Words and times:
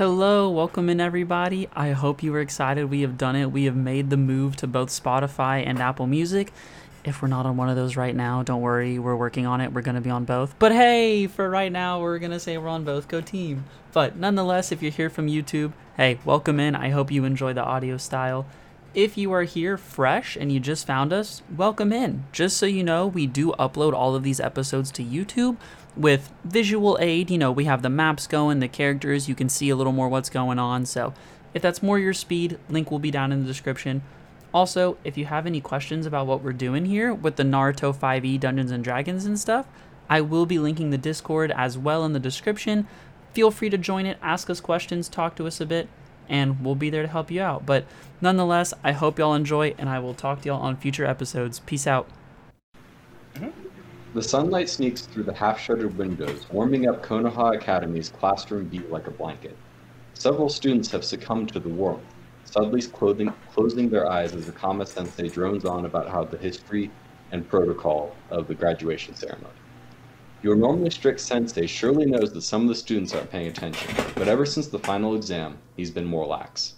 Hello, 0.00 0.48
welcome 0.48 0.88
in 0.88 0.98
everybody. 0.98 1.68
I 1.74 1.90
hope 1.90 2.22
you 2.22 2.34
are 2.34 2.40
excited. 2.40 2.86
We 2.86 3.02
have 3.02 3.18
done 3.18 3.36
it. 3.36 3.52
We 3.52 3.64
have 3.64 3.76
made 3.76 4.08
the 4.08 4.16
move 4.16 4.56
to 4.56 4.66
both 4.66 4.88
Spotify 4.88 5.62
and 5.66 5.78
Apple 5.78 6.06
Music. 6.06 6.54
If 7.04 7.20
we're 7.20 7.28
not 7.28 7.44
on 7.44 7.58
one 7.58 7.68
of 7.68 7.76
those 7.76 7.96
right 7.96 8.16
now, 8.16 8.42
don't 8.42 8.62
worry, 8.62 8.98
we're 8.98 9.14
working 9.14 9.44
on 9.44 9.60
it. 9.60 9.74
We're 9.74 9.82
going 9.82 9.96
to 9.96 10.00
be 10.00 10.08
on 10.08 10.24
both. 10.24 10.58
But 10.58 10.72
hey, 10.72 11.26
for 11.26 11.50
right 11.50 11.70
now, 11.70 12.00
we're 12.00 12.18
going 12.18 12.30
to 12.30 12.40
say 12.40 12.56
we're 12.56 12.68
on 12.68 12.82
both. 12.82 13.08
Go 13.08 13.20
team. 13.20 13.66
But 13.92 14.16
nonetheless, 14.16 14.72
if 14.72 14.80
you're 14.80 14.90
here 14.90 15.10
from 15.10 15.26
YouTube, 15.26 15.74
hey, 15.98 16.18
welcome 16.24 16.58
in. 16.58 16.74
I 16.74 16.88
hope 16.88 17.10
you 17.10 17.26
enjoy 17.26 17.52
the 17.52 17.62
audio 17.62 17.98
style. 17.98 18.46
If 18.94 19.18
you 19.18 19.30
are 19.32 19.44
here 19.44 19.76
fresh 19.76 20.34
and 20.34 20.50
you 20.50 20.60
just 20.60 20.86
found 20.86 21.12
us, 21.12 21.42
welcome 21.54 21.92
in. 21.92 22.24
Just 22.32 22.56
so 22.56 22.64
you 22.64 22.82
know, 22.82 23.06
we 23.06 23.26
do 23.26 23.52
upload 23.58 23.92
all 23.92 24.14
of 24.14 24.22
these 24.22 24.40
episodes 24.40 24.90
to 24.92 25.04
YouTube 25.04 25.58
with 25.96 26.32
visual 26.44 26.98
aid. 27.00 27.30
You 27.30 27.38
know, 27.38 27.52
we 27.52 27.64
have 27.64 27.82
the 27.82 27.90
maps 27.90 28.26
going, 28.26 28.60
the 28.60 28.68
characters, 28.68 29.28
you 29.28 29.34
can 29.34 29.48
see 29.48 29.70
a 29.70 29.76
little 29.76 29.92
more 29.92 30.08
what's 30.08 30.30
going 30.30 30.58
on. 30.58 30.86
So 30.86 31.14
if 31.54 31.62
that's 31.62 31.82
more 31.82 31.98
your 31.98 32.14
speed, 32.14 32.58
link 32.68 32.90
will 32.90 32.98
be 32.98 33.10
down 33.10 33.32
in 33.32 33.40
the 33.40 33.46
description. 33.46 34.02
Also, 34.52 34.96
if 35.04 35.16
you 35.16 35.26
have 35.26 35.46
any 35.46 35.60
questions 35.60 36.06
about 36.06 36.26
what 36.26 36.42
we're 36.42 36.52
doing 36.52 36.84
here 36.84 37.14
with 37.14 37.36
the 37.36 37.42
Naruto 37.42 37.94
5e 37.94 38.40
Dungeons 38.40 38.70
and 38.70 38.82
Dragons 38.82 39.24
and 39.24 39.38
stuff, 39.38 39.66
I 40.08 40.20
will 40.20 40.46
be 40.46 40.58
linking 40.58 40.90
the 40.90 40.98
Discord 40.98 41.52
as 41.52 41.78
well 41.78 42.04
in 42.04 42.12
the 42.12 42.18
description. 42.18 42.88
Feel 43.32 43.52
free 43.52 43.70
to 43.70 43.78
join 43.78 44.06
it, 44.06 44.18
ask 44.20 44.50
us 44.50 44.60
questions, 44.60 45.08
talk 45.08 45.36
to 45.36 45.46
us 45.46 45.60
a 45.60 45.66
bit, 45.66 45.88
and 46.28 46.64
we'll 46.64 46.74
be 46.74 46.90
there 46.90 47.02
to 47.02 47.08
help 47.08 47.30
you 47.30 47.40
out. 47.40 47.64
But 47.64 47.84
nonetheless, 48.20 48.74
I 48.82 48.90
hope 48.90 49.20
y'all 49.20 49.34
enjoy, 49.34 49.74
and 49.78 49.88
I 49.88 50.00
will 50.00 50.14
talk 50.14 50.42
to 50.42 50.48
y'all 50.48 50.60
on 50.60 50.76
future 50.76 51.06
episodes. 51.06 51.60
Peace 51.60 51.86
out. 51.86 52.08
Mm-hmm. 53.36 53.69
The 54.12 54.22
sunlight 54.22 54.68
sneaks 54.68 55.02
through 55.02 55.22
the 55.22 55.34
half-shuttered 55.34 55.96
windows, 55.96 56.44
warming 56.50 56.88
up 56.88 57.00
Konoha 57.00 57.56
Academy's 57.56 58.08
classroom 58.08 58.64
beat 58.64 58.90
like 58.90 59.06
a 59.06 59.12
blanket. 59.12 59.56
Several 60.14 60.48
students 60.48 60.90
have 60.90 61.04
succumbed 61.04 61.52
to 61.52 61.60
the 61.60 61.68
warmth, 61.68 62.02
suddenly 62.44 62.82
clothing, 62.82 63.32
closing 63.52 63.88
their 63.88 64.10
eyes 64.10 64.34
as 64.34 64.50
Akama 64.50 64.88
Sensei 64.88 65.28
drones 65.28 65.64
on 65.64 65.86
about 65.86 66.08
how 66.08 66.24
the 66.24 66.36
history 66.38 66.90
and 67.30 67.48
protocol 67.48 68.16
of 68.30 68.48
the 68.48 68.54
graduation 68.54 69.14
ceremony. 69.14 69.54
Your 70.42 70.56
normally 70.56 70.90
strict 70.90 71.20
sensei 71.20 71.66
surely 71.68 72.06
knows 72.06 72.32
that 72.32 72.42
some 72.42 72.62
of 72.62 72.68
the 72.68 72.74
students 72.74 73.14
aren't 73.14 73.30
paying 73.30 73.46
attention, 73.46 73.94
but 74.16 74.26
ever 74.26 74.44
since 74.44 74.66
the 74.66 74.80
final 74.80 75.14
exam, 75.14 75.56
he's 75.76 75.92
been 75.92 76.04
more 76.04 76.26
lax. 76.26 76.74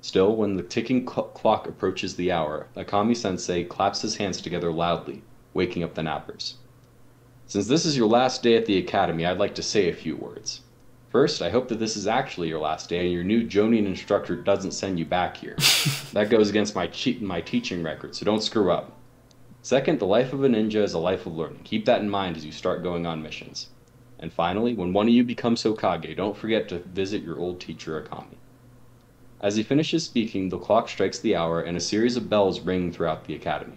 Still, 0.00 0.36
when 0.36 0.56
the 0.56 0.62
ticking 0.62 1.06
cl- 1.06 1.24
clock 1.34 1.68
approaches 1.68 2.16
the 2.16 2.32
hour, 2.32 2.68
Akami 2.78 3.14
sensei 3.14 3.62
claps 3.62 4.00
his 4.00 4.16
hands 4.16 4.40
together 4.40 4.72
loudly, 4.72 5.22
waking 5.52 5.82
up 5.82 5.94
the 5.94 6.00
nappers. 6.00 6.54
Since 7.52 7.66
this 7.66 7.84
is 7.84 7.98
your 7.98 8.08
last 8.08 8.42
day 8.42 8.56
at 8.56 8.64
the 8.64 8.78
academy, 8.78 9.26
I'd 9.26 9.36
like 9.36 9.54
to 9.56 9.62
say 9.62 9.90
a 9.90 9.94
few 9.94 10.16
words. 10.16 10.62
First, 11.10 11.42
I 11.42 11.50
hope 11.50 11.68
that 11.68 11.78
this 11.78 11.98
is 11.98 12.06
actually 12.06 12.48
your 12.48 12.60
last 12.60 12.88
day 12.88 13.00
and 13.00 13.12
your 13.12 13.24
new 13.24 13.46
Jonin 13.46 13.84
instructor 13.84 14.36
doesn't 14.36 14.70
send 14.70 14.98
you 14.98 15.04
back 15.04 15.36
here. 15.36 15.56
that 16.14 16.30
goes 16.30 16.48
against 16.48 16.74
my, 16.74 16.86
che- 16.86 17.18
my 17.20 17.42
teaching 17.42 17.82
record, 17.82 18.14
so 18.14 18.24
don't 18.24 18.42
screw 18.42 18.72
up. 18.72 18.96
Second, 19.60 19.98
the 19.98 20.06
life 20.06 20.32
of 20.32 20.42
a 20.42 20.48
ninja 20.48 20.76
is 20.76 20.94
a 20.94 20.98
life 20.98 21.26
of 21.26 21.36
learning. 21.36 21.60
Keep 21.64 21.84
that 21.84 22.00
in 22.00 22.08
mind 22.08 22.38
as 22.38 22.44
you 22.46 22.52
start 22.52 22.82
going 22.82 23.04
on 23.04 23.22
missions. 23.22 23.68
And 24.18 24.32
finally, 24.32 24.72
when 24.72 24.94
one 24.94 25.06
of 25.08 25.12
you 25.12 25.22
becomes 25.22 25.62
Hokage, 25.62 26.16
don't 26.16 26.34
forget 26.34 26.70
to 26.70 26.78
visit 26.78 27.22
your 27.22 27.38
old 27.38 27.60
teacher 27.60 28.00
Akami. 28.00 28.38
As 29.42 29.56
he 29.56 29.62
finishes 29.62 30.04
speaking, 30.04 30.48
the 30.48 30.56
clock 30.56 30.88
strikes 30.88 31.18
the 31.18 31.36
hour 31.36 31.60
and 31.60 31.76
a 31.76 31.80
series 31.80 32.16
of 32.16 32.30
bells 32.30 32.60
ring 32.60 32.90
throughout 32.90 33.26
the 33.26 33.34
academy. 33.34 33.76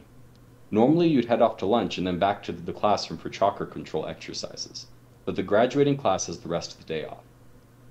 Normally, 0.75 1.07
you'd 1.07 1.23
head 1.23 1.41
off 1.41 1.55
to 1.59 1.65
lunch 1.65 1.97
and 1.97 2.05
then 2.05 2.19
back 2.19 2.43
to 2.43 2.51
the 2.51 2.73
classroom 2.73 3.17
for 3.17 3.29
chakra 3.29 3.65
control 3.65 4.07
exercises, 4.07 4.87
but 5.23 5.37
the 5.37 5.41
graduating 5.41 5.95
class 5.95 6.27
has 6.27 6.39
the 6.39 6.49
rest 6.49 6.73
of 6.73 6.79
the 6.79 6.83
day 6.83 7.05
off. 7.05 7.23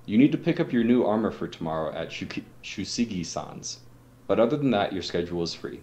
You 0.05 0.19
need 0.19 0.31
to 0.33 0.37
pick 0.37 0.59
up 0.59 0.71
your 0.71 0.83
new 0.83 1.03
armor 1.03 1.31
for 1.31 1.47
tomorrow 1.47 1.91
at 1.95 2.09
Shusigi-san's, 2.09 3.79
but 4.27 4.39
other 4.39 4.55
than 4.55 4.69
that, 4.69 4.93
your 4.93 5.01
schedule 5.01 5.41
is 5.41 5.55
free. 5.55 5.79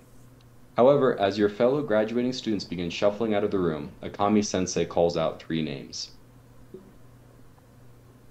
However, 0.77 1.19
as 1.19 1.37
your 1.37 1.49
fellow 1.49 1.83
graduating 1.83 2.35
students 2.35 2.65
begin 2.65 2.89
shuffling 2.89 3.35
out 3.35 3.43
of 3.43 3.51
the 3.51 3.59
room, 3.59 3.91
Akami 4.01 4.45
sensei 4.45 4.85
calls 4.85 5.17
out 5.17 5.43
three 5.43 5.61
names 5.61 6.13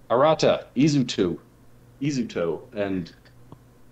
Arata, 0.09 0.67
Izuto, 0.77 1.39
Izuto, 2.01 2.61
and 2.73 3.13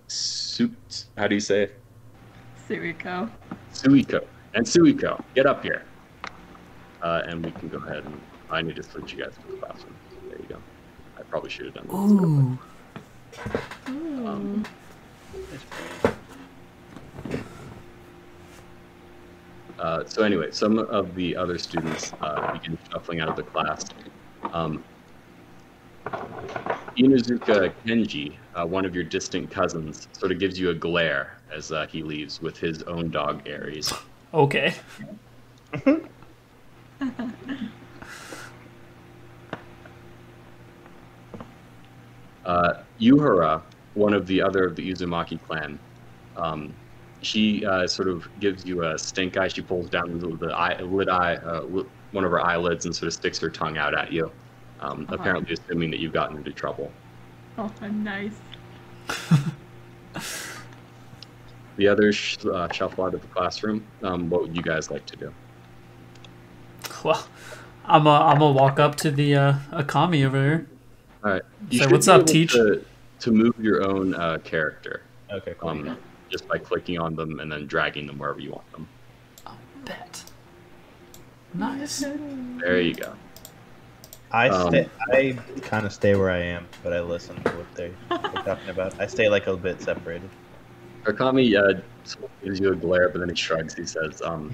Su- 0.08 0.72
how 1.18 1.28
do 1.28 1.36
you 1.36 1.42
say 1.42 1.64
it? 1.64 1.80
Suiko. 2.66 3.30
Suiko. 3.74 4.26
And 4.60 4.68
Suiko, 4.68 5.24
get 5.36 5.46
up 5.46 5.64
here. 5.64 5.84
Uh, 7.02 7.22
and 7.26 7.46
we 7.46 7.52
can 7.52 7.70
go 7.70 7.78
ahead 7.78 8.04
and 8.04 8.20
I 8.50 8.62
need 8.62 8.76
to 8.76 8.84
switch 8.84 9.14
you 9.14 9.24
guys 9.24 9.32
to 9.36 9.52
the 9.54 9.58
classroom. 9.58 9.96
There 10.28 10.38
you 10.38 10.48
go. 10.50 10.58
I 11.18 11.22
probably 11.22 11.50
should 11.50 11.68
have 11.68 11.76
done 11.76 11.88
this. 11.88 11.96
Ooh. 13.90 14.28
Um, 14.28 14.66
Uh, 19.80 20.04
so 20.06 20.24
anyway, 20.24 20.52
some 20.52 20.78
of 20.78 21.16
the 21.16 21.38
other 21.38 21.58
students 21.58 22.12
uh, 22.20 22.52
begin 22.52 22.78
shuffling 22.92 23.22
out 23.22 23.30
of 23.30 23.38
the 23.38 23.44
class. 23.44 23.86
Um, 24.52 24.84
Inuzuka 26.98 27.72
Kenji, 27.86 28.36
uh, 28.56 28.66
one 28.66 28.84
of 28.84 28.94
your 28.94 29.06
distant 29.06 29.50
cousins, 29.50 30.10
sort 30.12 30.34
of 30.34 30.40
gives 30.40 30.60
you 30.60 30.72
a 30.72 30.74
glare 30.74 31.38
as 31.50 31.72
uh, 31.72 31.88
he 31.88 32.04
leaves 32.04 32.42
with 32.42 32.58
his 32.58 32.84
own 32.84 33.10
dog 33.10 33.48
Aries. 33.48 33.94
Okay. 34.34 34.74
Uh, 42.46 42.82
Yuhara, 43.00 43.62
one 43.94 44.14
of 44.14 44.26
the 44.28 44.42
other 44.42 44.66
of 44.66 44.76
the 44.76 44.92
Uzumaki 44.92 45.40
clan, 45.48 45.78
um, 46.38 46.74
she 47.22 47.66
uh, 47.66 47.86
sort 47.86 48.08
of 48.08 48.28
gives 48.40 48.66
you 48.66 48.84
a 48.86 48.98
stink 48.98 49.38
eye. 49.38 49.48
She 49.50 49.62
pulls 49.62 49.90
down 49.90 50.18
the, 50.20 50.36
the 50.38 50.54
eye, 50.54 50.82
lid 50.82 51.10
eye, 51.10 51.36
uh, 51.36 51.62
one 51.62 52.24
of 52.24 52.32
her 52.32 52.40
eyelids, 52.44 52.86
and 52.86 52.96
sort 52.96 53.08
of 53.08 53.14
sticks 53.14 53.38
her 53.40 53.50
tongue 53.50 53.78
out 53.78 53.94
at 53.94 54.12
you, 54.12 54.32
um, 54.80 55.04
Uh-huh. 55.04 55.16
apparently 55.16 55.54
assuming 55.54 55.92
that 55.92 56.00
you've 56.00 56.14
gotten 56.14 56.38
into 56.38 56.52
trouble. 56.52 56.92
Oh, 57.58 57.72
nice. 57.92 58.34
The 61.80 61.88
others 61.88 62.14
sh- 62.14 62.38
uh, 62.46 62.70
shuffle 62.74 63.06
out 63.06 63.14
of 63.14 63.22
the 63.22 63.28
classroom. 63.30 63.86
Um, 64.04 64.30
what 64.30 64.42
would 64.42 64.54
you 64.54 64.62
guys 64.62 64.92
like 64.92 65.06
to 65.06 65.16
do? 65.16 65.34
Well, 67.06 67.26
I'm 67.86 68.06
a, 68.06 68.10
I'm 68.10 68.40
gonna 68.40 68.52
walk 68.52 68.80
up 68.80 68.96
to 68.96 69.12
the 69.12 69.34
uh, 69.34 69.54
Akami 69.72 70.26
over 70.26 70.38
here. 70.44 70.68
All 71.24 71.32
right. 71.32 71.42
You 71.70 71.80
Say, 71.80 71.88
"What's 71.88 72.08
be 72.08 72.12
up, 72.12 72.18
able 72.18 72.28
Teach?" 72.28 72.52
To, 72.52 72.84
to 73.22 73.32
move 73.32 73.58
your 73.62 73.88
own 73.90 74.14
uh, 74.14 74.40
character, 74.44 75.04
Okay, 75.32 75.56
cool. 75.58 75.70
um, 75.70 75.98
just 76.30 76.50
by 76.50 76.58
clicking 76.58 77.00
on 77.00 77.16
them 77.16 77.40
and 77.40 77.50
then 77.50 77.66
dragging 77.66 78.08
them 78.08 78.18
wherever 78.18 78.42
you 78.42 78.52
want 78.52 78.70
them. 78.74 78.86
I 79.48 79.54
bet. 79.86 80.22
Nice. 81.54 82.00
There 82.00 82.82
you 82.82 82.94
go. 82.94 83.14
I 84.34 84.50
um, 84.50 84.68
stay. 84.68 84.90
I 85.14 85.32
kind 85.62 85.86
of 85.86 85.94
stay 85.94 86.14
where 86.18 86.30
I 86.30 86.40
am, 86.40 86.68
but 86.84 86.92
I 86.92 87.00
listen 87.00 87.42
to 87.42 87.50
what 87.52 87.74
they're, 87.76 87.92
they're 88.10 88.44
talking 88.44 88.70
about. 88.70 89.00
I 89.00 89.08
stay 89.08 89.30
like 89.30 89.48
a 89.48 89.56
bit 89.56 89.82
separated. 89.82 90.30
Akami 91.06 91.56
uh, 91.58 91.82
gives 92.44 92.60
you 92.60 92.72
a 92.72 92.76
glare, 92.76 93.10
but 93.10 93.20
then 93.20 93.30
he 93.30 93.36
shrugs. 93.36 93.74
He 93.76 93.86
says, 93.86 94.22
um, 94.24 94.54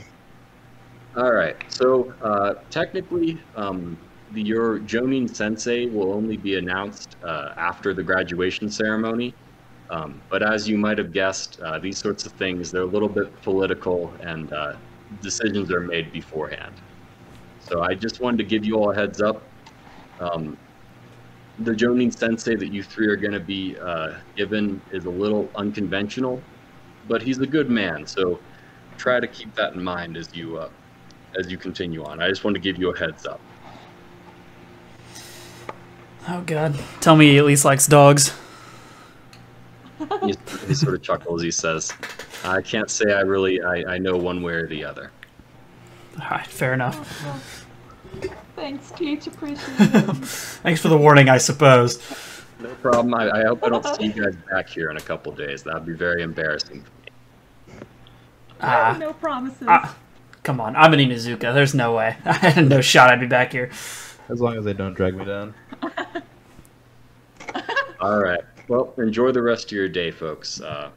"All 1.16 1.31
right. 1.33 1.56
So 1.67 2.13
uh, 2.22 2.56
technically, 2.69 3.41
um, 3.56 3.97
the, 4.31 4.41
your 4.41 4.79
Jonin 4.79 5.34
Sensei 5.34 5.88
will 5.88 6.13
only 6.13 6.38
be 6.38 6.57
announced 6.57 7.16
uh, 7.23 7.50
after 7.57 7.94
the 7.94 8.03
graduation 8.03 8.69
ceremony. 8.69 9.35
Um, 9.89 10.22
but 10.29 10.41
as 10.41 10.67
you 10.67 10.78
might 10.78 10.97
have 10.97 11.13
guessed, 11.13 11.59
uh, 11.59 11.78
these 11.79 12.00
sorts 12.00 12.25
of 12.25 12.31
things 12.34 12.72
they're 12.72 12.81
a 12.81 12.85
little 12.85 13.09
bit 13.09 13.41
political, 13.44 14.13
and 14.22 14.51
uh, 14.51 14.73
decisions 15.22 15.72
are 15.72 15.81
made 15.81 16.11
beforehand. 16.11 16.73
So 17.59 17.81
I 17.81 17.94
just 17.94 18.19
wanted 18.22 18.38
to 18.38 18.44
give 18.44 18.66
you 18.66 18.75
all 18.78 18.91
a 18.91 18.95
heads 18.95 19.22
up. 19.22 19.47
Um, 20.19 20.57
the 21.59 21.71
Jonin 21.71 22.16
Sensei 22.16 22.55
that 22.55 22.71
you 22.71 22.83
three 22.83 23.07
are 23.07 23.16
going 23.16 23.33
to 23.33 23.39
be 23.39 23.77
uh, 23.77 24.16
given 24.35 24.81
is 24.91 25.05
a 25.05 25.09
little 25.09 25.49
unconventional, 25.55 26.41
but 27.07 27.22
he's 27.22 27.40
a 27.40 27.47
good 27.47 27.69
man. 27.69 28.05
So 28.05 28.40
try 28.97 29.19
to 29.19 29.28
keep 29.28 29.53
that 29.55 29.73
in 29.73 29.84
mind 29.84 30.17
as 30.17 30.35
you 30.35 30.57
uh, 30.57 30.69
as 31.37 31.52
you 31.52 31.57
continue 31.57 32.03
on. 32.03 32.22
I 32.22 32.29
just 32.29 32.43
want 32.43 32.55
to 32.55 32.61
give 32.61 32.78
you 32.78 32.93
a 32.93 32.97
heads 32.97 33.25
up. 33.25 33.40
Oh 36.28 36.41
god. 36.46 36.78
Tell 37.02 37.16
me 37.16 37.31
he 37.31 37.37
at 37.37 37.46
least 37.46 37.66
likes 37.66 37.87
dogs. 37.87 38.34
He, 40.22 40.34
he 40.67 40.73
sort 40.73 40.93
of 40.93 41.02
chuckles. 41.02 41.41
He 41.41 41.52
says, 41.52 41.93
"I 42.43 42.61
can't 42.61 42.90
say 42.90 43.13
I 43.13 43.22
really 43.22 43.61
I, 43.61 43.93
I 43.93 43.97
know 43.97 44.17
one 44.17 44.41
way 44.41 44.53
or 44.53 44.67
the 44.67 44.84
other." 44.84 45.11
All 46.19 46.29
right, 46.29 46.47
fair 46.47 46.73
enough. 46.73 47.65
Thanks, 48.56 48.91
Teach. 48.91 49.28
Appreciate 49.28 49.59
it. 49.79 50.02
Thanks 50.64 50.82
for 50.82 50.88
the 50.88 50.97
warning, 50.97 51.29
I 51.29 51.38
suppose. 51.38 52.00
No 52.59 52.70
problem. 52.76 53.14
I, 53.14 53.29
I 53.29 53.44
hope 53.44 53.64
I 53.64 53.70
don't 53.70 53.85
see 53.96 54.06
you 54.06 54.14
guys 54.23 54.35
back 54.50 54.70
here 54.70 54.90
in 54.90 54.97
a 54.97 55.02
couple 55.02 55.32
days. 55.34 55.64
That'd 55.64 55.85
be 55.85 55.94
very 55.94 56.23
embarrassing 56.23 56.82
for 56.82 57.73
me. 57.73 57.78
Ah, 58.62 58.96
no 59.00 59.14
promises. 59.14 59.67
ah, 59.70 59.96
come 60.44 60.62
on. 60.62 60.76
I'm 60.76 60.94
an 60.94 61.00
Inuzuka. 61.00 61.53
There's 61.53 61.76
no 61.76 61.96
way. 61.96 62.16
I 62.26 62.34
had 62.34 62.67
no 62.70 62.82
shot 62.82 63.12
I'd 63.12 63.20
be 63.20 63.28
back 63.28 63.52
here. 63.52 63.70
As 64.29 64.41
long 64.41 64.58
as 64.58 64.64
they 64.64 64.73
don't 64.73 64.94
drag 64.94 65.16
me 65.16 65.26
down. 65.26 65.53
All 68.00 68.20
right. 68.20 68.41
Well, 68.67 68.94
enjoy 68.97 69.32
the 69.32 69.41
rest 69.41 69.66
of 69.66 69.72
your 69.73 69.88
day, 69.88 70.09
folks. 70.12 70.62
Uh, 70.62 70.90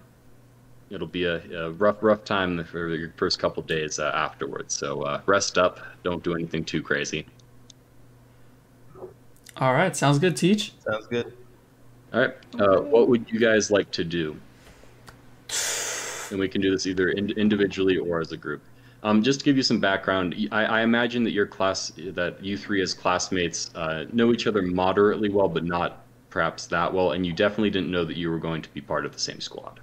it'll 0.90 1.06
be 1.06 1.25
a, 1.25 1.43
a 1.67 1.70
rough, 1.73 2.02
rough 2.02 2.25
time 2.25 2.64
for 2.64 2.94
your 2.94 3.12
first 3.17 3.38
couple 3.38 3.62
days 3.62 3.99
uh, 3.99 4.12
afterwards. 4.14 4.75
So 4.75 5.02
uh, 5.02 5.20
rest 5.26 5.58
up. 5.58 5.81
Don't 6.02 6.23
do 6.23 6.35
anything 6.35 6.64
too 6.64 6.82
crazy. 6.82 7.26
All 9.56 9.73
right, 9.73 9.94
sounds 9.96 10.19
good. 10.19 10.37
Teach. 10.37 10.73
Sounds 10.88 11.06
good. 11.06 11.32
All 12.12 12.20
right. 12.20 12.35
Uh, 12.58 12.81
what 12.81 13.08
would 13.08 13.31
you 13.31 13.38
guys 13.38 13.70
like 13.70 13.90
to 13.93 14.05
do? 14.05 14.37
And 16.31 16.38
we 16.38 16.49
can 16.49 16.61
do 16.61 16.70
this 16.70 16.87
either 16.87 17.11
in- 17.11 17.31
individually 17.32 17.96
or 17.96 18.20
as 18.20 18.32
a 18.32 18.37
group. 18.37 18.62
Um, 19.02 19.23
just 19.23 19.41
to 19.41 19.44
give 19.44 19.56
you 19.56 19.62
some 19.62 19.81
background, 19.81 20.34
I, 20.50 20.64
I 20.64 20.81
imagine 20.82 21.23
that 21.25 21.32
your 21.32 21.46
class, 21.46 21.93
that 21.96 22.43
you 22.43 22.56
three 22.56 22.82
as 22.82 22.94
classmates, 22.94 23.70
uh, 23.75 24.06
know 24.12 24.32
each 24.32 24.46
other 24.46 24.62
moderately 24.62 25.29
well, 25.29 25.49
but 25.49 25.64
not 25.64 26.05
perhaps 26.31 26.67
that 26.67 26.93
well, 26.93 27.12
and 27.12 27.25
you 27.25 27.32
definitely 27.32 27.70
didn't 27.70 27.91
know 27.91 28.05
that 28.05 28.17
you 28.17 28.31
were 28.31 28.38
going 28.38 28.62
to 28.62 28.69
be 28.70 28.81
part 28.81 29.06
of 29.06 29.12
the 29.12 29.19
same 29.19 29.41
squad. 29.41 29.81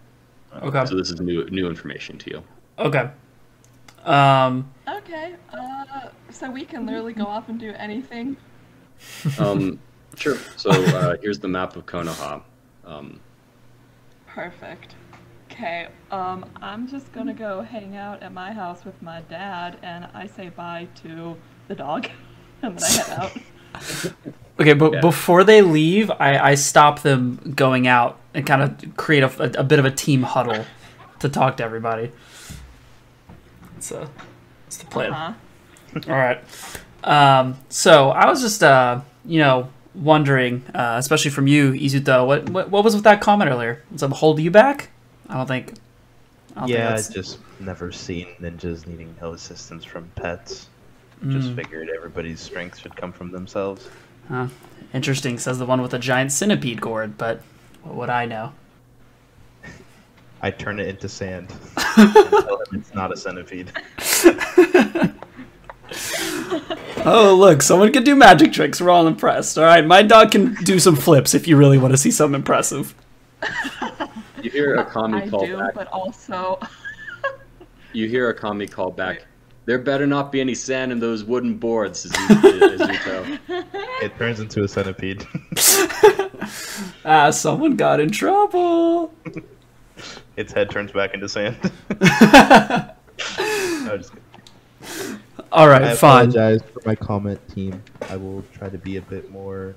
Okay. 0.63 0.86
So 0.86 0.96
this 0.96 1.12
is 1.12 1.19
new 1.19 1.46
new 1.50 1.68
information 1.68 2.18
to 2.19 2.30
you. 2.30 2.44
Okay. 2.80 3.10
Um. 4.04 4.69
Okay, 4.88 5.36
uh, 5.52 6.10
so 6.30 6.52
we 6.52 6.63
can 6.63 6.86
literally 6.86 7.13
go 7.13 7.25
off 7.25 7.50
and 7.50 7.60
do 7.60 7.72
anything. 7.78 8.38
Um, 9.40 9.80
sure. 10.16 10.38
So 10.57 10.69
uh, 10.69 11.16
here's 11.22 11.40
the 11.40 11.48
map 11.48 11.75
of 11.75 11.86
Konoha. 11.88 12.44
Um, 12.86 13.19
Perfect. 14.28 14.94
Okay, 15.52 15.88
um, 16.12 16.46
I'm 16.62 16.88
just 16.88 17.12
gonna 17.13 17.34
go 17.34 17.62
hang 17.62 17.96
out 17.96 18.22
at 18.22 18.31
my 18.34 18.51
house 18.51 18.86
with 18.86 19.01
my 19.01 19.22
dad, 19.22 19.78
and 19.81 20.08
I 20.13 20.28
say 20.28 20.50
bye 20.50 20.88
to 21.04 21.36
the 21.68 21.75
dog, 21.75 22.08
and 22.62 22.78
then 22.78 22.84
I 22.84 23.04
head 23.04 23.19
out. 23.19 24.13
Okay, 24.58 24.72
but 24.74 24.94
Yeah. 24.94 25.01
before 25.01 25.44
they 25.44 25.62
leave, 25.62 26.10
I, 26.12 26.38
I 26.51 26.56
stop 26.56 27.01
them 27.01 27.54
going 27.58 27.88
out 27.88 28.18
and 28.36 28.46
kind 28.46 28.62
of 28.62 28.96
create 28.98 29.24
a, 29.24 29.42
a, 29.42 29.62
a 29.62 29.64
bit 29.64 29.80
of 29.80 29.86
a 29.86 29.92
team 29.92 30.22
huddle 30.24 30.66
to 31.20 31.30
talk 31.30 31.58
to 31.58 31.64
everybody. 31.64 32.12
So, 33.80 34.08
that's 34.66 34.78
the 34.78 34.86
plan. 34.86 35.12
Huh? 35.12 35.34
All 36.08 36.16
right. 36.16 36.42
Um, 37.04 37.58
so 37.70 38.10
I 38.10 38.26
was 38.28 38.42
just, 38.42 38.64
uh, 38.64 39.02
you 39.26 39.40
know, 39.40 39.70
wondering, 39.94 40.64
uh, 40.74 40.96
especially 40.98 41.32
from 41.32 41.48
you, 41.48 41.72
Izuto, 41.72 42.26
what, 42.28 42.50
what 42.50 42.70
what 42.70 42.84
was 42.84 42.96
with 42.96 43.04
that 43.06 43.22
comment 43.22 43.50
earlier? 43.50 43.84
Was 43.92 44.04
it 44.04 44.12
hold 44.12 44.40
you 44.40 44.52
back? 44.52 44.90
I 45.30 45.36
don't 45.38 45.48
think. 45.48 45.74
I 46.56 46.62
don't 46.62 46.70
yeah, 46.70 46.76
I 46.94 46.96
think 46.98 46.98
that's, 46.98 47.10
just 47.10 47.40
never 47.60 47.92
seen 47.92 48.28
ninjas 48.42 48.88
needing 48.88 49.14
no 49.22 49.34
assistance 49.34 49.84
from 49.86 50.10
pets. 50.16 50.68
Just 51.30 51.50
Mm. 51.50 51.56
figured 51.56 51.90
everybody's 51.96 52.42
strength 52.42 52.78
should 52.80 52.96
come 52.96 53.12
from 53.14 53.32
themselves. 53.32 53.88
Huh. 54.28 54.48
Interesting, 54.94 55.38
says 55.40 55.60
the 55.60 55.66
one 55.66 55.82
with 55.82 55.94
a 55.94 56.00
giant 56.00 56.32
centipede 56.34 56.82
gourd, 56.82 57.18
but 57.18 57.42
what 57.86 57.96
would 57.96 58.10
I 58.10 58.26
know? 58.26 58.52
I 60.42 60.52
turn 60.52 60.80
it 60.80 60.88
into 60.90 61.08
sand. 61.10 61.54
and 61.98 62.14
tell 62.14 62.58
him 62.58 62.80
it's 62.80 62.94
not 62.94 63.12
a 63.14 63.18
centipede. 63.18 63.72
Oh, 67.08 67.36
look, 67.38 67.62
someone 67.62 67.94
can 67.94 68.04
do 68.04 68.16
magic 68.16 68.52
tricks. 68.52 68.82
We're 68.82 68.90
all 68.90 69.06
impressed. 69.06 69.60
All 69.60 69.64
right, 69.64 69.86
my 69.86 70.02
dog 70.02 70.32
can 70.32 70.56
do 70.64 70.80
some 70.80 70.96
flips 70.96 71.36
if 71.36 71.48
you 71.48 71.56
really 71.56 71.78
want 71.78 71.94
to 71.94 71.98
see 71.98 72.10
something 72.10 72.34
impressive. 72.36 72.96
you 74.42 74.50
hear 74.50 74.76
Akami 74.84 75.22
I 75.24 75.30
call 75.30 75.46
do, 75.46 75.58
back. 75.58 75.76
but 75.76 75.88
also, 75.90 76.60
You 77.94 78.08
hear 78.10 78.34
Akami 78.34 78.70
call 78.70 78.90
back. 78.90 79.26
Wait. 79.65 79.71
There 79.71 79.79
better 79.79 80.06
not 80.07 80.31
be 80.31 80.41
any 80.41 80.56
sand 80.56 80.91
in 80.91 81.00
those 81.00 81.23
wooden 81.23 81.57
boards, 81.57 82.06
Izu- 82.06 82.77
Izuto. 82.77 83.39
It 84.01 84.15
turns 84.17 84.41
into 84.41 84.63
a 84.63 84.67
centipede. 84.67 85.25
Ah, 87.06 87.29
someone 87.31 87.75
got 87.75 88.00
in 88.00 88.09
trouble. 88.12 89.13
its 90.38 90.51
head 90.51 90.69
turns 90.69 90.91
back 90.91 91.13
into 91.13 91.29
sand. 91.29 91.56
No, 93.85 93.97
just. 93.97 94.12
All 95.51 95.67
right, 95.67 95.83
I 95.83 95.95
fine. 95.95 96.29
apologize 96.29 96.62
for 96.73 96.81
my 96.85 96.95
comment, 96.95 97.39
team. 97.50 97.81
I 98.09 98.17
will 98.17 98.44
try 98.53 98.69
to 98.69 98.77
be 98.77 98.97
a 98.97 99.01
bit 99.01 99.31
more 99.31 99.75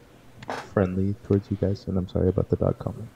friendly 0.72 1.14
towards 1.24 1.50
you 1.50 1.56
guys, 1.58 1.84
and 1.86 1.96
I'm 1.98 2.08
sorry 2.08 2.28
about 2.28 2.48
the 2.50 2.56
dog 2.56 2.78
comment. 2.78 3.08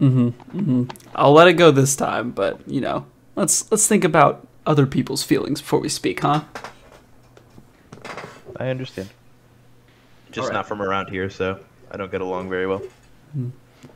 Mm-hmm, 0.00 0.58
mm-hmm. 0.58 0.84
I'll 1.14 1.32
let 1.32 1.48
it 1.48 1.54
go 1.54 1.70
this 1.70 1.94
time, 1.96 2.30
but 2.32 2.66
you 2.68 2.80
know, 2.80 3.06
let's 3.36 3.70
let's 3.70 3.86
think 3.86 4.04
about 4.04 4.46
other 4.66 4.86
people's 4.86 5.22
feelings 5.22 5.60
before 5.60 5.80
we 5.80 5.88
speak, 5.88 6.20
huh? 6.20 6.44
I 8.56 8.68
understand. 8.68 9.10
Just 10.30 10.46
Alright. 10.46 10.54
not 10.54 10.68
from 10.68 10.82
around 10.82 11.08
here, 11.10 11.30
so 11.30 11.60
I 11.90 11.96
don't 11.96 12.10
get 12.10 12.20
along 12.20 12.48
very 12.48 12.66
well. 12.66 12.82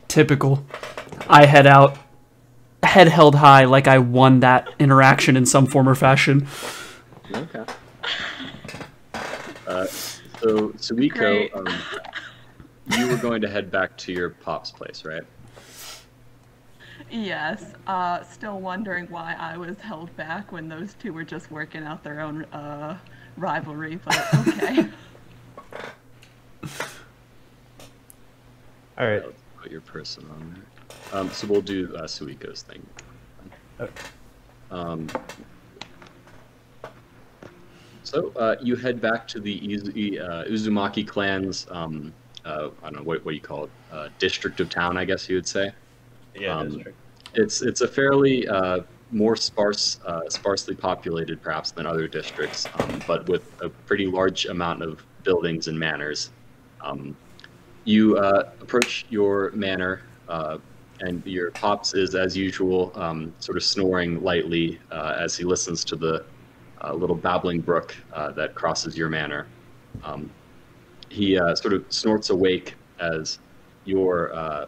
Typical. 0.09 0.65
I 1.29 1.47
head 1.47 1.67
out, 1.67 1.99
head 2.83 3.09
held 3.09 3.35
high, 3.35 3.65
like 3.65 3.89
I 3.89 3.99
won 3.99 4.41
that 4.41 4.69
interaction 4.79 5.37
in 5.37 5.47
some 5.47 5.67
form 5.67 5.89
or 5.89 5.95
fashion. 5.95 6.47
Okay. 7.33 7.65
Uh, 9.67 9.87
so, 9.87 10.71
Suiko, 10.71 11.55
um, 11.55 12.99
you 12.99 13.09
were 13.09 13.17
going 13.17 13.43
to 13.43 13.49
head 13.49 13.71
back 13.71 13.97
to 13.99 14.13
your 14.13 14.31
pop's 14.31 14.71
place, 14.71 15.05
right? 15.05 15.23
Yes, 17.11 17.73
uh, 17.87 18.23
still 18.23 18.61
wondering 18.61 19.07
why 19.07 19.35
I 19.39 19.57
was 19.57 19.79
held 19.79 20.15
back 20.17 20.53
when 20.53 20.69
those 20.69 20.95
two 20.95 21.13
were 21.13 21.25
just 21.25 21.51
working 21.51 21.85
out 21.85 22.03
their 22.03 22.21
own, 22.21 22.45
uh, 22.47 22.99
rivalry, 23.37 23.97
but 24.05 24.35
okay. 24.49 24.89
All 28.99 29.07
right. 29.07 29.25
Let's 29.25 29.43
put 29.61 29.71
your 29.71 29.81
person 29.81 30.27
on 30.31 30.55
there. 30.55 31.21
Um, 31.21 31.31
so 31.31 31.47
we'll 31.47 31.63
do 31.63 31.95
uh, 31.97 32.03
Suiko's 32.03 32.63
thing. 32.63 32.85
Okay. 33.81 33.93
Um, 34.71 35.09
so 38.03 38.33
uh, 38.37 38.57
you 38.61 38.75
head 38.75 39.01
back 39.01 39.29
to 39.29 39.41
the 39.41 39.59
uh, 40.19 40.45
Uzumaki 40.45 41.07
clan's, 41.07 41.67
um, 41.71 42.13
uh, 42.45 42.71
I 42.83 42.91
don't 42.91 42.97
know, 42.97 43.03
what, 43.03 43.25
what 43.25 43.31
do 43.33 43.37
you 43.37 43.41
call 43.41 43.65
it? 43.65 43.71
Uh, 43.93 44.09
district 44.19 44.61
of 44.61 44.69
town, 44.69 44.97
I 44.97 45.05
guess 45.05 45.29
you 45.29 45.37
would 45.37 45.47
say. 45.47 45.73
Yeah, 46.41 46.59
Um. 46.59 46.83
It's 47.35 47.61
it's 47.61 47.83
a 47.83 47.89
fairly 47.89 48.49
uh, 48.49 48.81
more 49.11 49.37
sparse, 49.37 50.01
uh, 50.07 50.29
sparsely 50.29 50.75
populated 50.75 51.43
perhaps 51.43 51.71
than 51.73 51.87
other 51.87 52.09
districts, 52.09 52.67
um, 52.75 53.03
but 53.07 53.29
with 53.29 53.53
a 53.61 53.69
pretty 53.69 54.07
large 54.07 54.47
amount 54.47 54.83
of 54.83 55.05
buildings 55.25 55.69
and 55.69 55.79
manors. 55.79 56.31
Um, 56.81 57.17
you 57.85 58.17
uh, 58.17 58.51
approach 58.61 59.07
your 59.11 59.51
manor, 59.53 60.03
uh, 60.29 60.59
and 61.01 61.25
your 61.27 61.51
pops 61.53 61.95
is 61.95 62.15
as 62.15 62.37
usual, 62.37 62.93
um, 62.95 63.33
sort 63.41 63.57
of 63.57 63.63
snoring 63.63 64.23
lightly 64.23 64.79
uh, 64.91 65.17
as 65.19 65.37
he 65.37 65.45
listens 65.45 65.85
to 65.85 65.97
the 65.97 66.25
uh, 66.83 66.93
little 66.93 67.17
babbling 67.17 67.61
brook 67.61 67.95
uh, 68.13 68.31
that 68.33 68.55
crosses 68.55 68.97
your 68.97 69.09
manor. 69.09 69.47
Um, 70.03 70.31
he 71.09 71.39
uh, 71.39 71.55
sort 71.55 71.75
of 71.75 71.85
snorts 71.89 72.31
awake 72.31 72.75
as 73.01 73.39
your 73.85 74.35
uh, 74.35 74.67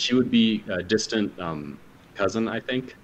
she 0.00 0.14
would 0.14 0.30
be 0.30 0.64
a 0.70 0.82
distant 0.82 1.38
um, 1.38 1.78
cousin, 2.14 2.48
I 2.48 2.58
think, 2.60 2.96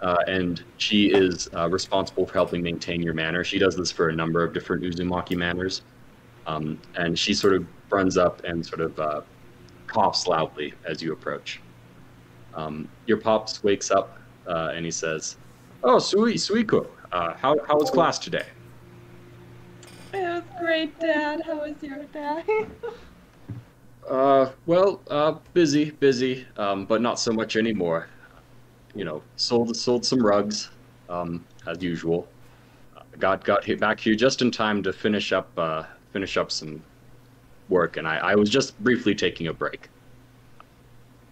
uh, 0.00 0.16
and 0.26 0.62
she 0.78 1.06
is 1.06 1.48
uh, 1.54 1.68
responsible 1.68 2.26
for 2.26 2.32
helping 2.34 2.62
maintain 2.62 3.00
your 3.02 3.14
manor. 3.14 3.44
She 3.44 3.58
does 3.58 3.76
this 3.76 3.92
for 3.92 4.08
a 4.08 4.14
number 4.14 4.42
of 4.42 4.52
different 4.52 4.82
Uzumaki 4.82 5.36
manors, 5.36 5.82
um, 6.46 6.80
and 6.96 7.16
she 7.18 7.34
sort 7.34 7.54
of 7.54 7.64
runs 7.90 8.16
up 8.16 8.42
and 8.44 8.66
sort 8.66 8.80
of 8.80 8.98
uh, 8.98 9.20
coughs 9.86 10.26
loudly 10.26 10.74
as 10.88 11.00
you 11.00 11.12
approach. 11.12 11.60
Um, 12.54 12.88
your 13.06 13.18
pops 13.18 13.62
wakes 13.62 13.90
up 13.92 14.18
uh, 14.48 14.72
and 14.74 14.84
he 14.84 14.90
says, 14.90 15.36
"Oh, 15.84 16.00
Sui 16.00 16.34
Suiko, 16.34 16.86
uh, 17.12 17.34
how 17.34 17.56
how 17.68 17.76
was 17.76 17.90
class 17.90 18.18
today?" 18.18 18.46
It 20.12 20.18
was 20.18 20.42
great, 20.58 20.98
Dad. 20.98 21.42
How 21.46 21.60
was 21.60 21.76
your 21.80 22.02
day? 22.04 22.42
Uh, 24.08 24.50
well, 24.66 25.00
uh, 25.08 25.36
busy, 25.52 25.90
busy, 25.90 26.46
um, 26.56 26.84
but 26.84 27.00
not 27.00 27.18
so 27.20 27.32
much 27.32 27.56
anymore. 27.56 28.08
You 28.94 29.04
know, 29.04 29.22
sold 29.36 29.76
sold 29.76 30.04
some 30.04 30.24
rugs, 30.24 30.70
um, 31.08 31.44
as 31.66 31.82
usual. 31.82 32.26
Uh, 32.96 33.02
got 33.18 33.44
got 33.44 33.64
hit 33.64 33.78
back 33.78 34.00
here 34.00 34.14
just 34.14 34.42
in 34.42 34.50
time 34.50 34.82
to 34.82 34.92
finish 34.92 35.32
up 35.32 35.48
uh, 35.56 35.84
finish 36.12 36.36
up 36.36 36.50
some 36.50 36.82
work, 37.68 37.96
and 37.96 38.08
I, 38.08 38.16
I 38.16 38.34
was 38.34 38.50
just 38.50 38.78
briefly 38.82 39.14
taking 39.14 39.46
a 39.46 39.52
break. 39.52 39.88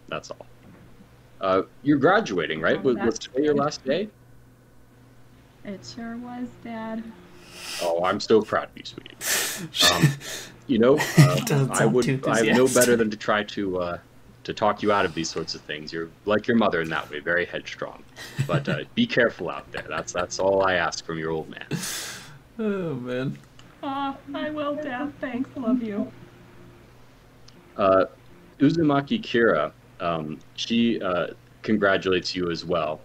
That's 0.08 0.30
all. 0.30 0.46
Uh, 1.40 1.62
you're 1.82 1.98
graduating, 1.98 2.60
right? 2.60 2.78
Oh, 2.78 2.82
was, 2.82 2.96
was 2.98 3.18
today 3.18 3.44
your 3.44 3.54
last 3.54 3.84
day? 3.84 4.08
It 5.64 5.80
sure 5.84 6.16
was, 6.16 6.48
Dad. 6.64 7.02
Oh, 7.82 8.04
I'm 8.04 8.20
so 8.20 8.42
proud 8.42 8.64
of 8.64 8.76
you, 8.76 8.84
sweetie. 8.84 9.16
Um, 9.92 10.04
you 10.68 10.78
know, 10.78 10.98
uh, 11.18 11.66
I 11.72 11.84
would. 11.84 12.24
I 12.26 12.44
have 12.44 12.56
no 12.56 12.68
better 12.68 12.94
than 12.94 13.10
to 13.10 13.16
try 13.16 13.42
to 13.42 13.78
uh, 13.78 13.98
to 14.44 14.54
talk 14.54 14.82
you 14.82 14.92
out 14.92 15.04
of 15.04 15.14
these 15.14 15.28
sorts 15.28 15.54
of 15.54 15.60
things. 15.62 15.92
You're 15.92 16.08
like 16.24 16.46
your 16.46 16.56
mother 16.56 16.80
in 16.80 16.88
that 16.90 17.10
way, 17.10 17.18
very 17.20 17.44
headstrong. 17.44 18.04
But 18.46 18.68
uh, 18.68 18.84
be 18.94 19.06
careful 19.06 19.50
out 19.50 19.70
there. 19.72 19.84
That's 19.88 20.12
that's 20.12 20.38
all 20.38 20.64
I 20.64 20.74
ask 20.74 21.04
from 21.04 21.18
your 21.18 21.30
old 21.30 21.48
man. 21.48 21.66
Oh 22.60 22.94
man. 22.94 23.38
Aw, 23.84 24.16
I 24.34 24.50
will, 24.50 24.74
Dad. 24.74 25.12
Thanks. 25.20 25.48
Love 25.54 25.80
you. 25.80 26.10
Uh, 27.76 28.06
Uzumaki 28.58 29.22
Kira, 29.22 29.70
um, 30.00 30.40
she 30.56 31.00
uh, 31.00 31.28
congratulates 31.62 32.34
you 32.34 32.50
as 32.50 32.64
well, 32.64 33.00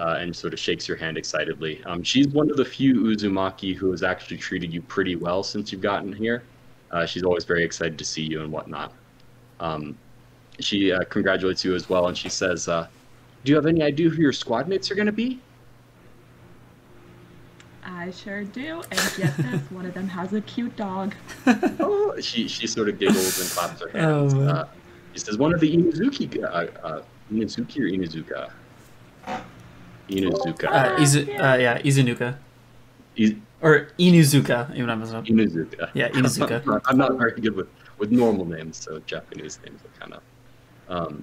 uh, 0.00 0.16
and 0.18 0.34
sort 0.34 0.54
of 0.54 0.58
shakes 0.58 0.88
your 0.88 0.96
hand 0.96 1.18
excitedly. 1.18 1.84
Um, 1.84 2.02
she's 2.02 2.26
one 2.28 2.50
of 2.50 2.56
the 2.56 2.64
few 2.64 2.94
Uzumaki 3.02 3.74
who 3.76 3.90
has 3.90 4.02
actually 4.02 4.38
treated 4.38 4.72
you 4.72 4.80
pretty 4.80 5.14
well 5.14 5.42
since 5.42 5.70
you've 5.70 5.82
gotten 5.82 6.10
here. 6.10 6.42
Uh, 6.90 7.04
she's 7.04 7.22
always 7.22 7.44
very 7.44 7.62
excited 7.62 7.98
to 7.98 8.04
see 8.04 8.22
you 8.22 8.40
and 8.40 8.50
whatnot. 8.50 8.94
Um, 9.60 9.96
she 10.58 10.90
uh, 10.90 11.04
congratulates 11.04 11.64
you 11.64 11.74
as 11.74 11.88
well, 11.88 12.08
and 12.08 12.16
she 12.16 12.30
says, 12.30 12.66
uh, 12.66 12.88
"Do 13.44 13.52
you 13.52 13.56
have 13.56 13.66
any 13.66 13.82
idea 13.82 14.08
who 14.08 14.22
your 14.22 14.32
squad 14.32 14.68
mates 14.68 14.90
are 14.90 14.94
going 14.94 15.06
to 15.06 15.12
be?" 15.12 15.38
I 17.84 18.10
sure 18.10 18.44
do, 18.44 18.82
and 18.90 19.14
get 19.16 19.36
this, 19.36 19.60
one 19.70 19.84
of 19.84 19.92
them 19.92 20.08
has 20.08 20.32
a 20.32 20.40
cute 20.40 20.74
dog. 20.76 21.14
oh, 21.46 22.18
she 22.20 22.48
she 22.48 22.66
sort 22.66 22.88
of 22.88 22.98
giggles 22.98 23.38
and 23.38 23.50
claps 23.50 23.82
her 23.82 23.88
hands. 23.88 24.34
Oh, 24.34 24.40
uh, 24.40 24.68
she 25.12 25.18
says, 25.18 25.36
"One 25.36 25.52
of 25.52 25.60
the 25.60 25.76
Inuzuki, 25.76 26.42
uh, 26.42 26.46
uh, 26.86 27.02
Inuzuki 27.32 27.80
or 27.80 27.88
Inuzuka, 27.88 28.50
Inuzuka, 30.10 30.66
Uh, 30.68 30.96
Izu- 30.98 31.28
uh, 31.38 31.56
yeah, 31.56 31.78
Izunuka. 31.82 32.34
I- 33.18 33.36
Or 33.62 33.88
Inuzuka, 33.98 34.74
even 34.74 34.88
I'm 34.90 35.00
messing 35.00 35.16
up. 35.16 35.24
Inuzuka." 35.26 35.90
Yeah, 35.94 36.08
Inuzuka. 36.18 36.80
I'm 36.86 36.96
not 36.98 37.16
very 37.18 37.40
good 37.40 37.54
with 37.54 37.68
with 37.98 38.10
normal 38.10 38.46
names, 38.46 38.76
so 38.78 38.98
Japanese 39.06 39.58
names 39.64 39.80
are 39.84 40.00
kind 40.00 40.14
of. 40.14 40.22
Um, 40.88 41.22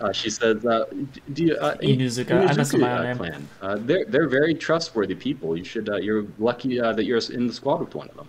uh, 0.00 0.12
she 0.12 0.30
says, 0.30 0.64
uh, 0.64 0.84
"Do 1.32 1.44
you, 1.44 1.54
uh, 1.56 1.74
Inuzuka. 1.82 2.48
I 2.48 2.54
messed 2.54 2.74
up 2.74 2.80
my 2.80 3.10
uh, 3.10 3.16
clan? 3.16 3.48
Uh, 3.60 3.76
they're 3.80 4.04
they're 4.06 4.28
very 4.28 4.54
trustworthy 4.54 5.16
people. 5.16 5.56
You 5.56 5.64
should. 5.64 5.88
Uh, 5.88 5.96
you're 5.96 6.24
lucky 6.38 6.80
uh, 6.80 6.92
that 6.92 7.04
you're 7.04 7.20
in 7.32 7.48
the 7.48 7.52
squad 7.52 7.80
with 7.80 7.94
one 7.94 8.08
of 8.08 8.16
them." 8.16 8.28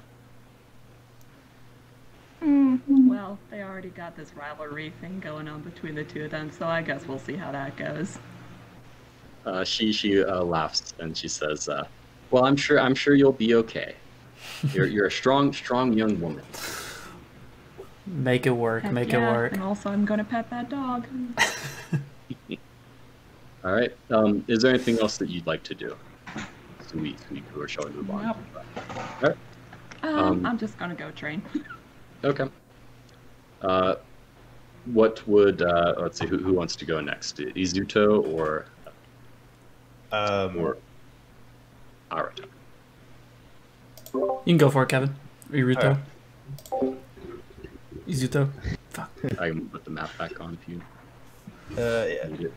Well, 2.88 3.38
they 3.52 3.62
already 3.62 3.90
got 3.90 4.16
this 4.16 4.34
rivalry 4.36 4.92
thing 5.00 5.20
going 5.20 5.48
on 5.48 5.62
between 5.62 5.94
the 5.94 6.04
two 6.04 6.26
of 6.26 6.32
them, 6.32 6.50
so 6.52 6.66
I 6.68 6.82
guess 6.82 7.06
we'll 7.08 7.20
see 7.20 7.36
how 7.36 7.52
that 7.52 7.78
goes. 7.78 8.18
Uh, 9.46 9.64
she 9.64 9.92
she 9.92 10.24
uh, 10.24 10.44
laughs 10.44 10.94
and 11.00 11.18
she 11.18 11.28
says, 11.28 11.68
uh, 11.68 11.86
"Well, 12.30 12.46
I'm 12.46 12.56
sure 12.56 12.80
I'm 12.80 12.96
sure 12.96 13.16
you'll 13.16 13.32
be 13.32 13.56
okay. 13.56 13.96
You're 14.74 14.86
you're 14.86 15.08
a 15.08 15.12
strong 15.12 15.52
strong 15.54 15.94
young 15.94 16.20
woman." 16.22 16.44
Make 18.06 18.46
it 18.46 18.52
work. 18.52 18.84
Heck 18.84 18.94
Make 18.94 19.12
yeah, 19.12 19.30
it 19.30 19.34
work. 19.34 19.54
And 19.54 19.64
also, 19.64 19.90
I'm 19.90 20.06
gonna 20.06 20.24
pet 20.24 20.50
that 20.50 20.70
dog. 20.70 21.08
All 23.64 23.72
right. 23.72 23.96
Um, 24.10 24.44
is 24.48 24.64
there 24.64 24.74
anything 24.74 25.00
else 25.00 25.18
that 25.18 25.30
you'd 25.30 25.46
like 25.46 25.64
to 25.64 25.76
do? 25.76 25.96
Sweet, 26.88 27.20
sweet. 27.28 27.44
Or 27.56 27.68
shall 27.68 27.86
we 27.86 27.92
move 27.92 28.10
on? 28.10 28.26
Nope. 28.26 28.38
All 28.98 29.30
right. 29.30 29.38
Um, 30.04 30.16
Um, 30.16 30.46
I'm 30.46 30.58
just 30.58 30.78
gonna 30.78 30.96
go 30.96 31.12
train. 31.12 31.42
Okay. 32.24 32.46
Uh, 33.62 33.96
what 34.86 35.26
would 35.28 35.62
uh, 35.62 35.94
let's 35.98 36.20
see 36.20 36.26
who, 36.28 36.38
who 36.38 36.54
wants 36.54 36.76
to 36.78 36.86
go 36.86 37.00
next? 37.02 37.38
Izuto 37.38 38.26
or 38.34 38.66
Um, 40.12 40.58
or 40.58 40.78
Arato? 42.12 42.46
You 44.14 44.42
can 44.46 44.58
go 44.58 44.70
for 44.70 44.84
it, 44.84 44.90
Kevin. 44.90 45.16
Are 45.52 45.58
you 45.58 45.66
Ruto? 45.66 45.98
Iruto. 46.72 46.98
Izuto. 48.08 48.50
Fuck. 48.90 49.10
I 49.40 49.50
can 49.50 49.70
put 49.70 49.86
the 49.86 49.92
map 49.92 50.10
back 50.18 50.42
on 50.42 50.58
if 50.62 50.70
you 50.70 50.82
uh, 51.78 52.06
yeah. 52.06 52.28
need 52.28 52.42
it. 52.42 52.54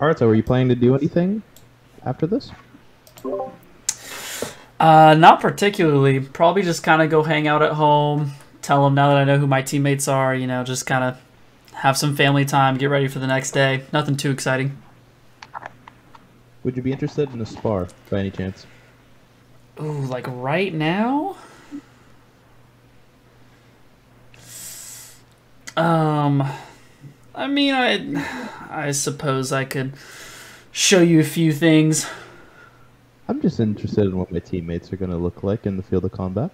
Alright, 0.00 0.18
so 0.18 0.28
are 0.28 0.34
you 0.34 0.42
planning 0.42 0.68
to 0.68 0.74
do 0.74 0.94
anything 0.94 1.42
after 2.04 2.26
this? 2.26 2.50
Uh, 4.78 5.14
not 5.14 5.40
particularly. 5.40 6.20
Probably 6.20 6.62
just 6.62 6.82
kind 6.82 7.00
of 7.00 7.08
go 7.08 7.22
hang 7.22 7.46
out 7.46 7.62
at 7.62 7.72
home. 7.72 8.32
Tell 8.62 8.84
them 8.84 8.94
now 8.94 9.08
that 9.08 9.16
I 9.16 9.24
know 9.24 9.38
who 9.38 9.46
my 9.46 9.62
teammates 9.62 10.08
are. 10.08 10.34
You 10.34 10.46
know, 10.46 10.64
just 10.64 10.86
kind 10.86 11.04
of 11.04 11.20
have 11.74 11.96
some 11.96 12.16
family 12.16 12.44
time. 12.44 12.76
Get 12.76 12.86
ready 12.86 13.08
for 13.08 13.18
the 13.18 13.26
next 13.26 13.52
day. 13.52 13.84
Nothing 13.92 14.16
too 14.16 14.30
exciting. 14.30 14.76
Would 16.64 16.76
you 16.76 16.82
be 16.82 16.92
interested 16.92 17.32
in 17.32 17.40
a 17.40 17.46
spar 17.46 17.88
by 18.08 18.20
any 18.20 18.30
chance? 18.30 18.66
Ooh, 19.80 20.02
like 20.02 20.26
right 20.28 20.72
now? 20.72 21.36
Um, 25.76 26.46
I 27.34 27.46
mean, 27.46 27.74
I, 27.74 28.48
I 28.70 28.90
suppose 28.92 29.52
I 29.52 29.64
could 29.64 29.94
show 30.70 31.00
you 31.00 31.20
a 31.20 31.24
few 31.24 31.52
things. 31.52 32.06
I'm 33.28 33.40
just 33.40 33.60
interested 33.60 34.04
in 34.04 34.16
what 34.16 34.30
my 34.30 34.38
teammates 34.38 34.92
are 34.92 34.96
going 34.96 35.10
to 35.10 35.16
look 35.16 35.42
like 35.42 35.66
in 35.66 35.76
the 35.76 35.82
field 35.82 36.04
of 36.04 36.12
combat. 36.12 36.50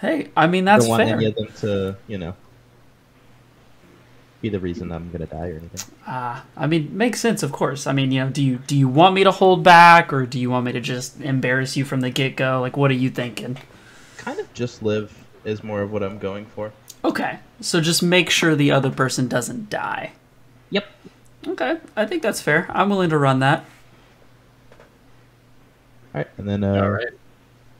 Hey, 0.00 0.30
I 0.36 0.46
mean 0.46 0.64
that's 0.64 0.84
don't 0.84 0.90
want 0.90 1.02
fair. 1.02 1.16
any 1.16 1.26
of 1.26 1.34
them 1.34 1.48
to, 1.58 1.96
you 2.06 2.18
know, 2.18 2.34
be 4.40 4.48
the 4.48 4.60
reason 4.60 4.92
I'm 4.92 5.10
going 5.10 5.26
to 5.26 5.26
die 5.26 5.48
or 5.48 5.56
anything. 5.56 5.94
Ah, 6.06 6.44
I 6.56 6.66
mean, 6.66 6.96
makes 6.96 7.20
sense, 7.20 7.42
of 7.42 7.52
course. 7.52 7.86
I 7.86 7.92
mean, 7.92 8.12
you 8.12 8.24
know, 8.24 8.30
do 8.30 8.42
you 8.42 8.58
do 8.66 8.76
you 8.76 8.88
want 8.88 9.14
me 9.14 9.24
to 9.24 9.30
hold 9.30 9.64
back, 9.64 10.12
or 10.12 10.26
do 10.26 10.38
you 10.38 10.50
want 10.50 10.64
me 10.66 10.72
to 10.72 10.80
just 10.80 11.20
embarrass 11.20 11.76
you 11.76 11.84
from 11.84 12.00
the 12.00 12.10
get 12.10 12.36
go? 12.36 12.60
Like, 12.60 12.76
what 12.76 12.90
are 12.90 12.94
you 12.94 13.10
thinking? 13.10 13.58
Kind 14.16 14.38
of 14.38 14.52
just 14.54 14.82
live 14.82 15.24
is 15.44 15.64
more 15.64 15.82
of 15.82 15.92
what 15.92 16.02
I'm 16.02 16.18
going 16.18 16.46
for. 16.46 16.72
Okay, 17.04 17.38
so 17.60 17.80
just 17.80 18.02
make 18.02 18.30
sure 18.30 18.54
the 18.54 18.70
other 18.70 18.90
person 18.90 19.28
doesn't 19.28 19.70
die. 19.70 20.12
Yep. 20.70 20.86
Okay, 21.46 21.78
I 21.96 22.06
think 22.06 22.22
that's 22.22 22.40
fair. 22.40 22.66
I'm 22.70 22.90
willing 22.90 23.10
to 23.10 23.18
run 23.18 23.38
that. 23.40 23.64
Alright, 26.14 26.28
and 26.36 26.48
then, 26.48 26.64
uh, 26.64 26.82
All 26.82 26.90
right. 26.90 27.08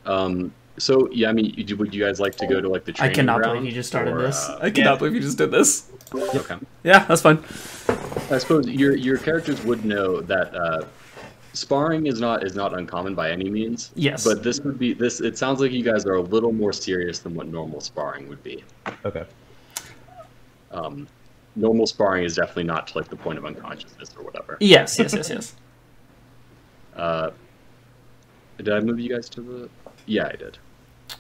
Um, 0.07 0.53
so 0.79 1.09
yeah, 1.11 1.29
I 1.29 1.33
mean, 1.33 1.55
would 1.79 1.95
you 1.95 2.05
guys 2.05 2.21
like 2.21 2.37
to 2.37 2.47
go 2.47 2.61
to 2.61 2.69
like 2.69 2.85
the 2.85 2.93
train? 2.93 3.11
I 3.11 3.15
cannot 3.15 3.39
ground, 3.39 3.59
believe 3.59 3.71
you 3.71 3.75
just 3.75 3.89
started 3.89 4.15
or, 4.15 4.23
this. 4.23 4.49
uh, 4.49 4.59
I 4.63 4.71
cannot 4.71 4.93
yeah. 4.93 4.99
believe 4.99 5.15
you 5.15 5.21
just 5.21 5.39
did 5.39 5.51
this. 5.51 5.91
okay. 6.15 6.57
Yeah, 6.83 7.05
that's 7.05 7.23
fine. 7.23 7.39
I 8.31 8.39
suppose 8.39 8.69
your 8.69 8.97
your 8.97 9.19
characters 9.19 9.63
would 9.65 9.85
know 9.85 10.21
that 10.23 10.55
uh, 10.55 10.85
sparring 11.53 12.07
is 12.07 12.21
not 12.21 12.45
is 12.45 12.55
not 12.55 12.77
uncommon 12.77 13.15
by 13.15 13.31
any 13.31 13.51
means. 13.51 13.91
Yes. 13.95 14.25
But 14.25 14.43
this 14.43 14.61
would 14.61 14.79
be 14.79 14.95
this. 14.95 15.21
It 15.21 15.37
sounds 15.37 15.61
like 15.61 15.73
you 15.73 15.83
guys 15.83 16.07
are 16.07 16.15
a 16.15 16.23
little 16.23 16.53
more 16.53 16.73
serious 16.73 17.19
than 17.19 17.35
what 17.35 17.49
normal 17.49 17.81
sparring 17.81 18.29
would 18.29 18.43
be. 18.43 18.65
okay. 19.05 19.25
Um, 20.71 21.09
normal 21.57 21.87
sparring 21.87 22.25
is 22.25 22.37
definitely 22.37 22.65
not 22.65 22.89
to 22.89 22.99
like 22.99 23.09
the 23.09 23.17
point 23.17 23.39
of 23.39 23.45
unconsciousness 23.45 24.15
or 24.17 24.25
whatever. 24.25 24.59
Yes, 24.61 24.99
yes, 24.99 25.15
yes, 25.15 25.31
yes. 25.31 25.55
Uh, 26.97 27.31
did 28.57 28.71
I 28.71 28.81
move 28.81 28.99
you 28.99 29.09
guys 29.09 29.29
to 29.29 29.41
the? 29.41 29.71
Yeah, 30.07 30.27
I 30.27 30.35
did. 30.35 30.59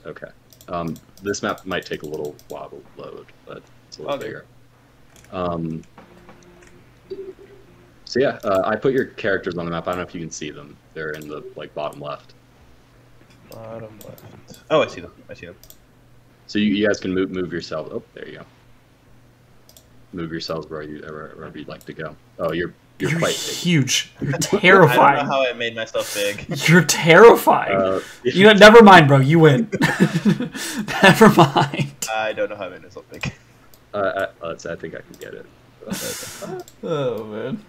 Okay. 0.07 0.28
Um, 0.68 0.97
this 1.23 1.42
map 1.42 1.64
might 1.64 1.87
take 1.87 2.02
a 2.02 2.07
little 2.07 2.37
while 2.49 2.68
to 2.71 2.83
load, 3.00 3.26
but 3.47 3.62
it's 3.87 3.99
a 3.99 4.02
little 4.02 4.16
Okay. 4.16 4.26
bigger. 4.26 4.45
Um, 5.33 5.83
so 8.04 8.21
yeah, 8.21 8.38
uh, 8.45 8.62
I 8.64 8.76
put 8.76 8.92
your 8.92 9.07
characters 9.07 9.57
on 9.59 9.64
the 9.64 9.71
map. 9.71 9.87
I 9.87 9.92
don't 9.92 9.99
know 10.00 10.07
if 10.07 10.14
you 10.14 10.21
can 10.21 10.30
see 10.30 10.50
them. 10.50 10.76
They're 10.95 11.11
in 11.11 11.28
the 11.28 11.42
like 11.57 11.75
bottom 11.75 12.00
left. 12.00 12.35
Bottom 13.50 13.99
left. 14.04 14.61
Oh, 14.71 14.83
I 14.83 14.87
see 14.87 15.00
them. 15.00 15.12
I 15.28 15.35
see 15.35 15.47
them. 15.47 15.57
So 16.47 16.59
you, 16.59 16.75
you 16.75 16.87
guys 16.87 16.99
can 17.00 17.12
move 17.14 17.30
move 17.30 17.52
yourselves. 17.52 17.90
Oh, 17.92 18.02
there 18.14 18.28
you 18.28 18.38
go. 18.38 18.45
Move 20.12 20.30
yourselves 20.30 20.68
where 20.71 20.83
you 20.83 21.00
wherever, 21.00 21.35
wherever 21.37 21.59
you'd 21.59 21.68
like 21.68 21.85
to 21.85 21.92
go. 21.92 22.16
Oh, 22.38 22.52
you're 22.52 22.73
you're, 22.99 23.11
You're 23.11 23.19
quite 23.21 23.28
big. 23.35 23.57
huge. 23.57 24.12
You're 24.21 24.33
terrifying. 24.38 24.99
I 25.00 25.17
don't 25.17 25.26
know 25.26 25.33
how 25.33 25.47
I 25.49 25.52
made 25.52 25.76
myself 25.76 26.12
big. 26.14 26.47
You're 26.69 26.85
terrifying. 26.85 27.76
Uh, 27.76 28.00
you 28.25 28.45
know, 28.45 28.52
never 28.55 28.83
mind, 28.83 29.07
bro. 29.09 29.19
You 29.19 29.38
win. 29.40 29.71
never 31.02 31.28
mind. 31.31 31.93
I 32.12 32.33
don't 32.35 32.50
know 32.50 32.57
how 32.57 32.64
I 32.67 32.71
made 32.71 32.83
myself 32.83 33.05
big. 33.11 33.33
uh, 33.95 34.26
I, 34.43 34.47
let's, 34.47 34.67
I 34.67 34.75
think 34.76 34.95
I 34.97 35.00
can 35.00 35.12
get 35.21 35.35
it. 35.35 35.47
Oh 36.83 37.25
man. 37.25 37.64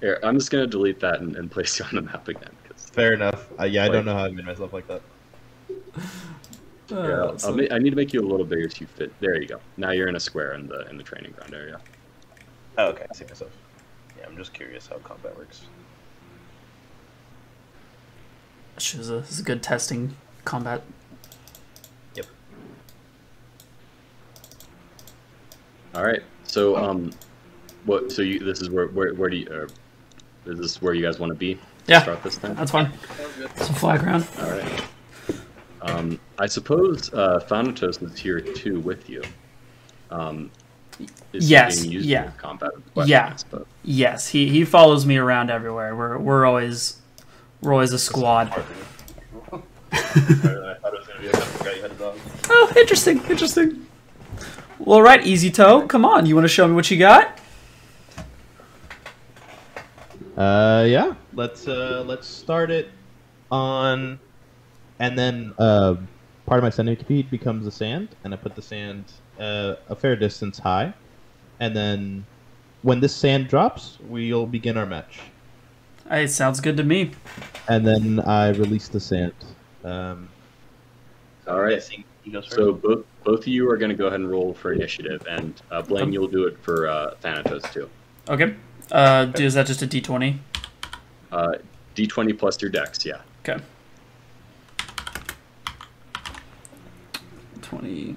Here, 0.00 0.18
I'm 0.22 0.36
just 0.38 0.50
gonna 0.50 0.66
delete 0.66 1.00
that 1.00 1.20
and, 1.20 1.36
and 1.36 1.50
place 1.50 1.78
you 1.78 1.84
on 1.86 1.94
the 1.94 2.02
map 2.02 2.28
again. 2.28 2.50
'cause- 2.68 2.90
Fair 2.90 3.12
enough. 3.14 3.46
Uh, 3.58 3.64
yeah, 3.64 3.82
I 3.82 3.84
Like- 3.84 3.92
don't 3.92 4.04
know 4.04 4.14
how 4.14 4.24
I 4.24 4.30
made 4.30 4.44
myself 4.44 4.72
like 4.72 4.86
that. 4.88 5.00
Yeah, 6.90 6.96
I'll 7.22 7.38
so- 7.38 7.54
ma- 7.56 7.62
I 7.70 7.78
need 7.78 7.90
to 7.90 7.96
make 7.96 8.12
you 8.12 8.20
a 8.20 8.28
little 8.28 8.44
bigger 8.44 8.68
so 8.68 8.76
you 8.80 8.86
fit. 8.88 9.12
There 9.20 9.40
you 9.40 9.48
go. 9.48 9.60
Now 9.78 9.92
you're 9.92 10.08
in 10.08 10.16
a 10.16 10.20
square 10.20 10.52
in 10.54 10.66
the 10.66 10.86
in 10.90 10.96
the 10.98 11.02
training 11.02 11.32
ground 11.32 11.54
area. 11.54 11.80
Oh, 12.76 12.88
okay. 12.88 13.06
I 13.10 13.14
see 13.14 13.24
myself. 13.24 13.50
Yeah, 14.18 14.26
I'm 14.26 14.36
just 14.36 14.52
curious 14.52 14.86
how 14.86 14.96
combat 14.98 15.36
works. 15.36 15.62
This 18.74 18.94
is 18.94 19.10
a, 19.10 19.20
this 19.20 19.30
is 19.30 19.40
a 19.40 19.44
good 19.44 19.62
testing 19.62 20.16
combat. 20.44 20.82
Yep. 22.14 22.26
All 25.94 26.04
right. 26.04 26.22
So 26.42 26.76
um, 26.76 27.12
what? 27.84 28.10
So 28.10 28.22
you 28.22 28.40
this 28.40 28.60
is 28.60 28.70
where 28.70 28.88
where 28.88 29.14
where 29.14 29.30
do 29.30 29.36
you? 29.36 29.48
Uh, 29.48 30.50
is 30.50 30.58
this 30.58 30.82
where 30.82 30.94
you 30.94 31.02
guys 31.02 31.20
want 31.20 31.30
to 31.30 31.38
be? 31.38 31.58
Yeah. 31.86 32.02
Start 32.02 32.22
this 32.22 32.36
thing. 32.36 32.54
That's 32.54 32.72
fine. 32.72 32.92
Some 33.56 33.74
flag 33.76 34.00
ground. 34.00 34.26
All 34.40 34.50
right. 34.50 34.84
Um, 35.82 36.18
I 36.38 36.46
suppose 36.46 37.12
uh, 37.12 37.40
Thanatos 37.40 38.02
is 38.02 38.18
here 38.18 38.40
too 38.40 38.80
with 38.80 39.08
you. 39.08 39.22
Um, 40.10 40.50
is 40.58 40.63
Yes, 41.32 41.80
being 41.80 41.92
used 41.92 42.06
yeah. 42.06 42.26
in 42.26 42.32
combat. 42.32 42.70
Yeah. 42.94 43.36
But 43.50 43.66
Yes, 43.82 44.28
he, 44.28 44.48
he 44.48 44.64
follows 44.64 45.04
me 45.04 45.16
around 45.16 45.50
everywhere. 45.50 45.94
We're 45.94 46.18
we're 46.18 46.46
always 46.46 47.00
we're 47.60 47.72
always 47.72 47.92
a 47.92 47.98
squad. 47.98 48.48
Harder 48.48 48.66
than 49.50 50.64
I 50.64 50.74
thought 50.74 50.94
it 50.94 50.98
was 50.98 51.06
gonna 51.06 51.20
be. 51.20 51.28
I 51.28 51.32
kind 51.32 51.42
of 51.42 51.48
forgot 51.48 51.76
you 51.76 51.82
had 51.82 51.90
a 51.90 51.94
dog. 51.94 52.18
Oh, 52.48 52.72
interesting, 52.76 53.22
interesting. 53.28 53.86
Well, 54.78 54.98
all 54.98 55.02
right, 55.02 55.20
Izuto, 55.20 55.88
come 55.88 56.04
on. 56.04 56.26
You 56.26 56.34
want 56.34 56.44
to 56.44 56.48
show 56.48 56.66
me 56.66 56.74
what 56.74 56.90
you 56.90 56.98
got? 56.98 57.38
Uh, 60.36 60.84
yeah. 60.88 61.14
Let's 61.32 61.68
uh, 61.68 62.04
let's 62.06 62.26
start 62.26 62.70
it 62.70 62.90
on, 63.50 64.18
and 64.98 65.18
then 65.18 65.54
uh, 65.58 65.96
part 66.46 66.58
of 66.58 66.64
my 66.64 66.70
centipede 66.70 67.30
becomes 67.30 67.64
the 67.64 67.70
sand, 67.70 68.08
and 68.24 68.34
I 68.34 68.36
put 68.36 68.54
the 68.54 68.62
sand 68.62 69.12
uh, 69.38 69.74
a 69.88 69.96
fair 69.96 70.16
distance 70.16 70.58
high, 70.58 70.92
and 71.60 71.74
then 71.76 72.24
when 72.82 73.00
this 73.00 73.14
sand 73.14 73.48
drops, 73.48 73.98
we'll 74.08 74.46
begin 74.46 74.76
our 74.76 74.86
match, 74.86 75.20
Hey, 76.08 76.26
sounds 76.26 76.60
good 76.60 76.76
to 76.76 76.84
me. 76.84 77.12
and 77.68 77.86
then 77.86 78.20
I 78.20 78.50
release 78.50 78.88
the 78.88 79.00
sand. 79.00 79.32
Um, 79.84 80.28
All 81.48 81.60
right. 81.60 81.82
He 82.22 82.30
goes. 82.30 82.48
So 82.50 82.72
both 82.72 83.04
both 83.24 83.40
of 83.40 83.48
you 83.48 83.68
are 83.70 83.76
going 83.76 83.90
to 83.90 83.96
go 83.96 84.06
ahead 84.06 84.20
and 84.20 84.30
roll 84.30 84.54
for 84.54 84.72
initiative, 84.72 85.26
and 85.28 85.60
uh, 85.70 85.82
Blaine, 85.82 86.12
you'll 86.12 86.28
do 86.28 86.46
it 86.46 86.58
for 86.62 86.88
uh, 86.88 87.14
Thanatos 87.20 87.62
too. 87.72 87.88
Okay. 88.28 88.54
Uh, 88.92 89.26
do- 89.26 89.44
is 89.44 89.54
that 89.54 89.66
just 89.66 89.82
a 89.82 89.86
D20? 89.86 90.38
Uh, 91.32 91.54
D20 91.96 92.38
plus 92.38 92.60
your 92.62 92.70
dex, 92.70 93.04
yeah. 93.04 93.20
Okay. 93.46 93.62
20. 97.62 98.16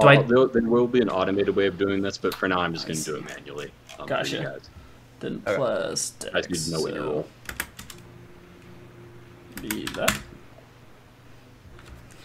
Do 0.00 0.06
Uh, 0.06 0.10
I- 0.10 0.22
there, 0.22 0.46
there 0.46 0.62
will 0.62 0.86
be 0.86 1.00
an 1.00 1.08
automated 1.08 1.54
way 1.56 1.66
of 1.66 1.76
doing 1.78 2.02
this, 2.02 2.16
but 2.18 2.34
for 2.34 2.48
now, 2.48 2.60
I'm 2.60 2.72
just 2.72 2.86
going 2.86 2.98
to 2.98 3.04
do 3.04 3.16
it 3.16 3.24
manually. 3.24 3.70
Um, 3.98 4.06
Gotcha. 4.06 4.60
Then 5.20 5.42
Okay. 5.46 5.56
plus 5.56 6.12
I 6.32 6.36
need 6.40 6.42
dex. 6.48 6.64
to 6.66 6.70
know 6.72 6.80
what 6.80 6.94
you 6.94 7.00
so 7.00 7.04
roll. 7.10 7.28
Be 9.62 9.84
that. 9.96 10.16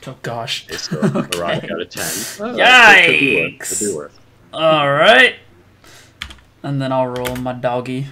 Oh 0.06 0.16
gosh. 0.22 0.66
Okay, 0.70 0.78
so 0.78 1.00
Okay. 1.00 1.68
Got 1.68 1.82
a 1.82 1.86
10. 1.86 2.04
Oh, 2.40 2.46
could 2.52 2.56
be 2.56 3.58
Yikes. 3.60 3.96
worth. 3.96 4.20
All 4.54 4.92
right. 4.92 5.36
And 6.62 6.80
then 6.82 6.92
I'll 6.92 7.08
roll 7.08 7.36
my 7.38 7.54
doggy. 7.54 8.08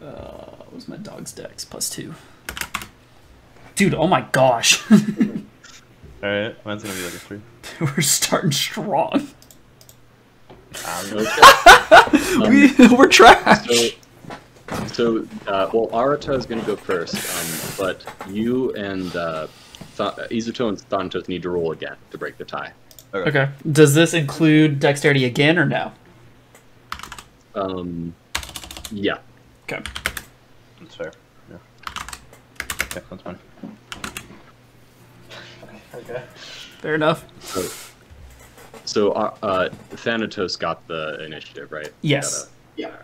Uh, 0.00 0.04
what 0.04 0.72
was 0.74 0.86
my 0.86 0.96
dog's 0.96 1.32
dex? 1.32 1.64
Plus 1.64 1.90
two. 1.90 2.14
Dude, 3.74 3.94
oh 3.94 4.06
my 4.06 4.20
gosh. 4.32 4.82
All 6.26 6.32
right, 6.32 6.66
mine's 6.66 6.82
gonna 6.82 6.96
be 6.96 7.04
like 7.04 7.14
a 7.14 7.18
three. 7.18 7.40
We're 7.80 8.00
starting 8.00 8.50
strong. 8.50 9.28
Okay. 11.12 11.28
we, 12.48 12.96
we're 12.96 13.06
trash. 13.06 13.64
So, 13.66 14.86
so 14.88 15.18
uh, 15.46 15.70
well, 15.72 15.88
Arata 15.92 16.36
is 16.36 16.44
going 16.44 16.60
to 16.60 16.66
go 16.66 16.76
first, 16.76 17.14
um, 17.14 17.74
but 17.78 18.04
you 18.28 18.74
and 18.74 19.14
uh, 19.14 19.46
Th- 19.96 20.10
Izuto 20.30 20.68
and 20.68 20.78
Thanatos 20.78 21.28
need 21.28 21.42
to 21.42 21.50
roll 21.50 21.72
again 21.72 21.96
to 22.10 22.18
break 22.18 22.36
the 22.36 22.44
tie. 22.44 22.72
Okay. 23.14 23.48
Does 23.70 23.94
this 23.94 24.12
include 24.12 24.80
dexterity 24.80 25.24
again 25.24 25.58
or 25.58 25.64
no? 25.64 25.92
Um, 27.54 28.14
yeah. 28.90 29.18
Okay. 29.64 29.82
That's 30.80 30.94
fair. 30.94 31.12
Yeah. 31.48 31.56
Okay, 32.82 33.00
that's 33.08 33.22
fine. 33.22 33.38
Okay. 35.96 36.22
Fair 36.80 36.94
enough. 36.94 37.24
So, 37.42 37.68
so 38.84 39.12
uh, 39.12 39.34
uh, 39.42 39.68
Thanatos 39.90 40.56
got 40.56 40.86
the 40.88 41.24
initiative, 41.24 41.72
right? 41.72 41.92
Yes. 42.02 42.44
Got 42.44 42.48
a- 42.48 42.50
yeah. 42.76 42.96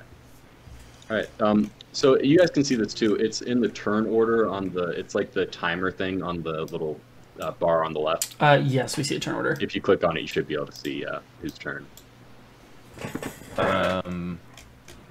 All 1.10 1.16
right. 1.16 1.28
Um, 1.40 1.70
so 1.92 2.18
you 2.20 2.38
guys 2.38 2.50
can 2.50 2.64
see 2.64 2.74
this 2.74 2.94
too. 2.94 3.16
It's 3.16 3.40
in 3.42 3.60
the 3.60 3.68
turn 3.68 4.06
order 4.06 4.48
on 4.48 4.70
the. 4.70 4.88
It's 4.90 5.14
like 5.14 5.32
the 5.32 5.46
timer 5.46 5.90
thing 5.90 6.22
on 6.22 6.42
the 6.42 6.62
little 6.66 6.98
uh, 7.40 7.50
bar 7.52 7.84
on 7.84 7.92
the 7.92 8.00
left. 8.00 8.36
Uh, 8.40 8.60
yes, 8.62 8.96
we 8.96 9.04
see 9.04 9.16
a 9.16 9.20
turn 9.20 9.34
order. 9.34 9.56
If 9.60 9.74
you 9.74 9.80
click 9.80 10.04
on 10.04 10.16
it, 10.16 10.20
you 10.20 10.26
should 10.26 10.46
be 10.46 10.54
able 10.54 10.66
to 10.66 10.72
see 10.72 11.04
uh, 11.04 11.20
whose 11.40 11.58
turn. 11.58 11.86
Um, 13.58 14.38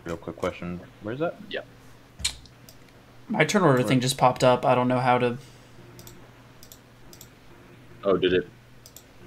real 0.06 0.18
quick 0.18 0.36
question. 0.38 0.80
Where's 1.04 1.20
that? 1.20 1.36
Yeah. 1.50 1.62
My 3.28 3.46
turn 3.46 3.64
order 3.64 3.84
thing 3.84 4.00
just 4.00 4.18
popped 4.18 4.44
up. 4.44 4.66
I 4.66 4.76
don't 4.76 4.88
know 4.88 5.00
how 5.00 5.18
to. 5.20 5.38
Oh, 8.04 8.18
did 8.18 8.34
it? 8.34 8.48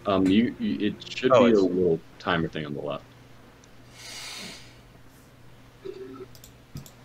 Um, 0.06 0.26
you, 0.26 0.54
you 0.58 0.88
it 0.88 1.16
should 1.16 1.32
Oh, 1.32 1.46
be 1.46 1.52
a 1.52 1.60
little 1.60 2.00
timer 2.18 2.48
thing 2.48 2.66
on 2.66 2.74
the 2.74 2.80
left. 2.80 3.04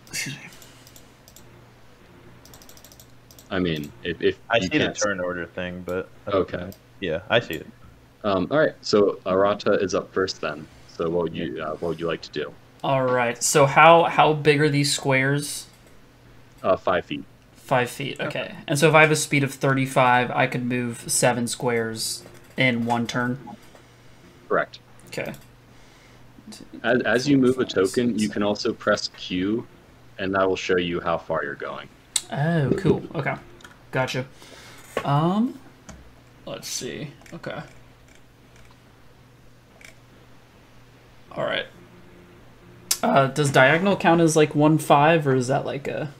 Excuse 0.08 0.36
me. 0.36 0.42
I 3.50 3.58
mean, 3.58 3.90
if, 4.04 4.20
if 4.22 4.38
I 4.48 4.60
see 4.60 4.68
the 4.68 4.78
can't- 4.78 4.96
turn 5.00 5.20
order 5.20 5.46
thing, 5.46 5.82
but 5.86 6.08
I 6.26 6.30
Okay. 6.32 6.56
know. 6.58 6.70
Yeah, 7.00 7.20
I 7.30 7.40
see 7.40 7.54
it. 7.54 7.66
Um, 8.22 8.46
all 8.50 8.58
right. 8.58 8.74
So 8.82 9.18
Arata 9.24 9.82
is 9.82 9.94
up 9.94 10.12
first 10.12 10.40
then. 10.42 10.66
So 10.94 11.08
what 11.08 11.22
would 11.24 11.34
you 11.34 11.62
uh, 11.62 11.70
what 11.76 11.88
would 11.88 12.00
you 12.00 12.06
like 12.06 12.20
to 12.22 12.30
do? 12.30 12.52
All 12.84 13.04
right. 13.04 13.42
So 13.42 13.64
how 13.64 14.04
how 14.04 14.34
big 14.34 14.60
are 14.60 14.68
these 14.68 14.92
squares? 14.94 15.66
Uh, 16.62 16.76
five 16.76 17.06
feet. 17.06 17.24
Five 17.70 17.88
feet. 17.88 18.18
Okay. 18.20 18.52
And 18.66 18.76
so 18.76 18.88
if 18.88 18.96
I 18.96 19.02
have 19.02 19.12
a 19.12 19.16
speed 19.16 19.44
of 19.44 19.54
thirty-five, 19.54 20.28
I 20.32 20.48
could 20.48 20.64
move 20.64 21.04
seven 21.06 21.46
squares 21.46 22.24
in 22.56 22.84
one 22.84 23.06
turn. 23.06 23.38
Correct. 24.48 24.80
Okay. 25.06 25.34
As, 26.82 27.00
as 27.02 27.28
you 27.28 27.38
move 27.38 27.58
a 27.60 27.64
token, 27.64 28.18
you 28.18 28.28
can 28.28 28.42
also 28.42 28.72
press 28.72 29.06
Q, 29.16 29.68
and 30.18 30.34
that 30.34 30.48
will 30.48 30.56
show 30.56 30.78
you 30.78 31.00
how 31.00 31.16
far 31.16 31.44
you're 31.44 31.54
going. 31.54 31.88
Oh, 32.32 32.72
cool. 32.76 33.04
Okay. 33.14 33.36
Gotcha. 33.92 34.26
Um, 35.04 35.56
let's 36.46 36.66
see. 36.66 37.12
Okay. 37.32 37.62
All 41.30 41.44
right. 41.44 41.66
Uh, 43.00 43.28
does 43.28 43.52
diagonal 43.52 43.96
count 43.96 44.20
as 44.20 44.34
like 44.34 44.56
one 44.56 44.76
five, 44.76 45.24
or 45.24 45.36
is 45.36 45.46
that 45.46 45.64
like 45.64 45.86
a? 45.86 46.12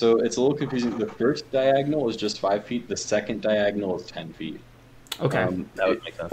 So 0.00 0.16
it's 0.20 0.38
a 0.38 0.40
little 0.40 0.56
confusing. 0.56 0.96
The 0.96 1.06
first 1.06 1.52
diagonal 1.52 2.08
is 2.08 2.16
just 2.16 2.40
five 2.40 2.64
feet. 2.64 2.88
The 2.88 2.96
second 2.96 3.42
diagonal 3.42 4.00
is 4.00 4.06
ten 4.06 4.32
feet. 4.32 4.58
Okay. 5.20 5.42
Um, 5.42 5.68
That 5.74 5.88
would 5.88 6.02
make 6.02 6.14
sense. 6.14 6.32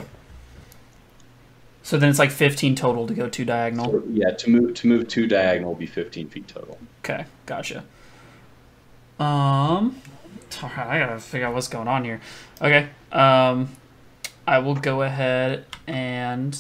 so 1.84 1.98
then 1.98 2.10
it's 2.10 2.18
like 2.18 2.32
fifteen 2.32 2.76
total 2.76 3.06
to 3.08 3.14
go 3.14 3.28
two 3.28 3.44
diagonal. 3.44 3.92
so, 3.92 4.04
yeah, 4.10 4.32
to 4.32 4.50
move 4.50 4.74
to 4.76 4.88
move 4.88 5.10
two 5.10 5.28
diagonal 5.28 5.72
will 5.72 5.80
be 5.80 5.86
fifteen 5.86 6.30
feet 6.30 6.48
total. 6.48 6.78
Okay, 7.04 7.26
gotcha. 7.46 7.84
Um, 9.20 10.02
alright, 10.64 10.88
I 10.88 11.00
gotta 11.00 11.20
figure 11.20 11.48
out 11.48 11.54
what's 11.54 11.68
going 11.68 11.90
on 11.90 12.06
here. 12.06 12.22
Okay, 12.62 12.88
um, 13.12 13.68
I 14.48 14.60
will 14.60 14.76
go 14.76 15.02
ahead 15.02 15.66
and. 15.86 16.58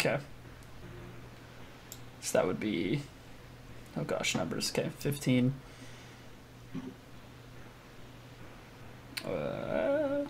Okay. 0.00 0.16
So 2.22 2.38
that 2.38 2.46
would 2.46 2.58
be. 2.58 3.02
Oh 3.96 4.04
gosh, 4.04 4.34
numbers. 4.34 4.70
Okay, 4.70 4.90
15. 4.98 5.54
Uh, 9.24 10.24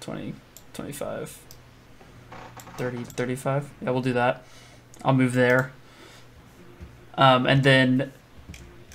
20, 0.00 0.34
25, 0.74 1.38
30, 2.76 3.04
35. 3.04 3.70
Yeah, 3.80 3.90
we'll 3.90 4.02
do 4.02 4.12
that. 4.12 4.44
I'll 5.04 5.14
move 5.14 5.32
there. 5.34 5.72
Um, 7.14 7.46
and 7.46 7.62
then, 7.62 8.12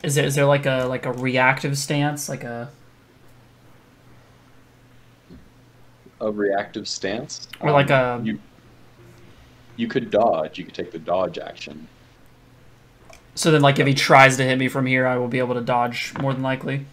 is 0.04 0.16
there 0.16 0.26
is 0.26 0.36
there 0.36 0.46
like 0.46 0.66
a 0.66 0.86
like 0.86 1.06
a 1.06 1.14
reactive 1.14 1.78
stance, 1.78 2.30
like 2.30 2.44
a 2.44 2.70
A 6.22 6.32
reactive 6.32 6.88
stance, 6.88 7.48
or 7.60 7.72
like 7.72 7.90
Um, 7.90 8.26
a 8.26 8.26
you. 8.26 8.40
You 9.78 9.88
could 9.88 10.12
dodge. 10.12 10.58
You 10.58 10.66
could 10.66 10.74
take 10.74 10.92
the 10.92 11.00
dodge 11.00 11.38
action. 11.38 11.88
So 13.38 13.52
then 13.52 13.62
like 13.62 13.80
if 13.80 13.88
he 13.88 13.94
tries 13.94 14.38
to 14.38 14.44
hit 14.44 14.58
me 14.58 14.68
from 14.68 14.86
here, 14.86 15.06
I 15.06 15.18
will 15.18 15.28
be 15.28 15.40
able 15.40 15.54
to 15.56 15.62
dodge 15.62 16.14
more 16.20 16.34
than 16.34 16.44
likely. 16.44 16.86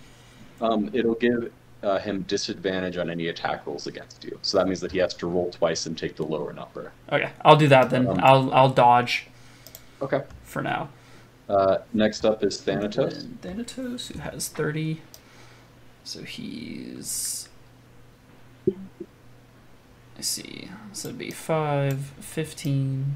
Um, 0.60 0.90
it'll 0.92 1.14
give 1.14 1.50
uh, 1.82 1.98
him 1.98 2.22
disadvantage 2.22 2.96
on 2.96 3.10
any 3.10 3.28
attack 3.28 3.66
rolls 3.66 3.86
against 3.86 4.24
you. 4.24 4.38
So 4.42 4.58
that 4.58 4.66
means 4.66 4.80
that 4.80 4.92
he 4.92 4.98
has 4.98 5.14
to 5.14 5.26
roll 5.26 5.50
twice 5.50 5.86
and 5.86 5.96
take 5.96 6.16
the 6.16 6.24
lower 6.24 6.52
number. 6.52 6.92
Okay, 7.10 7.30
I'll 7.44 7.56
do 7.56 7.68
that 7.68 7.90
then. 7.90 8.06
Um, 8.06 8.20
I'll 8.22 8.52
I'll 8.54 8.70
dodge 8.70 9.26
Okay. 10.02 10.22
for 10.44 10.62
now. 10.62 10.90
Uh, 11.48 11.78
next 11.92 12.24
up 12.24 12.42
is 12.42 12.60
Thanatos. 12.60 13.18
And 13.18 13.40
Thanatos, 13.42 14.08
who 14.08 14.18
has 14.20 14.48
30. 14.48 15.00
So 16.04 16.22
he's. 16.22 17.48
I 20.16 20.20
see. 20.20 20.70
So 20.92 21.08
it'd 21.08 21.18
be 21.18 21.30
5, 21.30 21.98
15, 22.20 23.14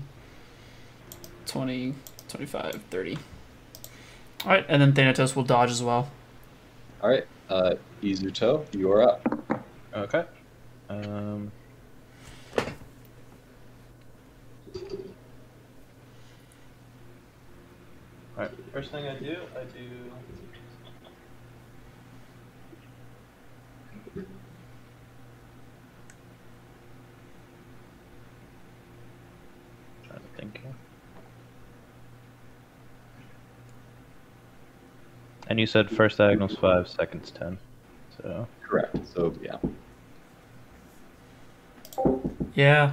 20, 1.46 1.94
25, 2.28 2.82
30. 2.90 3.18
All 4.44 4.50
right, 4.52 4.64
and 4.68 4.80
then 4.80 4.92
Thanatos 4.92 5.34
will 5.34 5.42
dodge 5.42 5.70
as 5.70 5.82
well. 5.82 6.10
All 7.02 7.10
right, 7.10 7.26
uh, 7.48 7.74
Izuto, 8.02 8.64
you 8.74 8.90
are 8.92 9.02
up. 9.02 9.64
Okay. 9.94 10.24
Um. 10.88 11.50
All 18.36 18.44
right. 18.44 18.50
First 18.72 18.92
thing 18.92 19.08
I 19.08 19.18
do, 19.18 19.36
I 19.56 19.64
do. 19.64 19.88
I'm 24.16 24.26
trying 30.06 30.20
to 30.20 30.26
think. 30.36 30.60
Here. 30.62 30.74
And 35.48 35.58
you 35.58 35.66
said 35.66 35.90
first 35.90 36.18
diagonal's 36.18 36.56
five, 36.56 36.88
second's 36.88 37.30
ten. 37.30 37.58
So 38.16 38.46
Correct. 38.62 38.96
So 39.14 39.34
yeah. 39.42 39.56
Yeah. 42.54 42.92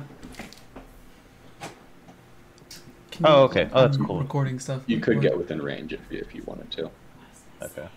Can 3.11 3.25
Oh, 3.25 3.43
okay. 3.43 3.69
Oh, 3.73 3.81
that's 3.81 3.97
cool. 3.97 4.19
Recording 4.19 4.59
stuff. 4.59 4.83
You 4.87 4.99
could 4.99 5.21
get 5.21 5.37
within 5.37 5.61
range 5.61 5.93
if 5.93 5.99
you, 6.09 6.19
if 6.19 6.33
you 6.33 6.43
wanted 6.45 6.71
to. 6.71 6.89
Okay. 7.61 7.87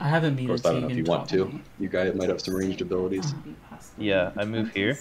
I 0.00 0.08
haven't 0.08 0.36
been 0.36 0.46
course, 0.46 0.64
I 0.64 0.72
don't 0.72 0.82
know 0.82 0.88
if 0.88 0.96
you 0.96 1.04
want 1.04 1.28
to. 1.30 1.60
You 1.78 1.88
guys 1.88 2.14
might 2.14 2.28
have 2.30 2.40
some 2.40 2.54
ranged 2.54 2.80
abilities. 2.80 3.34
Um, 3.34 3.56
yeah, 3.98 4.30
I 4.36 4.44
move 4.46 4.70
here. 4.72 4.98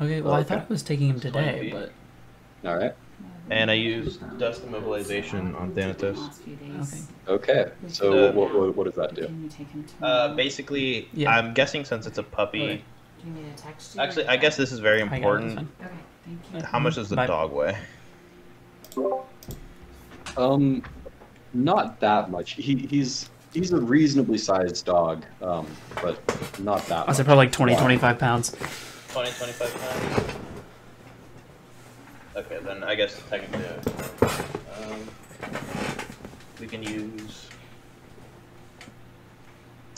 Okay, 0.00 0.20
well, 0.20 0.34
I 0.34 0.40
Okay. 0.40 0.48
thought 0.48 0.58
I 0.58 0.66
was 0.68 0.82
taking 0.82 1.08
him 1.08 1.16
It's 1.16 1.30
20 1.30 1.46
today, 1.46 1.70
but 1.72 2.68
All 2.68 2.76
right. 2.76 2.94
And 3.50 3.70
I 3.70 3.74
use 3.74 4.16
dust 4.38 4.62
immobilization 4.66 5.58
on 5.60 5.72
Thanatos. 5.74 6.40
okay. 7.28 7.60
Okay. 7.64 7.72
So 7.88 8.28
Uh, 8.28 8.32
what, 8.32 8.54
what, 8.54 8.76
what 8.76 8.84
does 8.84 8.94
that 8.94 9.14
do? 9.14 9.28
Uh, 10.00 10.34
basically, 10.34 11.08
Yeah. 11.12 11.30
I'm 11.30 11.52
guessing 11.52 11.84
since 11.84 12.06
it's 12.06 12.18
a 12.18 12.22
puppy. 12.22 12.62
Okay. 12.64 12.82
Actually, 13.98 14.26
I 14.26 14.36
guess 14.36 14.56
this 14.56 14.72
is 14.72 14.78
very 14.80 15.02
I 15.02 15.04
got 15.06 15.12
it, 15.12 15.16
important. 15.16 15.54
fine. 15.56 15.68
Okay, 15.80 15.90
thank 16.50 16.62
you. 16.62 16.68
How 16.68 16.78
much 16.78 16.94
does 16.96 17.08
the 17.08 17.16
Bye. 17.16 17.26
dog 17.26 17.52
weigh? 17.52 17.76
Um, 20.36 20.82
not 21.52 22.00
that 22.00 22.30
much. 22.30 22.52
He 22.52 22.76
he's 22.86 23.28
he's 23.52 23.72
a 23.72 23.80
reasonably 23.80 24.38
sized 24.38 24.84
dog. 24.86 25.24
Um, 25.42 25.66
but 26.02 26.18
not 26.60 26.84
that. 26.86 27.08
I 27.08 27.12
said 27.12 27.26
probably 27.26 27.44
like 27.46 27.52
20, 27.52 27.76
25 27.76 28.18
pounds. 28.18 28.56
20, 29.12 29.30
25 29.30 29.74
pounds. 29.80 30.34
Okay, 32.34 32.58
then 32.64 32.82
I 32.82 32.94
guess 32.94 33.20
technically, 33.28 33.66
um, 33.66 35.08
we 36.60 36.66
can 36.66 36.82
use. 36.82 37.48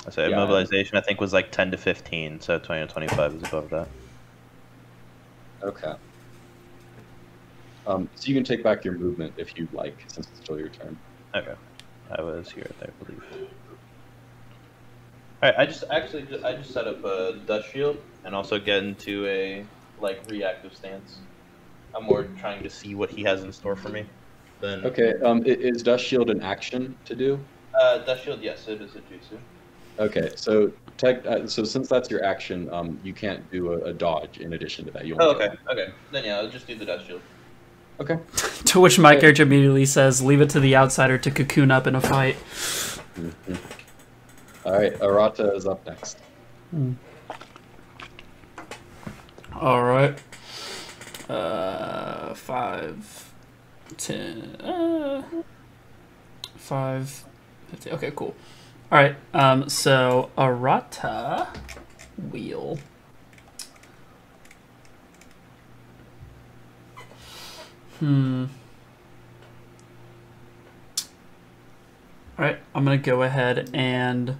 I 0.06 0.10
say 0.10 0.28
Yeah. 0.28 0.36
immobilization. 0.36 0.94
I 0.94 1.00
think 1.00 1.20
was 1.20 1.32
like 1.32 1.52
10 1.52 1.70
to 1.70 1.76
15, 1.76 2.40
so 2.40 2.58
20 2.58 2.86
to 2.86 2.92
25 2.92 3.34
is 3.34 3.42
above 3.44 3.70
that. 3.70 3.88
Okay. 5.62 5.94
Um, 7.86 8.08
so 8.14 8.28
you 8.28 8.34
can 8.34 8.44
take 8.44 8.62
back 8.62 8.84
your 8.84 8.94
movement 8.98 9.34
if 9.36 9.56
you'd 9.56 9.72
like, 9.72 10.04
since 10.08 10.26
it's 10.28 10.40
still 10.40 10.58
your 10.58 10.68
turn. 10.70 10.98
Okay, 11.34 11.54
I 12.10 12.22
was 12.22 12.50
here, 12.50 12.70
I 12.82 12.86
believe. 13.04 13.22
All 15.42 15.50
right, 15.50 15.54
I 15.58 15.66
just 15.66 15.84
actually 15.90 16.22
ju- 16.22 16.40
I 16.44 16.54
just 16.54 16.72
set 16.72 16.86
up 16.86 17.04
a 17.04 17.34
dust 17.46 17.70
shield 17.70 17.98
and 18.24 18.34
also 18.34 18.58
get 18.58 18.82
into 18.82 19.26
a 19.26 19.64
like 20.00 20.22
reactive 20.30 20.74
stance. 20.74 21.18
I'm 21.94 22.04
more 22.04 22.24
trying 22.38 22.62
to 22.62 22.70
see 22.70 22.94
what 22.94 23.10
he 23.10 23.22
has 23.22 23.44
in 23.44 23.52
store 23.52 23.76
for 23.76 23.88
me. 23.88 24.04
Than 24.60 24.84
Okay. 24.84 25.14
Um, 25.22 25.42
is 25.44 25.82
Dust 25.82 26.04
Shield 26.04 26.30
an 26.30 26.40
action 26.42 26.96
to 27.04 27.14
do? 27.14 27.38
Uh, 27.78 27.98
dust 27.98 28.24
shield, 28.24 28.40
yes, 28.40 28.68
it 28.68 28.80
is 28.80 28.94
a 28.94 29.00
jutsu. 29.00 29.38
Okay. 29.98 30.30
So 30.36 30.72
tech. 30.96 31.26
Uh, 31.26 31.46
so 31.46 31.64
since 31.64 31.88
that's 31.88 32.08
your 32.10 32.24
action, 32.24 32.72
um, 32.72 32.98
you 33.02 33.12
can't 33.12 33.48
do 33.50 33.72
a, 33.72 33.78
a 33.86 33.92
dodge 33.92 34.38
in 34.38 34.52
addition 34.52 34.84
to 34.86 34.90
that. 34.92 35.06
You 35.06 35.16
Oh, 35.18 35.32
only 35.32 35.44
okay, 35.46 35.56
okay. 35.70 35.88
Then 36.12 36.24
yeah, 36.24 36.38
I'll 36.38 36.48
just 36.48 36.66
do 36.66 36.76
the 36.76 36.84
dust 36.84 37.06
shield. 37.06 37.20
Okay. 38.00 38.18
To 38.66 38.80
which 38.80 38.98
my 38.98 39.14
character 39.14 39.44
immediately 39.44 39.84
says, 39.84 40.20
"Leave 40.22 40.40
it 40.40 40.50
to 40.50 40.58
the 40.58 40.74
outsider 40.74 41.16
to 41.18 41.30
cocoon 41.30 41.70
up 41.70 41.86
in 41.86 41.94
a 41.94 42.00
fight." 42.00 42.34
Mhm. 43.16 43.56
All 44.64 44.72
right. 44.72 44.94
Arata 45.00 45.54
is 45.54 45.66
up 45.66 45.86
next. 45.86 46.18
All 49.60 49.82
right. 49.84 50.18
Uh, 51.28 52.34
five, 52.34 53.32
ten, 53.96 54.56
uh, 54.60 55.22
five, 56.56 57.24
fifty. 57.70 57.90
Okay, 57.90 58.12
cool. 58.14 58.34
All 58.92 58.98
right. 58.98 59.16
Um, 59.32 59.68
so 59.68 60.30
Arata 60.36 61.48
wheel. 62.30 62.78
Hmm. 68.00 68.46
All 72.38 72.44
right. 72.44 72.58
I'm 72.74 72.84
gonna 72.84 72.98
go 72.98 73.22
ahead 73.22 73.70
and. 73.72 74.36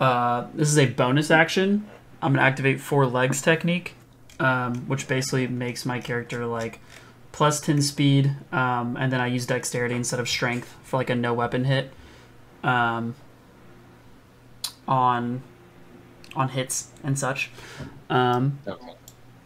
Uh, 0.00 0.46
this 0.54 0.68
is 0.68 0.78
a 0.78 0.86
bonus 0.86 1.28
action. 1.28 1.84
I'm 2.22 2.34
gonna 2.34 2.46
activate 2.46 2.80
four 2.80 3.04
legs 3.04 3.42
technique, 3.42 3.94
um, 4.40 4.86
which 4.88 5.08
basically 5.08 5.46
makes 5.46 5.84
my 5.86 6.00
character 6.00 6.46
like 6.46 6.80
plus 7.32 7.60
ten 7.60 7.80
speed, 7.82 8.34
um, 8.52 8.96
and 8.98 9.12
then 9.12 9.20
I 9.20 9.26
use 9.26 9.46
dexterity 9.46 9.94
instead 9.94 10.20
of 10.20 10.28
strength 10.28 10.74
for 10.82 10.96
like 10.96 11.10
a 11.10 11.14
no 11.14 11.32
weapon 11.34 11.64
hit. 11.64 11.92
Um, 12.64 13.14
on 14.86 15.42
on 16.34 16.48
hits 16.48 16.88
and 17.04 17.18
such. 17.18 17.50
Um, 18.10 18.58
Okay. 18.66 18.92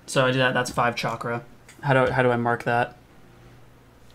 so 0.07 0.25
I 0.27 0.31
do 0.31 0.39
that. 0.39 0.55
That's 0.55 0.71
five 0.71 0.95
chakra. 0.97 1.43
How 1.83 1.93
do 2.07 2.13
how 2.13 2.23
do 2.23 2.31
I 2.31 2.37
mark 2.37 2.65
that? 2.65 2.97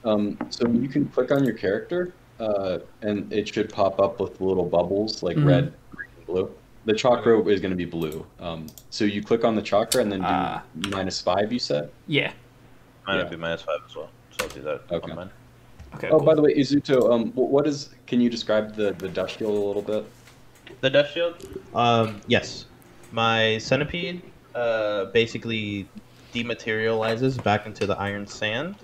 Um, 0.05 0.37
so 0.49 0.67
you 0.67 0.87
can 0.87 1.05
click 1.07 1.31
on 1.31 1.43
your 1.43 1.53
character, 1.53 2.13
uh, 2.39 2.79
and 3.01 3.31
it 3.33 3.47
should 3.53 3.71
pop 3.73 3.99
up 3.99 4.19
with 4.21 4.39
little 4.39 4.65
bubbles 4.65 5.21
like 5.21 5.37
Mhm. 5.37 5.45
red, 5.45 5.73
green, 5.93 6.09
blue. 6.25 6.49
The 6.87 6.93
chakra 6.93 7.43
is 7.47 7.59
going 7.59 7.71
to 7.71 7.75
be 7.75 7.83
blue. 7.83 8.25
Um, 8.39 8.67
so 8.91 9.03
you 9.03 9.21
click 9.21 9.43
on 9.43 9.55
the 9.55 9.61
chakra 9.61 10.01
and 10.01 10.09
then 10.09 10.21
do 10.21 10.25
Ah. 10.25 10.63
minus 10.89 11.19
five. 11.19 11.51
You 11.51 11.59
said. 11.59 11.91
Yeah. 12.07 12.31
Mine 13.05 13.17
Yeah. 13.17 13.23
would 13.23 13.29
be 13.29 13.35
minus 13.35 13.61
five 13.61 13.79
as 13.85 13.93
well, 13.93 14.09
so 14.31 14.45
I'll 14.45 14.49
do 14.55 14.61
that 14.61 14.81
Okay. 14.89 15.11
on 15.11 15.17
mine. 15.17 15.29
Okay. 15.95 16.07
Oh, 16.07 16.17
cool. 16.17 16.25
by 16.25 16.33
the 16.33 16.41
way, 16.41 16.53
Izuto, 16.55 17.11
um, 17.11 17.31
what 17.33 17.67
is? 17.67 17.89
Can 18.07 18.21
you 18.21 18.29
describe 18.29 18.73
the 18.75 18.93
the 18.93 19.09
dust 19.09 19.37
shield 19.37 19.53
a 19.53 19.59
little 19.59 19.81
bit? 19.81 20.05
The 20.79 20.89
dust 20.89 21.13
shield? 21.13 21.35
Um, 21.75 22.21
yes. 22.27 22.65
My 23.11 23.57
centipede 23.57 24.21
uh, 24.55 25.05
basically 25.05 25.89
dematerializes 26.33 27.41
back 27.43 27.65
into 27.65 27.85
the 27.85 27.97
iron 27.99 28.25
sand 28.27 28.75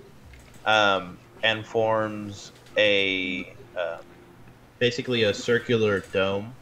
um, 0.66 1.16
and 1.42 1.64
forms 1.64 2.52
a 2.76 3.50
uh, 3.78 3.96
basically 4.78 5.22
a 5.22 5.32
circular 5.32 6.00
dome 6.12 6.52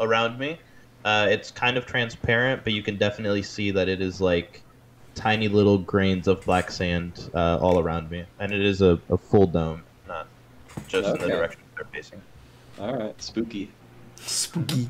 around 0.00 0.38
me. 0.38 0.58
Uh, 1.06 1.28
it's 1.30 1.52
kind 1.52 1.76
of 1.76 1.86
transparent, 1.86 2.64
but 2.64 2.72
you 2.72 2.82
can 2.82 2.96
definitely 2.96 3.40
see 3.42 3.70
that 3.70 3.88
it 3.88 4.00
is 4.02 4.20
like 4.20 4.60
tiny 5.14 5.46
little 5.46 5.78
grains 5.78 6.26
of 6.26 6.44
black 6.44 6.68
sand 6.68 7.30
uh, 7.32 7.58
all 7.58 7.78
around 7.78 8.10
me, 8.10 8.24
and 8.40 8.50
it 8.50 8.60
is 8.60 8.82
a, 8.82 8.98
a 9.08 9.16
full 9.16 9.46
dome, 9.46 9.84
not 10.08 10.26
just 10.88 11.08
in 11.08 11.20
the 11.20 11.28
direction 11.28 11.60
they're 11.76 11.84
facing. 11.92 12.20
All 12.80 12.92
right, 12.92 13.22
spooky. 13.22 13.70
Spooky. 14.16 14.88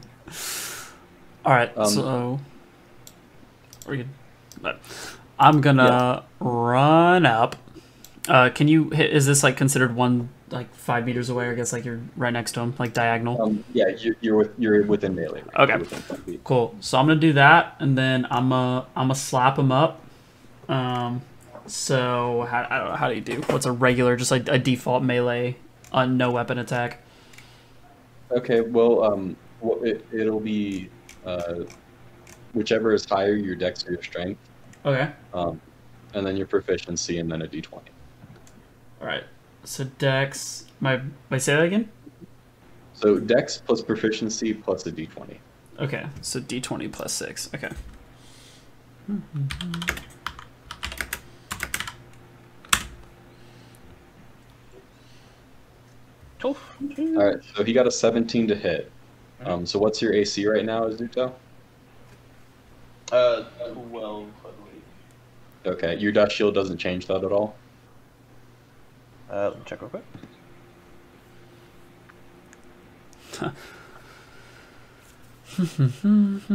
All 1.45 1.53
right, 1.53 1.77
Um, 1.77 1.87
so 1.91 2.41
we're 3.87 3.97
good. 3.97 4.09
I'm 5.39 5.61
gonna 5.61 6.25
run 6.41 7.27
up. 7.27 7.57
Uh, 8.27 8.49
can 8.49 8.69
you 8.69 8.89
hit? 8.89 9.11
Is 9.13 9.27
this 9.27 9.43
like 9.43 9.59
considered 9.59 9.95
one 9.95 10.31
like 10.51 10.73
five 10.75 11.05
meters 11.07 11.29
away? 11.29 11.49
I 11.49 11.55
guess 11.55 11.73
like 11.73 11.85
you're 11.85 12.01
right 12.17 12.33
next 12.33 12.53
to 12.53 12.61
him, 12.61 12.75
like 12.79 12.93
diagonal. 12.93 13.41
Um, 13.43 13.65
yeah, 13.73 13.89
you're 13.99 14.17
you're, 14.21 14.37
with, 14.37 14.51
you're 14.59 14.85
within 14.85 15.15
melee. 15.15 15.43
range. 15.43 15.55
Okay. 15.59 15.77
Within 15.77 16.41
Cool. 16.45 16.75
So 16.81 16.99
I'm 16.99 17.07
gonna 17.07 17.21
do 17.21 17.33
that, 17.35 17.77
and 17.81 17.97
then 17.99 18.27
I'm 18.31 18.53
uh 18.53 18.81
I'm 18.81 19.09
gonna 19.09 19.15
slap 19.15 19.59
him 19.59 19.73
up. 19.73 20.03
Um, 20.69 21.23
so 21.67 22.47
how 22.51 22.67
I 22.71 22.79
don't 22.79 22.89
know 22.91 22.97
how 22.97 23.09
do 23.09 23.15
you 23.15 23.21
do? 23.21 23.41
What's 23.53 23.67
a 23.67 23.73
regular, 23.73 24.17
just 24.17 24.31
like 24.31 24.49
a 24.49 24.59
default 24.59 25.03
melee, 25.03 25.57
uh, 25.93 26.07
no 26.07 26.31
weapon 26.31 26.59
attack? 26.59 27.03
Okay, 28.31 28.61
well, 28.61 29.05
um, 29.05 29.37
it, 29.83 30.05
it'll 30.13 30.41
be 30.41 30.91
uh, 31.25 31.65
whichever 32.55 32.93
is 32.93 33.05
higher, 33.05 33.35
your 33.35 33.55
dex 33.55 33.87
or 33.87 33.93
your 33.93 34.03
strength, 34.03 34.41
Okay. 34.85 35.11
um, 35.33 35.61
and 36.15 36.27
then 36.27 36.37
your 36.37 36.47
proficiency, 36.47 37.19
and 37.19 37.31
then 37.31 37.43
a 37.43 37.47
d20. 37.47 37.73
All 39.01 39.07
right. 39.07 39.23
So 39.67 39.83
Dex, 39.85 40.65
my, 40.81 41.01
my 41.29 41.39
say 41.39 41.57
that 41.57 41.65
again. 41.65 41.91
So 42.95 43.19
dex 43.19 43.59
plus 43.59 43.83
proficiency 43.83 44.55
plus 44.55 44.87
a 44.87 44.93
d20. 44.93 45.37
Okay, 45.79 46.07
so 46.23 46.41
D20 46.41 46.91
plus 46.91 47.13
6. 47.13 47.51
Okay. 47.55 47.69
All 56.43 56.57
right, 57.17 57.37
so 57.55 57.65
he 57.65 57.73
got 57.73 57.87
a 57.87 57.91
17 57.91 58.49
to 58.49 58.55
hit. 58.55 58.91
Um, 59.45 59.67
so 59.67 59.79
what's 59.79 60.01
your 60.01 60.15
AC 60.15 60.47
right 60.47 60.65
now, 60.65 60.89
Azuto? 60.89 61.33
Uh, 63.13 63.43
12, 63.43 64.29
I 64.39 64.43
believe. 64.43 65.77
Okay, 65.77 65.97
your 65.99 66.13
dust 66.13 66.35
shield 66.37 66.55
doesn't 66.55 66.79
change 66.79 67.07
that 67.07 67.25
at 67.25 67.33
all. 67.33 67.57
Uh, 69.31 69.49
let 69.49 69.59
me 69.59 69.63
check 69.67 69.81
real 69.83 69.91
quick. 69.91 70.05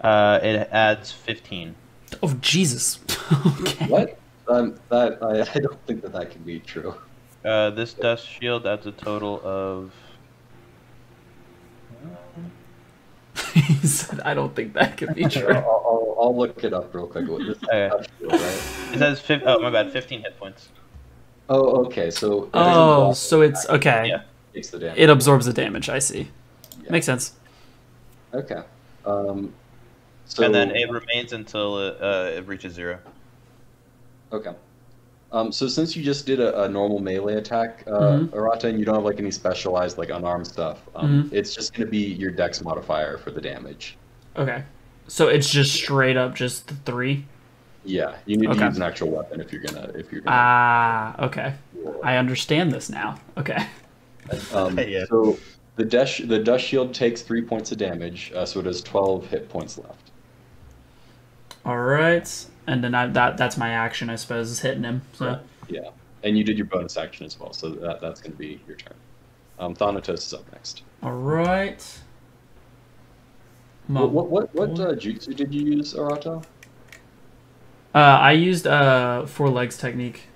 Uh, 0.00 0.40
it 0.42 0.68
adds 0.72 1.12
15. 1.12 1.74
Oh 2.22 2.32
Jesus. 2.40 3.00
okay. 3.60 3.86
What? 3.86 4.18
Um, 4.48 4.80
that 4.88 5.22
I, 5.22 5.42
I 5.42 5.60
don't 5.60 5.86
think 5.86 6.02
that 6.02 6.12
that 6.12 6.30
can 6.30 6.42
be 6.42 6.58
true. 6.58 6.94
Uh, 7.44 7.70
this 7.70 7.92
dust 7.94 8.26
shield 8.26 8.66
adds 8.66 8.86
a 8.86 8.92
total 8.92 9.40
of. 9.44 9.92
he 13.54 13.86
said, 13.86 14.20
"I 14.20 14.34
don't 14.34 14.54
think 14.54 14.74
that 14.74 14.96
could 14.96 15.14
be 15.14 15.24
I'll, 15.24 15.30
true." 15.30 15.54
I'll, 15.54 16.16
I'll 16.20 16.36
look 16.36 16.62
it 16.64 16.72
up 16.74 16.94
real 16.94 17.06
quick. 17.06 17.28
What- 17.28 17.40
This 17.46 17.56
is 17.56 17.62
Okay. 17.64 17.88
touch 17.88 18.08
right? 18.20 18.92
It 18.94 18.98
says 18.98 19.20
fif- 19.20 19.42
oh 19.46 19.60
my 19.60 19.70
bad, 19.70 19.90
15 19.92 20.22
hit 20.22 20.38
points. 20.38 20.68
Oh, 21.48 21.84
okay. 21.86 22.10
So 22.10 22.48
Oh, 22.54 23.12
so 23.12 23.40
it's 23.42 23.68
okay. 23.68 24.06
Yeah. 24.08 24.22
takes 24.54 24.70
the 24.70 24.78
damage. 24.78 24.98
It 24.98 25.10
absorbs 25.10 25.46
the 25.46 25.52
damage. 25.52 25.88
I 25.88 25.98
see. 25.98 26.28
Yeah. 26.82 26.92
Makes 26.92 27.06
sense. 27.06 27.32
Okay. 28.34 28.62
Um, 29.04 29.52
so 30.26 30.44
and 30.44 30.54
then 30.54 30.70
it 30.70 30.88
remains 30.90 31.32
until 31.32 31.78
it, 31.88 31.96
uh, 32.00 32.30
it 32.36 32.46
reaches 32.46 32.74
zero. 32.74 32.98
okay. 34.32 34.52
Um, 35.32 35.52
so 35.52 35.68
since 35.68 35.94
you 35.94 36.02
just 36.02 36.26
did 36.26 36.40
a, 36.40 36.64
a 36.64 36.68
normal 36.68 36.98
melee 36.98 37.36
attack, 37.36 37.84
uh, 37.86 37.90
Mhm. 37.90 38.28
Arata, 38.30 38.64
and 38.64 38.78
you 38.78 38.84
don't 38.84 38.96
have 38.96 39.04
like 39.04 39.20
any 39.20 39.30
specialized 39.30 39.96
like 39.96 40.10
unarmed 40.10 40.46
stuff, 40.46 40.80
um, 40.96 41.24
Mm-hmm. 41.24 41.34
it's 41.36 41.54
just 41.54 41.72
going 41.72 41.86
to 41.86 41.90
be 41.90 41.98
your 41.98 42.32
Dex 42.32 42.62
modifier 42.62 43.16
for 43.18 43.30
the 43.30 43.40
damage. 43.40 43.96
Okay. 44.36 44.64
So 45.06 45.28
it's 45.28 45.48
just 45.48 45.72
straight 45.74 46.16
up 46.16 46.34
just 46.34 46.66
the 46.68 46.74
three. 46.74 47.24
Yeah, 47.84 48.16
you 48.26 48.36
need 48.36 48.50
Okay. 48.50 48.58
to 48.58 48.64
use 48.66 48.76
an 48.76 48.82
actual 48.82 49.10
weapon 49.10 49.40
if 49.40 49.52
you're 49.52 49.62
gonna 49.62 49.90
if 49.94 50.12
you're 50.12 50.20
gonna. 50.20 50.36
Ah, 50.38 51.24
okay. 51.24 51.54
I 52.04 52.16
understand 52.16 52.72
this 52.72 52.90
now. 52.90 53.18
Okay. 53.38 53.66
Um, 54.54 54.78
Yeah. 54.86 55.04
So 55.08 55.38
the 55.76 55.84
dust 55.84 56.28
the 56.28 56.38
dust 56.38 56.64
shield 56.64 56.92
takes 56.94 57.22
three 57.22 57.42
points 57.42 57.72
of 57.72 57.78
damage, 57.78 58.30
uh, 58.36 58.44
so 58.44 58.60
it 58.60 58.66
has 58.66 58.82
twelve 58.82 59.26
hit 59.28 59.48
points 59.48 59.78
left. 59.78 60.10
All 61.64 61.78
right. 61.78 62.28
And 62.70 62.84
then 62.84 62.94
I, 62.94 63.06
that 63.08 63.36
that's 63.36 63.56
my 63.56 63.70
action, 63.70 64.08
I 64.10 64.16
suppose, 64.16 64.50
is 64.50 64.60
hitting 64.60 64.84
him. 64.84 65.02
So 65.14 65.40
Yeah, 65.68 65.90
and 66.22 66.38
you 66.38 66.44
did 66.44 66.56
your 66.56 66.66
bonus 66.66 66.96
action 66.96 67.26
as 67.26 67.38
well, 67.40 67.52
so 67.52 67.70
that, 67.70 68.00
that's 68.00 68.20
going 68.20 68.32
to 68.32 68.38
be 68.38 68.60
your 68.68 68.76
turn. 68.76 68.94
Um, 69.58 69.74
Thanatos 69.74 70.26
is 70.26 70.34
up 70.34 70.50
next. 70.52 70.82
all 71.02 71.12
right. 71.12 71.82
Mo- 73.88 74.06
What 74.06 74.28
what 74.30 74.54
what, 74.54 74.68
what 74.76 74.80
uh, 74.80 74.94
jutsu 74.94 75.34
did 75.34 75.52
you 75.52 75.76
use, 75.78 75.94
Arata? 75.94 76.44
Uh, 77.94 77.98
I 77.98 78.32
used 78.32 78.66
uh 78.68 79.26
four 79.26 79.48
legs 79.50 79.76
technique 79.76 80.28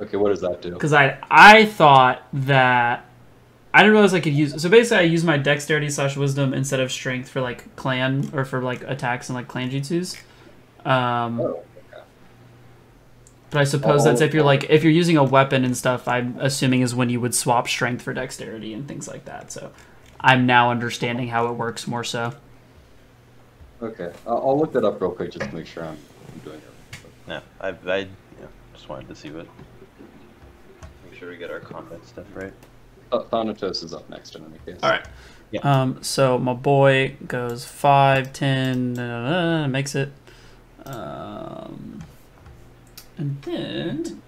Okay, 0.00 0.16
what 0.16 0.30
does 0.30 0.40
that 0.40 0.60
do? 0.60 0.72
because 0.72 0.92
I 0.92 1.18
I 1.30 1.64
thought 1.66 2.26
that 2.32 3.04
I 3.72 3.78
didn't 3.82 3.92
realize 3.92 4.14
I 4.14 4.20
could 4.20 4.32
use. 4.34 4.60
So 4.60 4.68
basically, 4.68 4.98
I 4.98 5.02
use 5.02 5.22
my 5.22 5.36
dexterity 5.36 5.90
slash 5.90 6.16
wisdom 6.16 6.52
instead 6.52 6.80
of 6.80 6.90
strength 6.90 7.28
for 7.28 7.40
like 7.40 7.74
clan 7.76 8.30
or 8.34 8.44
for 8.44 8.60
like 8.62 8.82
attacks 8.82 9.28
and 9.28 9.36
like 9.36 9.48
clan 9.48 9.70
jutsus. 9.70 10.16
Um, 10.86 11.40
Oh, 11.40 11.62
but 13.50 13.60
I 13.60 13.64
suppose 13.64 14.04
that's 14.04 14.20
Oh. 14.20 14.24
if 14.24 14.34
you're 14.34 14.42
like 14.44 14.64
if 14.70 14.82
you're 14.82 14.92
using 14.92 15.16
a 15.16 15.24
weapon 15.24 15.64
and 15.64 15.76
stuff. 15.76 16.08
I'm 16.08 16.36
assuming 16.40 16.80
is 16.82 16.94
when 16.94 17.10
you 17.10 17.20
would 17.20 17.34
swap 17.34 17.68
strength 17.68 18.02
for 18.02 18.12
dexterity 18.12 18.72
and 18.74 18.86
things 18.88 19.06
like 19.08 19.24
that. 19.26 19.52
So 19.52 19.70
I'm 20.20 20.46
now 20.46 20.70
understanding 20.70 21.28
how 21.28 21.46
it 21.48 21.52
works 21.52 21.86
more 21.86 22.04
so. 22.04 22.34
okay. 23.82 24.12
I'll, 24.26 24.38
I'll 24.38 24.58
look 24.58 24.72
that 24.72 24.84
up 24.84 25.00
real 25.00 25.10
quick 25.12 25.32
just 25.32 25.48
to 25.48 25.54
make 25.56 25.66
sure 25.66 25.84
I'm, 25.84 25.96
I'm 26.32 26.38
doing 26.44 26.58
it. 26.58 26.98
No, 27.28 27.40
I, 27.60 27.68
I 27.68 27.96
yeah, 27.98 28.06
just 28.74 28.88
wanted 28.88 29.08
to 29.08 29.14
see 29.14 29.30
what. 29.30 29.46
Make 31.04 31.18
sure 31.18 31.30
we 31.30 31.36
get 31.36 31.50
our 31.50 31.60
combat 31.60 32.04
stuff 32.06 32.26
right. 32.34 32.52
Th- 33.12 33.22
Thanatos 33.30 33.82
is 33.84 33.94
up 33.94 34.08
next 34.10 34.34
in 34.34 34.44
any 34.44 34.58
case. 34.66 34.80
All 34.82 34.90
right. 34.90 35.06
Yeah. 35.52 35.60
Um, 35.62 36.02
so 36.02 36.36
my 36.38 36.52
boy 36.52 37.16
goes 37.28 37.64
5, 37.64 38.32
10, 38.32 38.98
uh, 38.98 39.68
makes 39.68 39.94
it. 39.94 40.10
Um, 40.86 42.02
and 43.18 43.42
then 43.42 44.22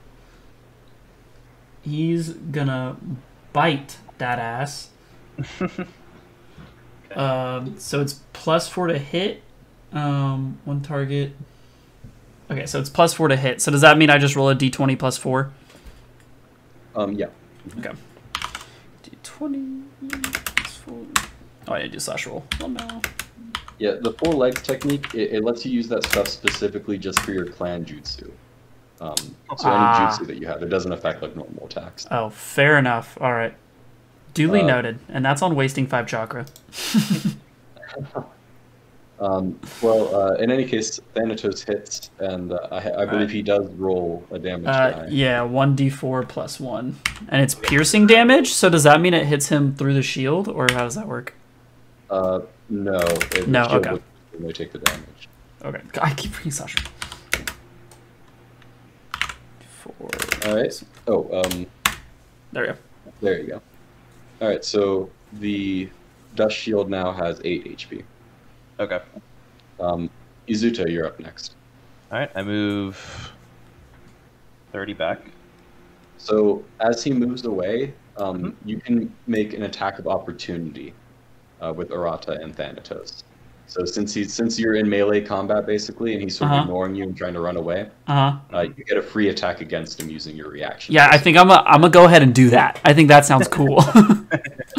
he's 1.83 2.31
gonna 2.31 2.97
bite 3.53 3.97
that 4.19 4.39
ass. 4.39 4.91
Um, 7.15 7.79
so 7.79 8.01
it's 8.01 8.21
plus 8.33 8.69
4 8.69 8.89
to 8.89 8.99
hit. 8.99 9.43
Um, 9.93 10.59
one 10.65 10.83
target. 10.83 11.33
Okay, 12.51 12.67
so 12.67 12.79
it's 12.81 12.91
plus 12.91 13.15
4 13.15 13.29
to 13.29 13.37
hit. 13.37 13.61
So 13.61 13.71
does 13.71 13.81
that 13.81 13.99
mean 13.99 14.11
I 14.11 14.19
just 14.19 14.37
roll 14.37 14.51
a 14.51 14.55
d20 14.55 14.99
plus 14.99 15.17
4? 15.17 15.51
Um, 16.95 17.13
yeah. 17.13 17.29
Okay. 17.79 17.93
D20 19.05 19.83
plus 20.57 20.77
4. 20.77 21.07
Oh, 21.69 21.73
I 21.73 21.79
need 21.79 21.85
to 21.85 21.93
do 21.93 21.99
slash 21.99 22.27
roll. 22.27 22.45
Oh 22.61 22.67
no. 22.67 23.03
Yeah, 23.79 23.93
the 24.01 24.13
four 24.13 24.33
legs 24.35 24.61
technique, 24.63 25.15
it, 25.15 25.33
it 25.35 25.45
lets 25.45 25.65
you 25.65 25.73
use 25.73 25.89
that 25.89 26.05
stuff 26.05 26.27
specifically 26.29 26.99
just 26.99 27.21
for 27.21 27.33
your 27.33 27.47
clan 27.47 27.85
jutsu. 27.85 28.31
Um, 29.01 29.15
so 29.57 29.69
Ah. 29.69 29.97
any 29.97 30.07
jutsu 30.11 30.27
that 30.27 30.37
you 30.39 30.47
have, 30.49 30.63
it 30.63 30.69
doesn't 30.69 30.91
affect 30.93 31.23
like 31.23 31.37
normal 31.37 31.67
attacks. 31.67 32.07
Oh, 32.11 32.31
fair 32.31 32.77
enough. 32.79 33.17
All 33.21 33.33
right. 33.33 33.55
Duly 34.35 34.63
Uh, 34.63 34.67
noted. 34.67 34.99
And 35.09 35.25
that's 35.25 35.43
on 35.43 35.55
wasting 35.55 35.87
5 35.87 36.07
chakra. 36.07 36.47
Um, 39.21 39.59
well, 39.83 40.15
uh, 40.15 40.35
in 40.37 40.53
any 40.53 40.65
case, 40.65 41.01
Thanatos 41.13 41.65
hits, 41.65 42.13
and 42.21 42.53
uh, 42.53 42.69
I, 42.71 42.77
I 42.77 42.81
believe 43.05 43.09
Alright. 43.11 43.31
he 43.31 43.43
does 43.43 43.67
roll 43.73 44.25
a 44.31 44.39
damage 44.39 44.69
Uh, 44.69 44.91
die. 44.93 45.07
yeah, 45.11 45.41
1d4 45.41 46.29
plus 46.29 46.61
1. 46.61 46.95
And 47.29 47.43
it's 47.43 47.57
piercing 47.57 48.07
damage, 48.07 48.53
so 48.53 48.69
does 48.71 48.85
that 48.85 49.01
mean 49.01 49.15
it 49.15 49.27
hits 49.27 49.49
him 49.49 49.75
through 49.75 49.95
the 49.95 50.03
shield, 50.05 50.47
or 50.47 50.69
how 50.71 50.85
does 50.85 50.95
that 50.95 51.09
work? 51.09 51.35
No. 52.69 52.99
It, 53.35 53.49
No, 53.49 53.67
the 53.69 53.75
okay. 53.77 53.93
would 53.93 54.03
only 54.41 54.53
take 54.53 54.73
the 54.73 54.79
damage. 54.79 55.29
Okay. 55.65 55.81
I 56.01 56.15
keep 56.15 56.37
reading 56.39 56.53
slash 56.53 56.75
roll. 56.77 57.47
Four. 59.71 60.09
All 60.47 60.57
right. 60.57 60.83
Oh, 61.07 61.43
um, 61.45 61.67
There 62.53 62.63
we 62.63 62.69
go. 62.69 62.77
there 63.23 63.41
you 63.41 63.47
go. 63.49 63.63
All 64.41 64.49
right. 64.49 64.65
So 64.65 65.11
the 65.35 65.89
dust 66.35 66.57
shield 66.57 66.91
now 66.91 67.13
has 67.13 67.41
eight 67.45 67.65
HP. 67.77 68.03
Okay. 68.81 69.01
Um, 69.81 70.11
Izuto, 70.49 70.91
you're 70.91 71.07
up 71.07 71.19
next. 71.21 71.55
All 72.11 72.19
right, 72.19 72.31
I 72.35 72.43
move 72.43 73.33
30 74.73 74.95
back. 74.95 75.21
So 76.17 76.65
as 76.81 77.05
he 77.05 77.13
moves 77.13 77.45
away, 77.45 77.93
um, 78.17 78.39
Mm-hmm. 78.53 78.69
you 78.69 78.81
can 78.81 79.15
make 79.27 79.53
an 79.53 79.63
attack 79.65 79.99
of 79.99 80.09
opportunity 80.09 80.93
uh, 81.61 81.73
with 81.73 81.91
Arata 81.91 82.43
and 82.43 82.55
Thanatos. 82.57 83.23
So 83.67 83.85
since 83.85 84.15
he's 84.15 84.33
since 84.33 84.59
you're 84.59 84.77
in 84.77 84.89
melee 84.89 85.21
combat 85.21 85.67
basically, 85.67 86.15
and 86.15 86.23
he's 86.23 86.37
sort 86.39 86.49
of 86.51 86.55
Uh-huh. 86.55 86.63
ignoring 86.65 86.95
you 86.95 87.03
and 87.05 87.15
trying 87.17 87.35
to 87.35 87.41
run 87.41 87.57
away, 87.59 87.89
Uh 88.07 88.31
huh. 88.33 88.57
uh, 88.57 88.61
you 88.63 88.85
get 88.85 88.97
a 88.97 89.03
free 89.03 89.29
attack 89.29 89.61
against 89.61 90.01
him 90.01 90.09
using 90.09 90.35
your 90.37 90.49
reaction. 90.51 90.95
Yeah, 90.95 91.09
I 91.11 91.19
think 91.19 91.37
I'm 91.37 91.49
gonna 91.49 91.63
I'm 91.67 91.83
gonna 91.83 91.91
go 91.93 92.07
ahead 92.07 92.23
and 92.23 92.35
do 92.35 92.49
that. 92.51 92.81
I 92.85 92.95
think 92.95 93.09
that 93.09 93.27
sounds 93.27 93.47
cool. 93.47 93.83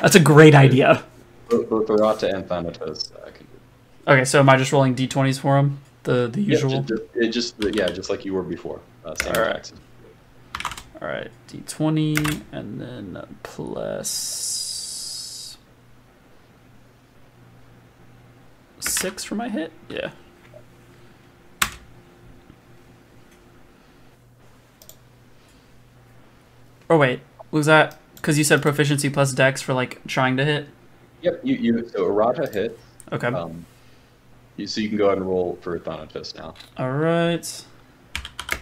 That's 0.00 0.16
a 0.16 0.20
great 0.20 0.54
idea. 0.54 1.04
both, 1.48 1.68
both 1.70 1.86
Arata 1.86 2.32
and 2.34 2.46
Thanatos 2.48 3.12
uh, 3.12 3.30
can 3.30 3.46
do. 3.46 4.12
Okay, 4.12 4.24
so 4.24 4.40
am 4.40 4.48
I 4.48 4.56
just 4.56 4.72
rolling 4.72 4.94
d20s 4.96 5.38
for 5.38 5.56
him? 5.58 5.78
The 6.02 6.26
the 6.28 6.40
Yeah, 6.42 6.52
usual. 6.56 6.82
ju- 6.82 6.96
ju- 6.96 7.08
it 7.14 7.28
just 7.28 7.54
yeah, 7.72 7.88
just 7.88 8.10
like 8.10 8.24
you 8.24 8.34
were 8.34 8.42
before. 8.42 8.80
Uh, 9.04 9.14
same 9.14 9.32
Alright. 9.34 9.50
attacks. 9.50 9.72
All 11.00 11.08
right, 11.08 11.30
d20 11.48 12.42
and 12.52 12.80
then 12.80 13.24
plus 13.42 14.08
six 18.84 19.24
for 19.24 19.34
my 19.34 19.48
hit. 19.48 19.72
Yeah. 19.88 20.10
Oh 26.88 26.98
wait, 26.98 27.20
was 27.50 27.66
that 27.66 27.98
because 28.16 28.38
you 28.38 28.44
said 28.44 28.62
proficiency 28.62 29.10
plus 29.10 29.32
dex 29.32 29.62
for 29.62 29.74
like 29.74 30.04
trying 30.06 30.36
to 30.36 30.44
hit? 30.44 30.68
Yep. 31.22 31.40
You 31.42 31.54
you 31.56 31.88
so 31.88 32.06
Arata 32.06 32.52
hit. 32.52 32.78
Okay. 33.12 33.28
Um, 33.28 33.64
you, 34.56 34.66
so 34.66 34.80
you 34.80 34.88
can 34.88 34.98
go 34.98 35.06
ahead 35.06 35.18
and 35.18 35.26
roll 35.26 35.58
for 35.60 35.78
Thanatos 35.78 36.34
now. 36.34 36.54
All 36.76 36.92
right. 36.92 37.44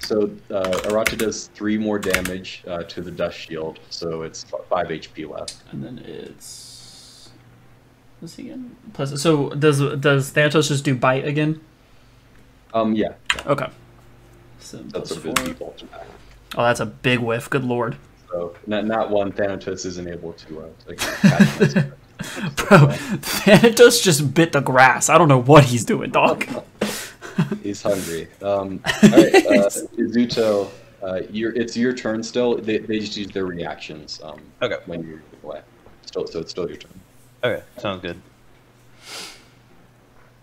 So 0.00 0.30
uh, 0.50 0.80
Arata 0.84 1.16
does 1.16 1.48
three 1.48 1.78
more 1.78 1.98
damage 1.98 2.62
uh, 2.66 2.82
to 2.84 3.02
the 3.02 3.10
dust 3.10 3.38
shield, 3.38 3.78
so 3.90 4.22
it's 4.22 4.44
five 4.68 4.88
HP 4.88 5.28
left. 5.28 5.56
And 5.70 5.82
then 5.82 5.98
it's 5.98 6.71
this 8.22 8.38
again. 8.38 8.74
Plus, 8.94 9.20
so 9.22 9.50
does 9.50 9.80
does 10.00 10.30
Thanatos 10.30 10.68
just 10.68 10.84
do 10.84 10.94
bite 10.94 11.26
again? 11.26 11.60
Um, 12.74 12.94
yeah, 12.94 13.12
yeah, 13.36 13.42
Okay. 13.46 13.66
So 14.60 14.78
that's 14.78 14.92
plus 14.92 15.08
sort 15.10 15.18
of 15.18 15.22
four. 15.36 15.44
his 15.44 15.48
default. 15.54 15.82
Oh, 16.56 16.62
that's 16.64 16.80
a 16.80 16.86
big 16.86 17.18
whiff. 17.18 17.50
Good 17.50 17.64
lord, 17.64 17.96
So 18.30 18.54
not, 18.66 18.86
not 18.86 19.10
one 19.10 19.32
Thanatos 19.32 19.84
isn't 19.84 20.08
able 20.08 20.32
to 20.34 20.60
uh, 20.60 20.68
to 20.86 20.94
catch 21.28 21.58
this. 21.58 21.74
bro! 22.56 22.88
Thanatos 23.20 24.00
just 24.00 24.32
bit 24.34 24.52
the 24.52 24.60
grass. 24.60 25.08
I 25.08 25.18
don't 25.18 25.28
know 25.28 25.40
what 25.42 25.64
he's 25.64 25.84
doing, 25.84 26.10
dog. 26.10 26.46
He's 27.62 27.80
hungry. 27.82 28.28
Um, 28.42 28.80
all 29.02 29.08
right, 29.10 29.34
uh, 29.34 29.70
Izuto, 29.96 30.68
uh, 31.02 31.20
your 31.30 31.54
it's 31.56 31.74
your 31.76 31.94
turn 31.94 32.22
still. 32.22 32.58
They, 32.58 32.76
they 32.78 32.98
just 33.00 33.16
use 33.16 33.28
their 33.28 33.46
reactions 33.46 34.20
um, 34.22 34.38
Okay. 34.60 34.76
when 34.86 35.02
you're 35.06 35.22
away. 35.42 35.62
Still, 36.04 36.26
so 36.26 36.40
it's 36.40 36.50
still 36.50 36.68
your 36.68 36.76
turn. 36.76 36.92
Okay, 37.44 37.62
sounds 37.78 38.02
good. 38.02 38.20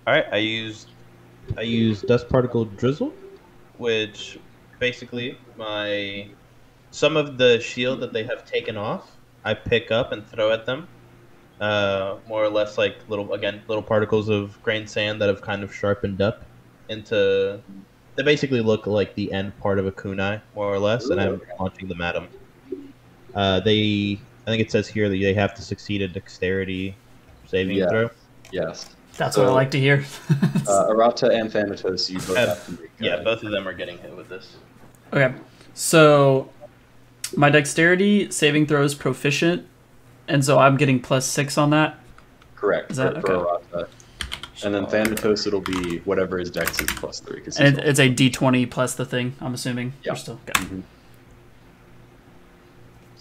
All 0.05 0.13
right, 0.13 0.25
I 0.31 0.37
used 0.37 0.89
I 1.57 1.61
use 1.61 2.01
dust 2.01 2.29
particle 2.29 2.65
drizzle. 2.65 3.13
which 3.77 4.37
basically 4.79 5.37
my 5.57 6.27
some 6.91 7.17
of 7.17 7.37
the 7.37 7.59
shield 7.59 8.01
that 8.01 8.13
they 8.13 8.23
have 8.23 8.45
taken 8.45 8.77
off, 8.77 9.09
I 9.45 9.53
pick 9.53 9.91
up 9.91 10.11
and 10.11 10.25
throw 10.27 10.51
at 10.51 10.65
them. 10.65 10.87
Uh, 11.59 12.17
more 12.27 12.43
or 12.43 12.49
less 12.49 12.77
like 12.77 12.95
little 13.09 13.33
again 13.33 13.61
little 13.67 13.83
particles 13.83 14.29
of 14.29 14.61
grain 14.63 14.87
sand 14.87 15.21
that 15.21 15.27
have 15.27 15.41
kind 15.41 15.63
of 15.63 15.73
sharpened 15.73 16.21
up 16.21 16.45
into. 16.89 17.61
They 18.15 18.23
basically 18.23 18.61
look 18.61 18.85
like 18.87 19.15
the 19.15 19.31
end 19.31 19.57
part 19.59 19.79
of 19.79 19.87
a 19.87 19.91
kunai, 19.91 20.41
more 20.55 20.73
or 20.73 20.79
less, 20.79 21.09
and 21.09 21.21
I'm 21.21 21.33
Ooh. 21.35 21.41
launching 21.59 21.87
them 21.87 22.01
at 22.01 22.15
them. 22.15 22.27
Uh, 23.33 23.59
they, 23.61 24.19
I 24.47 24.51
think 24.51 24.61
it 24.61 24.71
says 24.71 24.87
here 24.87 25.09
that 25.09 25.15
they 25.19 25.33
have 25.33 25.53
to 25.55 25.61
succeed 25.61 26.01
a 26.01 26.07
dexterity 26.07 26.95
saving 27.47 27.77
Yeah. 27.77 27.89
throw. 27.89 28.09
Yes. 28.51 28.95
That's 29.17 29.35
what 29.37 29.47
I 29.47 29.51
like 29.51 29.71
to 29.71 29.79
hear. 29.79 30.03
Uh, 30.67 30.87
Arata 30.91 31.29
and 31.33 31.51
Thanatos, 31.51 32.09
you 32.11 32.19
both 32.19 32.37
Uh, 32.37 32.47
have 32.47 32.65
to 32.67 32.71
make. 32.81 32.91
Yeah, 32.99 33.15
uh, 33.15 33.23
both 33.23 33.41
of 33.43 33.49
them 33.51 33.67
are 33.67 33.73
getting 33.73 33.97
hit 33.97 34.15
with 34.15 34.29
this. 34.29 34.55
okay, 35.11 35.33
so 35.73 36.49
my 37.35 37.49
dexterity 37.49 38.29
saving 38.29 38.67
throw 38.67 38.83
is 38.83 38.93
proficient, 38.93 39.65
and 40.27 40.45
so 40.45 40.59
I'm 40.59 40.77
getting 40.77 40.99
plus 40.99 41.25
six 41.25 41.57
on 41.57 41.71
that. 41.71 41.97
Correct. 42.55 42.91
Is 42.91 42.97
that- 42.97 43.15
for, 43.15 43.21
for 43.21 43.33
okay. 43.33 43.67
Arata. 43.73 43.87
And 44.63 44.75
then 44.75 44.85
Thanatos, 44.85 45.47
it'll 45.47 45.61
be 45.61 45.99
whatever 45.99 46.37
his 46.37 46.51
dex 46.51 46.79
is 46.81 46.87
plus 46.97 47.19
three. 47.19 47.39
Cause 47.41 47.57
And 47.57 47.77
he's 47.79 47.97
it's 47.97 47.99
a 47.99 48.09
D20 48.09 48.69
plus 48.69 48.93
the 48.93 49.05
thing. 49.05 49.33
I'm 49.41 49.53
assuming. 49.53 49.93
Yeah. 50.03 50.11
We're 50.11 50.17
still 50.17 50.39
okay. 50.47 50.65
Mhm. 50.65 50.83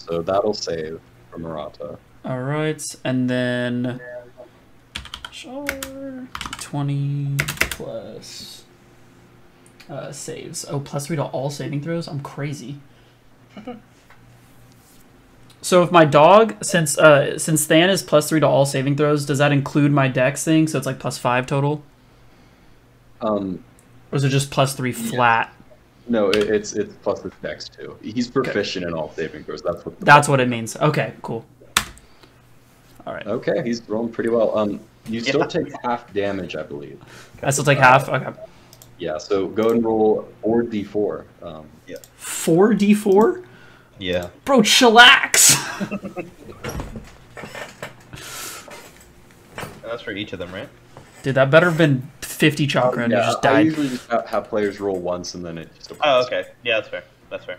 So 0.09 0.23
that'll 0.23 0.55
save 0.55 1.01
for 1.31 1.39
Arata. 1.39 1.99
All 2.25 2.41
right, 2.41 2.83
and 3.05 3.29
then 3.29 4.01
sure, 5.31 5.67
20 6.61 7.37
plus 7.71 8.65
uh, 9.89 10.11
saves. 10.13 10.65
Oh, 10.69 10.81
plus 10.81 11.07
three 11.07 11.17
to 11.17 11.25
all 11.25 11.51
saving 11.51 11.83
throws. 11.83 12.09
I'm 12.09 12.21
crazy. 12.21 12.81
so 15.61 15.83
if 15.83 15.91
my 15.93 16.05
dog, 16.05 16.63
since 16.63 16.99
uh, 16.99 17.39
since 17.39 17.67
Than 17.67 17.91
is 17.91 18.03
plus 18.03 18.29
three 18.29 18.41
to 18.41 18.47
all 18.47 18.65
saving 18.67 18.97
throws, 18.97 19.27
does 19.27 19.39
that 19.39 19.53
include 19.53 19.93
my 19.93 20.09
Dex 20.09 20.43
thing? 20.45 20.67
So 20.69 20.79
it's 20.79 20.87
like 20.87 20.99
plus 20.99 21.19
five 21.19 21.47
total, 21.47 21.83
Um, 23.21 23.63
or 24.11 24.17
is 24.17 24.25
it 24.25 24.31
just 24.31 24.51
plus 24.51 24.75
three 24.75 24.93
flat? 24.93 25.55
No, 26.09 26.31
it, 26.31 26.49
it's 26.51 26.73
it's 26.75 26.95
plus 27.03 27.23
his 27.23 27.33
dex 27.43 27.69
too. 27.69 27.97
He's 28.03 28.29
proficient 28.29 28.85
in 28.87 28.95
all 28.95 29.13
saving 29.13 29.45
throws. 29.45 29.63
That's 29.63 29.85
what. 29.85 29.99
That's 30.01 30.29
what 30.29 30.41
it 30.41 30.49
means. 30.49 30.77
Okay, 30.77 31.15
cool. 31.23 31.45
All 33.07 33.15
right, 33.15 33.27
Okay, 33.27 33.63
he's 33.65 33.81
rolling 33.89 34.13
pretty 34.13 34.29
well. 34.29 34.57
Um, 34.59 34.81
you 35.07 35.21
still 35.21 35.41
Yeah. 35.41 35.47
take 35.47 35.73
half 35.83 36.13
damage, 36.13 36.57
I 36.57 36.63
believe. 36.63 37.01
I 37.43 37.51
still 37.51 37.65
take 37.65 37.79
half. 37.79 38.09
Okay, 38.09 38.33
Yeah. 38.99 39.17
So 39.17 39.47
go 39.49 39.71
and 39.71 39.83
roll 39.83 40.29
four 40.43 40.63
d4. 40.63 41.25
Um, 41.43 41.67
yeah. 41.87 41.97
four 42.17 42.75
D 42.75 42.93
four. 42.93 43.45
Yeah. 43.99 44.29
Bro, 44.45 44.61
chillax. 44.61 45.57
That's 49.83 50.03
for 50.03 50.11
each 50.13 50.33
of 50.35 50.39
them, 50.39 50.53
right? 50.53 50.69
Dude, 51.23 51.35
that 51.37 51.51
better 51.51 51.71
have 51.71 51.79
been 51.79 52.11
50 52.39 52.69
chakra 52.69 53.03
and 53.03 53.11
you 53.13 53.19
yeah, 53.19 53.25
just 53.27 53.45
I 53.45 53.53
died. 53.55 53.67
usually 53.67 53.89
just 53.89 54.09
have, 54.11 54.27
have 54.29 54.45
players 54.45 54.79
roll 54.79 55.01
once 55.01 55.35
and 55.35 55.45
then 55.45 55.59
it 55.59 55.75
just. 55.75 55.91
Oh, 56.05 56.25
okay. 56.25 56.45
Yeah, 56.63 56.77
that's 56.77 56.89
fair. 56.89 57.03
That's 57.31 57.45
fair. 57.45 57.59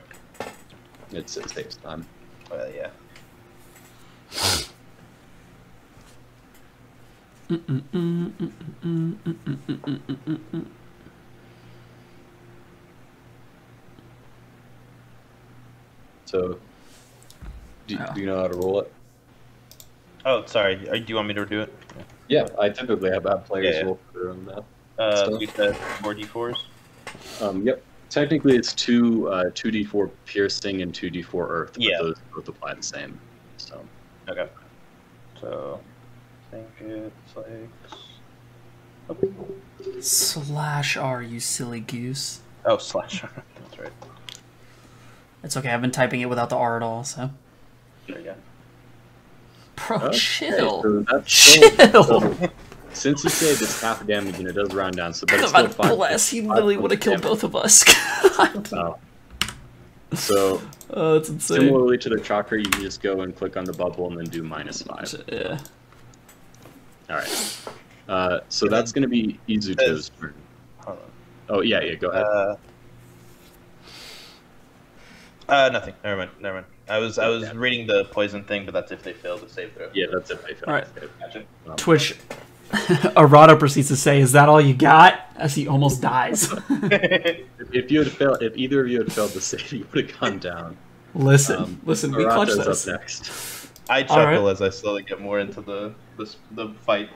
It's, 1.12 1.36
it 1.36 1.50
saves 1.50 1.76
time. 1.76 2.06
Uh, 2.50 2.65
yeah. 2.74 2.89
So, 16.26 16.60
do, 17.88 17.98
Oh. 18.00 18.13
do 18.13 18.22
you 18.22 18.28
know 18.28 18.38
how 18.42 18.48
to 18.48 18.56
roll 18.58 18.82
it? 18.82 18.94
Oh, 20.26 20.46
sorry. 20.46 20.88
Uh, 20.88 20.94
Do 20.94 21.04
you 21.08 21.15
want 21.15 21.28
me 21.28 21.34
to 21.34 21.46
do 21.46 21.62
it? 21.62 21.74
Yeah, 22.30 22.48
I 22.60 22.70
typically 22.70 23.10
have, 23.12 23.24
have 23.26 23.46
players 23.46 23.65
Yeah, 23.76 23.80
yeah. 23.82 23.86
roll 23.86 24.00
for 24.13 24.20
their 24.20 24.30
own 24.30 24.46
math. 24.46 24.63
Uh, 24.98 25.26
Stuff. 25.26 25.39
we 25.39 25.48
said 25.48 25.76
four 25.76 26.13
d4s. 26.13 26.58
Um, 27.42 27.65
yep. 27.65 27.84
Technically, 28.10 28.56
it's 28.56 28.74
two 28.74 29.28
uh, 29.30 29.50
two 29.54 29.72
d 29.72 29.84
four 29.84 30.08
piercing 30.26 30.82
and 30.84 30.94
two 30.94 31.10
d 31.10 31.22
four 31.22 31.48
earth, 31.50 31.74
but 31.74 31.82
Yeah. 31.84 31.98
those 32.00 32.18
both 32.34 32.48
apply 32.48 32.76
the 32.76 32.84
same. 32.84 33.20
So 33.58 33.84
Okay. 34.30 34.48
So, 35.42 35.80
I 36.54 36.56
think 36.56 36.68
it's 36.82 37.36
like. 37.36 37.70
Slash 40.04 40.98
R, 40.98 41.24
you 41.24 41.39
silly 41.39 41.80
goose. 41.80 42.42
Oh, 42.65 42.78
slash. 42.78 43.24
R. 43.24 43.32
That's 43.62 43.80
right. 43.80 43.92
It's 45.44 45.58
okay, 45.58 45.70
I've 45.70 45.82
been 45.82 45.89
typing 45.92 46.22
it 46.22 46.30
without 46.30 46.50
the 46.50 46.58
R 46.58 46.76
at 46.78 46.84
all, 46.84 47.04
so. 47.04 47.32
There 48.08 48.20
you 48.20 48.26
go. 48.26 48.36
Bro, 49.88 49.98
Okay, 49.98 50.18
chill. 50.18 50.82
so 50.84 51.22
Chill. 51.26 52.04
so 52.04 52.50
since 52.94 53.24
you 53.24 53.30
saved, 53.30 53.62
it's 53.62 53.82
half 53.82 54.06
damage 54.06 54.38
and 54.39 54.48
it 54.48 54.54
does 54.54 54.74
round 54.74 54.96
down. 54.98 55.13
So, 55.13 55.26
but 55.28 55.39
it's 55.39 55.50
still 55.50 55.63
God 55.68 55.76
fine. 55.76 55.96
bless, 55.96 56.30
he 56.30 56.42
literally 56.42 56.78
would 56.78 56.92
have 56.92 57.00
killed 57.00 57.22
damage. 57.22 57.42
both 57.42 57.44
of 57.44 57.56
us. 57.56 57.84
God. 58.38 58.70
Oh. 58.74 58.98
So 60.15 60.62
Oh, 60.92 61.13
that's 61.13 61.30
insane. 61.30 61.58
similarly 61.62 62.00
to 62.00 62.10
the 62.10 62.20
chakra, 62.20 62.58
you 62.60 62.65
can 62.68 62.82
just 62.82 63.00
go 63.02 63.22
and 63.22 63.36
click 63.36 63.56
on 63.58 63.63
the 63.63 63.74
bubble 63.74 64.08
and 64.10 64.18
then 64.18 64.26
do 64.26 64.42
minus 64.42 64.82
five. 64.82 65.13
Yeah. 65.32 65.60
All 67.12 67.15
right. 67.18 67.58
Uh, 68.08 68.39
so 68.50 68.68
that's 68.68 68.92
going 68.92 69.04
to 69.04 69.08
be 69.08 69.39
Izuto's 69.48 70.10
turn. 70.20 70.34
Hold. 70.80 70.98
Oh 71.48 71.62
yeah, 71.62 71.82
yeah. 71.82 71.94
Go 71.94 72.10
ahead. 72.10 72.24
Uh, 72.26 72.56
uh, 75.48 75.70
nothing. 75.72 75.94
Never 76.04 76.18
mind. 76.18 76.32
Never 76.39 76.56
mind. 76.56 76.65
I 76.89 76.97
was 76.97 77.17
I 77.19 77.28
was 77.28 77.54
reading 77.54 77.88
the 77.88 78.06
poison 78.06 78.43
thing, 78.43 78.65
but 78.65 78.73
that's 78.73 78.91
if 78.91 79.04
they 79.04 79.13
fail 79.13 79.38
to 79.39 79.47
save 79.49 79.73
throw. 79.73 79.89
yeah, 79.93 80.08
that's 80.12 80.32
it. 80.32 80.39
I 80.45 80.54
found 80.54 80.63
All 80.67 80.73
right. 80.73 80.88
it. 81.36 81.47
Um, 81.67 81.75
Twitch. 81.75 82.15
Arata 82.71 83.58
proceeds 83.58 83.88
to 83.88 83.95
say, 83.95 84.19
"Is 84.21 84.32
that 84.34 84.47
all 84.47 84.62
you 84.62 84.75
got?" 84.75 85.21
As 85.36 85.56
he 85.56 85.67
almost 85.67 86.02
dies. 86.02 86.52
If, 86.69 87.45
if 87.73 87.91
you 87.91 87.99
had 88.04 88.12
failed, 88.12 88.41
if 88.41 88.56
either 88.58 88.82
of 88.82 88.88
you 88.89 88.99
had 88.99 89.12
failed 89.12 89.32
to 89.32 89.41
save, 89.41 89.71
you 89.71 89.88
would 89.93 90.10
have 90.10 90.19
gone 90.19 90.38
down. 90.39 90.78
listen, 91.15 91.56
Um, 91.58 91.82
listen, 91.86 92.12
we 92.15 92.23
clutch 92.25 92.49
Arata's 92.49 92.65
this. 92.65 92.88
up 92.88 92.99
next. 93.02 93.71
I 93.89 94.04
chuckle 94.04 94.43
right. 94.45 94.52
as 94.52 94.62
I 94.62 94.69
slowly 94.69 95.02
get 95.04 95.19
more 95.19 95.39
into 95.39 95.62
the 95.62 95.93
the, 96.17 96.36
the 96.52 96.69
fight. 96.86 97.10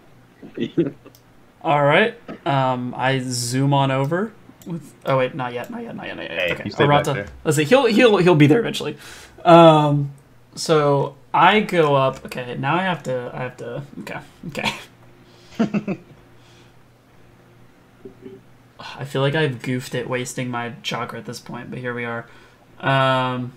All 1.62 1.83
right. 1.83 2.15
Um, 2.47 2.93
I 2.97 3.19
zoom 3.23 3.73
on 3.73 3.91
over. 3.91 4.33
With, 4.65 4.93
oh 5.06 5.17
wait, 5.17 5.36
not 5.36 5.54
yet, 5.54 5.69
not 5.69 5.84
yet, 5.84 5.95
not 5.95 6.08
yet, 6.08 6.15
not 6.15 6.23
yet. 6.23 6.32
Hey, 6.32 6.54
okay. 6.54 6.63
you 6.65 6.71
stay 6.71 6.88
back 6.88 7.06
Arata. 7.06 7.28
Let's 7.43 7.58
see. 7.58 7.65
He'll 7.65 7.86
he'll 7.86 8.17
he'll 8.17 8.36
be 8.36 8.47
there 8.47 8.60
eventually. 8.60 8.97
Um, 9.43 10.13
so 10.56 11.15
I 11.34 11.62
go 11.62 11.95
up. 11.95 12.23
Okay, 12.26 12.56
now 12.56 12.76
I 12.76 12.84
have 12.84 13.04
to. 13.04 13.32
I 13.34 13.39
have 13.39 13.58
to. 13.58 13.84
Okay. 14.02 14.19
Okay. 14.47 14.73
I 18.80 19.06
feel 19.06 19.21
like 19.21 19.34
I've 19.36 19.62
goofed 19.62 19.95
it, 19.95 20.10
wasting 20.10 20.49
my 20.49 20.73
chakra 20.84 21.19
at 21.19 21.26
this 21.26 21.39
point, 21.39 21.69
but 21.69 21.80
here 21.80 21.93
we 21.93 22.06
are. 22.06 22.28
Um. 22.80 23.54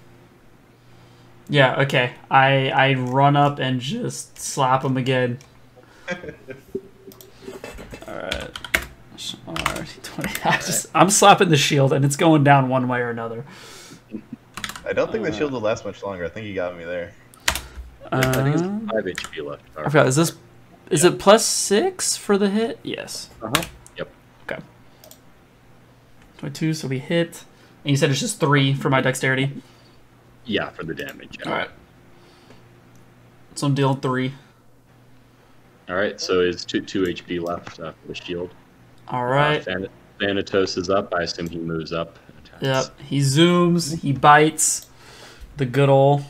Yeah. 1.48 1.82
Okay. 1.82 2.12
I 2.30 2.70
I 2.70 2.94
run 2.94 3.36
up 3.36 3.58
and 3.58 3.80
just 3.80 4.38
slap 4.38 4.84
him 4.84 4.96
again. 4.96 5.38
All 8.08 8.14
right. 8.14 8.50
I 9.48 10.56
just, 10.58 10.86
I'm 10.94 11.10
slapping 11.10 11.48
the 11.48 11.56
shield 11.56 11.92
and 11.92 12.04
it's 12.04 12.16
going 12.16 12.44
down 12.44 12.68
one 12.68 12.86
way 12.88 13.00
or 13.00 13.10
another. 13.10 13.44
I 14.86 14.92
don't 14.92 15.10
think 15.10 15.26
Uh, 15.26 15.30
the 15.30 15.36
shield 15.36 15.52
will 15.52 15.60
last 15.60 15.84
much 15.84 16.02
longer. 16.02 16.24
I 16.24 16.28
think 16.28 16.46
you 16.46 16.54
got 16.54 16.76
me 16.76 16.84
there. 16.84 17.12
I 18.12 18.20
think 18.32 18.54
it's 18.54 18.62
five 18.62 19.04
HP 19.04 19.44
left. 19.44 19.62
I 19.76 19.84
forgot. 19.84 20.06
Is 20.06 20.16
this? 20.16 20.36
Is 20.90 21.02
it 21.02 21.18
plus 21.18 21.44
six 21.44 22.16
for 22.16 22.38
the 22.38 22.48
hit? 22.48 22.78
Yes. 22.84 23.30
Uh 23.42 23.50
huh. 23.56 23.62
Yep. 23.96 24.08
Okay. 24.48 24.62
Twenty-two. 26.38 26.74
So 26.74 26.86
we 26.86 27.00
hit. 27.00 27.42
And 27.82 27.90
you 27.90 27.96
said 27.96 28.10
it's 28.10 28.20
just 28.20 28.38
three 28.38 28.74
for 28.74 28.90
my 28.90 29.00
dexterity. 29.00 29.60
Yeah, 30.44 30.70
for 30.70 30.84
the 30.84 30.94
damage. 30.94 31.38
Yeah. 31.40 31.50
All 31.50 31.56
right. 31.58 31.70
So 33.56 33.66
I'm 33.66 33.74
dealing 33.74 34.00
three. 34.00 34.32
All 35.88 35.96
right. 35.96 36.20
So 36.20 36.40
it's 36.42 36.64
two 36.64 36.80
two 36.80 37.02
HP 37.02 37.40
left 37.44 37.80
uh, 37.80 37.90
for 37.90 38.06
the 38.08 38.14
shield. 38.14 38.50
All 39.08 39.24
right. 39.26 39.60
Uh, 39.60 39.64
Than- 39.64 39.88
Thanatos 40.20 40.76
is 40.76 40.88
up. 40.90 41.12
I 41.14 41.22
assume 41.22 41.48
he 41.48 41.58
moves 41.58 41.92
up. 41.92 42.18
attacks. 42.44 42.62
Yep. 42.62 43.00
He 43.00 43.18
zooms. 43.20 44.00
He 44.00 44.12
bites. 44.12 44.86
The 45.58 45.66
good 45.66 45.88
ol'. 45.88 46.22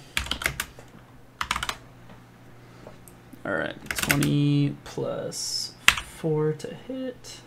All 3.44 3.52
right. 3.52 3.76
Twenty 3.96 4.74
plus 4.84 5.74
four 6.04 6.52
to 6.54 6.74
hit. 6.74 7.40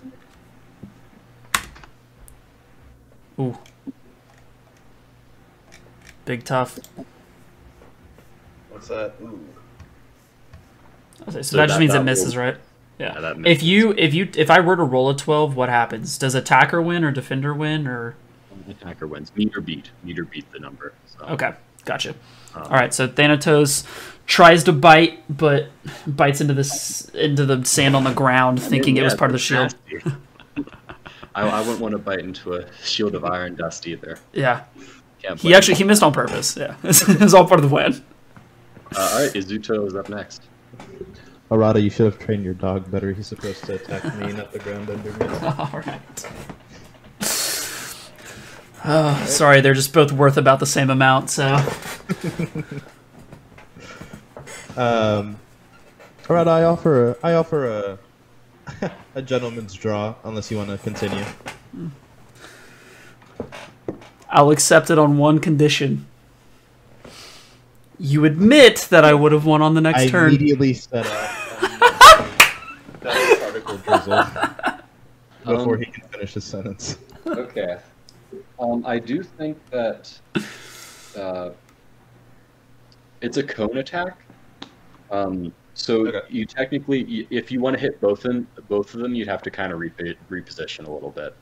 Ooh. 3.40 3.58
Big 6.26 6.44
tough. 6.46 6.80
What's 8.70 8.88
that? 8.90 9.14
Ooh. 9.22 9.40
Okay, 11.24 11.32
so, 11.32 11.42
So 11.42 11.58
that 11.58 11.68
just 11.68 11.76
that- 11.76 11.80
means 11.80 11.94
it 11.96 12.04
misses, 12.04 12.36
will- 12.36 12.44
right? 12.44 12.58
Yeah. 13.00 13.18
Yeah, 13.20 13.34
if 13.46 13.64
you 13.64 13.94
if 13.98 14.14
you 14.14 14.30
if 14.36 14.52
I 14.52 14.60
were 14.60 14.76
to 14.76 14.84
roll 14.84 15.10
a 15.10 15.16
twelve, 15.16 15.56
what 15.56 15.70
happens? 15.70 16.18
Does 16.18 16.36
attacker 16.36 16.82
win 16.82 17.04
or 17.04 17.12
defender 17.12 17.54
win 17.54 17.88
or? 17.88 18.16
Attacker 18.70 19.08
wins. 19.08 19.32
Meet 19.36 19.56
or 19.56 19.62
beat. 19.62 19.90
Meet 20.04 20.20
or 20.20 20.26
beat 20.26 20.52
the 20.52 20.60
number. 20.60 20.94
So, 21.18 21.26
Okay, 21.26 21.54
gotcha. 21.86 22.10
um, 22.54 22.64
All 22.64 22.70
right, 22.72 22.94
so 22.94 23.08
Thanatos 23.08 23.84
tries 24.28 24.64
to 24.66 24.74
bite, 24.74 25.24
but 25.30 25.70
bites 26.06 26.40
into 26.42 26.54
this 26.54 27.06
into 27.16 27.46
the 27.46 27.64
sand 27.66 27.96
on 27.96 28.04
the 28.04 28.14
ground, 28.14 28.62
thinking 28.62 28.98
it 28.98 29.02
was 29.04 29.16
part 29.16 29.30
of 29.32 29.34
the 29.34 29.40
shield. 29.40 29.74
I, 31.36 31.44
I 31.48 31.60
wouldn't 31.62 31.80
want 31.80 31.94
to 31.94 31.98
bite 32.00 32.20
into 32.20 32.54
a 32.56 32.66
shield 32.84 33.16
of 33.16 33.24
iron 33.24 33.56
dust 33.56 33.88
either. 33.88 34.20
Yeah, 34.34 34.66
Can't 35.22 35.40
he 35.40 35.54
actually 35.56 35.76
he 35.76 35.84
missed 35.86 36.04
on 36.04 36.12
purpose. 36.12 36.58
Yeah, 36.58 36.76
it 36.84 37.20
was 37.22 37.34
all 37.34 37.48
part 37.48 37.60
of 37.60 37.64
the 37.64 37.74
plan. 37.74 38.04
Uh, 38.96 39.10
all 39.14 39.22
right, 39.26 39.34
Izuto 39.34 39.88
is 39.88 39.96
up 39.96 40.10
next. 40.10 40.44
Arata, 41.52 41.82
you 41.82 41.90
should 41.90 42.06
have 42.06 42.20
trained 42.20 42.44
your 42.44 42.54
dog 42.54 42.90
better. 42.92 43.12
He's 43.12 43.28
supposed 43.28 43.64
to 43.66 43.76
attack 43.76 44.04
me, 44.18 44.32
not 44.34 44.52
the 44.52 44.60
ground 44.60 44.90
under 44.90 45.12
me. 45.14 45.26
All 45.48 45.82
right. 45.86 46.28
Oh, 48.86 49.26
sorry, 49.28 49.60
they're 49.62 49.74
just 49.74 49.94
both 49.94 50.12
worth 50.12 50.38
about 50.38 50.60
the 50.60 50.66
same 50.66 50.90
amount. 50.90 51.30
So 51.30 51.46
Um, 54.78 55.38
Arata, 56.24 56.48
I 56.48 56.64
offer 56.64 57.10
a, 57.12 57.16
I 57.22 57.34
offer 57.34 57.68
a, 57.68 58.92
a 59.16 59.22
gentleman's 59.22 59.74
draw, 59.74 60.16
unless 60.24 60.50
you 60.50 60.58
want 60.58 60.70
to 60.70 60.78
continue. 60.78 61.26
I'll 64.30 64.52
accept 64.52 64.90
it 64.90 64.98
on 64.98 65.18
one 65.18 65.40
condition. 65.40 66.06
You 68.00 68.24
admit 68.24 68.88
that 68.92 69.04
I 69.04 69.14
would 69.14 69.34
have 69.34 69.46
won 69.46 69.62
on 69.62 69.74
the 69.74 69.82
next 69.82 70.04
I 70.04 70.08
turn. 70.08 70.30
immediately 70.30 70.74
set 70.74 71.06
up 71.06 71.39
particle 74.10 74.84
before 75.46 75.76
Um, 75.76 75.80
he 75.82 75.86
can 75.86 76.08
finish 76.10 76.34
his 76.34 76.44
sentence. 76.44 76.98
Okay. 77.26 77.78
Um, 78.60 78.86
I 78.86 79.00
do 79.00 79.24
think 79.24 79.58
that 79.72 80.20
uh, 81.18 81.52
it's 83.22 83.38
a 83.38 83.44
cone 83.44 83.78
attack. 83.78 84.20
Um, 85.12 85.54
so 85.74 86.08
Okay. 86.08 86.22
you 86.30 86.46
technically, 86.46 87.28
if 87.30 87.52
you 87.52 87.62
want 87.62 87.76
to 87.76 87.80
hit 87.80 88.00
both 88.02 88.26
of 88.26 88.32
them, 88.34 88.48
both 88.68 88.94
of 88.94 89.00
them, 89.00 89.16
you'd 89.16 89.28
have 89.28 89.42
to 89.44 89.52
kind 89.52 89.72
of 89.72 89.80
repo- 89.80 90.16
reposition 90.30 90.86
a 90.88 90.92
little 90.92 91.10
bit. 91.12 91.34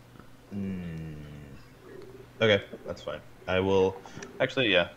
Okay, 2.40 2.64
that's 2.86 3.02
fine. 3.02 3.20
I 3.48 3.60
will. 3.60 3.96
Actually, 4.40 4.72
yeah, 4.72 4.90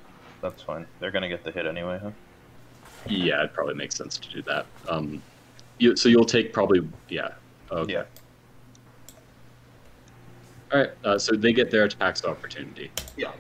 that's 0.43 0.63
fine. 0.63 0.87
They're 0.99 1.11
gonna 1.11 1.29
get 1.29 1.43
the 1.43 1.51
hit 1.51 1.67
anyway, 1.67 1.99
huh? 2.03 2.11
Yeah, 3.07 3.45
it 3.45 3.55
probably 3.55 3.75
makes 3.75 3.95
sense 3.97 4.19
to 4.19 4.29
do 4.29 4.43
that. 4.43 4.67
Um, 4.89 5.23
you, 5.79 5.97
so 5.97 6.09
you'll 6.11 6.25
take 6.27 6.53
probably, 6.53 6.87
yeah. 7.09 7.31
Okay. 7.71 7.93
Yeah. 7.93 8.05
All 10.73 10.79
right. 10.79 10.91
Uh, 11.05 11.19
so 11.19 11.35
they 11.37 11.53
get 11.53 11.71
their 11.71 11.85
attacks 11.85 12.23
of 12.23 12.31
opportunity. 12.31 12.91
Yeah. 13.17 13.33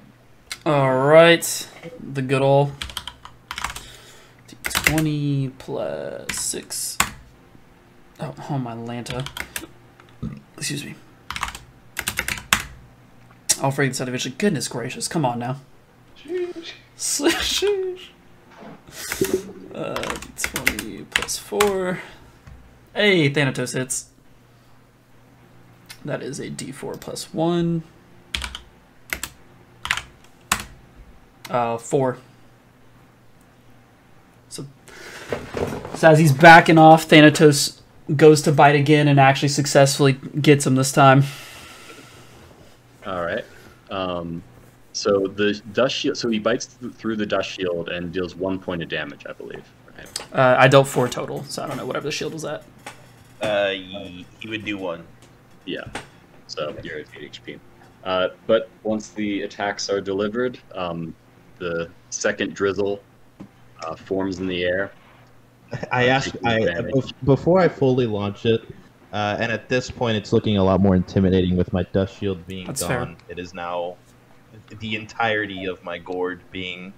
All 0.66 0.94
right, 0.94 1.68
the 2.12 2.20
good 2.20 2.42
old 2.42 2.72
twenty 4.64 5.48
plus 5.56 6.38
six. 6.38 6.98
Oh, 8.18 8.34
oh 8.50 8.58
my 8.58 8.74
Lanta. 8.74 9.26
Excuse 10.58 10.84
me. 10.84 10.96
I'll 13.62 13.70
freak 13.70 13.92
this 13.92 14.02
out 14.02 14.08
eventually. 14.08 14.34
Goodness 14.36 14.68
gracious! 14.68 15.08
Come 15.08 15.24
on 15.24 15.38
now. 15.38 15.60
Sheesh. 16.18 18.08
Uh, 19.72 19.94
twenty 20.36 21.04
plus 21.04 21.38
four. 21.38 22.00
Hey, 22.92 23.28
Thanatos 23.28 23.72
hits. 23.72 24.10
That 26.04 26.22
is 26.22 26.40
a 26.40 26.48
D4 26.50 27.00
plus 27.00 27.32
one. 27.34 27.82
Uh, 31.48 31.78
four. 31.78 32.18
So, 34.48 34.66
so 35.94 36.08
as 36.08 36.18
he's 36.18 36.32
backing 36.32 36.78
off, 36.78 37.04
Thanatos 37.04 37.82
goes 38.16 38.42
to 38.42 38.52
bite 38.52 38.76
again 38.76 39.08
and 39.08 39.20
actually 39.20 39.48
successfully 39.48 40.12
gets 40.12 40.66
him 40.66 40.74
this 40.74 40.92
time. 40.92 41.24
All 43.06 43.24
right. 43.24 43.44
Um, 43.90 44.42
so 44.92 45.26
the 45.26 45.60
dust 45.72 45.94
shield. 45.96 46.16
So 46.16 46.28
he 46.28 46.38
bites 46.38 46.66
th- 46.66 46.92
through 46.94 47.16
the 47.16 47.26
dust 47.26 47.50
shield 47.50 47.88
and 47.88 48.12
deals 48.12 48.34
one 48.34 48.58
point 48.58 48.82
of 48.82 48.88
damage, 48.88 49.26
I 49.28 49.32
believe. 49.32 49.64
Right. 49.96 50.32
Uh, 50.32 50.56
I 50.58 50.68
dealt 50.68 50.88
four 50.88 51.08
total, 51.08 51.44
so 51.44 51.62
I 51.62 51.66
don't 51.66 51.76
know 51.76 51.86
whatever 51.86 52.04
the 52.04 52.12
shield 52.12 52.32
was 52.32 52.44
at. 52.44 52.64
Uh, 53.40 53.70
he, 53.70 54.26
he 54.40 54.48
would 54.48 54.64
do 54.64 54.76
one. 54.78 55.04
Yeah. 55.70 55.84
So 56.48 56.74
you're 56.82 56.98
at 56.98 57.06
8 57.16 57.32
HP. 57.32 57.60
Uh, 58.02 58.28
but 58.46 58.68
once 58.82 59.08
the 59.10 59.42
attacks 59.42 59.88
are 59.88 60.00
delivered, 60.00 60.58
um, 60.74 61.14
the 61.58 61.88
second 62.10 62.54
drizzle 62.54 63.00
uh, 63.84 63.94
forms 63.94 64.40
in 64.40 64.46
the 64.46 64.64
air. 64.64 64.90
I 65.92 66.08
Uh, 66.08 66.12
asked 66.12 66.36
I 66.44 66.82
before 67.24 67.60
I 67.60 67.68
fully 67.68 68.06
launch 68.06 68.46
it, 68.46 68.62
uh, 69.12 69.36
and 69.38 69.52
at 69.52 69.68
this 69.68 69.90
point, 69.90 70.16
it's 70.16 70.32
looking 70.32 70.56
a 70.56 70.64
lot 70.64 70.80
more 70.80 70.96
intimidating 70.96 71.56
with 71.56 71.72
my 71.72 71.84
dust 71.92 72.18
shield 72.18 72.44
being 72.46 72.66
That's 72.66 72.84
fair. 72.84 73.00
Gone. 73.00 73.16
It 73.28 73.38
is 73.38 73.54
now 73.54 73.96
the 74.80 74.96
entirety 74.96 75.66
of 75.66 75.82
my 75.84 75.98
gourd 75.98 76.40
being 76.50 76.92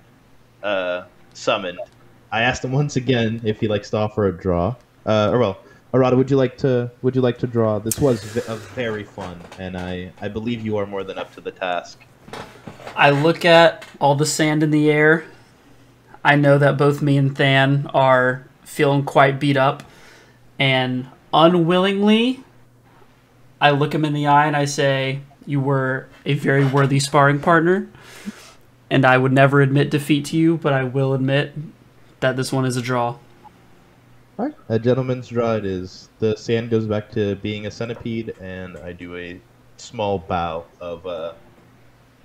uh, 0.62 1.04
summoned. 1.34 1.78
I 2.30 2.42
asked 2.42 2.64
him 2.64 2.72
once 2.72 2.96
again 2.96 3.42
if 3.44 3.60
he 3.60 3.68
likes 3.68 3.90
to 3.90 3.98
offer 3.98 4.28
a 4.28 4.32
draw. 4.32 4.74
Uh, 5.04 5.30
or 5.32 5.38
well, 5.38 5.58
Arata, 5.92 6.16
would 6.16 6.30
you 6.30 6.38
like 6.38 6.56
to 6.58 6.90
would 7.02 7.14
you 7.14 7.20
like 7.20 7.38
to 7.38 7.46
draw? 7.46 7.78
This 7.78 7.98
was 7.98 8.24
v- 8.24 8.40
a 8.48 8.56
very 8.56 9.04
fun, 9.04 9.38
and 9.58 9.76
I 9.76 10.12
I 10.22 10.28
believe 10.28 10.64
you 10.64 10.78
are 10.78 10.86
more 10.86 11.04
than 11.04 11.18
up 11.18 11.34
to 11.34 11.42
the 11.42 11.50
task. 11.50 12.02
I 12.96 13.10
look 13.10 13.44
at 13.44 13.84
all 14.00 14.14
the 14.14 14.24
sand 14.24 14.62
in 14.62 14.70
the 14.70 14.90
air. 14.90 15.24
I 16.24 16.36
know 16.36 16.56
that 16.56 16.78
both 16.78 17.02
me 17.02 17.18
and 17.18 17.36
Than 17.36 17.88
are 17.92 18.46
feeling 18.64 19.04
quite 19.04 19.38
beat 19.38 19.56
up, 19.58 19.82
and 20.58 21.08
unwillingly, 21.34 22.42
I 23.60 23.70
look 23.70 23.94
him 23.94 24.04
in 24.06 24.14
the 24.14 24.26
eye 24.26 24.46
and 24.46 24.56
I 24.56 24.64
say, 24.64 25.20
"You 25.44 25.60
were 25.60 26.06
a 26.24 26.32
very 26.32 26.64
worthy 26.64 27.00
sparring 27.00 27.40
partner, 27.40 27.88
and 28.90 29.04
I 29.04 29.18
would 29.18 29.32
never 29.32 29.60
admit 29.60 29.90
defeat 29.90 30.24
to 30.26 30.38
you, 30.38 30.56
but 30.56 30.72
I 30.72 30.84
will 30.84 31.12
admit 31.12 31.52
that 32.20 32.36
this 32.36 32.50
one 32.50 32.64
is 32.64 32.78
a 32.78 32.82
draw." 32.82 33.16
All 34.42 34.48
right, 34.48 34.56
a 34.70 34.78
gentleman's 34.80 35.28
draw 35.28 35.54
it 35.54 35.64
is. 35.64 36.08
The 36.18 36.36
sand 36.36 36.68
goes 36.68 36.84
back 36.84 37.12
to 37.12 37.36
being 37.36 37.66
a 37.66 37.70
centipede, 37.70 38.34
and 38.40 38.74
and 38.74 38.84
I 38.84 38.92
do 38.92 39.16
a 39.16 39.40
small 39.76 40.18
bow 40.18 40.64
of 40.80 41.06
uh, 41.06 41.34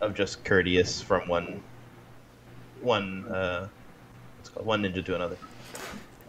of 0.02 0.16
just 0.16 0.44
courteous 0.44 1.00
from 1.00 1.28
one 1.28 1.62
one 2.82 3.26
uh, 3.26 3.68
what's 4.38 4.50
called 4.50 4.66
one 4.66 4.82
ninja 4.82 5.06
to 5.06 5.16
another. 5.16 5.38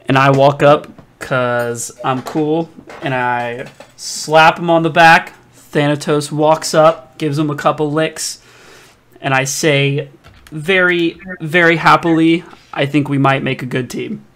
and 0.06 0.18
I 0.18 0.30
walk 0.30 0.62
up 0.62 0.88
because 1.18 1.98
I'm 2.04 2.20
cool, 2.22 2.68
and 3.00 3.14
I 3.14 3.70
slap 3.96 4.58
him 4.58 4.68
on 4.68 4.82
the 4.82 4.90
back. 4.90 5.34
Thanatos 5.54 6.30
walks 6.30 6.74
up, 6.74 7.16
gives 7.16 7.38
him 7.38 7.48
a 7.48 7.56
couple 7.56 7.90
licks, 7.90 8.42
and 9.22 9.32
I 9.32 9.44
say, 9.44 10.10
very, 10.50 11.18
very 11.40 11.76
happily, 11.76 12.44
I 12.74 12.84
think 12.84 13.08
we 13.08 13.16
might 13.16 13.42
make 13.42 13.62
a 13.62 13.66
good 13.66 13.88
team. 13.88 14.26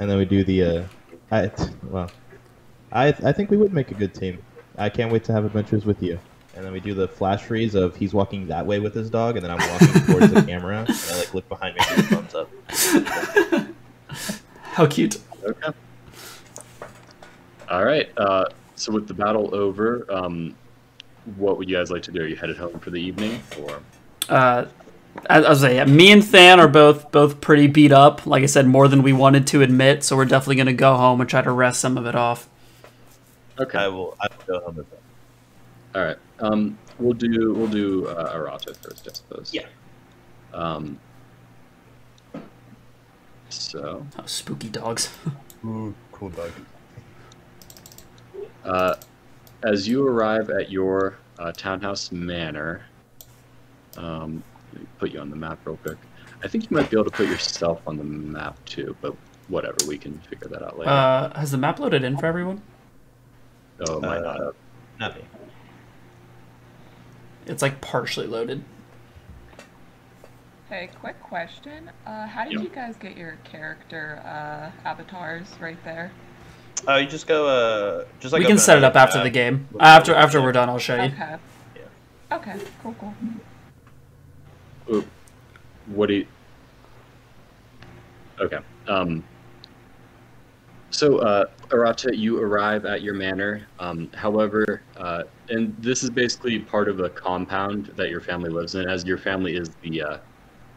And 0.00 0.10
then 0.10 0.18
we 0.18 0.24
do 0.24 0.42
the. 0.42 0.64
Uh, 0.64 0.84
I 1.30 1.50
well, 1.84 2.10
I 2.90 3.08
I 3.08 3.32
think 3.32 3.50
we 3.50 3.56
would 3.56 3.72
make 3.72 3.92
a 3.92 3.94
good 3.94 4.12
team. 4.14 4.42
I 4.76 4.88
can't 4.88 5.12
wait 5.12 5.22
to 5.24 5.32
have 5.32 5.44
adventures 5.44 5.84
with 5.84 6.02
you. 6.02 6.18
And 6.56 6.64
then 6.64 6.72
we 6.72 6.80
do 6.80 6.94
the 6.94 7.06
flash 7.06 7.42
freeze 7.42 7.76
of 7.76 7.94
he's 7.94 8.12
walking 8.12 8.48
that 8.48 8.66
way 8.66 8.80
with 8.80 8.92
his 8.92 9.08
dog, 9.08 9.36
and 9.36 9.44
then 9.44 9.52
I'm 9.52 9.70
walking 9.70 10.02
towards 10.06 10.32
the 10.32 10.42
camera, 10.42 10.78
and 10.78 10.90
I 10.90 11.18
like 11.18 11.32
look 11.32 11.48
behind 11.48 11.76
me 11.76 11.82
and 11.88 11.96
do 11.96 12.02
the 12.02 12.16
thumbs 12.16 12.34
up. 12.34 13.66
How 14.62 14.86
cute. 14.86 15.18
Okay. 15.44 15.68
All 17.68 17.84
right. 17.84 18.10
Uh, 18.16 18.46
so 18.74 18.92
with 18.92 19.06
the 19.06 19.14
battle 19.14 19.54
over, 19.54 20.04
um, 20.10 20.56
what 21.36 21.56
would 21.56 21.68
you 21.68 21.76
guys 21.76 21.90
like 21.90 22.02
to 22.02 22.10
do? 22.10 22.22
Are 22.22 22.26
you 22.26 22.34
headed 22.34 22.56
home 22.56 22.80
for 22.80 22.90
the 22.90 23.00
evening, 23.00 23.40
or 23.62 23.80
Uh, 24.28 24.64
as 25.28 25.44
I 25.44 25.48
was 25.48 25.60
saying, 25.60 25.94
me 25.94 26.12
and 26.12 26.22
Than 26.22 26.60
are 26.60 26.68
both 26.68 27.10
both 27.12 27.40
pretty 27.40 27.66
beat 27.66 27.92
up. 27.92 28.26
Like 28.26 28.42
I 28.42 28.46
said, 28.46 28.66
more 28.66 28.88
than 28.88 29.02
we 29.02 29.12
wanted 29.12 29.46
to 29.48 29.62
admit. 29.62 30.04
So 30.04 30.16
we're 30.16 30.24
definitely 30.24 30.56
gonna 30.56 30.72
go 30.72 30.96
home 30.96 31.20
and 31.20 31.28
try 31.28 31.42
to 31.42 31.50
rest 31.50 31.80
some 31.80 31.96
of 31.98 32.06
it 32.06 32.14
off. 32.14 32.48
okay? 33.58 33.78
I 33.78 33.88
will 33.88 34.16
I 34.20 34.28
will 34.28 34.58
go 34.58 34.64
home 34.66 34.76
with 34.76 34.90
them. 34.90 35.00
All 35.94 36.02
right. 36.04 36.16
Um, 36.38 36.78
we'll 36.98 37.12
do 37.14 37.52
we'll 37.54 37.66
do 37.68 38.06
uh, 38.08 38.32
Arata 38.34 38.74
first, 38.76 39.08
I 39.08 39.12
suppose. 39.12 39.50
Yeah. 39.52 39.66
Um. 40.54 40.98
So, 43.48 44.06
Oh, 44.18 44.22
spooky 44.26 44.68
dogs. 44.68 45.10
Ooh, 45.64 45.94
cool 46.12 46.30
dog. 46.30 46.52
uh, 48.64 48.94
as 49.64 49.88
you 49.88 50.06
arrive 50.06 50.50
at 50.50 50.70
your 50.70 51.16
uh, 51.38 51.50
townhouse 51.52 52.12
manor, 52.12 52.82
um, 53.96 54.34
let 54.34 54.38
me 54.38 54.49
put 54.98 55.10
you 55.12 55.20
on 55.20 55.30
the 55.30 55.36
map 55.36 55.58
real 55.64 55.76
quick. 55.78 55.98
I 56.42 56.48
think 56.48 56.70
you 56.70 56.76
might 56.76 56.90
be 56.90 56.96
able 56.96 57.04
to 57.04 57.10
put 57.16 57.28
yourself 57.28 57.80
on 57.86 57.96
the 57.96 58.04
map 58.04 58.62
too, 58.64 58.96
but 59.00 59.14
whatever, 59.48 59.76
we 59.86 59.98
can 59.98 60.18
figure 60.20 60.48
that 60.48 60.62
out 60.62 60.78
later. 60.78 60.90
Uh, 60.90 61.38
has 61.38 61.50
the 61.50 61.58
map 61.58 61.78
loaded 61.78 62.02
in 62.04 62.16
for 62.16 62.26
everyone? 62.26 62.62
oh, 63.88 63.96
it 63.98 64.02
might 64.02 64.18
uh, 64.18 64.20
not 64.22 64.40
have. 64.40 64.54
Not 64.98 65.16
me. 65.16 65.24
It's 67.46 67.62
like 67.62 67.80
partially 67.80 68.26
loaded. 68.26 68.62
Hey, 70.68 70.88
quick 71.00 71.20
question. 71.22 71.90
Uh, 72.06 72.26
how 72.26 72.44
did 72.44 72.52
Yeah. 72.52 72.60
you 72.60 72.68
guys 72.68 72.96
get 72.96 73.16
your 73.16 73.38
character 73.44 74.22
uh, 74.24 74.88
avatars 74.88 75.48
right 75.58 75.82
there? 75.84 76.12
Oh, 76.86 76.96
you 76.96 77.08
just 77.08 77.26
go. 77.26 77.48
Uh, 77.48 78.04
just 78.20 78.32
like 78.32 78.40
we 78.40 78.46
can 78.46 78.56
set 78.58 78.78
it 78.78 78.84
up 78.84 78.94
after 78.94 79.18
tab. 79.18 79.24
the 79.24 79.30
game. 79.30 79.68
After 79.80 80.14
after 80.14 80.40
we're 80.40 80.52
done, 80.52 80.68
I'll 80.68 80.78
show 80.78 80.94
you. 80.94 81.10
Okay. 81.10 81.36
Okay, 82.32 82.56
cool, 82.82 82.94
cool. 83.00 83.12
What 85.86 86.06
do 86.08 86.14
you? 86.14 86.26
Okay. 88.40 88.58
Um. 88.86 89.24
So, 90.92 91.18
uh, 91.18 91.46
Arata, 91.68 92.16
you 92.16 92.42
arrive 92.42 92.84
at 92.84 93.00
your 93.00 93.14
manor. 93.14 93.66
Um, 93.78 94.10
however, 94.12 94.82
uh, 94.96 95.22
and 95.48 95.74
this 95.78 96.02
is 96.02 96.10
basically 96.10 96.58
part 96.58 96.88
of 96.88 96.98
a 96.98 97.08
compound 97.08 97.92
that 97.96 98.10
your 98.10 98.20
family 98.20 98.50
lives 98.50 98.74
in, 98.74 98.88
as 98.88 99.04
your 99.04 99.18
family 99.18 99.56
is 99.56 99.70
the 99.82 100.02
uh, 100.02 100.18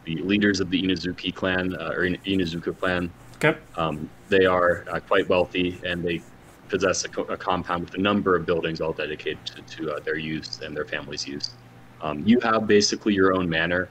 the 0.04 0.16
leaders 0.18 0.60
of 0.60 0.70
the 0.70 0.80
Inazuki 0.82 1.34
clan 1.34 1.74
uh, 1.74 1.90
or 1.96 2.04
In- 2.04 2.18
Inuzuka 2.26 2.78
clan. 2.78 3.10
Okay. 3.36 3.58
Um, 3.76 4.08
they 4.28 4.46
are 4.46 4.84
uh, 4.90 5.00
quite 5.00 5.28
wealthy, 5.28 5.80
and 5.84 6.04
they 6.04 6.22
possess 6.68 7.04
a, 7.04 7.08
co- 7.08 7.22
a 7.24 7.36
compound 7.36 7.84
with 7.84 7.94
a 7.94 8.00
number 8.00 8.36
of 8.36 8.46
buildings 8.46 8.80
all 8.80 8.92
dedicated 8.92 9.44
to, 9.46 9.62
to 9.62 9.92
uh, 9.94 10.00
their 10.00 10.16
use 10.16 10.60
and 10.62 10.76
their 10.76 10.84
family's 10.84 11.26
use. 11.26 11.54
Um, 12.00 12.22
you 12.26 12.38
have 12.40 12.66
basically 12.66 13.14
your 13.14 13.34
own 13.34 13.48
manor, 13.48 13.88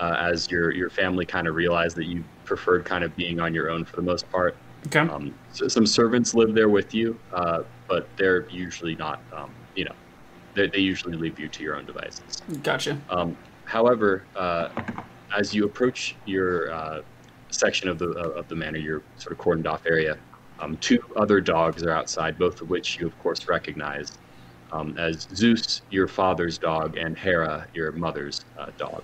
uh, 0.00 0.16
as 0.18 0.50
your 0.50 0.72
your 0.72 0.90
family 0.90 1.26
kind 1.26 1.46
of 1.46 1.54
realized 1.54 1.96
that 1.96 2.06
you 2.06 2.24
preferred 2.44 2.84
kind 2.84 3.04
of 3.04 3.14
being 3.16 3.38
on 3.38 3.54
your 3.54 3.70
own 3.70 3.84
for 3.84 3.96
the 3.96 4.02
most 4.02 4.28
part. 4.32 4.56
Okay. 4.86 5.00
Um, 5.00 5.34
so 5.52 5.68
some 5.68 5.86
servants 5.86 6.34
live 6.34 6.54
there 6.54 6.70
with 6.70 6.94
you, 6.94 7.18
uh, 7.32 7.62
but 7.86 8.08
they're 8.16 8.48
usually 8.48 8.96
not. 8.96 9.20
Um, 9.32 9.50
you 9.76 9.84
know, 9.84 9.94
they, 10.54 10.68
they 10.68 10.78
usually 10.78 11.16
leave 11.16 11.38
you 11.38 11.48
to 11.48 11.62
your 11.62 11.76
own 11.76 11.84
devices. 11.84 12.42
Gotcha. 12.62 12.98
Um, 13.10 13.36
however, 13.66 14.24
uh, 14.34 14.70
as 15.36 15.54
you 15.54 15.64
approach 15.66 16.16
your 16.24 16.72
uh, 16.72 17.02
section 17.50 17.88
of 17.88 17.98
the 17.98 18.08
of 18.08 18.48
the 18.48 18.56
manor, 18.56 18.78
your 18.78 19.02
sort 19.18 19.32
of 19.32 19.38
cordoned 19.38 19.66
off 19.66 19.84
area, 19.86 20.16
um, 20.60 20.78
two 20.78 21.02
other 21.14 21.40
dogs 21.40 21.82
are 21.82 21.92
outside, 21.92 22.38
both 22.38 22.62
of 22.62 22.70
which 22.70 22.98
you, 22.98 23.06
of 23.06 23.18
course, 23.20 23.48
recognize 23.48 24.18
um, 24.72 24.96
as 24.98 25.28
Zeus, 25.34 25.82
your 25.90 26.08
father's 26.08 26.56
dog, 26.56 26.96
and 26.96 27.18
Hera, 27.18 27.66
your 27.74 27.92
mother's 27.92 28.44
uh, 28.58 28.70
dog. 28.78 29.02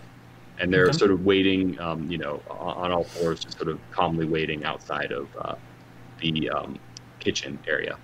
And 0.59 0.72
they're 0.72 0.86
Okay. 0.88 0.98
sort 0.98 1.11
of 1.11 1.24
waiting, 1.24 1.78
um, 1.80 2.11
you 2.11 2.18
know, 2.18 2.42
on, 2.48 2.84
on 2.86 2.92
all 2.92 3.04
fours, 3.04 3.40
just 3.40 3.59
sort 3.59 3.68
of 3.68 3.78
calmly 3.90 4.26
waiting 4.26 4.64
outside 4.64 5.12
of 5.12 5.28
uh, 5.38 5.54
the 6.20 6.48
um, 6.50 6.78
kitchen 7.20 7.59
area, 7.68 7.98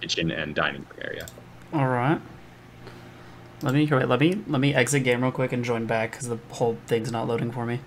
kitchen 0.00 0.30
and 0.30 0.54
dining 0.54 0.86
area. 1.02 1.26
All 1.72 1.88
right. 1.88 2.20
Let 3.62 3.74
me 3.74 3.86
wait. 3.86 4.08
Let 4.08 4.20
me 4.20 4.38
let 4.46 4.60
me 4.60 4.74
exit 4.74 5.04
game 5.04 5.22
real 5.22 5.32
quick 5.32 5.52
and 5.52 5.64
join 5.64 5.86
back 5.86 6.12
because 6.12 6.28
the 6.28 6.38
whole 6.50 6.78
thing's 6.86 7.12
not 7.12 7.28
loading 7.28 7.50
for 7.52 7.66
me. 7.66 7.80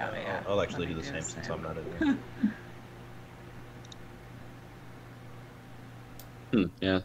Oh, 0.00 0.10
yeah. 0.12 0.42
I'll 0.46 0.60
actually 0.60 0.86
Let 0.86 0.94
do 0.96 1.00
the 1.00 1.06
same 1.06 1.22
since. 1.22 1.48
I'm 1.48 1.62
not 1.62 1.76
in 1.78 1.84
there. 1.98 2.16
Hmm, 6.52 6.64
yeah. 6.80 7.00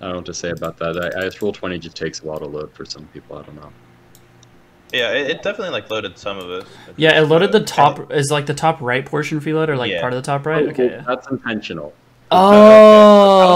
I 0.00 0.04
don't 0.04 0.10
know 0.12 0.16
what 0.16 0.26
to 0.26 0.34
say 0.34 0.50
about 0.50 0.76
that. 0.78 0.96
I, 0.96 1.18
I 1.20 1.22
guess 1.24 1.36
Roll20 1.36 1.80
just 1.80 1.96
takes 1.96 2.22
a 2.22 2.26
while 2.26 2.38
to 2.38 2.44
load 2.46 2.72
for 2.72 2.84
some 2.84 3.06
people. 3.14 3.38
I 3.38 3.42
don't 3.42 3.56
know. 3.56 3.70
Yeah, 4.92 5.12
it, 5.12 5.30
it 5.30 5.42
definitely 5.42 5.70
like 5.70 5.90
loaded 5.90 6.16
some 6.18 6.38
of 6.38 6.50
it. 6.50 6.66
Yeah, 6.96 7.18
it 7.18 7.22
loaded 7.22 7.50
the 7.52 7.60
top. 7.60 8.12
Is 8.12 8.30
like 8.30 8.46
the 8.46 8.54
top 8.54 8.80
right 8.80 9.04
portion 9.04 9.40
for 9.40 9.48
you 9.48 9.56
load 9.56 9.68
or 9.70 9.76
like 9.76 9.90
Yeah. 9.90 10.00
part 10.00 10.12
of 10.12 10.22
the 10.22 10.26
top 10.26 10.46
right? 10.46 10.64
Oh, 10.66 10.68
Okay. 10.70 10.88
well, 10.88 11.04
that's 11.06 11.26
intentional. 11.28 11.92
Oh. 12.30 12.38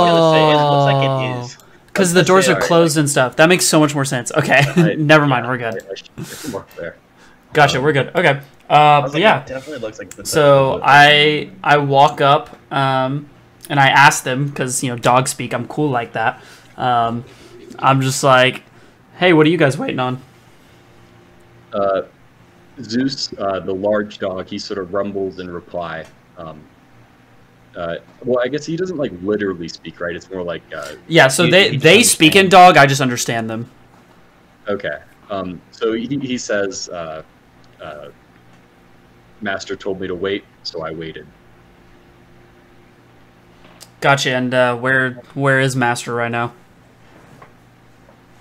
was 0.02 0.10
gonna 0.10 0.34
say 0.34 0.50
it 0.50 1.44
looks 1.46 1.58
like. 1.60 1.66
Because 1.86 2.12
the 2.14 2.22
doors 2.22 2.48
are 2.48 2.52
alright, 2.54 2.66
closed 2.66 2.96
and 2.96 3.08
stuff. 3.08 3.36
That 3.36 3.48
makes 3.48 3.64
so 3.66 3.80
much 3.80 3.94
more 3.94 4.04
sense. 4.04 4.32
Okay, 4.32 4.62
I- 4.64 4.94
never 4.98 5.26
mind. 5.26 5.44
yeah, 5.44 5.50
We're 5.50 5.58
good. 5.58 5.82
I, 5.86 5.90
I 5.90 5.94
should 5.94 6.52
get 6.52 6.68
there. 6.76 6.96
Gotcha. 7.52 7.80
We're 7.80 7.92
good. 7.92 8.14
Okay. 8.14 8.40
Uh, 8.68 9.00
but 9.02 9.12
like, 9.12 9.20
yeah. 9.20 9.40
it 9.42 9.46
definitely 9.48 9.80
looks 9.80 9.98
like 9.98 10.10
the 10.10 10.24
So 10.24 10.80
I 10.84 11.50
I 11.64 11.78
walk 11.78 12.20
up 12.20 12.56
um, 12.72 13.28
and 13.70 13.80
I 13.80 13.88
asked 13.88 14.24
them 14.24 14.48
because 14.48 14.82
you 14.84 14.90
know 14.90 14.98
dog 14.98 15.28
speak. 15.28 15.54
I'm 15.54 15.66
cool 15.66 15.88
like 15.88 16.12
that. 16.12 16.42
Um, 16.76 17.24
I'm 17.78 18.02
just 18.02 18.22
like, 18.22 18.62
hey, 19.16 19.32
what 19.32 19.46
are 19.46 19.50
you 19.50 19.56
guys 19.56 19.78
waiting 19.78 20.00
on? 20.00 20.20
Uh, 21.72 22.02
Zeus, 22.82 23.32
uh, 23.38 23.60
the 23.60 23.72
large 23.74 24.18
dog, 24.18 24.46
he 24.48 24.58
sort 24.58 24.78
of 24.78 24.92
rumbles 24.92 25.38
in 25.38 25.48
reply. 25.50 26.04
Um, 26.36 26.60
uh, 27.76 27.96
well, 28.24 28.40
I 28.44 28.48
guess 28.48 28.66
he 28.66 28.76
doesn't 28.76 28.96
like 28.96 29.12
literally 29.22 29.68
speak, 29.68 30.00
right? 30.00 30.16
It's 30.16 30.28
more 30.30 30.42
like 30.42 30.62
uh, 30.74 30.94
Yeah. 31.06 31.28
So 31.28 31.44
He- 31.44 31.50
they 31.50 31.70
he 31.70 31.76
they 31.76 32.02
speak 32.02 32.34
in 32.36 32.48
dog. 32.48 32.76
I 32.76 32.86
just 32.86 33.00
understand 33.00 33.48
them. 33.48 33.70
okay. 34.68 34.98
Um, 35.30 35.60
so 35.70 35.92
he, 35.92 36.08
he 36.18 36.36
says, 36.36 36.88
uh, 36.88 37.22
uh, 37.80 38.08
"Master 39.40 39.76
told 39.76 40.00
me 40.00 40.08
to 40.08 40.14
wait, 40.16 40.42
so 40.64 40.82
I 40.82 40.90
waited." 40.90 41.24
Gotcha. 44.00 44.30
And 44.34 44.54
uh, 44.54 44.76
where 44.76 45.12
where 45.34 45.60
is 45.60 45.76
Master 45.76 46.14
right 46.14 46.30
now? 46.30 46.52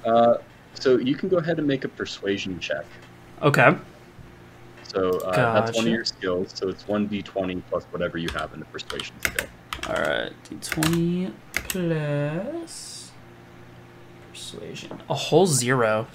Uh, 0.06 0.36
so 0.74 0.98
you 0.98 1.16
can 1.16 1.30
go 1.30 1.38
ahead 1.38 1.60
and 1.60 1.68
make 1.68 1.84
a 1.84 1.90
persuasion 1.90 2.60
check. 2.60 2.86
Okay. 3.42 3.76
So 4.84 5.20
uh, 5.20 5.54
that's 5.54 5.76
one 5.78 5.86
of 5.86 5.92
your 5.94 6.06
skills. 6.06 6.52
So 6.56 6.68
it's 6.70 6.88
one 6.88 7.08
d20 7.08 7.62
plus 7.70 7.84
whatever 7.92 8.18
you 8.18 8.30
have 8.34 8.54
in 8.54 8.60
the 8.60 8.66
persuasion 8.66 9.14
skill. 9.24 9.48
All 9.88 9.96
right. 9.96 10.32
D20 10.50 11.32
plus 11.54 13.12
persuasion. 14.32 15.00
A 15.10 15.14
whole 15.14 15.46
zero. 15.46 16.08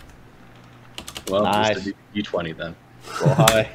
Well, 1.28 1.44
Nice. 1.44 1.74
just 1.76 1.86
a 1.86 1.92
d- 2.14 2.22
d20 2.22 2.56
then. 2.56 2.76
Roll 3.22 3.34
high. 3.34 3.70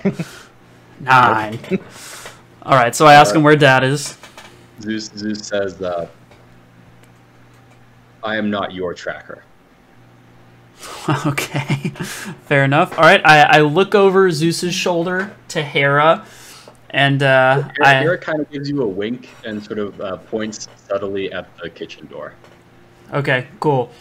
Nine. 0.99 1.59
All 2.63 2.75
right. 2.75 2.93
So 2.95 3.05
I 3.05 3.13
ask 3.13 3.33
him 3.33 3.43
where 3.43 3.55
Dad 3.55 3.83
is. 3.83 4.17
Zeus, 4.81 5.11
Zeus 5.15 5.39
says, 5.45 5.81
uh, 5.81 6.07
"I 8.23 8.35
am 8.37 8.49
not 8.49 8.73
your 8.73 8.93
tracker." 8.93 9.43
Okay, 11.25 11.89
fair 12.45 12.63
enough. 12.63 12.97
All 12.97 13.03
right, 13.03 13.21
I, 13.25 13.57
I 13.57 13.61
look 13.61 13.95
over 13.95 14.29
Zeus's 14.29 14.75
shoulder 14.75 15.35
to 15.49 15.63
Hera, 15.63 16.25
and 16.91 17.23
uh, 17.23 17.67
I 17.81 17.95
Hera 17.95 18.17
kind 18.17 18.39
of 18.39 18.49
gives 18.51 18.69
you 18.69 18.83
a 18.83 18.87
wink 18.87 19.29
and 19.43 19.63
sort 19.63 19.79
of 19.79 19.99
uh, 19.99 20.17
points 20.17 20.67
subtly 20.75 21.31
at 21.31 21.47
the 21.57 21.69
kitchen 21.69 22.05
door. 22.07 22.35
okay, 23.11 23.47
cool. 23.59 23.91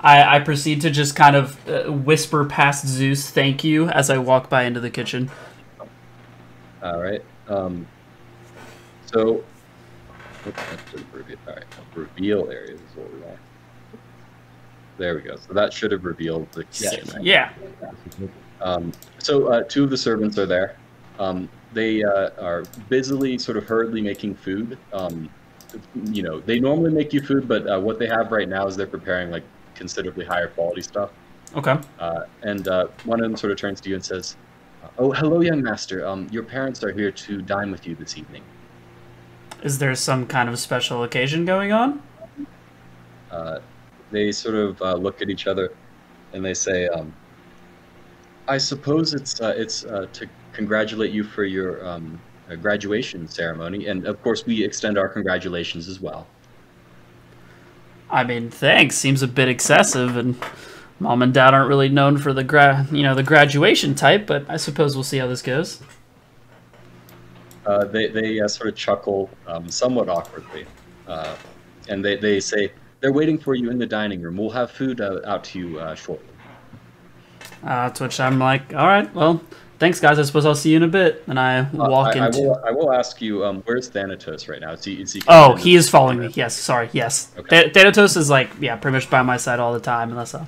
I, 0.00 0.36
I 0.36 0.40
proceed 0.40 0.82
to 0.82 0.90
just 0.90 1.16
kind 1.16 1.34
of 1.36 1.68
uh, 1.68 1.90
whisper 1.90 2.44
past 2.44 2.86
Zeus, 2.86 3.30
"Thank 3.30 3.64
you," 3.64 3.88
as 3.88 4.10
I 4.10 4.18
walk 4.18 4.50
by 4.50 4.64
into 4.64 4.80
the 4.80 4.90
kitchen. 4.90 5.30
All 6.82 7.00
right. 7.00 7.24
Um, 7.48 7.86
so, 9.06 9.42
reveal? 11.12 11.36
All 11.46 11.54
right, 11.54 11.64
reveal 11.94 12.50
areas 12.50 12.80
is 12.80 12.96
what 12.96 13.12
we 13.12 13.20
want. 13.20 13.38
There 14.98 15.14
we 15.14 15.20
go. 15.20 15.36
So 15.36 15.52
that 15.52 15.72
should 15.72 15.92
have 15.92 16.04
revealed 16.04 16.50
the 16.52 16.64
kitchen. 16.64 17.08
right? 17.14 17.22
Yeah. 17.24 17.52
Um, 18.60 18.92
so 19.18 19.46
uh, 19.46 19.62
two 19.62 19.84
of 19.84 19.90
the 19.90 19.96
servants 19.96 20.38
are 20.38 20.46
there. 20.46 20.76
Um, 21.18 21.48
they 21.72 22.02
uh, 22.02 22.30
are 22.40 22.64
busily, 22.88 23.38
sort 23.38 23.56
of 23.56 23.64
hurriedly 23.64 24.00
making 24.00 24.34
food. 24.34 24.78
Um, 24.92 25.30
you 26.04 26.22
know, 26.22 26.40
they 26.40 26.58
normally 26.58 26.90
make 26.90 27.12
you 27.12 27.20
food, 27.20 27.46
but 27.46 27.66
uh, 27.68 27.78
what 27.78 27.98
they 27.98 28.06
have 28.08 28.32
right 28.32 28.48
now 28.48 28.66
is 28.66 28.76
they're 28.76 28.86
preparing 28.86 29.30
like 29.30 29.44
considerably 29.74 30.24
higher 30.24 30.48
quality 30.48 30.82
stuff. 30.82 31.10
Okay. 31.54 31.78
Uh, 31.98 32.24
and 32.42 32.66
uh, 32.68 32.88
one 33.04 33.20
of 33.20 33.24
them 33.24 33.36
sort 33.36 33.52
of 33.52 33.58
turns 33.58 33.80
to 33.82 33.88
you 33.88 33.94
and 33.94 34.04
says, 34.04 34.36
"Oh, 34.98 35.12
hello, 35.12 35.40
young 35.40 35.62
master. 35.62 36.06
Um, 36.06 36.26
your 36.30 36.42
parents 36.42 36.82
are 36.82 36.92
here 36.92 37.10
to 37.10 37.42
dine 37.42 37.70
with 37.70 37.86
you 37.86 37.94
this 37.94 38.18
evening." 38.18 38.42
Is 39.62 39.78
there 39.78 39.94
some 39.94 40.26
kind 40.26 40.48
of 40.48 40.58
special 40.58 41.02
occasion 41.02 41.44
going 41.44 41.72
on? 41.72 42.02
Uh, 43.30 43.58
they 44.10 44.32
sort 44.32 44.54
of 44.54 44.80
uh, 44.80 44.94
look 44.94 45.20
at 45.20 45.30
each 45.30 45.46
other, 45.46 45.72
and 46.32 46.44
they 46.44 46.54
say, 46.54 46.88
um, 46.88 47.12
"I 48.46 48.58
suppose 48.58 49.14
it's 49.14 49.40
uh, 49.40 49.54
it's 49.56 49.84
uh, 49.84 50.06
to 50.12 50.28
congratulate 50.52 51.10
you 51.10 51.24
for 51.24 51.44
your 51.44 51.84
um, 51.86 52.20
uh, 52.48 52.54
graduation 52.54 53.28
ceremony, 53.28 53.86
and 53.88 54.06
of 54.06 54.22
course 54.22 54.46
we 54.46 54.64
extend 54.64 54.96
our 54.96 55.08
congratulations 55.08 55.88
as 55.88 56.00
well." 56.00 56.26
I 58.10 58.24
mean, 58.24 58.50
thanks. 58.50 58.96
Seems 58.96 59.22
a 59.22 59.28
bit 59.28 59.48
excessive, 59.48 60.16
and 60.16 60.36
mom 61.00 61.20
and 61.20 61.34
dad 61.34 61.52
aren't 61.52 61.68
really 61.68 61.88
known 61.88 62.16
for 62.16 62.32
the 62.32 62.44
gra- 62.44 62.86
you 62.90 63.02
know, 63.02 63.14
the 63.14 63.22
graduation 63.24 63.94
type. 63.94 64.26
But 64.26 64.48
I 64.48 64.56
suppose 64.56 64.94
we'll 64.94 65.04
see 65.04 65.18
how 65.18 65.26
this 65.26 65.42
goes. 65.42 65.82
Uh, 67.68 67.84
they 67.84 68.08
they 68.08 68.40
uh, 68.40 68.48
sort 68.48 68.68
of 68.70 68.74
chuckle 68.74 69.28
um, 69.46 69.68
somewhat 69.68 70.08
awkwardly, 70.08 70.64
uh, 71.06 71.36
and 71.90 72.02
they, 72.02 72.16
they 72.16 72.40
say, 72.40 72.72
"They're 73.00 73.12
waiting 73.12 73.36
for 73.38 73.54
you 73.54 73.68
in 73.70 73.76
the 73.78 73.84
dining 73.86 74.22
room. 74.22 74.38
We'll 74.38 74.48
have 74.62 74.70
food 74.70 75.02
uh, 75.02 75.20
out 75.26 75.44
to 75.50 75.58
you 75.58 75.78
uh, 75.78 75.94
shortly." 75.94 76.24
Uh, 77.62 77.90
to 77.90 78.04
which 78.04 78.20
I'm 78.20 78.38
like, 78.38 78.72
all 78.72 78.86
right, 78.86 79.12
well, 79.14 79.42
thanks, 79.80 80.00
guys. 80.00 80.18
I 80.18 80.22
suppose 80.22 80.46
I'll 80.46 80.54
see 80.54 80.70
you 80.70 80.76
in 80.78 80.84
a 80.84 80.88
bit. 80.88 81.24
And 81.26 81.38
I 81.38 81.68
walk 81.72 82.16
I, 82.16 82.20
I 82.20 82.26
into. 82.26 82.40
will, 82.40 82.62
I 82.64 82.70
will 82.70 82.92
ask 82.92 83.20
you, 83.20 83.44
um, 83.44 83.62
where's 83.66 83.90
Thanatos 83.90 84.48
right 84.48 84.60
now? 84.60 84.72
Is 84.72 84.84
he, 84.84 85.02
is 85.02 85.12
he 85.12 85.22
Oh, 85.28 85.56
he 85.56 85.74
is 85.74 85.90
following 85.90 86.20
me. 86.20 86.30
Yes, 86.34 86.54
sorry. 86.56 86.88
Yes, 86.92 87.32
Okay. 87.36 87.64
Th- 87.64 87.74
Thanatos 87.74 88.16
is 88.16 88.30
like 88.30 88.48
yeah, 88.60 88.76
pretty 88.76 88.94
much 88.96 89.10
by 89.10 89.22
my 89.22 89.36
side 89.36 89.58
all 89.60 89.72
the 89.74 89.80
time, 89.80 90.10
unless 90.10 90.34
I. 90.34 90.40
Uh, 90.40 90.44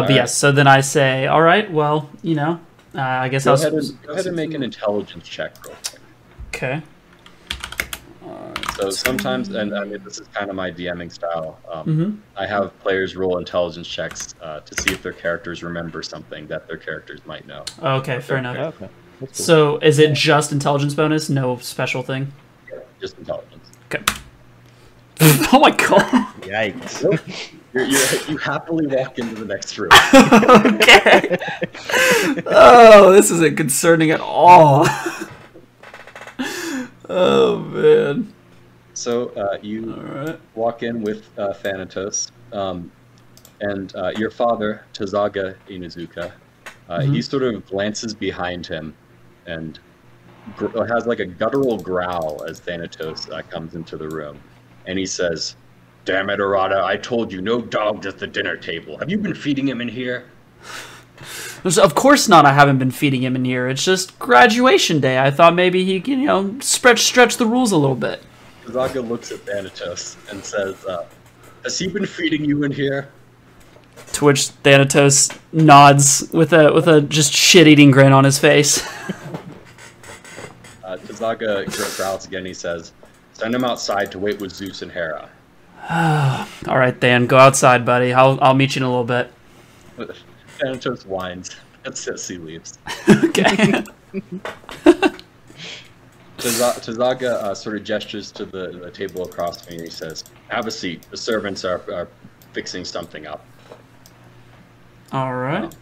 but 0.00 0.08
right. 0.08 0.10
yes, 0.16 0.36
so 0.36 0.52
then 0.52 0.66
I 0.66 0.80
say, 0.80 1.28
all 1.28 1.42
right, 1.42 1.70
well, 1.72 2.10
you 2.22 2.34
know, 2.34 2.60
uh, 2.94 3.00
I 3.00 3.28
guess 3.28 3.44
Go 3.44 3.52
I'll. 3.52 3.60
ahead, 3.60 3.72
and, 3.72 4.02
go 4.02 4.12
ahead 4.12 4.26
and 4.26 4.36
make 4.36 4.52
an 4.52 4.62
intelligence 4.62 5.26
check 5.28 5.64
real 5.64 5.76
quick. 5.76 6.01
Okay. 6.54 6.82
So 8.76 8.90
sometimes, 8.90 9.48
and 9.50 9.76
I 9.76 9.84
mean, 9.84 10.02
this 10.02 10.18
is 10.18 10.26
kind 10.28 10.48
of 10.48 10.56
my 10.56 10.70
DMing 10.70 11.12
style. 11.12 11.58
Um, 11.70 11.86
Mhm. 11.86 12.16
I 12.36 12.46
have 12.46 12.76
players 12.80 13.14
roll 13.16 13.38
intelligence 13.38 13.86
checks 13.86 14.34
uh, 14.42 14.60
to 14.60 14.82
see 14.82 14.92
if 14.92 15.02
their 15.02 15.12
characters 15.12 15.62
remember 15.62 16.02
something 16.02 16.46
that 16.48 16.66
their 16.66 16.78
characters 16.78 17.20
might 17.26 17.46
know. 17.46 17.64
Okay, 17.82 18.20
fair 18.20 18.38
enough. 18.38 18.56
Yeah, 18.56 18.66
okay. 18.68 18.88
Cool. 19.18 19.28
So 19.32 19.78
is 19.78 19.98
it 19.98 20.14
just 20.14 20.52
intelligence 20.52 20.94
bonus, 20.94 21.28
no 21.28 21.58
special 21.58 22.02
thing? 22.02 22.32
Just 23.00 23.18
intelligence. 23.18 23.68
Okay. 23.92 24.02
oh 25.52 25.58
my 25.60 25.70
god. 25.70 26.02
Yikes. 26.40 27.02
You're, 27.74 27.84
you're, 27.84 28.00
you 28.28 28.36
happily 28.38 28.86
walk 28.86 29.18
into 29.18 29.34
the 29.34 29.44
next 29.46 29.78
room. 29.78 29.90
okay. 30.74 31.36
Oh, 32.46 33.12
this 33.12 33.30
isn't 33.30 33.56
concerning 33.56 34.10
at 34.10 34.20
all. 34.20 34.86
Oh 37.12 37.58
man. 37.58 38.32
So 38.94 39.28
uh, 39.30 39.58
you 39.62 39.94
right. 39.94 40.38
walk 40.54 40.82
in 40.82 41.02
with 41.02 41.28
uh, 41.38 41.52
Thanatos, 41.54 42.30
um, 42.52 42.90
and 43.60 43.94
uh, 43.96 44.10
your 44.16 44.30
father, 44.30 44.84
Tazaga 44.92 45.54
Inuzuka, 45.68 46.32
uh, 46.88 46.98
Mhm. 46.98 47.14
he 47.14 47.22
sort 47.22 47.42
of 47.42 47.64
glances 47.66 48.14
behind 48.14 48.66
him 48.66 48.94
and 49.46 49.78
gr- 50.56 50.84
has 50.86 51.06
like 51.06 51.20
a 51.20 51.24
guttural 51.24 51.78
growl 51.78 52.44
as 52.48 52.60
Thanatos 52.60 53.28
uh, 53.30 53.42
comes 53.50 53.74
into 53.74 53.96
the 53.96 54.08
room. 54.08 54.40
And 54.86 54.98
he 54.98 55.06
says, 55.06 55.56
Damn 56.04 56.30
it, 56.30 56.40
Arata, 56.40 56.82
I 56.82 56.96
told 56.96 57.32
you 57.32 57.40
no 57.40 57.60
dogs 57.62 58.06
at 58.06 58.18
the 58.18 58.26
dinner 58.26 58.56
table. 58.56 58.98
Have 58.98 59.08
you 59.08 59.18
been 59.18 59.34
feeding 59.34 59.68
him 59.68 59.80
in 59.80 59.88
here? 59.88 60.24
Of 61.64 61.94
course 61.94 62.28
not. 62.28 62.44
I 62.44 62.52
haven't 62.52 62.78
been 62.78 62.90
feeding 62.90 63.22
him 63.22 63.36
in 63.36 63.44
here. 63.44 63.68
It's 63.68 63.84
just 63.84 64.18
graduation 64.18 65.00
day. 65.00 65.18
I 65.18 65.30
thought 65.30 65.54
maybe 65.54 65.84
he 65.84 66.00
can, 66.00 66.20
you 66.20 66.26
know, 66.26 66.56
stretch 66.60 67.00
stretch 67.00 67.36
the 67.36 67.46
rules 67.46 67.72
a 67.72 67.76
little 67.76 67.96
bit. 67.96 68.22
Tazaga 68.64 69.06
looks 69.06 69.32
at 69.32 69.40
Thanatos 69.40 70.16
and 70.30 70.44
says, 70.44 70.84
uh, 70.86 71.04
Has 71.64 71.78
he 71.78 71.88
been 71.88 72.06
feeding 72.06 72.44
you 72.44 72.64
in 72.64 72.72
here? 72.72 73.08
To 74.14 74.24
which 74.24 74.48
Thanatos 74.48 75.30
nods 75.52 76.28
with 76.32 76.52
a 76.52 76.72
with 76.72 76.88
a 76.88 77.00
just 77.00 77.32
shit 77.32 77.66
eating 77.66 77.90
grin 77.90 78.12
on 78.12 78.24
his 78.24 78.38
face. 78.38 78.86
Uh, 80.84 80.96
Tazaga 80.98 81.64
gr- 81.64 81.96
growls 82.02 82.26
again. 82.26 82.44
He 82.44 82.52
says, 82.52 82.92
Send 83.32 83.54
him 83.54 83.64
outside 83.64 84.12
to 84.12 84.18
wait 84.18 84.40
with 84.40 84.52
Zeus 84.52 84.82
and 84.82 84.92
Hera. 84.92 85.30
All 85.90 86.78
right, 86.78 86.98
Dan, 86.98 87.26
go 87.26 87.38
outside, 87.38 87.86
buddy. 87.86 88.12
I'll 88.12 88.38
I'll 88.42 88.52
meet 88.52 88.76
you 88.76 88.80
in 88.80 88.82
a 88.82 88.88
little 88.88 89.04
bit. 89.04 89.32
Thanatos 90.62 91.04
whines. 91.06 91.56
That's 91.82 92.28
he 92.28 92.38
leaves. 92.38 92.78
Okay. 93.08 93.84
Taza- 96.38 96.80
Tazaga 96.80 97.34
uh, 97.34 97.54
sort 97.54 97.76
of 97.76 97.84
gestures 97.84 98.30
to 98.32 98.44
the, 98.44 98.80
the 98.82 98.90
table 98.90 99.24
across 99.24 99.62
from 99.62 99.72
me 99.72 99.78
and 99.78 99.84
he 99.88 99.90
says, 99.90 100.24
Have 100.48 100.66
a 100.66 100.70
seat. 100.70 101.06
The 101.10 101.16
servants 101.16 101.64
are, 101.64 101.82
are 101.92 102.08
fixing 102.52 102.84
something 102.84 103.26
up. 103.26 103.44
All 105.12 105.34
right. 105.34 105.74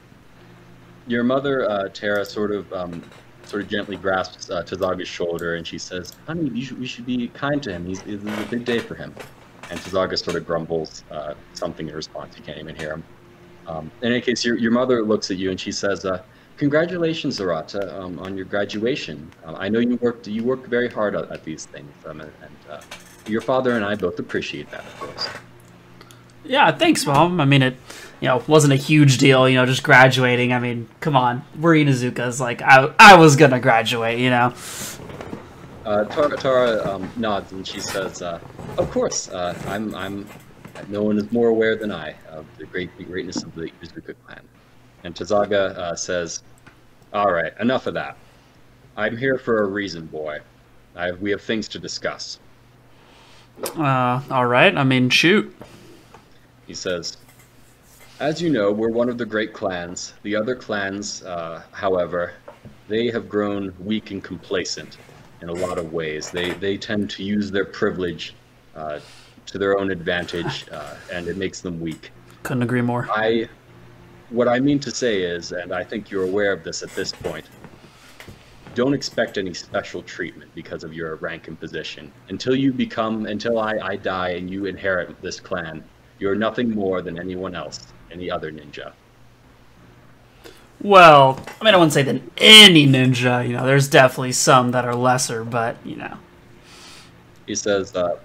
Your 1.06 1.24
mother, 1.24 1.68
uh, 1.68 1.88
Tara, 1.88 2.24
sort 2.24 2.50
of 2.50 2.72
um, 2.72 3.02
sort 3.44 3.62
of 3.62 3.68
gently 3.68 3.96
grasps 3.96 4.50
uh, 4.50 4.62
Tazaga's 4.62 5.08
shoulder 5.08 5.56
and 5.56 5.66
she 5.66 5.78
says, 5.78 6.14
Honey, 6.26 6.50
you 6.50 6.64
should, 6.64 6.78
we 6.80 6.86
should 6.86 7.06
be 7.06 7.28
kind 7.28 7.62
to 7.62 7.72
him. 7.72 7.86
He's, 7.86 8.02
this 8.02 8.22
is 8.22 8.38
a 8.38 8.46
big 8.50 8.64
day 8.64 8.78
for 8.78 8.94
him. 8.94 9.14
And 9.70 9.78
Tazaga 9.80 10.18
sort 10.18 10.36
of 10.36 10.46
grumbles 10.46 11.04
uh, 11.10 11.34
something 11.54 11.88
in 11.88 11.94
response. 11.94 12.36
You 12.36 12.42
can't 12.42 12.58
even 12.58 12.74
hear 12.74 12.92
him. 12.92 13.04
Um, 13.70 13.90
in 14.02 14.12
any 14.12 14.20
case, 14.20 14.44
your, 14.44 14.58
your 14.58 14.72
mother 14.72 15.02
looks 15.02 15.30
at 15.30 15.36
you 15.36 15.50
and 15.50 15.60
she 15.60 15.70
says, 15.72 16.04
uh, 16.04 16.22
"Congratulations, 16.56 17.38
Zarata, 17.38 17.92
um, 17.94 18.18
on 18.18 18.36
your 18.36 18.46
graduation. 18.46 19.30
Um, 19.44 19.56
I 19.56 19.68
know 19.68 19.78
you 19.78 19.96
worked 19.96 20.26
you 20.26 20.42
worked 20.42 20.66
very 20.66 20.88
hard 20.88 21.14
at, 21.14 21.30
at 21.30 21.44
these 21.44 21.66
things, 21.66 21.92
um, 22.06 22.20
and, 22.20 22.32
and 22.42 22.56
uh, 22.70 22.80
your 23.26 23.40
father 23.40 23.72
and 23.76 23.84
I 23.84 23.94
both 23.94 24.18
appreciate 24.18 24.70
that, 24.70 24.80
of 24.80 25.00
course." 25.00 25.28
Yeah, 26.44 26.72
thanks, 26.72 27.06
mom. 27.06 27.40
I 27.40 27.44
mean, 27.44 27.62
it, 27.62 27.76
you 28.20 28.28
know, 28.28 28.42
wasn't 28.46 28.72
a 28.72 28.76
huge 28.76 29.18
deal. 29.18 29.48
You 29.48 29.56
know, 29.56 29.66
just 29.66 29.82
graduating. 29.82 30.52
I 30.52 30.58
mean, 30.58 30.88
come 31.00 31.14
on, 31.14 31.44
we're 31.60 31.74
Inuzuka's. 31.74 32.40
Like, 32.40 32.62
I 32.62 32.92
I 32.98 33.16
was 33.16 33.36
gonna 33.36 33.60
graduate. 33.60 34.18
You 34.18 34.30
know. 34.30 34.54
Uh, 35.84 36.04
Tara, 36.04 36.36
Tara 36.36 36.94
um, 36.94 37.10
nods 37.16 37.52
and 37.52 37.66
she 37.66 37.80
says, 37.80 38.20
uh, 38.20 38.38
"Of 38.78 38.90
course, 38.90 39.28
uh, 39.30 39.54
I'm. 39.66 39.94
I'm. 39.94 40.26
No 40.88 41.02
one 41.02 41.18
is 41.18 41.30
more 41.32 41.48
aware 41.48 41.76
than 41.76 41.90
I 41.92 42.14
of 42.28 42.46
the 42.58 42.66
great 42.66 42.96
the 42.96 43.04
greatness 43.04 43.42
of 43.42 43.54
the 43.54 43.70
Izuka 43.82 44.14
clan." 44.26 44.42
And 45.04 45.14
Tazaga 45.14 45.76
uh, 45.76 45.96
says, 45.96 46.42
"All 47.12 47.32
right, 47.32 47.52
enough 47.60 47.86
of 47.86 47.94
that. 47.94 48.16
I'm 48.96 49.16
here 49.16 49.38
for 49.38 49.62
a 49.62 49.66
reason, 49.66 50.06
boy. 50.06 50.40
I, 50.94 51.12
we 51.12 51.30
have 51.30 51.42
things 51.42 51.68
to 51.68 51.78
discuss." 51.78 52.38
Uh, 53.76 54.22
all 54.30 54.46
right. 54.46 54.76
I 54.76 54.84
mean, 54.84 55.10
shoot. 55.10 55.54
He 56.66 56.74
says, 56.74 57.16
As 58.20 58.40
you 58.40 58.50
know, 58.50 58.70
we're 58.72 58.90
one 58.90 59.08
of 59.08 59.18
the 59.18 59.26
great 59.26 59.52
clans. 59.52 60.14
The 60.22 60.36
other 60.36 60.54
clans, 60.54 61.22
uh, 61.22 61.62
however, 61.72 62.32
they 62.88 63.08
have 63.10 63.28
grown 63.28 63.74
weak 63.80 64.10
and 64.10 64.22
complacent 64.22 64.98
in 65.42 65.48
a 65.48 65.52
lot 65.52 65.78
of 65.78 65.92
ways. 65.92 66.30
They, 66.30 66.52
they 66.52 66.76
tend 66.76 67.10
to 67.10 67.24
use 67.24 67.50
their 67.50 67.64
privilege 67.64 68.34
uh, 68.74 69.00
to 69.50 69.58
their 69.58 69.78
own 69.78 69.90
advantage, 69.90 70.66
uh, 70.72 70.94
and 71.12 71.28
it 71.28 71.36
makes 71.36 71.60
them 71.60 71.80
weak. 71.80 72.12
Couldn't 72.42 72.62
agree 72.62 72.82
more. 72.82 73.08
I, 73.10 73.48
what 74.30 74.48
I 74.48 74.60
mean 74.60 74.78
to 74.80 74.90
say 74.90 75.22
is, 75.22 75.52
and 75.52 75.72
I 75.72 75.84
think 75.84 76.10
you're 76.10 76.24
aware 76.24 76.52
of 76.52 76.64
this 76.64 76.82
at 76.82 76.90
this 76.90 77.12
point, 77.12 77.44
don't 78.74 78.94
expect 78.94 79.36
any 79.36 79.52
special 79.52 80.02
treatment 80.02 80.50
because 80.54 80.84
of 80.84 80.94
your 80.94 81.16
rank 81.16 81.48
and 81.48 81.58
position. 81.58 82.12
Until 82.28 82.54
you 82.54 82.72
become, 82.72 83.26
until 83.26 83.58
I, 83.58 83.78
I 83.82 83.96
die 83.96 84.30
and 84.30 84.48
you 84.48 84.66
inherit 84.66 85.20
this 85.20 85.40
clan, 85.40 85.82
you're 86.18 86.36
nothing 86.36 86.70
more 86.70 87.02
than 87.02 87.18
anyone 87.18 87.54
else, 87.54 87.88
any 88.10 88.30
other 88.30 88.52
ninja. 88.52 88.92
Well, 90.82 91.44
I 91.60 91.64
mean, 91.64 91.74
I 91.74 91.76
wouldn't 91.76 91.92
say 91.92 92.02
that 92.04 92.22
any 92.38 92.86
ninja. 92.86 93.46
You 93.46 93.54
know, 93.54 93.66
there's 93.66 93.88
definitely 93.88 94.32
some 94.32 94.70
that 94.70 94.84
are 94.84 94.94
lesser, 94.94 95.44
but 95.44 95.76
you 95.84 95.96
know. 95.96 96.16
He 97.46 97.54
says, 97.54 97.94
uh, 97.94 98.18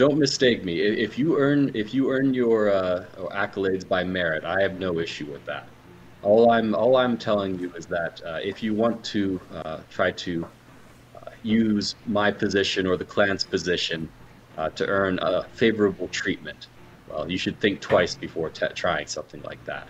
"Don't 0.00 0.18
mistake 0.18 0.64
me. 0.64 0.80
If 0.80 1.18
you 1.18 1.36
earn, 1.36 1.70
if 1.74 1.92
you 1.92 2.10
earn 2.10 2.32
your 2.32 2.70
uh, 2.70 3.04
accolades 3.44 3.86
by 3.86 4.02
merit, 4.02 4.44
I 4.44 4.62
have 4.62 4.78
no 4.78 4.98
issue 4.98 5.26
with 5.26 5.44
that. 5.44 5.66
All 6.22 6.50
I'm, 6.50 6.74
all 6.74 6.96
I'm 6.96 7.18
telling 7.18 7.58
you 7.58 7.70
is 7.74 7.84
that 7.98 8.22
uh, 8.24 8.38
if 8.42 8.62
you 8.62 8.72
want 8.72 9.04
to 9.14 9.38
uh, 9.52 9.80
try 9.90 10.10
to 10.12 10.32
uh, 11.16 11.28
use 11.42 11.96
my 12.06 12.30
position 12.30 12.86
or 12.86 12.96
the 12.96 13.04
clan's 13.04 13.44
position 13.44 14.08
uh, 14.56 14.70
to 14.70 14.86
earn 14.86 15.18
a 15.20 15.42
favorable 15.52 16.08
treatment, 16.08 16.68
well, 17.10 17.30
you 17.30 17.36
should 17.36 17.60
think 17.60 17.82
twice 17.82 18.14
before 18.14 18.48
t- 18.48 18.74
trying 18.74 19.06
something 19.06 19.42
like 19.42 19.62
that." 19.66 19.86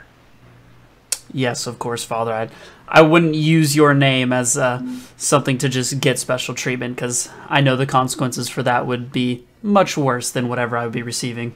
Yes, 1.33 1.69
of 1.69 1.79
course, 1.79 2.03
Father. 2.03 2.33
I 2.33 2.49
I 2.89 3.03
wouldn't 3.03 3.37
use 3.37 3.77
your 3.77 3.95
name 3.95 4.33
as 4.33 4.59
uh, 4.59 4.83
something 5.17 5.57
to 5.59 5.69
just 5.69 6.01
get 6.01 6.19
special 6.19 6.53
treatment 6.57 6.97
because 6.97 7.29
I 7.49 7.61
know 7.61 7.77
the 7.77 7.87
consequences 7.87 8.49
for 8.49 8.65
that 8.65 8.89
would 8.89 9.13
be 9.13 9.47
much 9.63 9.97
worse 9.97 10.31
than 10.31 10.49
whatever 10.49 10.77
I 10.77 10.85
would 10.85 10.93
be 10.93 11.03
receiving. 11.03 11.55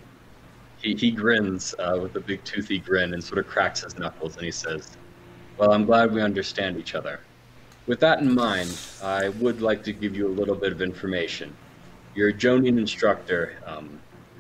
He, 0.81 0.95
he 0.95 1.11
grins 1.11 1.75
uh, 1.79 1.99
with 2.01 2.15
a 2.17 2.21
big 2.21 2.45
toothy 2.45 2.79
grin 2.79 3.15
and 3.15 3.25
sort 3.25 3.39
of 3.39 3.47
cracks 3.47 3.83
his 3.83 3.99
knuckles 3.99 4.37
and 4.37 4.45
he 4.45 4.51
says, 4.51 4.97
Well, 5.57 5.73
I'm 5.73 5.87
glad 5.87 6.13
we 6.13 6.21
understand 6.21 6.77
each 6.79 6.95
other. 6.95 7.21
With 7.87 8.01
that 8.01 8.21
in 8.21 8.35
mind, 8.35 8.79
I 9.03 9.29
would 9.29 9.61
like 9.61 9.83
to 9.85 9.93
give 9.93 10.17
you 10.17 10.27
a 10.27 10.35
little 10.35 10.55
bit 10.55 10.73
of 10.73 10.81
information. 10.81 11.55
Your 12.15 12.33
Jonin 12.33 12.79
instructor 12.79 13.57
um, 13.67 13.99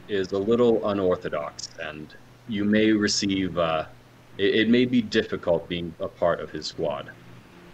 is 0.08 0.32
a 0.32 0.38
little 0.38 0.86
unorthodox, 0.88 1.68
and 1.82 2.14
you 2.48 2.64
may 2.64 2.92
receive, 2.92 3.58
uh, 3.58 3.86
it, 4.38 4.54
it 4.54 4.68
may 4.70 4.84
be 4.84 5.02
difficult 5.02 5.68
being 5.68 5.94
a 6.00 6.08
part 6.08 6.40
of 6.40 6.50
his 6.50 6.66
squad. 6.66 7.10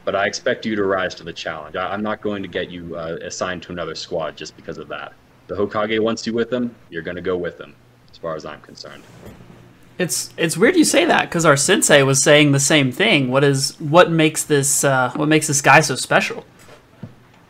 But 0.05 0.17
I 0.17 0.27
expect 0.27 0.67
you 0.67 0.75
to 0.75 0.85
rise 0.85 1.15
to 1.17 1.25
the 1.25 1.33
challenge. 1.33 1.77
I, 1.77 1.93
I'm 1.93 2.03
not 2.03 2.21
going 2.21 2.43
to 2.43 2.49
get 2.49 2.71
you 2.71 2.97
uh, 2.97 3.19
assigned 3.23 3.63
to 3.65 3.73
another 3.73 3.95
squad 3.95 4.37
just 4.37 4.57
because 4.57 4.79
of 4.79 4.89
that. 4.89 5.13
The 5.51 5.57
Hokage 5.57 5.99
wants 5.99 6.29
you 6.29 6.33
with 6.33 6.49
them, 6.49 6.73
you're 6.91 7.03
going 7.03 7.17
to 7.17 7.23
go 7.23 7.37
with 7.37 7.59
them, 7.59 7.75
as 8.09 8.17
far 8.17 8.37
as 8.37 8.47
I'm 8.47 8.61
concerned. 8.61 9.03
It's 9.99 10.33
it's 10.37 10.57
weird 10.57 10.77
you 10.77 10.85
say 10.85 11.05
that 11.07 11.23
because 11.23 11.45
our 11.45 11.57
sensei 11.57 12.05
was 12.05 12.23
saying 12.23 12.53
the 12.53 12.61
same 12.61 12.93
thing. 12.93 13.33
What 13.33 13.43
is 13.43 13.75
what 13.81 14.13
makes 14.13 14.45
this 14.45 14.85
uh, 14.85 15.11
what 15.17 15.27
makes 15.27 15.49
this 15.49 15.61
guy 15.61 15.81
so 15.81 15.97
special? 15.97 16.45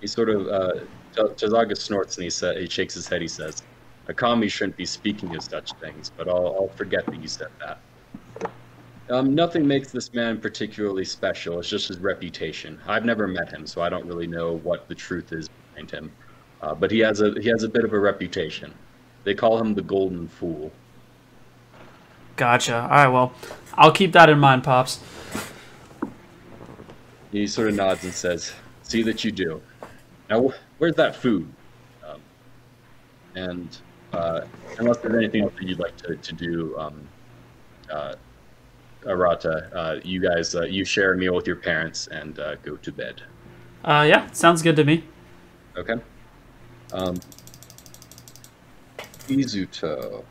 He 0.00 0.06
sort 0.06 0.30
of, 0.30 0.48
uh, 0.48 0.72
Tazaga 1.14 1.76
snorts 1.76 2.16
and 2.16 2.24
he, 2.24 2.30
sa- 2.30 2.54
he 2.54 2.70
shakes 2.70 2.94
his 2.94 3.06
head. 3.06 3.20
He 3.20 3.28
says, 3.28 3.62
Akami 4.08 4.50
shouldn't 4.50 4.78
be 4.78 4.86
speaking 4.86 5.36
of 5.36 5.42
such 5.42 5.74
things, 5.74 6.10
but 6.16 6.26
I'll, 6.26 6.56
I'll 6.58 6.72
forget 6.76 7.04
that 7.04 7.20
you 7.20 7.28
said 7.28 7.50
that. 7.60 7.80
Um, 9.10 9.34
nothing 9.34 9.66
makes 9.66 9.92
this 9.92 10.14
man 10.14 10.40
particularly 10.40 11.04
special. 11.04 11.58
It's 11.58 11.68
just 11.68 11.88
his 11.88 11.98
reputation. 11.98 12.80
I've 12.86 13.04
never 13.04 13.28
met 13.28 13.52
him, 13.52 13.66
so 13.66 13.82
I 13.82 13.90
don't 13.90 14.06
really 14.06 14.26
know 14.26 14.56
what 14.62 14.88
the 14.88 14.94
truth 14.94 15.34
is 15.34 15.50
behind 15.74 15.90
him. 15.90 16.10
Uh, 16.62 16.74
but 16.74 16.90
he 16.90 16.98
has 16.98 17.20
a 17.20 17.34
he 17.40 17.48
has 17.48 17.62
a 17.62 17.68
bit 17.68 17.84
of 17.84 17.92
a 17.92 17.98
reputation. 17.98 18.74
They 19.24 19.34
call 19.34 19.58
him 19.58 19.74
the 19.74 19.82
Golden 19.82 20.28
Fool. 20.28 20.72
Gotcha. 22.36 22.82
All 22.82 22.88
right, 22.88 23.08
well, 23.08 23.32
I'll 23.74 23.92
keep 23.92 24.12
that 24.12 24.28
in 24.28 24.38
mind, 24.38 24.64
pops. 24.64 25.00
He 27.32 27.46
sort 27.46 27.68
of 27.68 27.74
nods 27.76 28.04
and 28.04 28.12
says, 28.12 28.52
"See 28.82 29.02
that 29.02 29.24
you 29.24 29.32
do." 29.32 29.60
Now, 30.28 30.52
where's 30.78 30.94
that 30.96 31.16
food? 31.16 31.48
Um, 32.06 32.20
and 33.34 33.78
uh, 34.12 34.42
unless 34.78 34.98
there's 34.98 35.14
anything 35.14 35.42
else 35.42 35.52
that 35.58 35.66
you'd 35.66 35.78
like 35.78 35.96
to, 35.98 36.16
to 36.16 36.32
do, 36.34 36.78
um, 36.78 37.08
uh, 37.90 38.14
Arata, 39.04 39.74
uh, 39.74 40.00
you 40.04 40.20
guys 40.20 40.54
uh, 40.54 40.62
you 40.62 40.84
share 40.84 41.12
a 41.12 41.16
meal 41.16 41.34
with 41.34 41.46
your 41.46 41.56
parents 41.56 42.06
and 42.08 42.38
uh, 42.38 42.56
go 42.56 42.76
to 42.76 42.92
bed. 42.92 43.22
Uh, 43.84 44.04
yeah, 44.08 44.30
sounds 44.32 44.62
good 44.62 44.76
to 44.76 44.84
me. 44.84 45.04
Okay. 45.76 45.94
Um, 46.92 47.16
Izuto. 49.28 50.24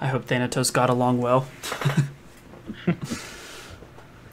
I 0.00 0.06
hope 0.06 0.26
Thanatos 0.26 0.70
got 0.70 0.90
along 0.90 1.20
well. 1.20 1.48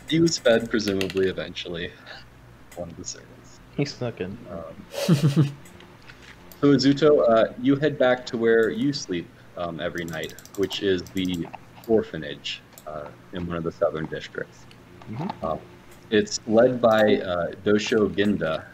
He 0.08 0.20
was 0.20 0.38
fed, 0.38 0.70
presumably, 0.70 1.28
eventually. 1.28 1.92
One 2.76 2.90
of 2.90 2.98
the 2.98 3.06
servants. 3.06 3.60
He 3.76 3.86
snuck 3.86 4.22
in. 4.22 4.38
Um, 4.52 4.76
so, 5.06 6.68
Izuto, 6.74 7.28
uh, 7.28 7.54
you 7.62 7.76
head 7.76 7.98
back 7.98 8.26
to 8.28 8.38
where 8.38 8.70
you 8.70 8.94
sleep 8.94 9.28
um, 9.58 9.80
every 9.80 10.06
night, 10.06 10.36
which 10.58 10.84
is 10.84 11.02
the 11.14 11.48
orphanage 11.88 12.62
uh, 12.86 13.08
in 13.34 13.48
one 13.48 13.58
of 13.58 13.64
the 13.64 13.72
southern 13.72 14.06
districts. 14.06 14.66
Mhm. 15.12 15.44
Um, 15.44 15.60
it's 16.12 16.40
led 16.48 16.80
by 16.80 17.18
uh, 17.18 17.52
Dosho 17.66 18.14
Ginda. 18.16 18.66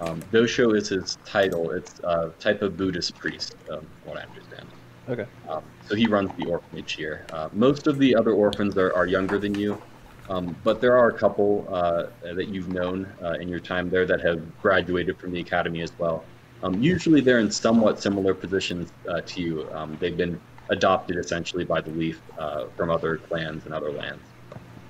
Um, 0.00 0.22
Dosho 0.32 0.76
is 0.76 0.88
his 0.88 1.18
title. 1.24 1.70
It's 1.70 2.00
a 2.04 2.32
type 2.38 2.62
of 2.62 2.76
Buddhist 2.76 3.16
priest, 3.16 3.56
um, 3.70 3.80
from 3.80 4.12
what 4.12 4.18
I 4.18 4.22
understand. 4.22 4.66
Okay. 5.08 5.26
Um, 5.48 5.62
so 5.88 5.94
he 5.96 6.06
runs 6.06 6.30
the 6.38 6.46
orphanage 6.46 6.92
here. 6.92 7.24
Uh, 7.32 7.48
most 7.52 7.86
of 7.86 7.98
the 7.98 8.14
other 8.14 8.32
orphans 8.32 8.76
are, 8.76 8.94
are 8.94 9.06
younger 9.06 9.38
than 9.38 9.54
you, 9.54 9.80
um, 10.28 10.54
but 10.62 10.80
there 10.80 10.96
are 10.96 11.08
a 11.08 11.18
couple 11.18 11.66
uh, 11.70 12.06
that 12.22 12.48
you've 12.48 12.68
known 12.68 13.08
uh, 13.22 13.32
in 13.32 13.48
your 13.48 13.60
time 13.60 13.88
there 13.88 14.04
that 14.06 14.20
have 14.20 14.40
graduated 14.60 15.18
from 15.18 15.32
the 15.32 15.40
academy 15.40 15.80
as 15.82 15.92
well. 15.98 16.24
Um, 16.62 16.82
usually 16.82 17.20
they're 17.20 17.38
in 17.38 17.50
somewhat 17.50 18.02
similar 18.02 18.34
positions 18.34 18.92
uh, 19.08 19.22
to 19.22 19.40
you. 19.40 19.70
Um, 19.72 19.96
they've 20.00 20.16
been 20.16 20.38
adopted 20.70 21.16
essentially 21.16 21.64
by 21.64 21.80
the 21.80 21.90
Leaf 21.90 22.20
uh, 22.38 22.66
from 22.76 22.90
other 22.90 23.16
clans 23.16 23.64
and 23.64 23.74
other 23.74 23.90
lands. 23.90 24.22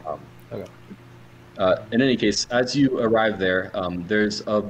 Um, 0.06 0.20
Okay. 0.50 0.70
uh, 1.58 1.76
in 1.92 2.00
any 2.00 2.16
case, 2.16 2.46
as 2.50 2.74
you 2.74 2.98
arrive 3.00 3.38
there, 3.38 3.70
um, 3.74 4.04
there's 4.08 4.40
a 4.46 4.64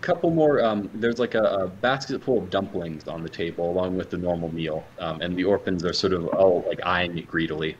couple 0.00 0.30
more. 0.30 0.64
Um, 0.64 0.90
there's 0.94 1.18
like 1.18 1.34
a, 1.34 1.42
a 1.42 1.66
basket 1.68 2.22
full 2.22 2.38
of 2.38 2.50
dumplings 2.50 3.08
on 3.08 3.22
the 3.22 3.28
table, 3.28 3.70
along 3.70 3.96
with 3.96 4.10
the 4.10 4.18
normal 4.18 4.52
meal, 4.52 4.84
um, 4.98 5.20
and 5.20 5.36
the 5.36 5.44
orphans 5.44 5.84
are 5.84 5.92
sort 5.92 6.12
of 6.12 6.26
all 6.28 6.64
like 6.68 6.80
eyeing 6.84 7.16
it 7.18 7.26
greedily. 7.26 7.76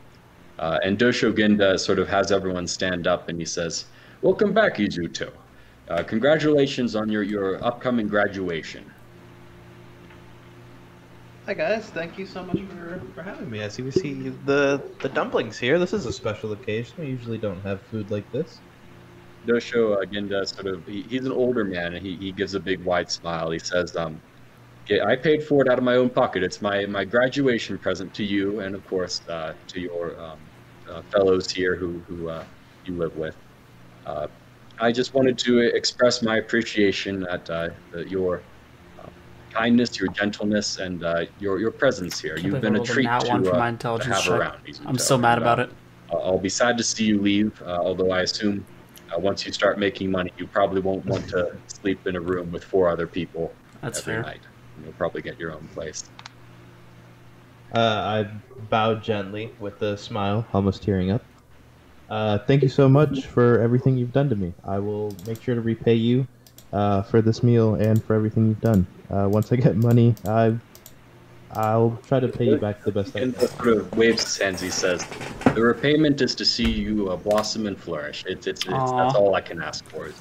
Uh, 0.59 0.79
and 0.83 0.97
Dosho 0.97 1.35
Ginda 1.35 1.77
sort 1.77 1.99
of 1.99 2.07
has 2.07 2.31
everyone 2.31 2.67
stand 2.67 3.07
up, 3.07 3.29
and 3.29 3.39
he 3.39 3.45
says, 3.45 3.85
"Welcome 4.21 4.53
back, 4.53 4.77
Izuto. 4.77 5.31
Uh, 5.89 6.03
congratulations 6.03 6.95
on 6.95 7.09
your 7.09 7.23
your 7.23 7.63
upcoming 7.63 8.07
graduation." 8.07 8.91
Hi 11.47 11.53
guys, 11.53 11.85
thank 11.85 12.17
you 12.17 12.25
so 12.25 12.43
much 12.43 12.59
for, 12.59 13.01
for 13.15 13.21
having 13.21 13.49
me. 13.49 13.63
I 13.63 13.69
see 13.69 13.81
we 13.81 13.91
see 13.91 14.33
the 14.45 14.81
the 14.99 15.07
dumplings 15.07 15.57
here. 15.57 15.79
This 15.79 15.93
is 15.93 16.05
a 16.05 16.11
special 16.11 16.51
occasion. 16.51 16.95
We 16.97 17.07
usually 17.07 17.37
don't 17.37 17.61
have 17.61 17.81
food 17.83 18.11
like 18.11 18.29
this. 18.33 18.59
Dosho 19.47 20.01
uh, 20.01 20.05
Ginda 20.05 20.45
sort 20.45 20.67
of 20.67 20.85
he, 20.85 21.03
he's 21.03 21.25
an 21.25 21.31
older 21.31 21.63
man 21.63 21.93
and 21.95 22.05
he, 22.05 22.15
he 22.17 22.31
gives 22.31 22.53
a 22.53 22.59
big 22.59 22.83
wide 22.83 23.09
smile. 23.09 23.49
He 23.49 23.59
says, 23.59 23.95
um, 23.95 24.21
"Yeah, 24.87 25.05
I 25.05 25.15
paid 25.15 25.43
for 25.43 25.61
it 25.63 25.71
out 25.71 25.77
of 25.77 25.83
my 25.83 25.95
own 25.95 26.09
pocket. 26.09 26.43
It's 26.43 26.61
my, 26.61 26.85
my 26.85 27.05
graduation 27.05 27.77
present 27.77 28.13
to 28.15 28.23
you 28.23 28.59
and 28.59 28.75
of 28.75 28.85
course 28.87 29.21
uh, 29.29 29.53
to 29.69 29.79
your 29.79 30.19
um, 30.19 30.37
uh, 30.89 31.01
fellows 31.13 31.49
here 31.49 31.75
who 31.75 31.99
who 32.07 32.29
uh, 32.29 32.43
you 32.85 32.95
live 32.95 33.15
with. 33.15 33.35
Uh, 34.05 34.27
I 34.79 34.91
just 34.91 35.13
wanted 35.13 35.37
to 35.39 35.59
express 35.59 36.21
my 36.21 36.37
appreciation 36.37 37.25
at 37.27 37.49
uh, 37.49 37.69
the, 37.91 38.07
your 38.07 38.41
uh, 38.99 39.07
kindness, 39.51 39.99
your 39.99 40.09
gentleness, 40.09 40.77
and 40.77 41.03
uh, 41.03 41.25
your 41.39 41.59
your 41.59 41.71
presence 41.71 42.19
here. 42.19 42.37
You've 42.37 42.61
been 42.61 42.75
a 42.75 42.83
treat 42.83 43.05
to, 43.05 43.27
one 43.27 43.43
for 43.43 43.53
my 43.53 43.71
to 43.71 43.87
have 43.87 44.23
check. 44.23 44.29
around. 44.29 44.59
I'm 44.85 44.97
so 44.97 45.17
mad 45.17 45.37
about 45.37 45.59
it. 45.59 45.71
I'll 46.11 46.37
be 46.37 46.49
sad 46.49 46.77
to 46.77 46.83
see 46.83 47.05
you 47.05 47.19
leave, 47.19 47.61
uh, 47.63 47.79
although 47.81 48.11
I 48.11 48.21
assume 48.21 48.65
uh, 49.15 49.19
once 49.19 49.45
you 49.45 49.51
start 49.51 49.79
making 49.79 50.11
money, 50.11 50.31
you 50.37 50.47
probably 50.47 50.81
won't 50.81 51.05
want 51.05 51.27
to 51.29 51.55
sleep 51.67 52.05
in 52.07 52.15
a 52.15 52.21
room 52.21 52.51
with 52.51 52.63
four 52.63 52.89
other 52.89 53.07
people 53.07 53.53
That's 53.81 53.99
every 53.99 54.13
fair. 54.13 54.21
night. 54.23 54.41
You'll 54.83 54.93
probably 54.93 55.21
get 55.21 55.39
your 55.39 55.51
own 55.51 55.67
place. 55.73 56.03
Uh, 57.73 57.79
I 57.79 58.29
bowed 58.69 59.03
gently 59.03 59.51
with 59.59 59.81
a 59.81 59.97
smile, 59.97 60.45
almost 60.53 60.83
tearing 60.83 61.11
up. 61.11 61.23
Uh, 62.09 62.37
thank 62.39 62.63
you 62.63 62.69
so 62.69 62.87
much 62.87 63.25
for 63.25 63.59
everything 63.59 63.97
you've 63.97 64.13
done 64.13 64.29
to 64.29 64.35
me. 64.35 64.53
I 64.63 64.79
will 64.79 65.13
make 65.25 65.41
sure 65.41 65.55
to 65.55 65.61
repay 65.61 65.95
you 65.95 66.25
uh, 66.71 67.01
for 67.03 67.21
this 67.21 67.43
meal 67.43 67.75
and 67.75 68.01
for 68.03 68.13
everything 68.13 68.47
you've 68.47 68.61
done. 68.61 68.87
Uh, 69.09 69.27
once 69.29 69.51
I 69.51 69.57
get 69.57 69.75
money, 69.75 70.15
I, 70.25 70.55
I'll 71.51 71.99
try 72.07 72.19
to 72.19 72.27
pay 72.27 72.45
you 72.45 72.57
back 72.57 72.83
the 72.83 72.91
best 72.91 73.15
I 73.15 73.19
can. 73.19 73.35
sort 73.35 73.67
of 73.69 73.97
waves 73.97 74.23
his 74.23 74.37
hands. 74.37 74.61
He 74.61 74.69
says, 74.69 75.05
"The 75.53 75.61
repayment 75.61 76.21
is 76.21 76.35
to 76.35 76.45
see 76.45 76.69
you 76.69 77.09
uh, 77.09 77.15
blossom 77.15 77.67
and 77.67 77.79
flourish. 77.79 78.25
It's, 78.27 78.47
it's, 78.47 78.61
it's 78.61 78.69
that's 78.69 79.15
all 79.15 79.33
I 79.33 79.41
can 79.41 79.61
ask 79.61 79.85
for. 79.89 80.11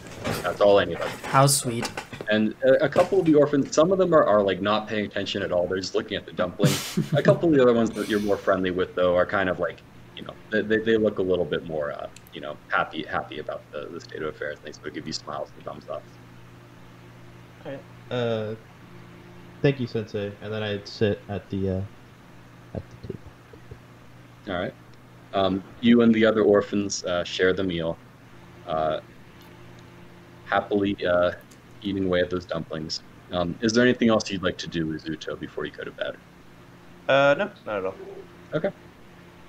That's 0.43 0.61
all 0.61 0.79
any 0.79 0.95
of 0.95 1.01
us." 1.01 1.11
How 1.24 1.47
sweet. 1.47 1.91
And 2.31 2.55
a, 2.64 2.85
a 2.85 2.89
couple 2.89 3.20
of 3.20 3.27
the 3.27 3.35
orphans, 3.35 3.74
some 3.74 3.93
of 3.93 3.99
them 3.99 4.14
are, 4.14 4.24
are 4.24 4.43
like 4.43 4.61
not 4.61 4.89
paying 4.89 5.05
attention 5.05 5.43
at 5.43 5.53
all. 5.53 5.66
They're 5.66 5.81
just 5.81 5.95
looking 5.95 6.16
at 6.16 6.27
the 6.27 6.33
dumpling. 6.33 6.72
a 7.12 7.22
couple 7.22 7.49
of 7.49 7.55
the 7.55 7.62
other 7.62 7.74
ones 7.74 7.91
that 7.91 8.09
you're 8.09 8.20
more 8.20 8.37
friendly 8.37 8.70
with, 8.70 8.95
though, 8.95 9.16
are 9.16 9.27
kind 9.27 9.49
of 9.49 9.59
like, 9.59 9.83
you 10.16 10.22
know, 10.22 10.35
they, 10.51 10.62
they, 10.62 10.79
they 10.79 10.97
look 10.97 11.18
a 11.18 11.22
little 11.22 11.45
bit 11.45 11.66
more, 11.66 11.93
uh, 11.93 12.09
you 12.33 12.41
know, 12.41 12.57
happy 12.68 13.05
happy 13.05 13.41
about 13.41 13.62
the, 13.72 13.87
the 13.87 14.01
state 14.01 14.22
of 14.22 14.29
affairs. 14.29 14.59
They 14.62 14.72
sort 14.72 14.89
of 14.89 14.95
give 14.95 15.07
you 15.07 15.12
smiles 15.12 15.51
and 15.57 15.64
thumbs 15.64 15.89
up. 15.89 16.03
Uh, 18.11 18.55
thank 19.67 19.81
you, 19.81 19.87
Sensei. 19.89 20.31
And 20.43 20.53
then 20.53 20.62
I'd 20.62 20.87
sit 20.87 21.21
at 21.29 21.51
the 21.51 21.71
uh, 21.71 21.81
at 22.75 22.83
the 22.89 23.09
table. 23.09 23.21
All 24.49 24.62
right. 24.62 24.75
Um, 25.35 25.64
you 25.81 26.03
and 26.03 26.14
the 26.14 26.25
other 26.25 26.43
orphans 26.43 27.03
uh, 27.05 27.25
share 27.25 27.53
the 27.53 27.64
meal, 27.64 27.99
uh, 28.69 29.01
happily 30.45 30.97
uh, 31.05 31.33
eating 31.83 32.05
away 32.05 32.21
at 32.21 32.31
those 32.31 32.47
dumplings. 32.47 33.03
Um, 33.33 33.59
is 33.61 33.73
there 33.73 33.83
anything 33.83 34.09
else 34.09 34.31
you'd 34.31 34.45
like 34.45 34.57
to 34.59 34.69
do, 34.69 34.87
Izuto, 34.87 35.39
before 35.41 35.64
you 35.64 35.73
go 35.73 35.83
to 35.83 35.91
bed? 35.91 36.17
Uh, 37.09 37.35
no, 37.37 37.51
not 37.67 37.79
at 37.79 37.87
all. 37.87 37.95
Okay. 38.55 38.71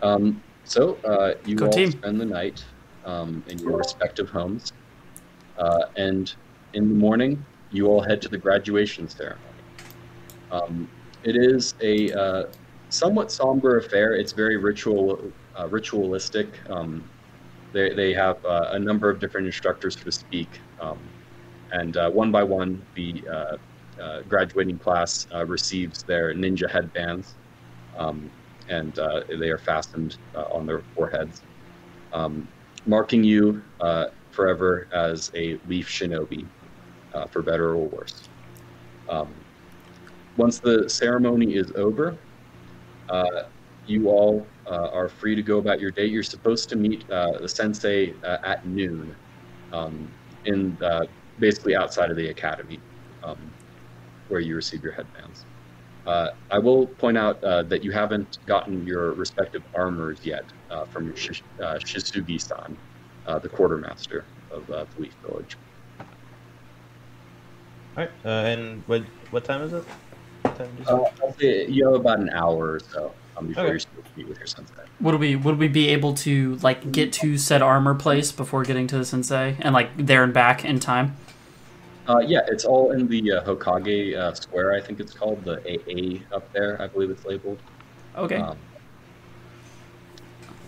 Um, 0.02 0.42
so 0.64 0.98
uh, 1.06 1.34
you 1.46 1.58
Go 1.58 1.68
all 1.68 1.72
team. 1.72 1.92
spend 1.92 2.20
the 2.20 2.26
night 2.26 2.66
um, 3.06 3.44
in 3.48 3.60
your 3.60 3.78
respective 3.78 4.30
homes, 4.30 4.74
uh, 5.60 5.84
and 5.96 6.36
in 6.74 6.90
the 6.90 6.96
morning 6.96 7.46
you 7.70 7.86
all 7.86 8.02
head 8.02 8.20
to 8.24 8.30
the 8.30 8.38
graduation 8.38 9.08
ceremony. 9.08 9.57
Um, 10.52 10.90
it 11.24 11.36
is 11.36 11.76
a 11.82 12.12
uh, 12.14 12.44
somewhat 12.90 13.32
somber 13.32 13.78
affair. 13.78 14.16
It's 14.16 14.32
very 14.32 14.58
ritual, 14.58 15.32
uh, 15.60 15.68
ritualistic. 15.68 16.48
Um, 16.70 17.04
they 17.74 17.94
they 17.94 18.14
have 18.14 18.44
uh, 18.46 18.70
a 18.72 18.80
number 18.80 19.10
of 19.10 19.20
different 19.20 19.48
instructors 19.48 19.96
to 19.98 20.12
speak, 20.12 20.50
um, 20.80 20.98
and 21.72 21.98
uh, 21.98 22.10
one 22.10 22.32
by 22.32 22.44
one 22.44 22.82
the 22.96 23.24
uh, 23.30 23.58
uh, 24.02 24.22
graduating 24.30 24.80
class 24.80 25.28
receives 25.46 26.04
their 26.04 26.34
ninja 26.34 26.70
headbands. 26.70 27.36
Um, 27.98 28.30
and 28.70 29.00
they 29.30 29.50
are 29.50 29.58
fastened 29.58 30.18
on 30.36 30.66
their 30.66 30.82
foreheads, 30.94 31.42
um, 32.12 32.46
marking 32.86 33.24
you 33.24 33.64
forever 34.32 34.90
as 34.92 35.32
a 35.36 35.58
leaf 35.70 35.88
shinobi, 35.88 36.46
for 37.30 37.42
better 37.42 37.70
or 37.70 37.88
worse. 37.88 38.28
Um, 39.08 39.34
once 40.38 40.60
the 40.60 40.90
ceremony 40.90 41.56
is 41.56 41.72
over, 41.76 42.24
uh, 43.10 43.24
you 43.86 44.10
all 44.10 44.54
uh, 44.70 44.90
are 44.94 45.10
free 45.10 45.36
to 45.36 45.42
go 45.42 45.58
about 45.58 45.80
your 45.80 45.92
day. 45.92 46.06
You're 46.06 46.24
supposed 46.24 46.70
to 46.70 46.76
meet 46.76 47.10
uh, 47.10 47.40
the 47.42 47.50
sensei 47.50 48.16
uh, 48.24 48.38
at 48.44 48.66
noon, 48.66 49.16
um, 49.72 50.14
in 50.46 50.78
basically 51.40 51.76
outside 51.76 52.12
of 52.12 52.18
the 52.18 52.30
academy, 52.30 52.84
um, 53.24 53.52
where 54.28 54.42
you 54.42 54.56
receive 54.56 54.82
your 54.82 54.94
headbands. 54.94 55.46
Uh, 56.06 56.30
I 56.52 56.60
will 56.60 56.88
point 56.88 57.18
out 57.18 57.44
uh, 57.44 57.64
that 57.64 57.84
you 57.84 57.92
haven't 57.92 58.38
gotten 58.46 58.86
your 58.86 59.14
respective 59.16 59.64
armors 59.76 60.22
yet 60.24 60.50
from 60.92 61.14
Shish- 61.16 61.44
Shisugi-san, 61.60 62.78
the 63.42 63.50
quartermaster 63.50 64.30
of 64.52 64.68
the 64.68 64.88
Leaf 64.98 65.16
Village. 65.26 65.58
All 67.98 68.06
right. 68.06 68.12
And 68.24 68.84
what 68.86 69.04
what 69.32 69.44
time 69.44 69.62
is 69.64 69.74
it? 69.74 69.84
What 70.58 71.14
time 71.18 71.34
did 71.38 71.44
you? 71.44 71.50
Uh, 71.50 71.68
you 71.68 71.86
have 71.86 71.96
about 71.96 72.20
an 72.20 72.30
hour 72.30 72.74
or 72.74 72.80
so 72.80 73.14
um, 73.38 73.48
before 73.48 73.64
Okay. 73.64 73.72
you're 73.72 73.80
supposed 73.80 74.08
to 74.08 74.18
meet 74.18 74.28
with 74.28 74.38
your 74.38 74.48
sensei. 74.48 74.74
Would 75.02 75.16
we 75.16 75.36
would 75.36 75.58
we 75.60 75.68
be 75.68 75.90
able 75.90 76.14
to 76.16 76.56
like 76.58 76.92
get 76.92 77.14
to 77.14 77.38
said 77.38 77.62
armor 77.62 77.94
place 77.94 78.32
before 78.32 78.64
getting 78.64 78.88
to 78.88 78.98
the 78.98 79.06
sensei 79.06 79.58
and 79.60 79.74
like 79.74 79.90
there 79.98 80.24
and 80.24 80.34
back 80.34 80.66
in 80.66 80.80
time? 80.80 81.16
Uh, 82.08 82.20
yeah, 82.20 82.40
it's 82.48 82.64
all 82.64 82.92
in 82.92 83.08
the 83.08 83.34
uh, 83.34 83.44
Hokage 83.44 84.16
uh, 84.16 84.34
Square, 84.34 84.74
I 84.76 84.82
think 84.82 85.02
it's 85.02 85.14
called, 85.14 85.44
the 85.44 85.58
AA 85.68 86.24
up 86.34 86.52
there, 86.54 86.82
I 86.82 86.88
believe 86.88 87.10
it's 87.10 87.26
labeled. 87.26 87.60
Okay. 88.16 88.38
Um, 88.38 88.58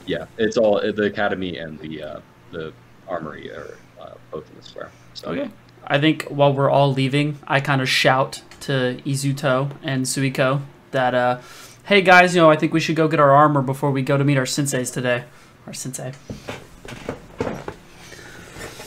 yeah, 0.06 0.26
it's 0.38 0.58
all 0.58 0.82
the 0.82 1.04
academy 1.04 1.58
and 1.58 1.80
the 1.80 2.04
uh, 2.04 2.20
the 2.52 2.74
armory 3.08 3.50
are 3.52 3.78
uh, 4.02 4.12
both 4.32 4.50
in 4.50 4.58
the 4.58 4.64
square. 4.64 4.92
So 5.14 5.30
Okay. 5.30 5.50
I 5.86 6.00
think 6.00 6.24
while 6.26 6.54
we're 6.54 6.70
all 6.70 6.92
leaving, 6.94 7.38
I 7.48 7.60
kind 7.60 7.82
of 7.82 7.90
shout 7.90 8.42
to 8.62 9.02
Izuto 9.06 9.72
and 9.82 10.06
Suiko 10.06 10.62
that, 10.92 11.16
uh, 11.16 11.40
hey 11.86 12.02
guys, 12.02 12.36
you 12.36 12.42
know, 12.42 12.52
I 12.52 12.56
think 12.56 12.74
we 12.74 12.80
should 12.80 12.96
go 12.96 13.08
get 13.08 13.20
our 13.20 13.32
armor 13.32 13.62
before 13.62 13.92
we 13.92 14.02
go 14.02 14.18
to 14.18 14.24
meet 14.24 14.38
our 14.38 14.46
senseis 14.46 14.94
today. 14.94 15.24
Our 15.66 15.74
sensei. 15.74 16.14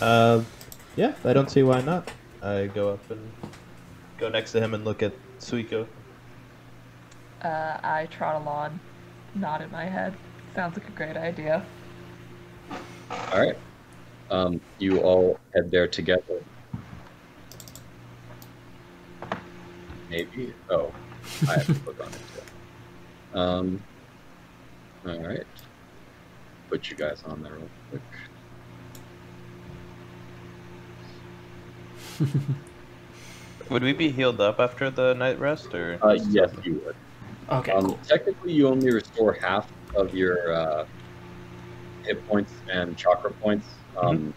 Uh, 0.00 0.42
yeah, 0.96 1.14
I 1.24 1.32
don't 1.32 1.50
see 1.50 1.62
why 1.62 1.80
not. 1.80 2.10
I 2.42 2.66
go 2.66 2.90
up 2.90 3.10
and 3.10 3.32
go 4.18 4.28
next 4.28 4.52
to 4.52 4.60
him 4.60 4.74
and 4.74 4.84
look 4.84 5.02
at 5.02 5.12
Suiko. 5.38 5.86
Uh, 7.42 7.78
I 7.82 8.06
trot 8.10 8.40
along, 8.42 8.80
nod 9.34 9.62
in 9.62 9.70
my 9.70 9.84
head. 9.84 10.14
Sounds 10.54 10.76
like 10.76 10.88
a 10.88 10.92
great 10.92 11.16
idea. 11.16 11.64
all 13.32 13.40
right, 13.40 13.56
um, 14.30 14.60
you 14.78 15.00
all 15.00 15.38
head 15.54 15.70
there 15.70 15.88
together. 15.88 16.42
Maybe. 20.12 20.52
Oh, 20.68 20.92
I 21.48 21.54
have 21.54 21.66
to 21.66 21.74
click 21.74 21.98
on 22.00 22.08
it. 22.08 22.12
Too. 23.32 23.38
Um. 23.38 23.82
All 25.08 25.18
right. 25.26 25.46
Put 26.68 26.90
you 26.90 26.96
guys 26.96 27.22
on 27.24 27.42
there 27.42 27.54
real 27.54 27.68
quick. 27.90 28.02
Would 33.70 33.82
we 33.82 33.94
be 33.94 34.10
healed 34.10 34.40
up 34.40 34.60
after 34.60 34.90
the 34.90 35.14
night 35.14 35.38
rest, 35.40 35.74
or? 35.74 35.98
Uh, 36.02 36.12
yes, 36.28 36.50
you 36.62 36.82
would. 36.84 36.96
Okay, 37.50 37.72
Um, 37.72 37.86
cool. 37.86 37.98
Technically, 38.06 38.52
you 38.52 38.68
only 38.68 38.92
restore 38.92 39.32
half 39.32 39.66
of 39.94 40.14
your 40.14 40.52
uh, 40.52 40.84
hit 42.04 42.26
points 42.28 42.52
and 42.70 42.96
chakra 42.98 43.30
points, 43.32 43.66
um, 43.96 44.34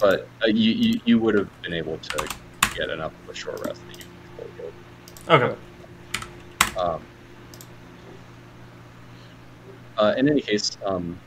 but 0.00 0.26
uh, 0.42 0.46
you, 0.48 0.72
you 0.72 1.00
you 1.04 1.18
would 1.20 1.34
have 1.36 1.48
been 1.62 1.72
able 1.72 1.98
to 1.98 2.28
get 2.74 2.90
enough 2.90 3.12
of 3.22 3.28
a 3.30 3.34
short 3.34 3.64
rest 3.64 3.80
that 3.86 3.89
you 3.89 3.89
could 3.89 3.89
Okay. 5.28 5.56
Um, 6.78 7.02
uh, 9.98 10.14
in 10.16 10.28
any 10.28 10.40
case, 10.40 10.76
um, 10.84 11.18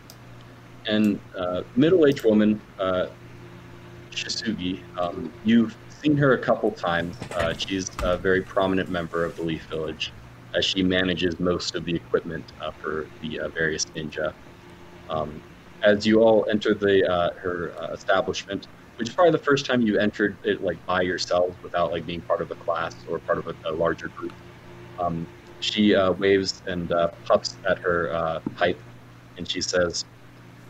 and 0.87 1.19
uh, 1.37 1.63
middle-aged 1.75 2.23
woman, 2.25 2.59
uh, 2.79 3.07
Shisugi, 4.11 4.79
um, 4.97 5.31
you've 5.45 5.75
seen 5.89 6.17
her 6.17 6.33
a 6.33 6.37
couple 6.37 6.71
times. 6.71 7.15
Uh, 7.35 7.53
she's 7.53 7.91
a 8.03 8.17
very 8.17 8.41
prominent 8.41 8.89
member 8.89 9.23
of 9.23 9.35
the 9.35 9.43
Leaf 9.43 9.63
Village, 9.67 10.11
as 10.55 10.65
she 10.65 10.83
manages 10.83 11.39
most 11.39 11.75
of 11.75 11.85
the 11.85 11.95
equipment 11.95 12.51
uh, 12.61 12.71
for 12.71 13.07
the 13.21 13.39
uh, 13.39 13.47
various 13.49 13.85
ninja. 13.85 14.33
Um, 15.09 15.41
as 15.83 16.05
you 16.05 16.21
all 16.21 16.45
enter 16.49 16.73
the 16.73 17.03
her 17.41 17.73
establishment, 17.93 18.67
which 18.97 19.09
is 19.09 19.15
probably 19.15 19.31
the 19.31 19.37
first 19.37 19.65
time 19.65 19.81
you 19.81 19.97
entered 19.97 20.37
it 20.43 20.63
like 20.63 20.83
by 20.85 21.01
yourselves 21.01 21.55
without 21.63 21.91
like 21.91 22.05
being 22.05 22.21
part 22.21 22.41
of 22.41 22.51
a 22.51 22.55
class 22.55 22.95
or 23.09 23.19
part 23.19 23.37
of 23.37 23.47
a, 23.47 23.55
a 23.65 23.71
larger 23.71 24.07
group. 24.09 24.33
Um, 24.99 25.27
she 25.59 25.95
uh, 25.95 26.11
waves 26.13 26.61
and 26.67 26.91
uh, 26.91 27.09
puffs 27.25 27.55
at 27.67 27.79
her 27.79 28.13
uh, 28.13 28.39
pipe, 28.55 28.79
and 29.37 29.49
she 29.49 29.61
says, 29.61 30.05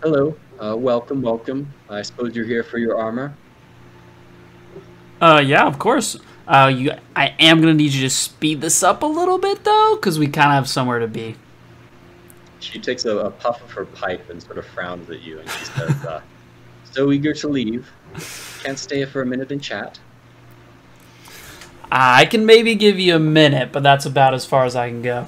"Hello, 0.01 0.36
uh, 0.59 0.76
welcome, 0.78 1.21
welcome. 1.21 1.71
I 1.89 2.01
suppose 2.03 2.36
you're 2.36 2.45
here 2.45 2.63
for 2.63 2.78
your 2.78 2.97
armor." 2.97 3.36
Uh, 5.19 5.41
yeah, 5.43 5.65
of 5.65 5.80
course. 5.80 6.17
Uh, 6.47 6.71
you, 6.76 6.91
I 7.15 7.34
am 7.39 7.61
gonna 7.61 7.74
need 7.74 7.93
you 7.93 8.01
to 8.01 8.09
speed 8.09 8.61
this 8.61 8.84
up 8.84 9.01
a 9.01 9.05
little 9.05 9.38
bit 9.38 9.63
though, 9.63 9.95
because 9.95 10.19
we 10.19 10.28
kind 10.28 10.47
of 10.47 10.55
have 10.55 10.69
somewhere 10.69 10.99
to 10.99 11.07
be. 11.07 11.36
She 12.59 12.80
takes 12.80 13.05
a, 13.05 13.17
a 13.17 13.32
puff 13.32 13.61
of 13.63 13.71
her 13.71 13.86
pipe 13.86 14.30
and 14.30 14.41
sort 14.41 14.57
of 14.57 14.65
frowns 14.65 15.09
at 15.09 15.21
you, 15.21 15.39
and 15.39 15.49
she 15.49 15.65
says, 15.65 16.05
uh, 16.05 16.21
"So 16.91 17.11
eager 17.11 17.34
to 17.34 17.47
leave? 17.47 17.91
Can't 18.64 18.80
stay 18.80 19.05
for 19.05 19.22
a 19.22 19.26
minute 19.26 19.51
and 19.51 19.61
chat." 19.61 19.99
I 21.91 22.26
can 22.26 22.45
maybe 22.45 22.74
give 22.74 22.99
you 22.99 23.16
a 23.16 23.20
minute, 23.20 23.72
but 23.72 23.84
that's 23.84 24.05
about 24.05 24.34
as 24.34 24.45
far 24.45 24.66
as 24.66 24.76
I 24.76 24.89
can 24.89 25.03
go. 25.03 25.28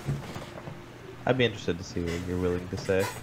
I'd 1.26 1.38
be 1.38 1.46
interested 1.46 1.78
to 1.78 1.84
see 1.84 2.02
what 2.02 2.28
you're 2.28 2.40
willing 2.40 2.68
to 2.70 2.78
say. 2.78 3.06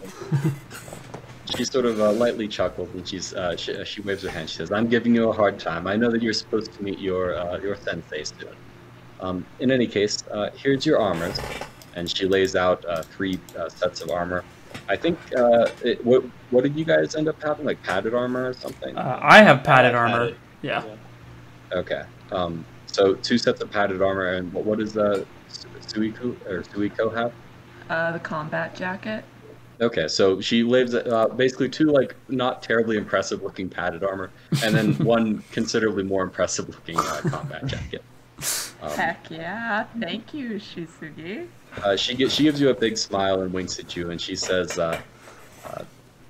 She 1.56 1.64
sort 1.64 1.84
of 1.84 2.00
uh, 2.00 2.12
lightly 2.12 2.48
chuckles 2.48 2.88
and 2.94 3.06
she's 3.06 3.34
uh, 3.34 3.56
she, 3.56 3.76
uh, 3.76 3.84
she 3.84 4.00
waves 4.00 4.22
her 4.22 4.30
hand. 4.30 4.48
She 4.48 4.56
says, 4.56 4.72
"I'm 4.72 4.88
giving 4.88 5.14
you 5.14 5.28
a 5.28 5.32
hard 5.32 5.58
time. 5.58 5.86
I 5.86 5.96
know 5.96 6.10
that 6.10 6.22
you're 6.22 6.32
supposed 6.32 6.72
to 6.72 6.82
meet 6.82 6.98
your 6.98 7.36
uh, 7.36 7.58
your 7.58 7.76
sensei 7.76 8.24
soon. 8.24 8.56
Um, 9.20 9.44
in 9.60 9.70
any 9.70 9.86
case, 9.86 10.24
uh, 10.30 10.50
here's 10.56 10.86
your 10.86 10.98
armors." 10.98 11.38
And 11.94 12.08
she 12.08 12.26
lays 12.26 12.56
out 12.56 12.82
uh, 12.86 13.02
three 13.02 13.38
uh, 13.58 13.68
sets 13.68 14.00
of 14.00 14.10
armor. 14.10 14.44
I 14.88 14.96
think 14.96 15.18
uh, 15.36 15.68
it, 15.82 16.04
what 16.04 16.24
what 16.50 16.64
did 16.64 16.76
you 16.76 16.84
guys 16.84 17.14
end 17.14 17.28
up 17.28 17.42
having? 17.42 17.64
Like 17.64 17.82
padded 17.82 18.14
armor 18.14 18.48
or 18.48 18.54
something? 18.54 18.96
Uh, 18.96 19.18
I 19.22 19.42
have 19.42 19.64
padded 19.64 19.94
I 19.94 20.08
had 20.08 20.14
armor. 20.14 20.24
it. 20.28 20.36
Yeah. 20.62 20.84
Okay. 21.72 22.02
Um, 22.30 22.64
so 22.86 23.14
two 23.14 23.38
sets 23.38 23.60
of 23.60 23.70
padded 23.70 24.02
armor, 24.02 24.34
and 24.34 24.52
what, 24.52 24.64
what 24.64 24.78
does 24.78 24.96
uh, 24.96 25.24
Su- 25.48 25.68
Suiko 25.80 26.36
or 26.46 26.62
Suiko 26.62 27.14
have? 27.14 27.32
Uh, 27.88 28.12
the 28.12 28.18
combat 28.18 28.74
jacket. 28.74 29.24
Okay, 29.80 30.06
so 30.06 30.40
she 30.40 30.62
lives 30.62 30.94
uh, 30.94 31.26
basically 31.28 31.68
two 31.68 31.86
like 31.86 32.14
not 32.28 32.62
terribly 32.62 32.96
impressive 32.96 33.42
looking 33.42 33.68
padded 33.68 34.04
armor, 34.04 34.30
and 34.62 34.74
then 34.74 34.94
one 35.04 35.42
considerably 35.50 36.04
more 36.04 36.22
impressive 36.22 36.68
looking 36.68 36.98
uh, 36.98 37.20
combat 37.24 37.66
jacket. 37.66 38.02
Um, 38.80 38.90
Heck 38.90 39.30
yeah! 39.30 39.84
Thank 39.98 40.34
you, 40.34 40.54
Shisugi. 40.54 41.48
Uh, 41.84 41.96
she 41.96 42.14
gives 42.14 42.34
she 42.34 42.44
gives 42.44 42.60
you 42.60 42.70
a 42.70 42.74
big 42.74 42.96
smile 42.96 43.42
and 43.42 43.52
winks 43.52 43.78
at 43.78 43.96
you, 43.96 44.10
and 44.10 44.20
she 44.20 44.36
says, 44.36 44.78
uh, 44.78 45.00
uh, 45.64 45.84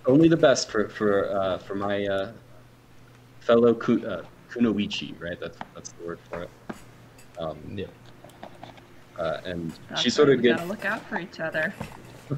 "Only 0.07 0.29
the 0.29 0.37
best 0.37 0.71
for 0.71 0.89
for 0.89 1.31
uh, 1.35 1.59
for 1.59 1.75
my 1.75 2.07
uh, 2.07 2.33
fellow 3.41 3.75
ku- 3.75 4.05
uh, 4.07 4.23
kunoichi, 4.51 5.21
right? 5.21 5.39
That's 5.41 5.59
that's 5.75 5.93
the 5.93 6.07
word 6.07 6.19
for 6.29 6.43
it." 6.43 6.51
Um, 7.39 7.59
Yeah. 7.75 7.87
uh, 9.19 9.41
and 9.45 9.73
That's 9.89 10.03
she 10.03 10.11
sort 10.11 10.31
of 10.31 10.37
we 10.37 10.43
gets 10.43 10.59
gotta 10.61 10.69
look 10.71 10.85
out 10.85 11.03
for 11.07 11.19
each 11.19 11.41
other. 11.41 11.73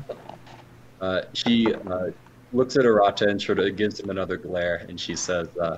Uh, 1.00 1.22
she 1.34 1.74
uh, 1.74 2.07
looks 2.52 2.76
at 2.76 2.84
Arata 2.86 3.28
and 3.28 3.42
sort 3.42 3.59
of 3.59 3.76
gives 3.76 4.00
him 4.00 4.09
another 4.09 4.38
glare, 4.38 4.86
and 4.88 4.98
she 4.98 5.14
says, 5.14 5.48
uh, 5.61 5.76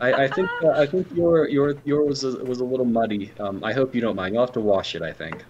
"I, 0.00 0.24
I 0.24 0.28
think 0.28 0.48
uh, 0.64 0.70
I 0.70 0.84
think 0.86 1.06
your 1.14 1.48
your 1.48 1.74
your 1.84 2.04
was 2.04 2.24
a, 2.24 2.42
was 2.44 2.58
a 2.58 2.64
little 2.64 2.86
muddy. 2.86 3.30
Um, 3.38 3.62
I 3.62 3.72
hope 3.72 3.94
you 3.94 4.00
don't 4.00 4.16
mind. 4.16 4.34
You'll 4.34 4.42
have 4.42 4.52
to 4.54 4.60
wash 4.60 4.96
it. 4.96 5.02
I 5.02 5.12
think." 5.12 5.44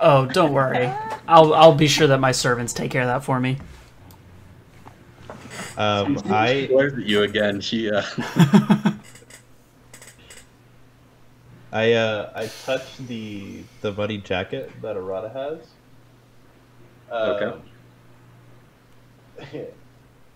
Oh, 0.00 0.26
don't 0.26 0.52
worry. 0.52 0.90
I'll 1.26 1.54
I'll 1.54 1.74
be 1.74 1.88
sure 1.88 2.06
that 2.06 2.20
my 2.20 2.32
servants 2.32 2.72
take 2.72 2.90
care 2.90 3.02
of 3.02 3.08
that 3.08 3.24
for 3.24 3.40
me. 3.40 3.58
Um, 5.76 6.18
I 6.26 6.66
glares 6.66 6.94
at 6.94 7.06
you 7.06 7.22
again. 7.22 7.60
She 7.60 7.90
uh, 7.90 8.02
I 11.72 11.92
uh 11.92 12.32
I 12.34 12.46
touch 12.64 12.96
the 13.06 13.62
the 13.80 13.92
muddy 13.92 14.18
jacket 14.18 14.70
that 14.82 14.96
Arata 14.96 15.32
has. 15.32 15.58
Okay. 17.10 17.58
Okay. 19.38 19.68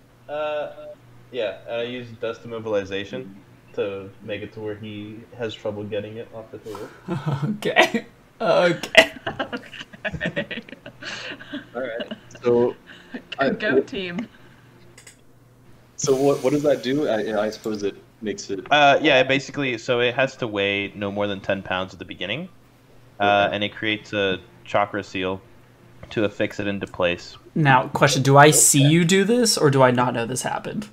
uh, 0.29 0.71
yeah, 1.33 1.59
and 1.67 1.77
I 1.77 1.83
use 1.83 2.09
dust 2.21 2.43
immobilization 2.43 3.35
to 3.75 4.11
make 4.23 4.43
it 4.43 4.53
to 4.55 4.61
where 4.61 4.75
he 4.75 5.21
has 5.39 5.55
trouble 5.55 5.85
getting 5.85 6.17
it 6.17 6.29
off 6.35 6.51
the 6.51 6.59
table. 6.59 6.89
okay. 7.57 8.07
Okay. 8.41 9.13
okay. 10.05 10.61
all 11.75 11.83
right. 11.83 12.13
So 12.43 12.75
I- 13.39 13.51
Go 13.51 13.81
team. 13.81 14.27
so 15.97 16.15
what 16.15 16.43
what 16.43 16.53
does 16.53 16.63
that 16.63 16.83
do? 16.83 17.09
I, 17.09 17.47
I 17.47 17.51
suppose 17.51 17.83
it 17.83 17.97
makes 18.23 18.49
it. 18.51 18.67
Uh, 18.71 18.99
yeah, 19.03 19.23
basically, 19.23 19.77
so 19.79 20.01
it 20.01 20.15
has 20.15 20.37
to 20.37 20.47
weigh 20.47 20.93
no 20.95 21.11
more 21.11 21.27
than 21.27 21.41
10 21.41 21.63
pounds 21.63 21.93
at 21.93 21.99
the 21.99 22.05
beginning, 22.05 22.49
uh, 23.19 23.49
and 23.53 23.63
it 23.63 23.75
creates 23.75 24.13
a 24.13 24.39
chakra 24.65 25.03
seal 25.03 25.41
to 26.11 26.25
affix 26.25 26.59
it 26.61 26.67
into 26.67 26.87
place. 26.87 27.37
Now, 27.55 27.89
question: 27.89 28.23
Do 28.23 28.37
I 28.39 28.51
see 28.53 28.83
you 28.83 29.05
do 29.05 29.25
this, 29.25 29.59
or 29.59 29.71
do 29.71 29.83
I 29.83 29.91
not 29.91 30.15
know 30.15 30.25
this 30.27 30.43
happened? 30.43 30.89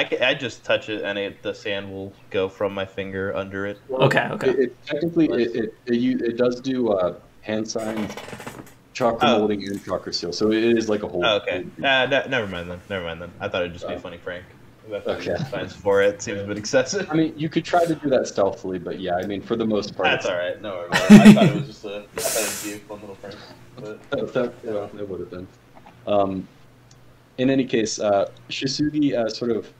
I, 0.00 0.04
ca- 0.04 0.24
I 0.24 0.32
just 0.34 0.64
touch 0.64 0.88
it, 0.88 1.02
and 1.04 1.18
it, 1.18 1.42
the 1.42 1.52
sand 1.54 1.92
will 1.92 2.12
go 2.30 2.48
from 2.48 2.72
my 2.72 2.86
finger 2.86 3.36
under 3.36 3.66
it. 3.66 3.78
Okay, 3.90 4.28
okay. 4.30 4.48
It, 4.50 4.58
it, 4.58 4.86
technically, 4.86 5.26
it 5.42 5.54
it, 5.56 5.74
it, 5.86 5.94
you, 5.96 6.18
it 6.18 6.38
does 6.38 6.58
do 6.60 6.88
uh, 6.92 7.16
hand 7.42 7.68
signs, 7.68 8.10
chakra 8.94 9.28
Oh. 9.28 9.38
molding, 9.40 9.62
and 9.66 9.84
chakra 9.84 10.12
seal. 10.14 10.32
So 10.32 10.50
it 10.52 10.64
is 10.64 10.88
like 10.88 11.02
a 11.02 11.08
whole. 11.08 11.22
Oh, 11.24 11.36
okay. 11.36 11.66
Uh, 11.82 12.06
ne- 12.06 12.28
never 12.28 12.46
mind 12.46 12.70
then. 12.70 12.80
Never 12.88 13.04
mind 13.04 13.20
then. 13.20 13.30
I 13.40 13.48
thought 13.48 13.60
it'd 13.60 13.74
just 13.74 13.86
be 13.86 13.92
a 13.92 14.00
funny, 14.00 14.16
Frank. 14.16 14.44
Okay. 14.90 15.36
Signs 15.50 15.74
for 15.74 16.02
it 16.02 16.20
seems 16.22 16.40
a 16.40 16.44
bit 16.44 16.56
excessive. 16.56 17.06
I 17.10 17.14
mean, 17.14 17.34
you 17.36 17.48
could 17.50 17.64
try 17.66 17.84
to 17.84 17.94
do 17.94 18.08
that 18.08 18.26
stealthily, 18.26 18.78
but 18.78 18.98
yeah, 19.00 19.16
I 19.16 19.26
mean, 19.26 19.42
for 19.42 19.54
the 19.54 19.66
most 19.66 19.94
part, 19.94 20.08
That's 20.08 20.26
all 20.26 20.36
right. 20.36 20.60
No 20.62 20.78
worries. 20.78 20.90
I 21.10 21.32
thought 21.32 21.44
it 21.44 21.54
was 21.54 21.66
just 21.66 21.84
a. 21.84 21.98
I 21.98 22.20
thought 22.20 22.42
it'd 22.42 22.64
be 22.64 22.82
a 22.84 22.88
fun 22.88 23.00
little 23.00 23.16
prank. 23.16 23.36
But 23.76 24.10
That, 24.10 24.32
that, 24.32 24.52
yeah, 24.64 25.00
it 25.00 25.08
would 25.08 25.20
have 25.20 25.30
been. 25.30 25.46
Um, 26.06 26.48
in 27.38 27.50
any 27.50 27.64
case, 27.66 28.00
uh, 28.00 28.30
Shisugi 28.48 29.14
uh, 29.14 29.28
sort 29.28 29.50
of 29.52 29.70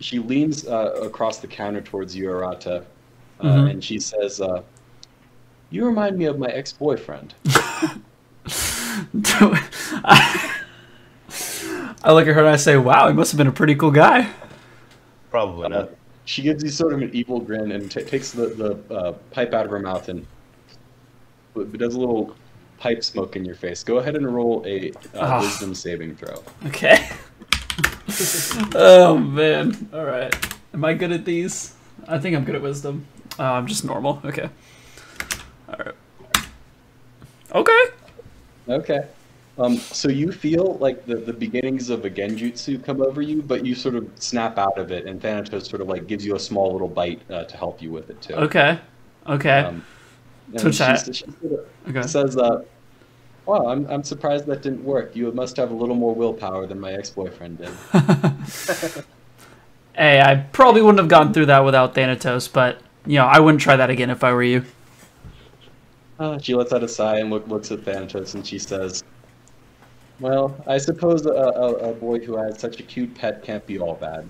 she 0.00 0.18
leans 0.18 0.66
uh, 0.66 0.92
across 1.02 1.38
the 1.38 1.46
counter 1.46 1.80
towards 1.80 2.14
you, 2.14 2.26
Arata, 2.28 2.84
uh, 3.40 3.44
Mhm. 3.44 3.70
and 3.70 3.84
she 3.84 3.98
says, 3.98 4.40
uh, 4.40 4.62
"You 5.70 5.84
remind 5.86 6.16
me 6.18 6.24
of 6.26 6.38
my 6.38 6.48
ex-boyfriend." 6.48 7.34
I, 7.46 8.00
I 12.04 12.12
look 12.12 12.26
at 12.28 12.34
her 12.34 12.40
and 12.40 12.48
I 12.48 12.56
say, 12.56 12.76
"Wow, 12.76 13.08
he 13.08 13.14
must 13.14 13.32
have 13.32 13.38
been 13.38 13.46
a 13.48 13.52
pretty 13.52 13.74
cool 13.74 13.90
guy." 13.90 14.30
probably 15.30 15.64
Uh, 15.66 15.68
not. 15.68 15.90
she 16.24 16.40
gives 16.40 16.62
you 16.64 16.70
sort 16.70 16.94
of 16.94 17.02
an 17.02 17.10
evil 17.12 17.40
grin 17.40 17.72
and 17.72 17.90
ta 17.90 18.00
takes 18.06 18.30
the, 18.30 18.46
the 18.46 18.94
uh, 18.94 19.12
pipe 19.32 19.52
out 19.52 19.64
of 19.66 19.70
her 19.70 19.78
mouth 19.80 20.08
and 20.08 20.24
but 21.52 21.70
but 21.70 21.78
does 21.80 21.94
a 21.94 21.98
little 21.98 22.34
pipe 22.78 23.02
smoke 23.04 23.36
in 23.36 23.44
your 23.44 23.54
face. 23.54 23.82
Go 23.84 23.98
ahead 23.98 24.16
and 24.16 24.34
roll 24.34 24.62
a 24.66 24.92
uh, 24.92 25.20
Ah. 25.20 25.40
wisdom 25.40 25.74
saving 25.74 26.14
throw. 26.16 26.42
Okay. 26.66 27.06
oh 28.74 29.18
man. 29.18 29.88
All 29.92 30.04
right. 30.04 30.34
Am 30.74 30.84
I 30.84 30.94
good 30.94 31.12
at 31.12 31.24
these? 31.24 31.74
I 32.08 32.18
think 32.18 32.36
I'm 32.36 32.44
good 32.44 32.54
at 32.54 32.62
wisdom. 32.62 33.06
Uh, 33.38 33.44
I'm 33.52 33.66
just 33.66 33.84
normal. 33.84 34.20
Okay. 34.24 34.48
All 35.68 35.76
right. 35.78 35.94
Okay. 37.54 37.84
Okay. 38.68 39.08
Um, 39.58 39.86
so 39.92 40.08
you 40.08 40.32
feel 40.32 40.76
like 40.78 41.06
the, 41.06 41.16
the 41.16 41.32
beginnings 41.32 41.88
of 41.88 42.04
a 42.04 42.10
genjutsu 42.10 42.82
come 42.84 43.00
over 43.02 43.22
you, 43.22 43.42
but 43.42 43.64
you 43.64 43.74
sort 43.74 43.94
of 43.94 44.10
snap 44.16 44.58
out 44.58 44.78
of 44.78 44.92
it, 44.92 45.06
and 45.06 45.20
Thanatos 45.20 45.68
sort 45.68 45.80
of 45.80 45.88
like 45.88 46.06
gives 46.06 46.26
you 46.26 46.36
a 46.36 46.38
small 46.38 46.72
little 46.72 46.88
bite 46.88 47.22
uh, 47.30 47.44
to 47.44 47.56
help 47.56 47.80
you 47.80 47.90
with 47.90 48.10
it 48.10 48.20
too. 48.20 48.34
Okay. 48.34 48.78
Okay. 49.26 49.60
Um, 49.60 49.86
So 50.56 50.70
she, 50.70 50.96
she 51.12 51.24
sort 51.40 51.52
of 51.52 51.60
okay. 51.88 52.06
says, 52.06 52.36
uh, 52.36 52.62
"Wow, 53.46 53.68
I'm 53.68 53.86
I'm 53.88 54.02
surprised 54.02 54.46
that 54.46 54.62
didn't 54.62 54.84
work. 54.84 55.16
You 55.16 55.30
must 55.32 55.56
have 55.56 55.70
a 55.70 55.74
little 55.74 55.94
more 55.94 56.14
willpower 56.14 56.66
than 56.66 56.78
my 56.78 56.92
ex-boyfriend 56.92 57.58
did." 57.58 57.68
hey, 59.96 60.20
I 60.20 60.36
probably 60.52 60.82
wouldn't 60.82 60.98
have 60.98 61.08
gone 61.08 61.32
through 61.32 61.46
that 61.46 61.64
without 61.64 61.94
Thanatos, 61.94 62.48
but 62.48 62.80
you 63.06 63.16
know, 63.16 63.26
I 63.26 63.40
wouldn't 63.40 63.62
try 63.62 63.76
that 63.76 63.90
again 63.90 64.10
if 64.10 64.22
I 64.24 64.32
were 64.32 64.42
you. 64.42 64.64
Uh, 66.18 66.38
she 66.38 66.54
lets 66.54 66.72
out 66.72 66.82
a 66.82 66.88
sigh 66.88 67.18
and 67.18 67.30
look, 67.30 67.46
looks 67.46 67.70
at 67.70 67.84
Thanatos, 67.84 68.34
and 68.34 68.46
she 68.46 68.58
says, 68.58 69.04
"Well, 70.20 70.56
I 70.66 70.78
suppose 70.78 71.26
a, 71.26 71.30
a, 71.30 71.90
a 71.90 71.92
boy 71.92 72.20
who 72.20 72.36
has 72.36 72.58
such 72.58 72.80
a 72.80 72.82
cute 72.82 73.14
pet 73.14 73.42
can't 73.42 73.66
be 73.66 73.78
all 73.78 73.94
bad." 73.94 74.26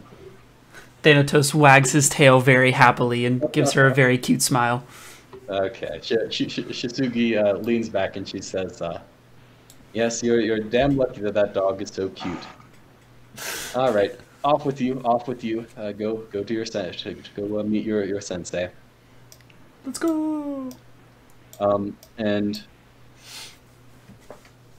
Thanatos 1.02 1.54
wags 1.54 1.92
his 1.92 2.08
tail 2.08 2.40
very 2.40 2.72
happily 2.72 3.24
and 3.26 3.52
gives 3.52 3.72
her 3.72 3.86
a 3.86 3.94
very 3.94 4.18
cute 4.18 4.42
smile. 4.42 4.84
Okay. 5.48 6.00
Sh- 6.02 6.30
Sh- 6.30 6.50
Sh- 6.50 6.84
Shisugi 6.84 7.42
uh, 7.42 7.58
leans 7.58 7.88
back 7.88 8.16
and 8.16 8.28
she 8.28 8.40
says, 8.40 8.82
uh, 8.82 9.00
"Yes, 9.92 10.22
you're 10.22 10.40
you're 10.40 10.58
damn 10.58 10.96
lucky 10.96 11.20
that 11.20 11.34
that 11.34 11.54
dog 11.54 11.80
is 11.82 11.90
so 11.90 12.08
cute." 12.10 12.38
All 13.76 13.92
right, 13.92 14.18
off 14.42 14.66
with 14.66 14.80
you, 14.80 15.00
off 15.04 15.28
with 15.28 15.44
you. 15.44 15.66
Uh, 15.76 15.92
go 15.92 16.16
go 16.32 16.42
to 16.42 16.52
your 16.54 16.66
sen- 16.66 16.94
go 17.36 17.60
uh, 17.60 17.62
meet 17.62 17.84
your 17.84 18.04
your 18.04 18.20
sensei. 18.20 18.70
Let's 19.84 19.98
go. 20.00 20.70
Um, 21.60 21.96
and 22.18 22.62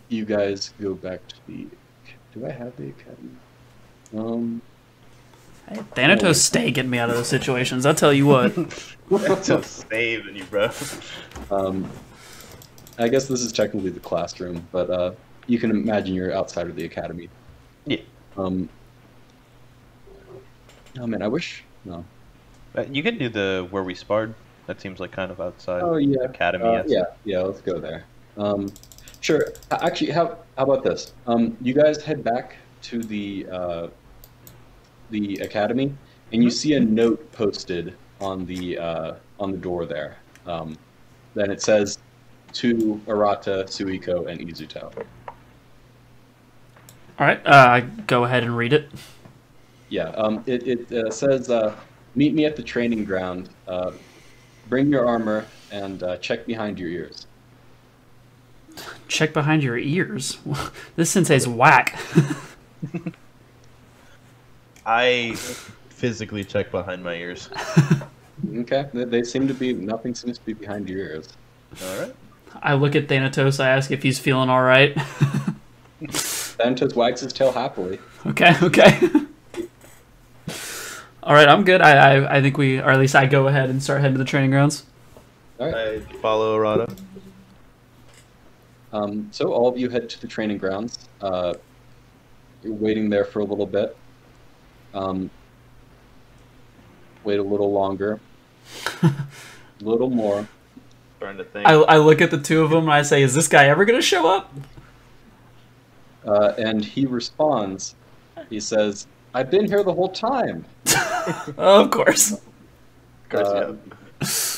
you 0.09 0.26
guys 0.26 0.74
go 0.82 0.93
back 0.93 1.26
to 1.30 1.36
the. 1.47 1.68
Do 2.34 2.45
I 2.45 2.51
have 2.51 2.76
the 2.76 2.89
academy? 2.89 3.36
Um. 4.15 4.61
Hey, 5.70 5.82
Thanatos 5.95 6.41
stay 6.41 6.72
getting 6.72 6.91
me 6.91 6.97
out 6.97 7.09
of 7.09 7.15
those 7.15 7.28
situations. 7.28 7.86
I'll 7.86 7.95
tell 7.95 8.13
you 8.13 8.26
what. 8.26 8.53
Just 9.43 9.88
saving 9.89 10.36
you, 10.36 10.43
bro. 10.45 10.70
Um, 11.49 11.89
I 12.97 13.08
guess 13.08 13.28
this 13.28 13.41
is 13.41 13.51
technically 13.53 13.89
the 13.91 13.99
classroom, 14.01 14.68
but 14.72 14.89
uh, 14.89 15.12
you 15.45 15.60
can 15.60 15.72
imagine 15.72 16.14
you're 16.14 16.34
outside 16.34 16.68
of 16.68 16.76
the 16.76 16.86
academy. 16.86 17.30
Yeah. 17.86 18.01
Um. 18.38 18.68
Oh 20.99 21.08
man, 21.08 21.22
I 21.22 21.28
wish. 21.28 21.64
No. 21.86 22.03
Uh, 22.76 22.84
You 22.91 23.01
can 23.03 23.18
do 23.18 23.30
the 23.30 23.68
where 23.72 23.84
we 23.84 23.95
sparred. 23.95 24.34
That 24.66 24.82
seems 24.82 24.99
like 24.99 25.12
kind 25.12 25.32
of 25.32 25.39
outside 25.39 25.82
Oh 25.84 25.95
yeah. 25.95 26.24
academy. 26.24 26.66
Uh, 26.66 26.84
yeah, 26.88 27.03
yeah. 27.24 27.39
Let's 27.41 27.62
go 27.62 27.80
there. 27.80 28.03
Um, 28.36 28.70
sure. 29.22 29.53
Actually, 29.72 30.12
how 30.12 30.38
how 30.58 30.64
about 30.66 30.84
this? 30.84 31.14
Um, 31.28 31.55
you 31.62 31.74
guys 31.74 32.03
head 32.03 32.24
back 32.24 32.55
to 32.84 33.01
the 33.01 33.47
uh, 33.49 33.88
the 35.12 35.36
academy, 35.38 35.95
and 36.34 36.43
you 36.43 36.49
see 36.49 36.74
a 36.74 36.80
note 36.80 37.32
posted 37.32 37.95
on 38.20 38.45
the 38.45 38.78
uh, 38.78 39.13
on 39.39 39.51
the 39.51 39.57
door 39.57 39.86
there. 39.86 40.18
Um, 40.45 40.78
then 41.34 41.51
it 41.51 41.61
says 41.61 41.99
to 42.53 43.01
Arata, 43.07 43.65
Suiko, 43.65 44.28
and 44.28 44.39
Izuto. 44.41 44.91
All 47.20 47.26
right. 47.26 47.41
Uh, 47.45 47.82
go 48.05 48.24
ahead 48.24 48.43
and 48.43 48.55
read 48.55 48.74
it. 48.74 48.89
Yeah. 49.89 50.09
Um, 50.09 50.43
it 50.45 50.68
it 50.68 50.91
uh, 50.91 51.11
says, 51.11 51.49
uh, 51.49 51.76
"Meet 52.15 52.34
me 52.34 52.45
at 52.45 52.55
the 52.55 52.63
training 52.63 53.05
ground. 53.05 53.49
Uh, 53.68 53.91
bring 54.70 54.89
your 54.89 55.05
armor 55.05 55.45
and 55.72 56.03
uh, 56.03 56.18
check 56.18 56.45
behind 56.45 56.80
your 56.80 56.89
ears." 56.89 57.28
Check 59.07 59.34
behind 59.34 59.63
your 59.63 59.78
ears. 59.78 60.38
this 60.95 61.09
sensei's 61.09 61.47
whack. 61.47 61.99
I 64.86 65.36
physically 65.97 66.43
check 66.43 66.71
behind 66.71 67.03
my 67.03 67.15
ears. 67.15 67.49
Okay. 68.55 68.87
They, 68.93 69.03
they 69.03 69.23
seem 69.23 69.47
to 69.47 69.53
be 69.55 69.73
nothing 69.73 70.13
seems 70.13 70.37
to 70.37 70.45
be 70.45 70.53
behind 70.53 70.87
your 70.87 70.99
ears. 70.99 71.29
All 71.83 71.99
right. 71.99 72.15
I 72.61 72.75
look 72.75 72.95
at 72.95 73.07
Thanatos. 73.07 73.59
I 73.59 73.69
ask 73.69 73.89
if 73.89 74.03
he's 74.03 74.19
feeling 74.19 74.47
all 74.47 74.61
right. 74.61 74.95
Thanatos 76.07 76.93
wags 76.93 77.21
his 77.21 77.33
tail 77.33 77.51
happily. 77.51 77.97
okay. 78.27 78.53
Okay. 78.61 79.09
all 81.23 81.33
right. 81.33 81.49
I'm 81.49 81.63
good. 81.63 81.81
I, 81.81 82.17
I 82.17 82.37
I 82.37 82.41
think 82.43 82.59
we, 82.59 82.79
or 82.79 82.91
at 82.91 82.99
least 82.99 83.15
I 83.15 83.25
go 83.25 83.47
ahead 83.47 83.71
and 83.71 83.81
start 83.81 84.01
heading 84.01 84.13
to 84.13 84.19
the 84.19 84.29
training 84.29 84.51
grounds. 84.51 84.85
All 85.59 85.65
right. 85.65 85.75
I 85.75 85.99
follow 86.21 86.57
Arata. 86.57 86.95
Um, 88.93 89.29
so 89.31 89.51
all 89.51 89.67
of 89.67 89.79
you 89.79 89.89
head 89.89 90.09
to 90.09 90.21
the 90.21 90.27
training 90.27 90.59
grounds. 90.59 91.09
Uh, 91.21 91.55
you're 92.63 92.73
waiting 92.73 93.09
there 93.09 93.25
for 93.25 93.39
a 93.39 93.43
little 93.43 93.65
bit. 93.65 93.97
Um, 94.93 95.31
wait 97.28 97.39
a 97.39 97.43
little 97.43 97.71
longer. 97.73 98.19
a 99.03 99.11
little 99.82 100.09
more. 100.09 100.47
Starting 101.17 101.38
to 101.38 101.43
think. 101.43 101.67
I, 101.67 101.73
I 101.73 101.97
look 101.97 102.21
at 102.21 102.32
the 102.32 102.38
two 102.38 102.61
of 102.63 102.69
them 102.69 102.84
and 102.86 102.93
I 102.93 103.01
say, 103.01 103.21
"Is 103.21 103.36
this 103.36 103.47
guy 103.47 103.65
ever 103.67 103.84
gonna 103.86 104.01
show 104.01 104.28
up?" 104.34 104.53
Uh, 106.25 106.53
and 106.57 106.84
he 106.84 107.05
responds. 107.05 107.95
He 108.49 108.59
says, 108.59 109.07
"I've 109.34 109.51
been 109.51 109.65
here 109.67 109.84
the 109.84 109.93
whole 109.93 110.09
time." 110.09 110.65
of 111.57 111.91
course. 111.91 112.32
Of 112.32 112.41
course, 113.30 113.47
Uh, 113.47 113.73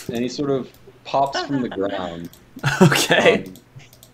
yeah. 0.09 0.15
and 0.15 0.23
he 0.23 0.29
sort 0.29 0.51
of 0.51 0.69
pops 1.05 1.41
from 1.45 1.61
the 1.63 1.69
ground, 1.69 2.29
Okay. 2.83 3.45
um, 3.45 3.53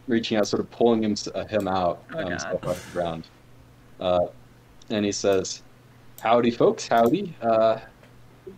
reaching 0.08 0.38
out, 0.38 0.48
sort 0.48 0.62
of 0.62 0.72
pulling 0.72 1.04
him, 1.04 1.16
uh, 1.34 1.46
him 1.46 1.68
out, 1.68 2.04
Oh, 2.14 2.20
um, 2.20 2.34
off 2.34 2.62
the 2.62 2.92
ground. 2.94 3.28
Uh, 4.00 4.28
and 4.90 5.04
he 5.04 5.12
says, 5.12 5.62
"Howdy, 6.22 6.52
folks. 6.52 6.88
Howdy. 6.88 7.34
Uh, 7.42 7.80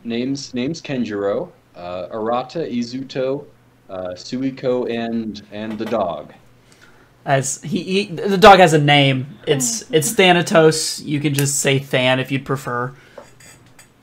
names 0.03 0.53
names 0.53 0.81
Kenjiro, 0.81 1.49
uh, 1.75 2.07
Arata, 2.11 2.69
Izuto, 2.71 3.45
uh, 3.89 4.09
Suiko, 4.09 4.89
and 4.89 5.41
and 5.51 5.77
the 5.77 5.85
dog. 5.85 6.33
As 7.25 7.61
he, 7.61 7.83
he, 7.83 8.05
the 8.05 8.37
dog 8.37 8.59
has 8.59 8.73
a 8.73 8.79
name. 8.79 9.27
It's 9.45 9.89
it's 9.91 10.11
Thanatos. 10.13 11.01
You 11.01 11.19
can 11.19 11.33
just 11.33 11.59
say 11.59 11.79
Than 11.79 12.19
if 12.19 12.31
you'd 12.31 12.45
prefer. 12.45 12.93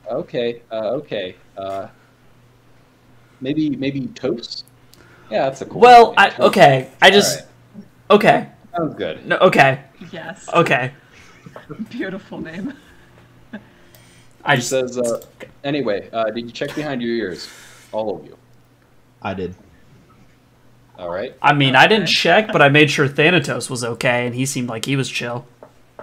Okay. 0.07 0.61
Uh, 0.71 0.91
okay. 0.91 1.35
Uh, 1.57 1.87
maybe 3.41 3.71
maybe 3.71 4.07
Toast. 4.07 4.65
Yeah, 5.31 5.45
that's 5.45 5.61
a 5.61 5.65
cool. 5.65 5.81
Well, 5.81 6.07
name. 6.07 6.15
I 6.19 6.29
Toast. 6.29 6.39
okay. 6.41 6.91
I 7.01 7.09
just 7.09 7.45
All 8.09 8.17
okay. 8.17 8.35
right. 8.35 8.51
sounds 8.75 8.95
good. 8.95 9.25
No, 9.25 9.37
okay. 9.37 9.81
Yes. 10.11 10.47
Okay. 10.53 10.91
Beautiful 11.89 12.39
name. 12.39 12.73
I 14.45 14.55
He 14.55 14.57
just 14.57 14.69
says, 14.69 14.97
uh, 14.97 15.25
anyway, 15.63 16.09
uh, 16.13 16.29
did 16.31 16.45
you 16.45 16.51
check 16.51 16.75
behind 16.75 17.01
your 17.01 17.11
ears? 17.11 17.49
All 17.91 18.15
of 18.15 18.25
you. 18.25 18.37
I 19.21 19.33
did. 19.33 19.55
All 20.97 21.09
right. 21.09 21.35
I 21.41 21.53
mean, 21.53 21.75
I 21.75 21.87
didn't 21.87 22.07
check, 22.07 22.51
but 22.51 22.61
I 22.61 22.69
made 22.69 22.89
sure 22.89 23.07
Thanatos 23.07 23.69
was 23.69 23.83
okay, 23.83 24.25
and 24.25 24.35
he 24.35 24.45
seemed 24.45 24.69
like 24.69 24.85
he 24.85 24.95
was 24.95 25.09
chill. 25.09 25.45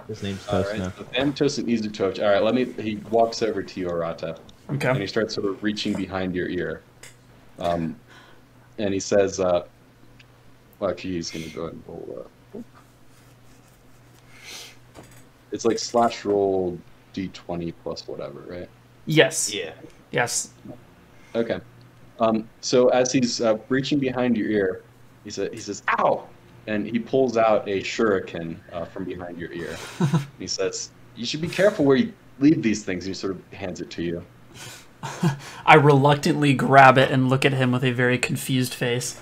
His 0.07 0.21
name's 0.21 0.45
All 0.47 0.61
Toast 0.61 0.71
right. 0.71 0.79
now. 0.79 0.93
So 0.97 1.03
Thanatos 1.05 1.57
and 1.57 1.67
Izutoch. 1.67 2.21
All 2.21 2.29
right. 2.29 2.43
Let 2.43 2.53
me. 2.53 2.65
He 2.83 2.97
walks 3.09 3.41
over 3.41 3.63
to 3.63 3.79
you, 3.79 3.87
Arata, 3.87 4.37
and 4.67 5.01
he 5.01 5.07
starts 5.07 5.33
sort 5.33 5.47
of 5.47 5.63
reaching 5.63 5.93
behind 5.93 6.35
your 6.35 6.49
ear. 6.49 6.81
Um, 7.59 7.95
and 8.77 8.93
he 8.93 8.99
says, 8.99 9.39
uh, 9.39 9.65
well, 10.79 10.91
actually, 10.91 11.13
he's 11.13 11.31
going 11.31 11.45
to 11.45 11.51
go 11.51 11.61
ahead 11.63 11.73
and 11.73 11.83
roll. 11.87 12.27
Uh, 12.55 12.59
it's 15.51 15.65
like 15.65 15.79
slash 15.79 16.25
roll 16.25 16.77
d20 17.13 17.73
plus 17.83 18.07
whatever, 18.07 18.41
right? 18.47 18.69
Yes. 19.05 19.53
Yeah. 19.53 19.73
Yes. 20.11 20.51
Okay. 21.35 21.59
Um, 22.19 22.47
so 22.61 22.89
as 22.89 23.11
he's 23.11 23.41
uh, 23.41 23.57
reaching 23.69 23.99
behind 23.99 24.37
your 24.37 24.49
ear, 24.49 24.83
he 25.23 25.29
says, 25.29 25.49
"He 25.51 25.59
says, 25.59 25.83
ow!" 25.89 26.27
and 26.67 26.85
he 26.85 26.99
pulls 26.99 27.37
out 27.37 27.67
a 27.67 27.81
shuriken 27.81 28.57
uh, 28.71 28.85
from 28.85 29.03
behind 29.05 29.37
your 29.37 29.51
ear. 29.51 29.75
he 30.39 30.47
says, 30.47 30.91
"You 31.15 31.25
should 31.25 31.41
be 31.41 31.47
careful 31.47 31.85
where 31.85 31.97
you 31.97 32.13
leave 32.39 32.61
these 32.61 32.83
things." 32.83 33.05
And 33.05 33.15
he 33.15 33.19
sort 33.19 33.33
of 33.33 33.53
hands 33.53 33.81
it 33.81 33.89
to 33.91 34.03
you. 34.03 34.23
I 35.65 35.75
reluctantly 35.75 36.53
grab 36.53 36.97
it 36.97 37.11
and 37.11 37.29
look 37.29 37.45
at 37.45 37.53
him 37.53 37.71
with 37.71 37.83
a 37.83 37.91
very 37.91 38.17
confused 38.17 38.73
face. 38.73 39.19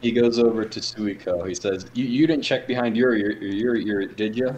He 0.00 0.12
goes 0.12 0.38
over 0.38 0.64
to 0.64 0.80
Suiko. 0.80 1.46
He 1.46 1.54
says, 1.54 1.86
"You, 1.94 2.04
you 2.04 2.26
didn't 2.26 2.44
check 2.44 2.66
behind 2.66 2.96
your 2.96 3.14
ear, 3.14 3.32
your 3.32 3.76
ear, 3.76 4.06
did 4.06 4.36
you?" 4.36 4.56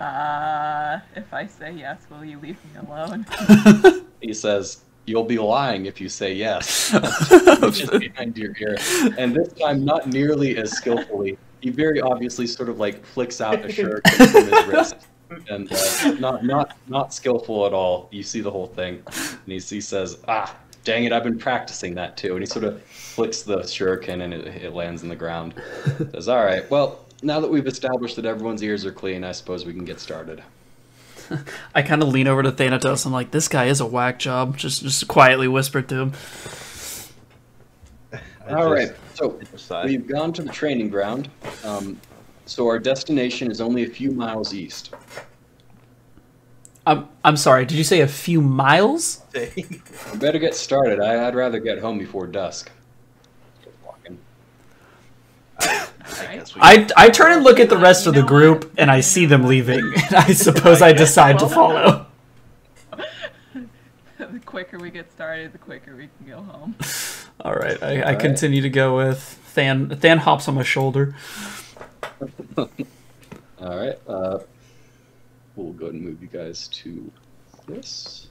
Uh, 0.00 1.00
if 1.14 1.32
I 1.32 1.46
say 1.46 1.72
yes, 1.72 2.06
will 2.10 2.24
you 2.24 2.38
leave 2.38 2.58
me 2.64 2.80
alone? 2.86 3.26
He 4.20 4.32
says, 4.32 4.82
"You'll 5.04 5.24
be 5.24 5.38
lying 5.38 5.86
if 5.86 6.00
you 6.00 6.08
say 6.08 6.32
yes." 6.34 6.90
Just 7.70 7.92
behind 8.00 8.36
your 8.36 8.56
ear, 8.58 8.76
and 9.18 9.36
this 9.36 9.52
time 9.52 9.84
not 9.84 10.06
nearly 10.08 10.56
as 10.56 10.72
skillfully. 10.72 11.38
He 11.60 11.70
very 11.70 12.00
obviously 12.00 12.46
sort 12.46 12.68
of 12.68 12.78
like 12.78 13.04
flicks 13.04 13.40
out 13.40 13.64
a 13.64 13.70
shirt 13.70 14.08
from 14.16 14.26
his 14.26 14.66
wrist, 14.66 14.96
and 15.48 15.70
uh, 15.70 16.12
not 16.14 16.44
not 16.44 16.76
not 16.88 17.14
skillful 17.14 17.66
at 17.66 17.72
all. 17.72 18.08
You 18.10 18.22
see 18.22 18.40
the 18.40 18.50
whole 18.50 18.68
thing, 18.68 19.02
and 19.06 19.40
he, 19.46 19.58
he 19.58 19.80
says, 19.80 20.18
"Ah, 20.28 20.56
dang 20.82 21.04
it! 21.04 21.12
I've 21.12 21.24
been 21.24 21.38
practicing 21.38 21.94
that 21.94 22.16
too." 22.16 22.32
And 22.32 22.40
he 22.40 22.46
sort 22.46 22.64
of 22.64 22.82
flicks 22.82 23.42
the 23.42 23.58
shuriken, 23.58 24.22
and 24.22 24.32
it, 24.32 24.46
it 24.64 24.72
lands 24.72 25.02
in 25.02 25.08
the 25.08 25.16
ground. 25.16 25.54
Says, 26.12 26.28
"All 26.28 26.44
right, 26.44 26.68
well." 26.70 27.05
Now 27.22 27.40
that 27.40 27.50
we've 27.50 27.66
established 27.66 28.16
that 28.16 28.26
everyone's 28.26 28.62
ears 28.62 28.84
are 28.84 28.92
clean, 28.92 29.24
I 29.24 29.32
suppose 29.32 29.64
we 29.64 29.72
can 29.72 29.84
get 29.84 30.00
started. 30.00 30.42
I 31.74 31.82
kind 31.82 32.02
of 32.02 32.08
lean 32.08 32.28
over 32.28 32.42
to 32.42 32.52
Thanatos. 32.52 33.06
I'm 33.06 33.12
like, 33.12 33.30
this 33.30 33.48
guy 33.48 33.66
is 33.66 33.80
a 33.80 33.86
whack 33.86 34.18
job. 34.18 34.56
Just, 34.56 34.82
just 34.82 35.08
quietly 35.08 35.48
whisper 35.48 35.82
to 35.82 35.94
him. 35.94 36.12
I 38.46 38.52
All 38.52 38.70
right, 38.70 38.88
just 38.88 39.16
so 39.16 39.30
decide. 39.30 39.86
We've 39.86 40.06
gone 40.06 40.32
to 40.34 40.42
the 40.42 40.52
training 40.52 40.88
ground. 40.88 41.28
Um, 41.64 42.00
so 42.44 42.68
our 42.68 42.78
destination 42.78 43.50
is 43.50 43.60
only 43.60 43.84
a 43.84 43.88
few 43.88 44.12
miles 44.12 44.54
east. 44.54 44.94
I'm, 46.86 47.08
I'm 47.24 47.36
sorry. 47.36 47.64
Did 47.64 47.76
you 47.76 47.84
say 47.84 48.02
a 48.02 48.08
few 48.08 48.40
miles? 48.40 49.22
We 49.34 49.80
better 50.16 50.38
get 50.38 50.54
started. 50.54 51.00
I, 51.00 51.26
I'd 51.26 51.34
rather 51.34 51.58
get 51.58 51.80
home 51.80 51.98
before 51.98 52.28
dusk. 52.28 52.70
Just. 55.60 56.22
I 56.22 56.42
I, 56.60 56.88
I 56.96 57.10
turn 57.10 57.32
and 57.32 57.44
look 57.44 57.58
at 57.60 57.68
the 57.68 57.76
rest 57.76 58.06
of 58.06 58.14
the 58.14 58.22
group, 58.22 58.72
and 58.78 58.90
I 58.90 59.00
see 59.00 59.26
them 59.26 59.44
leaving. 59.44 59.80
And 59.80 60.14
I 60.16 60.32
suppose 60.32 60.82
I 60.82 60.92
decide 60.92 61.38
to 61.40 61.48
follow. 61.48 62.06
the 64.18 64.40
quicker 64.44 64.78
we 64.78 64.90
get 64.90 65.10
started, 65.12 65.52
the 65.52 65.58
quicker 65.58 65.96
we 65.96 66.08
can 66.18 66.26
go 66.28 66.42
home. 66.42 66.74
All 67.40 67.54
right, 67.54 67.82
I, 67.82 67.86
I 67.86 67.98
All 67.98 68.04
right. 68.04 68.18
continue 68.18 68.62
to 68.62 68.70
go 68.70 68.96
with 68.96 69.54
Than. 69.54 69.88
Than 69.88 70.18
hops 70.18 70.48
on 70.48 70.54
my 70.54 70.62
shoulder. 70.62 71.14
All 72.56 72.68
right. 73.60 73.98
Uh, 74.06 74.38
we'll 75.54 75.72
go 75.72 75.86
ahead 75.86 75.94
and 75.94 76.04
move 76.04 76.22
you 76.22 76.28
guys 76.28 76.68
to 76.68 77.10
this. 77.66 78.25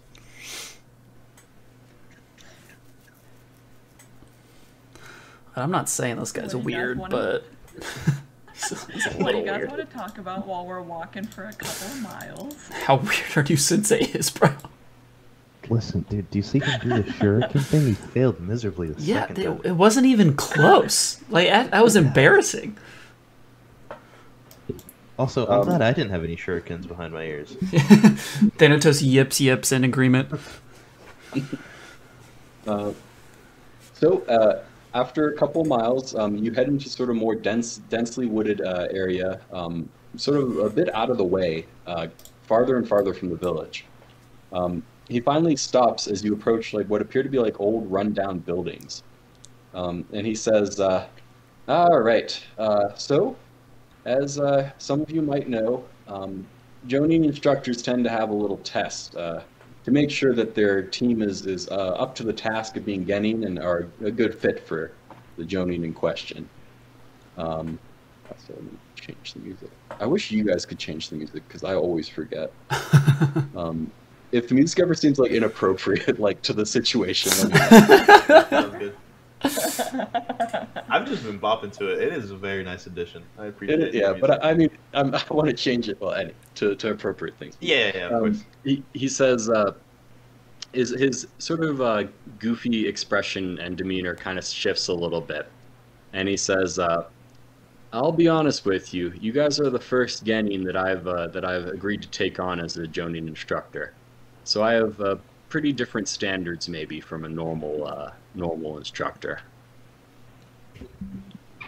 I'm 5.56 5.72
not 5.72 5.90
saying 5.90 6.18
this 6.18 6.32
guy's 6.32 6.56
What 6.56 6.66
do 6.66 6.70
you 6.72 6.76
guys 6.78 6.86
weird, 6.86 6.98
wanna- 6.98 7.16
but 7.16 7.46
he's 8.54 9.06
a 9.06 9.10
What 9.24 9.32
do 9.32 9.38
you 9.40 9.46
guys 9.46 9.58
weird. 9.60 9.70
want 9.72 9.90
to 9.90 9.98
talk 9.98 10.18
about 10.18 10.46
while 10.48 10.66
we're 10.66 10.82
walking 10.82 11.26
for 11.26 11.46
a 11.46 11.54
couple 11.54 11.88
of 11.88 12.02
miles? 12.02 12.56
How 12.86 12.98
weird 12.98 13.38
are 13.38 13.44
you, 13.44 13.58
Sensei? 13.58 14.00
Is 14.14 14.30
bro? 14.30 14.50
Listen, 15.70 16.02
dude, 16.10 16.30
do 16.30 16.38
you 16.38 16.44
see 16.44 16.60
him 16.60 16.80
do 16.82 16.90
the 17.02 17.10
shuriken 17.14 17.60
thing? 17.64 17.88
He 17.88 17.94
failed 17.94 18.40
miserably 18.40 18.90
the 18.90 19.02
Yeah, 19.02 19.28
second 19.28 19.40
it, 19.40 19.66
it 19.66 19.72
wasn't 19.72 20.06
even 20.06 20.36
close. 20.36 21.20
Like 21.30 21.48
that, 21.48 21.72
that 21.72 21.84
was 21.84 21.96
embarrassing. 21.96 22.78
Also, 25.18 25.48
I'm 25.48 25.62
Um, 25.62 25.66
glad 25.66 25.82
I 25.82 25.94
didn't 25.94 26.12
have 26.12 26.24
any 26.24 26.36
shurikens 26.36 26.88
behind 26.88 27.14
my 27.14 27.24
ears. 27.24 27.56
Thanatos 28.58 29.02
yips 29.02 29.40
yips 29.42 29.72
in 29.72 29.84
agreement. 29.84 30.30
Uh, 32.68 32.92
so 33.94 34.22
uh, 34.24 34.64
after 34.96 35.28
a 35.28 35.36
couple 35.36 35.64
miles, 35.66 36.16
um, 36.16 36.38
you 36.38 36.52
head 36.54 36.70
into 36.70 36.90
sort 36.90 37.10
of 37.10 37.18
more 37.18 37.36
dense, 37.36 37.78
densely 37.90 38.28
wooded 38.28 38.62
uh, 38.62 38.88
area, 38.92 39.42
um, 39.52 39.90
sort 40.16 40.42
of 40.42 40.58
a 40.58 40.70
bit 40.70 40.94
out 40.96 41.10
of 41.10 41.18
the 41.18 41.24
way, 41.24 41.66
uh, 41.86 42.08
farther 42.44 42.78
and 42.78 42.88
farther 42.88 43.14
from 43.14 43.30
the 43.30 43.36
village. 43.36 43.86
Um, 44.54 44.82
he 45.10 45.20
finally 45.20 45.58
stops 45.58 46.08
as 46.08 46.24
you 46.24 46.34
approach 46.34 46.74
like 46.74 46.88
what 46.88 47.02
appear 47.02 47.24
to 47.24 47.30
be 47.30 47.38
like 47.38 47.60
old, 47.60 47.92
rundown 47.92 48.40
buildings, 48.40 49.04
um, 49.74 50.06
and 50.14 50.26
he 50.26 50.34
says, 50.34 50.80
uh, 50.80 51.06
"All 51.68 52.00
right, 52.00 52.42
uh, 52.58 52.96
so." 52.96 53.36
As 54.06 54.40
uh, 54.40 54.70
some 54.78 55.02
of 55.02 55.10
you 55.10 55.24
might 55.24 55.50
know, 55.50 55.84
um, 56.08 56.46
Jonin 56.88 57.26
instructors 57.26 57.82
tend 57.82 58.04
to 58.04 58.10
have 58.12 58.30
a 58.30 58.34
little 58.34 58.58
test 58.58 59.18
uh, 59.18 59.42
to 59.86 59.92
make 59.92 60.10
sure 60.10 60.34
that 60.34 60.56
their 60.56 60.82
team 60.82 61.22
is, 61.22 61.46
is 61.46 61.70
uh, 61.70 61.94
up 61.94 62.16
to 62.16 62.24
the 62.24 62.34
task 62.34 62.76
of 62.76 62.84
being 62.84 63.06
Genin 63.06 63.46
and 63.46 63.60
are 63.60 63.88
a 64.04 64.10
good 64.10 64.34
fit 64.34 64.68
for 64.68 64.92
the 65.38 65.44
Jonin 65.44 65.84
in 65.84 65.94
question. 65.94 66.50
Um, 67.38 67.78
so 68.48 68.54
let 68.54 68.64
me 68.64 68.72
change 68.96 69.34
the 69.34 69.42
music. 69.42 69.70
I 70.00 70.08
wish 70.08 70.32
you 70.32 70.44
guys 70.44 70.66
could 70.66 70.80
change 70.80 71.10
the 71.10 71.16
music 71.18 71.48
because 71.48 71.64
I 71.64 71.76
always 71.76 72.10
forget. 72.10 72.52
um, 73.56 73.92
if 74.32 74.48
the 74.48 74.56
music 74.56 74.80
ever 74.80 74.96
seems 74.96 75.20
like 75.20 75.30
inappropriate, 75.30 76.20
like 76.28 76.42
to 76.42 76.54
the 76.54 76.66
situation, 76.66 77.52
let 79.46 79.94
me 79.94 79.94
know. 80.00 80.08
Sounds 80.10 80.12
good. 80.52 80.68
I've 80.90 81.06
just 81.08 81.24
been 81.24 81.40
bopping 81.40 81.72
to 81.78 81.88
it. 81.92 82.02
It 82.02 82.14
is 82.14 82.32
a 82.32 82.38
very 82.38 82.64
nice 82.64 82.88
addition. 82.88 83.24
I 83.38 83.48
appreciate 83.48 83.80
It- 83.82 83.96
it. 83.96 84.00
yeah, 84.02 84.14
but 84.14 84.44
I, 84.44 84.52
I 84.52 84.54
mean, 84.54 84.70
I'm, 84.94 85.14
I 85.16 85.24
want 85.32 85.48
to 85.50 85.54
change 85.54 85.90
it 85.90 86.00
well, 86.00 86.14
any, 86.14 86.34
to, 86.56 86.76
to 86.76 86.92
appropriate 86.92 87.38
things. 87.38 87.58
yeah, 87.62 87.92
yeah, 87.96 88.06
of 88.08 88.12
Um, 88.14 88.20
course. 88.20 88.44
he, 88.64 88.84
he 88.94 89.08
says 89.08 89.50
uh, 89.50 89.74
his 90.74 90.90
his 90.92 91.28
sort 91.38 91.64
of 91.64 91.82
uh, 91.82 92.04
goofy 92.40 92.88
expression 92.88 93.60
and 93.60 93.78
demeanor 93.78 94.16
kind 94.16 94.38
of 94.38 94.46
shifts 94.46 94.88
a 94.90 94.94
little 94.94 95.22
bit, 95.22 95.50
and 96.14 96.28
he 96.28 96.36
says, 96.38 96.80
uh, 96.80 97.06
"I'll 97.94 98.12
be 98.12 98.28
honest 98.28 98.66
with 98.66 98.94
you. 98.94 99.14
You 99.20 99.32
guys 99.32 99.60
are 99.60 99.70
the 99.70 99.80
first 99.80 100.26
Genin 100.26 100.66
that 100.66 100.76
I've 100.76 101.08
uh, 101.08 101.28
that 101.28 101.46
I've 101.46 101.68
agreed 101.68 102.02
to 102.02 102.10
take 102.10 102.40
on 102.40 102.60
as 102.60 102.76
a 102.78 102.88
Jonin 102.88 103.28
instructor. 103.28 103.94
So 104.44 104.64
I 104.64 104.74
have 104.74 105.00
uh, 105.00 105.16
pretty 105.56 105.72
different 105.72 106.10
standards, 106.10 106.68
maybe, 106.68 107.00
from 107.00 107.24
a 107.24 107.30
normal 107.30 107.88
uh, 107.88 108.12
normal 108.34 108.78
instructor." 108.78 109.40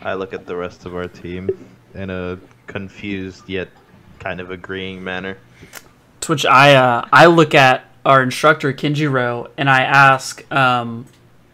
I 0.01 0.13
look 0.13 0.33
at 0.33 0.45
the 0.45 0.57
rest 0.57 0.85
of 0.85 0.93
our 0.93 1.07
team 1.07 1.49
in 1.93 2.09
a 2.09 2.37
confused 2.67 3.47
yet 3.47 3.69
kind 4.19 4.41
of 4.41 4.51
agreeing 4.51 5.01
manner. 5.01 5.37
To 6.19 6.33
which 6.33 6.45
I 6.45 6.75
uh, 6.75 7.07
I 7.13 7.27
look 7.27 7.55
at 7.55 7.85
our 8.05 8.21
instructor 8.21 8.73
Kenjiro 8.73 9.51
and 9.57 9.69
I 9.69 9.83
ask, 9.83 10.43
um, 10.51 11.05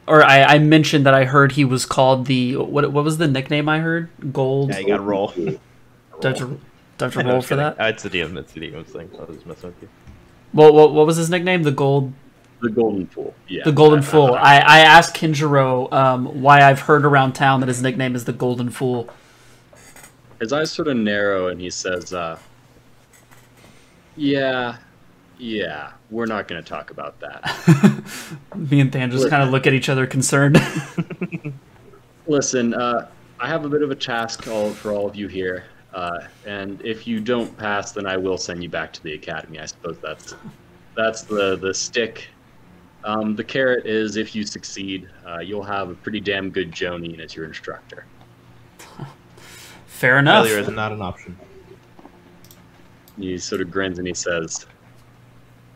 or 0.08 0.24
I, 0.24 0.42
I 0.56 0.58
mentioned 0.58 1.06
that 1.06 1.14
I 1.14 1.26
heard 1.26 1.52
he 1.52 1.66
was 1.66 1.86
called 1.86 2.26
the 2.26 2.56
what 2.58 2.92
what 2.92 3.04
was 3.04 3.20
the 3.20 3.28
nickname 3.28 3.70
I 3.70 3.78
heard? 3.78 4.10
Gold. 4.34 4.72
Yeah, 4.72 4.80
you 4.80 4.88
gotta 4.88 5.04
roll. 5.04 5.28
Do 5.28 5.60
I 6.24 6.28
have 6.30 6.38
to, 6.40 6.46
do 6.48 6.60
I 7.00 7.04
have 7.04 7.14
to 7.14 7.24
No, 7.24 7.30
roll 7.34 7.42
for 7.44 7.50
kidding. 7.50 7.76
that? 7.78 7.90
It's 7.94 8.02
the 8.02 8.10
DM. 8.10 8.36
It's 8.40 8.54
the 8.54 8.62
DM's 8.62 8.92
thing. 8.92 9.12
I 9.20 9.24
was 9.26 9.46
messing 9.46 9.70
with 9.70 9.84
you. 9.84 9.90
What, 10.52 10.74
what 10.74 10.94
what 10.94 11.06
was 11.06 11.18
his 11.18 11.30
nickname? 11.30 11.62
The 11.62 11.72
gold 11.72 12.14
The 12.64 12.70
Golden 12.70 13.06
Fool. 13.08 13.36
Yeah. 13.50 13.64
the 13.66 13.74
golden 13.74 14.02
fool. 14.02 14.34
I 14.36 14.60
I 14.60 14.80
asked 14.80 15.16
Kenjiro 15.16 15.92
um, 15.92 16.42
why 16.42 16.62
I've 16.62 16.80
heard 16.80 17.06
around 17.06 17.34
town 17.34 17.60
that 17.60 17.68
his 17.68 17.82
nickname 17.82 18.16
is 18.16 18.24
the 18.24 18.32
golden 18.32 18.70
fool. 18.70 19.10
His 20.40 20.54
eyes 20.54 20.72
sort 20.72 20.88
of 20.88 20.96
narrow, 20.96 21.50
and 21.50 21.60
he 21.60 21.70
says, 21.70 22.14
uh, 22.14 22.40
"Yeah, 24.16 24.78
yeah, 25.38 25.92
we're 26.10 26.26
not 26.26 26.48
going 26.48 26.64
to 26.64 26.68
talk 26.68 26.90
about 26.92 27.20
that. 27.20 28.04
Me 28.56 28.80
and 28.80 28.92
Than 28.92 29.12
just 29.12 29.30
kind 29.30 29.44
of 29.44 29.50
look 29.50 29.68
at 29.68 29.74
each 29.74 29.90
other 29.90 30.08
concerned. 30.08 30.58
Listen, 32.28 32.74
uh, 32.74 33.10
I 33.42 33.48
have 33.50 33.66
a 33.66 33.70
bit 33.70 33.82
of 33.82 33.92
a 33.92 33.96
task 33.96 34.48
all, 34.48 34.70
for 34.70 34.94
all 34.94 35.06
of 35.06 35.18
you 35.18 35.28
here, 35.28 35.66
uh, 35.94 36.20
and 36.46 36.82
if 36.82 37.06
you 37.06 37.20
don't 37.20 37.56
pass, 37.58 37.92
then 37.92 38.06
I 38.06 38.16
will 38.16 38.38
send 38.38 38.64
you 38.64 38.70
back 38.70 38.94
to 38.94 39.04
the 39.04 39.16
academy. 39.16 39.60
I 39.60 39.66
suppose 39.66 39.98
that's 40.02 40.36
that's 40.96 41.24
the 41.24 41.58
the 41.58 41.74
stick. 41.74 42.30
Um, 43.06 43.36
the 43.36 43.44
carrot 43.44 43.86
is 43.86 44.16
if 44.16 44.34
you 44.36 44.46
succeed, 44.46 45.10
uh, 45.28 45.40
you'll 45.40 45.64
have 45.64 45.90
a 45.90 45.96
pretty 45.96 46.22
damn 46.22 46.50
good 46.50 46.72
Jonin 46.72 47.20
as 47.20 47.36
your 47.36 47.46
instructor. 47.46 48.06
Fair 49.88 50.20
enough. 50.20 50.46
Failure 50.46 50.62
is 50.62 50.70
not 50.70 50.92
an 50.92 51.02
option. 51.02 51.38
He 53.18 53.38
sort 53.38 53.62
of 53.62 53.70
grins 53.70 54.00
and 54.00 54.08
he 54.08 54.14
says, 54.14 54.66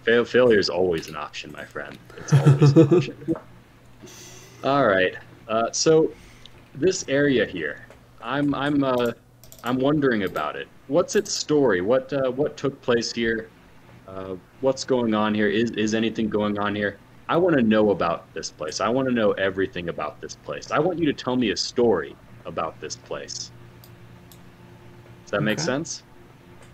Fail- 0.03 0.25
"Failure 0.25 0.57
is 0.57 0.69
always 0.69 1.07
an 1.07 1.15
option, 1.15 1.51
my 1.51 1.65
friend. 1.65 1.97
It's 2.17 2.33
always 2.33 2.71
an 2.71 2.93
option." 2.95 3.35
All 4.63 4.87
right. 4.87 5.15
Uh, 5.47 5.71
so 5.71 6.11
this 6.75 7.05
area 7.07 7.45
here, 7.45 7.85
I'm 8.21 8.55
I'm 8.55 8.83
uh, 8.83 9.11
I'm 9.63 9.77
wondering 9.77 10.23
about 10.23 10.55
it. 10.55 10.67
what's 10.87 11.15
its 11.15 11.31
story? 11.31 11.81
What 11.81 12.11
uh, 12.11 12.31
what 12.31 12.57
took 12.57 12.81
place 12.81 13.13
here? 13.13 13.49
Uh, 14.07 14.35
what's 14.61 14.83
going 14.83 15.13
on 15.13 15.35
here? 15.35 15.47
Is 15.47 15.71
is 15.71 15.93
anything 15.93 16.27
going 16.29 16.57
on 16.57 16.73
here? 16.75 16.97
I 17.29 17.37
want 17.37 17.55
to 17.55 17.61
know 17.61 17.91
about 17.91 18.33
this 18.33 18.49
place. 18.49 18.79
I 18.79 18.89
want 18.89 19.07
to 19.07 19.13
know 19.13 19.31
everything 19.33 19.89
about 19.89 20.21
this 20.21 20.35
place. 20.35 20.71
I 20.71 20.79
want 20.79 20.99
you 20.99 21.05
to 21.07 21.13
tell 21.13 21.35
me 21.35 21.49
a 21.51 21.57
story 21.57 22.15
about 22.45 22.79
this 22.79 22.95
place. 22.95 23.51
Does 25.23 25.31
that 25.31 25.41
make 25.41 25.59
sense? 25.59 26.03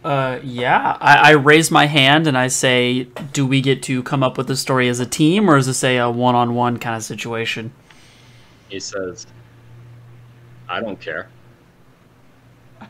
Uh, 0.03 0.39
yeah. 0.43 0.97
I, 1.01 1.15
I 1.15 1.31
raise 1.31 1.71
my 1.71 1.87
hand 1.87 2.27
and 2.27 2.37
I 2.37 2.47
say, 2.49 3.05
"Do 3.31 3.47
we 3.47 3.61
get 3.61 3.81
to 3.83 4.03
come 4.03 4.21
up 4.21 4.37
with 4.37 4.47
the 4.47 4.55
story 4.55 4.89
as 4.89 4.99
a 4.99 5.05
team, 5.05 5.49
or 5.49 5.57
is 5.57 5.65
this 5.65 5.83
a, 5.83 5.97
a 5.97 6.11
one-on-one 6.11 6.77
kind 6.77 6.95
of 6.95 7.03
situation?" 7.03 7.73
He 8.69 8.79
says, 8.79 9.25
"I 10.69 10.79
don't 10.79 10.99
care." 10.99 11.29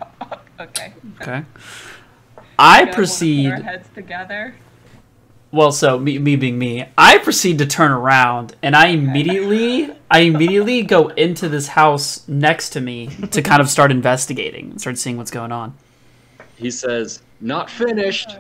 Okay. 0.60 0.94
Okay. 1.19 1.44
I 2.60 2.84
You 2.84 2.94
proceed. 2.94 3.49
Put 3.49 3.60
our 3.60 3.64
heads 3.64 3.90
together. 3.95 4.56
Well, 5.53 5.71
so 5.71 5.99
me, 5.99 6.17
me 6.17 6.35
being 6.35 6.57
me, 6.57 6.84
I 6.97 7.19
proceed 7.19 7.59
to 7.59 7.67
turn 7.67 7.91
around, 7.91 8.55
and 8.63 8.75
I 8.75 8.88
immediately, 8.88 9.95
I 10.09 10.21
immediately 10.21 10.81
go 10.81 11.09
into 11.09 11.47
this 11.47 11.67
house 11.67 12.27
next 12.27 12.71
to 12.71 12.81
me 12.81 13.09
to 13.30 13.43
kind 13.43 13.61
of 13.61 13.69
start 13.69 13.91
investigating 13.91 14.71
and 14.71 14.81
start 14.81 14.97
seeing 14.97 15.15
what's 15.15 15.30
going 15.30 15.51
on. 15.51 15.77
He 16.55 16.71
says, 16.71 17.21
"Not 17.39 17.69
finished." 17.69 18.31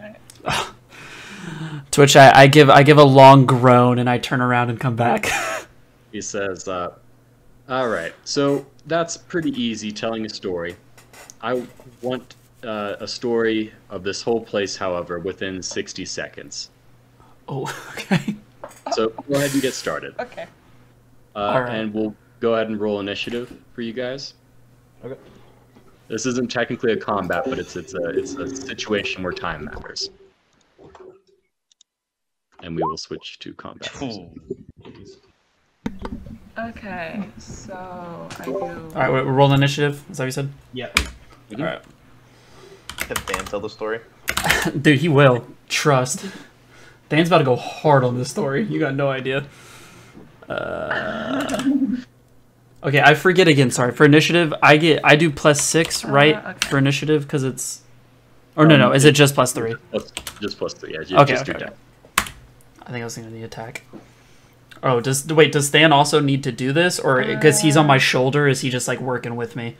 To 1.91 2.01
which 2.01 2.15
I, 2.15 2.31
I 2.43 2.47
give, 2.47 2.71
I 2.71 2.81
give 2.81 2.97
a 2.97 3.03
long 3.03 3.45
groan, 3.45 3.99
and 3.99 4.09
I 4.09 4.17
turn 4.17 4.41
around 4.41 4.71
and 4.71 4.79
come 4.79 4.95
back. 4.95 5.29
He 6.11 6.21
says, 6.21 6.67
uh, 6.67 6.93
"All 7.69 7.89
right, 7.89 8.13
so 8.23 8.65
that's 8.87 9.17
pretty 9.17 9.51
easy 9.51 9.91
telling 9.91 10.25
a 10.25 10.29
story. 10.29 10.75
I 11.41 11.61
want 12.01 12.35
uh, 12.63 12.95
a 12.99 13.07
story 13.07 13.71
of 13.89 14.03
this 14.03 14.21
whole 14.21 14.41
place, 14.41 14.75
however, 14.75 15.19
within 15.19 15.61
60 15.61 16.05
seconds. 16.05 16.69
Oh, 17.47 17.63
okay. 17.93 18.35
So 18.93 19.09
go 19.09 19.35
ahead 19.35 19.51
and 19.53 19.61
get 19.61 19.73
started, 19.73 20.15
Okay. 20.19 20.45
uh, 21.35 21.39
All 21.39 21.61
right. 21.61 21.75
and 21.75 21.93
we'll 21.93 22.15
go 22.39 22.53
ahead 22.55 22.67
and 22.67 22.79
roll 22.79 22.99
initiative 22.99 23.53
for 23.73 23.81
you 23.81 23.93
guys. 23.93 24.33
Okay. 25.03 25.17
This 26.07 26.25
isn't 26.25 26.51
technically 26.51 26.91
a 26.93 26.97
combat, 26.97 27.43
but 27.45 27.57
it's 27.59 27.75
it's 27.75 27.93
a 27.93 28.03
it's 28.09 28.35
a 28.35 28.47
situation 28.55 29.23
where 29.23 29.33
time 29.33 29.65
matters." 29.65 30.09
And 32.61 32.75
we 32.75 32.83
will 32.83 32.97
switch 32.97 33.39
to 33.39 33.53
combat. 33.53 33.91
Okay. 36.55 37.23
So 37.39 37.73
I 38.39 38.45
do. 38.45 38.53
All 38.53 38.89
right, 38.93 39.09
we're 39.11 39.23
rolling 39.23 39.57
initiative. 39.57 40.03
Is 40.11 40.17
that 40.17 40.23
what 40.23 40.25
you 40.27 40.31
said? 40.31 40.49
Yeah. 40.71 40.89
All 41.57 41.63
right, 41.65 41.81
Can 42.97 43.17
Than 43.25 43.45
tell 43.45 43.59
the 43.59 43.69
story? 43.69 43.99
dude, 44.81 44.99
he 44.99 45.09
will. 45.09 45.47
Trust. 45.67 46.25
Than's 47.09 47.27
about 47.27 47.39
to 47.39 47.43
go 47.43 47.55
hard 47.55 48.03
on 48.03 48.17
this 48.17 48.29
story. 48.29 48.63
You 48.63 48.79
got 48.79 48.95
no 48.95 49.09
idea. 49.09 49.45
Uh, 50.49 51.63
okay, 52.83 53.01
I 53.01 53.13
forget 53.13 53.47
again. 53.47 53.71
Sorry 53.71 53.91
for 53.91 54.05
initiative. 54.05 54.53
I 54.61 54.77
get 54.77 55.01
I 55.03 55.15
do 55.15 55.29
plus 55.29 55.61
six, 55.61 56.03
right, 56.03 56.35
okay. 56.35 56.67
for 56.69 56.77
initiative 56.77 57.23
because 57.23 57.43
it's. 57.43 57.81
Or 58.55 58.65
no, 58.67 58.77
no, 58.77 58.91
is 58.93 59.03
it 59.05 59.13
just 59.15 59.33
plus 59.35 59.51
three? 59.51 59.75
Plus, 59.91 60.11
just 60.41 60.57
plus 60.57 60.73
three. 60.73 60.93
Yeah, 60.93 61.03
ju- 61.03 61.17
Okay, 61.17 61.33
just 61.33 61.49
okay, 61.49 61.65
okay. 61.65 61.73
I 62.85 62.91
think 62.91 63.01
I 63.01 63.03
was 63.03 63.15
thinking 63.15 63.33
of 63.33 63.39
the 63.39 63.43
attack. 63.45 63.83
Oh, 64.83 64.99
does 64.99 65.25
wait? 65.27 65.51
Does 65.51 65.71
Than 65.71 65.91
also 65.93 66.19
need 66.19 66.43
to 66.43 66.51
do 66.51 66.73
this, 66.73 66.99
or 66.99 67.23
because 67.23 67.61
he's 67.61 67.77
on 67.77 67.87
my 67.87 67.97
shoulder, 67.97 68.47
is 68.47 68.61
he 68.61 68.69
just 68.69 68.87
like 68.87 68.99
working 68.99 69.35
with 69.35 69.55
me? 69.55 69.75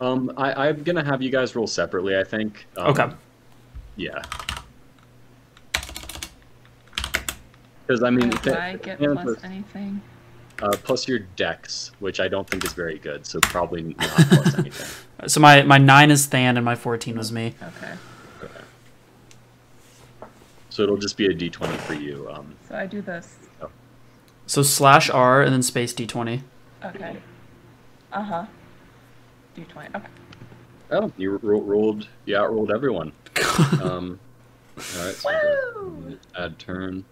Um, 0.00 0.32
I, 0.36 0.68
I'm 0.68 0.82
gonna 0.82 1.04
have 1.04 1.22
you 1.22 1.30
guys 1.30 1.54
roll 1.54 1.66
separately. 1.66 2.16
I 2.16 2.24
think. 2.24 2.66
Um, 2.76 2.86
Okay. 2.88 3.08
Yeah. 3.96 4.22
Because 7.86 8.02
I 8.02 8.10
mean, 8.10 8.30
do 8.30 8.54
I 8.54 8.76
get 8.76 9.00
yeah, 9.00 9.08
plus 9.12 9.24
plus, 9.24 9.44
anything? 9.44 10.00
uh, 10.62 10.76
plus 10.82 11.06
your 11.06 11.20
dex, 11.20 11.92
which 12.00 12.18
I 12.20 12.28
don't 12.28 12.48
think 12.48 12.64
is 12.64 12.72
very 12.72 12.98
good, 12.98 13.24
so 13.26 13.38
probably 13.40 13.82
not 13.82 13.96
plus 13.98 14.58
anything. 14.58 15.28
So 15.28 15.40
my 15.40 15.62
my 15.62 15.78
nine 15.78 16.10
is 16.10 16.28
Than 16.28 16.56
and 16.56 16.64
my 16.64 16.74
fourteen 16.74 17.16
was 17.16 17.30
me. 17.32 17.54
Okay. 17.62 17.92
Okay. 18.42 18.64
So 20.70 20.82
it'll 20.82 20.96
just 20.96 21.16
be 21.16 21.26
a 21.26 21.34
d20 21.34 21.76
for 21.78 21.94
you. 21.94 22.28
Um, 22.30 22.54
So 22.68 22.74
I 22.76 22.86
do 22.86 23.00
this. 23.00 23.36
So 24.48 24.62
slash 24.62 25.10
R 25.10 25.42
and 25.42 25.52
then 25.52 25.62
space 25.62 25.92
D 25.92 26.06
twenty. 26.06 26.42
Okay. 26.84 27.16
Uh 28.12 28.22
huh. 28.22 28.46
D20. 29.56 29.94
Okay. 29.94 30.06
oh, 30.90 31.10
you 31.16 31.36
ro- 31.42 31.60
rolled. 31.60 32.08
You 32.26 32.34
outrolled 32.36 32.74
everyone. 32.74 33.12
Um, 33.82 34.20
all 34.76 35.04
right. 35.04 35.14
So 35.14 35.30
Woo! 35.76 36.18
add 36.38 36.58
turn. 36.58 37.04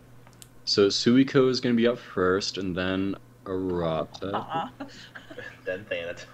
So 0.65 0.89
Suiko 0.89 1.49
is 1.51 1.61
going 1.61 1.75
to 1.75 1.81
be 1.81 1.87
up 1.87 1.99
first, 1.99 2.59
and 2.59 2.75
then 2.77 3.15
Arata. 3.45 4.33
Uh-uh. 4.35 4.69
Then 5.65 5.85
Thanatos. 5.91 6.27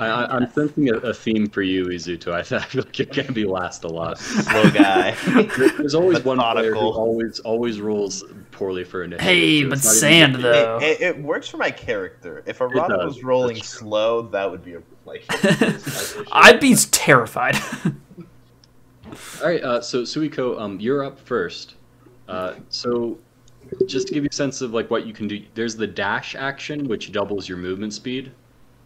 I, 0.00 0.06
I, 0.08 0.36
I'm 0.36 0.50
sensing 0.50 0.88
a, 0.90 0.94
a 0.94 1.14
theme 1.14 1.46
for 1.48 1.62
you, 1.62 1.84
Izuto. 1.86 2.32
I, 2.32 2.38
I 2.56 2.60
feel 2.62 2.82
like 2.82 2.98
you're 2.98 3.06
going 3.06 3.26
to 3.28 3.32
be 3.32 3.44
last 3.44 3.84
a 3.84 3.88
lot. 3.88 4.18
Slow 4.18 4.68
guy. 4.70 5.12
There- 5.12 5.68
There's 5.78 5.94
always 5.94 6.24
one 6.24 6.38
player 6.38 6.72
who 6.74 6.80
always 6.80 7.38
always 7.40 7.80
rolls 7.80 8.24
poorly 8.50 8.82
for 8.82 9.04
initiative. 9.04 9.24
Hey, 9.26 9.62
so 9.62 9.68
but 9.68 9.78
it's 9.78 9.84
not 9.84 9.90
even- 9.92 10.00
sand 10.00 10.36
It, 10.36 10.42
though. 10.42 10.78
it, 10.82 11.00
it 11.00 11.22
works 11.22 11.48
for 11.48 11.58
my 11.58 11.70
character. 11.70 12.42
If 12.46 12.58
Arata 12.58 13.04
was 13.06 13.22
rolling 13.22 13.62
slow, 13.62 14.22
that 14.22 14.50
would 14.50 14.64
be 14.64 14.74
a 14.74 14.82
like. 15.04 15.24
I'd 16.32 16.58
be 16.60 16.74
terrified. 16.90 17.56
All 17.84 19.48
right, 19.48 19.62
uh, 19.62 19.80
so 19.82 20.02
Suiko, 20.02 20.58
um, 20.60 20.80
you're 20.80 21.04
up 21.04 21.20
first. 21.20 21.74
Uh, 22.28 22.54
so, 22.68 23.18
just 23.86 24.08
to 24.08 24.14
give 24.14 24.24
you 24.24 24.28
a 24.30 24.34
sense 24.34 24.60
of 24.60 24.72
like 24.72 24.90
what 24.90 25.06
you 25.06 25.12
can 25.12 25.28
do, 25.28 25.42
there's 25.54 25.76
the 25.76 25.86
dash 25.86 26.34
action, 26.34 26.86
which 26.88 27.12
doubles 27.12 27.48
your 27.48 27.58
movement 27.58 27.92
speed. 27.94 28.32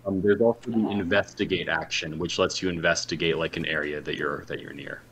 Um, 0.07 0.21
there's 0.23 0.41
also 0.41 0.71
the 0.71 0.91
investigate 0.91 1.69
action, 1.69 2.19
which 2.19 2.39
lets 2.39 2.63
you 2.63 2.69
investigate 2.69 3.37
like 3.39 3.57
an 3.57 3.67
area 3.67 4.01
that 4.01 4.17
you're 4.17 4.45
that 4.47 4.61
you're 4.61 4.73
near. 4.73 5.03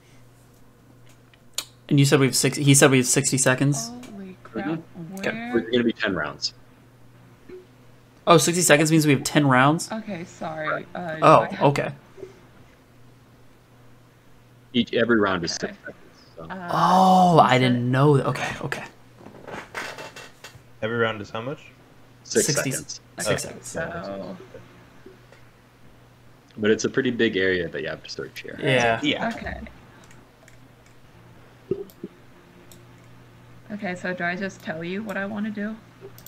and 1.88 1.98
you 1.98 2.05
said 2.05 2.20
we 2.20 2.26
have 2.26 2.36
six. 2.36 2.56
He 2.56 2.74
said 2.74 2.90
we 2.90 2.98
have 2.98 3.06
sixty 3.06 3.36
seconds. 3.38 3.90
Holy 4.12 4.36
crap. 4.44 4.78
Okay. 5.18 5.51
We're 5.52 5.60
going 5.62 5.78
to 5.78 5.84
be 5.84 5.92
ten 5.92 6.14
rounds. 6.14 6.55
Oh, 8.26 8.38
60 8.38 8.62
seconds 8.62 8.90
means 8.90 9.06
we 9.06 9.12
have 9.12 9.22
ten 9.22 9.46
rounds. 9.46 9.92
Okay, 9.92 10.24
sorry. 10.24 10.86
Uh, 10.94 11.18
Oh, 11.20 11.68
okay. 11.68 11.92
Each 14.72 14.94
every 14.94 15.20
round 15.20 15.44
is 15.44 15.52
six 15.52 15.76
seconds. 15.76 15.96
So. 16.48 16.50
Uh, 16.54 16.68
Oh, 16.72 17.38
I 17.38 17.56
it- 17.56 17.58
didn't 17.60 17.90
know. 17.90 18.16
That. 18.16 18.26
Okay, 18.26 18.52
okay. 18.62 18.84
Every 20.82 20.96
round 20.98 21.20
is 21.22 21.30
how 21.30 21.40
much? 21.40 21.60
Six 22.24 22.46
60 22.46 22.70
seconds. 22.70 23.00
Six 23.18 23.28
Okay, 23.28 23.36
seconds. 23.38 23.66
So, 23.68 24.36
But 26.56 26.70
it's 26.70 26.84
a 26.84 26.88
pretty 26.90 27.10
big 27.10 27.36
area 27.36 27.68
that 27.68 27.82
you 27.82 27.88
have 27.88 28.02
to 28.02 28.10
search 28.10 28.40
here. 28.40 28.58
Yeah. 28.62 29.00
Yeah. 29.02 29.28
okay. 29.34 29.60
Okay, 33.72 33.94
so 33.94 34.12
do 34.14 34.24
I 34.24 34.36
just 34.36 34.60
tell 34.60 34.84
you 34.84 35.02
what 35.02 35.16
I 35.16 35.24
want 35.26 35.46
to 35.46 35.50
do? 35.50 35.74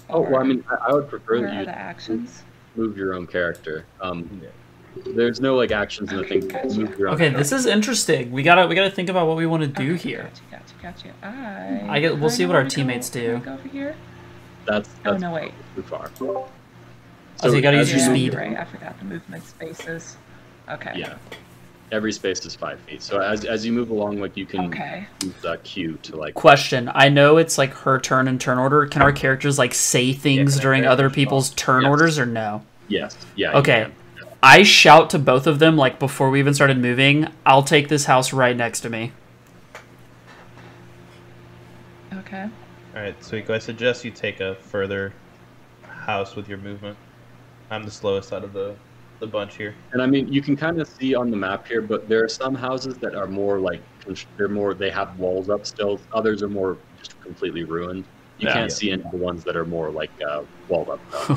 Oh 0.09 0.21
well, 0.21 0.41
I 0.41 0.43
mean, 0.43 0.65
I, 0.71 0.89
I 0.89 0.93
would 0.95 1.09
prefer 1.09 1.39
Where 1.41 1.43
that 1.49 1.57
are 1.57 1.61
you 1.61 1.67
the 1.67 1.79
actions? 1.79 2.43
move 2.77 2.97
your 2.97 3.15
own 3.15 3.27
character. 3.27 3.85
Um, 4.01 4.41
there's 5.05 5.41
no 5.41 5.55
like 5.57 5.71
actions 5.73 6.11
in 6.11 6.17
the 6.19 6.23
Okay, 6.25 6.41
thing. 6.41 6.49
gotcha. 6.49 6.79
Move 6.81 6.99
your 6.99 7.09
own 7.09 7.15
Okay, 7.15 7.29
this 7.31 7.53
is 7.53 7.67
interesting. 7.67 8.31
We 8.33 8.43
gotta 8.43 8.67
we 8.67 8.75
gotta 8.75 8.91
think 8.91 9.09
about 9.09 9.27
what 9.27 9.37
we 9.37 9.47
want 9.47 9.63
to 9.63 9.69
do 9.69 9.95
Okay, 9.95 10.09
here. 10.11 10.31
Gotcha, 10.51 10.75
gotcha, 10.83 11.09
gotcha. 11.09 11.27
I. 11.27 11.97
I 11.97 12.01
get- 12.01 12.19
we'll 12.19 12.31
see 12.31 12.47
what 12.47 12.55
our 12.57 12.61
wanna 12.63 12.71
go- 12.71 12.75
teammates 12.75 13.11
can 13.11 13.21
I 13.21 13.25
do. 13.25 13.39
Go 13.45 13.53
over 13.55 13.69
here. 13.69 13.97
That's 14.67 14.89
Oh 15.05 15.17
no, 15.17 15.33
wait. 15.33 15.53
too 15.75 15.83
far. 15.83 16.11
Oh, 16.23 16.49
so 17.37 17.53
you 17.53 17.61
gotta 17.61 17.77
use 17.77 17.91
your 17.91 17.99
move- 18.09 18.17
speed. 18.17 18.35
Right. 18.35 18.57
I 18.57 18.65
forgot 18.65 18.99
the 18.99 19.05
movement 19.05 19.47
spaces. 19.47 20.17
Okay. 20.69 20.93
Yeah. 20.97 21.15
Every 21.93 22.11
space 22.13 22.45
is 22.45 22.57
five 22.57 22.81
feet. 22.81 23.01
So 23.01 23.21
as, 23.21 23.45
as 23.45 23.65
you 23.65 23.73
move 23.73 23.91
along, 23.91 24.19
like 24.21 24.37
you 24.37 24.45
can 24.45 24.67
Okay. 24.67 25.07
use 25.23 25.35
that 25.45 25.63
Q 25.63 25.97
to 26.03 26.17
like. 26.17 26.35
Question: 26.35 26.91
I 26.93 27.09
know 27.09 27.37
it's 27.37 27.59
like 27.59 27.73
her 27.75 28.01
turn 28.01 28.27
and 28.27 28.41
turn 28.41 28.59
order. 28.59 28.87
Can 28.87 29.03
our 29.03 29.13
characters 29.13 29.57
like 29.57 29.73
say 29.73 30.13
things 30.13 30.55
can 30.55 30.59
our 30.59 30.63
during 30.63 30.85
other 30.87 31.09
people's 31.11 31.51
turn 31.51 31.83
Yes. 31.83 31.89
orders 31.91 32.19
or 32.19 32.27
no? 32.27 32.63
Yes. 32.89 33.17
Yeah. 33.37 33.53
you 33.53 33.59
Okay. 33.59 33.87
Can. 34.41 34.49
I 34.49 34.63
shout 34.63 35.11
to 35.11 35.19
both 35.19 35.47
of 35.47 35.59
them 35.59 35.77
like 35.77 35.99
before 35.99 36.31
we 36.31 36.39
even 36.39 36.55
started 36.55 36.79
moving. 36.79 37.29
I'll 37.45 37.63
take 37.63 37.89
this 37.89 38.07
house 38.07 38.33
right 38.33 38.57
next 38.57 38.81
to 38.81 38.91
me. 38.91 39.13
Okay. 42.13 42.49
All 42.95 43.03
right, 43.03 43.19
Suiko, 43.21 43.51
I 43.51 43.59
suggest 43.59 44.05
you 44.05 44.11
take 44.11 44.41
a 44.41 44.55
further 44.57 45.13
house 45.83 46.35
with 46.35 46.49
your 46.49 46.59
movement. 46.59 46.97
I'm 47.71 47.85
the 47.85 47.91
slowest 47.91 48.33
out 48.33 48.45
of 48.45 48.53
the 48.53 48.75
the 49.19 49.27
bunch 49.27 49.57
here. 49.57 49.75
And 49.93 50.03
I 50.03 50.07
mean, 50.07 50.31
you 50.33 50.43
can 50.43 50.57
kind 50.57 50.81
of 50.81 50.89
see 50.89 51.15
on 51.15 51.31
the 51.31 51.37
map 51.37 51.67
here, 51.67 51.81
but 51.81 52.09
there 52.09 52.23
are 52.23 52.29
some 52.29 52.55
houses 52.55 52.97
that 52.99 53.15
are 53.15 53.27
more 53.27 53.59
like 53.59 53.81
they're 54.37 54.49
more 54.49 54.75
they 54.75 54.91
have 54.91 55.19
walls 55.19 55.49
up 55.49 55.67
still. 55.67 56.01
Others 56.13 56.43
are 56.43 56.49
more 56.49 56.77
just 56.99 57.21
completely 57.23 57.65
ruined. 57.65 58.05
You 58.39 58.49
Yeah. 58.49 58.53
can't 58.55 58.73
see 58.73 58.91
into 58.91 59.09
the 59.11 59.17
ones 59.17 59.45
that 59.45 59.57
are 59.57 59.65
more 59.65 59.91
like 59.91 60.11
uh, 60.27 60.43
walled 60.69 60.91
up. 60.91 61.01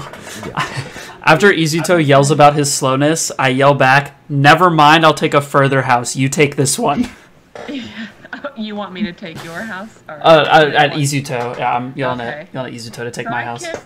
After 1.24 1.52
Izuto 1.52 2.06
yells 2.06 2.30
about 2.32 2.56
his 2.56 2.74
slowness, 2.74 3.32
I 3.40 3.50
yell 3.50 3.74
back, 3.74 4.20
"Never 4.30 4.70
mind, 4.70 5.06
I'll 5.06 5.14
take 5.14 5.34
a 5.34 5.42
further 5.42 5.84
house. 5.84 6.16
You 6.16 6.28
take 6.30 6.56
this 6.58 6.78
one." 6.78 7.10
you 8.58 8.76
want 8.76 8.92
me 8.94 9.04
to 9.04 9.14
take 9.14 9.42
your 9.44 9.62
house? 9.62 10.00
Or 10.10 10.16
Uh, 10.16 10.44
uh, 10.44 10.66
you 10.70 10.76
at 10.76 10.90
want- 10.92 11.02
Izuto, 11.02 11.58
yeah, 11.58 11.76
I'm 11.76 11.94
yelling 11.96 12.20
Okay. 12.22 12.30
at 12.42 12.54
yelling 12.54 12.74
at 12.76 12.80
Izuto 12.82 12.96
to 13.04 13.12
take 13.12 13.26
so 13.28 13.32
my 13.32 13.42
I 13.42 13.44
house. 13.44 13.66
Can, 13.66 13.80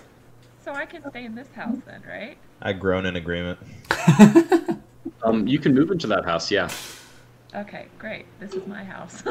so 0.64 0.72
I 0.72 0.84
can 0.86 1.08
stay 1.10 1.24
in 1.24 1.34
this 1.36 1.48
house 1.54 1.76
then, 1.86 2.02
right? 2.08 2.36
I 2.62 2.72
groan 2.72 3.06
in 3.06 3.14
agreement. 3.16 3.58
Um, 5.22 5.46
you 5.46 5.58
can 5.58 5.72
move 5.74 5.90
into 5.90 6.06
that 6.08 6.24
house, 6.24 6.50
yeah. 6.50 6.68
Okay, 7.54 7.86
great. 7.98 8.26
This 8.40 8.52
is 8.54 8.66
my 8.66 8.82
house. 8.84 9.22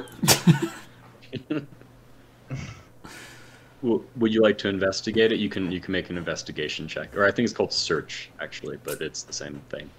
W- 3.83 4.03
Would 4.15 4.33
you 4.33 4.41
like 4.41 4.57
to 4.59 4.69
investigate 4.69 5.31
it? 5.31 5.39
You 5.39 5.49
can 5.49 5.71
you 5.71 5.79
can 5.81 5.91
make 5.91 6.09
an 6.09 6.17
investigation 6.17 6.87
check, 6.87 7.15
or 7.15 7.25
I 7.25 7.31
think 7.31 7.45
it's 7.45 7.53
called 7.53 7.73
search 7.73 8.31
actually, 8.39 8.77
but 8.83 9.01
it's 9.01 9.23
the 9.23 9.33
same 9.33 9.61
thing. 9.69 9.89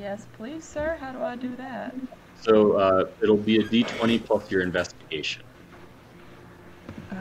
yes, 0.00 0.26
please, 0.36 0.64
sir. 0.64 0.96
How 0.98 1.12
do 1.12 1.22
I 1.22 1.36
do 1.36 1.54
that? 1.56 1.94
So 2.40 2.72
uh, 2.72 3.04
it'll 3.22 3.36
be 3.36 3.58
a 3.58 3.64
d20 3.64 4.24
plus 4.24 4.50
your 4.50 4.62
investigation, 4.62 5.42
Okay, 7.12 7.20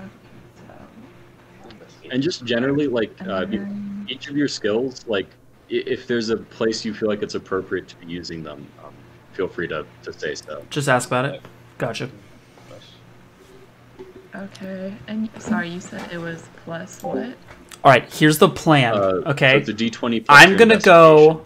so, 0.68 2.10
and 2.12 2.22
just 2.22 2.46
generally 2.46 2.88
like 2.88 3.12
uh, 3.28 3.44
um, 3.44 4.06
each 4.08 4.28
of 4.28 4.38
your 4.38 4.48
skills, 4.48 5.06
like 5.08 5.28
if 5.70 6.08
there's 6.08 6.30
a 6.30 6.38
place 6.38 6.86
you 6.86 6.94
feel 6.94 7.10
like 7.10 7.24
it's 7.24 7.36
appropriate 7.36 7.88
to 7.88 7.96
be 7.98 8.06
using 8.06 8.44
them, 8.44 8.68
um, 8.84 8.94
feel 9.34 9.48
free 9.48 9.68
to, 9.68 9.86
to 10.04 10.14
say 10.14 10.36
so. 10.36 10.64
Just 10.70 10.88
ask 10.88 11.08
about 11.10 11.26
it. 11.26 11.42
Gotcha. 11.78 12.10
Okay, 14.36 14.94
and 15.08 15.30
sorry, 15.40 15.70
you 15.70 15.80
said 15.80 16.12
it 16.12 16.18
was 16.18 16.44
plus 16.64 17.02
what? 17.02 17.36
All 17.84 17.92
right, 17.92 18.12
here's 18.12 18.38
the 18.38 18.50
plan. 18.50 18.94
Uh, 18.94 19.22
okay, 19.28 19.52
So 19.52 19.58
it's 19.58 19.70
a 19.70 19.74
d20. 19.74 20.26
I'm 20.30 20.58
gonna 20.58 20.80
go. 20.80 21.46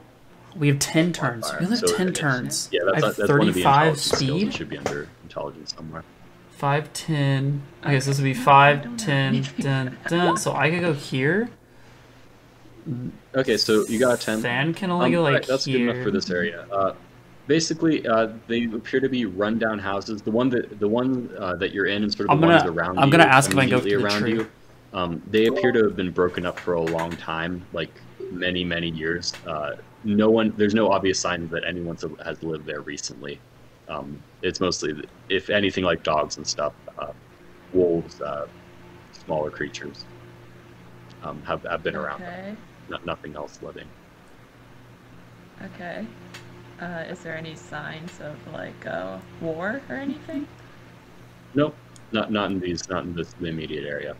We 0.56 0.68
have 0.70 0.80
ten 0.80 1.14
turns. 1.14 1.52
We 1.60 1.66
only 1.66 1.78
have 1.78 1.88
So 1.90 1.96
ten 1.96 2.14
turns. 2.14 2.70
Yeah, 2.72 2.82
I 2.92 2.96
have 2.96 3.16
that's 3.16 3.30
one 3.30 3.48
of 3.48 3.54
the 3.54 3.62
thirty-five 3.62 4.00
speed. 4.00 4.48
It 4.48 4.54
should 4.54 4.70
be 4.70 4.78
under 4.78 5.08
intelligence 5.24 5.74
somewhere. 5.76 6.04
Five, 6.52 6.92
ten. 6.94 7.62
Okay, 7.84 8.00
so 8.00 8.10
this 8.10 8.18
would 8.20 8.24
be 8.26 8.32
I 8.32 8.44
five, 8.44 8.98
ten, 8.98 9.46
dun, 9.60 9.98
dun. 10.08 10.38
So 10.38 10.54
I 10.54 10.70
could 10.72 10.82
go 10.82 10.94
here. 10.94 11.50
Okay, 13.36 13.58
so 13.58 13.86
you 13.88 14.00
got 14.00 14.16
a 14.20 14.26
10. 14.26 14.42
Than 14.42 14.74
can 14.74 14.90
only 14.90 15.08
Um, 15.08 15.12
go 15.12 15.22
like 15.22 15.34
alright, 15.34 15.48
that's 15.48 15.66
good 15.68 15.82
enough 15.82 16.04
for 16.04 16.12
this 16.12 16.30
area. 16.32 16.66
Uh, 16.72 16.94
basically, 17.60 18.08
uh, 18.08 18.30
they 18.48 18.66
appear 18.66 19.00
to 19.02 19.10
be 19.10 19.26
rundown 19.26 19.80
houses. 19.80 20.22
The 20.22 20.32
one 20.32 20.50
that 20.52 20.80
the 20.80 20.88
one 20.88 21.30
uh, 21.38 21.56
that 21.58 21.74
you're 21.74 21.88
in 21.88 22.04
and 22.04 22.14
sort 22.14 22.30
of 22.30 22.32
I'm 22.36 22.40
the 22.40 22.48
ones 22.48 22.64
gonna- 22.64 22.76
around 22.76 23.00
I'm 23.00 23.08
you, 23.08 23.12
gonna 23.12 23.24
ask 23.26 23.52
if 23.52 23.58
I 23.58 23.62
can 23.62 23.70
go 23.72 23.78
immediately 23.80 23.92
through 23.92 24.00
the 24.02 24.06
around 24.08 24.22
tree. 24.22 24.34
you. 24.36 24.48
Um, 24.94 25.22
they 25.30 25.48
appear 25.48 25.72
to 25.74 25.84
have 25.86 25.96
been 25.98 26.12
broken 26.12 26.46
up 26.46 26.58
for 26.60 26.74
a 26.76 26.82
long 26.82 27.12
time, 27.18 27.66
like 27.74 27.90
many 28.32 28.64
many 28.64 28.90
years. 28.90 29.34
Uh, 29.46 29.76
no 30.06 30.30
one, 30.30 30.54
there's 30.56 30.74
no 30.74 30.90
obvious 30.92 31.20
signs 31.20 31.52
that 31.52 31.66
anyone 31.66 31.98
has 32.24 32.42
lived 32.42 32.66
there 32.66 32.80
recently. 32.82 33.38
Um, 33.90 34.18
it's 34.44 34.62
mostly, 34.62 34.94
if 35.28 35.50
anything, 35.50 35.84
like 35.84 36.04
dogs 36.04 36.38
and 36.38 36.48
stuff, 36.48 36.74
uh, 36.98 37.12
wolves, 37.74 38.22
uh, 38.22 38.48
smaller 39.12 39.50
creatures 39.52 40.06
um, 41.24 41.42
have 41.44 41.64
have 41.64 41.84
been 41.84 41.96
around. 41.98 42.22
Okay, 42.22 42.56
Not, 42.90 43.06
nothing 43.06 43.36
else 43.36 43.60
living. 43.62 43.88
okay. 45.66 46.06
Uh, 46.82 47.04
is 47.10 47.20
there 47.20 47.36
any 47.36 47.56
signs 47.56 48.20
of 48.22 48.36
like 48.54 48.86
uh, 48.88 49.18
war 49.42 49.82
or 49.90 49.96
anything? 49.98 50.48
Nope, 51.54 51.78
not 52.12 52.32
not 52.32 52.52
in 52.52 52.60
these, 52.60 52.88
not 52.90 53.04
in 53.04 53.14
this 53.14 53.34
the 53.34 53.48
immediate 53.48 53.86
area. 53.86 54.16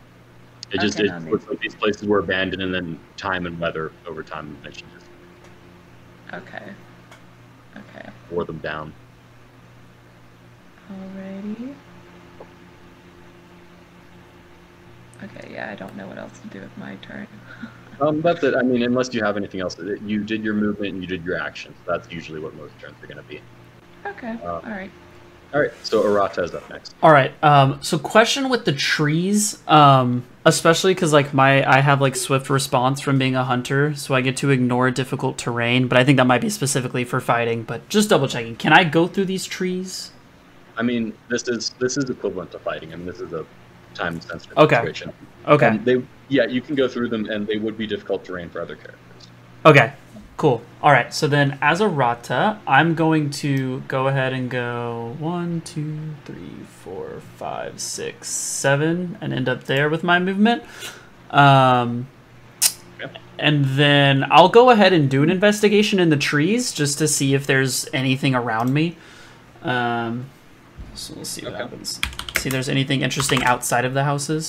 It 0.70 0.80
just 0.80 1.00
Okay, 1.00 1.08
it 1.08 1.30
looks 1.30 1.46
like 1.48 1.58
these 1.60 1.74
places 1.76 2.06
were 2.06 2.18
abandoned, 2.18 2.62
and 2.62 2.72
then 2.74 3.00
time 3.16 3.46
and 3.46 3.58
weather 3.58 3.92
over 4.06 4.22
time 4.22 4.56
eventually 4.60 4.90
just 4.92 5.10
Okay. 6.32 6.72
Okay. 7.76 8.08
wore 8.28 8.44
them 8.44 8.58
down. 8.58 8.92
Alrighty. 10.90 11.74
Okay, 15.22 15.50
yeah, 15.52 15.70
I 15.70 15.74
don't 15.74 15.96
know 15.96 16.06
what 16.06 16.18
else 16.18 16.38
to 16.40 16.46
do 16.48 16.60
with 16.60 16.76
my 16.76 16.96
turn. 16.96 17.26
Um, 18.00 18.20
that's 18.22 18.42
it. 18.42 18.54
I 18.54 18.62
mean, 18.62 18.82
unless 18.82 19.12
you 19.12 19.22
have 19.22 19.36
anything 19.36 19.60
else, 19.60 19.76
you 19.78 20.24
did 20.24 20.42
your 20.42 20.54
movement 20.54 20.94
and 20.94 21.02
you 21.02 21.06
did 21.06 21.24
your 21.24 21.40
actions. 21.40 21.76
That's 21.86 22.10
usually 22.10 22.40
what 22.40 22.54
most 22.54 22.78
turns 22.78 22.94
are 23.02 23.06
going 23.06 23.18
to 23.18 23.22
be. 23.24 23.40
Okay, 24.06 24.36
Uh, 24.42 24.60
alright. 24.64 24.90
All 25.52 25.60
right, 25.60 25.72
so 25.82 26.04
Arata 26.04 26.44
is 26.44 26.54
up 26.54 26.68
next. 26.70 26.94
All 27.02 27.10
right. 27.12 27.32
Um. 27.42 27.82
So 27.82 27.98
question 27.98 28.48
with 28.48 28.64
the 28.64 28.72
trees. 28.72 29.58
Um. 29.66 30.24
Especially 30.46 30.94
because 30.94 31.12
like 31.12 31.34
my 31.34 31.68
I 31.68 31.80
have 31.80 32.00
like 32.00 32.14
swift 32.16 32.48
response 32.48 33.00
from 33.00 33.18
being 33.18 33.34
a 33.34 33.42
hunter, 33.44 33.94
so 33.96 34.14
I 34.14 34.20
get 34.20 34.36
to 34.38 34.50
ignore 34.50 34.90
difficult 34.92 35.36
terrain. 35.38 35.88
But 35.88 35.98
I 35.98 36.04
think 36.04 36.16
that 36.18 36.26
might 36.26 36.40
be 36.40 36.50
specifically 36.50 37.04
for 37.04 37.20
fighting. 37.20 37.64
But 37.64 37.88
just 37.88 38.08
double 38.08 38.28
checking. 38.28 38.54
Can 38.56 38.72
I 38.72 38.84
go 38.84 39.06
through 39.08 39.24
these 39.26 39.44
trees? 39.44 40.12
I 40.78 40.82
mean, 40.82 41.12
this 41.28 41.46
is 41.48 41.70
this 41.80 41.96
is 41.98 42.08
equivalent 42.08 42.52
to 42.52 42.58
fighting. 42.60 42.92
I 42.92 42.96
mean, 42.96 43.06
this 43.06 43.20
is 43.20 43.32
a 43.32 43.44
time 43.92 44.20
sensitive 44.20 44.56
Okay. 44.56 44.76
situation. 44.76 45.12
Okay. 45.48 45.66
Um, 45.66 45.84
they 45.84 46.02
yeah, 46.30 46.46
you 46.46 46.62
can 46.62 46.74
go 46.74 46.88
through 46.88 47.08
them, 47.08 47.28
and 47.28 47.46
they 47.46 47.58
would 47.58 47.76
be 47.76 47.86
difficult 47.86 48.24
terrain 48.24 48.48
for 48.48 48.62
other 48.62 48.76
characters. 48.76 49.28
Okay, 49.66 49.92
cool. 50.38 50.62
All 50.82 50.90
right, 50.92 51.12
so 51.12 51.26
then 51.28 51.58
as 51.60 51.80
Arata, 51.80 52.58
I'm 52.66 52.94
going 52.94 53.28
to 53.30 53.80
go 53.88 54.08
ahead 54.08 54.32
and 54.32 54.48
go 54.48 55.14
one, 55.18 55.60
two, 55.60 55.98
three, 56.24 56.64
four, 56.82 57.20
five, 57.36 57.78
six, 57.80 58.28
seven, 58.28 59.18
and 59.20 59.34
end 59.34 59.48
up 59.48 59.64
there 59.64 59.90
with 59.90 60.02
my 60.02 60.18
movement. 60.18 60.62
Um, 61.30 62.08
and 63.38 63.64
then 63.64 64.26
I'll 64.30 64.48
go 64.48 64.70
ahead 64.70 64.92
and 64.92 65.10
do 65.10 65.22
an 65.22 65.30
investigation 65.30 65.98
in 65.98 66.08
the 66.10 66.16
trees 66.16 66.72
just 66.72 66.98
to 66.98 67.08
see 67.08 67.34
if 67.34 67.46
there's 67.46 67.88
anything 67.92 68.34
around 68.34 68.72
me. 68.72 68.96
Um, 69.62 70.26
so 70.94 71.14
we'll 71.14 71.24
see 71.24 71.42
what 71.42 71.54
Okay. 71.54 71.62
happens. 71.62 72.00
See 72.38 72.48
if 72.48 72.52
there's 72.52 72.68
anything 72.68 73.02
interesting 73.02 73.42
outside 73.44 73.84
of 73.84 73.94
the 73.94 74.04
houses. 74.04 74.48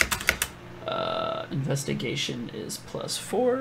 Uh, 0.87 1.40
investigation 1.51 2.49
is 2.53 2.77
plus 2.77 3.17
four. 3.17 3.59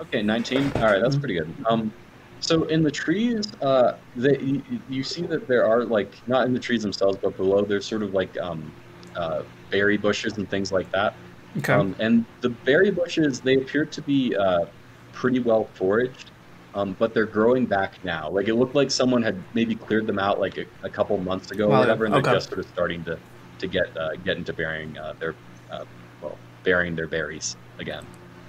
Okay, 0.00 0.22
19. 0.22 0.72
All 0.76 0.82
right, 0.82 1.00
that's 1.00 1.16
pretty 1.16 1.34
good. 1.34 1.54
Um, 1.68 1.92
so 2.40 2.64
in 2.64 2.82
the 2.82 2.90
trees, 2.90 3.52
uh, 3.62 3.96
they, 4.16 4.38
you, 4.38 4.62
you 4.88 5.02
see 5.02 5.22
that 5.22 5.46
there 5.46 5.66
are 5.66 5.84
like 5.84 6.14
not 6.26 6.46
in 6.46 6.54
the 6.54 6.58
trees 6.58 6.82
themselves, 6.82 7.18
but 7.20 7.36
below 7.36 7.62
there's 7.62 7.86
sort 7.86 8.02
of 8.02 8.14
like 8.14 8.36
um, 8.38 8.72
uh, 9.14 9.42
berry 9.70 9.96
bushes 9.96 10.38
and 10.38 10.48
things 10.48 10.72
like 10.72 10.90
that. 10.92 11.14
Okay. 11.58 11.74
Um, 11.74 11.94
and 11.98 12.24
the 12.40 12.48
berry 12.48 12.90
bushes, 12.90 13.40
they 13.40 13.56
appear 13.56 13.84
to 13.84 14.02
be 14.02 14.34
uh, 14.34 14.66
pretty 15.12 15.40
well 15.40 15.64
foraged, 15.74 16.29
um, 16.74 16.96
but 16.98 17.14
they're 17.14 17.26
growing 17.26 17.66
back 17.66 18.02
now. 18.04 18.30
Like 18.30 18.48
it 18.48 18.54
looked 18.54 18.74
like 18.74 18.90
someone 18.90 19.22
had 19.22 19.42
maybe 19.54 19.74
cleared 19.74 20.06
them 20.06 20.18
out 20.18 20.38
like 20.38 20.58
a, 20.58 20.66
a 20.82 20.90
couple 20.90 21.16
months 21.18 21.50
ago 21.50 21.68
Wow, 21.68 21.76
or 21.76 21.80
whatever, 21.80 22.04
and 22.04 22.14
okay. 22.14 22.22
they're 22.22 22.34
just 22.34 22.48
sort 22.48 22.60
of 22.60 22.66
starting 22.66 23.04
to 23.04 23.18
to 23.58 23.66
get 23.66 23.96
uh, 23.96 24.14
get 24.24 24.36
into 24.36 24.52
bearing 24.52 24.96
uh, 24.98 25.14
their 25.18 25.34
uh, 25.70 25.84
well 26.22 26.38
bearing 26.64 26.94
their 26.94 27.06
berries 27.06 27.56
again. 27.78 28.06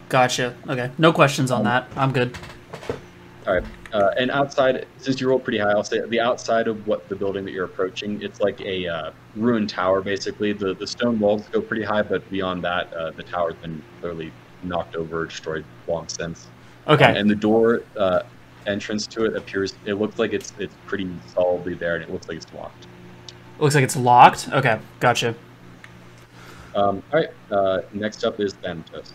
Gotcha. 0.09 0.55
Okay. 0.67 0.91
No 0.97 1.13
questions 1.13 1.51
on 1.51 1.63
that. 1.63 1.87
I'm 1.95 2.11
good. 2.11 2.37
All 3.47 3.55
right. 3.55 3.63
Uh, 3.93 4.11
and 4.17 4.29
outside, 4.29 4.85
since 4.97 5.19
you 5.19 5.27
rolled 5.27 5.43
pretty 5.43 5.57
high, 5.57 5.71
I'll 5.71 5.83
say 5.83 5.99
the 6.07 6.19
outside 6.19 6.67
of 6.67 6.85
what 6.85 7.09
the 7.09 7.15
building 7.15 7.43
that 7.45 7.51
you're 7.51 7.65
approaching, 7.65 8.21
it's 8.21 8.39
like 8.39 8.61
a 8.61 8.87
uh, 8.87 9.11
ruined 9.35 9.69
tower, 9.69 10.01
basically. 10.01 10.53
The 10.53 10.75
the 10.75 10.87
stone 10.87 11.19
walls 11.19 11.47
go 11.49 11.61
pretty 11.61 11.83
high, 11.83 12.03
but 12.03 12.29
beyond 12.29 12.63
that, 12.63 12.93
uh, 12.93 13.11
the 13.11 13.23
tower's 13.23 13.55
been 13.55 13.81
clearly 13.99 14.31
knocked 14.63 14.95
over, 14.95 15.25
destroyed 15.25 15.65
long 15.87 16.07
since. 16.07 16.47
Okay. 16.87 17.17
And 17.17 17.29
the 17.29 17.35
door 17.35 17.83
uh, 17.97 18.23
entrance 18.67 19.07
to 19.07 19.25
it 19.25 19.35
appears. 19.35 19.73
It 19.85 19.95
looks 19.95 20.19
like 20.19 20.33
it's 20.33 20.53
it's 20.59 20.75
pretty 20.85 21.09
solidly 21.33 21.73
there, 21.73 21.95
and 21.95 22.03
it 22.03 22.11
looks 22.11 22.27
like 22.27 22.37
it's 22.37 22.53
locked. 22.53 22.87
Looks 23.59 23.75
like 23.75 23.83
it's 23.83 23.95
locked. 23.95 24.49
Okay. 24.51 24.79
Gotcha. 24.99 25.35
Um, 26.73 27.03
all 27.13 27.19
right. 27.19 27.29
Uh, 27.51 27.81
next 27.93 28.23
up 28.23 28.39
is 28.39 28.53
Thanatos. 28.53 29.11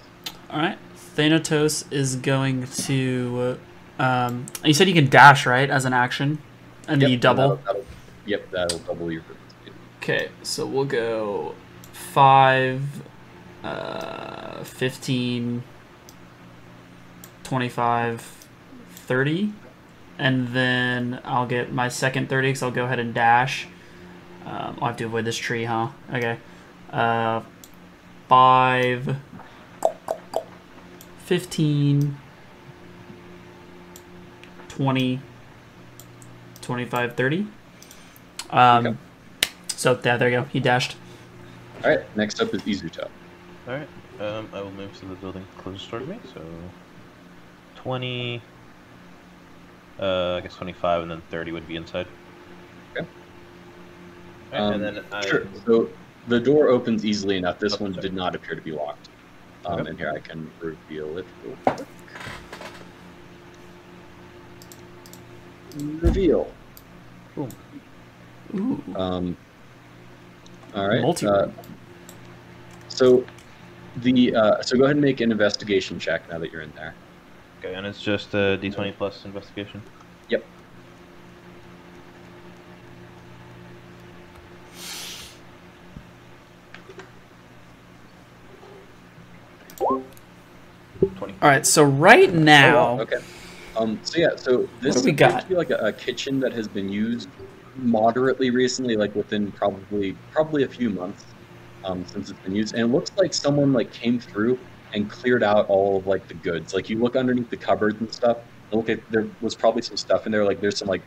All 0.51 0.61
right. 0.61 0.79
Thanatos 0.95 1.85
is 1.91 2.17
going 2.17 2.67
to. 2.67 3.59
Um, 3.99 4.47
you 4.65 4.75
said 4.75 4.89
you 4.89 4.95
can 4.95 5.09
dash 5.09 5.47
right 5.47 5.71
as 5.71 5.85
an 5.85 5.93
action, 5.93 6.39
and 6.87 7.01
then 7.01 7.11
you 7.11 7.17
double. 7.17 7.57
That'll, 7.57 7.65
that'll, 7.65 7.85
yep, 8.27 8.51
that'll 8.51 8.79
double 8.81 9.11
your 9.11 9.23
movement 9.23 9.51
speed. 9.51 9.73
Okay, 10.03 10.29
so 10.43 10.67
we'll 10.67 10.85
go 10.85 11.55
5, 11.93 12.83
uh, 13.65 14.65
15, 14.65 15.63
25, 17.47 18.48
30. 19.06 19.52
And 20.18 20.48
then 20.48 21.20
I'll 21.24 21.47
get 21.47 21.73
my 21.73 21.89
second 21.89 22.28
30 22.28 22.48
because 22.48 22.62
I'll 22.64 22.73
go 22.73 22.85
ahead 22.86 22.98
and 22.98 23.14
dash. 23.14 23.68
Um, 24.44 24.78
I'll 24.81 24.89
have 24.89 24.97
to 24.97 25.05
avoid 25.05 25.24
this 25.24 25.36
tree, 25.36 25.64
huh? 25.64 25.89
Okay. 26.12 26.39
Uh, 26.90 27.43
5, 28.28 29.16
15, 31.18 32.16
20, 34.68 35.20
25, 36.62 37.14
30. 37.14 37.47
Um, 38.51 38.86
Okay. 38.86 38.97
So 39.68 40.01
yeah, 40.05 40.16
there 40.16 40.31
you 40.31 40.39
go. 40.39 40.44
He 40.44 40.59
dashed. 40.59 40.97
All 41.85 41.90
right. 41.90 42.16
Next 42.16 42.40
up 42.40 42.52
is 42.55 42.62
Izuto. 42.62 43.09
All 43.68 43.74
right. 43.74 43.89
Um, 44.20 44.48
I 44.52 44.62
will 44.62 44.73
move 44.73 44.98
to 44.98 45.06
the 45.06 45.14
building 45.16 45.44
closest 45.59 45.90
toward 45.90 46.09
me. 46.09 46.18
So, 46.35 46.40
twenty. 47.87 48.43
Uh, 50.01 50.35
I 50.35 50.41
guess 50.41 50.57
twenty-five, 50.57 51.03
and 51.03 51.11
then 51.11 51.23
thirty 51.31 51.53
would 51.53 51.67
be 51.69 51.77
inside. 51.77 52.07
Okay. 52.97 53.07
All 54.53 54.59
right, 54.59 54.61
Um, 54.61 54.73
and 54.75 54.83
then 54.97 55.05
I. 55.13 55.25
Sure. 55.25 55.47
So 55.65 55.89
the 56.27 56.41
door 56.41 56.69
opens 56.69 57.05
easily 57.05 57.37
enough. 57.37 57.59
This 57.61 57.75
Oh, 57.75 57.85
one 57.85 57.93
sorry. 57.95 58.03
did 58.03 58.15
not 58.15 58.35
appear 58.35 58.57
to 58.57 58.61
be 58.61 58.73
locked. 58.73 59.09
Um, 59.65 59.81
Okay. 59.81 59.91
And 59.91 59.99
here 59.99 60.11
I 60.15 60.19
can 60.19 60.51
reveal 60.61 61.17
it 61.19 61.25
real 61.45 61.57
quick. 61.65 61.87
Reveal. 65.79 66.51
Boom. 67.35 67.49
Ooh. 68.55 68.83
Um, 68.97 69.37
all 70.75 70.89
right. 70.89 71.03
Multi- 71.03 71.27
uh, 71.27 71.49
so 72.89 73.25
the 73.99 74.35
uh, 74.35 74.63
so 74.63 74.77
go 74.77 74.85
ahead 74.85 74.97
and 74.97 75.05
make 75.05 75.21
an 75.21 75.31
investigation 75.31 75.99
check 75.99 76.29
now 76.31 76.39
that 76.39 76.51
you're 76.51 76.63
in 76.63 76.73
there. 76.75 76.95
Okay, 77.67 77.75
and 77.75 77.85
it's 77.87 78.01
just 78.01 78.33
a 78.35 78.57
D 78.57 78.71
twenty 78.71 78.93
plus 78.93 79.25
investigation. 79.25 79.83
Yep. 80.29 80.45
All 89.81 90.03
right. 91.43 91.67
So 91.67 91.83
right 91.83 92.33
now, 92.33 92.99
Oh, 92.99 93.01
okay. 93.01 93.17
Um, 93.77 93.99
so 94.05 94.19
yeah, 94.19 94.37
so 94.37 94.69
this 94.81 94.97
do 94.97 95.05
we 95.05 95.13
got? 95.13 95.43
to 95.43 95.49
be 95.49 95.55
like 95.55 95.71
a, 95.71 95.77
a 95.77 95.93
kitchen 95.93 96.41
that 96.41 96.53
has 96.53 96.69
been 96.69 96.89
used 96.89 97.29
moderately 97.77 98.51
recently, 98.51 98.97
like 98.97 99.15
within 99.15 99.51
probably 99.53 100.17
probably 100.31 100.63
a 100.63 100.69
few 100.69 100.89
months 100.89 101.25
um, 101.85 102.05
since 102.07 102.31
it's 102.31 102.41
been 102.41 102.55
used, 102.55 102.75
and 102.75 102.83
it 102.83 102.95
looks 102.95 103.11
like 103.17 103.35
someone 103.35 103.73
like 103.73 103.93
came 103.93 104.21
through 104.21 104.59
and 104.97 105.09
cleared 105.10 105.43
out 105.44 105.68
all 105.68 105.98
of 105.98 106.06
like 106.06 106.27
the 106.27 106.35
goods. 106.35 106.74
Like 106.74 106.90
you 106.90 106.98
look 106.98 107.14
underneath 107.14 107.51
the 107.51 107.56
cupboards 107.56 108.01
and 108.01 108.12
stuff, 108.12 108.39
and 108.70 108.81
look 108.81 108.89
at 108.89 108.98
there 109.10 109.28
was 109.40 109.55
probably 109.55 109.82
some 109.82 109.97
stuff 109.97 110.27
in 110.27 110.32
there. 110.32 110.44
Like 110.44 110.60
there's 110.60 110.78
some 110.78 110.89
like 110.89 111.02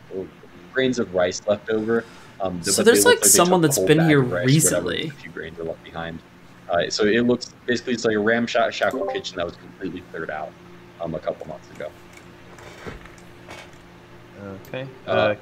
grains 0.72 0.98
of 0.98 1.14
rice 1.14 1.42
left 1.46 1.68
over. 1.68 2.04
Um, 2.40 2.62
So 2.62 2.78
but 2.78 2.86
there's, 2.86 3.04
look 3.04 3.20
like, 3.20 3.24
someone 3.26 3.60
that's 3.60 3.78
been 3.78 4.08
here 4.08 4.22
of 4.22 4.32
rice, 4.32 4.46
whatever, 4.64 4.88
recently. 4.88 5.08
A 5.08 5.10
few 5.10 5.30
grains 5.30 5.58
are 5.58 5.64
left 5.64 5.84
behind. 5.84 6.20
Uh, 6.70 6.88
so 6.88 7.04
it 7.04 7.26
looks 7.26 7.52
basically 7.66 7.92
it's 7.92 8.04
like 8.04 8.14
a 8.14 8.18
ramshackle 8.18 9.06
kitchen 9.12 9.36
that 9.36 9.44
was 9.44 9.56
completely 9.56 10.02
cleared 10.10 10.30
out 10.30 10.52
um, 11.00 11.14
a 11.14 11.18
couple 11.18 11.46
months 11.48 11.68
ago. 11.72 11.90
Okay. 14.68 14.86
Uh, 15.06 15.10
Uh, 15.10 15.34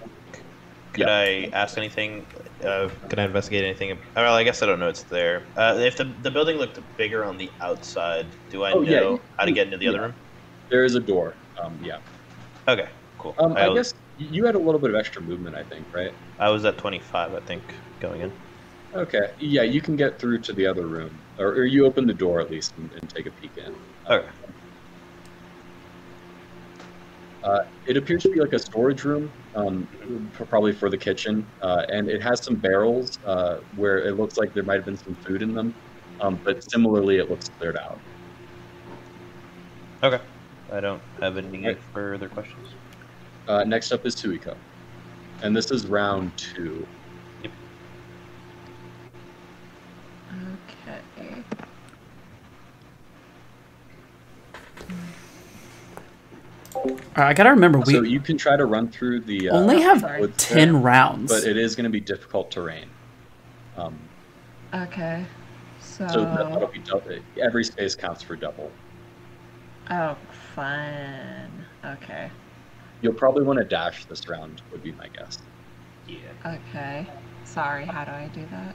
could 0.93 1.07
yeah. 1.07 1.11
I 1.11 1.51
ask 1.53 1.77
anything? 1.79 2.27
Uh, 2.65 2.89
could 3.09 3.19
I 3.21 3.25
investigate 3.25 3.63
anything? 3.65 3.97
Well, 4.17 4.35
I 4.35 4.43
guess 4.43 4.63
I 4.63 4.67
don't 4.67 4.81
know 4.81 4.89
it's 4.89 5.05
there. 5.05 5.43
Uh, 5.57 5.77
if 5.79 5.97
the 5.97 6.05
the 6.23 6.31
building 6.31 6.57
looked 6.57 6.79
bigger 6.97 7.25
on 7.25 7.37
the 7.39 7.49
outside, 7.61 8.27
do 8.51 8.65
I 8.65 8.73
Oh, 8.73 8.81
know 8.81 9.13
you- 9.13 9.21
how 9.39 9.45
to 9.45 9.53
get 9.53 9.67
into 9.69 9.77
the 9.79 9.87
other 9.89 10.01
room? 10.01 10.15
There 10.69 10.85
is 10.85 10.95
a 10.97 11.01
door. 11.01 11.35
Um, 11.61 11.79
yeah. 11.83 11.99
Okay, 12.67 12.89
cool. 13.19 13.35
Um, 13.39 13.57
I 13.57 13.63
I'll- 13.63 13.75
guess 13.75 13.95
you 14.19 14.45
had 14.45 14.57
a 14.57 14.59
little 14.59 14.81
bit 14.81 14.91
of 14.91 14.97
extra 14.97 15.23
movement, 15.23 15.55
I 15.55 15.63
think, 15.63 15.87
right? 15.93 16.13
I 16.41 16.51
was 16.51 16.65
at 16.65 16.77
twenty 16.79 16.99
five, 16.99 17.33
I 17.33 17.41
think, 17.41 17.63
going 18.01 18.23
in. 18.23 18.33
Okay. 18.95 19.31
Yeah, 19.39 19.63
you 19.63 19.81
can 19.81 19.95
get 19.97 20.19
through 20.19 20.39
to 20.41 20.53
the 20.53 20.67
other 20.67 20.87
room, 20.87 21.11
or, 21.39 21.49
or 21.49 21.65
you 21.65 21.87
open 21.87 22.07
the 22.07 22.15
door 22.15 22.41
at 22.41 22.51
least 22.51 22.75
and, 22.79 22.91
and 22.95 23.09
take 23.09 23.27
a 23.27 23.31
peek 23.31 23.53
in. 23.59 23.75
Okay. 24.11 24.29
Uh, 27.45 27.61
it 27.87 27.97
appears 27.97 28.23
to 28.25 28.31
be 28.31 28.41
like 28.41 28.53
a 28.53 28.59
storage 28.59 29.05
room, 29.05 29.31
um, 29.59 29.89
for- 30.33 30.47
probably 30.47 30.73
for 30.73 30.89
the 30.89 30.97
kitchen, 30.97 31.45
uh, 31.63 31.83
and 31.91 32.09
it 32.09 32.23
has 32.23 32.43
some 32.45 32.55
barrels 32.57 33.19
uh, 33.27 33.59
where 33.77 33.99
it 33.99 34.17
looks 34.17 34.37
like 34.37 34.53
there 34.55 34.63
might 34.63 34.77
have 34.77 34.85
been 34.85 34.97
some 34.97 35.15
food 35.17 35.43
in 35.43 35.53
them, 35.53 35.75
um, 36.21 36.39
but 36.45 36.63
similarly, 36.71 37.19
it 37.19 37.29
looks 37.31 37.49
cleared 37.59 37.77
out. 37.77 37.99
Okay. 40.03 40.21
I 40.73 40.81
don't 40.81 41.03
have 41.21 41.37
any 41.39 41.67
Right. 41.67 41.83
further 41.93 42.29
questions. 42.29 42.69
Uh, 43.49 43.65
next 43.65 43.91
up 43.93 44.05
is 44.07 44.15
Suiko, 44.15 44.55
and 45.43 45.57
this 45.57 45.71
is 45.71 45.87
round 45.87 46.31
two. 46.37 46.87
Okay. 50.81 51.43
all 56.75 56.85
right, 56.85 57.08
I 57.27 57.35
gotta 57.35 57.51
remember 57.51 57.81
we 57.81 57.93
so 57.93 58.03
you 58.03 58.21
can 58.21 58.37
try 58.39 58.57
to 58.57 58.65
run 58.65 58.89
through 58.89 59.21
the. 59.21 59.51
Uh, 59.51 59.57
only 59.57 59.81
have 59.81 60.01
sorry. 60.01 60.29
ten 60.37 60.73
there, 60.73 60.83
rounds. 60.83 61.33
but 61.33 61.45
it 61.49 61.57
is 61.57 61.75
going 61.75 61.85
to 61.85 61.91
be 61.91 62.01
difficult 62.01 62.51
terrain. 62.51 62.89
Um, 63.77 63.99
Okay. 64.75 65.25
So. 65.81 66.07
So 66.09 66.21
that- 66.25 66.51
that'll 66.51 66.69
be 66.69 66.79
double. 66.81 67.19
Every 67.41 67.65
space 67.65 67.95
counts 67.95 68.23
for 68.23 68.37
double. 68.37 68.71
Oh, 69.91 70.17
fun. 70.55 71.65
Okay. 71.85 72.31
You'll 73.01 73.15
probably 73.15 73.45
want 73.45 73.59
to 73.59 73.65
dash 73.65 74.05
this 74.05 74.29
round, 74.29 74.61
would 74.71 74.83
be 74.83 74.93
my 74.93 75.09
guess. 75.09 75.39
Yeah. 76.07 76.17
Okay. 76.45 77.07
Sorry, 77.45 77.87
how 77.87 78.05
do 78.05 78.11
I 78.11 78.29
do 78.35 78.45
that? 78.51 78.75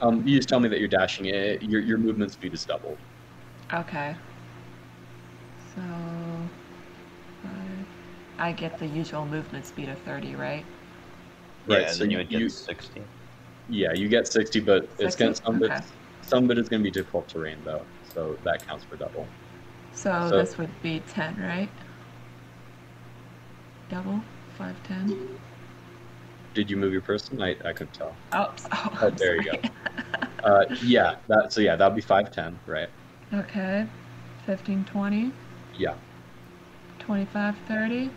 Um, 0.00 0.26
you 0.26 0.36
just 0.36 0.48
tell 0.48 0.58
me 0.58 0.68
that 0.68 0.80
you're 0.80 0.88
dashing 0.88 1.26
it. 1.26 1.62
Your 1.62 1.80
your 1.80 1.98
movement 1.98 2.32
speed 2.32 2.52
is 2.52 2.64
doubled. 2.64 2.98
Okay. 3.72 4.16
So. 5.74 5.82
I 8.38 8.52
get 8.52 8.78
the 8.78 8.86
usual 8.86 9.24
movement 9.26 9.64
speed 9.64 9.88
of 9.88 9.98
30, 10.00 10.34
right? 10.34 10.64
Yeah, 11.68 11.76
Right, 11.76 11.84
and 11.86 11.92
so 11.92 11.98
then 12.00 12.10
you- 12.10 12.16
you 12.18 12.22
would 12.22 12.28
get 12.30 12.40
you- 12.40 12.48
sixty. 12.48 13.02
Yeah, 13.68 13.92
you 13.94 14.08
get 14.08 14.26
60, 14.28 14.60
but 14.60 14.88
it's 14.98 15.16
gonna 15.16 15.34
some 15.34 15.56
of 15.56 15.62
Okay. 15.62 15.74
it, 15.76 15.82
some 16.22 16.44
of 16.44 16.50
it 16.50 16.58
is 16.58 16.68
going 16.68 16.80
to 16.82 16.84
be 16.84 16.90
difficult 16.90 17.28
terrain 17.28 17.58
though, 17.64 17.82
so 18.12 18.36
that 18.44 18.66
counts 18.66 18.84
for 18.84 18.96
double. 18.96 19.26
So, 19.92 20.28
So- 20.28 20.36
this 20.36 20.58
would 20.58 20.82
be 20.82 21.00
10, 21.08 21.36
right? 21.40 21.70
Double? 23.88 24.20
5, 24.58 24.74
10? 24.84 25.38
Did 26.54 26.70
you 26.70 26.76
move 26.76 26.92
your 26.92 27.02
person? 27.02 27.40
I 27.42 27.50
I 27.64 27.72
couldn't 27.72 27.94
tell. 27.94 28.14
Oh, 28.32 28.52
oh, 28.72 28.90
Oh, 29.00 29.06
I'm 29.06 29.14
there 29.16 29.36
you 29.36 29.44
go. 29.52 29.58
Uh, 30.44 30.64
yeah, 30.82 31.16
that 31.28 31.52
so 31.52 31.60
yeah, 31.60 31.74
that'd 31.76 31.94
be 31.96 32.02
510, 32.02 32.58
right? 32.66 32.88
Okay. 33.32 33.86
15, 34.46 34.84
20, 34.84 35.32
Yeah. 35.76 35.94
25, 37.06 37.54
30. 37.68 38.10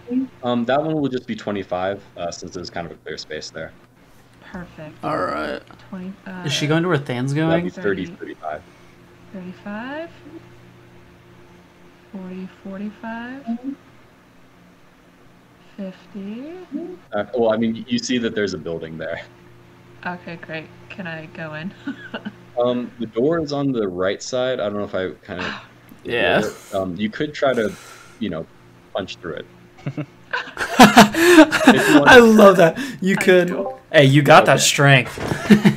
Um, 0.44 0.64
that 0.66 0.82
one 0.82 0.96
will 1.02 1.10
just 1.10 1.28
be 1.28 1.36
25 1.36 2.02
uh, 2.16 2.32
since 2.32 2.54
there's 2.54 2.70
kind 2.70 2.86
of 2.86 2.94
a 2.94 2.96
clear 2.96 3.18
space 3.18 3.50
there. 3.50 3.72
Perfect. 4.42 5.04
all 5.04 5.18
right. 5.18 5.62
20, 5.90 6.14
uh, 6.26 6.44
Is 6.46 6.54
she 6.54 6.68
going 6.68 6.84
to 6.84 6.90
where 6.90 6.98
Than's 6.98 7.34
That'd 7.34 7.50
going? 7.50 7.64
be 7.66 7.70
30, 7.70 8.06
30. 8.06 8.16
35. 8.36 8.62
35, 9.34 10.10
40, 12.14 12.50
45, 12.64 13.60
50. 15.76 16.54
Uh, 17.12 17.26
well, 17.38 17.52
I 17.52 17.58
mean, 17.58 17.86
you 17.90 18.00
see 18.00 18.18
that 18.20 18.34
there's 18.36 18.54
a 18.54 18.58
building 18.58 18.98
there. 18.98 19.22
Okay, 20.06 20.38
great. 20.38 20.68
Can 20.90 21.08
I 21.08 21.26
go 21.28 21.54
in? 21.56 21.74
Um, 22.60 22.90
the 23.00 23.06
door 23.06 23.40
is 23.40 23.54
on 23.54 23.72
the 23.72 23.88
right 23.88 24.20
side. 24.24 24.60
I 24.60 24.64
don't 24.68 24.78
know 24.80 24.84
if 24.84 24.96
I 24.96 25.12
kind 25.24 25.42
of. 25.42 25.54
Yeah. 26.04 26.42
Um, 26.74 26.96
you 26.96 27.08
could 27.08 27.32
try 27.32 27.54
to, 27.54 27.72
you 28.20 28.30
know, 28.32 28.48
punch 28.98 29.16
through 29.18 29.36
it. 29.36 29.46
I 30.80 32.20
love 32.20 32.58
that. 32.58 32.78
You 33.02 33.16
could. 33.16 33.56
Hey, 33.92 34.06
you 34.06 34.22
got 34.22 34.46
that 34.46 34.60
strength. 34.60 35.18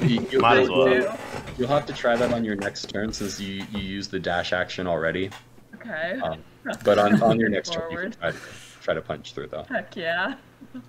You, 0.09 0.27
you'll, 0.31 0.41
Might 0.43 0.59
as 0.61 0.69
well. 0.69 0.89
you'll- 0.89 1.15
you'll 1.59 1.69
have 1.69 1.85
to 1.87 1.93
try 1.93 2.17
that 2.17 2.33
on 2.33 2.43
your 2.43 2.57
next 2.57 2.87
turn 2.89 3.13
since 3.13 3.39
you, 3.39 3.65
you 3.71 3.81
used 3.81 4.11
the 4.11 4.19
dash 4.19 4.55
action 4.55 4.87
already. 4.87 5.29
Okay. 5.75 6.19
Um, 6.23 6.39
but 6.85 6.99
on, 6.99 7.23
on 7.23 7.39
your 7.39 7.51
next 7.51 7.75
turn, 7.75 7.91
you 7.91 7.99
can 7.99 8.13
try 8.13 8.31
to, 8.31 8.39
try 8.81 8.95
to 8.95 9.03
punch 9.03 9.35
through 9.35 9.49
though. 9.49 9.65
Heck 9.69 9.95
yeah. 9.95 10.37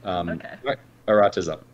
Um, 0.05 0.29
Okay. 0.29 0.53
all 0.63 0.69
right, 0.69 0.77
Arata's 1.07 1.49
up. 1.49 1.65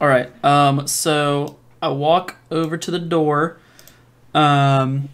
All 0.00 0.06
right. 0.06 0.32
Um. 0.44 0.86
So 0.86 1.58
I 1.82 1.88
walk 1.88 2.36
over 2.52 2.76
to 2.76 2.90
the 2.92 2.98
door. 3.00 3.58
Um, 4.34 5.08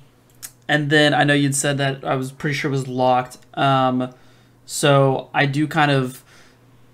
and 0.69 0.91
then 0.91 1.15
I 1.15 1.25
know 1.25 1.33
you'd 1.33 1.55
said 1.55 1.79
that 1.79 2.05
I 2.05 2.15
was 2.17 2.31
pretty 2.33 2.55
sure 2.55 2.71
it 2.71 2.73
was 2.73 2.87
locked. 2.89 3.39
Um, 3.55 4.13
so 4.66 5.30
I 5.32 5.47
do 5.47 5.66
kind 5.66 5.90
of, 5.90 6.22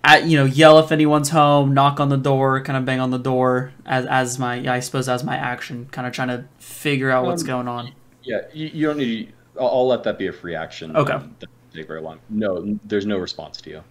at, 0.05 0.25
you 0.27 0.37
know, 0.37 0.45
yell 0.45 0.79
if 0.79 0.93
anyone's 0.93 1.31
home, 1.31 1.75
knock 1.75 1.99
on 1.99 2.09
the 2.09 2.17
door, 2.17 2.61
kind 2.63 2.77
of 2.77 2.85
bang 2.85 3.01
on 3.01 3.11
the 3.11 3.19
door 3.19 3.73
as 3.87 4.07
as 4.07 4.39
my 4.39 4.57
yeah, 4.57 4.73
I 4.75 4.81
suppose 4.81 5.09
as 5.09 5.25
my 5.25 5.37
action, 5.37 5.89
kind 5.91 6.07
of 6.07 6.13
trying 6.13 6.29
to 6.29 6.45
figure 6.59 7.11
out 7.11 7.25
what's 7.25 7.43
Um, 7.43 7.47
going 7.49 7.69
on. 7.69 7.93
Yeah, 8.23 8.43
you, 8.53 8.67
you 8.73 8.87
don't 8.87 8.99
need. 8.99 9.33
To, 9.55 9.61
I'll, 9.61 9.69
I'll 9.69 9.87
let 9.89 10.05
that 10.05 10.19
be 10.19 10.29
a 10.29 10.33
free 10.33 10.55
action. 10.55 10.95
Okay. 10.97 11.13
Um, 11.13 11.35
that 11.41 11.49
doesn't 11.51 11.75
take 11.75 11.87
very 11.89 12.01
long. 12.01 12.21
No, 12.29 12.79
there's 12.85 13.07
no 13.07 13.19
response 13.19 13.61
to 13.63 13.71
you. 13.71 13.83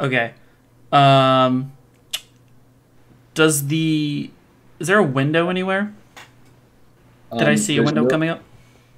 Okay. 0.00 0.34
Um. 0.92 1.72
Does 3.34 3.68
the 3.68 4.30
is 4.80 4.86
there 4.88 4.98
a 4.98 5.02
window 5.04 5.48
anywhere? 5.48 5.92
Did 7.36 7.46
I 7.48 7.52
Um, 7.52 7.56
see 7.58 7.76
a 7.76 7.82
window 7.82 8.02
no- 8.04 8.08
coming 8.08 8.28
up? 8.30 8.42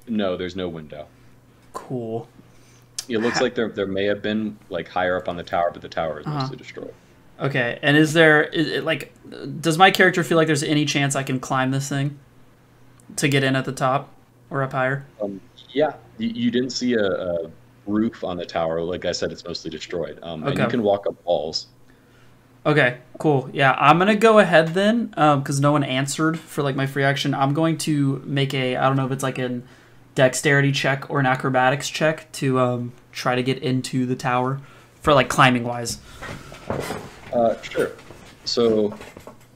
No, 0.07 0.37
there's 0.37 0.55
no 0.55 0.67
window. 0.69 1.07
Cool. 1.73 2.27
It 3.11 3.19
looks 3.19 3.37
Ha- 3.37 3.43
like 3.43 3.55
there 3.55 3.69
there 3.69 3.87
may 3.87 4.05
have 4.05 4.21
been 4.21 4.57
like 4.69 4.87
higher 4.87 5.17
up 5.17 5.27
on 5.29 5.35
the 5.37 5.43
tower, 5.43 5.69
but 5.71 5.81
the 5.81 5.89
tower 5.89 6.19
is 6.19 6.25
Uh-huh. 6.27 6.39
mostly 6.39 6.57
destroyed. 6.57 6.93
Okay, 7.39 7.79
and 7.81 7.97
is 7.97 8.13
there 8.13 8.43
is 8.43 8.67
it, 8.67 8.83
like, 8.83 9.13
does 9.61 9.77
my 9.77 9.89
character 9.91 10.23
feel 10.23 10.37
like 10.37 10.47
there's 10.47 10.63
any 10.63 10.85
chance 10.85 11.15
I 11.15 11.23
can 11.23 11.39
climb 11.39 11.71
this 11.71 11.89
thing 11.89 12.19
to 13.15 13.27
get 13.27 13.43
in 13.43 13.55
at 13.55 13.65
the 13.65 13.71
top 13.71 14.09
or 14.49 14.61
up 14.63 14.73
higher? 14.73 15.05
Um, 15.21 15.41
yeah, 15.71 15.93
you, 16.17 16.29
you 16.29 16.51
didn't 16.51 16.69
see 16.71 16.93
a, 16.93 17.03
a 17.05 17.51
roof 17.87 18.23
on 18.23 18.37
the 18.37 18.45
tower. 18.45 18.81
Like 18.81 19.05
I 19.05 19.11
said, 19.11 19.31
it's 19.31 19.43
mostly 19.43 19.71
destroyed. 19.71 20.19
Um, 20.21 20.43
And 20.43 20.51
Okay. 20.53 20.63
you 20.63 20.69
can 20.69 20.83
walk 20.83 21.07
up 21.07 21.15
walls. 21.25 21.67
Okay, 22.63 22.97
cool. 23.17 23.49
Yeah, 23.51 23.75
I'm 23.79 23.97
gonna 23.97 24.15
go 24.15 24.37
ahead 24.37 24.69
then, 24.75 25.07
because 25.07 25.59
no 25.59 25.71
one 25.71 25.83
answered 25.83 26.37
for 26.37 26.61
like 26.61 26.75
my 26.75 26.85
free 26.85 27.03
action. 27.03 27.33
I'm 27.33 27.55
going 27.55 27.77
to 27.79 28.21
make 28.23 28.53
a 28.53 28.75
I 28.77 28.85
don't 28.87 28.97
know 28.97 29.05
if 29.07 29.11
it's 29.11 29.23
like 29.23 29.39
an 29.39 29.63
dexterity 30.15 30.71
check 30.71 31.09
or 31.09 31.19
an 31.19 31.25
acrobatics 31.25 31.89
check 31.89 32.31
to 32.33 32.59
um, 32.59 32.93
try 33.11 33.35
to 33.35 33.43
get 33.43 33.59
into 33.59 34.05
the 34.05 34.15
tower 34.15 34.59
for 35.01 35.13
like 35.13 35.29
climbing 35.29 35.63
wise. 35.63 35.99
Uh, 37.33 37.59
sure. 37.61 37.91
So, 38.45 38.97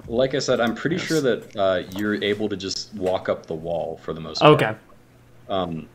like 0.08 0.36
I 0.36 0.40
said, 0.40 0.60
I'm 0.60 0.76
pretty 0.76 0.98
sure 0.98 1.22
that 1.22 1.56
uh, 1.56 1.84
you're 1.98 2.22
able 2.24 2.50
to 2.50 2.58
just 2.58 2.94
walk 2.94 3.30
up 3.30 3.46
the 3.46 3.56
wall 3.56 4.00
for 4.04 4.14
the 4.14 4.22
most 4.22 4.40
part. 4.40 4.62
Okay. 4.62 4.76
Um, 5.50 5.88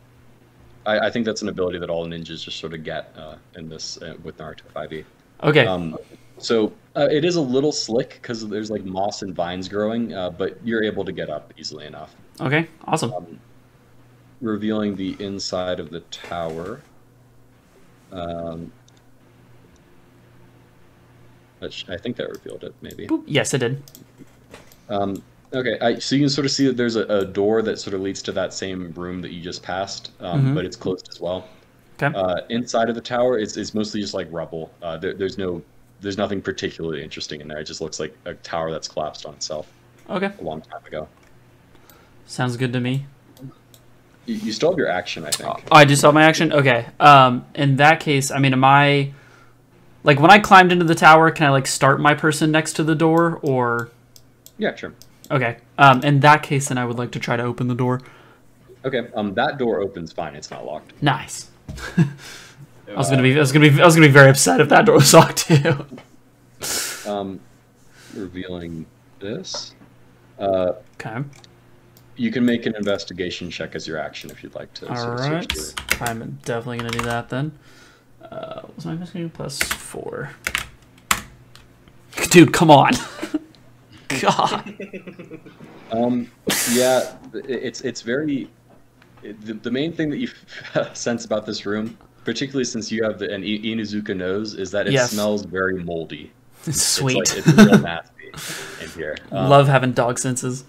I, 0.85 1.07
I 1.07 1.09
think 1.09 1.25
that's 1.25 1.41
an 1.41 1.49
ability 1.49 1.79
that 1.79 1.89
all 1.89 2.05
ninjas 2.07 2.43
just 2.43 2.59
sort 2.59 2.73
of 2.73 2.83
get 2.83 3.13
uh, 3.17 3.35
in 3.55 3.69
this 3.69 4.01
uh, 4.01 4.15
with 4.23 4.37
Naruto 4.37 4.61
5e. 4.75 5.05
Okay. 5.43 5.65
Um, 5.65 5.97
so 6.37 6.73
uh, 6.95 7.07
it 7.11 7.23
is 7.23 7.35
a 7.35 7.41
little 7.41 7.71
slick 7.71 8.19
because 8.21 8.47
there's 8.47 8.71
like 8.71 8.83
moss 8.83 9.21
and 9.21 9.35
vines 9.35 9.67
growing, 9.67 10.13
uh, 10.13 10.29
but 10.29 10.57
you're 10.63 10.83
able 10.83 11.05
to 11.05 11.11
get 11.11 11.29
up 11.29 11.53
easily 11.57 11.85
enough. 11.85 12.15
okay. 12.39 12.67
Awesome. 12.85 13.13
Um, 13.13 13.39
revealing 14.41 14.95
the 14.95 15.15
inside 15.23 15.79
of 15.79 15.89
the 15.91 15.99
tower. 16.01 16.81
Um, 18.11 18.71
which 21.59 21.85
I 21.89 21.95
think 21.97 22.15
that 22.17 22.29
revealed 22.29 22.63
it, 22.63 22.73
maybe. 22.81 23.07
Boop. 23.07 23.23
Yes, 23.27 23.53
it 23.53 23.59
did. 23.59 23.81
Um, 24.89 25.21
okay, 25.53 25.77
I, 25.79 25.99
so 25.99 26.15
you 26.15 26.21
can 26.23 26.29
sort 26.29 26.45
of 26.45 26.51
see 26.51 26.65
that 26.67 26.75
there's 26.75 26.95
a, 26.95 27.03
a 27.05 27.23
door 27.25 27.61
that 27.61 27.77
sort 27.79 27.93
of 27.93 28.01
leads 28.01 28.21
to 28.23 28.31
that 28.33 28.53
same 28.53 28.91
room 28.93 29.21
that 29.21 29.31
you 29.31 29.41
just 29.41 29.61
passed, 29.63 30.11
um, 30.19 30.47
Mhm. 30.47 30.55
but 30.55 30.65
it's 30.65 30.75
closed 30.75 31.07
as 31.09 31.21
well. 31.21 31.47
Okay. 32.01 32.17
Uh, 32.17 32.41
inside 32.49 32.89
of 32.89 32.95
the 32.95 33.01
tower, 33.01 33.37
it's, 33.37 33.57
it's 33.57 33.75
mostly 33.75 34.01
just 34.01 34.15
like 34.15 34.27
rubble. 34.31 34.71
Uh, 34.81 34.97
there, 34.97 35.13
there's 35.13 35.37
no, 35.37 35.61
there's 36.01 36.17
nothing 36.17 36.41
particularly 36.41 37.03
interesting 37.03 37.41
in 37.41 37.47
there. 37.47 37.59
It 37.59 37.65
just 37.65 37.79
looks 37.79 37.99
like 37.99 38.17
a 38.25 38.33
tower 38.33 38.71
that's 38.71 38.87
collapsed 38.87 39.25
on 39.27 39.35
itself 39.35 39.67
Okay. 40.09 40.31
a 40.39 40.43
long 40.43 40.61
time 40.61 40.83
ago. 40.85 41.07
Sounds 42.25 42.57
good 42.57 42.73
to 42.73 42.79
me. 42.79 43.05
You, 44.25 44.35
you 44.35 44.51
still 44.51 44.71
have 44.71 44.77
your 44.77 44.89
action, 44.89 45.25
I 45.25 45.31
think. 45.31 45.49
Oh, 45.49 45.75
I 45.75 45.85
just 45.85 46.01
saw 46.01 46.11
my 46.11 46.23
action. 46.23 46.53
Okay. 46.53 46.85
Um, 46.99 47.45
in 47.55 47.77
that 47.77 47.99
case, 47.99 48.31
I 48.31 48.39
mean, 48.39 48.53
am 48.53 48.63
I 48.63 49.11
like 50.03 50.19
when 50.19 50.31
I 50.31 50.39
climbed 50.39 50.71
into 50.71 50.85
the 50.85 50.95
tower? 50.95 51.31
Can 51.31 51.47
I 51.47 51.49
like 51.49 51.67
start 51.67 51.99
my 51.99 52.13
person 52.13 52.51
next 52.51 52.73
to 52.73 52.83
the 52.83 52.95
door, 52.95 53.39
or 53.41 53.89
Yeah, 54.57 54.75
sure. 54.75 54.93
okay? 55.29 55.57
Um, 55.77 56.03
in 56.03 56.19
that 56.21 56.43
case, 56.43 56.69
then 56.69 56.77
I 56.77 56.85
would 56.85 56.97
like 56.97 57.11
to 57.11 57.19
try 57.19 57.35
to 57.35 57.43
open 57.43 57.67
the 57.67 57.75
door. 57.75 58.01
Okay, 58.83 59.07
um, 59.15 59.33
that 59.35 59.57
door 59.59 59.79
opens 59.81 60.11
fine. 60.11 60.35
It's 60.35 60.49
not 60.49 60.65
locked. 60.65 60.93
Nice. 61.03 61.49
I 61.97 62.95
was 62.95 63.09
gonna 63.09 63.21
be, 63.23 63.35
I 63.35 63.39
was 63.39 63.51
gonna 63.51 63.69
be, 63.69 63.81
I 63.81 63.85
was 63.85 63.95
gonna 63.95 64.07
be 64.07 64.11
very 64.13 64.29
upset 64.29 64.59
if 64.59 64.69
that 64.69 64.85
door 64.85 64.95
was 64.95 65.13
locked 65.15 65.47
too. 65.47 65.85
Um, 67.09 67.39
revealing 68.15 68.85
this. 69.19 69.73
Uh, 70.39 70.73
Okay. 70.99 71.23
You 72.15 72.31
can 72.31 72.45
make 72.45 72.65
an 72.65 72.75
investigation 72.75 73.49
check 73.49 73.75
as 73.75 73.87
your 73.87 73.97
action 73.97 74.29
if 74.29 74.43
you'd 74.43 74.55
like 74.55 74.73
to. 74.75 74.89
All 74.89 74.95
sort 74.95 75.19
of 75.19 75.25
right. 75.29 75.51
through. 75.51 76.07
I'm 76.07 76.39
definitely 76.43 76.77
gonna 76.77 76.89
do 76.91 77.01
that 77.05 77.29
then. 77.29 77.51
Uh, 78.21 78.61
what 78.61 78.75
was 78.75 78.85
my 78.85 78.91
investigation 78.93 79.29
plus 79.29 79.59
four? 79.59 80.29
Dude, 82.29 82.53
come 82.53 82.69
on. 82.71 82.93
God. 84.21 84.73
Um, 85.91 86.29
yeah, 86.71 87.15
it's 87.33 87.81
it's 87.81 88.01
very. 88.01 88.49
it- 89.23 89.39
The, 89.45 89.53
the 89.53 89.71
main 89.71 89.93
thing 89.93 90.09
that 90.09 90.17
you 90.17 90.29
sense 90.93 91.25
about 91.25 91.45
this 91.45 91.65
room, 91.65 91.97
particularly 92.25 92.65
since 92.65 92.91
you 92.91 93.03
have 93.03 93.19
the, 93.19 93.31
an 93.33 93.43
Inuzuka 93.43 94.15
nose, 94.15 94.53
is 94.55 94.71
that 94.71 94.87
it 94.87 94.93
Yes. 94.93 95.11
smells 95.11 95.43
very 95.45 95.81
moldy. 95.83 96.31
Sweet. 96.63 97.17
It's, 97.19 97.35
like, 97.35 97.47
it's 97.47 97.57
real 97.71 97.79
nasty 97.79 98.31
in 98.83 98.89
here. 98.91 99.17
Um, 99.31 99.49
Love 99.49 99.67
having 99.67 99.93
dog 99.93 100.19
senses. 100.19 100.63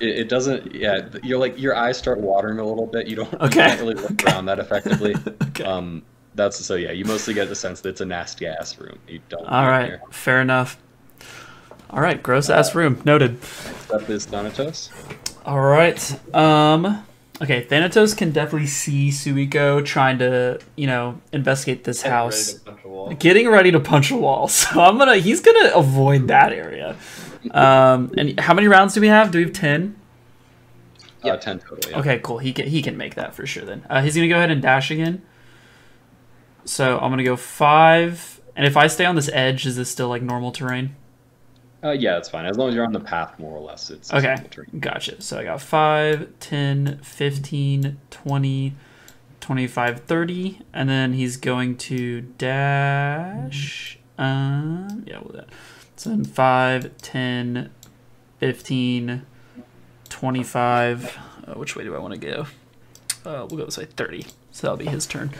It, 0.00 0.08
it 0.08 0.28
doesn't. 0.28 0.74
Yeah, 0.74 1.08
you're 1.22 1.38
like 1.38 1.58
your 1.58 1.74
eyes 1.74 1.96
start 1.96 2.20
watering 2.20 2.58
a 2.58 2.64
little 2.64 2.86
bit. 2.86 3.06
You 3.06 3.16
don't. 3.16 3.32
You 3.32 3.48
can't 3.48 3.80
really 3.80 3.94
look 3.94 4.22
around 4.24 4.46
that 4.46 4.58
effectively. 4.58 5.14
Okay. 5.56 5.64
Um, 5.64 6.02
that's 6.34 6.62
so. 6.62 6.74
Yeah, 6.74 6.92
you 6.92 7.06
mostly 7.06 7.32
get 7.32 7.48
the 7.48 7.54
sense 7.54 7.80
that 7.80 7.88
it's 7.88 8.02
a 8.02 8.04
nasty 8.04 8.46
ass 8.46 8.78
room. 8.78 8.98
You 9.08 9.20
don't. 9.30 9.46
All 9.46 9.62
want 9.62 9.68
right. 9.70 9.86
Here. 9.86 10.02
Fair 10.10 10.42
enough. 10.42 10.76
All 11.88 12.00
right. 12.00 12.22
Gross 12.22 12.50
ass 12.50 12.74
room. 12.74 13.00
Noted. 13.06 13.40
Next 13.40 13.90
up 13.90 14.10
is 14.10 14.26
Thanatos. 14.26 14.90
All 15.46 15.60
right. 15.60 16.34
Um. 16.34 17.02
Okay. 17.40 17.62
Thanatos 17.62 18.12
can 18.12 18.32
definitely 18.32 18.66
see 18.66 19.08
Suiko 19.08 19.82
trying 19.82 20.18
to, 20.18 20.60
you 20.76 20.86
know, 20.86 21.20
investigate 21.32 21.84
this 21.84 22.02
house. 22.02 22.52
Ready 22.52 22.58
to 22.58 22.64
punch 22.70 22.84
a 22.84 22.88
wall. 22.88 23.12
getting 23.14 23.48
ready 23.48 23.70
to 23.72 23.80
punch 23.80 24.10
a 24.10 24.16
wall. 24.16 24.48
So 24.56 24.80
I'm 24.82 24.98
gonna 24.98 25.16
he's 25.16 25.40
gonna 25.40 25.72
avoid 25.74 26.28
that 26.28 26.52
area. 26.52 26.96
Um, 27.52 28.12
and 28.16 28.38
how 28.40 28.54
many 28.54 28.68
rounds 28.68 28.94
do 28.94 29.00
we 29.00 29.08
have? 29.08 29.30
Do 29.30 29.38
we 29.38 29.44
have 29.44 29.52
ten? 29.52 29.96
Yeah, 31.24 31.36
ten 31.36 31.58
total. 31.58 31.90
Yeah. 31.90 31.98
Okay, 32.00 32.20
cool. 32.22 32.38
He 32.38 32.52
can 32.52 32.66
he 32.68 32.82
can 32.82 32.96
make 32.96 33.14
that 33.16 33.34
for 33.34 33.46
sure. 33.46 33.64
Then 33.64 33.84
uh, 33.90 34.02
he's 34.02 34.14
gonna 34.14 34.28
go 34.28 34.36
ahead 34.36 34.50
and 34.50 34.62
dash 34.62 34.90
again. 34.90 35.22
So 36.64 36.98
I'm 36.98 37.10
gonna 37.10 37.24
go 37.24 37.36
five. 37.36 38.40
And 38.54 38.66
if 38.66 38.76
I 38.76 38.86
stay 38.86 39.04
on 39.04 39.16
this 39.16 39.28
edge, 39.32 39.66
is 39.66 39.76
this 39.76 39.90
still 39.90 40.08
like 40.08 40.22
normal 40.22 40.50
terrain? 40.52 40.96
Uh, 41.84 41.90
yeah, 41.90 42.14
that's 42.14 42.28
fine. 42.30 42.46
As 42.46 42.56
long 42.56 42.70
as 42.70 42.74
you're 42.74 42.86
on 42.86 42.92
the 42.92 43.00
path, 43.00 43.38
more 43.38 43.54
or 43.56 43.60
less, 43.60 43.90
it's 43.90 44.08
it's 44.10 44.14
Okay, 44.14 44.34
normal 44.34 44.48
terrain. 44.48 44.80
gotcha. 44.80 45.20
So 45.20 45.38
I 45.38 45.44
got 45.44 45.60
5, 45.60 46.28
10, 46.40 46.98
15, 47.02 47.98
20, 48.10 48.74
25, 49.40 50.00
30. 50.00 50.58
And 50.72 50.88
then 50.88 51.12
he's 51.12 51.36
going 51.36 51.76
to 51.76 52.22
dash. 52.38 53.98
Um, 54.18 55.04
yeah, 55.06 55.18
we'll 55.18 55.32
do 55.32 55.36
that. 55.36 55.48
So 55.96 56.10
then 56.10 56.24
5, 56.24 56.96
10, 56.98 57.70
15, 58.38 59.22
25. 60.08 61.18
Uh, 61.46 61.54
which 61.54 61.74
way 61.76 61.84
do 61.84 61.94
I 61.94 61.98
want 61.98 62.14
to 62.14 62.20
go? 62.20 62.46
Uh, 63.24 63.46
we'll 63.48 63.58
go 63.58 63.64
this 63.64 63.78
way, 63.78 63.86
30. 63.86 64.24
So 64.52 64.62
that'll 64.68 64.76
be 64.76 64.84
his 64.86 65.06
turn. 65.06 65.30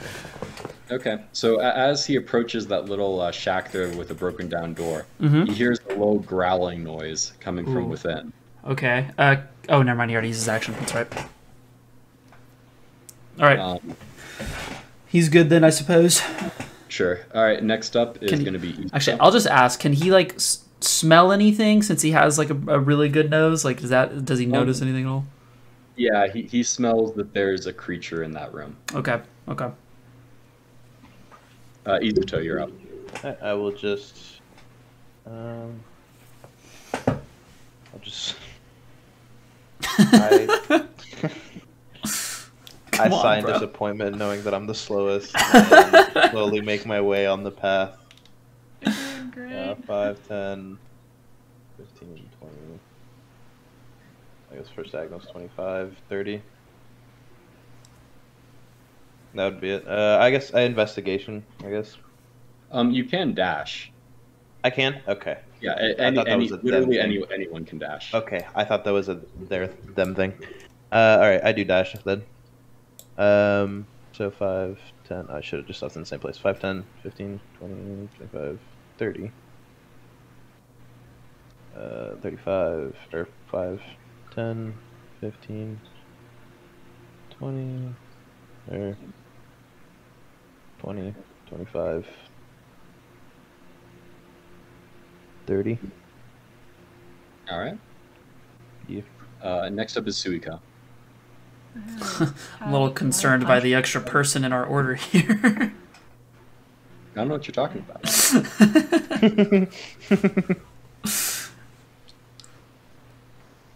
Okay, 0.91 1.19
so 1.33 1.59
as 1.61 2.07
he 2.07 2.17
approaches 2.17 2.67
that 2.69 2.85
little 2.87 3.21
uh, 3.21 3.31
shack 3.33 3.73
there 3.73 3.89
with 3.97 4.11
a 4.11 4.15
broken 4.15 4.49
down 4.49 4.73
door, 4.75 5.07
Mhm. 5.21 5.49
he 5.49 5.55
hears 5.55 5.81
a 5.91 5.95
low 5.95 6.19
growling 6.19 6.85
noise 6.85 7.33
coming 7.41 7.65
from 7.65 7.89
within. 7.89 8.33
Okay. 8.65 9.09
Uh, 9.19 9.37
oh, 9.69 9.83
never 9.83 9.99
mind. 9.99 10.11
He 10.11 10.15
already 10.17 10.29
used 10.29 10.41
his 10.41 10.49
action. 10.49 10.75
That's 10.79 10.95
right. 10.95 11.13
All 13.39 13.47
right. 13.47 13.59
Um, 13.59 13.97
He's 15.09 15.29
good 15.29 15.51
then, 15.51 15.65
I 15.65 15.71
suppose. 15.71 16.21
Sure. 16.89 17.21
All 17.35 17.43
right. 17.43 17.63
Next 17.63 17.97
up 17.97 18.23
is 18.23 18.31
Can 18.31 18.45
going 18.45 18.55
to 18.55 18.59
be 18.59 18.71
Issa. 18.71 18.95
Actually, 18.95 19.21
I'll 19.21 19.33
just 19.33 19.47
ask: 19.47 19.81
Can 19.81 19.93
he 19.93 20.11
like 20.11 20.35
s- 20.35 20.65
smell 20.81 21.33
anything 21.33 21.83
since 21.83 22.03
he 22.03 22.13
has 22.13 22.39
like 22.39 22.51
a, 22.51 22.59
a 22.69 22.79
really 22.79 23.09
good 23.09 23.31
nose? 23.31 23.65
Like, 23.65 23.81
does 23.81 23.91
that 23.91 24.25
does 24.25 24.39
he 24.39 24.47
notice 24.47 24.83
anything 24.83 25.05
at 25.07 25.11
all? 25.11 25.25
yeah, 25.97 26.27
he, 26.29 26.43
he 26.43 26.63
smells 26.63 27.15
that 27.15 27.33
there's 27.33 27.67
a 27.67 27.73
creature 27.73 28.23
in 28.23 28.33
that 28.33 28.53
room. 28.53 28.77
Okay, 28.95 29.21
okay. 29.49 29.71
Uh, 31.87 31.99
Izuto, 32.01 32.43
you're 32.45 32.61
up. 32.61 32.71
I, 33.25 33.37
I 33.43 33.53
will 33.55 33.73
just. 33.73 34.41
Um, 35.27 35.81
I'll 37.07 38.01
just. 38.03 38.37
I, 39.83 40.85
I 42.99 43.05
Come 43.05 43.13
on, 43.15 43.23
sign 43.23 43.43
bro. 43.43 43.53
disappointment 43.53 44.17
knowing 44.17 44.43
that 44.45 44.55
I'm 44.55 44.67
the 44.67 44.75
slowest. 44.75 45.35
And 45.55 46.31
slowly 46.31 46.61
make 46.61 46.87
my 46.87 47.01
way 47.01 47.27
on 47.27 47.43
the 47.43 47.51
path. 47.51 47.97
Great. 49.33 49.53
Uh, 49.53 49.75
5, 49.87 50.29
10, 50.29 50.79
15, 51.77 52.31
20. 52.41 52.55
I 54.53 54.57
guess 54.57 54.67
first 54.75 54.93
diagonal's 54.93 55.27
25, 55.27 55.97
30. 56.09 56.43
That 59.35 59.45
would 59.53 59.61
be 59.61 59.71
it. 59.71 59.87
Uh, 59.87 60.19
I 60.21 60.31
guess 60.31 60.55
I 60.55 60.63
investigation. 60.63 61.45
I 61.65 61.69
guess 61.71 61.97
Um, 62.71 62.91
you 62.91 63.05
can 63.05 63.35
dash. 63.35 63.93
I 64.65 64.71
can. 64.71 65.03
Okay. 65.07 65.39
Yeah, 65.61 65.73
a- 65.79 66.01
any, 66.01 66.17
thought 66.17 66.25
that 66.25 66.33
any, 66.33 66.43
was 66.45 66.53
a 66.53 66.57
literally 66.65 66.97
thing. 66.97 67.05
any, 67.05 67.25
anyone 67.33 67.65
can 67.67 67.79
dash. 67.79 68.15
Okay. 68.15 68.47
I 68.55 68.65
thought 68.65 68.85
that 68.85 68.93
was 68.93 69.09
a 69.11 69.21
their 69.39 69.67
them 69.95 70.15
thing. 70.15 70.33
Uh, 70.91 71.19
all 71.21 71.29
right. 71.29 71.45
I 71.45 71.53
do 71.53 71.65
dash 71.65 71.95
then. 72.05 72.23
Um. 73.19 73.87
So 74.13 74.31
5, 74.31 74.79
10. 75.05 75.27
I 75.29 75.43
should 75.43 75.59
have 75.59 75.67
just 75.67 75.83
left 75.83 75.95
in 75.95 76.01
the 76.01 76.07
same 76.07 76.21
place. 76.21 76.39
5, 76.39 76.59
10, 76.59 76.87
15, 77.03 77.39
20, 77.59 78.09
25, 78.17 78.59
30. 78.97 79.31
Uh, 81.77 82.17
35 82.23 82.97
or 83.13 83.29
5, 83.51 83.83
10, 84.35 84.75
15, 85.21 85.81
20, 87.39 87.95
or 88.73 88.97
20, 90.79 91.15
25, 91.47 92.07
30. 95.47 95.79
All 97.51 97.59
right. 97.59 97.79
Yeah. 98.89 99.03
Uh, 99.43 99.69
next 99.69 99.99
up 99.99 100.09
is 100.09 100.17
Suiko. 100.17 100.59
I'm 102.21 102.35
a 102.69 102.73
little 102.73 102.91
concerned 102.91 103.47
by 103.47 103.61
the 103.61 103.75
extra 103.75 104.01
person 104.01 104.45
in 104.45 104.53
our 104.53 104.65
order 104.65 104.95
here. 104.95 105.39
I 105.43 105.71
don't 107.15 107.29
know 107.29 107.35
what 107.35 107.47
you're 107.47 107.55
talking 107.55 107.85
about. 107.89 108.03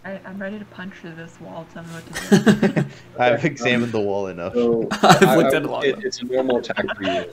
I, 0.05 0.19
I'm 0.25 0.39
ready 0.39 0.59
to 0.59 0.65
punch 0.67 0.95
through 0.95 1.15
this 1.15 1.39
wall. 1.41 1.67
Tell 1.73 1.83
me 1.83 1.89
what 1.91 2.07
to 2.07 2.69
do. 2.73 2.85
I've 3.19 3.45
examined 3.45 3.93
the 3.93 4.01
wall 4.01 4.29
enough. 4.29 4.55
So 4.55 4.89
I've 4.93 5.23
I- 5.23 5.37
looked 5.37 5.53
I- 5.53 5.57
at 5.57 5.63
it 5.63 5.69
long 5.69 5.85
it- 5.85 6.05
It's 6.05 6.21
a 6.21 6.25
normal 6.25 6.59
attack 6.59 6.85
for 6.97 7.03
you. 7.03 7.27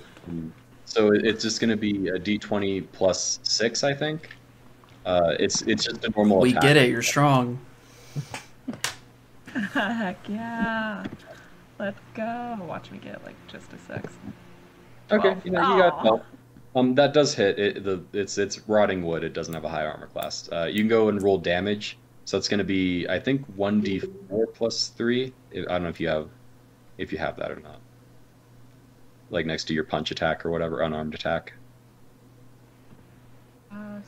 So 0.86 1.12
it's 1.14 1.44
just 1.44 1.60
going 1.60 1.70
to 1.70 1.78
be 1.78 2.10
a 2.10 2.20
d20 2.20 2.86
plus 2.92 3.40
six, 3.44 3.84
I 3.84 3.94
think. 3.94 4.30
Uh, 5.06 5.36
it's 5.40 5.62
it's 5.64 5.86
just 5.86 6.04
a 6.04 6.10
normal 6.12 6.40
we 6.40 6.52
attack. 6.52 6.62
get 6.64 6.78
it. 6.78 6.90
You're 6.90 7.02
strong. 7.02 7.60
Heck 9.74 10.18
yeah. 10.30 11.06
Let's 11.80 12.00
go. 12.16 12.58
Watch 12.62 12.92
me 12.92 12.98
get 12.98 13.24
like 13.24 13.36
just 13.48 13.72
a 13.74 13.78
six. 13.78 14.14
Okay, 15.12 15.38
you 15.44 15.52
know 15.52 15.76
you 15.76 15.82
got 15.82 16.04
well. 16.04 16.26
Um, 16.76 16.94
that 16.96 17.14
does 17.14 17.34
hit. 17.34 17.58
It, 17.58 17.84
the 17.84 18.04
it's 18.14 18.38
it's 18.38 18.68
rotting 18.68 19.04
wood. 19.04 19.24
It 19.24 19.34
doesn't 19.34 19.54
have 19.54 19.64
a 19.64 19.70
high 19.70 19.86
armor 19.86 20.08
class. 20.08 20.50
Uh, 20.52 20.66
you 20.66 20.80
can 20.80 20.88
go 20.88 21.10
and 21.10 21.22
roll 21.22 21.38
damage. 21.38 21.98
So 22.26 22.38
it's 22.38 22.50
going 22.50 22.58
to 22.58 22.66
be 22.66 23.08
I 23.08 23.20
think 23.20 23.46
one 23.56 23.82
d4 23.82 24.54
plus 24.54 24.90
three. 24.90 25.34
I 25.54 25.62
don't 25.62 25.84
know 25.84 25.90
if 25.90 26.00
you 26.00 26.10
have 26.10 26.30
if 26.98 27.12
you 27.12 27.18
have 27.18 27.38
that 27.38 27.52
or 27.52 27.60
not. 27.60 27.80
Like 29.30 29.46
next 29.46 29.66
to 29.66 29.74
your 29.74 29.84
punch 29.84 30.12
attack 30.12 30.46
or 30.46 30.52
whatever, 30.52 30.82
unarmed 30.82 31.16
attack. 31.16 31.54
Uh, 33.72 34.00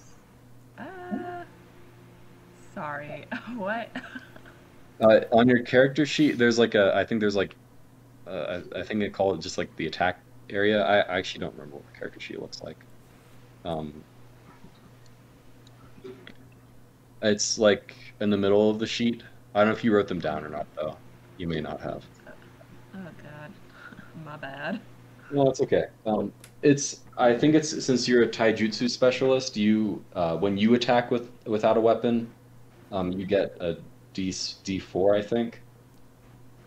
uh, 0.78 1.44
sorry. 2.74 3.26
what? 3.56 3.90
Uh, 5.02 5.22
on 5.32 5.48
your 5.48 5.64
character 5.64 6.06
sheet, 6.06 6.38
there's 6.38 6.60
like 6.60 6.76
a. 6.76 6.96
I 6.96 7.06
think 7.06 7.22
there's 7.22 7.36
like. 7.36 7.56
Uh, 8.28 8.62
I, 8.76 8.80
I 8.80 8.84
think 8.84 9.00
they 9.00 9.10
call 9.10 9.34
it 9.34 9.40
just 9.40 9.58
like 9.58 9.74
the 9.78 9.88
attack 9.88 10.20
area. 10.50 10.84
I, 10.84 10.98
I 11.00 11.18
actually 11.18 11.42
don't 11.42 11.54
remember 11.54 11.78
what 11.78 11.94
the 11.94 11.98
character 11.98 12.20
sheet 12.20 12.42
looks 12.42 12.62
like. 12.62 12.78
Um. 13.66 14.04
It's 17.22 17.58
like 17.58 17.96
in 18.20 18.30
the 18.30 18.38
middle 18.38 18.70
of 18.70 18.80
the 18.80 18.88
sheet. 18.88 19.24
I 19.54 19.60
don't 19.60 19.70
know 19.70 19.74
if 19.74 19.84
you 19.84 19.94
wrote 19.94 20.08
them 20.08 20.20
down 20.20 20.46
or 20.46 20.50
not, 20.50 20.68
though. 20.76 20.96
You 21.38 21.48
may 21.48 21.62
not 21.62 21.80
have. 21.82 22.04
Oh 22.96 23.00
god. 23.24 23.52
My 24.26 24.38
bad. 24.38 24.80
No, 25.32 25.50
it's 25.50 25.62
okay. 25.62 25.86
Um, 26.06 26.34
it's. 26.62 27.02
I 27.18 27.38
think 27.38 27.56
it's 27.56 27.86
since 27.86 28.08
you're 28.08 28.24
a 28.24 28.28
taijutsu 28.28 28.90
specialist. 28.90 29.56
You, 29.58 30.04
uh, 30.14 30.38
when 30.38 30.58
you 30.58 30.74
attack 30.74 31.12
with 31.12 31.30
without 31.46 31.78
a 31.78 31.82
weapon, 31.82 32.30
um, 32.92 33.12
you 33.12 33.26
get 33.26 33.56
a 33.60 33.78
D 34.20 34.34
D 34.64 34.80
four. 34.80 35.16
I 35.16 35.22
think. 35.22 35.62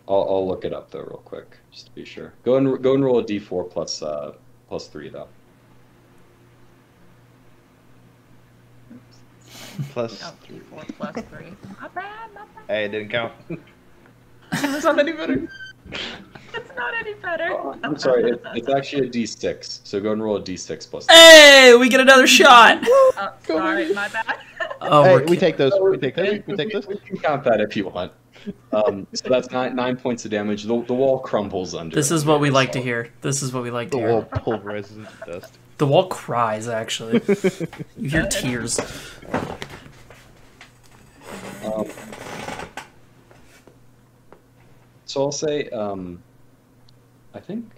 I'll, 0.07 0.25
I'll 0.29 0.47
look 0.47 0.65
it 0.65 0.73
up 0.73 0.89
though, 0.91 0.99
real 1.01 1.21
quick, 1.23 1.57
just 1.71 1.85
to 1.85 1.91
be 1.93 2.03
sure. 2.03 2.33
Go 2.43 2.55
and 2.57 2.81
go 2.83 2.93
and 2.95 3.05
roll 3.05 3.19
a 3.19 3.23
D 3.25 3.37
four 3.39 3.63
plus 3.63 4.01
uh 4.01 4.33
plus 4.67 4.87
three 4.87 5.09
though. 5.09 5.27
Oops. 8.91 9.89
Plus, 9.91 10.23
Oh, 10.23 10.33
D4 10.47 10.87
plus 10.97 11.15
three. 11.25 11.53
My 11.81 11.87
bad. 11.89 12.33
My 12.33 12.41
bad. 12.41 12.63
hey, 12.67 12.85
it 12.85 12.89
didn't 12.89 13.09
count. 13.09 13.33
It's 14.51 14.83
not 14.83 14.99
any 14.99 15.13
better. 15.13 15.47
It's 16.55 16.75
not 16.75 16.93
any 16.93 17.15
better. 17.15 17.49
Oh, 17.51 17.75
I'm 17.83 17.97
sorry. 17.97 18.29
It, 18.29 18.41
it's 18.53 18.69
actually 18.69 19.07
a 19.07 19.09
D 19.09 19.25
six. 19.25 19.81
So 19.83 19.99
go 19.99 20.11
and 20.11 20.21
roll 20.21 20.37
a 20.37 20.43
D 20.43 20.55
six 20.55 20.85
plus. 20.85 21.07
Hey, 21.09 21.75
we 21.79 21.89
get 21.89 21.99
another 21.99 22.27
shot. 22.39 22.79
Oh, 22.83 23.33
sorry. 23.43 23.93
My 23.93 24.07
bad. 24.09 24.37
Oh, 24.79 25.03
hey, 25.03 25.15
we're 25.15 25.25
we 25.25 25.37
take 25.37 25.57
those. 25.57 25.73
We 25.81 25.97
take 25.97 26.15
those. 26.15 26.41
We 26.45 26.55
take 26.55 26.71
those. 26.71 26.87
We 26.87 26.97
can 26.97 27.17
count 27.17 27.43
that 27.45 27.59
if 27.59 27.75
you 27.75 27.87
want. 27.87 28.11
Um, 28.71 29.07
so 29.13 29.29
that's 29.29 29.49
nine 29.51 29.75
nine 29.75 29.97
points 29.97 30.25
of 30.25 30.31
damage. 30.31 30.63
The, 30.63 30.81
the 30.83 30.93
wall 30.93 31.19
crumbles 31.19 31.73
under. 31.73 31.93
This 31.95 32.11
is 32.11 32.25
what 32.25 32.39
we 32.39 32.49
like 32.49 32.71
to 32.73 32.81
hear. 32.81 33.09
This 33.21 33.43
is 33.43 33.53
what 33.53 33.63
we 33.63 33.71
like 33.71 33.91
to 33.91 33.97
hear. 33.97 34.07
The 34.07 34.13
hear. 34.13 34.21
wall 34.21 34.59
pulverizes 34.59 34.97
into 34.97 35.11
dust. 35.25 35.57
The 35.77 35.87
wall 35.87 36.07
cries. 36.07 36.67
Actually, 36.67 37.21
you 37.97 38.09
hear 38.09 38.25
tears. 38.27 38.79
Um, 41.65 41.87
so 45.13 45.21
I'll 45.21 45.31
say, 45.31 45.69
um, 45.69 46.23
I 47.35 47.39
think, 47.39 47.69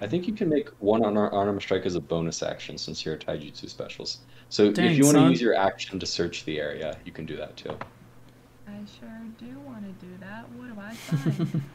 I 0.00 0.06
think 0.06 0.28
you 0.28 0.32
can 0.32 0.48
make 0.48 0.68
one 0.78 1.04
unarmed 1.04 1.34
arm 1.34 1.60
strike 1.60 1.86
as 1.86 1.96
a 1.96 2.00
bonus 2.00 2.40
action 2.40 2.78
since 2.78 3.04
you're 3.04 3.16
a 3.16 3.18
taijutsu 3.18 3.68
specialist. 3.68 4.20
So 4.48 4.70
Dang, 4.70 4.92
if 4.92 4.98
you 4.98 5.06
want 5.06 5.16
to 5.16 5.28
use 5.28 5.40
your 5.40 5.56
action 5.56 5.98
to 5.98 6.06
search 6.06 6.44
the 6.44 6.60
area, 6.60 6.96
you 7.04 7.10
can 7.10 7.26
do 7.26 7.36
that 7.36 7.56
too. 7.56 7.76
I 8.68 8.78
sure 9.00 9.08
do 9.40 9.58
want 9.66 9.82
to 9.82 10.06
do 10.06 10.12
that. 10.20 10.48
What 10.52 10.72
do 10.72 10.80
I 10.80 10.94
find? 10.94 11.62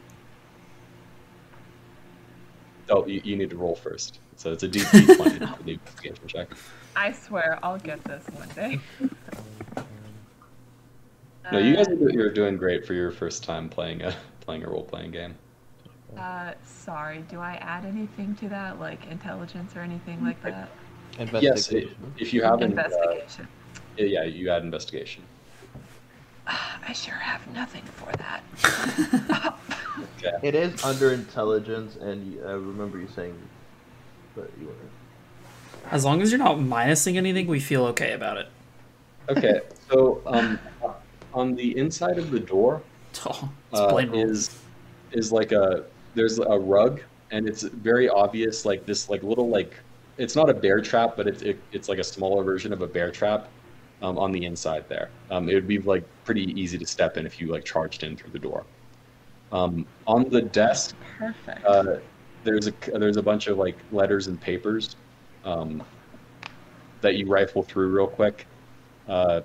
Oh, 2.90 3.06
you, 3.06 3.22
you 3.24 3.36
need 3.36 3.48
to 3.50 3.56
roll 3.56 3.76
first. 3.76 4.18
So 4.36 4.52
it's 4.52 4.64
a 4.64 4.68
D 4.68 4.82
D 4.92 5.14
twenty 5.14 5.38
for 5.38 5.62
the 5.62 5.72
investigation 5.74 6.26
check. 6.26 6.48
I 6.96 7.12
swear 7.12 7.58
I'll 7.62 7.78
get 7.78 8.02
this 8.04 8.24
one 8.34 8.48
day. 8.48 8.80
No, 11.50 11.58
you 11.58 11.74
guys 11.76 11.88
Uh, 11.88 11.92
are, 11.92 12.10
you're 12.10 12.30
doing 12.32 12.56
great 12.56 12.86
for 12.86 12.94
your 12.94 13.10
first 13.10 13.42
time 13.42 13.68
playing 13.68 14.02
a 14.02 14.14
playing 14.40 14.64
a 14.64 14.68
role 14.68 14.84
playing 14.84 15.10
game. 15.10 15.34
Uh, 16.16 16.52
sorry. 16.64 17.24
Do 17.30 17.40
I 17.40 17.54
add 17.54 17.84
anything 17.84 18.34
to 18.36 18.48
that, 18.50 18.78
like 18.78 19.06
intelligence 19.10 19.74
or 19.74 19.80
anything 19.80 20.22
like 20.22 20.40
that? 20.42 20.68
Yes, 21.40 21.70
if 22.18 22.32
you 22.32 22.42
haven't, 22.42 22.78
uh, 22.78 22.82
Investigation. 22.82 23.48
yeah, 23.96 24.24
you 24.24 24.50
add 24.50 24.62
investigation. 24.62 25.22
I 26.46 26.92
sure 26.92 27.14
have 27.14 27.46
nothing 27.54 27.82
for 27.84 28.12
that. 28.16 28.42
Okay. 30.18 30.32
It 30.42 30.54
is 30.54 30.82
under 30.84 31.12
intelligence, 31.12 31.96
and 31.96 32.38
I 32.46 32.52
remember 32.52 32.98
you 32.98 33.08
saying 33.14 33.36
that 34.36 34.50
you 34.60 34.66
were. 34.68 34.72
As 35.90 36.04
long 36.04 36.22
as 36.22 36.30
you're 36.30 36.38
not 36.38 36.56
minusing 36.58 37.16
anything, 37.16 37.46
we 37.46 37.60
feel 37.60 37.84
okay 37.86 38.12
about 38.12 38.36
it. 38.38 38.48
Okay, 39.28 39.60
so 39.90 40.20
um, 40.26 40.58
on 41.34 41.54
the 41.54 41.76
inside 41.76 42.18
of 42.18 42.30
the 42.30 42.40
door 42.40 42.82
Oh, 43.24 43.50
uh, 43.72 43.96
is 44.12 44.58
is 45.12 45.32
like 45.32 45.52
a 45.52 45.84
there's 46.14 46.38
a 46.38 46.58
rug, 46.58 47.00
and 47.30 47.48
it's 47.48 47.62
very 47.62 48.08
obvious 48.08 48.64
like 48.64 48.84
this 48.86 49.08
like 49.08 49.22
little 49.22 49.48
like 49.48 49.74
it's 50.18 50.36
not 50.36 50.50
a 50.50 50.54
bear 50.54 50.80
trap, 50.80 51.14
but 51.16 51.26
it's 51.26 51.42
it, 51.42 51.58
it's 51.72 51.88
like 51.88 51.98
a 51.98 52.04
smaller 52.04 52.44
version 52.44 52.72
of 52.72 52.82
a 52.82 52.86
bear 52.86 53.10
trap 53.10 53.48
um, 54.02 54.18
on 54.18 54.32
the 54.32 54.44
inside 54.44 54.88
there. 54.88 55.10
Um, 55.30 55.48
it 55.48 55.54
would 55.54 55.68
be 55.68 55.78
like 55.78 56.04
pretty 56.24 56.52
easy 56.60 56.76
to 56.78 56.86
step 56.86 57.16
in 57.16 57.24
if 57.26 57.40
you 57.40 57.48
like 57.48 57.64
charged 57.64 58.02
in 58.02 58.16
through 58.16 58.32
the 58.32 58.38
door. 58.38 58.64
Um, 59.52 59.86
on 60.06 60.28
the 60.28 60.42
desk, 60.42 60.94
Perfect. 61.18 61.64
uh, 61.64 61.96
there's 62.44 62.68
a 62.68 62.72
there's 62.98 63.16
a 63.16 63.22
bunch 63.22 63.46
of 63.46 63.58
like 63.58 63.76
letters 63.90 64.26
and 64.26 64.40
papers 64.40 64.96
um, 65.44 65.82
that 67.00 67.16
you 67.16 67.26
rifle 67.26 67.62
through 67.62 67.88
real 67.88 68.06
quick. 68.06 68.46
Uh, 69.08 69.42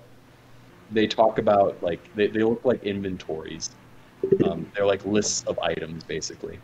they 0.91 1.07
talk 1.07 1.38
about 1.39 1.81
like 1.84 1.99
they, 2.15 2.27
they 2.27 2.43
look 2.43 2.64
like 2.65 2.84
inventories. 2.84 3.72
Um, 4.45 4.72
they're 4.76 4.85
like 4.85 5.05
lists 5.05 5.43
of 5.47 5.59
items 5.59 6.03
basically. 6.03 6.59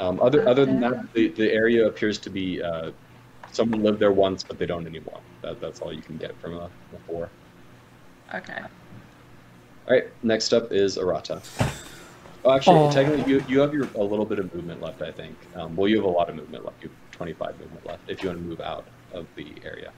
Um, 0.00 0.18
other 0.20 0.48
other 0.48 0.64
than 0.64 0.80
that, 0.80 1.12
the, 1.12 1.28
the 1.28 1.52
area 1.52 1.86
appears 1.86 2.18
to 2.18 2.30
be 2.30 2.62
uh, 2.62 2.90
someone 3.52 3.82
lived 3.82 4.00
there 4.00 4.12
once, 4.12 4.42
but 4.42 4.58
they 4.58 4.66
don't 4.66 4.86
anymore. 4.86 5.20
That, 5.42 5.60
that's 5.60 5.80
all 5.80 5.92
you 5.92 6.02
can 6.02 6.16
get 6.16 6.34
from 6.40 6.54
a, 6.54 6.64
a 6.64 6.98
four. 7.06 7.28
okay. 8.34 8.60
All 9.86 9.92
right, 9.94 10.04
next 10.22 10.54
up 10.54 10.72
is 10.72 10.96
Arata. 10.96 11.42
Oh, 12.46 12.52
actually, 12.52 12.78
Oh. 12.78 12.90
technically, 12.90 13.30
you, 13.34 13.44
you 13.48 13.60
have 13.60 13.74
your 13.74 13.86
a 13.94 14.02
little 14.02 14.24
bit 14.24 14.38
of 14.38 14.52
movement 14.54 14.80
left, 14.80 15.02
I 15.02 15.12
think. 15.12 15.36
Um, 15.54 15.76
well, 15.76 15.88
you 15.88 15.96
have 15.96 16.06
a 16.06 16.08
lot 16.08 16.30
of 16.30 16.36
movement 16.36 16.64
left. 16.64 16.82
You 16.82 16.88
have 16.88 17.16
25 17.18 17.60
movement 17.60 17.86
left. 17.86 18.00
If 18.08 18.22
you 18.22 18.30
want 18.30 18.40
to 18.40 18.44
move 18.46 18.60
out 18.62 18.86
of 19.12 19.26
the 19.36 19.46
area, 19.62 19.92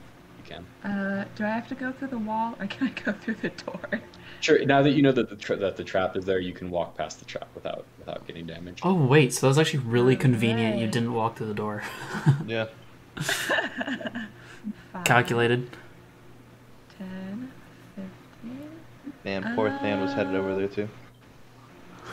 can. 0.47 0.67
Uh, 0.85 1.25
do 1.35 1.45
I 1.45 1.49
have 1.49 1.69
to 1.69 1.75
go 1.75 1.93
through 1.93 2.09
the 2.09 2.19
wall 2.19 2.55
or 2.59 2.67
can 2.73 2.89
I 2.89 2.91
go 3.03 3.13
through 3.13 3.35
the 3.37 3.51
door? 3.51 4.01
Sure. 4.41 4.65
Now 4.65 4.83
that 4.83 4.91
you 4.91 5.03
know 5.03 5.13
that 5.13 5.29
the 5.29 5.37
tra- 5.37 5.57
that 5.57 5.77
the 5.77 5.85
trap 5.85 6.17
is 6.17 6.25
there, 6.25 6.39
you 6.39 6.53
can 6.53 6.71
walk 6.71 6.97
past 6.97 7.19
the 7.19 7.25
trap 7.25 7.49
without 7.55 7.85
without 7.99 8.27
getting 8.27 8.47
damaged. 8.47 8.81
Oh 8.85 8.95
wait, 8.95 9.35
so 9.35 9.43
that 9.43 9.49
was 9.49 9.59
actually 9.59 9.81
really 9.81 10.17
convenient. 10.17 10.79
You 10.79 10.87
didn't 10.87 11.13
walk 11.13 11.37
through 11.37 11.49
the 11.49 11.55
door. 11.55 11.83
Yeah. 12.47 12.67
Five, 13.17 15.05
Calculated. 15.05 15.71
10, 16.99 17.51
15, 18.43 18.71
Man, 19.25 19.55
poor 19.55 19.71
Than 19.71 20.01
was 20.01 20.13
headed 20.13 20.35
over 20.35 20.55
there 20.55 20.69
too. 20.69 20.89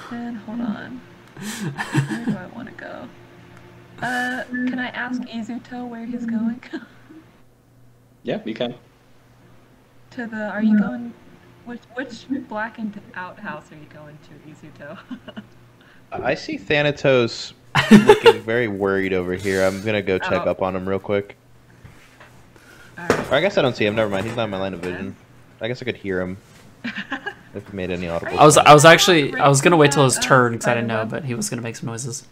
10. 0.09 0.35
Hold 0.35 0.61
on. 0.61 1.01
Where 1.37 2.25
do 2.25 2.37
I 2.37 2.45
want 2.55 2.67
to 2.69 2.73
go? 2.75 3.07
Uh, 4.01 4.43
can 4.49 4.79
I 4.79 4.87
ask 4.89 5.21
Izuto 5.23 5.87
where 5.87 6.05
he's 6.05 6.25
going? 6.25 6.61
Yeah, 8.23 8.41
you 8.45 8.53
can. 8.53 8.75
to 10.11 10.25
the. 10.27 10.49
Are 10.49 10.63
you 10.63 10.79
going? 10.79 11.13
Which 11.65 11.81
which 11.95 12.25
blackened 12.49 12.99
out 13.15 13.39
house 13.39 13.71
are 13.71 13.75
you 13.75 13.85
going 13.93 14.17
to, 14.23 14.51
Izuto? 14.51 14.97
I 16.11 16.35
see 16.35 16.57
Thanatos 16.57 17.53
looking 17.91 18.41
very 18.41 18.67
worried 18.67 19.13
over 19.13 19.33
here. 19.33 19.65
I'm 19.65 19.81
gonna 19.83 20.01
go 20.01 20.17
check 20.19 20.43
Oh. 20.45 20.51
up 20.51 20.61
on 20.61 20.75
him 20.75 20.87
real 20.87 20.99
quick. 20.99 21.35
Alright. 22.97 23.31
Or 23.31 23.35
I 23.35 23.41
guess 23.41 23.57
I 23.57 23.61
don't 23.61 23.75
see 23.75 23.85
him. 23.85 23.95
Never 23.95 24.09
mind. 24.11 24.25
He's 24.25 24.35
not 24.35 24.45
in 24.45 24.49
my 24.51 24.59
line 24.59 24.73
of 24.73 24.81
vision. 24.81 25.15
I 25.61 25.67
guess 25.67 25.81
I 25.81 25.85
could 25.85 25.95
hear 25.95 26.21
him 26.21 26.37
if 27.55 27.67
he 27.69 27.75
made 27.75 27.89
any 27.89 28.07
audible. 28.09 28.37
I 28.39 28.45
was. 28.45 28.57
I 28.57 28.73
was 28.73 28.85
actually 28.85 29.33
I 29.35 29.47
was 29.49 29.61
gonna 29.61 29.77
wait 29.77 29.91
till 29.91 30.03
his 30.03 30.19
turn 30.19 30.51
because 30.53 30.67
I 30.67 30.75
didn't 30.75 30.87
know, 30.87 31.05
but 31.05 31.23
he 31.25 31.33
was 31.33 31.49
gonna 31.49 31.61
make 31.61 31.75
some 31.77 31.87
noises. 31.87 32.27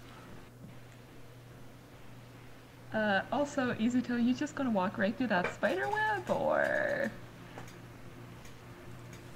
Uh, 2.94 3.22
also, 3.32 3.74
Izuto, 3.76 4.22
you 4.24 4.34
just 4.34 4.54
gonna 4.56 4.70
walk 4.72 4.98
right 4.98 5.16
through 5.18 5.28
that 5.28 5.54
spider 5.54 5.88
web, 5.88 6.30
or 6.30 7.10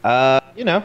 Uh, 0.04 0.40
you 0.56 0.66
know, 0.66 0.84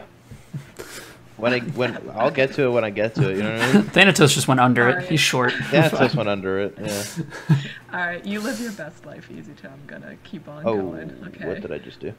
when 1.37 1.53
I 1.53 1.59
when 1.59 1.97
I'll 2.15 2.31
get 2.31 2.53
to 2.53 2.63
it 2.63 2.69
when 2.69 2.83
I 2.83 2.89
get 2.89 3.13
to 3.15 3.29
it. 3.29 3.37
You 3.37 3.43
know 3.43 3.53
what 3.53 3.61
I 3.61 3.73
mean? 3.73 3.83
Thanatos 3.93 4.33
just 4.33 4.47
went 4.47 4.59
under 4.61 4.87
it. 4.89 5.09
He's 5.09 5.19
short. 5.19 5.53
Yeah, 5.71 5.87
it's 5.87 5.99
this 5.99 6.15
one 6.15 6.27
under 6.27 6.59
it. 6.59 6.77
Yeah. 6.81 7.03
all 7.93 7.99
right, 7.99 8.25
you 8.25 8.39
live 8.39 8.59
your 8.59 8.71
best 8.71 9.05
life, 9.05 9.29
Easy 9.29 9.51
Izuto. 9.51 9.65
I'm 9.71 9.85
gonna 9.87 10.15
keep 10.23 10.47
on 10.47 10.65
Oh, 10.65 10.77
going. 10.77 11.11
Okay. 11.27 11.45
what 11.47 11.61
did 11.61 11.71
I 11.71 11.77
just 11.77 11.99
do? 11.99 12.13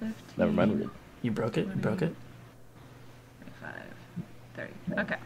15, 0.00 0.14
Never 0.38 0.52
mind. 0.52 0.90
You 1.20 1.30
broke 1.30 1.58
it. 1.58 1.66
You 1.66 1.74
broke 1.74 2.02
it. 2.02 2.14
25, 3.60 3.74
30. 4.56 5.00
Okay. 5.02 5.16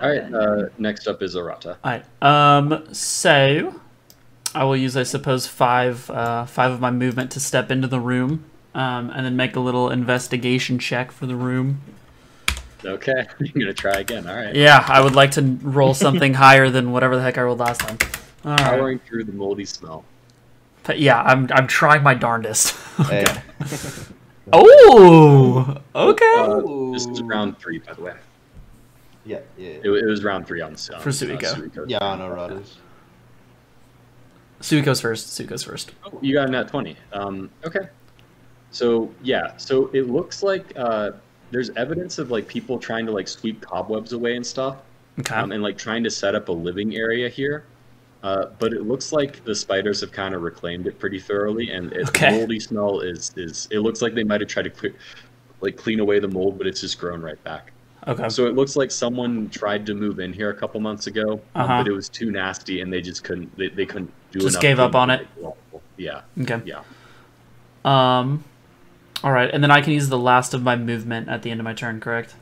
All 0.00 0.08
right. 0.08 0.22
Okay. 0.22 0.34
Uh, 0.34 0.68
next 0.78 1.06
up 1.06 1.22
is 1.22 1.36
Arata. 1.36 1.76
All 1.84 1.90
right. 1.92 2.04
Um. 2.22 2.92
So, 2.94 3.80
I 4.54 4.64
will 4.64 4.76
use, 4.76 4.96
I 4.96 5.02
suppose, 5.02 5.46
five 5.46 6.08
uh, 6.10 6.46
five 6.46 6.72
of 6.72 6.80
my 6.80 6.90
movement 6.90 7.30
to 7.32 7.40
step 7.40 7.70
into 7.70 7.88
the 7.88 8.00
room, 8.00 8.44
um, 8.74 9.10
and 9.10 9.24
then 9.24 9.36
make 9.36 9.56
a 9.56 9.60
little 9.60 9.90
investigation 9.90 10.78
check 10.78 11.12
for 11.12 11.26
the 11.26 11.36
room. 11.36 11.80
Okay, 12.84 13.26
you're 13.40 13.64
gonna 13.64 13.74
try 13.74 13.92
again. 13.92 14.26
All 14.26 14.36
right. 14.36 14.54
Yeah, 14.54 14.84
I 14.88 15.00
would 15.00 15.14
like 15.14 15.32
to 15.32 15.42
roll 15.62 15.94
something 15.94 16.34
higher 16.44 16.68
than 16.70 16.92
whatever 16.92 17.16
the 17.16 17.22
heck 17.22 17.38
I 17.38 17.42
rolled 17.42 17.60
last 17.60 17.80
time. 17.80 17.98
All 18.44 18.50
right. 18.52 18.60
Powering 18.60 18.98
through 18.98 19.24
the 19.24 19.32
moldy 19.32 19.64
smell. 19.64 20.04
But 20.84 20.98
yeah, 20.98 21.22
I'm 21.22 21.48
I'm 21.52 21.66
trying 21.66 22.02
my 22.02 22.14
darndest. 22.14 22.76
Hey. 23.08 23.22
okay. 23.22 23.40
Oh. 24.52 25.78
Okay. 25.94 26.34
Uh, 26.36 26.92
this 26.92 27.06
is 27.06 27.22
round 27.22 27.58
three, 27.58 27.78
by 27.78 27.94
the 27.94 28.02
way. 28.02 28.14
Yeah, 29.24 29.40
yeah. 29.56 29.68
It, 29.68 29.86
it 29.86 30.06
was 30.06 30.24
round 30.24 30.46
three 30.46 30.60
on, 30.60 30.70
on 30.72 30.76
For 31.00 31.10
Suiko. 31.10 31.40
Suiko. 31.40 31.84
Yeah, 31.88 31.98
I 32.02 32.16
know 32.16 32.28
Rodas. 32.28 32.74
Sue 34.60 34.82
goes 34.82 35.00
first. 35.00 35.32
Sue 35.32 35.44
goes 35.44 35.62
first. 35.62 35.92
Oh, 36.04 36.18
you 36.20 36.34
got 36.34 36.48
a 36.48 36.52
nat 36.52 36.68
20. 36.68 36.96
Um, 37.12 37.50
okay. 37.64 37.88
So, 38.70 39.12
yeah. 39.22 39.56
So 39.56 39.88
it 39.92 40.08
looks 40.08 40.42
like 40.42 40.72
uh, 40.76 41.12
there's 41.50 41.70
evidence 41.70 42.18
of 42.18 42.30
like 42.30 42.46
people 42.48 42.78
trying 42.78 43.06
to 43.06 43.12
like 43.12 43.28
sweep 43.28 43.60
cobwebs 43.60 44.12
away 44.12 44.36
and 44.36 44.46
stuff. 44.46 44.76
Okay. 45.20 45.34
um, 45.34 45.52
and 45.52 45.62
like 45.62 45.76
trying 45.76 46.02
to 46.04 46.10
set 46.10 46.34
up 46.34 46.48
a 46.48 46.52
living 46.52 46.96
area 46.96 47.28
here. 47.28 47.64
Uh, 48.22 48.46
but 48.60 48.72
it 48.72 48.82
looks 48.86 49.12
like 49.12 49.44
the 49.44 49.54
spiders 49.54 50.00
have 50.00 50.12
kind 50.12 50.32
of 50.34 50.42
reclaimed 50.42 50.86
it 50.86 50.96
pretty 51.00 51.18
thoroughly, 51.18 51.72
and 51.72 51.92
its 51.92 52.08
Okay. 52.10 52.30
moldy 52.38 52.60
smell 52.60 53.00
is 53.00 53.32
is. 53.36 53.66
It 53.72 53.80
looks 53.80 54.00
like 54.00 54.14
they 54.14 54.22
might 54.22 54.40
have 54.40 54.48
tried 54.48 54.62
to 54.62 54.70
cle- 54.70 54.96
like 55.60 55.76
clean 55.76 55.98
away 55.98 56.20
the 56.20 56.28
mold, 56.28 56.56
but 56.56 56.68
it's 56.68 56.80
just 56.80 57.00
grown 57.00 57.20
right 57.20 57.42
back. 57.42 57.72
Okay. 58.08 58.28
So 58.28 58.46
it 58.46 58.54
looks 58.54 58.76
like 58.76 58.90
someone 58.90 59.48
tried 59.50 59.86
to 59.86 59.94
move 59.94 60.18
in 60.20 60.32
here 60.32 60.50
a 60.50 60.54
couple 60.54 60.80
months 60.80 61.06
ago, 61.06 61.40
um, 61.54 61.62
Uh-huh. 61.64 61.78
but 61.82 61.88
it 61.88 61.92
was 61.92 62.08
too 62.08 62.30
nasty, 62.30 62.80
and 62.80 62.92
they 62.92 63.00
just 63.00 63.24
couldn't. 63.24 63.56
They, 63.56 63.68
they 63.68 63.86
couldn't 63.86 64.12
do 64.30 64.40
Just 64.40 64.60
gave 64.60 64.78
up 64.80 64.94
on 64.94 65.10
it? 65.10 65.26
Yeah, 65.96 66.22
Okay. 66.40 66.60
yeah. 66.64 66.80
Um. 67.84 68.44
All 69.24 69.30
right, 69.32 69.50
and 69.52 69.62
then 69.62 69.70
I 69.70 69.80
can 69.82 69.92
use 69.92 70.08
the 70.08 70.18
last 70.18 70.52
of 70.54 70.62
my 70.62 70.74
movement 70.74 71.28
at 71.28 71.42
the 71.42 71.50
end 71.50 71.60
of 71.60 71.64
my 71.64 71.74
turn, 71.74 72.00
correct? 72.00 72.34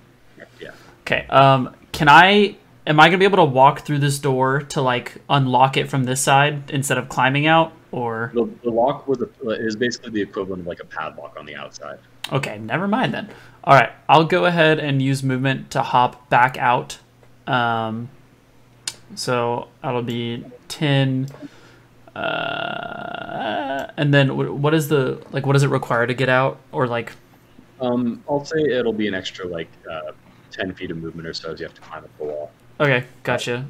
Yeah. 0.60 0.70
Okay. 1.02 1.26
Um. 1.28 1.74
Can 1.92 2.08
I? 2.08 2.56
Am 2.86 2.98
I 2.98 3.08
gonna 3.08 3.18
be 3.18 3.24
able 3.24 3.36
to 3.38 3.44
walk 3.44 3.80
through 3.80 3.98
this 3.98 4.18
door 4.18 4.62
to 4.62 4.80
like 4.80 5.18
unlock 5.28 5.76
it 5.76 5.88
from 5.90 6.04
this 6.04 6.20
side 6.20 6.70
instead 6.70 6.96
of 6.98 7.08
climbing 7.08 7.46
out, 7.46 7.72
or? 7.92 8.30
The, 8.34 8.44
the 8.62 8.70
lock 8.70 9.06
was 9.08 9.22
a, 9.22 9.50
is 9.50 9.76
basically 9.76 10.10
the 10.10 10.22
equivalent 10.22 10.60
of 10.62 10.66
like 10.66 10.80
a 10.80 10.84
padlock 10.84 11.36
on 11.38 11.46
the 11.46 11.56
outside. 11.56 11.98
Okay, 12.32 12.58
never 12.58 12.86
mind 12.86 13.12
then. 13.14 13.28
All 13.64 13.74
right, 13.74 13.90
I'll 14.08 14.24
go 14.24 14.44
ahead 14.46 14.78
and 14.78 15.02
use 15.02 15.22
movement 15.22 15.70
to 15.72 15.82
hop 15.82 16.28
back 16.30 16.56
out. 16.58 16.98
Um, 17.46 18.08
so 19.14 19.68
that'll 19.82 20.02
be 20.02 20.44
ten. 20.68 21.28
Uh, 22.14 23.86
and 23.96 24.12
then 24.12 24.36
what 24.62 24.74
is 24.74 24.88
the 24.88 25.22
like? 25.32 25.46
What 25.46 25.54
does 25.54 25.62
it 25.62 25.68
require 25.70 26.06
to 26.06 26.14
get 26.14 26.28
out? 26.28 26.58
Or 26.72 26.86
like, 26.86 27.12
Um, 27.80 28.22
I'll 28.28 28.44
say 28.44 28.60
it'll 28.62 28.92
be 28.92 29.08
an 29.08 29.14
extra 29.14 29.46
like 29.46 29.68
uh, 29.90 30.12
ten 30.50 30.74
feet 30.74 30.90
of 30.90 30.98
movement 30.98 31.26
or 31.28 31.34
so 31.34 31.52
as 31.52 31.60
you 31.60 31.66
have 31.66 31.74
to 31.74 31.80
climb 31.80 32.04
up 32.04 32.18
the 32.18 32.24
wall. 32.24 32.50
okay, 32.78 33.04
gotcha. 33.22 33.66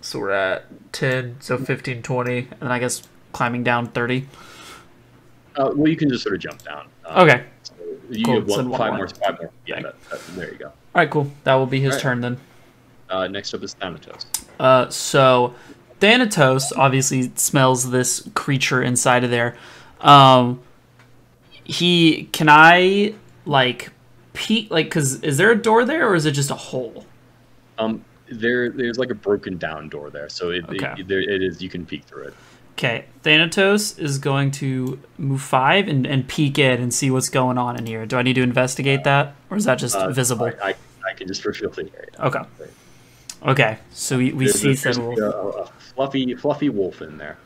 So 0.00 0.20
we're 0.20 0.30
at 0.30 0.92
ten, 0.92 1.36
so 1.40 1.58
15, 1.58 2.02
20, 2.02 2.38
and 2.38 2.48
then 2.60 2.70
I 2.70 2.78
guess 2.78 3.02
climbing 3.36 3.62
down 3.62 3.86
thirty. 3.86 4.26
Uh, 5.56 5.70
well, 5.74 5.88
you 5.88 5.96
can 5.96 6.08
just 6.08 6.22
sort 6.22 6.34
of 6.34 6.40
jump 6.40 6.62
down. 6.62 6.86
Um, 7.04 7.28
Okay, 7.28 7.44
so 7.62 7.74
you 8.10 8.24
Cool, 8.24 8.40
have 8.40 8.50
so 8.50 8.56
one, 8.56 8.68
one 8.70 8.78
five 8.78 8.90
more. 8.92 8.98
more, 8.98 9.08
five 9.08 9.38
more. 9.40 9.50
Yeah, 9.66 9.82
that, 9.82 10.02
that, 10.10 10.20
there 10.36 10.52
you 10.52 10.58
go. 10.58 10.66
all 10.66 10.72
right, 10.94 11.10
cool. 11.10 11.30
That 11.44 11.54
will 11.54 11.66
be 11.66 11.80
his 11.80 11.92
right. 11.94 12.02
turn 12.02 12.20
then. 12.20 12.38
Uh, 13.08 13.28
next 13.28 13.54
up 13.54 13.62
is 13.62 13.74
Thanatos. 13.74 14.26
Uh, 14.58 14.88
so 14.88 15.54
Thanatos 16.00 16.72
obviously 16.76 17.30
smells 17.36 17.90
this 17.90 18.28
creature 18.34 18.82
inside 18.82 19.22
of 19.22 19.30
there. 19.30 19.56
Um, 20.00 20.60
he 21.64 22.24
can 22.32 22.48
I 22.48 23.14
like 23.44 23.90
peek 24.32 24.70
like 24.70 24.86
because 24.86 25.22
is 25.22 25.36
there 25.36 25.50
a 25.50 25.56
door 25.56 25.84
there 25.84 26.08
or 26.08 26.14
is 26.14 26.26
it 26.26 26.32
just 26.32 26.50
a 26.50 26.54
hole? 26.54 27.04
Um, 27.78 28.04
there, 28.28 28.70
there's 28.70 28.98
like 28.98 29.10
a 29.10 29.14
broken 29.14 29.56
down 29.56 29.88
door 29.88 30.10
there, 30.10 30.28
so 30.28 30.50
it, 30.50 30.64
Okay. 30.68 30.94
it, 30.98 31.06
there, 31.08 31.20
it 31.20 31.42
is. 31.42 31.62
You 31.62 31.68
can 31.68 31.86
peek 31.86 32.04
through 32.04 32.24
it. 32.24 32.34
Okay, 32.76 33.06
Thanatos 33.22 33.98
is 33.98 34.18
going 34.18 34.50
to 34.52 34.98
move 35.16 35.40
five 35.40 35.88
and, 35.88 36.06
and 36.06 36.28
peek 36.28 36.58
in 36.58 36.78
and 36.82 36.92
see 36.92 37.10
what's 37.10 37.30
going 37.30 37.56
on 37.56 37.74
in 37.78 37.86
here. 37.86 38.04
Do 38.04 38.18
I 38.18 38.22
need 38.22 38.34
to 38.34 38.42
investigate 38.42 39.02
that 39.04 39.34
or 39.48 39.56
is 39.56 39.64
that 39.64 39.76
just 39.78 39.96
Uh, 39.96 40.10
visible? 40.10 40.44
I, 40.62 40.70
I, 40.70 40.74
I 41.08 41.14
can 41.14 41.26
just 41.26 41.42
reveal 41.46 41.70
the 41.70 41.88
area. 41.96 42.10
Okay. 42.20 42.40
Okay, 43.46 43.78
so 43.92 44.18
we, 44.18 44.32
we 44.32 44.44
There's, 44.44 44.60
see 44.60 44.74
there's 44.74 44.98
a, 44.98 45.00
wolf. 45.00 45.18
a, 45.18 45.30
a 45.30 45.66
fluffy, 45.94 46.34
fluffy 46.34 46.68
wolf 46.68 47.00
in 47.00 47.16
there. 47.16 47.38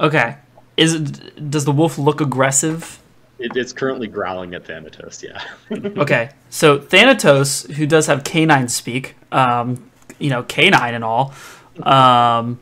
Okay, 0.00 0.36
is 0.78 0.94
it, 0.94 1.50
does 1.50 1.66
the 1.66 1.72
wolf 1.72 1.98
look 1.98 2.22
aggressive? 2.22 2.98
It, 3.38 3.56
it's 3.56 3.74
currently 3.74 4.06
growling 4.06 4.54
at 4.54 4.64
Thanatos. 4.64 5.22
Yeah. 5.22 5.42
Okay, 5.98 6.30
so 6.48 6.78
Thanatos, 6.78 7.64
who 7.76 7.86
does 7.86 8.06
have 8.06 8.24
canine 8.24 8.68
speak, 8.68 9.16
um, 9.32 9.90
you 10.18 10.30
know, 10.30 10.44
canine 10.44 10.94
and 10.94 11.04
all, 11.04 11.34
um, 11.82 12.58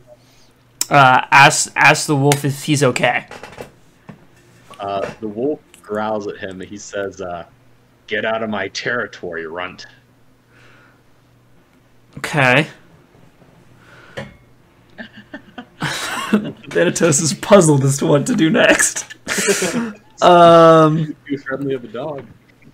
uh, 0.89 1.25
asks 1.31 1.71
asks 1.75 2.07
the 2.07 2.15
wolf 2.15 2.45
if 2.45 2.63
he's 2.63 2.83
okay. 2.83 3.27
Uh, 4.79 5.11
the 5.19 5.27
wolf 5.27 5.59
growls 5.81 6.27
at 6.27 6.37
him. 6.37 6.61
He 6.61 6.77
says, 6.77 7.21
uh, 7.21 7.45
"Get 8.07 8.25
out 8.25 8.43
of 8.43 8.49
my 8.49 8.67
territory, 8.69 9.47
runt." 9.47 9.85
Okay. 12.17 12.67
Thanatos 16.69 17.21
is 17.21 17.33
puzzled 17.33 17.83
as 17.83 17.97
to 17.99 18.05
what 18.05 18.25
to 18.27 18.35
do 18.35 18.49
next. 18.49 19.15
um. 20.21 21.15
Too 21.27 21.37
friendly 21.37 21.73
of 21.73 21.83
a 21.83 21.87
dog. 21.87 22.25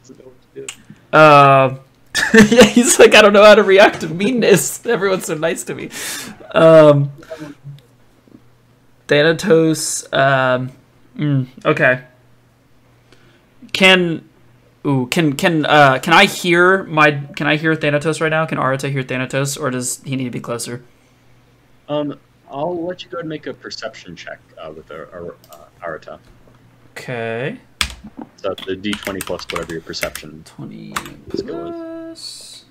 Doesn't 0.01 0.19
know 0.19 0.25
what 0.25 0.55
to 0.55 0.61
do. 0.61 0.67
Uh, 1.13 1.77
yeah, 2.49 2.63
he's 2.63 2.99
like, 2.99 3.15
I 3.15 3.21
don't 3.21 3.33
know 3.33 3.43
how 3.43 3.55
to 3.55 3.63
react 3.63 4.01
to 4.01 4.09
meanness. 4.09 4.85
Everyone's 4.85 5.25
so 5.25 5.35
nice 5.35 5.63
to 5.65 5.75
me. 5.75 5.89
Um, 6.51 7.11
Thanatos. 9.13 10.11
Um, 10.11 10.71
mm, 11.15 11.45
okay. 11.65 12.01
Can, 13.73 14.27
ooh, 14.85 15.05
can 15.07 15.33
can 15.35 15.65
uh 15.65 15.99
can 15.99 16.13
I 16.13 16.25
hear 16.25 16.83
my 16.83 17.11
can 17.35 17.45
I 17.47 17.55
hear 17.57 17.75
Thanatos 17.75 18.19
right 18.21 18.29
now? 18.29 18.45
Can 18.47 18.57
Arata 18.57 18.89
hear 18.91 19.03
Thanatos, 19.03 19.55
or 19.57 19.69
does 19.69 20.01
he 20.03 20.15
need 20.15 20.25
to 20.25 20.31
be 20.31 20.39
closer? 20.39 20.83
Um, 21.87 22.19
I'll 22.49 22.83
let 22.85 23.03
you 23.03 23.09
go 23.09 23.19
and 23.19 23.29
make 23.29 23.45
a 23.45 23.53
perception 23.53 24.15
check 24.15 24.39
uh, 24.59 24.71
with 24.71 24.89
our, 24.91 25.35
uh, 25.51 25.57
Arata. 25.85 26.19
Okay, 26.91 27.57
So 28.37 28.53
the 28.65 28.75
D20 28.75 29.25
plus 29.25 29.45
whatever 29.51 29.73
your 29.73 29.81
perception. 29.81 30.41
twenty 30.45 30.93
Let's 31.27 31.41
go 31.41 31.65
with- 31.65 31.73
plus 31.73 32.65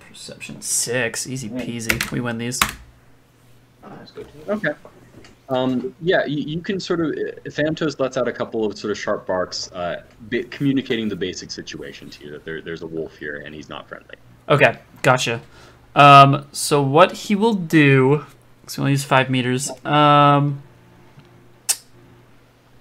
perception 0.00 0.62
six, 0.62 1.26
easy 1.26 1.48
peasy. 1.48 2.10
We 2.12 2.20
win 2.20 2.38
these. 2.38 2.60
Okay. 4.48 4.72
Um, 5.48 5.94
yeah, 6.00 6.26
you, 6.26 6.44
you 6.44 6.60
can 6.60 6.78
sort 6.78 7.00
of. 7.00 7.14
Thanatos 7.52 7.98
lets 7.98 8.16
out 8.16 8.28
a 8.28 8.32
couple 8.32 8.64
of 8.64 8.78
sort 8.78 8.90
of 8.90 8.98
sharp 8.98 9.26
barks, 9.26 9.70
uh, 9.72 10.02
communicating 10.50 11.08
the 11.08 11.16
basic 11.16 11.50
situation 11.50 12.10
to 12.10 12.24
you 12.24 12.30
that 12.32 12.44
there, 12.44 12.60
there's 12.60 12.82
a 12.82 12.86
wolf 12.86 13.16
here 13.16 13.42
and 13.44 13.54
he's 13.54 13.68
not 13.68 13.88
friendly. 13.88 14.16
Okay, 14.48 14.78
gotcha. 15.02 15.40
Um, 15.94 16.46
so 16.52 16.82
what 16.82 17.12
he 17.12 17.34
will 17.34 17.54
do? 17.54 18.26
So 18.66 18.82
we'll 18.82 18.90
use 18.90 19.04
five 19.04 19.30
meters. 19.30 19.70
Um, 19.84 20.62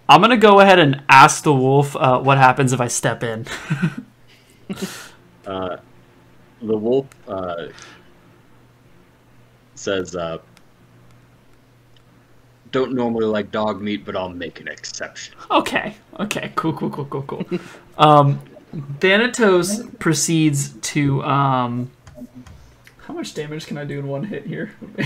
I'm 0.09 0.21
gonna 0.21 0.37
go 0.37 0.59
ahead 0.59 0.79
and 0.79 1.03
ask 1.09 1.43
the 1.43 1.53
wolf 1.53 1.95
uh, 1.95 2.19
what 2.19 2.37
happens 2.37 2.73
if 2.73 2.81
I 2.81 2.87
step 2.87 3.23
in. 3.23 3.45
Uh, 5.45 5.77
the 6.61 6.77
wolf 6.77 7.05
uh, 7.25 7.67
says, 9.75 10.13
uh, 10.13 10.37
"Don't 12.71 12.93
normally 12.93 13.25
like 13.25 13.51
dog 13.51 13.81
meat, 13.81 14.05
but 14.05 14.15
I'll 14.15 14.29
make 14.29 14.59
an 14.59 14.67
exception." 14.67 15.35
Okay. 15.51 15.95
Okay. 16.19 16.51
Cool. 16.55 16.73
Cool. 16.73 16.89
Cool. 16.89 17.05
Cool. 17.05 17.23
Cool. 17.23 17.59
um, 17.97 18.41
Thanatos 18.99 19.83
proceeds 19.99 20.73
to 20.93 21.23
um. 21.23 21.91
How 23.05 23.13
much 23.13 23.33
damage 23.33 23.67
can 23.67 23.77
I 23.77 23.85
do 23.85 23.99
in 23.99 24.07
one 24.07 24.23
hit 24.23 24.45
here? 24.45 24.71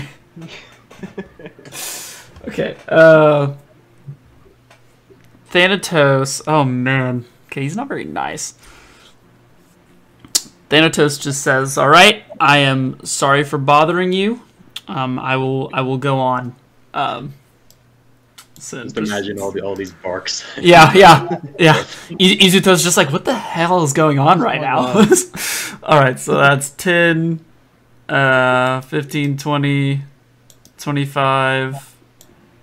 okay. 2.48 2.76
Uh. 2.88 3.54
Thanatos. 5.50 6.42
Oh 6.46 6.64
man. 6.64 7.24
Okay, 7.46 7.62
he's 7.62 7.76
not 7.76 7.86
very 7.86 8.04
nice. 8.04 8.54
Thanatos 10.70 11.18
just 11.18 11.42
says, 11.42 11.76
"All 11.76 11.90
right, 11.90 12.24
I 12.40 12.58
am 12.58 13.04
sorry 13.04 13.44
for 13.44 13.58
bothering 13.58 14.12
you. 14.12 14.40
Um, 14.88 15.18
I 15.18 15.36
will. 15.36 15.70
I 15.72 15.82
will 15.82 15.98
go 15.98 16.18
on." 16.18 16.56
Um. 16.94 17.34
So 18.62 18.82
Just 18.82 18.94
just- 18.96 19.10
imagine 19.10 19.40
all 19.40 19.50
the 19.50 19.60
all 19.62 19.74
these 19.74 19.92
barks. 19.92 20.44
yeah, 20.60 20.92
yeah, 20.94 21.40
yeah. 21.58 21.72
I- 22.10 22.14
Izuto's 22.14 22.82
just 22.82 22.96
like, 22.96 23.10
what 23.12 23.24
the 23.24 23.34
hell 23.34 23.82
is 23.82 23.92
going 23.92 24.18
on 24.18 24.40
right 24.40 24.60
now? 24.60 24.86
All 25.82 25.98
right, 25.98 26.18
so 26.18 26.34
that's 26.36 26.70
10, 26.70 27.44
uh, 28.08 28.80
15, 28.82 29.36
20, 29.36 30.02
25, 30.78 31.94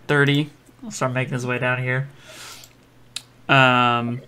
30. 0.08 0.50
I'll 0.86 0.92
start 0.92 1.12
making 1.12 1.34
his 1.34 1.46
way 1.46 1.60
down 1.60 1.84
here. 1.84 2.08
Um, 3.50 4.22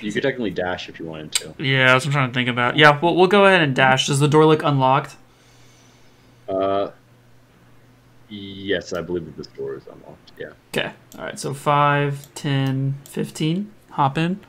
you 0.00 0.12
could 0.12 0.22
technically 0.22 0.50
dash 0.50 0.88
if 0.88 0.98
you 0.98 1.06
wanted 1.06 1.32
to. 1.32 1.54
yeah, 1.58 1.86
that's 1.92 2.04
what 2.04 2.08
I'm 2.10 2.12
trying 2.12 2.28
to 2.30 2.34
think 2.34 2.48
about. 2.48 2.76
Yeah, 2.76 2.98
we'll, 3.00 3.14
we'll 3.14 3.28
go 3.28 3.46
ahead 3.46 3.62
and 3.62 3.74
dash. 3.76 4.08
Does 4.08 4.18
the 4.20 4.28
door 4.28 4.44
look 4.44 4.62
unlocked? 4.64 5.16
Uh, 6.48 6.90
yes, 8.28 8.92
I 8.92 9.00
believe 9.02 9.24
that 9.26 9.36
this 9.36 9.46
door 9.48 9.74
is 9.74 9.84
unlocked. 9.86 10.32
Yeah. 10.38 10.50
Okay. 10.76 10.92
All 11.18 11.24
right, 11.24 11.38
so 11.38 11.54
5, 11.54 12.34
10, 12.34 12.94
15. 13.04 13.72
Hop 13.90 14.18
in. 14.18 14.40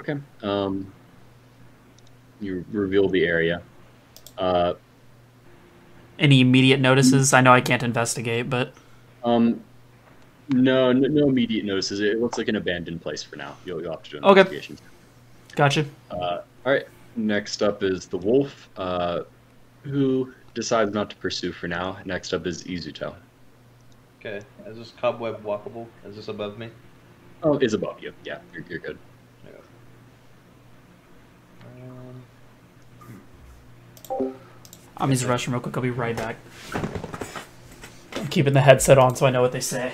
Okay. 0.00 0.16
Um, 0.42 0.90
you 2.40 2.64
reveal 2.72 3.08
the 3.08 3.24
area. 3.26 3.62
Uh, 4.38 4.74
Any 6.18 6.40
immediate 6.40 6.80
notices? 6.80 7.34
I 7.34 7.40
know 7.42 7.52
I 7.52 7.60
can't 7.60 7.82
investigate, 7.82 8.48
but 8.48 8.72
um, 9.22 9.60
no, 10.48 10.92
no, 10.92 11.08
no 11.08 11.28
immediate 11.28 11.66
notices. 11.66 12.00
It 12.00 12.18
looks 12.20 12.38
like 12.38 12.48
an 12.48 12.56
abandoned 12.56 13.02
place 13.02 13.22
for 13.22 13.36
now. 13.36 13.56
You'll, 13.66 13.82
you'll 13.82 13.90
have 13.92 14.02
to 14.04 14.10
do 14.10 14.16
an 14.18 14.24
Okay. 14.24 14.40
investigation. 14.40 14.78
gotcha. 15.54 15.84
Uh, 16.10 16.14
all 16.64 16.72
right. 16.72 16.86
Next 17.16 17.62
up 17.62 17.82
is 17.82 18.06
the 18.06 18.16
wolf, 18.16 18.68
uh, 18.78 19.24
who 19.82 20.32
decides 20.54 20.92
not 20.92 21.10
to 21.10 21.16
pursue 21.16 21.52
for 21.52 21.68
now. 21.68 21.98
Next 22.04 22.32
up 22.32 22.46
is 22.46 22.64
Izuto. 22.64 23.14
Okay, 24.18 24.40
is 24.66 24.76
this 24.76 24.92
cobweb 25.00 25.42
walkable? 25.42 25.86
Is 26.04 26.16
this 26.16 26.28
above 26.28 26.58
me? 26.58 26.70
Oh, 27.42 27.56
is 27.58 27.72
above 27.72 28.02
you. 28.02 28.12
Yeah, 28.24 28.38
you're, 28.52 28.64
you're 28.68 28.78
good. 28.78 28.98
Um, 34.10 34.34
I'm 34.96 35.10
using 35.10 35.28
the 35.28 35.34
restroom 35.34 35.52
real 35.52 35.60
quick. 35.60 35.76
I'll 35.76 35.82
be 35.82 35.90
right 35.90 36.16
back. 36.16 36.36
I'm 38.16 38.28
keeping 38.28 38.52
the 38.52 38.60
headset 38.60 38.98
on 38.98 39.16
so 39.16 39.24
I 39.26 39.30
know 39.30 39.40
what 39.40 39.52
they 39.52 39.60
say. 39.60 39.92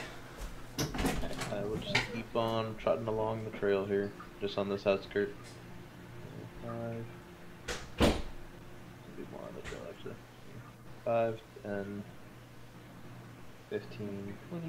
I 0.79 1.61
will 1.61 1.77
just 1.77 1.95
keep 2.13 2.35
on 2.35 2.75
trotting 2.83 3.07
along 3.07 3.45
the 3.45 3.57
trail 3.57 3.85
here, 3.85 4.11
just 4.41 4.59
on 4.59 4.69
this 4.69 4.87
outskirt. 4.87 5.33
Five. 6.65 7.05
5, 11.07 11.41
10, 11.63 12.03
15, 13.71 14.37
20, 14.51 14.67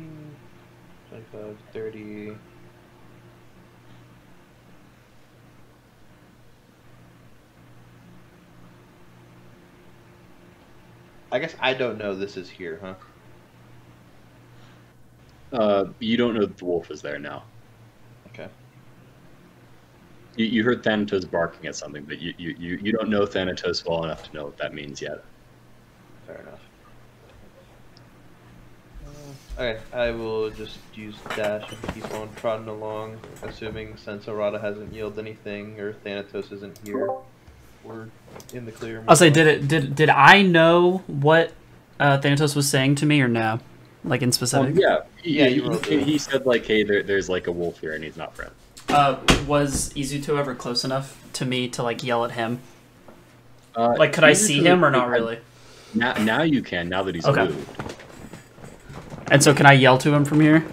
25, 1.10 1.58
30. 1.74 2.38
I 11.32 11.40
guess 11.40 11.56
I 11.60 11.74
don't 11.74 11.98
know 11.98 12.16
this 12.16 12.38
is 12.38 12.52
here, 12.52 12.80
huh? 12.84 12.94
Uh, 15.58 15.86
you 15.98 16.18
don't 16.18 16.36
know 16.36 16.46
the 16.46 16.66
wolf 16.66 16.92
is 16.92 17.02
there 17.02 17.18
now. 17.18 17.46
Okay. 18.28 18.48
You, 20.36 20.46
you 20.46 20.64
heard 20.64 20.84
Thanatos 20.84 21.26
barking 21.26 21.66
at 21.66 21.76
something, 21.76 22.06
but 22.06 22.20
you, 22.20 22.32
you, 22.38 22.80
you 22.80 22.92
don't 22.92 23.10
know 23.10 23.26
Thanatos 23.26 23.84
well 23.88 24.04
enough 24.04 24.30
to 24.30 24.36
know 24.36 24.46
what 24.46 24.58
that 24.58 24.76
means 24.76 25.02
yet. 25.02 25.24
Fair 26.28 26.42
enough. 26.42 26.60
Uh, 29.58 29.62
okay, 29.62 29.80
I 29.94 30.12
will 30.12 30.50
just 30.52 30.78
use 30.94 31.16
dash 31.36 31.64
and 31.72 31.94
keep 31.94 32.14
on 32.14 32.30
trotting 32.36 32.68
along, 32.68 33.18
assuming 33.44 33.96
since 33.98 34.26
Arata 34.26 34.60
hasn't 34.62 34.94
yielded 34.94 35.20
anything 35.20 35.80
or 35.80 35.94
Thanatos 35.94 36.52
isn't 36.52 36.80
here, 36.86 37.10
we're 37.84 38.08
in 38.54 38.66
the 38.66 38.72
clear. 38.72 39.04
I'll 39.08 39.16
say, 39.16 39.30
did 39.30 39.48
it? 39.48 39.68
Did 39.68 39.96
did 39.96 40.10
I 40.10 40.42
know 40.42 41.04
what 41.08 41.54
uh, 42.00 42.18
Thanatos 42.20 42.56
was 42.56 42.70
saying 42.70 42.96
to 42.96 43.06
me 43.06 43.22
or 43.22 43.28
no? 43.30 43.60
Like 44.04 44.22
in 44.22 44.32
specific? 44.32 44.76
Um, 44.76 44.78
yeah, 44.80 45.00
Yeah, 45.24 45.48
you 45.48 45.80
he- 45.80 46.04
he, 46.04 46.18
said 46.18 46.46
like, 46.46 46.66
hey, 46.66 46.84
there, 46.84 47.04
there's 47.04 47.30
like 47.30 47.48
a 47.48 47.52
wolf 47.52 47.80
here, 47.80 47.94
and 47.94 48.04
he's 48.04 48.16
not 48.16 48.36
friend. 48.36 48.52
Uh, 48.90 49.18
was 49.48 49.90
Izuto 49.96 50.38
ever 50.38 50.56
close 50.56 50.86
enough 50.86 51.22
to 51.34 51.46
me 51.46 51.68
to 51.70 51.84
like 51.84 52.04
yell 52.04 52.24
at 52.24 52.32
him? 52.32 52.60
Uh, 53.76 53.96
Like, 53.98 54.14
could 54.14 54.24
I 54.24 54.34
see 54.34 54.62
him 54.64 54.84
or 54.84 54.90
not 54.92 55.10
really? 55.10 55.40
Now, 55.94 56.14
now 56.14 56.42
you 56.44 56.62
can. 56.62 56.90
Now 56.90 57.04
that 57.04 57.16
he's 57.16 57.26
Okay. 57.26 57.46
moved. 57.46 57.94
And 59.30 59.44
so, 59.44 59.54
can 59.54 59.66
I 59.66 59.74
yell 59.74 59.98
to 60.00 60.14
him 60.14 60.24
from 60.26 60.40
here? 60.40 60.66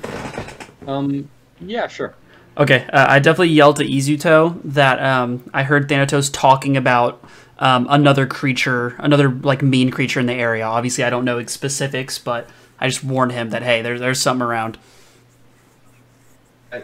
Um, 0.87 1.29
yeah, 1.61 1.89
sure. 1.89 2.15
Okay, 2.57 2.87
uh, 2.93 3.07
I 3.09 3.19
definitely 3.19 3.49
yelled 3.49 3.77
to 3.77 3.85
Izuto 3.85 4.61
that 4.65 5.03
um, 5.03 5.43
I 5.53 5.65
heard 5.65 5.89
Thanatos 5.89 6.31
talking 6.31 6.77
about 6.77 7.25
um, 7.59 7.87
another 7.91 8.27
creature, 8.27 8.95
another 8.99 9.29
like 9.29 9.63
mean 9.63 9.91
creature 9.91 10.21
in 10.21 10.27
the 10.27 10.35
area. 10.35 10.65
Obviously, 10.65 11.03
I 11.03 11.11
don't 11.11 11.25
know 11.25 11.45
specifics, 11.47 12.19
but 12.19 12.49
I 12.79 12.87
just 12.87 13.03
warned 13.03 13.33
him 13.33 13.51
that 13.51 13.63
hey, 13.63 13.83
there's 13.83 14.01
there's 14.01 14.21
something 14.21 14.47
around. 14.47 14.79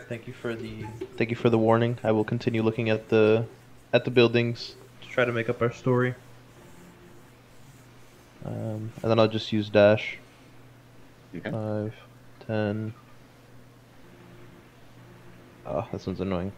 Thank 0.08 0.26
you 0.28 0.32
for 0.32 0.54
the 0.54 0.86
thank 1.16 1.30
you 1.30 1.36
for 1.36 1.50
the 1.50 1.58
warning. 1.58 1.98
I 2.02 2.12
will 2.12 2.24
continue 2.24 2.62
looking 2.62 2.90
at 2.90 3.08
the 3.08 3.44
at 3.92 4.04
the 4.04 4.10
buildings 4.10 4.74
to 5.02 5.08
try 5.08 5.24
to 5.24 5.32
make 5.32 5.48
up 5.48 5.60
our 5.62 5.72
story. 5.72 6.14
Um, 8.44 8.92
and 9.02 9.10
then 9.10 9.18
I'll 9.18 9.28
just 9.28 9.52
use 9.52 9.68
dash. 9.68 10.18
Okay. 11.34 11.50
Five, 11.50 11.94
ten. 12.46 12.94
Oh, 15.66 15.86
this 15.92 16.06
one's 16.06 16.20
annoying. 16.20 16.52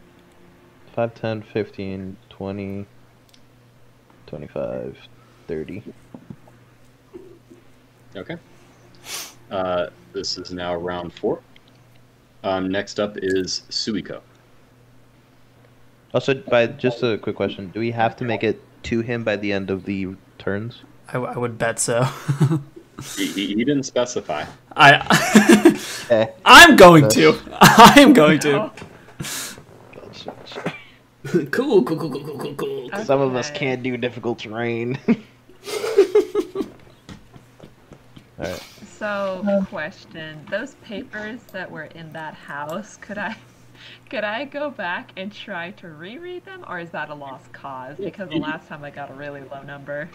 5, 0.95 1.15
10, 1.15 1.43
15, 1.43 2.17
20, 2.29 2.87
25, 4.27 4.99
30. 5.49 5.83
Okay. 8.15 8.37
Uh, 9.51 9.87
this 10.13 10.39
is 10.39 10.53
now 10.53 10.75
round 10.75 11.13
four. 11.13 11.41
Um, 12.45 12.71
next 12.71 13.01
up 13.01 13.17
is 13.17 13.63
Suiko. 13.71 14.21
Also, 16.15 16.35
by 16.35 16.67
just 16.67 17.03
a 17.03 17.17
quick 17.19 17.37
question, 17.37 17.71
do 17.71 17.81
we 17.81 17.91
have 17.91 18.17
to 18.17 18.25
make 18.25 18.45
it 18.45 18.61
to 18.85 19.01
him 19.01 19.25
by 19.25 19.37
the 19.37 19.53
end 19.53 19.71
of 19.71 19.85
the 19.85 20.09
turns? 20.39 20.83
I, 21.09 21.13
w- 21.15 21.33
I 21.33 21.39
would 21.39 21.59
bet 21.59 21.79
so. 21.79 22.07
He, 23.17 23.27
he, 23.27 23.47
he 23.49 23.65
didn't 23.65 23.83
specify. 23.83 24.45
I 24.77 24.93
Eh. 26.11 26.27
I'm 26.45 26.77
going 26.77 27.09
to. 27.11 27.37
I 27.61 27.95
am 27.99 28.13
going 28.13 28.39
to. 28.41 28.71
Cool, 31.25 31.83
cool, 31.83 31.85
cool, 31.85 31.97
cool, 31.97 32.11
cool, 32.11 32.39
cool, 32.39 32.55
cool. 32.55 32.91
Some 33.05 33.21
of 33.21 33.35
us 33.35 33.51
can't 33.51 33.83
do 33.83 33.97
difficult 33.97 34.39
terrain. 34.41 34.99
Alright. 38.39 38.63
So, 38.99 39.65
question: 39.69 40.47
Those 40.51 40.75
papers 40.77 41.41
that 41.53 41.71
were 41.71 41.85
in 41.85 42.13
that 42.13 42.35
house, 42.35 42.97
could 42.99 43.19
I, 43.19 43.37
could 44.11 44.25
I 44.25 44.45
go 44.45 44.71
back 44.71 45.11
and 45.17 45.33
try 45.33 45.71
to 45.73 45.89
reread 45.89 46.45
them, 46.45 46.65
or 46.69 46.79
is 46.79 46.91
that 46.91 47.11
a 47.11 47.15
lost 47.15 47.53
cause? 47.53 47.97
Because 47.97 48.29
the 48.29 48.39
last 48.39 48.69
time 48.69 48.85
I 48.85 48.91
got 48.91 49.11
a 49.11 49.15
really 49.15 49.43
low 49.43 49.63
number. 49.63 50.09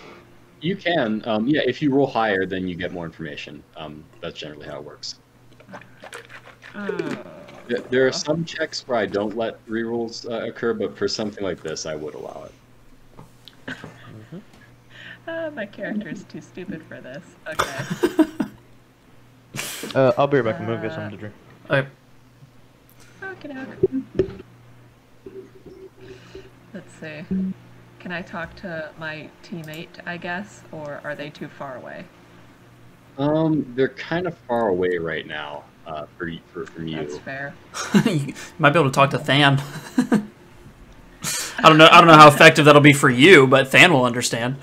You 0.61 0.75
can. 0.75 1.21
Um, 1.25 1.47
yeah, 1.47 1.61
if 1.65 1.81
you 1.81 1.91
roll 1.91 2.07
higher, 2.07 2.45
then 2.45 2.67
you 2.67 2.75
get 2.75 2.91
more 2.91 3.05
information. 3.05 3.63
Um, 3.75 4.03
that's 4.21 4.38
generally 4.39 4.67
how 4.67 4.77
it 4.77 4.84
works. 4.84 5.19
Mm. 6.73 7.25
There, 7.67 7.79
there 7.79 8.07
are 8.07 8.11
some 8.11 8.45
checks 8.45 8.88
where 8.88 8.97
I 8.97 9.05
don't 9.05 9.35
let 9.35 9.65
rerolls 9.67 10.29
uh, 10.29 10.47
occur, 10.47 10.73
but 10.73 10.97
for 10.97 11.07
something 11.07 11.43
like 11.43 11.61
this, 11.61 11.85
I 11.85 11.95
would 11.95 12.15
allow 12.15 12.47
it. 13.67 13.75
Uh, 15.27 15.51
my 15.55 15.65
character 15.65 16.09
is 16.09 16.23
too 16.23 16.41
stupid 16.41 16.81
for 16.84 17.01
this. 17.01 17.23
Okay. 17.47 18.25
Uh, 19.95 20.11
I'll 20.17 20.27
be 20.27 20.38
right 20.38 20.51
back. 20.51 20.61
I'm 20.61 20.67
gonna 20.67 20.81
get 20.81 20.93
something 20.93 21.11
to 21.11 21.17
drink. 21.17 21.35
Okay. 21.69 21.88
Okey-doke. 23.23 24.43
Let's 26.73 26.93
see. 26.99 27.53
Can 28.07 28.15
I 28.15 28.21
talk 28.21 28.55
to 28.61 28.89
my 28.97 29.29
teammate, 29.43 29.89
I 30.05 30.15
guess, 30.15 30.63
or 30.71 31.01
are 31.03 31.13
they 31.13 31.29
too 31.29 31.49
far 31.49 31.75
away? 31.75 32.05
Um, 33.17 33.73
they're 33.75 33.89
kind 33.89 34.25
of 34.25 34.38
far 34.47 34.69
away 34.69 34.97
right 34.97 35.27
now. 35.27 35.65
Uh, 35.85 36.05
for 36.17 36.31
for 36.53 36.65
from 36.67 36.88
you. 36.88 36.95
That's 36.95 37.17
fair. 37.17 37.53
you 38.05 38.34
might 38.59 38.69
be 38.69 38.79
able 38.79 38.89
to 38.89 38.95
talk 38.95 39.09
to 39.09 39.17
Than. 39.17 39.59
I 41.57 41.63
don't 41.63 41.77
know. 41.77 41.89
I 41.91 41.97
don't 41.97 42.07
know 42.07 42.15
how 42.15 42.29
effective 42.29 42.63
that'll 42.63 42.79
be 42.79 42.93
for 42.93 43.09
you, 43.09 43.45
but 43.45 43.71
Than 43.71 43.91
will 43.91 44.05
understand. 44.05 44.55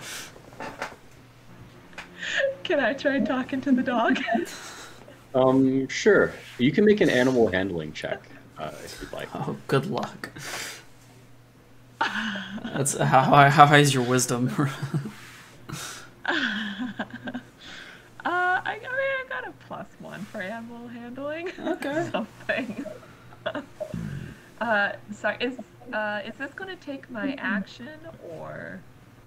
Can 2.63 2.81
I 2.81 2.95
try 2.95 3.21
talking 3.21 3.61
to 3.61 3.73
the 3.73 3.83
dog? 3.83 4.21
Um, 5.35 5.89
sure. 5.89 6.33
You 6.59 6.71
can 6.71 6.85
make 6.85 7.01
an 7.01 7.11
animal 7.11 7.49
handling 7.49 7.93
check 7.93 8.23
uh, 8.57 8.71
if 8.85 9.01
you'd 9.03 9.13
like. 9.13 9.29
Oh, 9.35 9.57
good 9.67 9.87
luck. 9.87 10.31
That's 12.65 12.97
how 12.97 13.23
high, 13.23 13.51
how 13.51 13.67
high 13.67 13.79
is 13.79 13.95
your 13.95 14.05
wisdom? 14.05 14.51
Uh, 18.25 18.63
I, 18.65 18.73
I 18.73 18.79
mean, 18.79 18.83
I 18.89 19.25
got 19.29 19.47
a 19.47 19.53
plus 19.67 19.87
one 19.99 20.21
for 20.25 20.41
animal 20.41 20.89
handling. 20.89 21.51
Okay. 21.59 22.09
Something. 22.13 22.85
uh, 24.63 24.93
sorry, 25.13 25.37
is 25.41 25.59
uh, 25.93 26.23
is 26.25 26.35
this 26.39 26.51
going 26.55 26.75
to 26.75 26.83
take 26.83 27.11
my 27.11 27.35
action 27.35 27.99
or? 28.31 28.81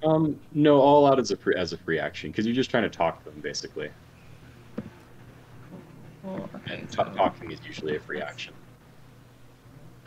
Um, 0.04 0.40
no, 0.52 0.80
all 0.80 1.06
out 1.06 1.20
as 1.20 1.30
a 1.30 1.38
free, 1.38 1.54
as 1.56 1.74
a 1.74 1.78
free 1.78 2.00
action 2.00 2.32
because 2.32 2.48
you're 2.48 2.56
just 2.56 2.72
trying 2.72 2.84
to 2.84 2.90
talk 2.90 3.24
to 3.24 3.30
them 3.30 3.40
basically. 3.42 3.92
Well, 6.24 6.50
okay. 6.56 6.80
And 6.80 6.92
So, 6.92 7.04
ta- 7.04 7.14
talking 7.14 7.52
is 7.52 7.60
usually 7.68 7.98
a 7.98 8.00
free 8.00 8.22
action. 8.22 8.54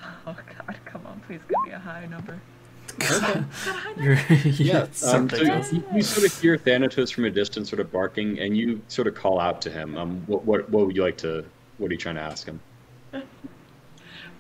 oh 0.02 0.34
God, 0.34 0.76
come 0.84 1.06
on, 1.06 1.20
please 1.28 1.40
give 1.48 1.62
me 1.64 1.70
a 1.70 1.78
high 1.78 2.06
number. 2.06 2.40
You're, 3.96 4.18
Yeah. 4.44 4.86
Um, 5.06 5.28
so 5.28 5.36
you, 5.36 5.84
you 5.94 6.02
sort 6.02 6.26
of 6.26 6.40
hear 6.40 6.56
Thanatos 6.56 7.10
from 7.12 7.24
a 7.24 7.30
distance, 7.30 7.68
sort 7.70 7.80
of 7.80 7.90
barking, 7.92 8.38
and 8.38 8.56
you 8.56 8.80
sort 8.88 9.08
of 9.08 9.14
call 9.14 9.40
out 9.40 9.60
to 9.62 9.70
him. 9.70 9.96
Um, 9.96 10.22
what 10.26 10.44
what 10.44 10.70
what 10.70 10.86
would 10.86 10.96
you 10.96 11.02
like 11.02 11.18
to? 11.18 11.44
What 11.78 11.90
are 11.90 11.94
you 11.94 11.98
trying 11.98 12.16
to 12.16 12.22
ask 12.22 12.46
him? 12.46 12.60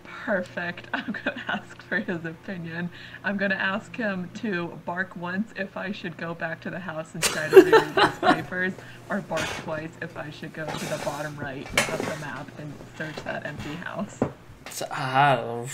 Perfect. 0.04 0.86
I'm 0.92 1.12
gonna 1.24 1.42
ask 1.48 1.80
for 1.82 1.98
his 1.98 2.24
opinion. 2.24 2.90
I'm 3.24 3.36
gonna 3.36 3.54
ask 3.54 3.96
him 3.96 4.30
to 4.34 4.78
bark 4.84 5.16
once 5.16 5.52
if 5.56 5.76
I 5.76 5.92
should 5.92 6.16
go 6.16 6.34
back 6.34 6.60
to 6.62 6.70
the 6.70 6.78
house 6.78 7.14
and 7.14 7.22
try 7.22 7.48
to 7.48 7.56
read 7.56 7.94
these 7.94 8.18
papers, 8.34 8.72
or 9.08 9.22
bark 9.22 9.48
twice 9.64 9.90
if 10.02 10.16
I 10.16 10.30
should 10.30 10.52
go 10.52 10.66
to 10.66 10.84
the 10.86 11.00
bottom 11.04 11.36
right 11.36 11.66
of 11.90 11.98
the 11.98 12.16
map 12.20 12.48
and 12.58 12.72
search 12.96 13.16
that 13.24 13.46
empty 13.46 13.74
house. 13.76 14.20
So, 14.70 14.86
ah, 14.90 15.64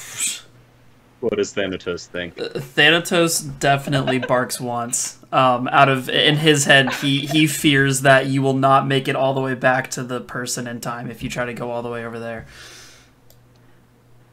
What 1.20 1.36
does 1.36 1.52
Thanatos 1.54 2.06
think? 2.06 2.36
Thanatos 2.36 3.40
definitely 3.40 4.18
barks 4.18 4.60
once. 4.60 5.18
Um, 5.32 5.66
out 5.68 5.88
of 5.88 6.10
in 6.10 6.36
his 6.36 6.66
head, 6.66 6.92
he 6.94 7.20
he 7.20 7.46
fears 7.46 8.02
that 8.02 8.26
you 8.26 8.42
will 8.42 8.54
not 8.54 8.86
make 8.86 9.08
it 9.08 9.16
all 9.16 9.32
the 9.32 9.40
way 9.40 9.54
back 9.54 9.90
to 9.92 10.02
the 10.02 10.20
person 10.20 10.66
in 10.66 10.80
time 10.80 11.10
if 11.10 11.22
you 11.22 11.30
try 11.30 11.46
to 11.46 11.54
go 11.54 11.70
all 11.70 11.82
the 11.82 11.90
way 11.90 12.04
over 12.04 12.18
there. 12.18 12.46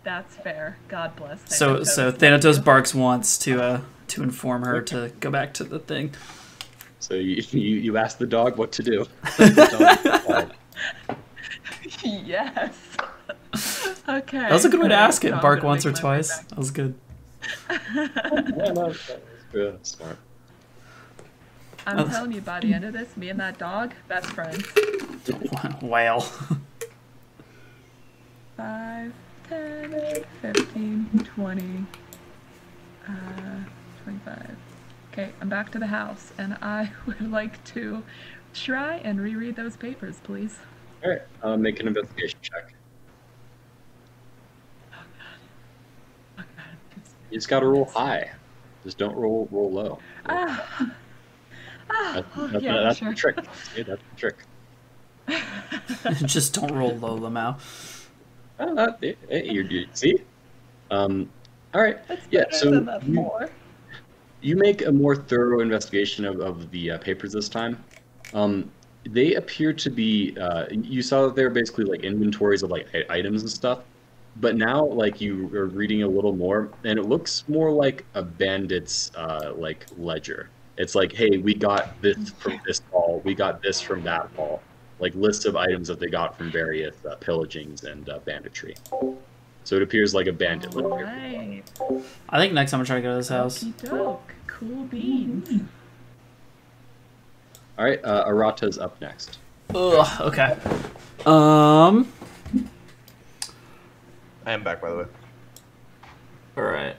That's 0.03 0.35
fair. 0.35 0.77
God 0.89 1.15
bless. 1.15 1.55
So 1.55 1.75
Thanatos. 1.77 1.95
so 1.95 2.11
Thanatos 2.11 2.59
barks 2.59 2.93
once 2.93 3.37
to 3.39 3.61
uh 3.61 3.81
to 4.09 4.21
inform 4.21 4.63
her 4.63 4.81
to 4.81 5.11
go 5.21 5.31
back 5.31 5.53
to 5.55 5.63
the 5.63 5.79
thing. 5.79 6.13
So 6.99 7.15
you 7.15 7.41
you, 7.51 7.77
you 7.77 7.97
ask 7.97 8.17
the 8.17 8.27
dog 8.27 8.57
what 8.57 8.71
to 8.73 8.83
do. 8.83 9.05
Yes. 12.03 12.92
Okay. 14.07 14.39
That 14.39 14.51
was 14.51 14.65
a 14.65 14.69
good 14.69 14.81
way 14.81 14.89
to 14.89 14.95
ask 14.95 15.23
it. 15.25 15.31
So 15.31 15.39
Bark 15.41 15.63
once 15.63 15.85
or 15.85 15.89
make 15.91 16.03
my 16.03 16.09
way 16.09 16.15
twice. 16.17 16.37
back. 16.37 16.47
That 16.49 16.57
was 16.57 16.71
good. 16.71 16.95
yeah, 17.69 17.77
no, 17.93 18.73
that 18.73 18.75
was 18.75 19.11
good. 19.51 19.85
Smart. 19.85 20.17
I'm 21.85 22.09
telling 22.09 22.31
you, 22.31 22.41
by 22.41 22.61
the 22.61 22.73
end 22.73 22.85
of 22.85 22.93
this, 22.93 23.17
me 23.17 23.27
and 23.29 23.39
that 23.41 23.57
dog, 23.57 23.93
best 24.07 24.27
friends. 24.27 24.65
Whale. 25.81 26.21
5, 28.55 29.13
10, 29.49 30.23
15, 30.41 31.27
20, 31.35 31.85
uh, 33.07 33.11
25. 34.03 34.55
Okay, 35.11 35.31
I'm 35.41 35.49
back 35.49 35.71
to 35.71 35.79
the 35.79 35.87
house, 35.87 36.31
and 36.37 36.53
I 36.61 36.91
would 37.05 37.29
like 37.29 37.61
to 37.65 38.03
try 38.53 38.95
and 38.97 39.19
reread 39.19 39.55
those 39.57 39.75
papers, 39.75 40.19
please. 40.23 40.57
All 41.03 41.09
right. 41.11 41.21
Uh, 41.41 41.57
make 41.57 41.79
an 41.81 41.87
investigation 41.87 42.39
check. 42.41 42.73
Oh, 44.93 44.97
God. 46.37 46.45
It's- 46.95 47.11
You 47.33 47.39
just 47.39 47.49
got 47.49 47.61
to 47.61 47.65
roll 47.65 47.85
high. 47.85 48.29
Just 48.83 48.99
don't 48.99 49.15
roll 49.15 49.47
roll 49.49 49.71
low. 49.71 49.97
Ah. 50.27 50.91
Ah, 51.89 52.11
That's, 52.13 52.27
oh, 52.37 52.47
that's, 52.47 52.63
yeah, 52.63 52.81
that's 52.83 52.99
sure. 52.99 53.09
the 53.09 53.15
trick. 53.15 53.37
See, 53.75 53.81
that's 53.81 54.01
the 54.11 54.15
trick. 54.15 54.37
Just 56.27 56.53
don't 56.53 56.71
roll 56.73 56.95
low, 56.95 57.17
Lamau. 57.19 57.59
Oh, 58.59 58.75
that, 58.75 59.01
you're, 59.45 59.65
you 59.65 59.87
see? 59.93 60.17
Um, 60.91 61.27
all 61.73 61.81
right. 61.81 61.97
That's 62.07 62.21
Yeah, 62.29 62.45
so 62.51 62.71
you- 63.05 63.15
four. 63.15 63.49
You 64.41 64.55
make 64.55 64.85
a 64.85 64.91
more 64.91 65.15
thorough 65.15 65.61
investigation 65.61 66.23
of, 66.25 66.39
of 66.39 66.69
the 66.69 66.91
uh, 66.91 66.97
papers 66.99 67.31
this 67.33 67.49
time. 67.49 67.83
Um, 68.33 68.69
they 69.09 69.33
appear 69.35 69.73
to 69.73 69.89
be. 69.89 70.37
Uh, 70.39 70.65
you 70.69 71.01
saw 71.01 71.25
that 71.25 71.35
they 71.35 71.43
were 71.43 71.49
basically 71.49 71.85
like 71.85 72.01
inventories 72.03 72.61
of 72.63 72.69
like 72.69 72.87
items 73.09 73.41
and 73.41 73.49
stuff, 73.51 73.79
but 74.37 74.55
now 74.55 74.85
like 74.85 75.21
you 75.21 75.53
are 75.55 75.67
reading 75.67 76.03
a 76.03 76.07
little 76.07 76.35
more, 76.35 76.69
and 76.83 76.97
it 76.97 77.03
looks 77.03 77.43
more 77.47 77.71
like 77.71 78.05
a 78.13 78.23
bandit's 78.23 79.11
uh, 79.15 79.53
like 79.55 79.85
ledger. 79.97 80.49
It's 80.77 80.95
like, 80.95 81.13
hey, 81.13 81.37
we 81.37 81.53
got 81.53 82.01
this 82.01 82.31
from 82.31 82.59
this 82.65 82.81
hall, 82.91 83.21
we 83.23 83.35
got 83.35 83.61
this 83.61 83.79
from 83.79 84.03
that 84.03 84.29
hall, 84.35 84.61
like 84.99 85.13
lists 85.15 85.45
of 85.45 85.55
items 85.55 85.87
that 85.87 85.99
they 85.99 86.07
got 86.07 86.37
from 86.37 86.51
various 86.51 86.95
uh, 87.05 87.15
pillagings 87.15 87.83
and 87.83 88.09
uh, 88.09 88.19
banditry. 88.19 88.75
So 89.65 89.75
it 89.75 89.81
appears 89.81 90.13
like 90.13 90.27
a 90.27 90.33
bandit 90.33 90.73
ledger. 90.73 91.05
Right. 91.05 91.63
I 92.29 92.39
think 92.39 92.53
next 92.53 92.71
time 92.71 92.79
I'm 92.79 92.85
trying 92.85 93.01
to 93.01 93.07
try 93.07 93.11
to 93.11 93.11
go 93.11 93.11
to 93.11 93.17
this 93.17 93.29
house. 93.29 93.61
Doke. 93.61 94.33
Cool 94.47 94.83
beans. 94.85 95.61
All 97.77 97.85
right, 97.85 97.99
uh, 98.03 98.27
Arata's 98.27 98.77
up 98.77 98.99
next. 99.01 99.39
Ugh. 99.73 100.21
Okay. 100.21 100.57
Um. 101.25 102.12
I 104.45 104.51
am 104.51 104.63
back, 104.63 104.81
by 104.81 104.89
the 104.89 104.97
way. 104.97 105.05
All 106.57 106.63
right. 106.63 106.95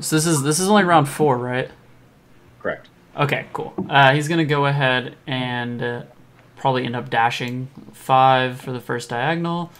So 0.00 0.16
this 0.16 0.26
is 0.26 0.42
this 0.42 0.60
is 0.60 0.68
only 0.68 0.84
round 0.84 1.08
four, 1.08 1.38
right? 1.38 1.70
Correct. 2.60 2.88
Okay, 3.16 3.46
cool. 3.52 3.74
Uh, 3.88 4.14
he's 4.14 4.28
gonna 4.28 4.44
go 4.44 4.66
ahead 4.66 5.16
and 5.26 5.82
uh, 5.82 6.02
probably 6.56 6.84
end 6.84 6.96
up 6.96 7.10
dashing 7.10 7.68
five 7.92 8.60
for 8.60 8.72
the 8.72 8.80
first 8.80 9.08
diagonal. 9.10 9.70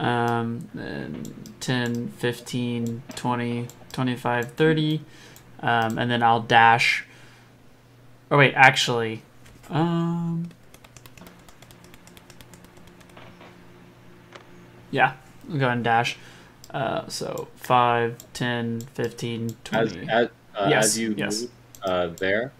Um, 0.00 0.68
then 0.72 1.22
10, 1.60 2.08
15, 2.08 3.02
20, 3.14 3.66
25, 3.92 4.52
30. 4.52 5.00
Um, 5.62 5.98
and 5.98 6.10
then 6.10 6.22
I'll 6.22 6.40
dash. 6.40 7.04
Oh, 8.30 8.38
wait, 8.38 8.54
actually. 8.54 9.22
Um, 9.68 10.48
yeah, 14.90 15.12
I'll 15.12 15.19
go 15.58 15.66
ahead 15.66 15.72
and 15.78 15.84
dash. 15.84 16.16
Uh, 16.70 17.06
so 17.08 17.48
5, 17.56 18.16
10, 18.32 18.80
15, 18.94 19.56
As 19.72 19.92
20. 19.92 20.08
as, 20.08 20.28
uh, 20.54 20.66
Yes, 20.70 20.84
as 20.84 20.98
you 20.98 21.14
yes. 21.16 21.40
move 21.42 21.50
uh, 21.82 22.06
there. 22.18 22.52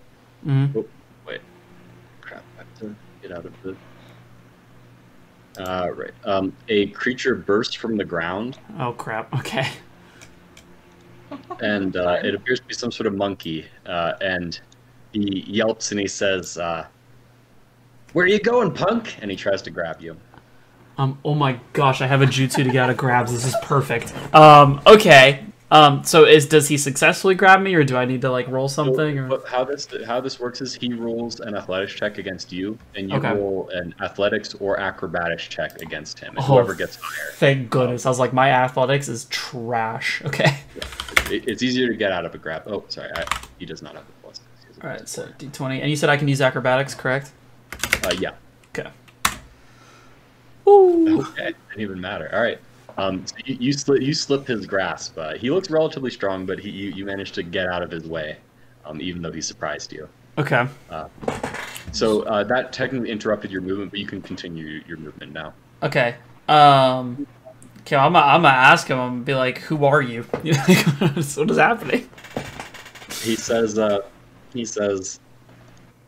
Mhm. 0.47 0.75
Oh, 0.77 0.85
wait, 1.27 1.41
crap! 2.21 2.43
I 2.57 2.63
have 2.63 2.79
to 2.81 2.95
get 3.23 3.33
out 3.33 3.45
of 3.47 3.53
the. 3.63 3.77
Uh, 5.59 5.91
right. 5.95 6.13
Um, 6.25 6.53
a 6.69 6.87
creature 6.89 7.35
bursts 7.35 7.75
from 7.75 7.97
the 7.97 8.05
ground, 8.05 8.59
Oh, 8.79 8.93
crap. 8.93 9.33
Okay. 9.41 9.69
and 11.61 11.97
uh, 11.97 12.19
it 12.25 12.35
appears 12.35 12.61
to 12.61 12.67
be 12.67 12.75
some 12.75 12.91
sort 12.91 13.07
of 13.07 13.15
monkey. 13.15 13.67
Uh, 13.87 14.15
and 14.21 14.61
he 15.13 15.45
yelps 15.47 15.91
and 15.91 16.01
he 16.01 16.07
says, 16.07 16.57
uh, 16.59 16.87
"Where 18.13 18.25
are 18.25 18.29
you 18.29 18.41
going, 18.41 18.73
punk?" 18.73 19.17
And 19.21 19.31
he 19.31 19.37
tries 19.37 19.61
to 19.63 19.71
grab 19.71 20.01
you. 20.01 20.17
Um, 21.01 21.19
oh 21.25 21.35
my 21.35 21.59
gosh, 21.73 22.03
I 22.03 22.07
have 22.07 22.21
a 22.21 22.27
jutsu 22.27 22.57
to 22.57 22.65
get 22.65 22.77
out 22.77 22.91
of 22.91 22.99
grabs. 22.99 23.33
This 23.33 23.47
is 23.47 23.57
perfect. 23.63 24.15
Um, 24.35 24.83
okay. 24.87 25.47
Um, 25.71 26.05
so 26.05 26.25
is 26.27 26.47
does 26.47 26.69
he 26.69 26.77
successfully 26.77 27.35
grab 27.35 27.63
me, 27.63 27.75
or 27.75 27.85
do 27.85 27.97
I 27.97 28.05
need 28.05 28.21
to 28.23 28.31
like 28.31 28.49
roll 28.49 28.69
something? 28.69 29.17
So, 29.31 29.37
Or 29.37 29.47
how 29.49 29.65
this 29.65 29.89
how 30.05 30.21
this 30.21 30.39
works 30.39 30.61
is 30.61 30.75
he 30.75 30.93
rolls 30.93 31.41
an 31.41 31.57
athletics 31.57 31.95
check 31.95 32.19
against 32.19 32.53
you, 32.53 32.77
and 32.97 33.09
you 33.09 33.17
Okay. 33.17 33.33
roll 33.33 33.71
an 33.73 33.95
athletics 34.03 34.53
or 34.55 34.79
acrobatics 34.79 35.45
check 35.45 35.81
against 35.81 36.19
him. 36.19 36.31
And 36.37 36.41
Oh, 36.41 36.43
whoever 36.43 36.75
gets 36.75 36.97
higher. 36.97 37.31
thank 37.35 37.71
goodness. 37.71 38.05
I 38.05 38.11
was 38.11 38.19
like, 38.19 38.33
my 38.35 38.51
athletics 38.51 39.09
is 39.09 39.25
trash. 39.27 40.21
Okay. 40.31 40.59
It's 41.33 41.63
easier 41.63 41.87
to 41.89 41.95
get 41.95 42.11
out 42.13 42.25
of 42.27 42.35
a 42.35 42.39
grab. 42.39 42.65
Oh, 42.67 42.85
sorry, 42.89 43.11
I, 43.15 43.25
he 43.59 43.65
does 43.65 43.81
not 43.81 43.95
have 43.95 44.05
the 44.05 44.13
plus. 44.23 44.41
A 44.81 44.85
All 44.85 44.91
right. 44.91 45.09
So 45.09 45.29
d20, 45.39 45.81
and 45.81 45.89
you 45.89 45.95
said 45.97 46.11
I 46.11 46.17
can 46.17 46.27
use 46.29 46.41
acrobatics, 46.41 46.95
correct? 46.95 47.31
uh, 48.05 48.13
yeah. 48.19 48.33
Okay. 51.09 51.55
Didn't 51.71 51.81
even 51.81 52.01
matter. 52.01 52.31
All 52.33 52.43
right. 52.43 52.59
Um, 52.99 53.27
so 53.27 53.37
you 53.45 53.57
you 53.61 53.73
slip 53.73 54.03
you 54.03 54.13
slip 54.13 54.47
his 54.47 54.67
grasp. 54.67 55.17
Uh, 55.17 55.35
he 55.35 55.51
looks 55.51 55.71
relatively 55.71 56.11
strong, 56.11 56.45
but 56.45 56.59
he 56.59 56.71
you, 56.71 56.91
you 56.91 57.05
managed 57.05 57.35
to 57.35 57.43
get 57.43 57.67
out 57.69 57.83
of 57.83 57.91
his 57.91 58.05
way, 58.07 58.37
um, 58.85 59.01
even 59.01 59.23
though 59.23 59.33
he 59.33 59.41
surprised 59.41 59.93
you. 59.93 60.09
Okay. 60.39 60.67
So 61.93 62.23
uh, 62.23 62.45
that 62.45 62.73
technically 62.73 63.11
interrupted 63.11 63.51
your 63.51 63.63
movement, 63.63 63.91
but 63.91 64.01
you 64.01 64.07
can 64.07 64.21
continue 64.21 64.83
your 64.87 64.99
movement 64.99 65.33
now. 65.33 65.55
Okay. 65.83 66.17
Um. 66.49 67.27
Okay, 67.81 67.97
I'm 67.97 68.13
gonna, 68.13 68.27
I'm 68.27 68.43
gonna 68.43 68.55
ask 68.55 68.87
him. 68.87 68.99
I'm 68.99 69.11
gonna 69.13 69.25
be 69.25 69.35
like, 69.35 69.59
"Who 69.59 69.85
are 69.85 70.03
you? 70.03 70.27
You 70.45 70.55
what 70.55 71.17
is 71.17 71.59
happening?" 71.59 72.09
He 73.23 73.37
says, 73.37 73.79
uh, 73.79 74.01
he 74.53 74.65
says, 74.65 75.21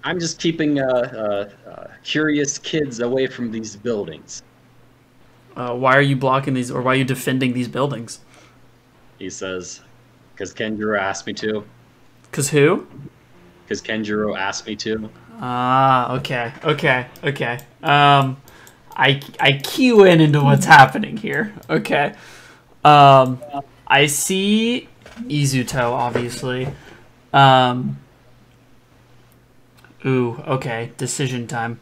I'm 0.04 0.18
just 0.18 0.40
keeping 0.40 0.80
uh, 0.80 0.84
uh, 0.84 1.68
uh, 1.68 1.86
curious 2.02 2.58
kids 2.58 3.00
away 3.00 3.26
from 3.26 3.50
these 3.50 3.76
buildings. 3.76 4.42
Uh, 5.56 5.74
why 5.74 5.96
are 5.96 6.02
you 6.02 6.16
blocking 6.16 6.54
these, 6.54 6.70
or 6.70 6.80
why 6.82 6.92
are 6.92 6.96
you 6.96 7.04
defending 7.04 7.52
these 7.52 7.68
buildings? 7.68 8.20
He 9.18 9.30
says, 9.30 9.80
because 10.32 10.52
Kenjiro 10.54 10.98
asked 10.98 11.26
me 11.26 11.32
to. 11.34 11.64
Cause 12.32 12.48
who? 12.48 12.86
Because 13.64 13.82
Kenjiro 13.82 14.36
asked 14.36 14.66
me 14.66 14.76
to. 14.76 15.10
Ah, 15.40 16.14
okay, 16.16 16.52
okay, 16.64 17.06
okay. 17.22 17.58
Um, 17.82 18.36
I 18.94 19.20
I 19.40 19.52
cue 19.62 20.04
in 20.04 20.20
into 20.20 20.42
what's 20.42 20.64
happening 20.64 21.16
here. 21.16 21.54
Okay. 21.68 22.14
Um, 22.84 23.40
I 23.86 24.06
see 24.06 24.88
Izuto 25.22 25.92
obviously. 25.92 26.68
Um. 27.32 27.98
Ooh, 30.04 30.42
okay. 30.46 30.92
Decision 30.96 31.46
time. 31.46 31.78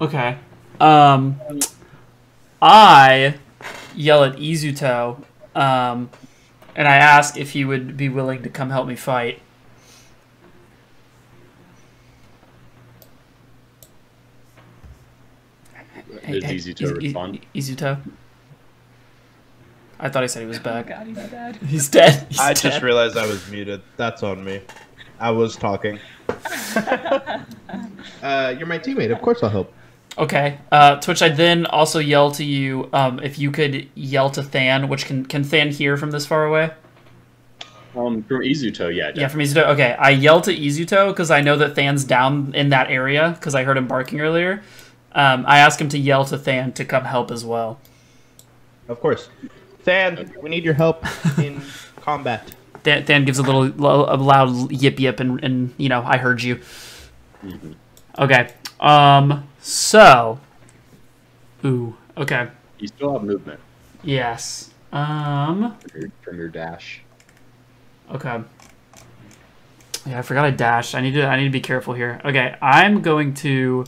Okay. 0.00 0.38
Um, 0.80 1.40
I 2.60 3.34
yell 3.94 4.24
at 4.24 4.36
Izuto, 4.36 5.22
um, 5.54 6.10
and 6.74 6.86
I 6.86 6.96
ask 6.96 7.36
if 7.36 7.52
he 7.52 7.64
would 7.64 7.96
be 7.96 8.08
willing 8.08 8.42
to 8.42 8.50
come 8.50 8.70
help 8.70 8.86
me 8.86 8.94
fight. 8.96 9.40
It's 16.24 16.50
easy 16.52 16.74
to 16.74 16.84
Iz- 16.84 16.90
Iz- 16.90 16.96
respond. 16.98 17.40
Izuto. 17.54 17.98
I 19.98 20.08
thought 20.10 20.22
he 20.22 20.28
said 20.28 20.40
he 20.42 20.46
was 20.46 20.58
Oh 20.58 20.62
back. 20.62 20.88
god, 20.88 21.06
he's 21.06 21.16
dead. 21.30 21.56
He's 21.56 21.88
dead. 21.88 22.26
He's 22.28 22.38
I 22.40 22.52
dead. 22.52 22.60
just 22.70 22.82
realized 22.82 23.16
I 23.16 23.26
was 23.26 23.48
muted. 23.50 23.80
That's 23.96 24.22
on 24.22 24.44
me. 24.44 24.60
I 25.18 25.30
was 25.30 25.56
talking. 25.56 25.98
Uh, 28.22 28.54
you're 28.56 28.66
my 28.66 28.78
teammate. 28.78 29.12
Of 29.12 29.20
course 29.20 29.42
I'll 29.42 29.50
help. 29.50 29.72
Okay. 30.18 30.58
Uh, 30.72 30.96
Twitch, 30.96 31.20
I 31.20 31.28
then 31.28 31.66
also 31.66 31.98
yell 31.98 32.30
to 32.32 32.44
you 32.44 32.88
um, 32.92 33.20
if 33.20 33.38
you 33.38 33.50
could 33.50 33.88
yell 33.94 34.30
to 34.30 34.42
Than, 34.42 34.88
which 34.88 35.04
can 35.04 35.26
can 35.26 35.42
Than 35.42 35.70
hear 35.70 35.96
from 35.96 36.10
this 36.10 36.24
far 36.26 36.44
away? 36.44 36.70
Um, 37.94 38.22
from 38.22 38.40
Izuto, 38.40 38.94
yeah. 38.94 39.12
Yeah, 39.14 39.28
from 39.28 39.40
Izuto. 39.40 39.66
Okay, 39.68 39.94
I 39.98 40.10
yell 40.10 40.40
to 40.42 40.54
Izuto 40.54 41.08
because 41.08 41.30
I 41.30 41.40
know 41.40 41.56
that 41.56 41.74
Than's 41.74 42.04
down 42.04 42.54
in 42.54 42.68
that 42.70 42.90
area 42.90 43.34
because 43.38 43.54
I 43.54 43.64
heard 43.64 43.76
him 43.76 43.88
barking 43.88 44.20
earlier. 44.20 44.62
Um, 45.12 45.44
I 45.46 45.58
ask 45.58 45.80
him 45.80 45.88
to 45.90 45.98
yell 45.98 46.24
to 46.26 46.36
Than 46.36 46.72
to 46.72 46.84
come 46.84 47.04
help 47.04 47.30
as 47.30 47.44
well. 47.44 47.78
Of 48.88 49.00
course. 49.00 49.28
Than, 49.84 50.34
we 50.42 50.50
need 50.50 50.64
your 50.64 50.74
help 50.74 51.04
in 51.38 51.62
combat. 51.96 52.54
Than, 52.82 53.04
Than 53.04 53.24
gives 53.24 53.38
a 53.38 53.42
little 53.42 53.64
a 53.64 54.16
loud 54.16 54.70
yip 54.70 55.00
yip 55.00 55.20
and, 55.20 55.42
and 55.42 55.74
you 55.78 55.88
know 55.88 56.02
I 56.02 56.18
heard 56.18 56.42
you. 56.42 56.60
Okay. 58.18 58.52
Um. 58.80 59.48
So. 59.66 60.38
Ooh. 61.64 61.96
Okay. 62.16 62.48
You 62.78 62.86
still 62.86 63.12
have 63.14 63.24
movement 63.24 63.58
Yes. 64.04 64.70
Um. 64.92 65.76
from 65.90 66.00
your, 66.00 66.10
from 66.22 66.38
your 66.38 66.48
dash. 66.48 67.00
Okay. 68.12 68.40
Yeah, 70.06 70.20
I 70.20 70.22
forgot 70.22 70.44
I 70.44 70.50
dashed. 70.52 70.94
I 70.94 71.00
need 71.00 71.14
to. 71.14 71.26
I 71.26 71.36
need 71.36 71.44
to 71.46 71.50
be 71.50 71.60
careful 71.60 71.94
here. 71.94 72.20
Okay, 72.24 72.54
I'm 72.62 73.02
going 73.02 73.34
to. 73.34 73.84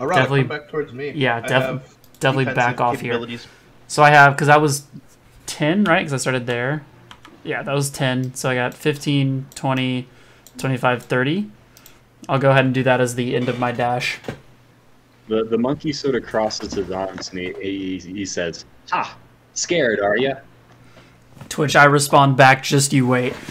All 0.00 0.08
right, 0.08 0.16
Definitely- 0.16 0.40
come 0.40 0.48
back 0.48 0.68
towards 0.68 0.92
me. 0.92 1.10
yeah, 1.10 1.40
def- 1.40 1.96
definitely 2.18 2.52
back 2.52 2.80
off 2.80 2.98
here. 3.00 3.24
So 3.86 4.02
I 4.02 4.10
have 4.10 4.34
because 4.34 4.48
I 4.48 4.56
was 4.56 4.86
10, 5.46 5.84
right? 5.84 6.00
Because 6.00 6.12
I 6.12 6.16
started 6.16 6.46
there. 6.46 6.84
Yeah, 7.44 7.62
that 7.62 7.72
was 7.72 7.88
10. 7.90 8.34
So 8.34 8.50
I 8.50 8.56
got 8.56 8.74
15, 8.74 9.46
20, 9.54 10.08
25, 10.58 11.02
30. 11.04 11.50
I'll 12.28 12.38
go 12.40 12.50
ahead 12.50 12.64
and 12.64 12.74
do 12.74 12.82
that 12.82 13.00
as 13.00 13.14
the 13.14 13.36
end 13.36 13.48
of 13.48 13.60
my 13.60 13.70
dash. 13.70 14.18
The 15.30 15.44
the 15.44 15.56
monkey 15.58 15.92
sort 15.92 16.16
of 16.16 16.24
crosses 16.24 16.72
his 16.74 16.90
arms 16.90 17.30
and 17.30 17.38
he, 17.38 17.52
he, 17.62 17.98
he 17.98 18.24
says, 18.24 18.64
"Ha! 18.90 19.16
Scared, 19.54 20.00
are 20.00 20.16
you?" 20.18 20.34
To 21.50 21.60
which 21.60 21.76
I 21.76 21.84
respond 21.84 22.36
back, 22.36 22.64
just 22.64 22.92
you 22.92 23.06
wait. 23.06 23.34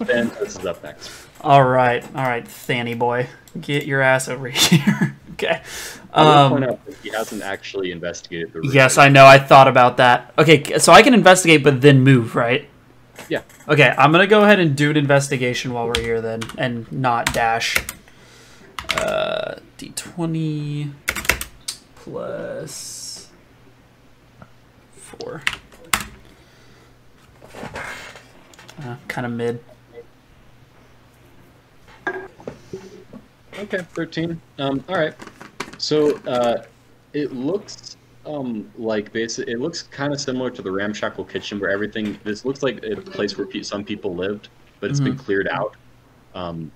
Then 0.00 0.30
this 0.40 0.56
is 0.58 0.66
up 0.66 0.82
next. 0.82 1.10
All 1.42 1.62
right, 1.64 2.02
all 2.16 2.24
right, 2.24 2.46
Thanny 2.46 2.94
boy, 2.94 3.28
get 3.60 3.84
your 3.86 4.00
ass 4.00 4.28
over 4.28 4.48
here. 4.50 5.16
okay. 5.34 5.62
Will 6.16 6.48
point 6.50 6.64
Um, 6.64 6.70
out 6.72 6.84
that 6.86 6.94
he 7.02 7.10
hasn't 7.10 7.42
actually 7.42 7.90
investigated 7.92 8.52
the 8.52 8.60
room. 8.62 8.70
yes, 8.72 8.96
I 8.98 9.08
know. 9.08 9.26
I 9.26 9.38
thought 9.38 9.68
about 9.68 9.98
that. 9.98 10.32
Okay, 10.38 10.78
so 10.78 10.92
I 10.92 11.02
can 11.02 11.14
investigate, 11.14 11.62
but 11.62 11.82
then 11.82 12.00
move, 12.00 12.34
right? 12.34 12.68
Yeah. 13.28 13.42
Okay, 13.68 13.94
I'm 13.96 14.10
gonna 14.12 14.26
go 14.26 14.42
ahead 14.44 14.58
and 14.60 14.74
do 14.76 14.90
an 14.90 14.96
investigation 14.96 15.72
while 15.72 15.86
we're 15.86 16.00
here 16.00 16.20
then, 16.20 16.40
and 16.58 16.90
not 16.90 17.32
dash. 17.32 17.76
Uh, 18.96 19.56
d20 19.78 20.92
plus 21.94 23.28
four. 24.92 25.42
Uh, 28.82 28.96
kind 29.08 29.26
of 29.26 29.32
mid. 29.32 29.62
Okay, 33.58 33.78
thirteen. 33.94 34.40
Um, 34.58 34.84
all 34.88 34.96
right. 34.96 35.14
So 35.78 36.16
uh, 36.26 36.64
it 37.12 37.32
looks 37.32 37.96
um 38.26 38.70
like 38.76 39.12
basic. 39.12 39.48
It 39.48 39.58
looks 39.60 39.82
kind 39.82 40.12
of 40.12 40.20
similar 40.20 40.50
to 40.50 40.62
the 40.62 40.70
ramshackle 40.70 41.24
kitchen 41.24 41.58
where 41.58 41.70
everything. 41.70 42.18
This 42.24 42.44
looks 42.44 42.62
like 42.62 42.84
a 42.84 42.96
place 42.96 43.36
where 43.38 43.46
pe- 43.46 43.62
some 43.62 43.82
people 43.84 44.14
lived, 44.14 44.48
but 44.80 44.90
it's 44.90 45.00
been 45.00 45.16
cleared 45.16 45.48
out. 45.48 45.74
Um, 46.34 46.70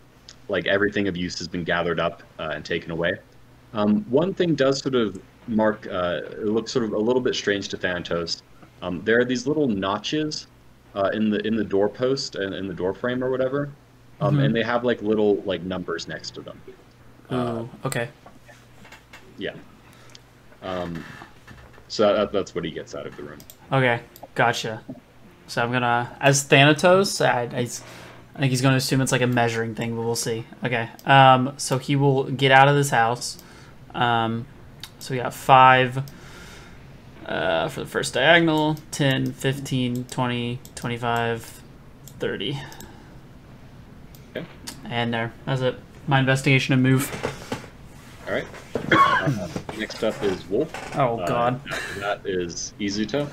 like 0.51 0.66
everything 0.66 1.09
of 1.09 1.16
use 1.16 1.39
has 1.39 1.48
been 1.48 1.64
gathered 1.64 2.01
up 2.01 2.22
uh, 2.39 2.51
and 2.55 2.64
taken 2.64 2.90
away. 2.90 3.12
Um, 3.72 4.05
one 4.10 4.35
thing 4.35 4.55
does 4.55 4.81
sort 4.81 4.94
of 4.97 5.18
mark. 5.47 5.86
Uh, 5.86 6.20
it 6.24 6.47
looks 6.47 6.72
sort 6.72 6.85
of 6.85 6.93
a 6.93 6.98
little 6.98 7.22
bit 7.22 7.35
strange 7.35 7.68
to 7.68 7.77
Thanatos. 7.77 8.43
Um, 8.82 9.01
there 9.05 9.18
are 9.20 9.24
these 9.24 9.47
little 9.47 9.68
notches 9.68 10.48
uh, 10.94 11.10
in 11.12 11.31
the 11.31 11.39
in 11.47 11.55
the 11.56 11.64
doorpost 11.64 12.35
and 12.35 12.55
in 12.55 12.66
the 12.66 12.74
door 12.74 12.93
frame 12.93 13.22
or 13.22 13.31
whatever, 13.31 13.70
um, 14.20 14.36
Mhm. 14.36 14.44
and 14.47 14.56
they 14.56 14.62
have 14.62 14.85
like 14.85 15.01
little 15.02 15.36
like 15.47 15.62
numbers 15.62 16.09
next 16.09 16.35
to 16.35 16.40
them. 16.40 16.60
Oh, 17.31 17.68
okay. 17.85 18.09
yeah. 19.39 19.55
Um, 20.62 21.05
so 21.89 22.12
that, 22.14 22.32
that's 22.32 22.55
what 22.55 22.64
he 22.64 22.70
gets 22.70 22.94
out 22.94 23.06
of 23.06 23.16
the 23.16 23.22
room. 23.22 23.39
Okay, 23.72 24.01
gotcha. 24.35 24.82
So 25.47 25.62
I'm 25.62 25.72
gonna, 25.72 26.16
as 26.20 26.43
Thanatos, 26.44 27.20
I, 27.20 27.43
I, 27.52 27.68
I 28.41 28.45
think 28.45 28.53
he's 28.53 28.62
gonna 28.62 28.77
assume 28.77 29.03
it's 29.03 29.12
like 29.12 29.21
a 29.21 29.27
measuring 29.27 29.75
thing, 29.75 29.95
but 29.95 30.01
we'll 30.01 30.17
see. 30.17 30.47
Okay. 30.65 30.89
Um, 31.05 31.53
so 31.59 31.77
he 31.77 31.95
will 31.95 32.25
get 32.25 32.51
out 32.51 32.69
of 32.69 32.75
this 32.75 32.89
house. 32.89 33.37
Um, 33.95 34.47
so 34.99 35.12
we 35.12 35.21
got 35.21 35.35
five 35.35 36.03
uh, 37.27 37.69
for 37.69 37.81
the 37.81 37.87
first 37.87 38.15
diagonal 38.15 38.77
10, 38.93 39.33
15, 39.33 40.05
20, 40.05 40.59
25, 40.75 41.61
30. 42.19 42.59
Okay. 44.35 44.47
And 44.87 45.12
there. 45.12 45.35
That's 45.45 45.61
it. 45.61 45.79
My 46.07 46.19
investigation 46.21 46.73
and 46.73 46.83
move. 46.83 47.11
All 48.27 48.33
right. 48.33 48.47
Uh, 48.91 49.49
next 49.79 50.03
up 50.03 50.15
is 50.23 50.49
Wolf. 50.49 50.97
Oh, 50.99 51.19
Uh, 51.21 51.27
God. 51.27 51.61
after 51.71 52.01
that 52.01 52.21
is 52.25 52.73
Izuto. 52.81 53.29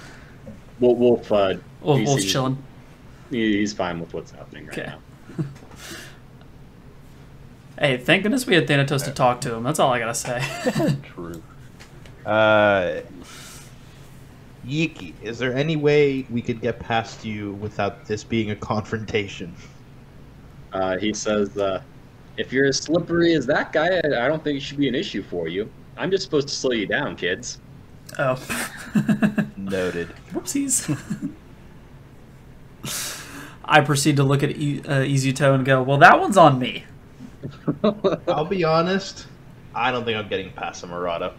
Wolf, 0.82 0.98
Wolf 0.98 1.32
uh, 1.32 1.56
Wolf, 1.82 2.02
Wolf's 2.02 2.26
chilling. 2.30 2.62
He- 3.30 3.58
he's 3.58 3.74
fine 3.74 4.00
with 4.00 4.14
what's 4.14 4.32
happening 4.32 4.68
right 4.68 4.78
Okay. 4.80 4.88
now. 4.88 5.46
Hey, 7.80 7.98
thank 7.98 8.24
goodness 8.24 8.48
we 8.48 8.56
had 8.56 8.68
Thanatos 8.68 9.04
to 9.04 9.12
talk 9.12 9.40
to 9.42 9.54
him. 9.54 9.62
That's 9.64 9.78
all 9.78 9.94
I 9.94 10.00
gotta 10.00 10.16
say. 10.16 10.42
True. 11.04 11.44
Uh, 12.26 13.02
Yiki, 14.66 15.14
is 15.22 15.38
there 15.38 15.56
any 15.56 15.76
way 15.76 16.26
we 16.32 16.42
could 16.42 16.60
get 16.60 16.80
past 16.80 17.24
you 17.24 17.54
without 17.54 18.06
this 18.08 18.24
being 18.24 18.50
a 18.50 18.56
confrontation? 18.56 19.54
Uh, 20.74 20.98
he 20.98 21.14
says, 21.14 21.56
uh, 21.58 21.82
if 22.38 22.52
you're 22.52 22.66
as 22.66 22.78
slippery 22.78 23.34
as 23.36 23.46
that 23.46 23.72
guy, 23.72 24.02
I 24.04 24.26
I 24.26 24.28
don't 24.28 24.44
think 24.44 24.58
it 24.58 24.62
should 24.62 24.78
be 24.80 24.88
an 24.88 24.96
issue 24.96 25.22
for 25.22 25.48
you. 25.48 25.70
I'm 25.98 26.10
just 26.10 26.24
supposed 26.24 26.48
to 26.48 26.56
slow 26.56 26.72
you 26.72 26.88
down, 26.88 27.16
kids. 27.16 27.60
oh. 28.18 28.38
Noted. 29.56 30.10
Whoopsies. 30.32 31.32
I 33.66 33.82
proceed 33.82 34.16
to 34.18 34.24
look 34.24 34.44
at 34.44 34.52
e- 34.52 34.82
uh, 34.88 35.02
Easy 35.02 35.34
Toe 35.34 35.54
and 35.54 35.66
go, 35.66 35.82
well, 35.84 35.98
that 35.98 36.20
one's 36.20 36.38
on 36.38 36.58
me. 36.60 36.86
I'll 38.28 38.46
be 38.46 38.64
honest. 38.64 39.28
I 39.76 39.92
don't 39.92 40.06
think 40.06 40.18
I'm 40.18 40.28
getting 40.30 40.52
past 40.54 40.84
a 40.84 40.88
Murata. 40.88 41.34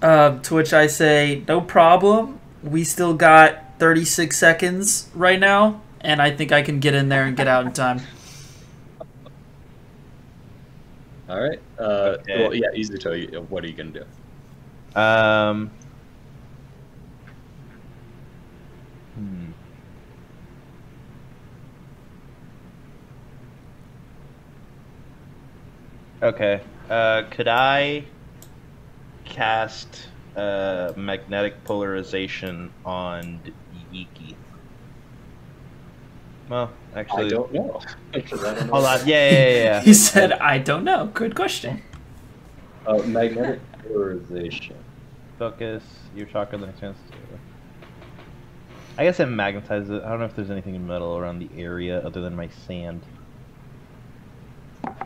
Uh, 0.00 0.38
to 0.40 0.54
which 0.54 0.72
I 0.72 0.86
say, 0.86 1.42
no 1.48 1.60
problem. 1.60 2.40
We 2.62 2.84
still 2.84 3.14
got 3.14 3.78
36 3.78 4.36
seconds 4.36 5.08
right 5.14 5.38
now, 5.40 5.80
and 6.00 6.22
I 6.22 6.30
think 6.30 6.52
I 6.52 6.62
can 6.62 6.78
get 6.80 6.94
in 6.94 7.08
there 7.08 7.24
and 7.24 7.36
get 7.36 7.48
out 7.48 7.66
in 7.66 7.72
time. 7.72 8.00
All 11.28 11.40
right. 11.40 11.60
Uh, 11.78 12.16
Okay. 12.20 12.42
Well, 12.42 12.54
yeah, 12.54 12.68
Izuto, 12.74 13.18
you- 13.32 13.40
what 13.48 13.62
are 13.64 13.66
you 13.68 13.74
gonna 13.74 13.90
do? 13.90 14.04
Um. 15.00 15.70
Okay. 26.22 26.60
Uh, 26.88 27.22
could 27.30 27.48
I 27.48 28.04
cast 29.24 30.08
uh, 30.36 30.92
magnetic 30.96 31.62
polarization 31.64 32.72
on 32.84 33.40
Yiki? 33.92 34.36
Well, 36.48 36.70
actually, 36.96 37.26
I 37.26 37.28
don't 37.30 37.52
know. 37.54 37.80
'Cause 38.12 38.44
I 38.44 38.54
don't 38.54 38.66
know. 38.66 38.72
hold 38.72 38.86
on. 38.86 39.06
Yeah, 39.06 39.30
yeah, 39.30 39.38
yeah. 39.48 39.62
yeah. 39.62 39.80
He 39.84 39.94
said, 39.94 40.32
I 40.32 40.58
don't 40.58 40.84
know. 40.84 41.06
Good 41.14 41.34
question. 41.36 41.80
Uh, 42.86 42.98
magnetic 43.06 43.60
polarization. 43.82 44.76
Focus. 45.38 45.84
Your 46.16 46.26
chakra 46.26 46.58
then 46.58 46.68
expands 46.70 46.98
to. 47.10 47.16
I 48.98 49.04
guess 49.04 49.20
it 49.20 49.28
magnetizes 49.28 49.90
it. 49.90 50.02
I 50.02 50.08
don't 50.10 50.18
know 50.18 50.24
if 50.26 50.34
there's 50.34 50.50
anything 50.50 50.74
in 50.74 50.86
metal 50.86 51.16
around 51.16 51.38
the 51.38 51.48
area 51.56 52.00
other 52.00 52.20
than 52.20 52.34
my 52.36 52.48
sand. 52.66 53.00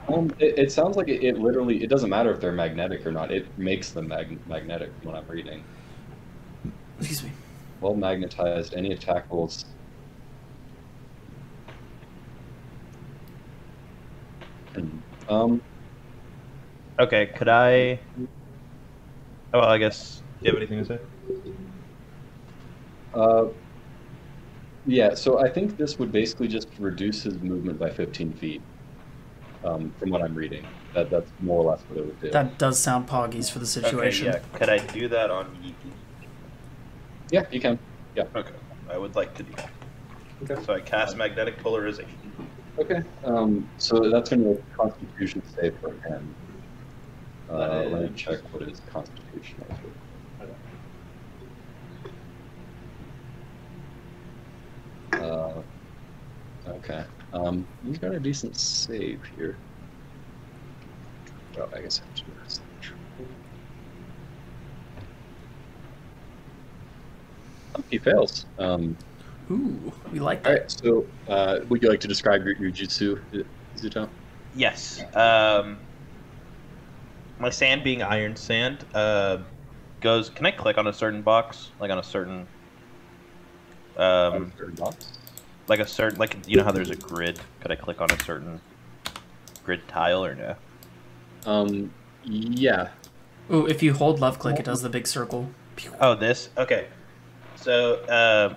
Um, 0.09 0.31
it, 0.39 0.59
it 0.59 0.73
sounds 0.73 0.97
like 0.97 1.09
it, 1.09 1.23
it 1.25 1.39
literally. 1.39 1.83
It 1.83 1.89
doesn't 1.89 2.11
matter 2.11 2.31
if 2.31 2.41
they're 2.41 2.53
magnetic 2.53 3.07
or 3.07 3.13
not. 3.13 3.33
It 3.33 3.47
makes 3.59 3.91
them 3.91 4.09
mag- 4.09 4.47
magnetic. 4.47 4.91
when 5.03 5.17
I'm 5.17 5.27
reading. 5.27 5.65
Excuse 6.99 7.25
me. 7.25 7.31
Well 7.81 7.95
magnetized. 7.95 8.75
Any 8.75 8.93
attack 8.93 9.27
rolls. 9.31 9.65
Um. 15.29 15.63
Okay, 16.99 17.27
could 17.27 17.49
I? 17.49 17.99
Oh, 19.53 19.61
well, 19.61 19.69
I 19.69 19.79
guess. 19.79 20.23
Do 20.41 20.47
you 20.47 20.53
have 20.53 20.57
anything 20.57 20.85
to 20.85 20.85
say? 20.85 20.99
Uh. 23.15 23.47
Yeah. 24.87 25.15
So 25.15 25.41
I 25.41 25.49
think 25.49 25.77
this 25.77 25.99
would 25.99 26.13
basically 26.13 26.49
just 26.49 26.69
reduce 26.79 27.23
his 27.23 27.35
movement 27.41 27.79
by 27.79 27.91
15 27.91 28.33
feet. 28.35 28.63
Um, 29.65 29.95
from 29.99 30.11
what 30.11 30.21
I'm 30.23 30.35
reading, 30.35 30.67
that 30.93 31.09
that's 31.11 31.31
more 31.41 31.65
or 31.65 31.71
less 31.71 31.83
what 31.89 31.99
it 31.99 32.05
would 32.05 32.21
do. 32.21 32.31
That 32.31 32.59
does 32.59 32.79
sound 32.79 33.09
poggies 33.09 33.51
for 33.51 33.59
the 33.61 33.67
situation. 33.67 34.29
Okay, 34.29 34.39
yeah. 34.53 34.59
Could 34.59 34.69
I 34.69 34.79
do 34.79 35.09
that 35.09 35.31
on 35.31 35.57
Iki? 35.65 35.93
Yeah, 37.31 37.45
you 37.51 37.61
can. 37.61 37.79
Yeah. 38.15 38.25
Okay, 38.37 38.53
I 38.91 38.99
would 38.99 39.17
like 39.17 39.35
to 39.37 39.43
do 39.43 39.53
that. 39.57 39.71
Okay. 40.43 40.63
So 40.67 40.75
I 40.75 40.81
cast 40.81 41.17
magnetic 41.17 41.57
polarization. 41.59 42.13
Okay. 42.79 43.03
Um, 43.25 43.67
so 43.79 44.11
that's 44.11 44.29
going 44.29 44.43
to 44.45 44.51
be 44.51 44.61
a 44.61 44.77
Constitution 44.77 45.43
save 45.57 45.79
for 45.79 45.93
him. 46.07 46.35
Uh, 47.49 47.57
That 47.57 47.93
let 47.93 48.03
me 48.03 48.09
is- 48.09 48.21
check 48.21 48.41
what 48.53 48.69
his 48.69 48.81
Constitution 48.93 49.65
is. 55.13 55.21
Uh, 55.21 55.63
okay. 56.69 57.05
Um, 57.35 57.67
he's 57.85 57.99
got 57.99 58.15
a 58.15 58.21
decent 58.21 58.57
save 58.57 59.21
here. 59.37 59.57
Oh, 61.59 61.69
I 61.75 61.81
guess 61.81 62.01
I 62.01 62.07
have 62.07 62.15
to 62.15 62.23
do 62.23 62.33
this. 62.45 62.61
He 67.91 67.99
fails. 67.99 68.47
Um, 68.59 68.97
Ooh, 69.51 69.93
we 70.13 70.21
like 70.21 70.47
all 70.47 70.53
that. 70.53 70.61
right. 70.61 70.71
So, 70.71 71.07
uh, 71.29 71.61
would 71.69 71.83
you 71.83 71.91
like 71.91 72.01
to 72.01 72.09
describe 72.09 72.45
your, 72.45 72.57
your 72.57 72.71
jutsu, 72.71 73.21
Zuto? 73.77 74.09
Yes. 74.55 75.03
Um, 75.15 75.79
my 77.41 77.51
sand 77.51 77.83
being 77.83 78.01
iron 78.03 78.37
sand 78.37 78.87
uh, 78.95 79.39
goes. 80.01 80.31
Can 80.31 80.47
I 80.47 80.53
click 80.53 80.79
on 80.79 80.87
a 80.87 80.93
certain 80.93 81.23
box, 81.23 81.71
like 81.81 81.91
on 81.91 81.99
a 81.99 82.03
certain, 82.03 82.47
um, 83.97 84.53
Third 84.57 84.77
box? 84.77 85.09
Like 85.69 85.81
a 85.81 85.87
certain, 85.87 86.19
like 86.19 86.37
you 86.47 86.57
know 86.57 86.65
how 86.65 86.73
there's 86.73 86.91
a 86.91 86.97
grid? 86.97 87.39
Could 87.61 87.71
I 87.71 87.77
click 87.77 88.01
on 88.01 88.11
a 88.11 88.23
certain 88.25 88.61
grid 89.65 89.87
tile 89.89 90.25
or 90.25 90.35
no? 90.35 90.57
Um, 91.47 91.93
yeah. 92.25 92.91
Ooh, 93.53 93.67
if 93.67 93.83
you 93.83 93.93
hold 93.93 94.21
left 94.21 94.41
click, 94.41 94.59
it 94.59 94.65
does 94.65 94.83
the 94.83 94.89
big 94.89 95.07
circle. 95.07 95.51
Oh, 96.01 96.15
this. 96.15 96.49
Okay. 96.57 96.87
So, 97.57 97.95
uh, 98.05 98.55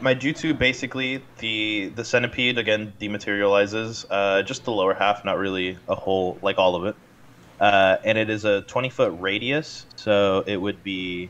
my 0.00 0.14
jutsu 0.14 0.56
basically 0.56 1.22
the 1.38 1.92
the 1.94 2.04
centipede 2.04 2.58
again 2.58 2.92
dematerializes 3.00 4.06
uh, 4.10 4.42
just 4.42 4.64
the 4.64 4.72
lower 4.72 4.94
half, 4.94 5.24
not 5.24 5.38
really 5.38 5.78
a 5.88 5.94
whole 5.94 6.38
like 6.42 6.58
all 6.58 6.74
of 6.74 6.84
it. 6.84 6.96
Uh, 7.60 7.98
and 8.04 8.16
it 8.16 8.30
is 8.30 8.46
a 8.46 8.62
20 8.62 8.88
foot 8.88 9.14
radius, 9.18 9.84
so 9.96 10.42
it 10.46 10.56
would 10.56 10.82
be 10.82 11.28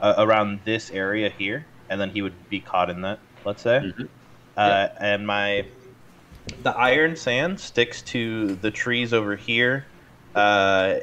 uh, 0.00 0.14
around 0.16 0.60
this 0.64 0.90
area 0.90 1.28
here, 1.28 1.66
and 1.90 2.00
then 2.00 2.08
he 2.08 2.22
would 2.22 2.48
be 2.48 2.60
caught 2.60 2.88
in 2.88 3.02
that. 3.02 3.18
Let's 3.48 3.62
say. 3.62 3.80
Mhm. 3.80 4.08
Uh, 4.58 4.88
and 5.00 5.26
my 5.26 5.64
the 6.62 6.70
iron 6.76 7.16
sand 7.16 7.58
sticks 7.58 8.02
to 8.02 8.56
the 8.56 8.70
trees 8.70 9.14
over 9.14 9.36
here, 9.36 9.86
uh, 10.34 10.96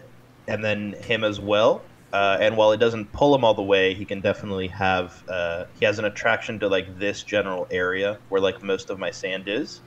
and 0.48 0.64
then 0.64 0.94
him 1.02 1.24
as 1.24 1.40
well. 1.40 1.82
Uh, 2.14 2.38
and 2.40 2.56
while 2.56 2.72
it 2.72 2.78
doesn't 2.78 3.12
pull 3.14 3.34
him 3.34 3.44
all 3.44 3.56
the 3.56 3.64
way, 3.64 3.96
he 3.96 4.06
can 4.06 4.22
definitely 4.22 4.68
have 4.68 5.24
uh, 5.28 5.66
he 5.74 5.86
has 5.86 5.98
an 5.98 6.06
attraction 6.06 6.60
to 6.60 6.68
like 6.68 7.00
this 7.00 7.24
general 7.24 7.66
area 7.72 8.20
where 8.30 8.40
like 8.40 8.62
most 8.62 8.92
of 8.92 9.00
my 9.00 9.10
sand 9.10 9.46
is, 9.48 9.82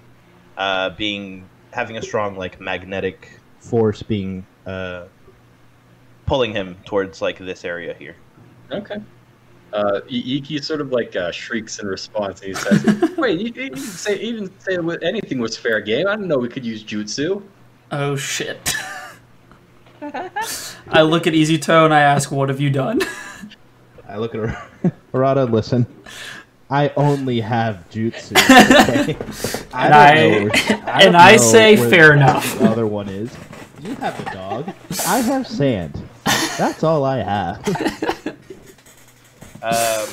uh, 0.57 0.91
being 0.99 1.49
having 1.73 1.97
a 1.97 2.03
strong 2.03 2.37
like 2.37 2.61
magnetic 2.61 3.41
force 3.61 4.03
being 4.03 4.45
uh, 4.67 5.07
pulling 6.27 6.53
him 6.53 6.77
towards 6.87 7.23
like 7.23 7.39
this 7.39 7.65
area 7.65 7.95
here. 7.97 8.17
Okay. 8.73 8.97
Uh, 9.73 10.01
Iki 10.09 10.61
sort 10.63 10.81
of 10.81 10.93
like 10.93 11.15
uh, 11.15 11.31
shrieks 11.31 11.79
in 11.79 11.87
response, 11.87 12.41
and 12.41 12.49
he 12.49 12.55
says, 12.55 13.11
"Wait, 13.19 13.39
you, 13.39 13.47
you 13.47 13.53
didn't 13.53 13.77
say 13.79 14.19
you 14.25 14.33
didn't 14.41 14.61
say 14.63 14.79
anything 15.07 15.39
was 15.39 15.57
fair 15.59 15.81
game. 15.81 16.07
I 16.07 16.13
didn't 16.17 16.29
know 16.29 16.39
we 16.39 16.49
could 16.49 16.65
use 16.65 16.83
jutsu." 16.83 17.43
Oh 17.93 18.17
shit. 18.17 18.75
I 20.01 21.03
look 21.03 21.27
at 21.27 21.35
Easy 21.35 21.59
Toe 21.59 21.85
and 21.85 21.93
I 21.93 22.01
ask, 22.01 22.31
"What 22.31 22.49
have 22.49 22.61
you 22.61 22.71
done?" 22.71 23.01
I 24.09 24.17
look 24.17 24.35
at 24.35 24.41
Ar- 24.41 24.69
Arata. 25.13 25.51
Listen, 25.51 25.87
I 26.71 26.91
only 26.97 27.41
have 27.41 27.85
jutsu. 27.91 28.37
Okay? 28.99 29.17
I 29.75 29.87
And 29.87 29.93
don't 29.93 29.93
I- 29.93 30.15
know 30.15 30.45
where- 30.45 30.83
I 30.89 31.03
and 31.05 31.17
I 31.17 31.37
say 31.37 31.77
where 31.77 31.91
fair 31.91 32.09
the 32.09 32.15
enough. 32.15 32.61
other 32.63 32.87
one 32.87 33.09
is. 33.09 33.35
You 33.83 33.95
have 33.97 34.19
a 34.27 34.35
dog. 34.35 34.75
I 35.07 35.19
have 35.21 35.47
sand. 35.47 36.03
That's 36.57 36.83
all 36.83 37.05
I 37.05 37.19
have. 37.19 37.63
Um, 39.63 40.09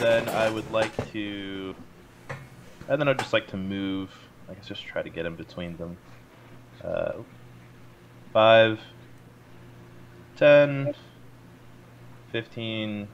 then 0.00 0.28
I 0.30 0.48
would 0.50 0.70
like 0.70 1.12
to, 1.12 1.74
and 2.88 3.00
then 3.00 3.08
I'd 3.08 3.18
just 3.18 3.32
like 3.32 3.46
to 3.48 3.56
move. 3.56 4.10
I 4.48 4.54
guess 4.54 4.66
just 4.66 4.84
try 4.84 5.02
to 5.02 5.10
get 5.10 5.26
in 5.26 5.36
between 5.36 5.76
them. 5.76 5.96
Uh, 6.82 7.12
five, 8.32 8.80
ten, 10.36 10.94
fifteen. 12.32 13.08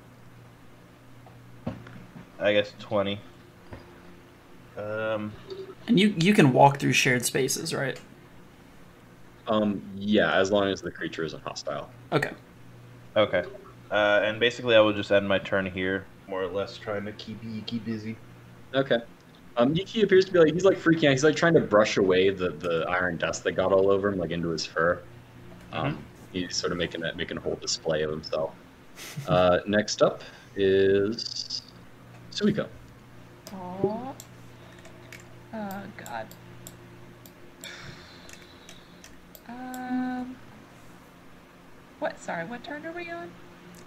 I 2.39 2.53
guess 2.53 2.73
twenty. 2.79 3.21
Um, 4.77 5.33
And 5.87 5.99
you 5.99 6.15
you 6.19 6.35
can 6.35 6.53
walk 6.53 6.79
through 6.79 6.93
shared 6.93 7.25
spaces, 7.25 7.75
right? 7.75 8.01
Um, 9.47 9.83
yeah, 9.97 10.35
as 10.35 10.51
long 10.51 10.69
as 10.69 10.81
the 10.81 10.91
creature 10.91 11.25
isn't 11.25 11.43
hostile. 11.43 11.91
Okay. 12.13 12.33
okay. 13.17 13.45
Uh, 13.91 14.21
and 14.25 14.41
basically, 14.41 14.75
I 14.75 14.81
will 14.81 14.93
just 14.93 15.13
end 15.13 15.29
my 15.29 15.39
turn 15.39 15.67
here, 15.67 16.07
more 16.29 16.43
or 16.43 16.49
less, 16.49 16.77
trying 16.79 17.05
to 17.05 17.13
keep 17.13 17.39
Iki 17.45 17.79
busy. 17.81 18.17
Okay. 18.75 18.99
Um, 19.57 19.77
Iki 19.77 20.03
appears 20.03 20.25
to 20.25 20.33
be 20.33 20.39
like 20.41 20.53
he's 20.53 20.65
like 20.65 20.79
freaking 20.79 21.09
out. 21.09 21.13
He's 21.13 21.25
like 21.25 21.37
trying 21.37 21.55
to 21.55 21.61
brush 21.61 21.97
away 21.97 22.31
the, 22.31 22.51
the 22.51 22.87
iron 22.89 23.17
dust 23.17 23.45
that 23.45 23.53
got 23.53 23.73
all 23.73 23.91
over 23.91 24.09
him, 24.09 24.19
like 24.19 24.31
into 24.31 24.49
his 24.49 24.67
fur. 24.67 25.01
Um, 25.73 25.99
he's 26.33 26.57
sort 26.57 26.73
of 26.73 26.79
making 26.79 27.01
that 27.03 27.17
making 27.17 27.37
a 27.37 27.41
whole 27.41 27.57
display 27.57 28.03
of 28.03 28.11
himself. 28.11 28.53
Uh, 29.29 29.61
next 29.67 30.03
up 30.03 30.23
is 30.57 31.63
Suiko. 32.33 32.67
Aw. 33.53 34.15
Oh 35.55 35.83
god. 35.97 36.27
Um. 39.49 40.37
What? 42.01 42.21
Sorry. 42.21 42.45
What 42.45 42.65
turn 42.65 42.85
are 42.87 42.93
we 42.93 43.11
on? 43.11 43.31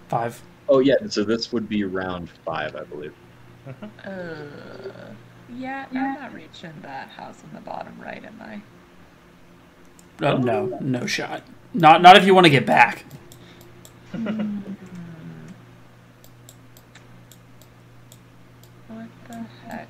Five. 0.08 0.42
Oh 0.68 0.80
yeah, 0.80 0.96
so 1.08 1.24
this 1.24 1.52
would 1.52 1.68
be 1.68 1.84
round 1.84 2.30
five, 2.44 2.76
I 2.76 2.84
believe. 2.84 3.14
Uh. 4.04 4.44
Yeah, 5.56 5.86
I'm 5.90 6.20
not 6.20 6.34
reaching 6.34 6.72
that 6.82 7.08
house 7.08 7.42
in 7.42 7.54
the 7.54 7.60
bottom 7.60 7.98
right, 8.00 8.22
am 8.22 8.40
I? 8.40 8.62
Uh, 10.24 10.36
no, 10.36 10.78
no 10.80 11.06
shot. 11.06 11.42
Not 11.72 12.02
not 12.02 12.16
if 12.16 12.26
you 12.26 12.34
want 12.34 12.44
to 12.44 12.50
get 12.50 12.66
back. 12.66 13.04
What 14.12 14.24
the 19.28 19.44
heck? 19.66 19.88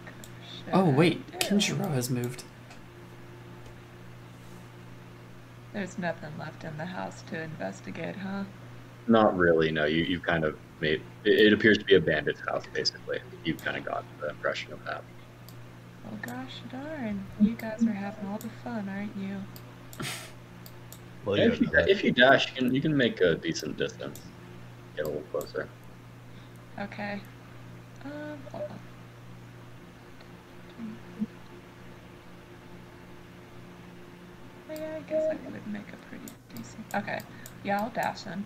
Oh 0.73 0.91
wait, 0.91 1.29
do? 1.33 1.39
Kenjiro 1.39 1.93
has 1.93 2.11
moved. 2.11 2.45
There's 5.73 5.99
nothing 5.99 6.33
left 6.39 6.65
in 6.65 6.77
the 6.77 6.87
house 6.87 7.23
to 7.31 7.43
investigate, 7.43 8.17
huh? 8.17 8.45
Not 9.09 9.37
really. 9.37 9.71
No, 9.73 9.87
you 9.87 10.05
you 10.05 10.21
kind 10.21 10.45
of 10.45 10.57
made. 10.81 11.03
It, 11.25 11.47
it 11.47 11.53
appears 11.53 11.79
to 11.79 11.85
be 11.85 11.95
a 11.95 12.01
bandit's 12.01 12.41
house, 12.41 12.65
basically. 12.73 13.21
You've 13.45 13.63
kind 13.65 13.77
of 13.77 13.85
got 13.85 14.05
the 14.21 14.29
impression 14.29 14.73
of 14.73 14.85
that. 14.85 15.03
Oh 16.07 16.17
gosh 16.23 16.61
darn. 16.71 17.25
You 17.41 17.55
guys 17.55 17.85
are 17.87 17.93
having 17.93 18.27
all 18.29 18.39
the 18.39 18.49
fun, 18.63 18.89
aren't 18.89 19.17
you? 19.17 19.37
Well, 21.25 21.37
Yeah, 21.37 21.47
you 21.47 21.53
if, 21.53 21.61
you, 21.61 21.69
if 21.75 22.05
you 22.05 22.13
dash, 22.13 22.47
you 22.49 22.55
can 22.55 22.75
you 22.75 22.81
can 22.81 22.97
make 22.97 23.21
a 23.21 23.35
decent 23.35 23.77
distance. 23.77 24.21
Get 24.97 25.05
a 25.05 25.09
little 25.09 25.23
closer. 25.33 25.69
Okay. 26.79 27.21
Um, 28.05 28.39
hold 28.51 28.65
on. 28.71 28.79
Yeah, 34.71 34.97
I 34.97 35.01
guess 35.11 35.23
I 35.33 35.51
would 35.51 35.67
make 35.67 35.89
a 35.93 35.97
pretty 36.09 36.25
decent. 36.55 36.85
Okay. 36.95 37.21
Yeah, 37.65 37.81
I'll 37.83 37.91
dash 37.91 38.23
then. 38.23 38.45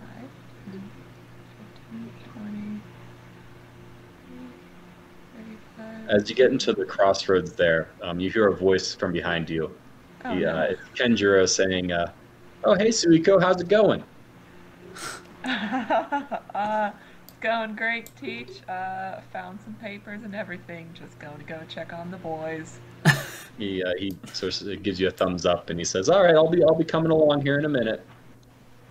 5, 0.00 0.08
10, 0.10 0.72
15, 0.72 0.72
20, 0.72 0.80
35. 0.80 1.77
As 6.08 6.28
you 6.30 6.34
get 6.34 6.50
into 6.50 6.72
the 6.72 6.86
crossroads 6.86 7.52
there, 7.52 7.90
um, 8.02 8.18
you 8.18 8.30
hear 8.30 8.48
a 8.48 8.56
voice 8.56 8.94
from 8.94 9.12
behind 9.12 9.50
you. 9.50 9.70
Oh, 10.24 10.34
no. 10.34 10.56
uh, 10.56 10.62
it's 10.70 10.80
Kenjiro 10.98 11.46
saying, 11.48 11.92
uh, 11.92 12.10
"Oh, 12.64 12.74
hey, 12.74 12.88
Suiko, 12.88 13.40
how's 13.40 13.60
it 13.60 13.68
going?" 13.68 14.02
uh, 15.44 16.90
it's 17.24 17.32
going 17.40 17.76
great, 17.76 18.10
Teach. 18.20 18.66
Uh, 18.68 19.20
found 19.32 19.60
some 19.60 19.74
papers 19.74 20.22
and 20.22 20.34
everything. 20.34 20.88
Just 20.94 21.18
going 21.18 21.38
to 21.38 21.44
go 21.44 21.60
check 21.68 21.92
on 21.92 22.10
the 22.10 22.18
boys. 22.18 22.80
He 23.58 23.82
uh, 23.82 23.90
he 23.98 24.16
sort 24.32 24.60
of 24.62 24.84
gives 24.84 25.00
you 25.00 25.08
a 25.08 25.10
thumbs 25.10 25.44
up 25.44 25.68
and 25.68 25.80
he 25.80 25.84
says, 25.84 26.08
"All 26.08 26.22
right, 26.22 26.36
I'll 26.36 26.48
be 26.48 26.62
I'll 26.62 26.76
be 26.76 26.84
coming 26.84 27.10
along 27.10 27.42
here 27.42 27.58
in 27.58 27.64
a 27.64 27.68
minute." 27.68 28.06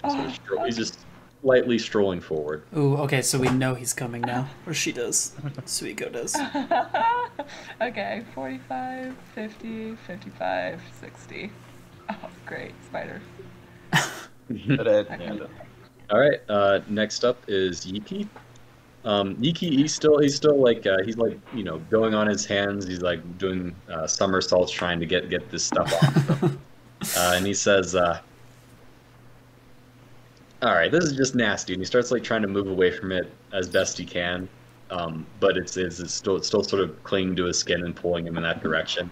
So 0.02 0.10
Oh, 0.10 0.28
he's, 0.28 0.40
stro- 0.40 0.66
he's 0.66 0.76
just 0.76 1.00
lightly 1.48 1.80
strolling 1.80 2.20
forward. 2.22 2.64
Ooh, 2.76 2.98
okay, 2.98 3.22
so 3.22 3.40
we 3.40 3.50
know 3.50 3.74
he's 3.74 3.94
coming 3.94 4.22
now. 4.22 4.50
Or 4.68 4.74
she 4.74 4.92
does. 4.92 5.34
Suiko 5.66 6.12
does. 6.12 6.36
okay, 7.82 8.24
45, 8.36 9.16
50, 9.34 9.96
55, 9.96 10.82
60. 11.00 11.52
Oh, 12.10 12.16
great, 12.46 12.74
spider. 12.86 13.22
But, 13.92 14.88
uh, 14.88 15.04
yeah, 15.20 15.34
the- 15.34 15.50
All 16.10 16.20
right. 16.20 16.40
Uh, 16.50 16.80
next 16.88 17.24
up 17.26 17.38
is 17.48 17.86
Yiki. 17.86 18.28
Um, 19.06 19.36
Yiki, 19.36 19.70
he's 19.70 19.94
still 19.94 20.20
he's 20.20 20.36
still 20.36 20.58
like 20.62 20.86
uh, 20.86 20.98
he's 21.06 21.18
like 21.18 21.40
you 21.54 21.64
know 21.64 21.80
going 21.90 22.14
on 22.14 22.28
his 22.28 22.46
hands. 22.46 22.86
He's 22.86 23.02
like 23.02 23.38
doing 23.38 23.74
uh, 23.90 24.06
somersaults 24.08 24.72
trying 24.72 25.00
to 25.00 25.06
get 25.06 25.30
get 25.30 25.50
this 25.50 25.64
stuff 25.64 25.94
off. 25.94 26.44
uh, 27.18 27.34
and 27.36 27.46
he 27.46 27.54
says, 27.54 27.96
uh, 27.96 28.20
"All 30.62 30.74
right, 30.74 30.92
this 30.92 31.04
is 31.04 31.14
just 31.14 31.36
nasty." 31.36 31.74
And 31.74 31.82
he 31.82 31.86
starts 31.86 32.12
like 32.12 32.24
trying 32.24 32.42
to 32.42 32.48
move 32.48 32.68
away 32.68 32.92
from 32.92 33.12
it 33.12 33.32
as 33.54 33.68
best 33.68 33.98
he 33.98 34.06
can. 34.06 34.50
Um, 34.90 35.26
but 35.40 35.58
it's, 35.58 35.76
it's, 35.76 36.00
it's 36.00 36.14
still 36.14 36.38
it's 36.38 36.48
still 36.48 36.64
sort 36.64 36.82
of 36.82 37.04
clinging 37.04 37.36
to 37.38 37.46
his 37.46 37.60
skin 37.60 37.84
and 37.84 37.96
pulling 37.96 38.26
him 38.26 38.38
in 38.38 38.44
that 38.44 38.62
direction. 38.62 39.12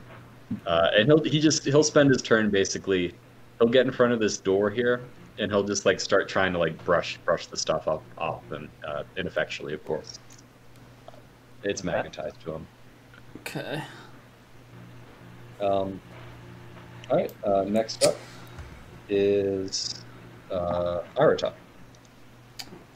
Uh, 0.66 0.90
and 0.96 1.08
he'll 1.08 1.24
he 1.24 1.40
just 1.40 1.66
he'll 1.66 1.84
spend 1.84 2.10
his 2.10 2.22
turn 2.22 2.50
basically. 2.50 3.14
He'll 3.60 3.70
get 3.70 3.86
in 3.86 3.92
front 3.92 4.14
of 4.14 4.20
this 4.20 4.38
door 4.38 4.70
here, 4.70 5.02
and 5.38 5.52
he'll 5.52 5.64
just 5.64 5.86
like 5.86 6.00
start 6.00 6.30
trying 6.30 6.54
to 6.54 6.60
like 6.60 6.84
brush 6.86 7.18
brush 7.26 7.48
the 7.48 7.58
stuff 7.58 7.88
off 7.88 8.04
off 8.18 8.44
and 8.52 8.70
uh, 8.88 9.04
ineffectually, 9.18 9.74
of 9.74 9.84
course. 9.86 10.20
It's 11.64 11.84
magnetized 11.84 12.40
to 12.42 12.54
him. 12.54 12.68
Okay. 13.38 13.82
Um, 15.60 16.00
all 17.10 17.18
right. 17.18 17.34
Uh, 17.44 17.64
next 17.64 18.06
up 18.06 18.16
is 19.10 20.05
uh, 20.56 21.04
Arata. 21.18 21.54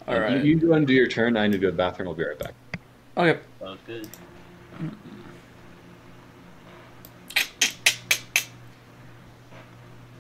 All 0.08 0.16
And 0.16 0.24
right. 0.24 0.44
You, 0.44 0.56
you 0.56 0.60
go 0.60 0.74
and 0.74 0.88
do 0.88 0.94
your 0.94 1.08
turn. 1.08 1.38
I 1.38 1.48
need 1.48 1.54
to 1.54 1.60
go 1.60 1.68
to 1.68 1.72
the 1.72 1.78
bathroom. 1.78 2.08
I'll 2.10 2.16
be 2.16 2.24
right 2.26 2.40
back. 2.40 2.54
Okay. 3.18 3.40
sounds 3.60 3.80
good. 3.86 4.08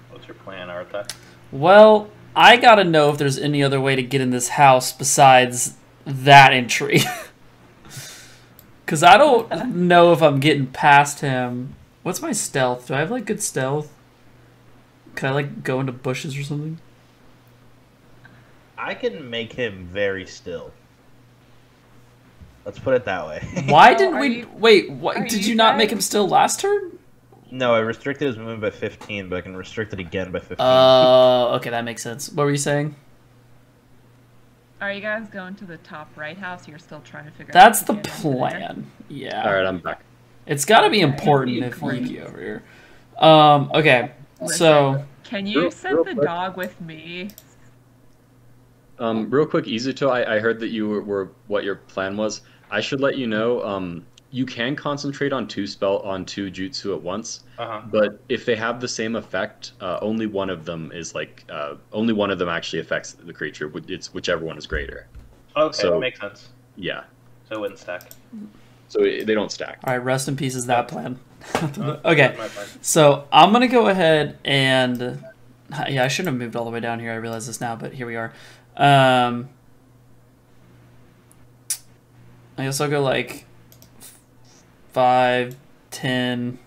What's 0.09 0.27
your 0.27 0.35
plan, 0.35 0.67
Arata? 0.67 1.09
Well, 1.51 2.09
I 2.35 2.57
gotta 2.57 2.83
know 2.83 3.09
if 3.09 3.17
there's 3.17 3.37
any 3.37 3.63
other 3.63 3.79
way 3.81 3.95
to 3.95 4.03
get 4.03 4.21
in 4.21 4.29
this 4.31 4.49
house 4.49 4.91
besides 4.91 5.75
that 6.05 6.53
entry. 6.53 6.99
Because 8.85 9.03
I 9.03 9.17
don't 9.17 9.75
know 9.75 10.13
if 10.13 10.23
I'm 10.23 10.39
getting 10.39 10.65
past 10.65 11.19
him. 11.19 11.75
What's 12.01 12.23
my 12.23 12.31
stealth? 12.31 12.87
Do 12.87 12.95
I 12.95 12.99
have 13.01 13.11
like 13.11 13.25
good 13.27 13.39
stealth? 13.43 13.93
Can 15.13 15.29
I 15.29 15.31
like 15.31 15.63
go 15.63 15.79
into 15.79 15.91
bushes 15.91 16.35
or 16.35 16.41
something? 16.41 16.79
I 18.79 18.93
can 18.93 19.29
make 19.29 19.51
him 19.53 19.87
very 19.91 20.25
still. 20.25 20.71
Let's 22.65 22.79
put 22.79 22.93
it 22.93 23.05
that 23.05 23.27
way. 23.27 23.65
Why 23.67 23.93
didn't 23.93 24.15
are 24.15 24.19
we? 24.21 24.37
you- 24.39 24.49
wait, 24.55 24.89
what, 24.91 25.17
did 25.27 25.43
you 25.45 25.51
you 25.51 25.55
not 25.55 25.77
make 25.77 25.91
him 25.91 26.01
still 26.01 26.27
last 26.27 26.59
turn? 26.59 26.97
no, 27.51 27.73
I 27.73 27.79
restricted 27.79 28.27
his 28.27 28.37
movement 28.37 28.61
by 28.61 28.69
15, 28.69 29.27
but 29.27 29.37
I 29.37 29.41
can 29.41 29.57
restrict 29.57 29.91
it 29.91 29.99
again 29.99 30.31
by 30.31 30.37
15. 30.39 30.57
Oh, 30.59 31.53
okay, 31.55 31.71
that 31.71 31.83
makes 31.83 32.03
sense. 32.03 32.29
What 32.31 32.43
were 32.43 32.51
you 32.51 32.57
saying? 32.57 32.95
Are 34.79 34.93
you 34.93 35.01
guys 35.01 35.27
going 35.29 35.55
to 35.55 35.65
the 35.65 35.77
top 35.77 36.15
right 36.15 36.37
house? 36.37 36.67
You're 36.67 36.77
still 36.79 37.01
trying 37.01 37.25
to 37.25 37.31
figure 37.31 37.51
That's 37.51 37.81
out 37.81 37.87
the 37.87 37.93
how 37.93 37.99
to 38.01 38.03
get 38.03 38.13
into 38.15 38.29
there? 38.29 38.37
plan. 38.37 38.91
Yeah. 39.09 39.43
All 39.47 39.53
right, 39.53 39.65
I'm 39.65 39.79
back. 39.79 40.01
It's 40.45 40.63
got 40.63 40.81
to 40.81 40.89
be 40.89 41.03
Okay. 41.03 41.11
important 41.11 41.57
if 41.57 41.81
Yuki 41.81 42.21
over 42.21 42.39
here. 42.39 42.63
Um. 43.17 43.71
Okay. 43.73 44.11
So. 44.47 45.03
Can 45.23 45.45
you 45.45 45.69
send 45.69 46.05
the 46.05 46.13
dog 46.15 46.55
with 46.55 46.79
me? 46.81 47.29
Um, 48.99 49.29
real 49.29 49.45
quick, 49.45 49.65
Izuto, 49.65 50.09
I, 50.11 50.35
I 50.35 50.39
heard 50.39 50.59
that 50.59 50.69
you 50.69 50.87
were, 50.89 51.01
were 51.01 51.31
what 51.47 51.63
your 51.63 51.75
plan 51.75 52.17
was. 52.17 52.41
I 52.69 52.81
should 52.81 52.99
let 53.01 53.17
you 53.17 53.27
know. 53.27 53.63
Um, 53.63 54.05
you 54.31 54.45
can 54.45 54.75
concentrate 54.75 55.33
on 55.33 55.47
two 55.47 55.65
spell 55.65 55.99
on 55.99 56.23
two 56.25 56.51
jutsu 56.51 56.93
at 56.95 57.01
once, 57.01 57.43
Uh-huh. 57.57 57.81
but 57.89 58.19
if 58.29 58.45
they 58.45 58.55
have 58.55 58.79
the 58.79 58.87
same 58.87 59.15
effect, 59.15 59.71
uh, 59.81 59.97
only 60.01 60.27
one 60.27 60.51
of 60.51 60.65
them 60.65 60.91
is 60.93 61.15
like 61.15 61.43
uh, 61.49 61.75
only 61.93 62.13
one 62.13 62.29
of 62.29 62.37
them 62.37 62.49
actually 62.49 62.79
affects 62.79 63.13
the 63.13 63.33
creature. 63.33 63.71
It's 63.87 64.13
whichever 64.13 64.45
one 64.45 64.57
is 64.57 64.67
greater. 64.67 65.07
Okay, 65.57 65.77
So- 65.81 65.99
makes 65.99 66.19
sense. 66.19 66.49
Yeah, 66.75 67.03
So 67.49 67.55
it 67.55 67.59
wouldn't 67.61 67.79
stack. 67.79 68.03
so 68.87 69.03
it, 69.03 69.25
they 69.25 69.33
don't 69.33 69.51
stack. 69.51 69.79
All 69.83 69.91
right. 69.93 70.01
Rest 70.03 70.27
in 70.29 70.35
peace 70.37 70.55
is 70.55 70.65
that 70.67 70.87
plan. 70.87 71.19
Uh, 71.55 71.97
okay. 72.05 72.33
plan. 72.35 72.49
So 72.81 73.27
I'm 73.33 73.51
gonna 73.51 73.67
go 73.67 73.87
ahead 73.87 74.37
and 74.45 75.21
yeah, 75.89 76.03
I 76.03 76.07
shouldn't 76.07 76.33
have 76.33 76.39
moved 76.39 76.55
all 76.55 76.63
the 76.65 76.71
way 76.71 76.79
down 76.79 76.99
here. 77.01 77.11
I 77.11 77.15
realize 77.15 77.47
this 77.47 77.59
now, 77.59 77.75
but 77.75 77.93
here 77.93 78.05
we 78.07 78.15
are. 78.15 78.31
Um, 78.79 79.49
I 82.57 82.63
guess 82.63 82.81
I'll 82.81 82.89
go 82.89 83.01
like 83.01 83.45
five, 84.93 85.55
ten, 85.91 86.57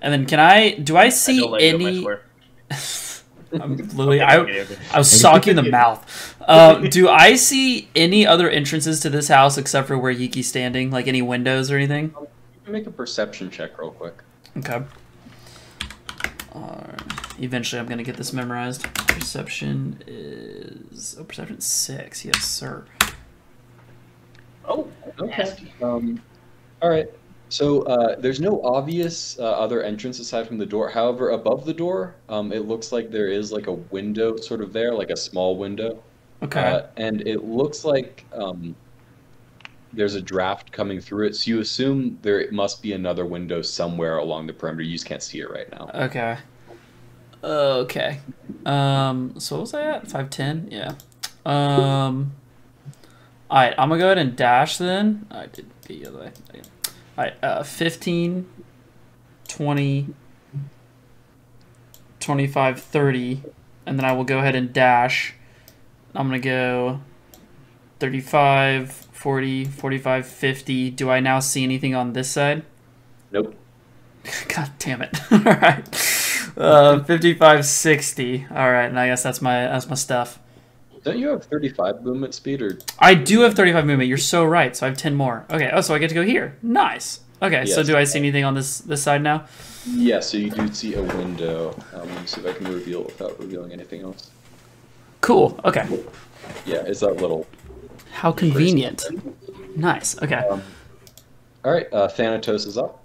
and 0.00 0.12
then 0.12 0.26
can 0.26 0.40
I? 0.40 0.72
Do 0.72 0.96
I 0.96 1.10
see 1.10 1.36
I 1.36 1.40
don't 1.40 1.50
let 1.52 1.60
go, 1.60 1.66
I 1.66 1.90
any? 1.90 2.06
I'm 3.52 3.76
literally, 3.76 4.20
I, 4.20 4.38
okay, 4.38 4.62
okay. 4.62 4.76
I 4.92 4.98
was 4.98 5.10
socking 5.10 5.56
in 5.56 5.64
the 5.64 5.70
mouth. 5.70 6.34
Uh, 6.40 6.78
do 6.78 7.08
I 7.08 7.36
see 7.36 7.88
any 7.94 8.26
other 8.26 8.48
entrances 8.48 9.00
to 9.00 9.10
this 9.10 9.28
house 9.28 9.58
except 9.58 9.88
for 9.88 9.98
where 9.98 10.12
Yiki's 10.12 10.46
standing? 10.46 10.90
Like 10.90 11.06
any 11.06 11.22
windows 11.22 11.70
or 11.70 11.76
anything? 11.76 12.14
Make 12.66 12.86
a 12.86 12.90
perception 12.90 13.50
check 13.50 13.78
real 13.78 13.92
quick. 13.92 14.14
Okay. 14.56 14.82
Alright. 16.54 17.25
Eventually, 17.38 17.80
I'm 17.80 17.86
gonna 17.86 18.02
get 18.02 18.16
this 18.16 18.32
memorized. 18.32 18.82
Perception 18.94 20.02
is 20.06 21.16
oh, 21.18 21.24
perception 21.24 21.60
six. 21.60 22.24
Yes, 22.24 22.44
sir. 22.44 22.84
Oh, 24.64 24.88
Okay. 25.18 25.54
Um, 25.82 26.20
all 26.82 26.90
right. 26.90 27.08
So 27.48 27.82
uh, 27.82 28.16
there's 28.18 28.40
no 28.40 28.60
obvious 28.62 29.38
uh, 29.38 29.44
other 29.44 29.82
entrance 29.82 30.18
aside 30.18 30.48
from 30.48 30.58
the 30.58 30.66
door. 30.66 30.90
However, 30.90 31.30
above 31.30 31.64
the 31.64 31.72
door, 31.72 32.16
um, 32.28 32.52
it 32.52 32.66
looks 32.66 32.90
like 32.90 33.10
there 33.10 33.28
is 33.28 33.52
like 33.52 33.68
a 33.68 33.72
window 33.72 34.36
sort 34.36 34.60
of 34.60 34.72
there, 34.72 34.92
like 34.92 35.10
a 35.10 35.16
small 35.16 35.56
window. 35.56 36.02
Okay. 36.42 36.60
Uh, 36.60 36.86
and 36.96 37.26
it 37.26 37.44
looks 37.44 37.84
like 37.84 38.24
um, 38.32 38.74
there's 39.92 40.16
a 40.16 40.20
draft 40.20 40.72
coming 40.72 41.00
through 41.00 41.28
it. 41.28 41.36
So 41.36 41.50
you 41.50 41.60
assume 41.60 42.18
there 42.22 42.50
must 42.50 42.82
be 42.82 42.92
another 42.94 43.24
window 43.24 43.62
somewhere 43.62 44.18
along 44.18 44.48
the 44.48 44.52
perimeter. 44.52 44.82
You 44.82 44.92
just 44.92 45.06
can't 45.06 45.22
see 45.22 45.38
it 45.40 45.50
right 45.50 45.70
now. 45.70 45.90
okay. 45.94 46.38
Okay. 47.46 48.20
Um. 48.64 49.38
So 49.38 49.56
what 49.56 49.60
was 49.62 49.74
I 49.74 49.82
at? 49.82 50.08
Five 50.10 50.30
ten. 50.30 50.68
Yeah. 50.70 50.94
Um. 51.44 52.34
All 53.48 53.58
right. 53.58 53.74
I'm 53.78 53.88
gonna 53.88 54.00
go 54.00 54.06
ahead 54.06 54.18
and 54.18 54.36
dash 54.36 54.78
then. 54.78 55.26
I 55.30 55.46
did 55.46 55.70
the 55.86 56.06
other 56.06 56.18
way. 56.18 56.32
All 57.16 57.24
right. 57.24 57.34
Uh. 57.42 57.62
15, 57.62 58.46
20, 59.48 60.08
25, 62.20 62.80
30, 62.80 63.42
and 63.86 63.98
then 63.98 64.04
I 64.04 64.12
will 64.12 64.24
go 64.24 64.38
ahead 64.38 64.54
and 64.54 64.72
dash. 64.72 65.34
I'm 66.14 66.28
going 66.28 66.40
to 66.40 66.48
go 66.48 67.00
35, 68.00 68.90
40, 68.90 69.64
45, 69.64 70.26
50. 70.26 70.90
Do 70.90 71.10
I 71.10 71.20
now 71.20 71.40
see 71.40 71.62
anything 71.62 71.94
on 71.94 72.12
this 72.14 72.30
side? 72.30 72.64
Nope. 73.30 73.54
God 74.48 74.70
damn 74.78 75.02
it. 75.02 75.20
All 75.30 75.38
right. 75.38 75.84
Uh, 76.56 77.02
55, 77.02 77.66
60. 77.66 78.46
All 78.50 78.56
right, 78.56 78.86
and 78.86 78.98
I 78.98 79.08
guess 79.08 79.22
that's 79.22 79.42
my 79.42 79.62
that's 79.62 79.88
my 79.88 79.94
stuff. 79.94 80.38
Don't 81.04 81.18
you 81.18 81.28
have 81.28 81.44
35 81.44 82.02
movement 82.02 82.34
speed 82.34 82.60
or 82.62 82.78
I 82.98 83.14
do 83.14 83.42
have 83.42 83.54
35 83.54 83.86
movement. 83.86 84.08
You're 84.08 84.18
so 84.18 84.44
right. 84.44 84.74
So 84.76 84.86
I 84.86 84.88
have 84.88 84.98
10 84.98 85.14
more. 85.14 85.44
Okay. 85.48 85.70
Oh, 85.72 85.80
so 85.80 85.94
I 85.94 85.98
get 85.98 86.08
to 86.08 86.16
go 86.16 86.24
here. 86.24 86.56
Nice. 86.62 87.20
Okay. 87.40 87.64
So 87.66 87.84
do 87.84 87.96
I 87.96 88.02
see 88.02 88.18
anything 88.18 88.44
on 88.44 88.54
this 88.54 88.78
this 88.78 89.04
side 89.04 89.22
now? 89.22 89.44
Yeah, 89.86 90.18
so 90.18 90.36
you 90.36 90.50
do 90.50 90.66
see 90.72 90.94
a 90.94 91.02
window. 91.02 91.78
Um, 91.94 92.08
let 92.08 92.20
me 92.20 92.26
see 92.26 92.40
if 92.40 92.46
I 92.48 92.52
can 92.58 92.72
reveal 92.72 93.04
without 93.04 93.38
revealing 93.38 93.70
anything 93.72 94.02
else. 94.02 94.30
Cool. 95.20 95.60
Okay. 95.64 95.86
Yeah, 96.64 96.78
it's 96.78 97.00
that 97.00 97.18
little. 97.18 97.46
How 98.10 98.32
convenient. 98.32 99.04
Nice. 99.76 100.20
Okay. 100.22 100.36
Um, 100.36 100.62
all 101.64 101.72
right, 101.72 101.86
uh, 101.92 102.08
Thanatos 102.08 102.66
is 102.66 102.78
up. 102.78 103.02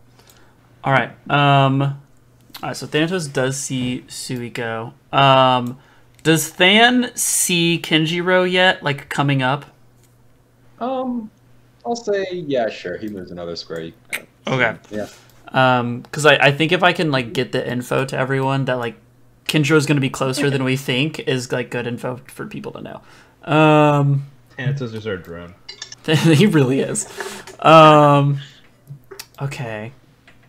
All 0.84 0.94
right. 0.94 1.12
Um. 1.30 2.02
All 2.62 2.70
right. 2.70 2.78
So 2.78 2.88
Thanatos 2.88 3.28
does 3.28 3.58
see 3.58 4.06
Suiko. 4.08 4.94
Um. 5.14 5.80
Does 6.24 6.52
Than 6.52 7.12
see 7.16 7.80
Kenjiro 7.84 8.50
yet? 8.50 8.84
Like 8.84 9.10
coming 9.10 9.42
up? 9.42 9.66
Um, 10.80 11.32
I'll 11.86 11.96
say 11.96 12.26
yeah, 12.32 12.70
sure. 12.70 12.98
He 12.98 13.08
moves 13.08 13.32
another 13.32 13.56
square. 13.56 13.82
You 13.82 13.94
can 14.12 14.28
Okay. 14.48 14.78
Yeah. 14.90 15.08
Um. 15.48 16.02
Because 16.02 16.26
I 16.26 16.36
I 16.38 16.52
think 16.52 16.72
if 16.72 16.84
I 16.84 16.94
can 16.94 17.12
like 17.12 17.34
get 17.34 17.52
the 17.52 17.68
info 17.68 18.06
to 18.06 18.18
everyone 18.18 18.66
that 18.66 18.78
like 18.78 18.96
Kenjiro 19.46 19.78
is 19.78 19.86
gonna 19.86 20.02
be 20.02 20.10
closer 20.10 20.50
than 20.50 20.64
we 20.64 20.78
think 20.78 21.20
is 21.20 21.52
like 21.52 21.72
good 21.72 21.88
info 21.88 22.22
for 22.28 22.46
people 22.46 22.72
to 22.74 22.82
know. 22.82 23.02
Um. 23.44 24.28
Thanatos 24.58 24.94
is 24.94 25.08
our 25.08 25.18
drone. 25.18 25.56
he 26.06 26.48
really 26.48 26.80
is. 26.80 27.08
Um, 27.60 28.40
okay. 29.42 29.92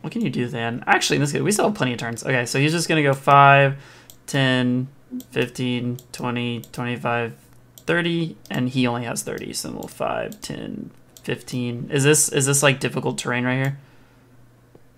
What 0.02 0.12
can 0.12 0.22
you 0.22 0.30
do 0.30 0.48
then? 0.48 0.82
Actually, 0.86 1.16
in 1.16 1.22
this 1.22 1.32
case, 1.32 1.40
we 1.40 1.52
still 1.52 1.66
have 1.66 1.74
plenty 1.74 1.92
of 1.92 1.98
turns. 1.98 2.24
Okay, 2.24 2.44
so 2.44 2.58
he's 2.58 2.72
just 2.72 2.88
going 2.88 3.02
to 3.02 3.08
go 3.08 3.14
5, 3.14 3.80
10, 4.26 4.88
15, 5.30 5.98
20, 6.12 6.62
25, 6.72 7.34
30, 7.76 8.36
and 8.50 8.68
he 8.68 8.86
only 8.86 9.04
has 9.04 9.22
30. 9.22 9.52
So 9.52 9.70
we'll 9.70 9.82
5, 9.82 10.40
10, 10.40 10.90
15. 11.22 11.90
Is 11.92 12.04
this 12.04 12.28
is 12.28 12.46
this 12.46 12.62
like 12.62 12.80
difficult 12.80 13.16
terrain 13.18 13.44
right 13.44 13.54
here? 13.54 13.78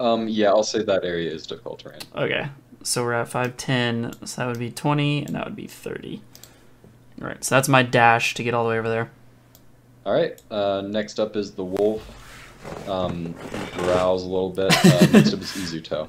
Um, 0.00 0.26
yeah, 0.26 0.48
I'll 0.48 0.62
say 0.62 0.82
that 0.82 1.04
area 1.04 1.30
is 1.30 1.46
difficult 1.46 1.80
terrain. 1.80 2.00
Okay. 2.16 2.48
So 2.82 3.04
we're 3.04 3.12
at 3.12 3.28
5, 3.28 3.56
10. 3.56 4.26
So 4.26 4.42
that 4.42 4.48
would 4.48 4.58
be 4.58 4.70
20, 4.70 5.24
and 5.24 5.34
that 5.34 5.44
would 5.44 5.56
be 5.56 5.66
30. 5.66 6.22
All 7.20 7.28
right. 7.28 7.44
So 7.44 7.54
that's 7.54 7.68
my 7.68 7.82
dash 7.82 8.34
to 8.34 8.42
get 8.42 8.54
all 8.54 8.64
the 8.64 8.70
way 8.70 8.78
over 8.78 8.88
there. 8.88 9.10
All 10.06 10.12
right. 10.12 10.40
Uh, 10.50 10.82
next 10.82 11.20
up 11.20 11.36
is 11.36 11.52
the 11.52 11.64
wolf. 11.64 12.23
Um, 12.88 13.34
growls 13.72 14.24
a 14.24 14.26
little 14.26 14.50
bit. 14.50 14.72
Uh, 14.84 15.06
next 15.12 15.32
up 15.32 15.40
is 15.40 15.52
Izuto. 15.52 16.08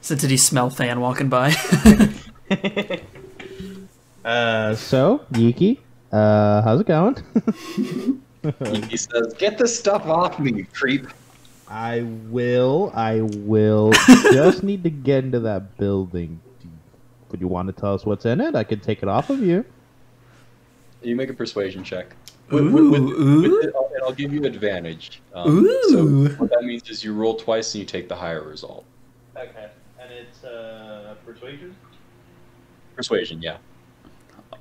So 0.00 0.14
did 0.14 0.30
he 0.30 0.36
smell 0.36 0.70
Than 0.70 1.00
walking 1.00 1.28
by? 1.28 1.54
Uh, 4.24 4.74
so 4.76 5.24
Yiki, 5.32 5.78
uh, 6.12 6.62
how's 6.62 6.80
it 6.80 6.86
going? 6.86 7.16
He 8.88 8.96
says, 8.96 9.34
"Get 9.38 9.56
this 9.56 9.78
stuff 9.78 10.04
off 10.06 10.40
me, 10.40 10.52
you 10.52 10.66
creep." 10.72 11.06
I 11.68 12.02
will. 12.02 12.90
I 12.92 13.20
will. 13.20 13.92
just 14.32 14.64
need 14.64 14.82
to 14.82 14.90
get 14.90 15.24
into 15.24 15.38
that 15.40 15.76
building. 15.78 16.40
Would 17.30 17.40
you 17.40 17.46
want 17.46 17.68
to 17.68 17.72
tell 17.72 17.94
us 17.94 18.04
what's 18.04 18.26
in 18.26 18.40
it? 18.40 18.56
I 18.56 18.64
could 18.64 18.82
take 18.82 19.02
it 19.02 19.08
off 19.08 19.30
of 19.30 19.40
you. 19.40 19.64
You 21.02 21.14
make 21.14 21.30
a 21.30 21.34
persuasion 21.34 21.84
check. 21.84 22.16
Ooh, 22.52 22.70
With- 22.70 22.72
with- 22.74 22.90
with- 23.02 23.10
ooh. 23.18 23.42
with 23.42 23.64
it, 23.64 23.74
I'll, 23.74 23.90
and 23.94 24.02
I'll 24.02 24.12
give 24.12 24.32
you 24.32 24.44
advantage. 24.44 25.22
Um, 25.34 25.66
So 25.88 26.04
what 26.36 26.50
that 26.50 26.64
means 26.64 26.88
is 26.90 27.02
you 27.02 27.14
roll 27.14 27.36
twice 27.36 27.74
and 27.74 27.80
you 27.80 27.86
take 27.86 28.08
the 28.08 28.16
higher 28.16 28.42
result. 28.42 28.84
Okay, 29.36 29.68
and 30.00 30.12
it's 30.12 30.44
uh, 30.44 31.14
persuasion. 31.24 31.74
Persuasion, 32.96 33.40
yeah. 33.40 33.56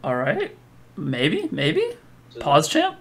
All 0.03 0.15
right. 0.15 0.55
Maybe, 0.95 1.49
maybe. 1.51 1.97
Pause 2.39 2.67
champ. 2.69 2.97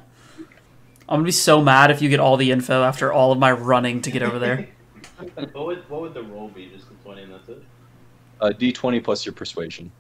I'm 1.09 1.17
gonna 1.19 1.25
be 1.25 1.31
so 1.33 1.61
mad 1.63 1.91
if 1.91 2.03
you 2.03 2.09
get 2.09 2.21
all 2.21 2.37
the 2.37 2.51
info 2.51 2.83
after 2.83 3.13
all 3.13 3.33
of 3.33 3.39
my 3.39 3.53
running 3.53 4.01
to 4.03 4.11
get 4.11 4.23
over 4.23 4.39
there. 4.39 4.69
what 5.53 5.67
would 5.67 5.89
what 5.91 6.01
would 6.03 6.15
the 6.15 6.23
roll 6.23 6.49
be? 6.49 6.67
Just 6.69 6.89
the 6.89 6.95
twenty, 7.05 7.23
and 7.23 7.33
that's 7.33 7.49
it. 7.49 7.63
Uh, 8.41 8.53
D20 8.59 9.03
plus 9.05 9.27
your 9.27 9.35
persuasion. 9.35 9.93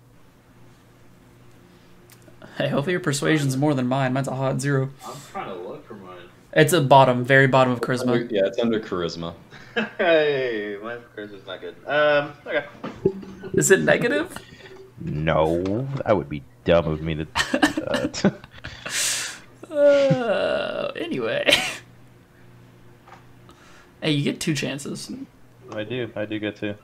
Hey, 2.60 2.68
hopefully 2.68 2.92
your 2.92 3.00
persuasion's 3.00 3.56
more 3.56 3.74
than 3.74 3.86
mine. 3.86 4.12
Mine's 4.12 4.28
a 4.28 4.34
hot 4.34 4.60
zero. 4.60 4.90
I'm 5.06 5.14
trying 5.32 5.48
to 5.48 5.54
look 5.54 5.86
for 5.86 5.94
mine. 5.94 6.16
It's 6.52 6.72
a 6.72 6.80
bottom, 6.80 7.24
very 7.24 7.46
bottom 7.46 7.72
of 7.72 7.78
Under- 7.82 7.86
charisma. 8.26 8.30
yeah, 8.30 8.46
it's 8.46 8.58
under 8.58 8.80
charisma. 8.80 9.34
hey, 9.98 10.76
my 10.82 10.96
charisma's 11.16 11.46
not 11.46 11.60
good. 11.60 11.76
Um, 11.86 12.32
okay. 12.46 12.64
Is 13.54 13.70
it 13.70 13.80
negative? 13.80 14.36
No, 15.00 15.86
that 16.04 16.16
would 16.16 16.28
be 16.28 16.42
dumb 16.64 16.86
of 16.86 17.00
me 17.02 17.14
to. 17.14 17.26
Uh, 18.26 18.30
Uh, 19.70 20.90
anyway. 20.96 21.48
hey, 24.02 24.10
you 24.10 24.24
get 24.24 24.40
two 24.40 24.52
chances. 24.52 25.08
I 25.72 25.84
do. 25.84 26.10
I 26.16 26.24
do 26.24 26.40
get 26.40 26.56
to. 26.56 26.74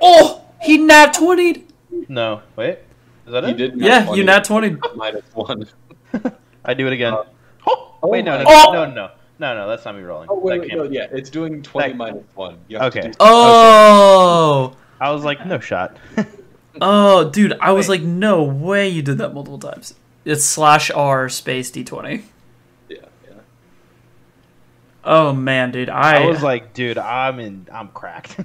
Oh, 0.00 0.42
he 0.62 0.78
nat 0.78 1.12
20. 1.12 1.65
No, 2.08 2.42
wait. 2.56 2.78
Is 3.26 3.32
that 3.32 3.44
You 3.44 3.50
it? 3.50 3.56
did 3.56 3.80
Yeah, 3.80 4.12
you 4.12 4.24
nat 4.24 4.44
20. 4.44 4.76
minus 4.96 5.24
one. 5.34 5.66
I 6.64 6.74
do 6.74 6.86
it 6.86 6.92
again. 6.92 7.12
Uh, 7.14 7.24
oh, 7.66 7.98
wait, 8.02 8.24
no, 8.24 8.38
no, 8.38 8.44
God. 8.44 8.72
no, 8.72 8.84
no, 8.86 8.94
no, 8.94 9.10
no, 9.38 9.54
no. 9.54 9.68
That's 9.68 9.84
not 9.84 9.96
me 9.96 10.02
rolling. 10.02 10.28
Oh 10.30 10.38
wait, 10.38 10.60
wait, 10.60 10.72
no, 10.74 10.84
yeah, 10.84 11.06
it's 11.10 11.30
doing 11.30 11.62
20 11.62 11.88
That- 11.88 11.96
minus 11.96 12.24
one. 12.34 12.58
You 12.68 12.78
have 12.78 12.92
to 12.92 12.98
Okay. 13.00 13.08
do- 13.10 13.16
Oh. 13.20 14.76
I 15.00 15.10
was 15.10 15.24
like, 15.24 15.44
no 15.46 15.58
shot. 15.60 15.96
Oh, 16.78 17.30
dude, 17.30 17.54
I 17.58 17.72
was 17.72 17.88
Wait. 17.88 18.02
like, 18.02 18.06
no 18.06 18.42
way 18.42 18.86
you 18.90 19.00
did 19.00 19.16
that 19.16 19.32
multiple 19.32 19.58
times. 19.58 19.94
It's 20.26 20.44
slash 20.44 20.90
R 20.90 21.30
space 21.30 21.70
D20. 21.70 22.22
Yeah, 22.90 22.98
yeah. 23.24 23.30
Oh 25.02 25.32
man, 25.32 25.70
dude, 25.70 25.88
I, 25.88 26.24
I 26.24 26.26
was 26.26 26.42
like, 26.42 26.74
dude, 26.74 26.98
I'm 26.98 27.40
in. 27.40 27.66
I'm 27.72 27.88
cracked. 27.88 28.36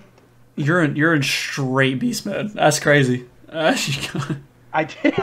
you're 0.56 0.82
in 0.82 0.96
you're 0.96 1.14
in 1.14 1.24
straight 1.24 2.00
beast 2.00 2.26
mode. 2.26 2.52
That's 2.54 2.80
crazy. 2.80 3.26
Actually, 3.56 4.38
I 4.74 4.84
did. 4.86 5.14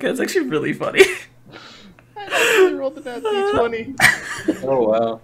That's 0.00 0.20
actually 0.20 0.48
really 0.48 0.72
funny. 0.72 1.02
I 2.16 2.72
rolled 2.74 2.96
the 2.96 3.00
nat 3.02 3.22
d20. 3.22 4.62
Oh 4.64 4.88
wow. 4.88 5.20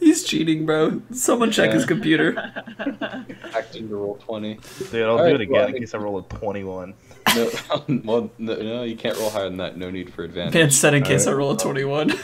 He's 0.00 0.24
cheating, 0.24 0.64
bro. 0.64 1.02
Someone 1.12 1.50
check 1.50 1.72
his 1.72 1.82
Yeah. 1.82 1.88
computer. 1.88 2.52
Acting 3.54 3.88
to 3.88 3.96
roll 3.96 4.16
20. 4.16 4.58
Dude, 4.90 5.02
I'll 5.02 5.10
All 5.10 5.16
do 5.18 5.22
right, 5.24 5.34
it 5.34 5.40
again 5.42 5.52
well, 5.52 5.66
in 5.68 5.74
case 5.78 5.94
I 5.94 5.98
roll 5.98 6.18
a 6.18 6.22
21. 6.22 6.94
No, 7.34 7.50
well, 8.04 8.30
no, 8.38 8.54
no, 8.56 8.82
you 8.84 8.96
can't 8.96 9.18
roll 9.18 9.30
higher 9.30 9.44
than 9.48 9.56
that. 9.58 9.76
No 9.76 9.90
need 9.90 10.12
for 10.12 10.22
advantage. 10.24 10.54
Man 10.54 10.70
said 10.70 10.94
in 10.94 11.02
case 11.02 11.26
I 11.26 11.32
roll 11.32 11.50
a 11.52 11.56
21. 11.58 12.12
All 12.12 12.16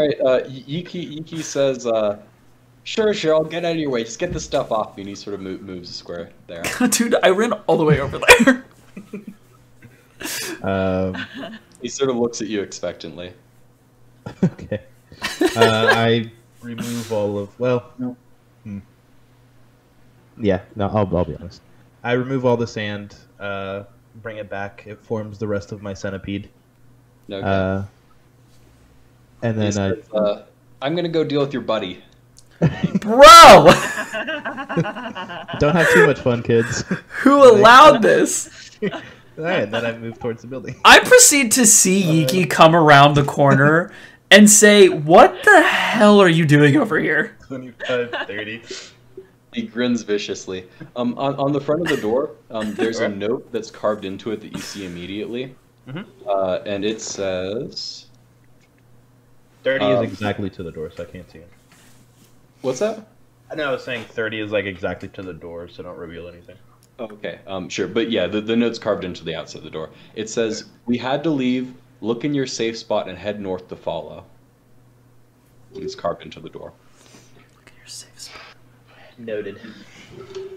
right, 0.00 0.20
uh, 0.20 0.40
Y- 0.46 0.64
Yiki, 0.66 1.18
Yiki 1.20 1.42
says, 1.42 1.86
uh, 1.86 2.18
"Sure, 2.86 3.12
sure, 3.12 3.34
I'll 3.34 3.42
get 3.44 3.64
out 3.64 3.72
of 3.72 3.78
your 3.78 3.90
way. 3.90 4.04
Just 4.04 4.18
get 4.20 4.32
the 4.32 4.38
stuff 4.40 4.70
off 4.70 4.96
me." 4.96 5.02
And 5.02 5.08
he 5.08 5.14
sort 5.16 5.34
of 5.34 5.40
mo- 5.40 5.58
moves 5.58 5.90
a 5.90 5.92
square 5.92 6.30
there. 6.46 6.62
dude, 6.90 7.16
I 7.22 7.30
ran 7.30 7.52
all 7.52 7.76
the 7.76 7.84
way 7.84 8.00
over 8.00 8.18
there. 8.18 8.64
Um, 10.62 11.14
He 11.82 11.88
sort 11.90 12.08
of 12.08 12.16
looks 12.16 12.40
at 12.40 12.48
you 12.48 12.62
expectantly. 12.62 13.32
okay. 14.42 14.80
Uh, 15.54 15.88
I 15.94 16.32
remove 16.62 17.12
all 17.12 17.38
of. 17.38 17.60
Well. 17.60 17.92
No. 17.98 18.16
hmm. 18.64 18.78
Yeah. 20.40 20.62
No. 20.74 20.86
I'll. 20.88 21.16
I'll 21.16 21.24
be 21.26 21.36
honest. 21.36 21.60
I 22.02 22.12
remove 22.12 22.46
all 22.46 22.56
the 22.56 22.66
sand. 22.66 23.14
Uh, 23.38 23.84
bring 24.22 24.38
it 24.38 24.48
back. 24.48 24.84
It 24.86 24.98
forms 25.04 25.38
the 25.38 25.46
rest 25.46 25.70
of 25.70 25.82
my 25.82 25.92
centipede. 25.92 26.48
No, 27.28 27.40
Uh, 27.40 27.84
and 29.42 29.58
then 29.58 29.66
I. 29.66 29.70
says, 29.70 29.98
uh, 30.14 30.42
"I'm 30.80 30.96
gonna 30.96 31.08
go 31.10 31.24
deal 31.24 31.42
with 31.42 31.52
your 31.52 31.62
buddy." 31.62 32.02
Bro! 33.00 33.66
Don't 35.58 35.74
have 35.74 35.88
too 35.92 36.06
much 36.06 36.18
fun, 36.20 36.42
kids. 36.42 36.82
Who 37.22 37.42
allowed 37.50 38.02
this? 38.02 38.70
Alright, 39.38 39.64
and 39.64 39.74
then 39.74 39.84
I 39.84 39.96
move 39.96 40.18
towards 40.18 40.42
the 40.42 40.48
building. 40.48 40.76
I 40.84 41.00
proceed 41.00 41.52
to 41.52 41.66
see 41.66 42.02
Yiki 42.02 42.48
come 42.48 42.74
around 42.74 43.14
the 43.14 43.24
corner 43.24 43.92
and 44.30 44.48
say, 44.48 44.88
What 44.88 45.42
the 45.44 45.62
hell 45.62 46.20
are 46.20 46.28
you 46.28 46.46
doing 46.46 46.76
over 46.76 46.98
here? 46.98 47.36
25, 47.46 48.10
30. 48.26 48.62
He 49.52 49.62
grins 49.62 50.02
viciously. 50.02 50.68
Um, 50.96 51.18
on, 51.18 51.34
on 51.36 51.52
the 51.52 51.60
front 51.60 51.82
of 51.82 51.88
the 51.88 51.96
door, 52.00 52.30
um, 52.50 52.74
there's 52.74 53.00
a 53.00 53.08
note 53.08 53.50
that's 53.52 53.70
carved 53.70 54.04
into 54.04 54.30
it 54.32 54.40
that 54.40 54.52
you 54.52 54.58
see 54.60 54.84
immediately, 54.86 55.54
Mhm. 55.88 56.04
uh, 56.26 56.60
and 56.66 56.84
it 56.84 57.00
says, 57.00 58.06
30 59.64 59.84
Um, 59.84 60.04
is 60.04 60.12
exactly 60.12 60.50
to 60.50 60.62
the 60.62 60.70
door, 60.72 60.90
so 60.94 61.02
I 61.04 61.06
can't 61.06 61.30
see 61.30 61.38
it. 61.38 61.50
"What's 62.62 62.80
that?" 62.80 63.06
I 63.50 63.54
know 63.54 63.68
I 63.68 63.72
was 63.72 63.84
saying 63.84 64.04
30 64.04 64.40
is 64.40 64.52
like 64.52 64.64
exactly 64.64 65.08
to 65.10 65.22
the 65.22 65.32
door, 65.32 65.68
so 65.68 65.82
don't 65.82 65.96
reveal 65.96 66.28
anything. 66.28 66.56
Okay, 66.98 67.40
um, 67.46 67.68
sure, 67.68 67.86
but 67.86 68.10
yeah, 68.10 68.26
the, 68.26 68.40
the 68.40 68.56
note's 68.56 68.78
carved 68.78 69.04
into 69.04 69.22
the 69.22 69.34
outside 69.34 69.58
of 69.58 69.64
the 69.64 69.70
door. 69.70 69.90
It 70.14 70.30
says, 70.30 70.64
"We 70.86 70.96
had 70.98 71.22
to 71.24 71.30
leave. 71.30 71.74
Look 72.00 72.24
in 72.24 72.34
your 72.34 72.46
safe 72.46 72.76
spot 72.76 73.08
and 73.08 73.16
head 73.16 73.40
north 73.40 73.68
to 73.68 73.76
follow." 73.76 74.24
It's 75.74 75.94
carved 75.94 76.22
into 76.22 76.40
the 76.40 76.48
door. 76.48 76.72
Look 77.54 77.66
at 77.66 77.78
your 77.78 77.86
safe 77.86 78.18
spot. 78.18 78.42
Noted. 79.18 79.60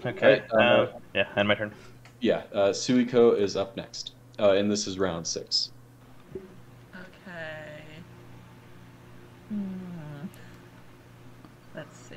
Okay. 0.04 0.42
Alright, 0.52 0.52
uh, 0.52 0.56
uh, 0.56 0.98
yeah, 1.14 1.28
and 1.36 1.46
my 1.46 1.54
turn. 1.54 1.72
Yeah, 2.20 2.42
uh, 2.52 2.70
Suiko 2.70 3.38
is 3.38 3.56
up 3.56 3.76
next, 3.76 4.12
uh, 4.38 4.52
and 4.52 4.70
this 4.70 4.86
is 4.86 4.98
round 4.98 5.26
six. 5.26 5.70
Okay. 6.36 7.82
Hmm. 9.48 10.26
Let's 11.74 11.96
see. 11.96 12.16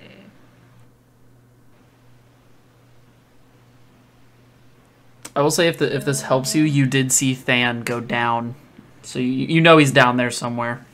I 5.36 5.42
will 5.42 5.52
say 5.52 5.68
if 5.68 5.78
the 5.78 5.96
if 5.96 6.06
this 6.06 6.22
helps 6.22 6.56
you, 6.56 6.64
you 6.64 6.86
did 6.86 7.12
see 7.12 7.34
Than 7.34 7.82
go 7.82 8.00
down, 8.00 8.56
so 9.02 9.20
you 9.20 9.26
you 9.26 9.62
know 9.62 9.78
he's 9.78 9.92
down 9.92 10.18
there 10.18 10.32
somewhere. 10.32 10.86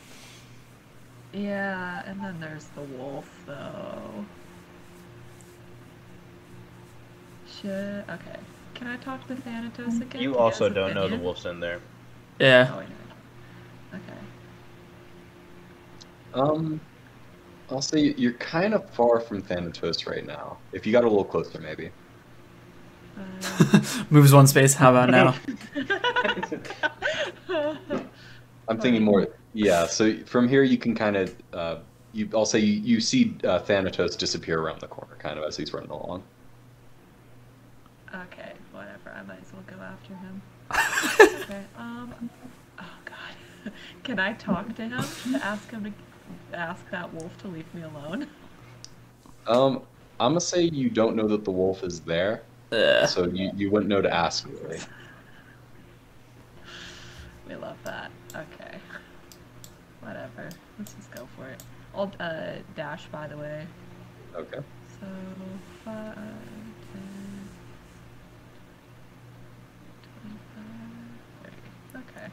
Yeah, 1.33 2.03
and 2.05 2.19
then 2.21 2.39
there's 2.39 2.65
the 2.67 2.81
wolf, 2.81 3.29
though. 3.45 4.25
Should 7.47 8.03
okay. 8.09 8.39
Can 8.73 8.87
I 8.87 8.97
talk 8.97 9.27
to 9.27 9.35
Thanatos 9.35 10.01
again? 10.01 10.21
You 10.21 10.37
also 10.37 10.69
don't 10.69 10.93
know 10.93 11.01
the 11.01 11.07
opinion? 11.07 11.23
wolf's 11.23 11.45
in 11.45 11.59
there. 11.59 11.81
Yeah. 12.39 12.71
Oh, 12.73 12.79
I 12.79 12.83
know. 12.83 12.89
Okay. 13.95 14.19
Um, 16.33 16.79
I'll 17.69 17.81
say 17.81 18.13
you're 18.17 18.33
kind 18.33 18.73
of 18.73 18.89
far 18.91 19.19
from 19.19 19.41
Thanatos 19.41 20.07
right 20.07 20.25
now. 20.25 20.57
If 20.71 20.85
you 20.85 20.93
got 20.93 21.03
a 21.03 21.07
little 21.07 21.25
closer, 21.25 21.59
maybe. 21.59 21.91
Moves 24.09 24.33
one 24.33 24.47
space. 24.47 24.73
How 24.73 24.91
about 24.91 25.09
now? 25.09 25.35
I'm 28.67 28.79
thinking 28.79 29.03
more. 29.03 29.27
Yeah. 29.53 29.85
So 29.87 30.17
from 30.25 30.47
here, 30.47 30.63
you 30.63 30.77
can 30.77 30.95
kind 30.95 31.17
of. 31.17 31.35
Uh, 31.53 31.79
you. 32.13 32.29
I'll 32.33 32.45
say 32.45 32.59
you, 32.59 32.81
you 32.81 32.99
see 33.01 33.35
uh, 33.43 33.59
Thanatos 33.59 34.15
disappear 34.15 34.59
around 34.59 34.81
the 34.81 34.87
corner, 34.87 35.15
kind 35.19 35.37
of 35.37 35.45
as 35.45 35.57
he's 35.57 35.73
running 35.73 35.91
along. 35.91 36.23
okay, 38.13 38.53
whatever. 38.71 39.11
I 39.15 39.23
might 39.23 39.41
as 39.41 39.53
well 39.53 39.63
go 39.67 39.81
after 39.83 40.15
him. 40.15 40.41
okay. 41.43 41.63
Um. 41.77 42.29
Oh 42.79 42.97
God. 43.05 43.73
Can 44.03 44.19
I 44.19 44.33
talk 44.33 44.73
to 44.75 44.83
him 44.83 45.03
to 45.33 45.45
ask 45.45 45.69
him 45.71 45.93
to 46.51 46.57
ask 46.57 46.89
that 46.91 47.13
wolf 47.13 47.37
to 47.39 47.47
leave 47.47 47.71
me 47.73 47.83
alone? 47.83 48.27
Um, 49.47 49.81
I'm 50.19 50.31
gonna 50.31 50.41
say 50.41 50.63
you 50.63 50.89
don't 50.89 51.15
know 51.15 51.27
that 51.27 51.43
the 51.43 51.51
wolf 51.51 51.83
is 51.83 52.01
there, 52.01 52.43
Ugh. 52.71 53.07
so 53.09 53.25
you, 53.25 53.51
you 53.55 53.71
wouldn't 53.71 53.89
know 53.89 54.01
to 54.01 54.13
ask 54.13 54.47
really. 54.47 54.79
We 57.47 57.55
love 57.55 57.77
that. 57.83 58.11
Okay. 58.35 58.77
Whatever. 60.01 60.49
Let's 60.77 60.93
just 60.93 61.11
go 61.11 61.27
for 61.35 61.47
it. 61.49 61.63
I'll 61.95 62.11
uh, 62.19 62.57
dash, 62.75 63.07
by 63.07 63.27
the 63.27 63.37
way. 63.37 63.65
Okay. 64.35 64.59
So, 64.99 65.07
five, 65.83 66.13
ten, 66.13 67.49
twenty-five, 70.21 71.51
thirty. 71.93 72.05
Okay. 72.19 72.27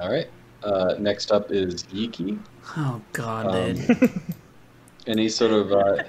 All 0.00 0.10
right. 0.12 0.28
Uh, 0.64 0.94
next 0.98 1.30
up 1.32 1.50
is 1.52 1.84
Yiki, 1.84 2.38
Oh 2.76 3.00
God, 3.12 3.46
Um, 3.46 3.74
dude. 3.74 4.10
and 5.06 5.18
he 5.18 5.28
sort 5.28 5.50
of 5.52 5.72
uh, 5.72 6.02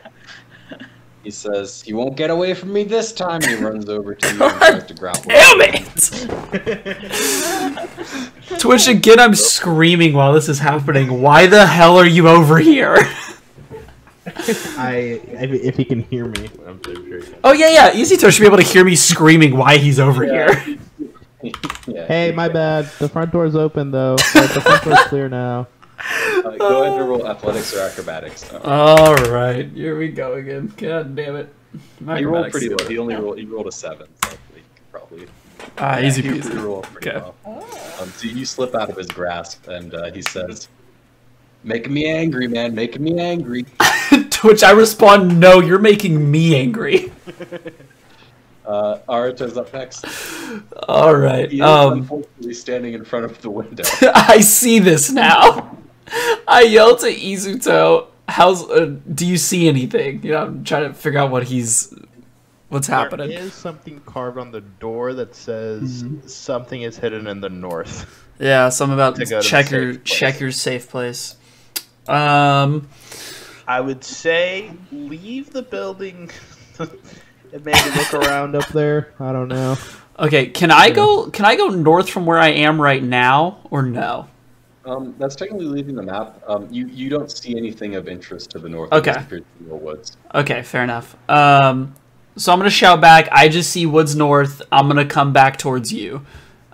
he 1.24 1.32
says 1.32 1.82
he 1.82 1.94
won't 1.94 2.16
get 2.18 2.30
away 2.30 2.54
from 2.54 2.74
me 2.74 2.84
this 2.84 3.12
time. 3.14 3.42
He 3.42 3.56
runs 3.56 3.88
over 3.90 4.14
to 4.16 4.36
you 4.36 4.44
and 4.44 4.54
tries 4.58 4.84
to 4.86 4.94
grapple. 4.94 5.30
Damn 5.30 5.62
it! 5.62 5.80
Twitch 8.60 8.88
again. 8.88 9.20
I'm 9.20 9.36
screaming 9.36 10.14
while 10.14 10.34
this 10.34 10.50
is 10.50 10.60
happening. 10.60 11.22
Why 11.22 11.48
the 11.48 11.66
hell 11.66 11.98
are 11.98 12.06
you 12.06 12.28
over 12.28 12.58
here? 12.60 12.98
I 14.26 15.22
if, 15.28 15.52
if 15.52 15.78
he 15.78 15.86
can 15.86 16.04
hear 16.04 16.26
me, 16.26 16.50
I'm 16.66 16.82
sure. 16.84 17.22
Oh 17.44 17.52
yeah, 17.54 17.70
yeah. 17.70 17.94
Easy 17.96 18.18
Twitch 18.18 18.36
should 18.36 18.42
be 18.42 18.48
able 18.48 18.58
to 18.58 18.64
hear 18.64 18.84
me 18.84 18.96
screaming 18.96 19.58
why 19.58 19.78
he's 19.78 20.00
over 20.00 20.24
Yeah. 20.26 20.54
here. 20.60 20.78
yeah. 21.88 22.06
Hey, 22.08 22.32
my 22.32 22.48
bad. 22.50 22.86
The 23.00 23.10
front 23.10 23.32
door's 23.32 23.56
open 23.56 23.92
though. 23.92 24.16
Like, 24.34 24.54
the 24.54 24.62
front 24.62 24.84
door's 24.84 25.00
clear 25.08 25.28
now. 25.30 25.68
Go 26.70 26.84
ahead 26.84 27.00
and 27.00 27.10
roll 27.10 27.28
athletics 27.28 27.74
or 27.76 27.82
acrobatics. 27.82 28.52
All 28.64 29.16
right, 29.16 29.68
here 29.70 29.98
we 29.98 30.10
go 30.10 30.34
again. 30.36 30.72
God 30.78 31.16
damn 31.16 31.36
it. 31.36 31.54
My 32.00 32.20
he 32.20 32.26
rolled 32.26 32.52
pretty 32.52 32.70
low. 32.70 32.86
He 32.88 32.98
only 32.98 33.16
rolled 33.16 33.38
he 33.38 33.46
rolled 33.46 33.68
a 33.68 33.72
seven, 33.72 34.08
so 34.24 34.38
probably 34.92 35.28
Ah, 35.78 35.98
yeah, 35.98 36.08
easy 36.08 36.22
he, 36.22 36.30
he 36.30 36.40
peasy. 36.40 36.62
rolled 36.64 36.84
pretty 36.86 37.10
Okay. 37.10 37.20
well. 37.46 37.66
Um, 38.02 38.10
so 38.10 38.28
you 38.28 38.46
slip 38.46 38.76
out 38.76 38.90
of 38.90 38.98
his 38.98 39.08
grasp, 39.08 39.68
and 39.68 39.94
uh, 39.94 40.12
he 40.12 40.22
says, 40.22 40.68
"Making 41.64 41.94
me 41.94 42.06
angry, 42.08 42.48
man. 42.48 42.76
Making 42.76 43.04
me 43.04 43.20
angry." 43.20 43.64
to 44.10 44.40
which 44.48 44.64
I 44.64 44.72
respond, 44.72 45.40
"No, 45.40 45.60
you're 45.62 45.80
making 45.80 46.30
me 46.32 46.56
angry." 46.56 47.12
Uh, 48.66 49.00
Arata's 49.10 49.58
up 49.58 49.74
next. 49.74 50.06
All 50.88 51.14
right. 51.14 51.52
He 51.52 51.58
is 51.58 51.64
Um, 51.66 51.94
unfortunately 52.00 52.54
standing 52.54 52.94
in 52.94 53.04
front 53.04 53.26
of 53.26 53.42
the 53.42 53.50
window. 53.50 53.84
I 54.16 54.40
see 54.40 54.80
this 54.80 55.12
now. 55.12 55.78
I 56.48 56.64
yell 56.64 56.96
to 56.98 57.08
Izuto, 57.08 58.08
"How's? 58.28 58.70
Uh, 58.70 58.96
do 59.14 59.26
you 59.26 59.38
see 59.38 59.68
anything?" 59.68 60.24
You 60.24 60.32
know, 60.32 60.44
I'm 60.44 60.64
trying 60.64 60.88
to 60.88 60.94
figure 60.94 61.20
out 61.20 61.32
what 61.32 61.44
he's, 61.44 61.94
what's 62.70 62.88
happening. 62.88 63.30
There 63.30 63.40
is 63.40 63.54
something 63.54 64.00
carved 64.06 64.38
on 64.38 64.52
the 64.52 64.62
door 64.62 65.14
that 65.14 65.36
says 65.36 66.04
something 66.26 66.82
is 66.82 66.98
hidden 66.98 67.28
in 67.28 67.42
the 67.42 67.50
north. 67.50 68.24
Yeah, 68.40 68.70
something 68.70 68.96
about 68.96 69.16
To 69.16 69.26
go 69.26 69.40
to 69.40 69.44
the 69.44 69.50
check 69.50 69.72
your 69.72 69.96
check 69.96 70.40
your 70.40 70.52
safe 70.52 70.90
place. 70.90 71.36
Um, 72.08 72.90
I 73.68 73.80
would 73.80 74.04
say 74.04 74.72
leave 74.92 75.54
the 75.54 75.62
building. 75.62 76.32
And 77.54 77.64
maybe 77.64 77.80
look 77.96 78.14
around 78.16 78.56
up 78.56 78.68
there. 78.70 79.14
I 79.20 79.32
don't 79.32 79.48
know. 79.48 79.78
okay, 80.20 80.48
can 80.48 80.72
I 80.72 80.90
go? 80.90 81.30
Can 81.30 81.46
I 81.46 81.56
go 81.56 81.68
north 81.70 82.10
from 82.10 82.26
where 82.26 82.40
I 82.40 82.50
am 82.50 82.82
right 82.82 83.04
now, 83.04 83.60
or 83.70 83.84
no? 83.84 84.28
Um, 84.86 85.16
that's 85.18 85.36
technically 85.36 85.66
leaving 85.66 85.96
the 85.96 86.04
map. 86.04 86.42
Um, 86.48 86.68
you 86.70 86.88
you 86.88 87.10
don't 87.10 87.32
see 87.32 87.58
anything 87.58 87.96
of 87.96 88.08
interest 88.08 88.50
to 88.52 88.60
the 88.60 88.68
north. 88.68 88.92
Okay. 88.92 89.12
It 89.12 89.14
just 89.14 89.26
appears 89.28 89.42
to 89.42 89.64
be 89.64 89.70
more 89.70 89.80
woods. 89.80 90.18
Okay, 90.36 90.62
fair 90.62 90.84
enough. 90.84 91.16
Um, 91.30 91.96
so 92.36 92.52
I'm 92.52 92.60
gonna 92.60 92.70
shout 92.70 93.00
back. 93.00 93.30
I 93.32 93.48
just 93.48 93.70
see 93.70 93.86
woods 93.86 94.16
north. 94.16 94.62
I'm 94.72 94.88
gonna 94.88 95.06
come 95.06 95.32
back 95.32 95.58
towards 95.58 95.94
you. 95.94 96.26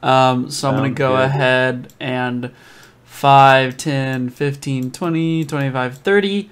Um, 0.01 0.49
so 0.49 0.69
I'm 0.69 0.75
gonna 0.75 0.89
go 0.91 1.17
good. 1.17 1.25
ahead 1.25 1.93
and 1.99 2.51
5, 3.03 3.75
10, 3.77 4.29
15, 4.29 4.91
20, 4.91 5.45
25, 5.45 5.97
30. 5.97 6.49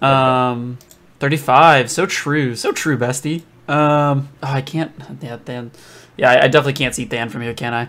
Um, 0.00 0.78
35. 1.18 1.90
So 1.90 2.06
true. 2.06 2.54
So 2.54 2.72
true, 2.72 2.96
bestie. 2.96 3.42
Um, 3.68 4.28
oh, 4.42 4.52
I 4.52 4.62
can't. 4.62 4.92
Yeah, 5.20 5.38
Than. 5.44 5.72
Yeah, 6.16 6.30
I, 6.30 6.44
I 6.44 6.48
definitely 6.48 6.72
can't 6.74 6.94
see 6.94 7.04
Than 7.04 7.28
from 7.28 7.42
here, 7.42 7.52
can 7.54 7.74
I? 7.74 7.88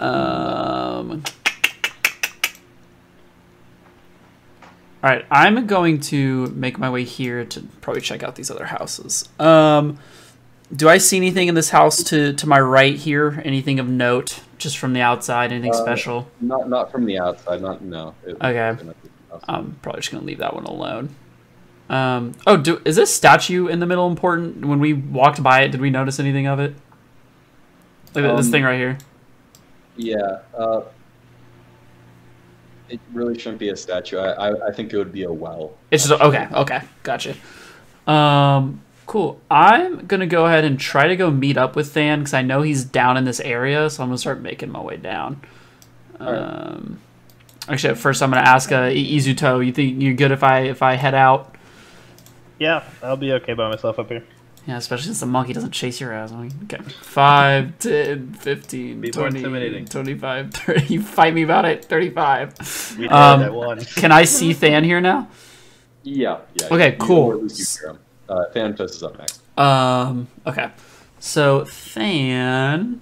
Um. 0.00 1.24
All 5.02 5.08
right, 5.08 5.24
I'm 5.30 5.66
going 5.66 6.00
to 6.00 6.48
make 6.48 6.78
my 6.78 6.90
way 6.90 7.04
here 7.04 7.44
to 7.46 7.62
probably 7.80 8.02
check 8.02 8.22
out 8.22 8.36
these 8.36 8.50
other 8.50 8.66
houses. 8.66 9.26
Um, 9.38 9.98
do 10.74 10.88
I 10.90 10.98
see 10.98 11.16
anything 11.16 11.48
in 11.48 11.54
this 11.54 11.70
house 11.70 12.02
to 12.04 12.32
to 12.34 12.46
my 12.46 12.60
right 12.60 12.94
here? 12.94 13.40
Anything 13.44 13.80
of 13.80 13.88
note, 13.88 14.40
just 14.58 14.76
from 14.78 14.92
the 14.92 15.00
outside? 15.00 15.52
Anything 15.52 15.72
Uh, 15.72 15.82
special? 15.82 16.28
Not 16.40 16.68
not 16.68 16.92
from 16.92 17.06
the 17.06 17.18
outside. 17.18 17.62
Not 17.62 17.82
no. 17.82 18.14
It- 18.26 18.36
Okay. 18.42 18.76
I'm 19.48 19.76
probably 19.80 20.00
just 20.00 20.12
gonna 20.12 20.24
leave 20.24 20.38
that 20.38 20.54
one 20.54 20.64
alone. 20.64 21.08
Um, 21.88 22.34
oh, 22.46 22.56
do 22.56 22.80
is 22.84 22.94
this 22.96 23.12
statue 23.12 23.66
in 23.68 23.80
the 23.80 23.86
middle 23.86 24.06
important? 24.06 24.64
When 24.64 24.78
we 24.80 24.92
walked 24.92 25.42
by 25.42 25.62
it, 25.62 25.70
did 25.72 25.80
we 25.80 25.90
notice 25.90 26.20
anything 26.20 26.46
of 26.46 26.60
it? 26.60 26.74
Look 28.14 28.24
at 28.24 28.36
this 28.36 28.46
Um, 28.46 28.52
thing 28.52 28.62
right 28.64 28.78
here. 28.78 28.98
Yeah. 29.96 30.38
Uh, 30.56 30.82
it 32.90 33.00
really 33.12 33.38
shouldn't 33.38 33.58
be 33.58 33.68
a 33.70 33.76
statue. 33.76 34.18
I, 34.18 34.48
I 34.50 34.68
I 34.68 34.72
think 34.72 34.92
it 34.92 34.96
would 34.98 35.12
be 35.12 35.22
a 35.24 35.32
well. 35.32 35.72
It's 35.90 36.06
just 36.08 36.20
okay. 36.20 36.48
Okay, 36.52 36.80
gotcha. 37.02 37.34
Um, 38.06 38.80
cool. 39.06 39.40
I'm 39.50 40.06
gonna 40.06 40.26
go 40.26 40.46
ahead 40.46 40.64
and 40.64 40.78
try 40.78 41.06
to 41.08 41.16
go 41.16 41.30
meet 41.30 41.56
up 41.56 41.76
with 41.76 41.94
Than 41.94 42.20
because 42.20 42.34
I 42.34 42.42
know 42.42 42.62
he's 42.62 42.84
down 42.84 43.16
in 43.16 43.24
this 43.24 43.40
area, 43.40 43.88
so 43.90 44.02
I'm 44.02 44.08
gonna 44.08 44.18
start 44.18 44.40
making 44.40 44.70
my 44.70 44.80
way 44.82 44.96
down. 44.96 45.40
Alright. 46.20 46.38
Um, 46.38 47.00
actually, 47.68 47.90
at 47.90 47.98
first 47.98 48.22
I'm 48.22 48.30
gonna 48.30 48.42
ask 48.42 48.72
uh, 48.72 48.76
I- 48.82 48.94
Izuto. 48.94 49.64
You 49.64 49.72
think 49.72 50.02
you're 50.02 50.14
good 50.14 50.32
if 50.32 50.42
I 50.42 50.60
if 50.60 50.82
I 50.82 50.94
head 50.94 51.14
out? 51.14 51.54
Yeah, 52.58 52.84
I'll 53.02 53.16
be 53.16 53.32
okay 53.32 53.54
by 53.54 53.70
myself 53.70 53.98
up 53.98 54.08
here. 54.08 54.24
Yeah, 54.70 54.76
especially 54.76 55.06
since 55.06 55.18
the 55.18 55.26
monkey 55.26 55.52
doesn't 55.52 55.72
chase 55.72 56.00
your 56.00 56.12
ass. 56.12 56.30
Okay. 56.62 56.78
5, 56.80 57.78
10, 57.80 58.34
15, 58.34 59.00
Be 59.00 59.08
more 59.08 59.22
20, 59.28 59.38
intimidating. 59.38 59.84
25, 59.84 60.50
30. 60.54 60.98
Fight 60.98 61.34
me 61.34 61.42
about 61.42 61.64
it. 61.64 61.84
35. 61.86 62.94
We 62.96 63.02
did 63.08 63.12
Um, 63.12 63.40
that 63.40 63.52
one. 63.52 63.80
Can 63.84 64.12
I 64.12 64.22
see 64.22 64.52
Than 64.52 64.84
here 64.84 65.00
now? 65.00 65.26
Yeah, 66.04 66.38
yeah. 66.54 66.68
Okay, 66.70 66.92
you- 66.92 66.96
cool. 66.98 67.26
Or 67.30 67.34
at 67.34 67.42
least 67.42 67.58
you 67.58 67.88
hear 67.88 67.90
him. 67.96 67.98
Uh, 68.78 68.84
is 68.84 69.02
up 69.02 69.18
next. 69.18 69.40
Um. 69.58 70.28
Okay. 70.46 70.70
So 71.18 71.64
Than. 71.94 73.00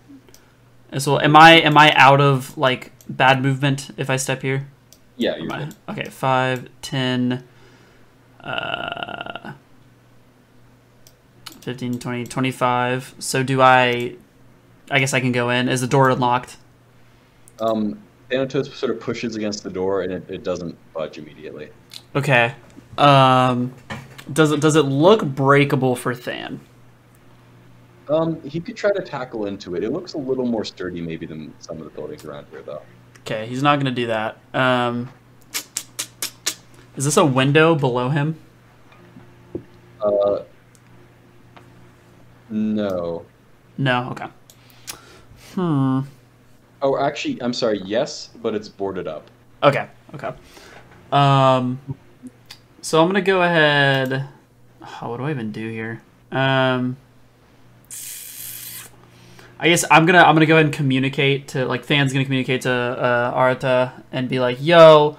As 0.91 1.07
well. 1.07 1.21
Am 1.21 1.37
I 1.37 1.51
am 1.61 1.77
I 1.77 1.93
out 1.97 2.23
of 2.23 2.57
like 2.57 2.93
bad 3.11 3.43
movement 3.43 3.91
if 3.99 4.09
I 4.09 4.17
step 4.17 4.41
here? 4.41 4.69
Yeah, 5.19 5.37
you're 5.37 5.53
I? 5.53 5.59
good. 5.65 5.75
Okay. 5.91 6.05
Five, 6.09 6.71
ten. 6.81 7.45
Uh. 8.43 9.53
15, 11.69 11.99
20, 11.99 12.25
25. 12.25 13.15
So 13.19 13.43
do 13.43 13.61
I? 13.61 14.17
I 14.91 14.99
guess 15.01 15.13
I 15.13 15.21
can 15.21 15.33
go 15.33 15.51
in. 15.51 15.69
Is 15.69 15.83
the 15.83 15.87
door 15.87 16.09
unlocked? 16.09 16.57
Um, 17.61 18.03
Thanatos 18.31 18.75
sort 18.75 18.91
of 18.91 19.01
pushes 19.01 19.37
against 19.37 19.65
the 19.65 19.69
door 19.69 20.01
and 20.01 20.11
it, 20.11 20.31
it 20.31 20.45
doesn't 20.45 20.79
budge 20.95 21.19
immediately. 21.19 21.69
Okay. 22.17 22.55
Um. 22.97 23.75
Does 24.33 24.51
it 24.51 24.61
does 24.61 24.77
it 24.77 24.85
look 24.85 25.23
breakable 25.23 25.95
for 25.95 26.15
Than? 26.15 26.59
Um, 28.09 28.41
he 28.41 28.61
could 28.61 28.75
try 28.79 28.91
to 28.91 29.03
tackle 29.03 29.45
into 29.45 29.75
it. 29.75 29.85
It 29.85 29.93
looks 29.93 30.15
a 30.15 30.19
little 30.19 30.47
more 30.47 30.65
sturdy 30.65 31.03
maybe 31.03 31.27
than 31.27 31.53
some 31.59 31.77
of 31.77 31.85
the 31.85 31.91
buildings 31.91 32.25
around 32.25 32.47
here, 32.51 32.63
though. 32.63 32.81
Okay, 33.21 33.47
he's 33.47 33.63
not 33.63 33.79
gonna 33.79 33.91
do 33.91 34.07
that. 34.07 34.39
Um. 34.55 35.11
Is 36.97 37.05
this 37.05 37.19
a 37.19 37.27
window 37.27 37.75
below 37.75 38.09
him? 38.09 38.39
Uh, 40.01 40.45
no. 42.51 43.25
No. 43.77 44.11
Okay. 44.11 44.27
Hmm. 45.55 46.01
Oh, 46.81 46.99
actually, 46.99 47.43
I'm 47.43 47.53
sorry. 47.53 47.81
Yes, 47.85 48.31
but 48.41 48.55
it's 48.55 48.69
boarded 48.69 49.09
up. 49.09 49.31
Okay. 49.63 49.89
Okay. 50.15 50.33
Um. 51.13 51.81
So 52.83 53.01
I'm 53.03 53.09
gonna 53.09 53.21
go 53.21 53.43
ahead. 53.43 54.29
Oh, 55.03 55.11
what 55.11 55.17
do 55.19 55.25
I 55.25 55.31
even 55.31 55.53
do 55.53 55.69
here? 55.69 56.03
Um. 56.31 56.97
I 59.61 59.69
guess 59.69 59.85
I'm 59.91 60.07
gonna 60.07 60.21
I'm 60.21 60.35
gonna 60.35 60.47
go 60.47 60.55
ahead 60.55 60.67
and 60.67 60.75
communicate 60.75 61.49
to 61.49 61.67
like 61.67 61.85
Than's 61.85 62.13
gonna 62.13 62.25
communicate 62.25 62.63
to 62.63 62.71
uh, 62.71 63.35
Arata 63.35 64.05
and 64.13 64.29
be 64.29 64.39
like, 64.39 64.59
"Yo, 64.61 65.17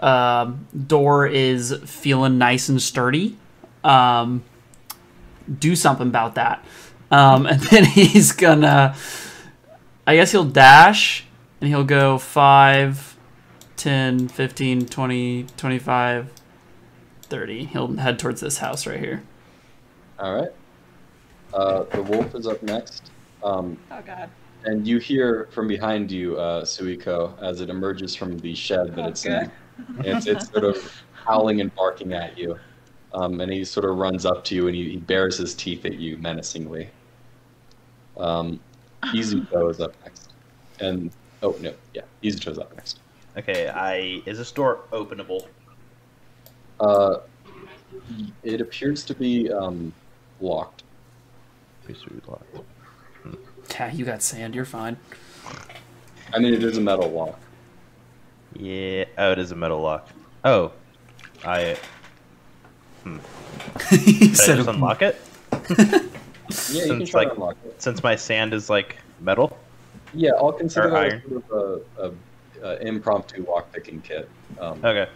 um, 0.00 0.66
door 0.86 1.26
is 1.26 1.74
feeling 1.86 2.38
nice 2.38 2.68
and 2.68 2.82
sturdy. 2.82 3.36
Um, 3.82 4.44
do 5.58 5.74
something 5.76 6.06
about 6.08 6.34
that." 6.36 6.64
Um, 7.10 7.46
and 7.46 7.60
then 7.62 7.84
he's 7.86 8.32
gonna, 8.32 8.94
I 10.06 10.16
guess 10.16 10.32
he'll 10.32 10.44
dash 10.44 11.24
and 11.60 11.68
he'll 11.68 11.84
go 11.84 12.18
5, 12.18 13.16
10, 13.76 14.28
15, 14.28 14.86
20, 14.86 15.42
25, 15.56 16.32
30. 17.22 17.64
He'll 17.66 17.96
head 17.96 18.18
towards 18.18 18.40
this 18.40 18.58
house 18.58 18.86
right 18.86 19.00
here. 19.00 19.22
All 20.18 20.34
right. 20.34 20.50
Uh, 21.54 21.84
the 21.84 22.02
wolf 22.02 22.34
is 22.34 22.46
up 22.46 22.62
next. 22.62 23.10
Um, 23.42 23.78
Oh 23.90 24.02
god. 24.04 24.28
and 24.64 24.86
you 24.86 24.98
hear 24.98 25.48
from 25.52 25.66
behind 25.68 26.10
you, 26.10 26.36
uh, 26.36 26.64
Suiko, 26.64 27.40
as 27.42 27.60
it 27.60 27.70
emerges 27.70 28.14
from 28.14 28.38
the 28.38 28.54
shed 28.54 28.94
that 28.96 29.04
Oh, 29.04 29.08
it's 29.08 29.24
good. 29.24 29.50
in. 30.04 30.04
It's, 30.04 30.26
it's 30.26 30.50
sort 30.50 30.64
of 30.64 30.92
howling 31.12 31.60
and 31.60 31.74
barking 31.74 32.12
at 32.12 32.36
you. 32.36 32.58
Um, 33.14 33.40
and 33.40 33.50
he 33.50 33.64
sort 33.64 33.88
of 33.88 33.96
runs 33.96 34.26
up 34.26 34.44
to 34.44 34.54
you 34.54 34.66
and 34.66 34.76
he, 34.76 34.90
he 34.90 34.96
bares 34.96 35.38
his 35.38 35.54
teeth 35.54 35.84
at 35.84 35.94
you 35.94 36.18
menacingly. 36.18 36.88
Um, 38.18 38.60
Izuto 39.02 39.70
is 39.70 39.80
up 39.80 39.94
next. 40.04 40.30
And, 40.80 41.10
oh, 41.42 41.56
no, 41.60 41.72
yeah, 41.94 42.02
Izuto's 42.22 42.58
up 42.58 42.74
next. 42.76 43.00
Okay, 43.36 43.68
I 43.68 44.22
is 44.26 44.38
this 44.38 44.50
door 44.50 44.80
openable? 44.90 45.46
Uh, 46.80 47.18
it 48.42 48.60
appears 48.60 49.04
to 49.04 49.14
be 49.14 49.50
um, 49.52 49.92
locked. 50.40 50.82
Pastry 51.86 52.20
locked. 52.26 52.56
Yeah, 53.70 53.92
you 53.92 54.04
got 54.04 54.22
sand. 54.22 54.54
You're 54.54 54.64
fine. 54.64 54.96
I 56.34 56.38
mean, 56.38 56.52
it 56.52 56.64
is 56.64 56.78
a 56.78 56.80
metal 56.80 57.08
lock. 57.10 57.38
Yeah. 58.54 59.04
Oh, 59.16 59.32
it 59.32 59.38
is 59.38 59.52
a 59.52 59.56
metal 59.56 59.80
lock. 59.80 60.08
Oh, 60.44 60.72
I 61.44 61.76
he 63.90 64.14
can 64.18 64.28
I 64.30 64.56
just 64.56 64.68
unlock 64.68 65.02
it 65.02 65.20
Yeah, 65.70 66.84
you 66.84 66.88
can 66.88 67.06
Since, 67.06 67.10
try 67.10 67.20
like- 67.20 67.28
to 67.28 67.34
unlock 67.34 67.56
it. 67.64 67.82
since 67.82 68.02
my 68.02 68.16
sand 68.16 68.54
is 68.54 68.70
like 68.70 68.96
metal. 69.20 69.56
Yeah, 70.14 70.30
I'll 70.38 70.52
consider 70.52 70.88
Or 70.88 70.90
that 70.92 70.98
iron. 71.12 71.22
sort 71.28 71.44
of 71.50 71.82
a, 71.98 72.02
a, 72.62 72.68
a 72.70 72.78
impromptu 72.88 73.44
lock 73.46 73.70
picking 73.72 74.00
kit. 74.00 74.28
Um, 74.58 74.82
Okay. 74.84 75.10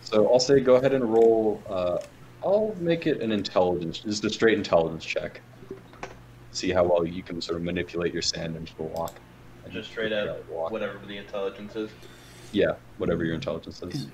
So 0.00 0.32
I'll 0.32 0.40
say 0.40 0.58
go 0.58 0.74
ahead 0.74 0.92
and 0.94 1.04
roll. 1.12 1.62
Uh, 1.68 1.98
I'll 2.44 2.74
make 2.80 3.06
it 3.06 3.20
an 3.22 3.30
intelligence, 3.30 4.00
just 4.00 4.24
a 4.24 4.30
straight 4.30 4.58
intelligence 4.58 5.04
check. 5.04 5.40
See 6.50 6.70
how 6.72 6.82
well 6.82 7.06
you 7.06 7.22
can 7.22 7.40
sort 7.40 7.56
of 7.56 7.62
manipulate 7.62 8.12
your 8.12 8.22
sand 8.22 8.56
into 8.56 8.74
the 8.76 8.82
lock. 8.82 9.14
Just 9.70 9.90
straight 9.90 10.10
yeah, 10.10 10.24
up 10.24 10.70
whatever 10.72 10.98
the 11.06 11.16
intelligence 11.16 11.76
is. 11.76 11.90
Yeah, 12.50 12.72
whatever 12.98 13.24
your 13.24 13.36
intelligence 13.36 13.80
is. 13.84 14.08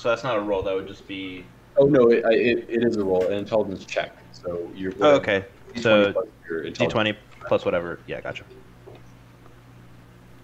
So 0.00 0.08
that's 0.08 0.24
not 0.24 0.38
a 0.38 0.40
roll. 0.40 0.62
That 0.62 0.74
would 0.74 0.88
just 0.88 1.06
be. 1.06 1.44
Oh 1.76 1.84
no, 1.84 2.10
it, 2.10 2.24
it, 2.24 2.70
it 2.70 2.84
is 2.84 2.96
a 2.96 3.04
roll, 3.04 3.26
an 3.26 3.34
intelligence 3.34 3.84
check. 3.84 4.16
So 4.32 4.70
you're. 4.74 4.94
Oh, 4.98 5.16
okay. 5.16 5.44
D20 5.74 5.82
So 5.82 6.12
plus 6.14 6.26
your 6.48 6.70
D 6.70 6.86
twenty 6.86 7.18
plus 7.46 7.66
whatever. 7.66 8.00
Yeah, 8.06 8.22
gotcha. 8.22 8.44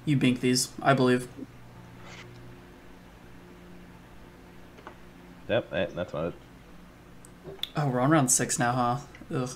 You 0.05 0.19
bink 0.19 0.41
these, 0.41 0.69
I 0.83 0.93
believe. 0.93 1.27
Yep, 5.49 5.73
eh, 5.73 5.87
that's 5.95 6.13
not 6.13 6.27
it. 6.27 6.35
Oh, 7.79 7.89
we're 7.89 8.01
on 8.01 8.11
round 8.11 8.31
six 8.31 8.59
now, 8.59 8.73
huh? 8.73 8.99
Ugh. 9.35 9.51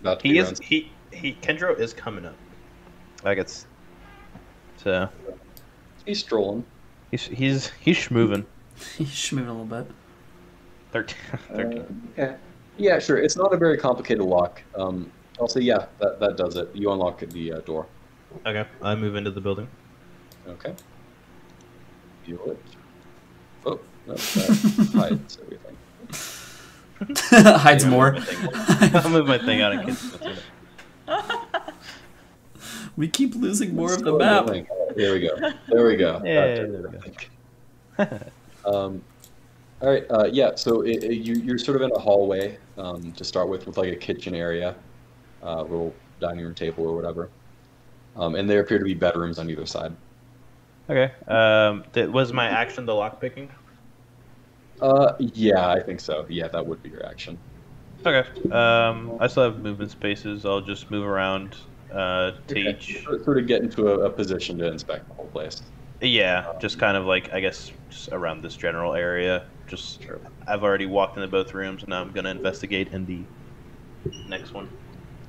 About 0.00 0.22
He 0.22 0.38
is 0.38 0.58
he 0.58 0.90
he 1.12 1.34
Kenjiro 1.34 1.78
is 1.78 1.94
coming 1.94 2.26
up. 2.26 2.34
Like 3.22 3.38
it's 3.38 3.64
so 4.76 5.08
He's 6.04 6.18
strolling. 6.18 6.64
he's 7.12 7.26
he's 7.26 7.68
he's 7.80 7.96
schmoving. 7.96 8.44
He's 8.96 9.32
moving 9.32 9.48
a 9.48 9.52
little 9.60 9.84
bit. 9.84 9.90
13. 10.92 11.16
Uh, 11.32 11.36
13. 11.54 12.08
okay. 12.18 12.36
Yeah, 12.78 12.98
sure. 12.98 13.18
It's 13.18 13.36
not 13.36 13.52
a 13.52 13.56
very 13.56 13.76
complicated 13.76 14.22
lock. 14.24 14.62
Um, 14.76 15.10
I'll 15.40 15.48
say 15.48 15.60
yeah, 15.60 15.86
that, 16.00 16.18
that 16.20 16.36
does 16.36 16.56
it. 16.56 16.70
You 16.74 16.90
unlock 16.92 17.20
the 17.20 17.52
uh, 17.54 17.60
door. 17.60 17.86
Okay, 18.46 18.64
I 18.82 18.94
move 18.94 19.16
into 19.16 19.30
the 19.30 19.40
building. 19.40 19.68
Okay. 20.46 20.74
Feel 22.24 22.50
it. 22.50 22.62
Oh, 23.66 23.80
no, 24.06 24.14
that 24.14 24.90
hides 24.94 25.38
everything. 25.42 25.76
Hides 27.58 27.84
Yeah. 27.84 27.90
more. 27.90 28.16
I'll 28.94 29.10
move 29.10 29.26
my 29.28 29.38
thing 29.38 29.60
out 29.60 29.72
in 29.72 29.86
case. 29.86 30.14
it's 30.14 30.42
it. 31.08 31.24
we 32.96 33.08
keep 33.08 33.34
losing 33.34 33.74
more 33.76 33.92
of 33.92 34.02
the 34.02 34.16
map. 34.16 34.44
annoying. 34.46 34.66
There 34.96 35.12
we 35.12 35.20
go. 35.20 35.36
There 35.68 35.86
we 35.86 35.96
go. 35.96 36.20
Yeah, 36.24 36.54
there 36.54 36.66
we 36.68 36.98
I 36.98 37.00
think. 37.00 38.32
Um, 38.68 39.02
all 39.80 39.88
right. 39.90 40.04
Uh, 40.10 40.28
yeah. 40.30 40.54
So 40.56 40.82
it, 40.82 41.04
it- 41.04 41.18
you, 41.24 41.34
you're 41.34 41.58
sort 41.58 41.76
of 41.76 41.82
in 41.82 41.90
a 41.92 41.98
hallway 41.98 42.58
um, 42.76 43.12
to 43.12 43.24
start 43.24 43.48
with, 43.48 43.66
with 43.66 43.76
like 43.78 43.92
a 43.92 43.96
kitchen 43.96 44.34
area, 44.34 44.74
uh, 45.42 45.62
little 45.62 45.94
dining 46.20 46.44
room 46.44 46.54
table 46.54 46.84
or 46.86 46.94
whatever. 46.96 47.30
Um, 48.16 48.34
and 48.34 48.50
there 48.50 48.60
appear 48.60 48.78
to 48.78 48.84
be 48.84 48.94
bedrooms 48.94 49.38
on 49.38 49.48
either 49.48 49.66
side. 49.66 49.92
Okay. 50.90 51.12
Um, 51.28 51.84
was 52.12 52.32
my 52.32 52.48
action 52.48 52.86
the 52.86 52.94
lock 52.94 53.20
picking? 53.20 53.48
Uh, 54.80 55.12
yeah, 55.18 55.68
I 55.68 55.80
think 55.80 56.00
so. 56.00 56.26
Yeah, 56.28 56.48
that 56.48 56.64
would 56.66 56.82
be 56.82 56.88
your 56.88 57.04
action. 57.06 57.38
Okay. 58.06 58.28
Um, 58.50 59.16
I 59.20 59.26
still 59.26 59.44
have 59.44 59.60
movement 59.60 59.90
spaces. 59.90 60.44
I'll 60.44 60.60
just 60.60 60.90
move 60.90 61.04
around 61.04 61.56
uh, 61.92 62.32
to 62.32 62.36
Okay. 62.50 62.70
each. 62.70 63.04
Sort 63.04 63.24
sort 63.24 63.38
of 63.38 63.46
get 63.46 63.62
into 63.62 63.88
a, 63.88 64.06
a 64.06 64.10
position 64.10 64.58
to 64.58 64.66
inspect 64.66 65.08
the 65.08 65.14
whole 65.14 65.26
place. 65.26 65.62
Yeah, 66.00 66.52
just 66.60 66.78
kind 66.78 66.96
of 66.96 67.06
like 67.06 67.32
I 67.32 67.40
guess 67.40 67.72
just 67.90 68.10
around 68.12 68.42
this 68.42 68.56
general 68.56 68.94
area. 68.94 69.46
Just 69.66 70.02
Sure. 70.02 70.20
I've 70.46 70.62
already 70.62 70.86
walked 70.86 71.16
into 71.16 71.28
both 71.28 71.52
rooms, 71.54 71.82
and 71.82 71.90
now 71.90 72.00
I'm 72.00 72.12
gonna 72.12 72.30
investigate 72.30 72.92
in 72.92 73.04
the 73.04 73.20
next 74.28 74.54
one. 74.54 74.68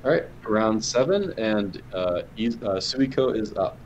All 0.04 0.10
right, 0.10 0.24
round 0.44 0.82
seven, 0.82 1.34
and 1.38 1.82
uh, 1.92 1.96
uh, 1.96 2.22
Suiko 2.78 3.36
is 3.36 3.54
up. 3.56 3.76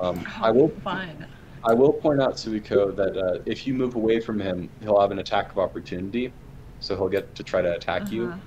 Um, 0.00 0.24
I 0.40 0.50
will 0.50 0.68
Fine. 0.84 1.26
I 1.64 1.74
will 1.74 1.92
point 1.92 2.20
out 2.20 2.34
Suiko 2.34 2.94
that 2.94 3.16
uh, 3.16 3.42
if 3.46 3.66
you 3.66 3.74
move 3.74 3.96
away 3.96 4.20
from 4.20 4.38
him, 4.38 4.68
he'll 4.80 5.00
have 5.00 5.10
an 5.10 5.18
attack 5.18 5.50
of 5.50 5.58
opportunity, 5.58 6.32
so 6.78 6.94
he'll 6.94 7.08
get 7.08 7.34
to 7.34 7.42
try 7.42 7.62
to 7.62 7.74
attack 7.74 8.12
you. 8.12 8.26
Uh-huh. 8.26 8.38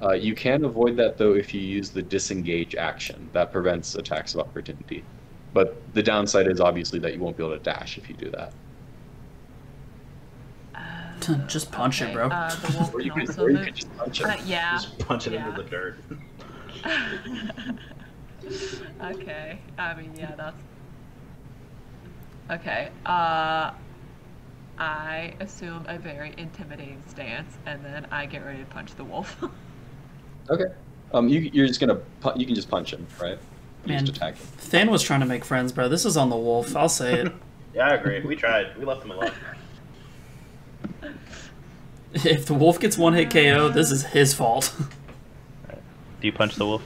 Uh, 0.00 0.12
you 0.12 0.34
can 0.34 0.64
avoid 0.64 0.96
that 0.96 1.16
though 1.16 1.34
if 1.34 1.54
you 1.54 1.60
use 1.60 1.90
the 1.90 2.02
disengage 2.02 2.74
action. 2.74 3.30
That 3.32 3.52
prevents 3.52 3.94
attacks 3.94 4.34
of 4.34 4.40
opportunity. 4.40 5.04
But 5.52 5.76
the 5.94 6.02
downside 6.02 6.46
is 6.46 6.60
obviously 6.60 6.98
that 7.00 7.14
you 7.14 7.20
won't 7.20 7.36
be 7.36 7.42
able 7.44 7.56
to 7.56 7.62
dash 7.62 7.98
if 7.98 8.08
you 8.08 8.14
do 8.16 8.30
that. 8.30 8.52
Uh, 10.74 11.38
Just 11.48 11.72
punch 11.72 12.02
it, 12.02 12.12
bro. 12.12 12.28
Uh, 12.28 12.54
Or 12.94 13.00
you 13.00 13.10
can 13.12 13.26
could, 13.26 13.38
or 13.38 13.50
you 13.50 13.56
move. 13.56 13.66
could 13.66 13.74
just 13.74 13.96
punch 13.96 14.22
Uh, 14.22 14.36
yeah. 14.46 14.72
Just 14.72 14.98
punch 15.00 15.26
it 15.26 15.32
yeah. 15.32 15.48
into 15.48 15.62
the 15.62 15.68
dirt. 15.68 15.98
okay. 19.02 19.58
I 19.78 19.94
mean, 19.94 20.12
yeah, 20.16 20.34
that's. 20.36 20.56
Okay. 22.50 22.90
Uh. 23.06 23.72
I 24.80 25.34
assume 25.40 25.84
a 25.88 25.98
very 25.98 26.32
intimidating 26.38 27.02
stance, 27.08 27.58
and 27.66 27.84
then 27.84 28.06
I 28.12 28.26
get 28.26 28.44
ready 28.44 28.60
to 28.60 28.64
punch 28.66 28.94
the 28.94 29.02
wolf. 29.02 29.36
Okay. 30.48 30.66
Um, 31.12 31.28
you 31.28 31.40
you're 31.52 31.66
just 31.66 31.80
gonna 31.80 31.96
pu- 32.20 32.38
you 32.38 32.46
can 32.46 32.54
just 32.54 32.70
punch 32.70 32.92
him, 32.92 33.04
right? 33.20 33.40
You 33.88 33.94
Man. 33.94 34.06
just 34.06 34.18
attack 34.18 34.36
him. 34.36 34.46
Than 34.70 34.90
was 34.90 35.02
trying 35.02 35.20
to 35.20 35.26
make 35.26 35.44
friends, 35.44 35.72
bro. 35.72 35.88
This 35.88 36.04
is 36.04 36.16
on 36.16 36.28
the 36.30 36.36
wolf. 36.36 36.76
I'll 36.76 36.88
say 36.88 37.20
it. 37.20 37.32
Yeah, 37.74 37.90
I 37.90 37.94
agree. 37.94 38.20
We 38.22 38.34
tried. 38.34 38.76
We 38.76 38.84
left 38.86 39.04
him 39.04 39.12
alone. 39.12 39.30
if 42.14 42.46
the 42.46 42.54
wolf 42.54 42.80
gets 42.80 42.98
one 42.98 43.12
hit 43.12 43.30
KO, 43.30 43.68
this 43.68 43.92
is 43.92 44.02
his 44.04 44.34
fault. 44.34 44.74
Do 45.68 46.26
you 46.26 46.32
punch 46.32 46.56
the 46.56 46.66
wolf? 46.66 46.82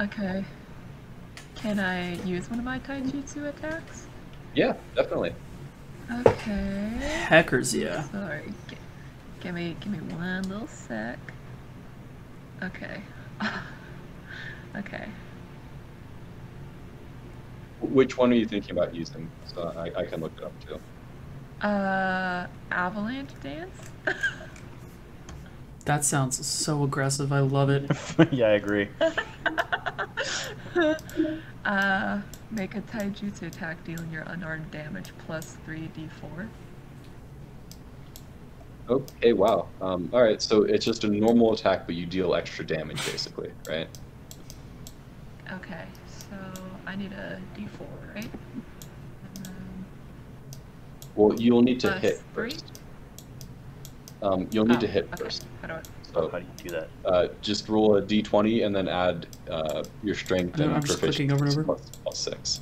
okay. 0.00 0.44
Can 1.56 1.78
I 1.80 2.14
use 2.24 2.48
one 2.48 2.58
of 2.58 2.64
my 2.64 2.78
taijutsu 2.78 3.48
attacks? 3.48 4.06
Yeah, 4.54 4.74
definitely. 4.94 5.34
Okay. 6.10 6.92
Hackers, 7.26 7.74
yeah. 7.74 8.04
Sorry. 8.04 8.52
G- 8.70 8.76
give 9.40 9.54
me, 9.54 9.76
give 9.80 9.92
me 9.92 9.98
one 10.14 10.42
little 10.44 10.68
sec. 10.68 11.18
Okay. 12.62 13.02
okay. 14.76 15.06
Which 17.80 18.16
one 18.16 18.32
are 18.32 18.36
you 18.36 18.46
thinking 18.46 18.72
about 18.72 18.94
using? 18.94 19.30
So 19.46 19.72
I, 19.76 20.00
I 20.00 20.04
can 20.04 20.20
look 20.20 20.32
it 20.38 20.44
up 20.44 20.52
too. 20.64 20.80
Uh, 21.66 22.46
avalanche 22.70 23.30
dance. 23.42 23.90
That 25.84 26.04
sounds 26.04 26.46
so 26.46 26.82
aggressive. 26.82 27.32
I 27.32 27.40
love 27.40 27.68
it. 27.68 27.90
yeah, 28.32 28.46
I 28.46 28.52
agree. 28.52 28.88
uh, 31.64 32.20
make 32.50 32.74
a 32.74 32.80
taijutsu 32.80 33.42
attack 33.42 33.84
dealing 33.84 34.10
your 34.10 34.22
unarmed 34.22 34.70
damage 34.70 35.12
plus 35.26 35.56
three 35.64 35.90
d4. 35.96 36.48
Okay, 38.88 39.32
wow. 39.32 39.68
Um, 39.80 40.10
all 40.12 40.22
right, 40.22 40.40
so 40.42 40.62
it's 40.62 40.84
just 40.84 41.04
a 41.04 41.08
normal 41.08 41.54
attack, 41.54 41.86
but 41.86 41.94
you 41.94 42.04
deal 42.04 42.34
extra 42.34 42.66
damage, 42.66 43.04
basically, 43.10 43.50
right? 43.68 43.88
Okay, 45.52 45.84
so 46.03 46.03
I 46.94 46.96
need 46.96 47.12
a 47.12 47.40
d4, 47.56 48.14
right? 48.14 48.30
Um, 49.46 49.84
Well, 51.16 51.34
you'll 51.40 51.62
need 51.62 51.80
to 51.80 51.88
Plus 51.88 52.02
hit 52.02 52.22
three? 52.32 52.50
first. 52.52 52.80
Um, 54.22 54.46
you'll 54.52 54.64
need 54.64 54.76
oh, 54.76 54.80
to 54.80 54.86
hit 54.86 55.08
okay. 55.12 55.24
first. 55.24 55.44
How 55.60 55.66
do 55.68 55.74
I? 55.74 55.82
So 56.12 56.28
How 56.28 56.38
do 56.38 56.44
you 56.44 56.68
do 56.68 56.76
that? 56.76 56.88
uh, 57.04 57.28
just 57.42 57.68
roll 57.68 57.96
a 57.96 58.02
d20 58.02 58.64
and 58.64 58.72
then 58.74 58.86
add 58.86 59.26
uh, 59.50 59.82
your 60.04 60.14
strength 60.14 60.54
I 60.54 60.58
know, 60.58 60.64
and 60.66 60.76
I'm 60.76 60.84
just 60.84 61.00
clicking 61.00 61.32
over 61.32 61.44
and 61.44 61.54
proficiency 61.54 61.60
over. 61.60 61.64
plus- 61.64 61.90
plus 62.04 62.18
six. 62.18 62.60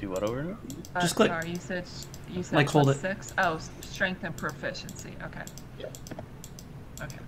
Do 0.00 0.08
what 0.08 0.22
over? 0.22 0.38
and 0.40 0.48
over? 0.52 0.58
Uh, 0.94 1.00
Just 1.02 1.14
click. 1.16 1.28
Sorry, 1.28 1.50
you 1.50 1.56
said 1.56 1.84
you 2.30 2.42
said 2.42 2.56
Like, 2.56 2.70
hold 2.70 2.88
it. 2.88 2.94
six. 2.94 3.34
Oh, 3.36 3.60
strength 3.82 4.24
and 4.24 4.34
proficiency. 4.34 5.12
Okay. 5.24 5.44
Yeah. 5.78 5.86
Okay. 7.02 7.18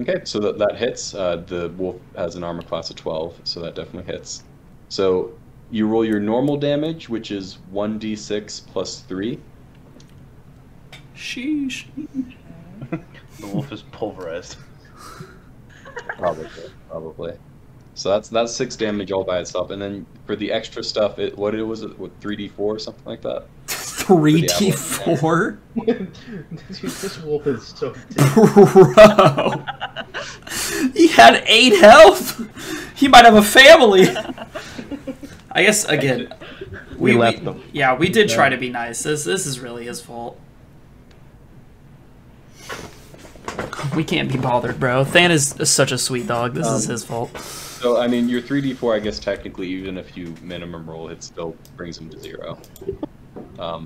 Okay, 0.00 0.22
so 0.24 0.40
that, 0.40 0.58
that 0.58 0.76
hits. 0.76 1.14
Uh, 1.14 1.36
the 1.46 1.68
wolf 1.76 1.96
has 2.16 2.34
an 2.34 2.42
armor 2.42 2.62
class 2.62 2.88
of 2.90 2.96
12, 2.96 3.40
so 3.44 3.60
that 3.60 3.74
definitely 3.74 4.10
hits. 4.10 4.44
So 4.88 5.32
you 5.70 5.86
roll 5.86 6.04
your 6.04 6.20
normal 6.20 6.56
damage, 6.56 7.08
which 7.08 7.30
is 7.30 7.58
1d6 7.72 8.66
plus 8.66 9.00
3. 9.00 9.38
Sheesh. 11.14 11.86
The 12.90 13.46
wolf 13.46 13.72
is 13.72 13.82
pulverized. 13.82 14.56
Probably, 16.18 16.48
probably. 16.88 17.34
So 17.94 18.08
that's 18.08 18.28
that's 18.28 18.54
six 18.54 18.76
damage 18.76 19.12
all 19.12 19.24
by 19.24 19.40
itself, 19.40 19.70
and 19.70 19.80
then 19.80 20.06
for 20.26 20.36
the 20.36 20.50
extra 20.52 20.82
stuff, 20.82 21.18
it 21.18 21.36
what 21.36 21.54
it 21.54 21.62
was 21.62 21.82
it 21.82 21.98
what 21.98 22.10
three 22.20 22.36
d 22.36 22.48
four 22.48 22.74
or 22.74 22.78
something 22.78 23.04
like 23.04 23.22
that. 23.22 23.46
3d4? 24.10 25.56
This 26.68 27.18
wolf 27.22 27.46
is 27.46 27.66
so 27.68 27.94
Bro. 28.16 29.64
he 30.94 31.08
had 31.08 31.42
8 31.46 31.72
health. 31.80 32.96
He 32.96 33.08
might 33.08 33.24
have 33.24 33.34
a 33.36 33.42
family. 33.42 34.06
I 35.52 35.62
guess, 35.62 35.84
again, 35.84 36.32
We 36.96 37.12
left 37.14 37.44
them. 37.44 37.62
Yeah, 37.72 37.96
we 37.96 38.08
did 38.08 38.28
try 38.28 38.48
to 38.48 38.56
be 38.56 38.68
nice. 38.70 39.02
This, 39.02 39.24
this 39.24 39.46
is 39.46 39.58
really 39.60 39.86
his 39.86 40.00
fault. 40.00 40.38
We 43.96 44.04
can't 44.04 44.30
be 44.30 44.38
bothered, 44.38 44.78
bro. 44.78 45.04
Than 45.04 45.30
is 45.30 45.54
such 45.64 45.90
a 45.92 45.98
sweet 45.98 46.26
dog. 46.26 46.54
This 46.54 46.66
is 46.68 46.86
Um, 46.86 46.90
his 46.92 47.04
fault. 47.04 47.36
So 47.38 47.98
I 48.00 48.06
mean, 48.06 48.28
your 48.28 48.40
three 48.42 48.60
d 48.60 48.74
four, 48.74 48.94
I 48.94 49.00
guess 49.00 49.18
technically, 49.18 49.66
even 49.68 49.96
if 49.96 50.16
you 50.16 50.34
minimum 50.42 50.88
roll, 50.88 51.08
it 51.08 51.22
still 51.24 51.56
brings 51.76 51.98
him 51.98 52.10
to 52.10 52.18
zero. 52.20 52.58
Um, 53.60 53.84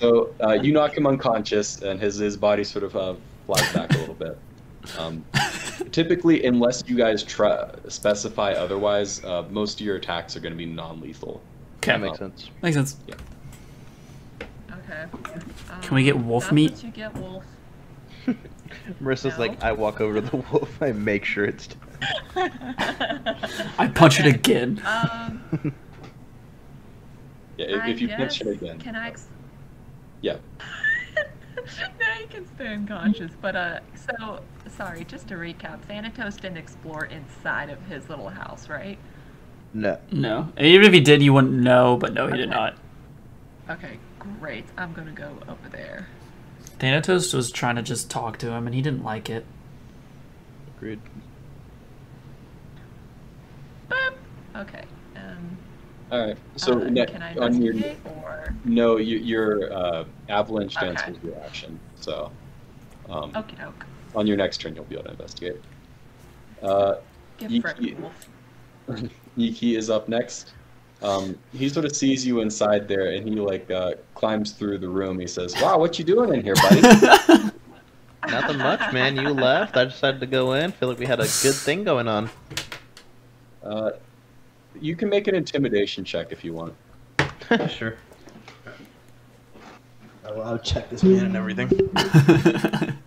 so 0.00 0.32
uh, 0.42 0.52
you 0.52 0.72
knock 0.72 0.96
him 0.96 1.06
unconscious, 1.06 1.82
and 1.82 2.00
his 2.00 2.16
his 2.16 2.36
body 2.36 2.64
sort 2.64 2.84
of 2.84 2.96
uh, 2.96 3.14
flies 3.46 3.72
back 3.72 3.92
a 3.94 3.98
little 3.98 4.14
bit. 4.14 4.38
Um, 4.98 5.24
typically, 5.92 6.44
unless 6.44 6.82
you 6.86 6.96
guys 6.96 7.22
try 7.22 7.68
specify 7.88 8.52
otherwise, 8.52 9.22
uh, 9.24 9.44
most 9.50 9.80
of 9.80 9.86
your 9.86 9.96
attacks 9.96 10.36
are 10.36 10.40
going 10.40 10.52
to 10.52 10.56
be 10.58 10.66
non-lethal. 10.66 11.40
Okay, 11.78 11.92
That 11.92 12.00
makes 12.00 12.18
sense. 12.18 12.50
makes 12.62 12.76
sense. 12.76 12.96
Yeah. 13.06 13.14
Okay. 14.72 15.04
Can 15.82 15.94
we 15.94 16.04
get 16.04 16.14
um, 16.16 16.26
wolf 16.26 16.44
that's 16.44 16.52
meat? 16.54 16.70
What 16.72 16.82
you 16.84 16.90
get, 16.90 17.14
wolf. 17.16 17.44
Marissa's 19.02 19.34
No. 19.38 19.46
like, 19.46 19.62
I 19.62 19.72
walk 19.72 20.00
over 20.00 20.20
to 20.20 20.20
the 20.22 20.36
wolf, 20.36 20.80
I 20.82 20.92
make 20.92 21.24
sure 21.24 21.44
it's. 21.44 21.68
I 22.36 23.90
punch 23.94 24.20
it 24.20 24.26
again. 24.26 24.80
Um, 24.86 25.74
Yeah, 27.58 27.66
if, 27.66 27.82
I 27.82 27.88
if 27.90 28.00
you 28.00 28.06
guess, 28.08 28.38
pinch 28.38 28.40
it 28.40 28.46
again. 28.48 28.78
Can 28.78 28.96
I? 28.96 29.08
Ex- 29.08 29.26
Yeah. 30.20 30.36
now 31.98 32.18
you 32.20 32.26
can 32.28 32.46
stay 32.54 32.68
unconscious. 32.68 33.32
But 33.40 33.56
uh, 33.56 33.80
so 33.94 34.40
sorry. 34.68 35.04
Just 35.04 35.28
to 35.28 35.34
recap, 35.34 35.82
Thanatos 35.82 36.36
didn't 36.36 36.56
explore 36.58 37.06
inside 37.06 37.68
of 37.68 37.82
his 37.86 38.08
little 38.08 38.28
house, 38.28 38.68
right? 38.68 38.98
No. 39.74 39.98
No. 40.12 40.52
Even 40.56 40.86
if 40.86 40.92
he 40.92 41.00
did, 41.00 41.20
you 41.20 41.32
wouldn't 41.32 41.52
know, 41.52 41.96
but 41.96 42.14
no, 42.14 42.28
he 42.28 42.36
did 42.36 42.48
not. 42.48 42.76
Okay, 43.68 43.98
great. 44.18 44.64
I'm 44.78 44.92
gonna 44.94 45.10
go 45.12 45.36
over 45.48 45.68
there. 45.70 46.06
Thanatos 46.78 47.34
was 47.34 47.50
trying 47.50 47.76
to 47.76 47.82
just 47.82 48.08
talk 48.08 48.38
to 48.38 48.52
him, 48.52 48.66
and 48.66 48.74
he 48.74 48.80
didn't 48.80 49.02
like 49.02 49.28
it. 49.28 49.44
Agreed. 50.76 51.00
Boop. 53.90 54.14
Okay. 54.56 54.84
All 56.10 56.26
right. 56.26 56.36
So 56.56 56.72
uh, 56.80 56.84
ne- 56.88 57.06
can 57.06 57.22
I 57.22 57.34
on 57.36 57.60
your 57.60 57.74
or? 58.06 58.54
no, 58.64 58.96
your, 58.96 59.18
your 59.20 59.72
uh, 59.72 60.04
avalanche 60.28 60.74
dance 60.76 61.00
Okay. 61.02 61.12
was 61.12 61.22
your 61.22 61.38
action. 61.44 61.78
So 61.96 62.30
um, 63.10 63.32
Okay, 63.36 63.56
doke. 63.56 63.84
on 64.14 64.26
your 64.26 64.36
next 64.36 64.58
turn, 64.60 64.74
you'll 64.74 64.84
be 64.84 64.94
able 64.94 65.04
to 65.04 65.10
investigate. 65.10 65.56
Uh, 66.62 66.96
Give 67.38 67.50
you- 67.50 67.60
Frick 67.62 67.80
you- 67.80 67.96
wolf. 67.96 68.28
Yiki 69.36 69.76
is 69.76 69.90
up 69.90 70.08
next. 70.08 70.52
Um, 71.02 71.38
he 71.52 71.68
sort 71.68 71.84
of 71.86 71.94
sees 71.94 72.26
you 72.26 72.40
inside 72.40 72.88
there, 72.88 73.12
and 73.12 73.28
he 73.28 73.36
like 73.36 73.70
uh, 73.70 73.92
climbs 74.14 74.50
through 74.52 74.78
the 74.78 74.88
room. 74.88 75.20
He 75.20 75.28
says, 75.28 75.54
"Wow, 75.62 75.78
what 75.78 75.96
you 75.98 76.04
doing 76.04 76.32
in 76.34 76.42
here, 76.42 76.54
buddy?" 76.56 76.80
Nothing 78.28 78.58
much, 78.58 78.92
man. 78.92 79.14
You 79.16 79.28
left. 79.28 79.76
I 79.76 79.84
decided 79.84 80.20
to 80.20 80.26
go 80.26 80.54
in. 80.54 80.72
Feel 80.72 80.88
like 80.88 80.98
we 80.98 81.06
had 81.06 81.20
a 81.20 81.28
good 81.42 81.54
thing 81.54 81.84
going 81.84 82.08
on. 82.08 82.28
uh, 83.62 83.90
you 84.80 84.96
can 84.96 85.08
make 85.08 85.26
an 85.28 85.34
intimidation 85.34 86.04
check 86.04 86.32
if 86.32 86.44
you 86.44 86.52
want. 86.52 86.74
sure. 87.68 87.96
I'll, 90.24 90.42
I'll 90.42 90.58
check 90.58 90.90
this 90.90 91.02
man 91.02 91.26
and 91.26 91.36
everything. 91.36 91.68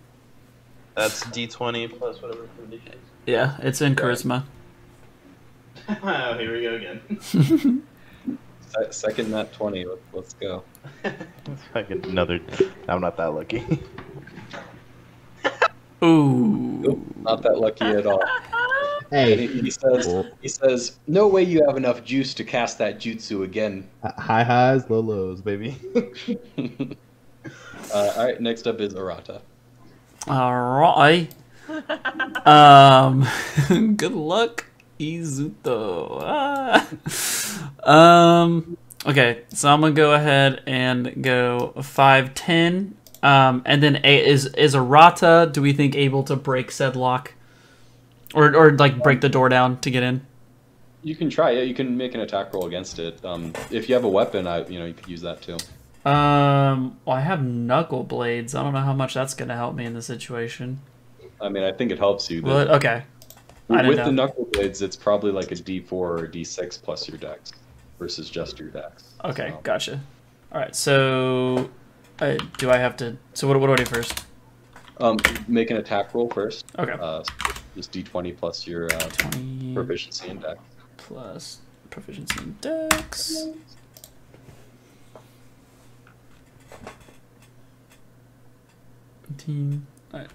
That's 0.94 1.24
D20 1.24 1.98
plus 1.98 2.20
whatever 2.20 2.48
condition. 2.58 2.98
yeah, 3.26 3.56
it's 3.60 3.80
in 3.80 3.94
charisma. 3.96 4.44
oh, 5.88 6.38
here 6.38 6.52
we 6.52 6.62
go 6.62 6.74
again. 6.74 7.82
Second 8.90 9.30
nat 9.30 9.52
twenty. 9.52 9.84
Let, 9.84 9.98
let's 10.12 10.34
go. 10.34 10.64
Fucking 11.72 12.06
another. 12.06 12.40
I'm 12.88 13.00
not 13.00 13.16
that 13.18 13.34
lucky. 13.34 13.64
Ooh. 16.02 16.80
Nope, 16.82 17.00
not 17.20 17.42
that 17.42 17.58
lucky 17.58 17.84
at 17.84 18.06
all. 18.06 18.22
And 19.12 19.40
he, 19.40 19.46
Hey, 19.46 19.60
he 19.60 19.70
says, 19.70 20.06
Cool. 20.06 20.26
"He 20.40 20.48
says, 20.48 20.98
no 21.06 21.28
way 21.28 21.42
you 21.42 21.62
have 21.66 21.76
enough 21.76 22.02
juice 22.02 22.32
to 22.34 22.44
cast 22.44 22.78
that 22.78 22.98
jutsu 22.98 23.44
again." 23.44 23.86
high 24.02 24.42
highs, 24.42 24.88
low 24.88 25.00
lows, 25.00 25.40
baby. 25.42 25.76
uh, 27.94 28.12
all 28.16 28.24
right, 28.24 28.40
next 28.40 28.66
up 28.66 28.80
is 28.80 28.94
Arata. 28.94 29.40
Alright. 30.28 31.34
Um, 32.46 33.26
good 33.96 34.12
luck, 34.12 34.66
Izuto. 34.98 36.20
Ah. 36.22 36.88
Um, 37.84 38.76
okay, 39.06 39.42
so 39.50 39.68
I'm 39.68 39.80
gonna 39.80 39.94
go 39.94 40.12
ahead 40.12 40.62
and 40.66 41.22
go 41.22 41.74
five 41.82 42.34
ten. 42.34 42.96
Um, 43.22 43.62
and 43.64 43.82
then 43.82 44.00
a, 44.04 44.26
is 44.26 44.46
is 44.46 44.74
Arata? 44.74 45.52
Do 45.52 45.62
we 45.62 45.72
think 45.72 45.94
able 45.94 46.22
to 46.24 46.36
break 46.36 46.70
said 46.70 46.96
lock, 46.96 47.34
or 48.34 48.54
or 48.56 48.72
like 48.72 49.02
break 49.02 49.20
the 49.20 49.28
door 49.28 49.48
down 49.48 49.80
to 49.80 49.90
get 49.90 50.02
in? 50.02 50.26
You 51.02 51.16
can 51.16 51.30
try 51.30 51.50
it. 51.52 51.66
You 51.66 51.74
can 51.74 51.96
make 51.96 52.14
an 52.14 52.20
attack 52.20 52.54
roll 52.54 52.66
against 52.66 52.98
it. 52.98 53.24
Um, 53.24 53.52
if 53.70 53.88
you 53.88 53.94
have 53.94 54.04
a 54.04 54.08
weapon, 54.08 54.46
I 54.46 54.66
you 54.66 54.78
know 54.78 54.86
you 54.86 54.94
could 54.94 55.08
use 55.08 55.22
that 55.22 55.42
too. 55.42 55.56
Um, 56.08 56.98
well, 57.04 57.16
I 57.16 57.20
have 57.20 57.42
knuckle 57.44 58.04
blades. 58.04 58.54
I 58.54 58.62
don't 58.62 58.72
know 58.72 58.80
how 58.80 58.92
much 58.92 59.14
that's 59.14 59.34
gonna 59.34 59.56
help 59.56 59.74
me 59.74 59.84
in 59.84 59.94
this 59.94 60.06
situation. 60.06 60.80
I 61.40 61.48
mean, 61.48 61.64
I 61.64 61.72
think 61.72 61.90
it 61.90 61.98
helps 61.98 62.30
you. 62.30 62.42
Well, 62.42 62.68
okay. 62.76 63.02
I 63.70 63.88
with 63.88 63.98
know. 63.98 64.04
the 64.06 64.12
knuckle 64.12 64.48
blades, 64.52 64.82
it's 64.82 64.96
probably 64.96 65.32
like 65.32 65.50
a 65.50 65.54
D4 65.54 65.92
or 65.92 66.24
a 66.24 66.28
D6 66.28 66.82
plus 66.82 67.08
your 67.08 67.18
dex 67.18 67.52
versus 67.98 68.28
just 68.28 68.58
your 68.58 68.68
dex. 68.68 69.14
Okay, 69.24 69.50
So, 69.50 69.60
gotcha. 69.62 70.00
All 70.52 70.60
right, 70.60 70.76
so 70.76 71.70
uh, 72.20 72.36
do 72.58 72.70
I 72.70 72.76
have 72.76 72.96
to? 72.98 73.16
So 73.34 73.48
what, 73.48 73.58
what 73.60 73.68
do 73.68 73.72
I 73.72 73.76
do 73.76 73.84
first? 73.86 74.24
Um, 75.02 75.18
make 75.48 75.70
an 75.72 75.78
attack 75.78 76.14
roll 76.14 76.30
first. 76.30 76.64
Okay. 76.78 76.92
Uh, 76.92 77.24
just 77.74 77.90
D20 77.92 78.36
plus 78.36 78.68
your 78.68 78.86
uh, 78.86 79.10
proficiency 79.74 80.28
in 80.28 80.38
dex. 80.38 80.60
plus 80.96 81.58
proficiency 81.90 82.40
in 82.40 82.56
Dex. 82.60 83.36
All 89.48 90.20
right. 90.20 90.28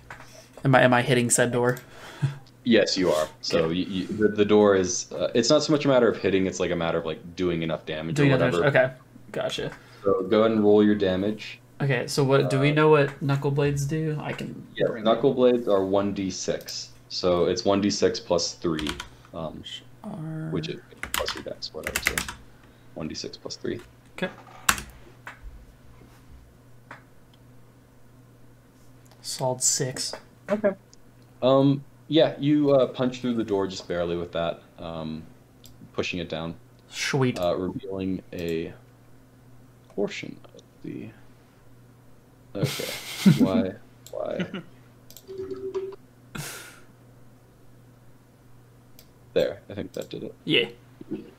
Am 0.65 0.75
I 0.75 0.81
am 0.81 0.93
I 0.93 1.01
hitting 1.01 1.29
said 1.29 1.51
door? 1.51 1.77
Yes, 2.63 2.97
you 2.97 3.09
are. 3.13 3.29
So 3.39 3.69
you, 3.69 3.85
you, 3.85 4.07
the, 4.07 4.27
the 4.27 4.43
door 4.43 4.75
is. 4.75 5.09
Uh, 5.13 5.31
it's 5.33 5.49
not 5.49 5.63
so 5.63 5.71
much 5.71 5.85
a 5.85 5.87
matter 5.87 6.09
of 6.09 6.17
hitting; 6.17 6.47
it's 6.47 6.59
like 6.59 6.69
a 6.69 6.75
matter 6.75 6.97
of 6.97 7.05
like 7.05 7.37
doing 7.37 7.61
enough 7.61 7.85
damage 7.85 8.17
Doing 8.17 8.31
or 8.31 8.33
whatever. 8.33 8.57
damage? 8.57 8.75
Okay, 8.75 8.93
gotcha. 9.31 9.71
So 10.03 10.23
go 10.23 10.41
ahead 10.41 10.51
and 10.51 10.61
roll 10.61 10.83
your 10.83 10.95
damage. 10.95 11.61
Okay, 11.79 12.07
so 12.07 12.23
what 12.23 12.49
do 12.49 12.59
we 12.59 12.71
Uh, 12.71 12.75
know 12.75 12.89
what 12.89 13.21
knuckle 13.21 13.51
blades 13.51 13.85
do? 13.85 14.17
I 14.19 14.33
can. 14.33 14.65
Yeah, 14.75 14.87
bring 14.87 15.03
knuckle 15.03 15.33
blades 15.33 15.67
are 15.67 15.85
one 15.85 16.13
D6. 16.15 16.89
So 17.09 17.45
it's 17.45 17.63
one 17.63 17.81
D6 17.81 18.19
plus 18.25 18.53
three, 18.55 18.89
um, 19.33 19.63
R- 20.03 20.49
which 20.51 20.69
is 20.69 20.79
plus 21.13 21.35
your 21.35 21.43
dex, 21.43 21.73
whatever. 21.73 21.99
So 22.01 22.15
one 22.95 23.07
D6 23.07 23.39
plus 23.39 23.55
three. 23.57 23.79
Okay. 24.17 24.29
Solid 29.21 29.61
six. 29.61 30.13
Okay. 30.49 30.71
Um, 31.41 31.83
yeah, 32.07 32.35
you 32.39 32.71
uh, 32.71 32.87
punch 32.87 33.19
through 33.21 33.35
the 33.35 33.43
door 33.43 33.67
just 33.67 33.87
barely 33.87 34.15
with 34.17 34.31
that, 34.31 34.61
um, 34.79 35.23
pushing 35.93 36.19
it 36.19 36.29
down, 36.29 36.55
Sweet. 36.89 37.39
uh, 37.39 37.55
revealing 37.55 38.23
a 38.33 38.73
portion 39.89 40.37
of 40.55 40.61
the. 40.83 41.09
Okay. 42.57 43.39
why? 43.43 43.73
Why? 44.11 44.45
There, 49.33 49.59
I 49.69 49.73
think 49.73 49.93
that 49.93 50.09
did 50.09 50.23
it. 50.23 50.33
yeah. 50.45 50.69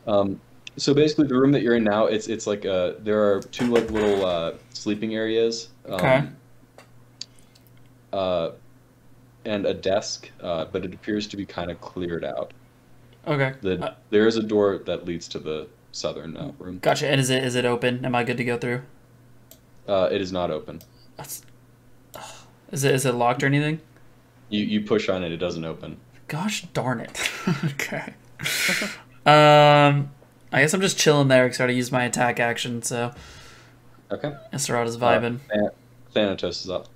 Um, 0.06 0.40
so 0.76 0.94
basically, 0.94 1.26
the 1.26 1.34
room 1.34 1.50
that 1.52 1.62
you're 1.62 1.74
in 1.74 1.82
now, 1.84 2.06
it's 2.06 2.28
it's 2.28 2.46
like 2.46 2.64
uh 2.64 2.92
there 3.00 3.20
are 3.20 3.40
two 3.40 3.66
like 3.66 3.90
little 3.90 4.24
uh, 4.24 4.52
sleeping 4.72 5.14
areas. 5.14 5.70
Um, 5.86 5.94
Okay. 5.94 6.24
Uh, 8.12 8.50
and 9.44 9.66
a 9.66 9.74
desk, 9.74 10.30
uh, 10.42 10.64
but 10.72 10.84
it 10.84 10.94
appears 10.94 11.26
to 11.26 11.36
be 11.36 11.44
kind 11.44 11.70
of 11.70 11.78
cleared 11.80 12.24
out. 12.24 12.52
Okay. 13.26 13.52
The, 13.60 13.84
Uh, 13.84 13.94
there 14.10 14.26
is 14.26 14.36
a 14.36 14.42
door 14.42 14.78
that 14.86 15.04
leads 15.04 15.28
to 15.28 15.38
the 15.38 15.66
southern 15.92 16.36
uh, 16.36 16.52
room. 16.58 16.78
Gotcha. 16.80 17.06
And 17.08 17.20
is 17.20 17.28
it 17.30 17.42
is 17.44 17.54
it 17.54 17.64
open? 17.64 18.04
Am 18.04 18.14
I 18.14 18.24
good 18.24 18.36
to 18.38 18.44
go 18.44 18.56
through? 18.56 18.82
Uh, 19.88 20.08
it 20.12 20.20
is 20.20 20.32
not 20.32 20.50
open. 20.50 20.80
That's. 21.18 21.42
Is 22.72 22.84
it 22.84 22.94
is 22.94 23.04
it 23.04 23.14
locked 23.14 23.42
or 23.42 23.46
anything? 23.46 23.80
You 24.48 24.64
you 24.64 24.80
push 24.80 25.10
on 25.10 25.22
it, 25.22 25.32
it 25.32 25.36
doesn't 25.36 25.64
open. 25.64 25.98
Gosh 26.28 26.62
darn 26.72 27.00
it. 27.00 27.30
okay. 27.64 28.14
um, 29.26 30.10
I 30.50 30.60
guess 30.62 30.72
I'm 30.72 30.80
just 30.80 30.98
chilling 30.98 31.28
there 31.28 31.44
because 31.44 31.60
I 31.60 31.64
already 31.64 31.76
used 31.76 31.92
my 31.92 32.04
attack 32.04 32.40
action, 32.40 32.82
so 32.82 33.12
Okay. 34.10 34.34
Esmeralda's 34.52 34.96
vibing. 34.96 35.40
Uh, 35.52 35.68
Thanatos 36.14 36.64
is 36.64 36.70
up. 36.70 36.88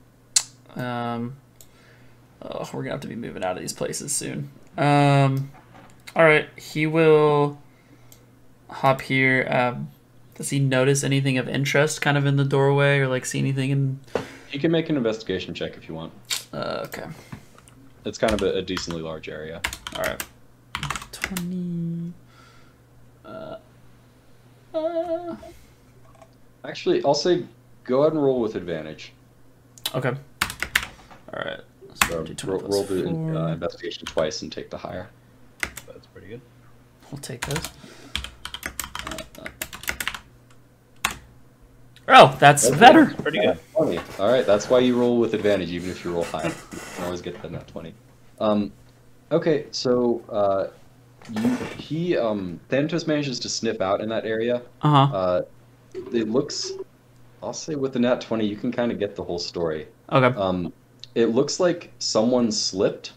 Um, 0.76 1.36
oh, 2.41 2.68
we're 2.73 2.83
gonna 2.83 2.92
have 2.92 3.01
to 3.01 3.09
be 3.09 3.17
moving 3.17 3.44
out 3.44 3.57
of 3.57 3.60
these 3.60 3.75
places 3.75 4.12
soon. 4.12 4.51
Um, 4.78 5.51
all 6.17 6.25
right, 6.25 6.49
he 6.57 6.86
will 6.86 7.60
hop 8.70 9.02
here. 9.02 9.47
Um, 9.51 9.91
does 10.36 10.51
he 10.51 10.59
notice 10.59 11.05
anything 11.05 11.39
of 11.39 11.49
interest, 11.49 12.01
kind 12.01 12.17
of 12.19 12.27
in 12.27 12.36
the 12.36 12.44
doorway, 12.44 12.99
or 12.99 13.09
like 13.09 13.25
see 13.27 13.39
anything 13.39 13.70
in? 13.70 14.01
You 14.51 14.61
can 14.61 14.70
make 14.70 14.89
an 14.91 14.97
investigation 14.97 15.55
check 15.55 15.77
if 15.77 15.89
you 15.89 15.94
want. 15.94 16.12
Uh, 16.52 16.85
okay, 16.86 17.07
It's 18.05 18.19
kind 18.19 18.33
of 18.35 18.43
a, 18.43 18.59
a 18.59 18.62
decently 18.62 19.01
large 19.02 19.28
area. 19.28 19.61
all 19.97 20.02
right. 20.02 20.25
Twenty. 21.12 22.12
Uh, 23.25 23.57
uh, 24.75 25.36
Actually, 26.65 27.02
I'll 27.05 27.15
say 27.15 27.44
go 27.85 28.02
ahead 28.02 28.12
and 28.12 28.23
roll 28.23 28.41
with 28.41 28.55
advantage. 28.57 29.12
okay. 29.94 30.12
All 31.33 31.43
right. 31.44 31.61
So 32.09 32.25
D20 32.25 32.47
roll, 32.47 32.59
plus 32.61 32.73
roll 32.73 32.83
the 32.85 33.07
uh, 33.41 33.52
investigation 33.52 34.05
twice 34.07 34.43
and 34.43 34.51
take 34.52 34.70
the 34.70 34.77
higher. 34.78 35.09
That's 35.61 36.07
pretty 36.12 36.28
good. 36.28 36.41
We'll 37.11 37.20
take 37.20 37.44
those. 37.47 37.70
Oh, 42.15 42.36
that's 42.39 42.68
Okay. 42.68 42.78
better. 42.78 43.07
Pretty 43.07 43.41
good. 43.41 43.58
Twenty. 43.74 43.99
All 44.18 44.31
right, 44.31 44.47
that's 44.47 44.68
why 44.68 44.81
you 44.81 44.99
roll 44.99 45.18
with 45.18 45.34
advantage, 45.34 45.70
even 45.70 45.91
if 45.91 46.05
you 46.05 46.12
roll 46.12 46.24
high. 46.24 46.47
You 46.47 46.55
can 46.97 47.05
always 47.05 47.23
get 47.23 47.41
the 47.42 47.49
nat 47.50 47.66
twenty. 47.68 47.94
Um, 48.39 48.73
okay, 49.31 49.66
so 49.70 50.23
uh, 50.28 50.66
you 51.31 51.55
he 51.78 52.16
um 52.16 52.60
Thanatos 52.68 53.07
manages 53.07 53.39
to 53.41 53.49
sniff 53.49 53.81
out 53.81 54.00
in 54.00 54.08
that 54.10 54.24
area. 54.26 54.62
Uh 54.82 55.07
huh. 55.07 55.16
Uh, 55.16 55.42
it 56.12 56.28
looks, 56.28 56.73
I'll 57.42 57.52
say 57.52 57.74
with 57.74 57.92
the 57.92 57.99
nat 57.99 58.20
twenty, 58.20 58.47
you 58.47 58.57
can 58.57 58.73
kind 58.73 58.92
of 58.92 58.99
get 58.99 59.16
the 59.16 59.24
whole 59.24 59.39
story. 59.39 59.89
Okay. 60.10 60.39
Um, 60.39 60.73
it 61.15 61.26
looks 61.26 61.60
like 61.60 61.92
someone 61.99 62.50
slipped, 62.50 63.12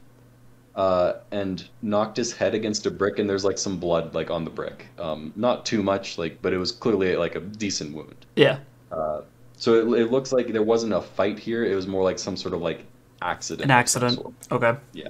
uh, 0.75 1.14
and 1.32 1.67
knocked 1.82 2.17
his 2.17 2.33
head 2.33 2.53
against 2.53 2.85
a 2.85 2.91
brick, 2.91 3.19
and 3.19 3.30
there's 3.30 3.45
like 3.45 3.57
some 3.57 3.77
blood 3.77 4.14
like 4.14 4.30
on 4.30 4.43
the 4.43 4.51
brick. 4.51 4.88
Um, 4.98 5.33
not 5.35 5.65
too 5.65 5.82
much, 5.83 6.17
like, 6.17 6.41
but 6.41 6.53
it 6.53 6.57
was 6.57 6.72
clearly 6.72 7.15
like 7.15 7.35
a 7.35 7.40
decent 7.41 7.93
wound. 7.95 8.25
Yeah. 8.35 8.59
Uh, 8.92 9.22
so 9.58 9.94
it, 9.94 10.02
it 10.02 10.12
looks 10.12 10.32
like 10.32 10.48
there 10.48 10.64
wasn't 10.64 10.94
a 10.94 11.02
fight 11.02 11.40
here. 11.40 11.64
It 11.66 11.76
was 11.76 11.88
more 11.88 12.04
like 12.04 12.20
some 12.20 12.36
sort 12.38 12.54
of 12.54 12.62
like 12.62 12.86
accident. 13.22 13.66
An 13.66 13.72
accident. 13.72 14.20
Okay. 14.52 14.76
Yeah. 14.94 15.10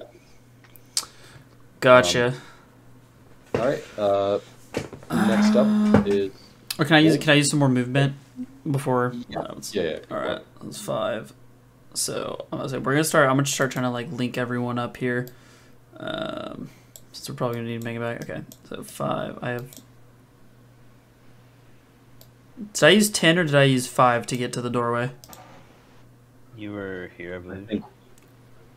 Gotcha. 1.80 2.34
All 3.54 3.66
right. 3.66 3.84
Uh, 3.98 4.38
next 5.10 5.54
up 5.56 6.06
is 6.06 6.32
or 6.78 6.84
can 6.84 6.96
I 6.96 6.98
use 7.00 7.16
can 7.16 7.30
I 7.30 7.34
use 7.34 7.50
some 7.50 7.58
more 7.58 7.68
movement 7.68 8.14
before? 8.70 9.14
Yeah. 9.28 9.38
uh, 9.40 9.52
let's- 9.54 9.74
yeah. 9.74 9.82
yeah 9.82 9.98
All 10.10 10.18
right. 10.18 10.42
That's 10.62 10.80
five. 10.80 11.32
So 11.94 12.46
I'm 12.52 12.58
gonna 12.58 12.68
say 12.68 12.78
we're 12.78 12.92
gonna 12.92 13.04
start. 13.04 13.28
I'm 13.28 13.36
gonna 13.36 13.46
start 13.46 13.70
trying 13.72 13.84
to 13.84 13.90
like 13.90 14.10
link 14.12 14.36
everyone 14.36 14.78
up 14.78 14.96
here. 14.96 15.28
Um, 15.98 16.68
since 17.12 17.28
we're 17.28 17.34
probably 17.36 17.56
gonna 17.56 17.68
need 17.68 17.80
to 17.80 17.84
make 17.84 17.96
it 17.96 18.00
back. 18.00 18.28
Okay. 18.28 18.42
So 18.68 18.82
five. 18.82 19.38
I 19.42 19.50
have. 19.50 19.66
Did 22.72 22.84
I 22.84 22.88
use 22.90 23.10
ten 23.10 23.38
or 23.38 23.44
did 23.44 23.54
I 23.54 23.64
use 23.64 23.86
five 23.86 24.26
to 24.28 24.36
get 24.36 24.52
to 24.54 24.60
the 24.62 24.70
doorway? 24.70 25.10
You 26.56 26.72
were 26.72 27.10
here, 27.16 27.34
I 27.34 27.38
I 27.50 27.60
believe. 27.60 27.68
think. 27.68 27.84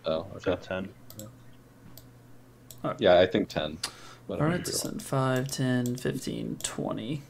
Oh, 0.06 0.28
So 0.38 0.54
okay. 0.54 0.62
10. 0.62 0.90
Yeah, 2.98 3.20
I 3.20 3.26
think 3.26 3.50
ten. 3.50 3.78
But 4.28 4.40
All 4.40 4.46
I'm 4.46 4.52
right, 4.52 4.64
pretty 4.64 4.72
so 4.72 4.92
5, 5.00 5.48
10, 5.48 5.96
15, 5.98 6.58
20. 6.64 7.22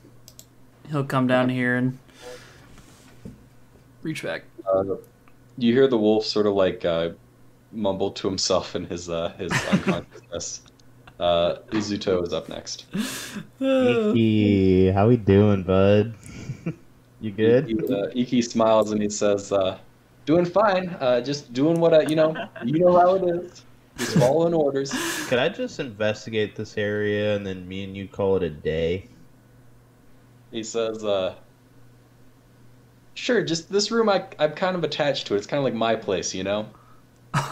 He'll 0.89 1.03
come 1.03 1.27
down 1.27 1.49
here 1.49 1.75
and 1.75 1.99
reach 4.01 4.23
back. 4.23 4.43
Uh, 4.65 4.95
you 5.57 5.73
hear 5.73 5.87
the 5.87 5.97
wolf 5.97 6.25
sort 6.25 6.45
of 6.45 6.53
like 6.53 6.85
uh, 6.85 7.11
mumble 7.71 8.11
to 8.11 8.27
himself 8.27 8.75
in 8.75 8.85
his 8.85 9.09
uh, 9.09 9.29
his 9.37 9.51
unconsciousness. 9.71 10.61
Uh, 11.19 11.57
Izuto 11.71 12.23
is 12.25 12.33
up 12.33 12.47
next. 12.49 12.85
Iki, 13.59 14.91
how 14.91 15.07
we 15.07 15.17
doing, 15.17 15.63
bud? 15.63 16.15
You 17.21 17.31
good? 17.31 17.69
Iki, 17.69 17.93
uh, 17.93 18.07
Iki 18.13 18.41
smiles 18.41 18.91
and 18.91 19.01
he 19.01 19.09
says, 19.09 19.51
uh, 19.51 19.77
"Doing 20.25 20.45
fine. 20.45 20.89
Uh, 20.99 21.21
just 21.21 21.51
doing 21.53 21.79
what 21.79 21.93
I, 21.93 22.01
you 22.01 22.15
know, 22.15 22.35
you 22.63 22.79
know 22.79 22.97
how 22.97 23.15
it 23.15 23.23
is. 23.23 23.63
Just 23.97 24.17
following 24.17 24.53
orders." 24.53 24.91
Could 25.27 25.39
I 25.39 25.49
just 25.49 25.79
investigate 25.79 26.55
this 26.55 26.77
area 26.77 27.35
and 27.35 27.45
then 27.45 27.67
me 27.67 27.83
and 27.83 27.95
you 27.97 28.07
call 28.07 28.35
it 28.37 28.43
a 28.43 28.49
day? 28.49 29.07
He 30.51 30.63
says, 30.63 31.03
uh, 31.03 31.35
"Sure. 33.15 33.43
Just 33.43 33.71
this 33.71 33.91
room. 33.91 34.09
I 34.09 34.25
I'm 34.39 34.53
kind 34.53 34.75
of 34.75 34.83
attached 34.83 35.27
to 35.27 35.35
it. 35.35 35.37
It's 35.37 35.47
kind 35.47 35.59
of 35.59 35.63
like 35.65 35.73
my 35.73 35.95
place, 35.95 36.33
you 36.33 36.43
know." 36.43 36.67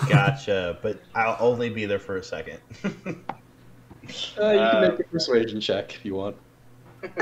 Gotcha, 0.09 0.79
but 0.81 0.99
I'll 1.13 1.37
only 1.39 1.69
be 1.69 1.85
there 1.85 1.99
for 1.99 2.17
a 2.17 2.23
second. 2.23 2.59
Uh, 4.39 4.51
you 4.51 4.59
can 4.59 4.75
Uh, 4.85 4.89
make 4.89 4.99
a 5.01 5.03
persuasion 5.03 5.59
check 5.59 5.93
if 5.93 6.05
you 6.05 6.15
want. 6.15 6.37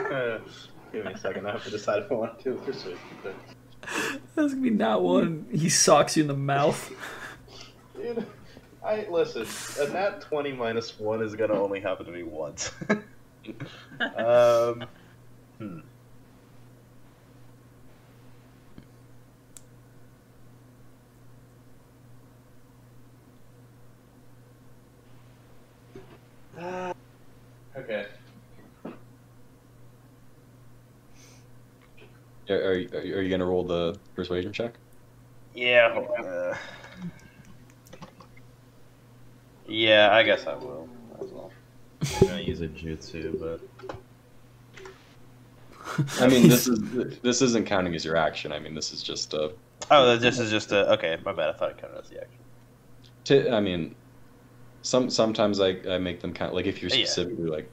Give 0.95 1.03
me 1.03 1.11
a 1.11 1.17
second. 1.17 1.45
I 1.45 1.51
have 1.51 1.63
to 1.65 1.71
decide 1.71 2.03
if 2.03 2.11
I 2.11 2.15
want 2.15 2.39
to 2.39 2.53
persuade 2.53 2.95
you. 3.25 3.33
That's 4.33 4.53
gonna 4.53 4.61
be 4.61 4.69
not 4.69 5.03
one. 5.03 5.45
He 5.51 5.67
socks 5.67 6.15
you 6.15 6.21
in 6.21 6.29
the 6.29 6.37
mouth. 6.37 6.89
Dude, 7.97 8.25
I 8.81 9.05
listen. 9.09 9.45
A 9.85 9.91
nat 9.91 10.21
twenty 10.21 10.53
minus 10.53 10.97
one 10.97 11.21
is 11.21 11.35
gonna 11.35 11.61
only 11.61 11.81
happen 11.81 12.05
to 12.05 12.13
me 12.13 12.23
once. 12.23 12.71
um, 14.15 14.85
hmm. 15.57 15.79
okay. 27.77 28.05
Are, 32.49 32.55
are, 32.55 32.73
you- 32.73 32.89
are 33.15 33.21
you 33.21 33.29
gonna 33.29 33.45
roll 33.45 33.63
the 33.63 33.97
persuasion 34.15 34.53
check? 34.53 34.73
Yeah. 35.53 35.87
uh, 36.19 36.57
yeah, 39.67 40.13
I 40.13 40.23
guess 40.23 40.45
I 40.45 40.55
will. 40.55 40.87
Well. 41.19 41.51
I'm 42.21 42.27
gonna 42.27 42.41
use 42.41 42.61
a 42.61 42.67
jutsu, 42.67 43.39
but 43.39 43.97
I 46.21 46.27
mean, 46.27 46.49
this 46.49 46.67
is 46.67 47.19
this 47.21 47.41
isn't 47.41 47.65
counting 47.65 47.95
as 47.95 48.05
your 48.05 48.15
action. 48.17 48.51
I 48.51 48.59
mean, 48.59 48.75
this 48.75 48.91
is 48.93 49.01
just 49.01 49.33
a. 49.33 49.53
oh, 49.89 50.17
this 50.17 50.39
is 50.39 50.51
just 50.51 50.71
a 50.71 50.91
okay. 50.93 51.17
My 51.25 51.33
bad. 51.33 51.49
I 51.49 51.53
thought 51.53 51.71
it 51.71 51.77
counted 51.77 51.99
as 51.99 52.09
the 52.09 52.21
action. 52.21 53.53
I 53.53 53.59
mean, 53.59 53.95
some 54.83 55.09
sometimes 55.09 55.59
I, 55.59 55.77
I 55.89 55.97
make 55.97 56.19
them 56.21 56.33
count. 56.33 56.53
Like 56.53 56.67
if 56.67 56.81
you're 56.81 56.91
Yeah. 56.91 57.05
specifically 57.05 57.45
like, 57.49 57.69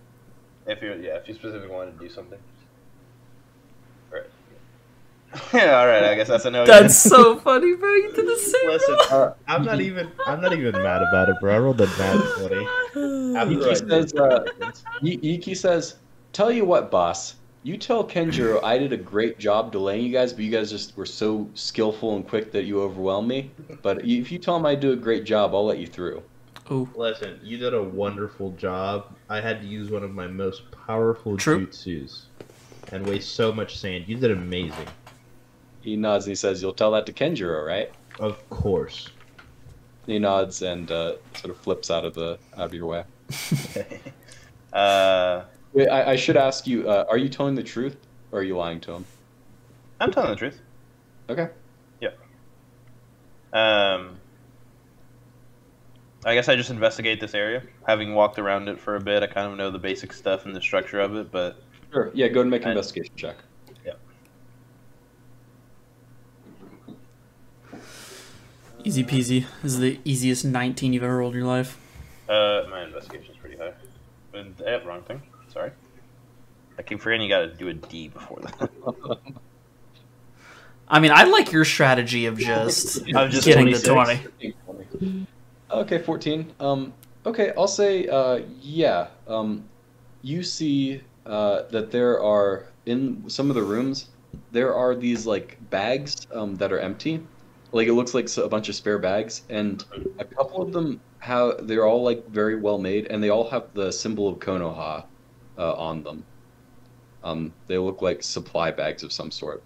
If 0.67 0.81
you 0.83 0.95
yeah, 0.95 1.17
if 1.17 1.29
you 1.29 1.35
specifically 1.35 1.69
wanted 1.75 1.99
to 1.99 2.09
do 2.09 2.13
something. 2.15 2.39
Right. 5.33 5.43
yeah. 5.55 5.79
All 5.81 5.87
right. 5.87 6.05
I 6.05 6.15
guess 6.15 6.29
that's 6.29 6.45
a 6.45 6.51
no. 6.51 6.67
That's 6.67 6.97
so 6.97 7.39
funny, 7.41 7.75
bro. 7.77 7.95
You 7.95 8.13
did 8.13 8.27
the 8.27 8.37
same. 8.37 8.69
Listen, 8.69 8.97
uh, 9.11 9.35
I'm 9.49 9.65
not 9.65 9.81
even. 9.81 10.11
I'm 10.27 10.41
not 10.41 10.53
even 10.53 10.73
mad 10.73 11.03
about 11.03 11.29
it, 11.29 11.37
bro. 11.41 11.55
I 11.55 11.59
rolled 11.59 11.81
a 11.81 11.87
nat 11.87 12.35
twenty. 12.39 13.37
After 13.37 13.51
He 13.69 13.75
says, 13.75 14.13
did 14.13 14.21
uh, 14.21 14.45
seconds. 14.47 14.85
Y- 15.03 15.19
Iki 15.23 15.55
says, 15.55 15.97
"Tell 16.33 16.53
you 16.53 16.65
what, 16.65 16.91
boss. 16.91 17.37
You 17.65 17.77
tell 17.77 18.03
Kenjiro 18.05 18.61
I 18.65 18.77
did 18.77 18.93
a 18.93 18.97
great 18.97 19.39
job 19.39 19.71
delaying 19.71 20.05
you 20.05 20.13
guys, 20.13 20.33
but 20.33 20.43
you 20.43 20.51
guys 20.51 20.69
just 20.69 20.97
were 20.97 21.07
so 21.07 21.49
skillful 21.55 22.17
and 22.17 22.27
quick 22.27 22.51
that 22.51 22.65
you 22.65 22.83
overwhelmed 22.83 23.29
me. 23.29 23.53
But 23.83 24.05
if 24.05 24.33
you 24.33 24.39
tell 24.41 24.57
him 24.57 24.67
I 24.67 24.75
do 24.75 24.91
a 24.93 24.97
great 24.97 25.25
job, 25.25 25.55
I'll 25.55 25.65
let 25.67 25.79
you 25.79 25.87
through." 25.87 26.23
Oh, 26.71 26.89
Listen, 26.95 27.39
you 27.43 27.59
did 27.59 27.75
a 27.75 27.83
wonderful 27.83 28.53
job. 28.53 29.15
I 29.29 29.41
had 29.41 29.61
to 29.61 29.67
use 29.67 29.91
one 29.91 30.03
of 30.03 30.13
my 30.13 30.27
most 30.27 30.63
powerful 30.87 31.37
True. 31.37 31.67
jutsus 31.67 32.23
and 32.93 33.05
waste 33.07 33.35
so 33.35 33.53
much 33.53 33.79
sand. 33.79 34.05
You 34.07 34.17
did 34.17 34.31
amazing. 34.31 34.87
He 35.83 35.97
nods 35.97 36.27
and 36.27 36.33
he 36.33 36.37
says, 36.37 36.63
"You'll 36.63 36.75
tell 36.75 36.93
that 36.93 37.07
to 37.07 37.13
Kenjiro, 37.13 37.67
right?" 37.67 37.91
Of 38.19 38.49
course. 38.51 39.11
He 40.07 40.19
nods 40.19 40.63
and 40.63 40.91
uh, 40.91 41.15
sort 41.35 41.51
of 41.51 41.57
flips 41.59 41.91
out 41.91 42.05
of 42.05 42.15
the 42.15 42.39
out 42.57 42.67
of 42.67 42.75
your 42.75 42.87
way. 42.87 43.05
uh, 44.73 45.43
Wait, 45.73 45.89
I, 45.89 46.13
I 46.13 46.17
should 46.17 46.37
ask 46.37 46.67
you: 46.67 46.89
uh, 46.89 47.05
Are 47.09 47.19
you 47.19 47.29
telling 47.29 47.55
the 47.55 47.63
truth, 47.63 47.97
or 48.31 48.41
are 48.41 48.43
you 48.43 48.57
lying 48.57 48.81
to 48.81 48.93
him? 48.93 49.05
I'm 50.01 50.11
telling 50.11 50.31
the 50.31 50.37
truth. 50.37 50.61
Okay. 51.29 51.49
Um, 53.53 54.17
I 56.25 56.35
guess 56.35 56.49
I 56.49 56.57
just 56.57 56.71
investigate 56.71 57.21
this 57.21 57.35
area. 57.35 57.63
Having 57.87 58.15
walked 58.15 58.39
around 58.39 58.69
it 58.69 58.81
for 58.81 58.97
a 58.97 59.01
bit, 59.01 59.23
I 59.23 59.27
kind 59.27 59.51
of 59.51 59.59
know 59.59 59.71
the 59.71 59.79
basic 59.79 60.13
stuff 60.13 60.47
and 60.47 60.57
the 60.57 60.61
structure 60.61 61.01
of 61.01 61.17
it. 61.17 61.31
But 61.31 61.63
Sure. 61.93 62.11
Yeah. 62.15 62.29
Go 62.29 62.41
and 62.41 62.51
make 62.51 62.63
an 62.63 62.71
investigation 62.71 63.15
check. 63.17 63.37
Easy 68.85 69.05
peasy. 69.05 69.47
This 69.63 69.73
is 69.75 69.79
the 69.79 70.01
easiest 70.05 70.45
19 70.45 70.93
you've 70.93 71.03
ever 71.03 71.19
rolled 71.19 71.35
in 71.35 71.41
your 71.41 71.49
life. 71.49 71.79
uh, 72.29 72.65
my 72.71 72.83
investigation's 72.85 73.37
pretty 73.37 73.57
high. 73.57 73.73
And, 74.35 74.55
eh, 74.65 74.81
wrong 74.85 75.03
thing. 75.03 75.23
Sorry. 75.49 75.71
I 76.79 76.83
keep 76.83 77.01
forgetting 77.01 77.23
you 77.23 77.29
got 77.29 77.41
to 77.41 77.49
do 77.55 77.69
a 77.69 77.75
D 77.75 78.09
before 78.09 78.41
that. 78.41 78.71
I 80.89 81.01
mean, 81.01 81.13
I 81.13 81.25
like 81.25 81.53
your 81.53 81.65
strategy 81.65 82.27
of 82.27 82.39
just 82.39 83.03
I'm 83.15 83.31
just 83.31 83.47
getting 83.47 83.73
26. 83.73 83.83
to 84.41 84.53
20. 84.99 85.27
Okay, 85.71 85.99
14. 85.99 86.53
Um, 86.61 86.93
okay, 87.27 87.53
I'll 87.57 87.69
say, 87.69 88.09
uh, 88.09 88.41
yeah. 88.61 89.09
Um, 89.27 89.65
you 90.23 90.43
see 90.43 91.03
uh, 91.27 91.63
that 91.71 91.91
there 91.91 92.23
are, 92.23 92.67
in 92.87 93.29
some 93.29 93.49
of 93.49 93.55
the 93.57 93.63
rooms, 93.63 94.09
there 94.51 94.75
are 94.75 94.95
these, 94.95 95.27
like, 95.27 95.59
bags 95.71 96.27
um, 96.35 96.57
that 96.57 96.73
are 96.73 96.79
empty. 96.79 97.23
Like, 97.73 97.89
it 97.89 97.95
looks 97.95 98.15
like 98.15 98.29
a 98.37 98.49
bunch 98.49 98.69
of 98.69 98.75
spare 98.75 98.99
bags, 98.99 99.43
and 99.49 99.85
a 100.19 100.25
couple 100.25 100.63
of 100.63 100.73
them 100.73 101.01
have, 101.21 101.67
they're 101.67 101.87
all, 101.87 102.03
like, 102.03 102.29
very 102.29 102.57
well 102.57 102.79
made, 102.79 103.07
and 103.07 103.23
they 103.23 103.31
all 103.31 103.49
have 103.51 103.73
the 103.75 103.91
symbol 103.91 104.29
of 104.29 104.39
Konoha 104.39 105.05
uh, 105.59 105.75
on 105.75 106.03
them. 106.03 106.25
Um, 107.25 107.53
they 107.69 107.79
look 107.79 108.03
like 108.03 108.23
supply 108.23 108.71
bags 108.71 109.03
of 109.03 109.13
some 109.13 109.31
sort. 109.31 109.63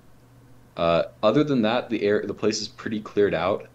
Uh, 0.77 1.05
other 1.23 1.43
than 1.43 1.63
that, 1.63 1.89
the 1.91 2.03
air, 2.03 2.23
the 2.25 2.35
place 2.35 2.61
is 2.61 2.69
pretty 2.69 3.01
cleared 3.01 3.35
out. 3.35 3.67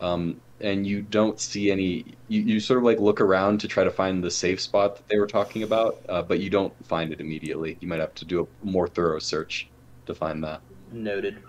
Um, 0.00 0.40
and 0.60 0.86
you 0.86 1.02
don't 1.02 1.38
see 1.38 1.70
any 1.70 2.16
you, 2.28 2.40
you 2.40 2.60
sort 2.60 2.78
of 2.78 2.84
like 2.84 2.98
look 2.98 3.20
around 3.20 3.60
to 3.60 3.68
try 3.68 3.84
to 3.84 3.90
find 3.90 4.24
the 4.24 4.30
safe 4.30 4.58
spot 4.58 4.96
that 4.96 5.06
they 5.08 5.18
were 5.18 5.26
talking 5.26 5.62
about 5.62 6.00
uh, 6.08 6.22
but 6.22 6.40
you 6.40 6.48
don't 6.48 6.72
find 6.86 7.12
it 7.12 7.20
immediately 7.20 7.76
you 7.80 7.88
might 7.88 8.00
have 8.00 8.14
to 8.14 8.24
do 8.24 8.40
a 8.40 8.66
more 8.66 8.88
thorough 8.88 9.18
search 9.18 9.68
to 10.06 10.14
find 10.14 10.42
that 10.42 10.62
Noted. 10.92 11.42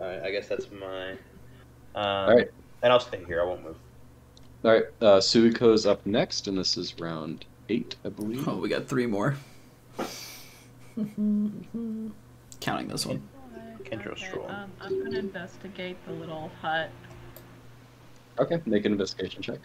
All 0.00 0.06
right, 0.06 0.22
I 0.22 0.30
guess 0.30 0.48
that's 0.48 0.70
my. 0.70 1.16
Um, 1.94 2.04
All 2.04 2.36
right. 2.36 2.50
And 2.82 2.92
I'll 2.92 3.00
stay 3.00 3.22
here. 3.24 3.40
I 3.40 3.44
won't 3.44 3.62
move. 3.64 3.76
all 4.64 4.72
right 4.72 4.84
uh, 5.00 5.18
suiko's 5.20 5.86
up 5.86 6.04
next 6.06 6.48
and 6.48 6.56
this 6.58 6.76
is 6.76 6.98
round 6.98 7.44
eight 7.68 7.96
i 8.04 8.08
believe 8.08 8.46
Oh, 8.48 8.56
we 8.56 8.68
got 8.68 8.86
three 8.88 9.06
more. 9.06 9.36
Counting 12.60 12.88
this 12.88 13.04
one. 13.06 13.22
Kendra 13.84 14.08
Okay, 14.12 14.26
Stroll. 14.26 14.48
um, 14.50 14.70
I'm 14.80 15.02
gonna 15.04 15.18
investigate 15.18 15.96
the 16.06 16.12
little 16.12 16.50
hut. 16.62 16.90
okay 18.38 18.60
make 18.66 18.84
an 18.86 18.92
investigation 18.92 19.42
check 19.42 19.58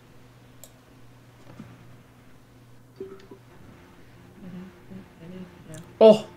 Oh, 6.02 6.28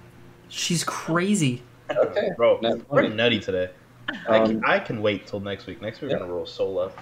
she's 0.49 0.85
crazy. 0.85 1.63
Okay. 1.91 2.31
Bro, 2.37 2.61
Nat 2.63 2.91
we're 2.91 3.09
nutty 3.09 3.39
today. 3.41 3.71
I, 4.29 4.39
Um, 4.39 4.47
can, 4.47 4.65
I 4.65 4.79
can 4.79 5.03
wait 5.03 5.27
till 5.27 5.41
next 5.41 5.67
week. 5.67 5.81
Next 5.83 6.01
week 6.01 6.11
we're 6.11 6.17
yeah. 6.17 6.23
gonna 6.23 6.33
roll 6.33 6.47
solo. 6.47 6.93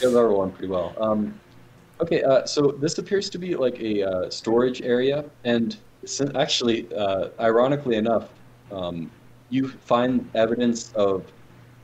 They're 0.00 0.10
rolling 0.10 0.52
pretty 0.52 0.68
well. 0.68 0.94
Um, 0.98 1.38
okay, 2.00 2.22
uh, 2.22 2.46
so 2.46 2.72
this 2.72 2.98
appears 2.98 3.30
to 3.30 3.38
be 3.38 3.54
like 3.54 3.78
a 3.80 4.02
uh, 4.02 4.30
storage 4.30 4.82
area, 4.82 5.24
and 5.44 5.76
actually, 6.34 6.92
uh, 6.94 7.28
ironically 7.40 7.96
enough, 7.96 8.28
um, 8.72 9.10
you 9.50 9.68
find 9.68 10.28
evidence 10.34 10.92
of 10.94 11.30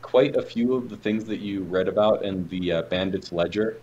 quite 0.02 0.36
a 0.36 0.42
few 0.42 0.74
of 0.74 0.88
the 0.88 0.96
things 0.96 1.24
that 1.24 1.40
you 1.40 1.62
read 1.64 1.88
about 1.88 2.24
in 2.24 2.48
the 2.48 2.72
uh, 2.72 2.82
Bandits 2.82 3.32
Ledger. 3.32 3.78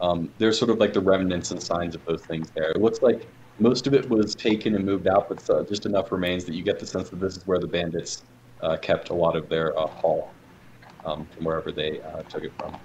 Um, 0.00 0.30
there's 0.38 0.58
sort 0.58 0.70
of 0.70 0.78
like 0.78 0.92
the 0.92 1.00
remnants 1.00 1.50
and 1.50 1.62
signs 1.62 1.94
of 1.94 2.04
those 2.04 2.22
things 2.22 2.50
there. 2.50 2.70
It 2.70 2.80
looks 2.80 3.02
like 3.02 3.26
most 3.58 3.86
of 3.86 3.94
it 3.94 4.08
was 4.08 4.34
taken 4.34 4.74
and 4.74 4.84
moved 4.84 5.06
out, 5.06 5.28
but 5.28 5.48
uh, 5.48 5.62
just 5.64 5.86
enough 5.86 6.12
remains 6.12 6.44
that 6.44 6.54
you 6.54 6.62
get 6.62 6.78
the 6.78 6.86
sense 6.86 7.10
that 7.10 7.20
this 7.20 7.36
is 7.36 7.46
where 7.46 7.58
the 7.58 7.66
bandits 7.66 8.22
kept 8.80 9.10
a 9.10 9.14
lot 9.14 9.36
of 9.36 9.48
their 9.48 9.78
uh, 9.78 9.86
haul 9.86 10.34
um, 11.04 11.26
from 11.34 11.44
wherever 11.44 11.72
they 11.72 12.00
uh, 12.00 12.22
took 12.28 12.44
it 12.44 12.52
from. 12.56 12.76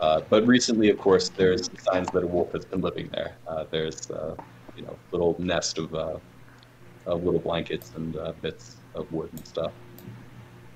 Uh, 0.00 0.20
but 0.28 0.46
recently, 0.46 0.90
of 0.90 0.98
course, 0.98 1.30
there's 1.30 1.68
signs 1.90 2.10
that 2.10 2.24
a 2.24 2.26
wolf 2.26 2.52
has 2.52 2.64
been 2.64 2.80
living 2.80 3.08
there. 3.12 3.38
Uh, 3.46 3.64
there's, 3.70 4.10
uh, 4.10 4.34
you 4.74 4.82
know, 4.82 4.98
little 5.12 5.36
nest 5.38 5.78
of, 5.78 5.94
uh, 5.94 6.18
of 7.06 7.22
little 7.22 7.40
blankets 7.40 7.92
and 7.94 8.16
uh, 8.16 8.32
bits 8.40 8.76
of 8.94 9.10
wood 9.12 9.30
and 9.32 9.46
stuff. 9.46 9.72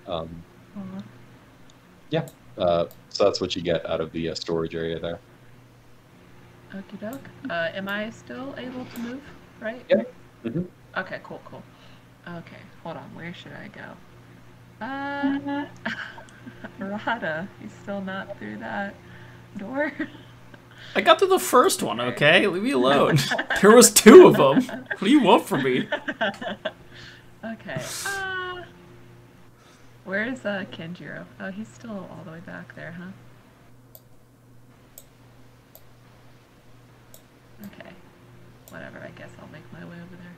Um, 0.07 0.43
Aw. 0.77 2.23
uh, 2.59 2.87
so 3.09 3.25
that's 3.25 3.41
what 3.41 3.55
you 3.57 3.63
get 3.63 3.89
out 3.89 4.01
of 4.01 4.13
the 4.13 4.31
uh, 4.31 4.35
storage 4.35 4.75
area 4.75 4.99
there. 4.99 5.21
Okie 6.73 7.01
doke. 7.01 7.29
Uh, 7.51 7.71
am 7.75 7.89
I 7.89 8.11
still 8.11 8.55
able 8.59 8.85
to 8.85 9.01
move? 9.01 9.23
Right? 9.61 9.85
Yeah. 9.89 10.03
Mhm. 10.45 10.69
Okay, 10.97 11.21
cool, 11.25 11.41
cool. 11.45 11.63
Okay, 12.27 12.61
hold 12.83 12.97
on. 12.97 13.15
Where 13.15 13.33
should 13.35 13.53
I 13.53 13.69
go? 13.69 13.97
Uh, 14.81 15.67
Rada, 16.79 17.49
you 17.61 17.69
still 17.83 18.01
not 18.01 18.39
through 18.39 18.59
that 18.59 18.95
door? 19.57 19.93
I 20.95 21.01
got 21.01 21.19
to 21.19 21.27
the 21.27 21.39
first 21.39 21.83
one, 21.83 22.01
okay? 22.01 22.47
Leave 22.47 22.63
me 22.63 22.71
alone. 22.71 23.19
there 23.61 23.75
was 23.75 23.91
two 23.91 24.27
of 24.27 24.37
them. 24.37 24.63
What 24.63 25.01
do 25.01 25.11
you 25.11 25.23
want 25.23 25.47
from 25.47 25.65
me? 25.65 25.89
okay. 27.45 27.83
Uh, 28.07 28.63
where's 30.05 30.45
uh, 30.45 30.65
Kenjiro? 30.71 31.27
Oh, 31.41 31.51
he's 31.51 31.69
still 31.69 32.09
all 32.11 32.23
the 32.25 32.31
way 32.31 32.41
back 32.41 32.75
there, 32.75 32.93
huh? 32.93 33.11
Okay. 37.67 37.91
Whatever, 38.71 39.01
I 39.01 39.11
guess 39.19 39.31
I'll 39.41 39.49
make 39.49 39.71
my 39.73 39.81
way 39.81 39.97
over 39.97 40.17
there. 40.17 40.38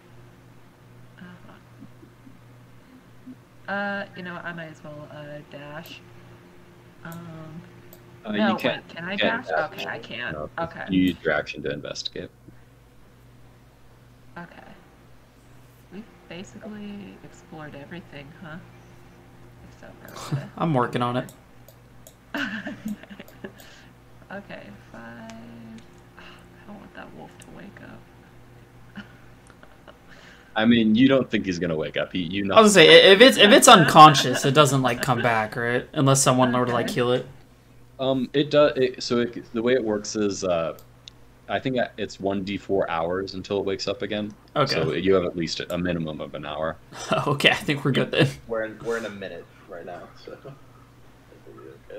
Uh, 3.71 4.05
you 4.17 4.23
know 4.25 4.35
I 4.43 4.53
might 4.53 4.67
as 4.67 4.83
well 4.83 5.09
uh, 5.13 5.39
dash. 5.53 6.01
Um, 7.05 7.63
Uh, 8.25 8.33
no, 8.33 8.49
you 8.49 8.57
can't. 8.57 8.85
wait, 8.85 8.97
can 8.97 9.05
I 9.05 9.17
can't 9.17 9.47
dash? 9.47 9.55
dash. 9.57 9.73
Okay, 9.73 9.87
I 9.87 9.99
can't. 10.01 10.37
No, 10.37 10.51
Okay. 10.59 10.85
You 10.91 11.01
use 11.03 11.17
your 11.23 11.33
action 11.33 11.63
to 11.63 11.71
investigate. 11.71 12.31
Okay. 14.37 14.71
We've 15.93 16.05
basically 16.29 17.17
explored 17.23 17.77
everything, 17.77 18.27
huh? 18.43 18.57
Except 19.69 20.19
for 20.19 20.51
I'm 20.59 20.75
working 20.75 21.01
on 21.03 21.17
it. 21.17 21.33
okay, 24.33 24.67
five. 24.91 25.31
I 26.19 26.67
don't 26.67 26.81
want 26.81 26.95
that 26.95 27.15
wolf 27.15 27.31
to 27.39 27.47
wake 27.57 27.81
up. 27.85 28.01
I 30.57 30.65
mean, 30.65 30.95
you 30.95 31.09
don't 31.09 31.31
think 31.31 31.47
he's 31.47 31.59
gonna 31.59 31.77
wake 31.77 31.97
up. 31.97 32.13
He, 32.13 32.21
you 32.21 32.45
know. 32.45 32.55
I 32.55 32.61
was 32.61 32.75
gonna 32.75 32.87
say 32.87 33.13
if 33.13 33.21
it's 33.21 33.37
if 33.37 33.51
it's 33.51 33.69
unconscious, 33.69 34.45
it 34.45 34.53
doesn't 34.53 34.83
like 34.83 35.03
come 35.03 35.23
back, 35.23 35.57
right? 35.57 35.89
Unless 35.93 36.23
someone 36.23 36.53
were 36.53 36.67
to 36.67 36.73
like 36.73 36.91
heal 36.91 37.13
it. 37.13 37.27
Um, 37.99 38.31
it 38.33 38.51
does. 38.51 38.73
It, 38.77 39.03
so 39.03 39.21
it, 39.21 39.53
the 39.53 39.63
way 39.63 39.75
it 39.75 39.85
works 39.85 40.17
is, 40.17 40.43
uh, 40.43 40.79
I 41.49 41.61
think 41.61 41.77
it's 41.99 42.19
one 42.19 42.43
d 42.43 42.57
four 42.57 42.91
hours 42.91 43.35
until 43.35 43.59
it 43.59 43.65
wakes 43.65 43.87
up 43.87 44.03
again. 44.03 44.35
Okay. 44.57 44.75
So 44.75 44.93
you 44.95 45.15
have 45.15 45.25
at 45.25 45.37
least 45.37 45.61
a 45.69 45.79
minimum 45.79 46.21
of 46.21 46.35
an 46.35 46.47
hour. 46.47 46.77
okay, 47.27 47.51
I 47.51 47.55
think 47.55 47.85
we're 47.85 47.93
good 47.93 48.11
then. 48.11 48.29
We're 48.49 48.65
in, 48.65 48.79
we're 48.85 48.99
in 48.99 49.05
a 49.05 49.11
minute 49.11 49.45
right 49.69 49.87
now, 49.87 50.09
so. 50.25 50.37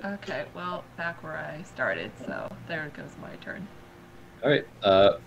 Okay, 0.04 0.46
well, 0.56 0.84
back 0.98 1.22
where 1.22 1.38
I 1.38 1.62
started, 1.62 2.12
so 2.26 2.52
there 2.68 2.92
goes 2.96 3.12
my 3.22 3.36
turn. 3.36 3.68
All 4.44 4.50
right. 4.50 4.66
Uh, 4.82 5.18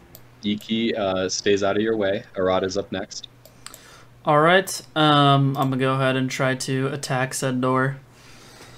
Iki 0.45 0.95
uh, 0.97 1.29
stays 1.29 1.63
out 1.63 1.77
of 1.77 1.83
your 1.83 1.97
way. 1.97 2.25
Arata's 2.37 2.77
up 2.77 2.91
next. 2.93 3.29
All 4.25 4.41
right. 4.41 4.81
Um, 4.97 5.57
I'm 5.57 5.71
gonna 5.71 5.77
go 5.77 5.95
ahead 5.95 6.17
and 6.17 6.31
try 6.31 6.55
to 6.55 6.89
attack 6.89 7.35
said 7.35 7.61
door. 7.61 7.99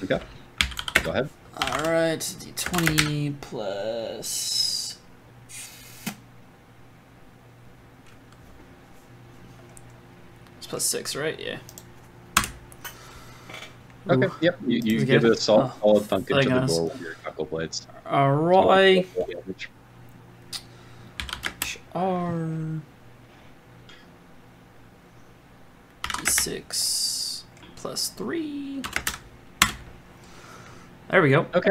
Okay. 0.02 0.20
Go 1.04 1.10
ahead. 1.10 1.28
All 1.60 1.84
right. 1.84 2.18
D20 2.18 3.34
plus. 3.40 4.98
It's 10.58 10.66
plus 10.66 10.84
six, 10.84 11.14
right? 11.14 11.38
Yeah. 11.38 11.58
Okay. 14.08 14.26
Ooh. 14.26 14.32
Yep. 14.40 14.58
You, 14.66 14.80
you 14.84 15.04
give 15.04 15.24
it 15.24 15.32
a 15.32 15.36
solid, 15.36 15.72
Oh. 15.82 15.94
solid 15.94 16.04
thunk 16.06 16.30
into 16.30 16.48
the 16.48 16.66
door 16.66 16.84
with 16.84 17.00
your 17.00 17.16
knuckle 17.24 17.44
blades. 17.44 17.86
All 18.06 18.32
right. 18.32 19.06
R 21.96 22.82
six 26.24 27.44
plus 27.76 28.10
three. 28.10 28.82
There 31.08 31.22
we 31.22 31.30
go. 31.30 31.46
Okay. 31.54 31.70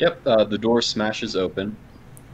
Yep. 0.00 0.26
Uh, 0.26 0.44
the 0.44 0.58
door 0.58 0.82
smashes 0.82 1.36
open, 1.36 1.76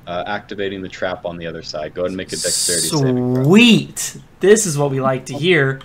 uh, 0.07 0.25
activating 0.27 0.81
the 0.81 0.89
trap 0.89 1.27
on 1.27 1.37
the 1.37 1.47
other 1.47 1.63
side. 1.63 1.93
Go 1.95 2.03
ahead 2.03 2.11
and 2.11 2.17
make 2.17 2.29
a 2.29 2.37
dexterity 2.37 2.89
saving 2.89 3.35
throw. 3.35 3.45
Sweet. 3.45 4.17
This 4.41 4.65
is 4.65 4.79
what 4.79 4.91
we 4.91 5.01
like 5.01 5.27
to 5.27 5.35
hear. 5.35 5.81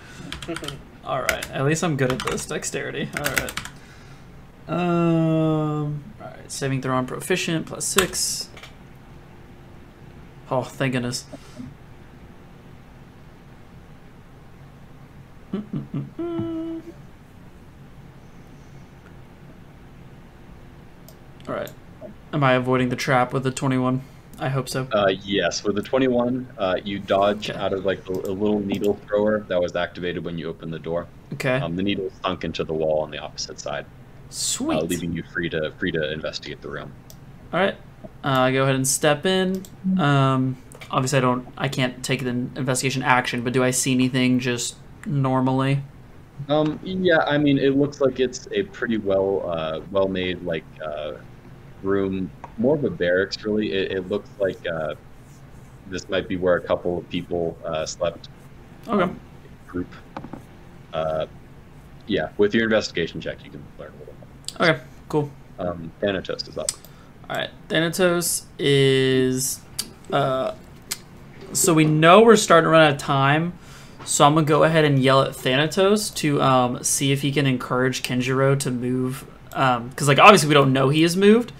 All 1.05 1.21
right. 1.21 1.51
At 1.51 1.65
least 1.65 1.83
I'm 1.83 1.97
good 1.97 2.13
at 2.13 2.19
this 2.25 2.45
dexterity. 2.45 3.09
All 3.17 3.25
right. 3.25 3.59
Um. 4.69 6.03
All 6.21 6.27
right. 6.27 6.51
Saving 6.51 6.81
throw 6.81 6.95
on 6.95 7.05
proficient 7.05 7.65
plus 7.65 7.85
six. 7.85 8.49
Oh, 10.49 10.63
thank 10.63 10.93
goodness. 10.93 11.25
All 21.47 21.55
right. 21.55 21.71
Am 22.33 22.43
I 22.43 22.53
avoiding 22.53 22.89
the 22.89 22.95
trap 22.95 23.33
with 23.33 23.43
the 23.43 23.51
21? 23.51 24.01
I 24.39 24.49
hope 24.49 24.69
so. 24.69 24.87
Uh, 24.91 25.07
yes, 25.23 25.63
with 25.63 25.75
the 25.75 25.81
21, 25.81 26.47
uh, 26.57 26.75
you 26.83 26.99
dodge 26.99 27.49
Okay. 27.49 27.57
out 27.59 27.73
of 27.73 27.85
like 27.85 28.07
a, 28.07 28.11
a 28.11 28.33
little 28.33 28.59
needle 28.59 28.93
thrower 29.07 29.39
that 29.47 29.59
was 29.59 29.75
activated 29.75 30.23
when 30.23 30.37
you 30.37 30.47
opened 30.49 30.73
the 30.73 30.79
door. 30.79 31.07
Okay. 31.33 31.55
Um, 31.57 31.75
the 31.75 31.83
needle 31.83 32.11
sunk 32.23 32.43
into 32.43 32.63
the 32.63 32.73
wall 32.73 33.01
on 33.01 33.09
the 33.09 33.17
opposite 33.17 33.59
side, 33.59 33.85
Sweet. 34.29 34.77
uh, 34.77 34.81
leaving 34.81 35.13
you 35.13 35.23
free 35.33 35.49
to 35.49 35.71
free 35.79 35.91
to 35.91 36.11
investigate 36.13 36.61
the 36.61 36.69
room. 36.69 36.91
All 37.51 37.59
right. 37.59 37.75
Uh, 38.23 38.51
go 38.51 38.63
ahead 38.63 38.75
and 38.75 38.87
step 38.87 39.25
in. 39.25 39.63
Um, 39.97 40.57
obviously, 40.91 41.17
I 41.17 41.21
don't. 41.21 41.47
I 41.57 41.67
can't 41.67 42.03
take 42.03 42.23
the 42.23 42.29
investigation 42.29 43.03
action, 43.03 43.43
but 43.43 43.53
do 43.53 43.63
I 43.63 43.71
see 43.71 43.93
anything 43.93 44.39
just 44.39 44.75
normally? 45.05 45.81
Um, 46.49 46.79
yeah, 46.83 47.19
I 47.19 47.37
mean, 47.37 47.57
it 47.57 47.75
looks 47.75 47.99
like 48.01 48.19
it's 48.19 48.47
a 48.51 48.63
pretty 48.63 48.97
well 48.97 49.49
uh, 49.49 49.81
well 49.91 50.07
made 50.07 50.43
like 50.43 50.65
uh, 50.85 51.13
room, 51.83 52.29
more 52.57 52.75
of 52.75 52.83
a 52.83 52.89
barracks 52.89 53.43
really. 53.43 53.73
It, 53.73 53.91
it 53.91 54.09
looks 54.09 54.29
like 54.39 54.59
uh, 54.67 54.95
this 55.89 56.07
might 56.09 56.27
be 56.27 56.35
where 56.35 56.55
a 56.55 56.61
couple 56.61 56.99
of 56.99 57.09
people 57.09 57.57
uh, 57.65 57.85
slept. 57.85 58.29
Okay. 58.87 59.03
um, 59.03 59.19
group. 59.67 59.93
Uh, 60.93 61.25
yeah, 62.07 62.29
with 62.37 62.53
your 62.53 62.63
investigation 62.63 63.19
check, 63.19 63.43
you 63.43 63.51
can 63.51 63.63
learn 63.77 63.91
a 63.95 63.99
little 63.99 64.13
more. 64.59 64.69
Okay. 64.69 64.83
Cool. 65.09 65.29
Um, 65.59 65.91
Thanatos 65.99 66.47
is 66.47 66.57
up. 66.57 66.71
All 67.29 67.35
right. 67.35 67.49
Thanatos 67.67 68.45
is. 68.57 69.59
Uh, 70.11 70.53
so 71.53 71.73
we 71.73 71.85
know 71.85 72.21
we're 72.21 72.35
starting 72.35 72.65
to 72.65 72.69
run 72.69 72.81
out 72.83 72.93
of 72.93 72.97
time. 72.97 73.57
So 74.05 74.25
I'm 74.25 74.35
gonna 74.35 74.45
go 74.45 74.63
ahead 74.63 74.85
and 74.85 74.99
yell 74.99 75.21
at 75.21 75.35
Thanatos 75.35 76.13
to 76.15 76.41
um, 76.41 76.83
see 76.83 77.11
if 77.11 77.21
he 77.21 77.31
can 77.31 77.45
encourage 77.45 78.03
Kenjiro 78.03 78.57
to 78.59 78.71
move. 78.71 79.25
Because 79.49 80.07
like 80.07 80.19
obviously 80.19 80.47
we 80.47 80.53
don't 80.53 80.71
know 80.71 80.89
he 80.89 81.01
has 81.01 81.17
moved. 81.17 81.51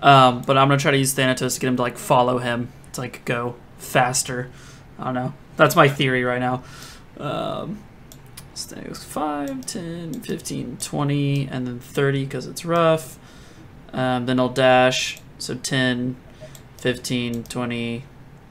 Um, 0.00 0.42
but 0.42 0.56
I'm 0.56 0.68
gonna 0.68 0.78
try 0.78 0.92
to 0.92 0.98
use 0.98 1.14
Thanatos 1.14 1.54
to 1.54 1.60
get 1.60 1.68
him 1.68 1.76
to 1.76 1.82
like 1.82 1.98
follow 1.98 2.38
him 2.38 2.70
to 2.92 3.00
like 3.00 3.24
go 3.24 3.56
faster. 3.78 4.50
I 4.98 5.04
don't 5.04 5.14
know. 5.14 5.34
That's 5.56 5.74
my 5.74 5.88
theory 5.88 6.22
right 6.22 6.40
now. 6.40 6.62
Um, 7.18 7.78
so 8.54 8.76
5, 8.76 9.66
10, 9.66 10.20
15, 10.20 10.76
20, 10.76 11.48
and 11.50 11.66
then 11.66 11.80
30 11.80 12.24
because 12.24 12.46
it's 12.46 12.64
rough. 12.64 13.18
Um, 13.92 14.26
then 14.26 14.40
I'll 14.40 14.48
dash. 14.48 15.18
So 15.38 15.54
10, 15.54 16.16
15, 16.78 17.44
20, 17.44 18.04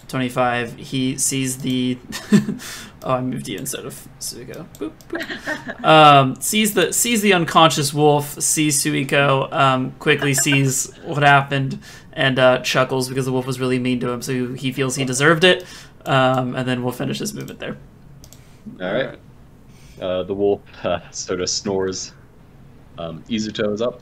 25. 0.08 0.76
He 0.76 1.18
sees 1.18 1.60
the. 1.60 1.98
oh, 3.04 3.14
I 3.14 3.22
moved 3.22 3.48
you 3.48 3.58
instead 3.58 3.86
of 3.86 4.08
Suiko. 4.20 4.66
Boop, 4.78 4.92
boop. 5.08 5.86
Um, 5.86 6.36
sees 6.42 6.74
the 6.74 6.92
sees 6.92 7.22
the 7.22 7.34
unconscious 7.34 7.94
wolf. 7.94 8.42
Sees 8.42 8.84
Suiko. 8.84 9.52
Um, 9.54 9.92
quickly 10.00 10.34
sees 10.34 10.94
what 11.06 11.24
happened 11.24 11.80
and 12.14 12.38
uh, 12.38 12.60
chuckles 12.60 13.08
because 13.10 13.26
the 13.26 13.32
wolf 13.32 13.48
was 13.48 13.60
really 13.60 13.80
mean 13.80 14.00
to 14.02 14.10
him. 14.10 14.22
So 14.22 14.54
he 14.54 14.72
feels 14.72 14.96
he 14.96 15.06
deserved 15.06 15.44
it. 15.44 15.66
Um, 16.06 16.56
and 16.56 16.68
then 16.68 16.84
we'll 16.84 16.94
finish 16.94 17.20
this 17.20 17.34
movement 17.34 17.60
there. 17.60 17.78
All 18.82 18.94
right. 18.94 19.20
Uh, 20.02 20.24
the 20.24 20.34
wolf 20.34 20.62
uh, 20.84 21.00
sort 21.12 21.42
of 21.42 21.50
snores. 21.50 22.14
Um, 22.98 23.24
Izuto 23.30 23.74
is 23.74 23.82
up. 23.82 24.02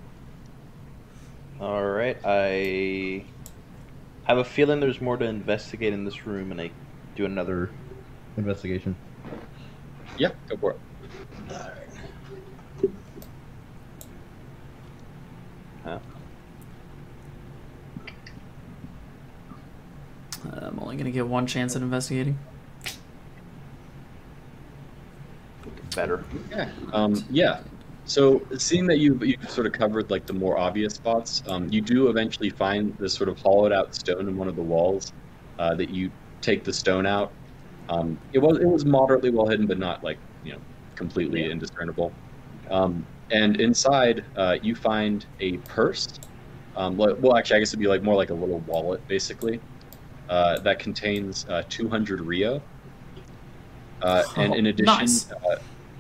All 1.59 1.85
right, 1.85 2.17
I 2.23 3.25
have 4.23 4.37
a 4.37 4.43
feeling 4.43 4.79
there's 4.79 5.01
more 5.01 5.17
to 5.17 5.25
investigate 5.25 5.93
in 5.93 6.05
this 6.05 6.25
room, 6.25 6.51
and 6.51 6.61
I 6.61 6.71
do 7.15 7.25
another. 7.25 7.69
Investigation. 8.37 8.95
Yeah, 10.17 10.29
go 10.47 10.57
for 10.57 10.71
it. 10.71 10.79
I'm 20.79 20.79
only 20.79 20.95
gonna 20.95 21.11
get 21.11 21.27
one 21.27 21.47
chance 21.47 21.75
at 21.75 21.81
investigating. 21.81 22.37
Better. 25.95 26.23
Yeah. 26.49 26.69
Um, 26.93 27.25
yeah. 27.29 27.61
So, 28.09 28.41
seeing 28.57 28.87
that 28.87 28.97
you've, 28.97 29.23
you've 29.23 29.49
sort 29.51 29.67
of 29.67 29.73
covered 29.73 30.09
like 30.09 30.25
the 30.25 30.33
more 30.33 30.57
obvious 30.57 30.95
spots, 30.95 31.43
um, 31.47 31.67
you 31.71 31.79
do 31.79 32.09
eventually 32.09 32.49
find 32.49 32.97
this 32.97 33.13
sort 33.13 33.29
of 33.29 33.37
hollowed 33.39 33.71
out 33.71 33.93
stone 33.93 34.27
in 34.27 34.35
one 34.35 34.47
of 34.47 34.55
the 34.55 34.63
walls. 34.63 35.13
Uh, 35.59 35.75
that 35.75 35.89
you 35.89 36.09
take 36.41 36.63
the 36.63 36.71
stone 36.71 37.05
out. 37.05 37.33
Um, 37.89 38.17
it 38.31 38.39
was 38.39 38.57
it 38.59 38.65
was 38.65 38.85
moderately 38.85 39.29
well 39.29 39.45
hidden, 39.47 39.67
but 39.67 39.77
not 39.77 40.01
like 40.03 40.17
you 40.41 40.53
know 40.53 40.59
completely 40.95 41.51
indiscernible. 41.51 42.13
Um, 42.71 43.05
and 43.31 43.59
inside, 43.59 44.25
uh, 44.37 44.57
you 44.61 44.73
find 44.73 45.25
a 45.41 45.57
purse. 45.57 46.07
Um, 46.75 46.95
well, 46.97 47.35
actually, 47.35 47.57
I 47.57 47.59
guess 47.59 47.69
it'd 47.71 47.79
be 47.79 47.87
like 47.87 48.03
more 48.03 48.15
like 48.15 48.29
a 48.29 48.33
little 48.33 48.61
wallet, 48.61 49.05
basically, 49.07 49.59
uh, 50.29 50.59
that 50.61 50.79
contains 50.79 51.45
uh, 51.49 51.63
200 51.69 52.21
Rio. 52.21 52.61
Uh, 54.01 54.23
and 54.37 54.55
in 54.55 54.65
Oh, 54.65 54.69
addition, 54.69 54.95
nice. 55.01 55.29
uh, 55.31 55.55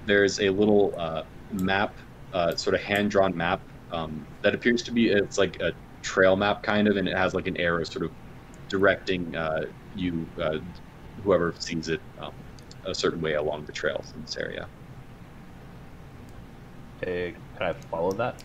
there's 0.05 0.39
a 0.39 0.49
little 0.49 0.95
uh, 0.97 1.23
map, 1.51 1.93
uh, 2.33 2.55
sort 2.55 2.75
of 2.75 2.81
hand-drawn 2.81 3.35
map 3.35 3.61
um, 3.91 4.25
that 4.41 4.53
appears 4.53 4.83
to 4.83 4.91
be 4.91 5.09
it's 5.09 5.37
like 5.37 5.59
a 5.61 5.71
trail 6.01 6.35
map 6.35 6.63
kind 6.63 6.87
of, 6.87 6.97
and 6.97 7.07
it 7.07 7.17
has 7.17 7.33
like 7.33 7.47
an 7.47 7.57
arrow 7.57 7.83
sort 7.83 8.05
of 8.05 8.11
directing 8.67 9.35
uh, 9.35 9.65
you, 9.95 10.27
uh, 10.41 10.59
whoever 11.23 11.53
sees 11.59 11.89
it, 11.89 12.01
um, 12.19 12.33
a 12.85 12.93
certain 12.93 13.21
way 13.21 13.33
along 13.33 13.65
the 13.65 13.71
trails 13.71 14.13
in 14.15 14.21
this 14.21 14.37
area. 14.37 14.67
Okay, 17.01 17.35
can 17.57 17.67
I 17.67 17.73
follow 17.73 18.11
that? 18.13 18.43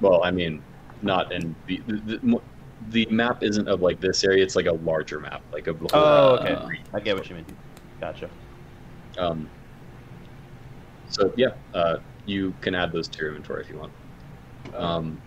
Well, 0.00 0.22
I 0.22 0.30
mean, 0.30 0.62
not 1.02 1.32
in 1.32 1.54
the 1.66 1.82
the, 1.86 2.18
the 2.18 2.40
the 2.90 3.06
map 3.06 3.42
isn't 3.42 3.68
of 3.68 3.80
like 3.80 4.00
this 4.00 4.22
area. 4.24 4.44
It's 4.44 4.56
like 4.56 4.66
a 4.66 4.72
larger 4.72 5.18
map, 5.18 5.42
like 5.52 5.66
a. 5.66 5.74
Oh, 5.94 6.36
Uh, 6.36 6.38
okay. 6.40 6.80
I 6.92 7.00
get 7.00 7.16
what 7.16 7.28
you 7.28 7.36
mean. 7.36 7.46
Gotcha. 8.00 8.28
Um, 9.18 9.48
so 11.08 11.32
yeah, 11.36 11.48
uh, 11.74 11.98
you 12.26 12.54
can 12.60 12.74
add 12.74 12.92
those 12.92 13.08
to 13.08 13.18
your 13.18 13.28
inventory 13.28 13.62
if 13.62 13.70
you 13.70 13.78
want. 13.78 13.92
Um, 14.74 15.20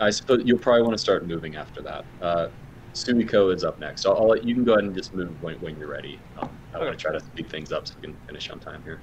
I 0.00 0.10
suppose 0.10 0.42
you'll 0.44 0.58
probably 0.58 0.82
want 0.82 0.94
to 0.94 0.98
start 0.98 1.26
moving 1.26 1.56
after 1.56 1.80
that. 1.82 2.04
Uh, 2.20 2.48
Sumiko 2.94 3.52
is 3.54 3.64
up 3.64 3.78
next. 3.78 4.06
I'll, 4.06 4.16
I'll 4.16 4.28
let 4.28 4.44
you 4.44 4.54
can 4.54 4.64
go 4.64 4.72
ahead 4.72 4.84
and 4.84 4.94
just 4.94 5.14
move 5.14 5.30
when, 5.42 5.56
when 5.60 5.78
you're 5.78 5.88
ready. 5.88 6.18
Um, 6.38 6.48
I 6.74 6.78
want 6.78 6.90
to 6.90 6.96
try 6.96 7.12
to 7.12 7.20
speed 7.20 7.48
things 7.48 7.72
up 7.72 7.86
so 7.86 7.94
we 8.00 8.08
can 8.08 8.16
finish 8.26 8.50
on 8.50 8.58
time 8.60 8.82
here. 8.82 9.00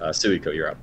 Uh, 0.00 0.08
Suiko, 0.08 0.54
you're 0.54 0.70
up. 0.70 0.76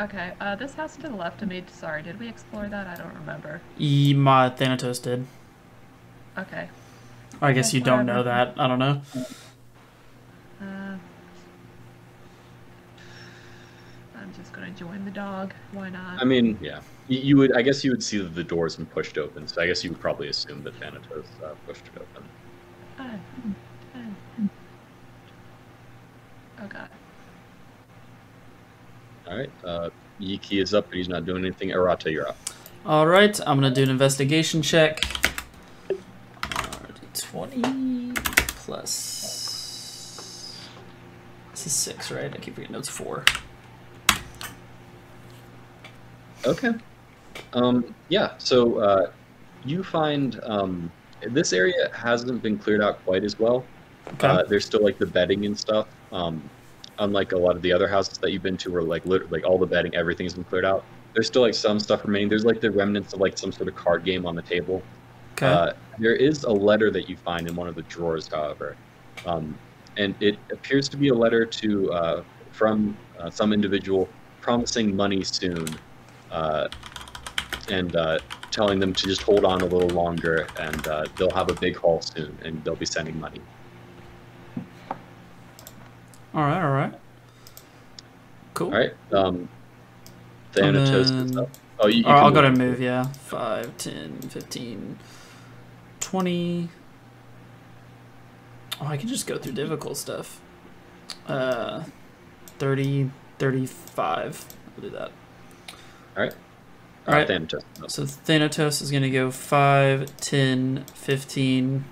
Okay, 0.00 0.32
uh, 0.40 0.56
this 0.56 0.74
house 0.74 0.96
to 0.96 1.02
the 1.02 1.10
left 1.14 1.42
of 1.42 1.48
me. 1.48 1.62
Sorry, 1.70 2.02
did 2.02 2.18
we 2.18 2.26
explore 2.28 2.66
that? 2.68 2.86
I 2.86 2.94
don't 3.02 3.14
remember. 3.14 3.60
E- 3.78 4.14
my 4.14 4.48
Thanatos 4.48 4.98
did. 5.00 5.26
Okay. 6.38 6.68
I 7.42 7.52
guess 7.52 7.70
Okay, 7.70 7.78
you 7.78 7.84
don't 7.84 8.06
know 8.06 8.22
that. 8.22 8.54
I 8.56 8.66
don't 8.68 8.78
know. 8.78 9.02
I'm 14.22 14.32
just 14.34 14.52
gonna 14.52 14.70
join 14.70 15.04
the 15.04 15.10
dog. 15.10 15.52
Why 15.72 15.90
not? 15.90 16.20
I 16.20 16.24
mean, 16.24 16.56
yeah, 16.62 16.80
you, 17.08 17.18
you 17.18 17.36
would. 17.38 17.56
I 17.56 17.62
guess 17.62 17.82
you 17.84 17.90
would 17.90 18.02
see 18.02 18.18
that 18.18 18.34
the 18.34 18.44
door's 18.44 18.76
been 18.76 18.86
pushed 18.86 19.18
open. 19.18 19.48
So 19.48 19.60
I 19.60 19.66
guess 19.66 19.82
you 19.82 19.90
would 19.90 20.00
probably 20.00 20.28
assume 20.28 20.62
that 20.62 20.74
Thanatos 20.76 21.26
uh, 21.44 21.54
pushed 21.66 21.86
it 21.86 22.00
open. 22.00 22.28
Uh, 22.98 23.18
uh. 23.96 24.46
Oh 26.62 26.66
god. 26.68 26.88
All 29.26 29.36
right. 29.36 29.50
Uh, 29.64 29.90
Yiki 30.20 30.62
is 30.62 30.72
up, 30.74 30.86
but 30.88 30.96
he's 30.96 31.08
not 31.08 31.26
doing 31.26 31.44
anything. 31.44 31.70
Arata, 31.70 32.10
you're 32.12 32.28
up. 32.28 32.38
All 32.86 33.06
right, 33.06 33.38
I'm 33.40 33.60
gonna 33.60 33.74
do 33.74 33.82
an 33.82 33.90
investigation 33.90 34.62
check. 34.62 35.02
Twenty 37.14 38.12
plus. 38.64 39.12
This 41.50 41.66
is 41.66 41.72
six, 41.72 42.10
right? 42.10 42.32
I 42.32 42.36
keep 42.38 42.54
forgetting 42.54 42.76
it's 42.76 42.88
four. 42.88 43.24
Okay. 46.46 46.72
Um, 47.52 47.94
yeah, 48.08 48.32
so 48.38 48.78
uh, 48.78 49.10
you 49.64 49.82
find 49.82 50.40
um, 50.42 50.90
this 51.22 51.52
area 51.52 51.90
hasn't 51.94 52.42
been 52.42 52.58
cleared 52.58 52.82
out 52.82 53.04
quite 53.04 53.24
as 53.24 53.38
well. 53.38 53.64
Okay. 54.14 54.26
Uh, 54.26 54.42
there's 54.44 54.64
still 54.64 54.82
like 54.82 54.98
the 54.98 55.06
bedding 55.06 55.46
and 55.46 55.58
stuff. 55.58 55.86
Um, 56.10 56.42
unlike 56.98 57.32
a 57.32 57.38
lot 57.38 57.56
of 57.56 57.62
the 57.62 57.72
other 57.72 57.88
houses 57.88 58.18
that 58.18 58.32
you've 58.32 58.42
been 58.42 58.56
to, 58.58 58.70
where 58.70 58.82
like 58.82 59.04
lit- 59.06 59.30
like 59.30 59.44
all 59.44 59.58
the 59.58 59.66
bedding, 59.66 59.94
everything's 59.94 60.34
been 60.34 60.44
cleared 60.44 60.64
out. 60.64 60.84
There's 61.14 61.26
still 61.26 61.42
like 61.42 61.54
some 61.54 61.78
stuff 61.78 62.04
remaining. 62.04 62.28
There's 62.28 62.44
like 62.44 62.60
the 62.60 62.70
remnants 62.70 63.12
of 63.12 63.20
like 63.20 63.36
some 63.38 63.52
sort 63.52 63.68
of 63.68 63.74
card 63.76 64.04
game 64.04 64.26
on 64.26 64.34
the 64.34 64.42
table. 64.42 64.82
okay. 65.34 65.46
Uh, 65.46 65.72
there 65.98 66.16
is 66.16 66.44
a 66.44 66.50
letter 66.50 66.90
that 66.90 67.08
you 67.08 67.16
find 67.16 67.48
in 67.48 67.54
one 67.54 67.68
of 67.68 67.74
the 67.74 67.82
drawers, 67.82 68.28
however, 68.28 68.76
um, 69.26 69.56
and 69.98 70.14
it 70.20 70.38
appears 70.50 70.88
to 70.88 70.96
be 70.96 71.08
a 71.08 71.14
letter 71.14 71.44
to 71.44 71.92
uh, 71.92 72.24
from 72.50 72.96
uh, 73.18 73.28
some 73.30 73.52
individual 73.52 74.08
promising 74.40 74.96
money 74.96 75.22
soon, 75.22 75.66
uh, 76.32 76.68
and 77.70 77.94
uh, 77.94 78.18
telling 78.50 78.80
them 78.80 78.92
to 78.92 79.06
just 79.06 79.22
hold 79.22 79.44
on 79.44 79.60
a 79.60 79.66
little 79.66 79.90
longer, 79.90 80.46
and 80.58 80.86
uh, 80.88 81.04
they'll 81.16 81.30
have 81.30 81.48
a 81.50 81.54
big 81.54 81.76
haul 81.76 82.00
soon, 82.02 82.36
and 82.44 82.62
they'll 82.64 82.74
be 82.76 82.86
sending 82.86 83.18
money. 83.20 83.40
all 86.34 86.42
right. 86.42 86.62
All 86.62 86.70
right. 86.72 86.94
Cool. 88.54 88.72
All 88.72 88.78
right. 88.78 88.92
Um, 89.12 89.48
And 90.56 90.76
Thanatos 90.76 91.10
then- 91.10 91.38
up. 91.38 91.48
Oh, 91.78 91.88
you, 91.88 92.00
you 92.00 92.06
All 92.06 92.12
right, 92.12 92.22
I'll 92.22 92.30
go 92.30 92.42
move. 92.42 92.52
to 92.58 92.64
move, 92.64 92.80
yeah. 92.80 93.04
5, 93.04 93.76
10, 93.76 94.20
15, 94.28 94.98
20. 95.98 96.68
Oh, 98.80 98.86
I 98.86 98.96
can 98.96 99.08
just 99.08 99.26
go 99.26 99.36
through 99.36 99.52
difficult 99.52 99.96
stuff. 99.96 100.40
Uh, 101.26 101.82
30, 102.58 103.10
35. 103.38 104.44
I'll 104.76 104.82
do 104.82 104.90
that. 104.90 105.10
All 106.16 106.22
right. 106.24 106.34
All 107.06 107.14
right. 107.14 107.24
Uh, 107.24 107.26
Thanatos. 107.26 107.62
So 107.88 108.06
Thanatos 108.06 108.80
is 108.82 108.90
going 108.90 109.02
to 109.02 109.10
go 109.10 109.30
5, 109.30 110.16
10, 110.18 110.84
15, 110.94 111.84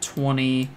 20, 0.00 0.70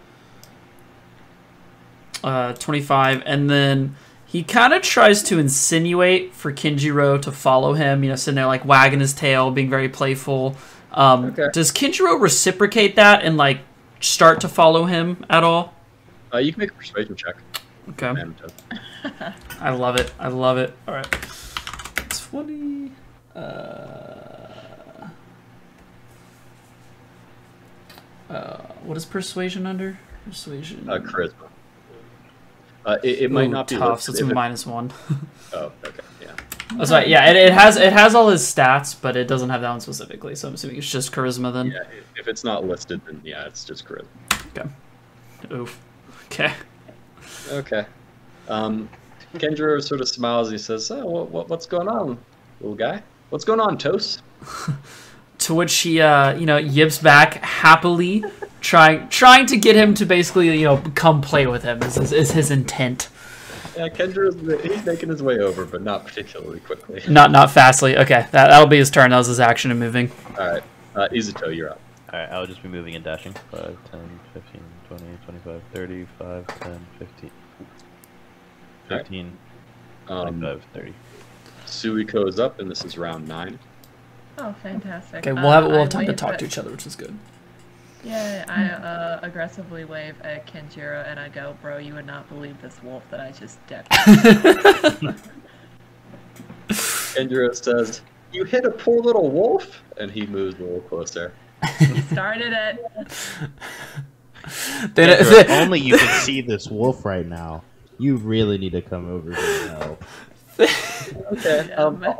uh, 2.23 2.53
25, 2.53 3.23
and 3.25 3.49
then 3.49 3.95
he 4.25 4.43
kind 4.43 4.73
of 4.73 4.81
tries 4.81 5.23
to 5.23 5.39
insinuate 5.39 6.33
for 6.33 6.51
Kenjiro 6.51 7.21
to 7.21 7.31
follow 7.31 7.73
him, 7.73 8.03
you 8.03 8.09
know, 8.09 8.15
sitting 8.15 8.35
there 8.35 8.45
like 8.45 8.65
wagging 8.65 8.99
his 8.99 9.13
tail, 9.13 9.51
being 9.51 9.69
very 9.69 9.89
playful. 9.89 10.55
Um, 10.91 11.25
Okay. 11.25 11.47
Does 11.53 11.71
Kenjiro 11.71 12.19
reciprocate 12.19 12.95
that 12.95 13.21
and 13.23 13.37
like 13.37 13.59
start 13.99 14.41
to 14.41 14.47
follow 14.49 14.85
him 14.85 15.23
at 15.29 15.43
all? 15.43 15.73
Uh, 16.33 16.39
you 16.39 16.51
can 16.51 16.59
make 16.59 16.71
a 16.71 16.73
persuasion 16.73 17.15
check. 17.15 17.35
Okay. 17.89 18.13
I 19.61 19.69
love 19.69 19.95
it. 19.95 20.13
I 20.19 20.27
love 20.27 20.57
it. 20.57 20.73
All 20.87 20.93
right. 20.93 21.07
20. 22.45 22.91
Uh, 23.35 23.39
uh, 28.29 28.57
what 28.83 28.95
is 28.95 29.05
persuasion 29.05 29.65
under? 29.65 29.97
Persuasion. 30.25 30.87
Uh, 30.87 30.99
charisma. 30.99 31.47
Uh, 32.85 32.97
it, 33.03 33.23
it 33.23 33.31
might 33.31 33.47
Ooh, 33.47 33.49
not 33.49 33.67
be 33.67 33.75
tough. 33.75 34.01
So 34.01 34.11
it's 34.11 34.21
a 34.21 34.29
it- 34.29 34.33
minus 34.33 34.65
one. 34.65 34.91
Oh, 35.53 35.71
okay, 35.85 36.03
yeah. 36.21 36.33
That's 36.75 36.91
right. 36.91 37.07
Yeah, 37.07 37.29
it, 37.29 37.37
it 37.37 37.53
has 37.53 37.77
it 37.77 37.93
has 37.93 38.13
all 38.13 38.27
his 38.27 38.41
stats, 38.41 38.93
but 39.01 39.15
it 39.15 39.29
doesn't 39.29 39.49
have 39.49 39.61
that 39.61 39.69
one 39.69 39.79
specifically. 39.79 40.35
So 40.35 40.49
I'm 40.49 40.55
assuming 40.55 40.75
it's 40.75 40.91
just 40.91 41.13
charisma 41.13 41.53
then. 41.53 41.67
Yeah, 41.67 41.83
if 42.17 42.27
it's 42.27 42.43
not 42.43 42.65
listed, 42.65 42.99
then 43.05 43.21
yeah, 43.23 43.45
it's 43.45 43.63
just 43.63 43.85
charisma. 43.87 44.07
Okay. 44.49 44.69
Oof. 45.55 45.79
Okay. 46.25 46.51
Okay. 47.49 47.85
Um, 48.49 48.89
Kendra 49.39 49.81
sort 49.81 50.01
of 50.01 50.07
smiles. 50.07 50.51
He 50.51 50.57
says, 50.57 50.89
"Oh, 50.91 51.05
what, 51.05 51.29
what, 51.31 51.49
what's 51.49 51.65
going 51.65 51.87
on, 51.87 52.17
little 52.61 52.75
guy? 52.75 53.03
What's 53.29 53.45
going 53.45 53.59
on, 53.59 53.77
Toast?" 53.77 54.21
To 55.41 55.53
which 55.53 55.77
he, 55.77 56.01
uh, 56.01 56.35
you 56.35 56.47
know, 56.47 56.57
yips 56.57 56.97
back 56.97 57.35
happily, 57.35 58.23
trying 58.59 59.07
trying 59.09 59.45
to 59.45 59.55
get 59.55 59.75
him 59.75 59.93
to 59.93 60.05
basically, 60.05 60.59
you 60.59 60.65
know, 60.65 60.77
come 60.95 61.21
play 61.21 61.45
with 61.45 61.61
him. 61.61 61.83
Is, 61.83 61.95
is, 61.95 62.11
is 62.11 62.31
his 62.31 62.49
intent. 62.49 63.07
Yeah, 63.77 63.87
Kendra, 63.87 64.33
he's 64.61 64.83
making 64.83 65.09
his 65.09 65.21
way 65.21 65.37
over, 65.37 65.63
but 65.63 65.83
not 65.83 66.07
particularly 66.07 66.59
quickly. 66.59 67.03
Not 67.07 67.31
not 67.31 67.51
fastly. 67.51 67.95
Okay, 67.95 68.25
that 68.31 68.47
that'll 68.47 68.65
be 68.65 68.77
his 68.77 68.89
turn. 68.89 69.11
That 69.11 69.17
was 69.17 69.27
his 69.27 69.39
action 69.39 69.69
and 69.69 69.79
moving. 69.79 70.11
All 70.39 70.53
right, 70.53 70.63
uh, 70.95 71.07
Izuto, 71.11 71.55
you're 71.55 71.69
up. 71.69 71.79
Alright, 72.11 72.31
I'll 72.31 72.47
just 72.47 72.63
be 72.63 72.69
moving 72.69 72.95
and 72.95 73.03
dashing. 73.03 73.33
5, 73.51 73.77
10, 73.91 74.19
15, 74.33 74.61
20, 74.87 75.03
25, 75.25 75.61
30, 75.73 76.07
5, 76.17 76.47
10, 76.61 76.87
15. 76.99 77.31
Alright. 78.89 79.05
15, 79.05 79.37
Um, 80.09 80.39
25, 80.39 80.63
30. 80.73 80.93
Suiko 81.65 82.27
is 82.27 82.39
up, 82.39 82.59
and 82.59 82.71
this 82.71 82.85
is 82.85 82.97
round 82.97 83.27
nine. 83.27 83.59
Oh, 84.37 84.53
fantastic. 84.63 85.27
Okay, 85.27 85.33
we'll 85.33 85.51
have 85.51 85.65
Uh, 85.65 85.69
we'll 85.69 85.79
have 85.79 85.89
time 85.89 86.05
to 86.05 86.13
talk 86.13 86.33
at- 86.33 86.39
to 86.39 86.45
each 86.45 86.57
other, 86.57 86.71
which 86.71 86.85
is 86.87 86.95
good. 86.95 87.17
Yeah, 88.03 88.45
I 88.47 88.65
uh, 88.69 89.19
aggressively 89.23 89.83
wave 89.83 90.15
at 90.21 90.45
Kenjiro 90.47 91.05
and 91.09 91.19
I 91.19 91.27
go, 91.29 91.57
bro, 91.61 91.77
you 91.77 91.95
would 91.95 92.05
not 92.05 92.29
believe 92.29 92.61
this 92.61 92.81
wolf 92.83 93.03
that 93.09 93.19
I 93.19 93.31
just 93.31 93.57
decked. 93.67 93.91
Kendra 96.69 97.55
says, 97.55 98.01
"You 98.31 98.43
hit 98.43 98.65
a 98.65 98.71
poor 98.71 99.01
little 99.01 99.29
wolf," 99.29 99.81
and 99.97 100.11
he 100.11 100.25
moves 100.27 100.59
a 100.59 100.63
little 100.63 100.81
closer. 100.81 101.33
he 101.79 102.01
started 102.03 102.53
it. 102.53 102.85
Then 104.93 105.09
If 105.09 105.49
only 105.49 105.81
you 105.81 105.97
could 105.97 106.21
see 106.21 106.39
this 106.39 106.69
wolf 106.69 107.03
right 107.03 107.25
now. 107.25 107.63
You 107.99 108.17
really 108.17 108.57
need 108.57 108.71
to 108.73 108.81
come 108.81 109.09
over 109.09 109.33
here 109.33 109.69
and 109.69 109.83
help. 109.83 110.03
Okay. 111.31 111.67
Yeah, 111.69 111.75
Um, 111.75 112.03
uh, 112.03 112.15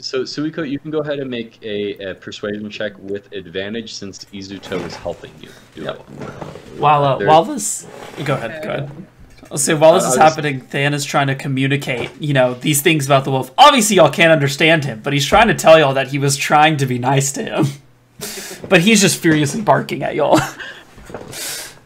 so 0.00 0.22
Suiko, 0.22 0.68
you 0.68 0.78
can 0.78 0.90
go 0.90 0.98
ahead 1.00 1.18
and 1.20 1.30
make 1.30 1.58
a, 1.62 2.10
a 2.10 2.14
persuasion 2.14 2.68
check 2.70 2.92
with 2.98 3.30
advantage 3.32 3.94
since 3.94 4.24
Izuto 4.26 4.84
is 4.86 4.96
helping 4.96 5.30
you. 5.40 5.50
Do 5.74 5.82
Yep. 5.82 5.96
it. 5.96 6.02
while 6.80 7.04
uh, 7.04 7.18
while 7.24 7.44
this, 7.44 7.86
go 8.24 8.34
ahead, 8.34 8.62
go 8.64 8.70
ahead. 8.70 9.06
I'll 9.52 9.58
say 9.58 9.74
while 9.74 9.94
this 9.94 10.04
Uh, 10.04 10.08
is 10.08 10.16
I 10.18 10.24
was- 10.24 10.34
happening, 10.34 10.66
Than 10.70 10.94
is 10.94 11.04
trying 11.04 11.26
to 11.28 11.34
communicate, 11.36 12.10
you 12.20 12.32
know, 12.32 12.54
these 12.54 12.80
things 12.82 13.06
about 13.06 13.24
the 13.24 13.30
wolf. 13.30 13.52
Obviously, 13.58 13.96
y'all 13.96 14.10
can't 14.10 14.32
understand 14.32 14.84
him, 14.84 15.00
but 15.04 15.12
he's 15.12 15.26
trying 15.26 15.48
to 15.48 15.54
tell 15.54 15.78
y'all 15.78 15.94
that 15.94 16.08
he 16.08 16.18
was 16.18 16.36
trying 16.36 16.76
to 16.78 16.86
be 16.86 16.98
nice 16.98 17.30
to 17.32 17.42
him. 17.44 17.66
but 18.68 18.80
he's 18.80 19.00
just 19.00 19.20
furiously 19.20 19.60
barking 19.60 20.02
at 20.02 20.14
y'all. 20.16 20.40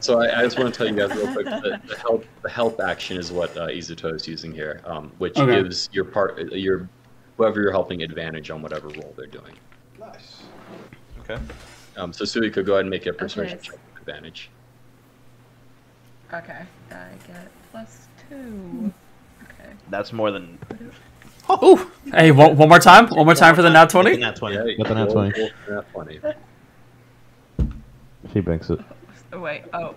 So 0.04 0.20
I, 0.20 0.40
I 0.40 0.42
just 0.42 0.58
want 0.58 0.72
to 0.72 0.76
tell 0.76 0.86
you 0.86 0.94
guys 0.94 1.16
real 1.16 1.32
quick 1.32 1.46
that 1.46 1.80
the 1.88 1.96
help 1.96 2.26
the 2.42 2.50
help 2.50 2.78
action 2.80 3.16
is 3.16 3.32
what 3.32 3.56
uh, 3.56 3.68
Izuto 3.68 4.14
is 4.14 4.28
using 4.28 4.52
here, 4.52 4.82
um, 4.84 5.10
which 5.16 5.38
Okay. 5.38 5.62
gives 5.62 5.88
your 5.92 6.04
part 6.04 6.38
your 6.52 6.90
whoever 7.38 7.62
you're 7.62 7.72
helping 7.72 8.02
advantage 8.02 8.50
on 8.50 8.60
whatever 8.60 8.88
role 8.88 9.14
they're 9.16 9.26
doing. 9.26 9.54
Nice. 9.98 10.42
Okay. 11.20 11.38
Um, 11.96 12.12
so 12.12 12.24
Suiko, 12.24 12.62
go 12.62 12.74
ahead 12.74 12.82
and 12.82 12.90
make 12.90 13.06
a 13.06 13.14
persuasion 13.14 13.56
Okay. 13.56 13.68
check 13.70 13.78
advantage. 13.98 14.50
Okay, 16.34 16.62
I 16.90 17.08
get 17.26 17.50
plus 17.70 18.08
two. 18.28 18.92
Okay. 19.44 19.70
That's 19.88 20.12
more 20.12 20.30
than. 20.30 20.58
Ooh, 21.62 21.90
hey, 22.12 22.30
one, 22.30 22.58
one 22.58 22.68
more 22.68 22.78
time, 22.78 23.08
one 23.08 23.24
more 23.24 23.34
time 23.34 23.54
for 23.54 23.62
the 23.62 23.70
nat 23.70 23.88
twenty. 23.88 24.18
Nat 24.18 24.36
20. 24.36 24.54
Yeah, 24.54 24.84
the 24.84 24.94
nat 24.94 25.10
20. 25.10 25.32
roll 25.38 25.50
for 25.64 25.74
nat 25.74 25.84
20. 25.92 26.20
She 28.34 28.40
banks 28.40 28.68
it. 28.68 28.80
Oh, 29.34 29.40
wait, 29.40 29.64
oh. 29.72 29.96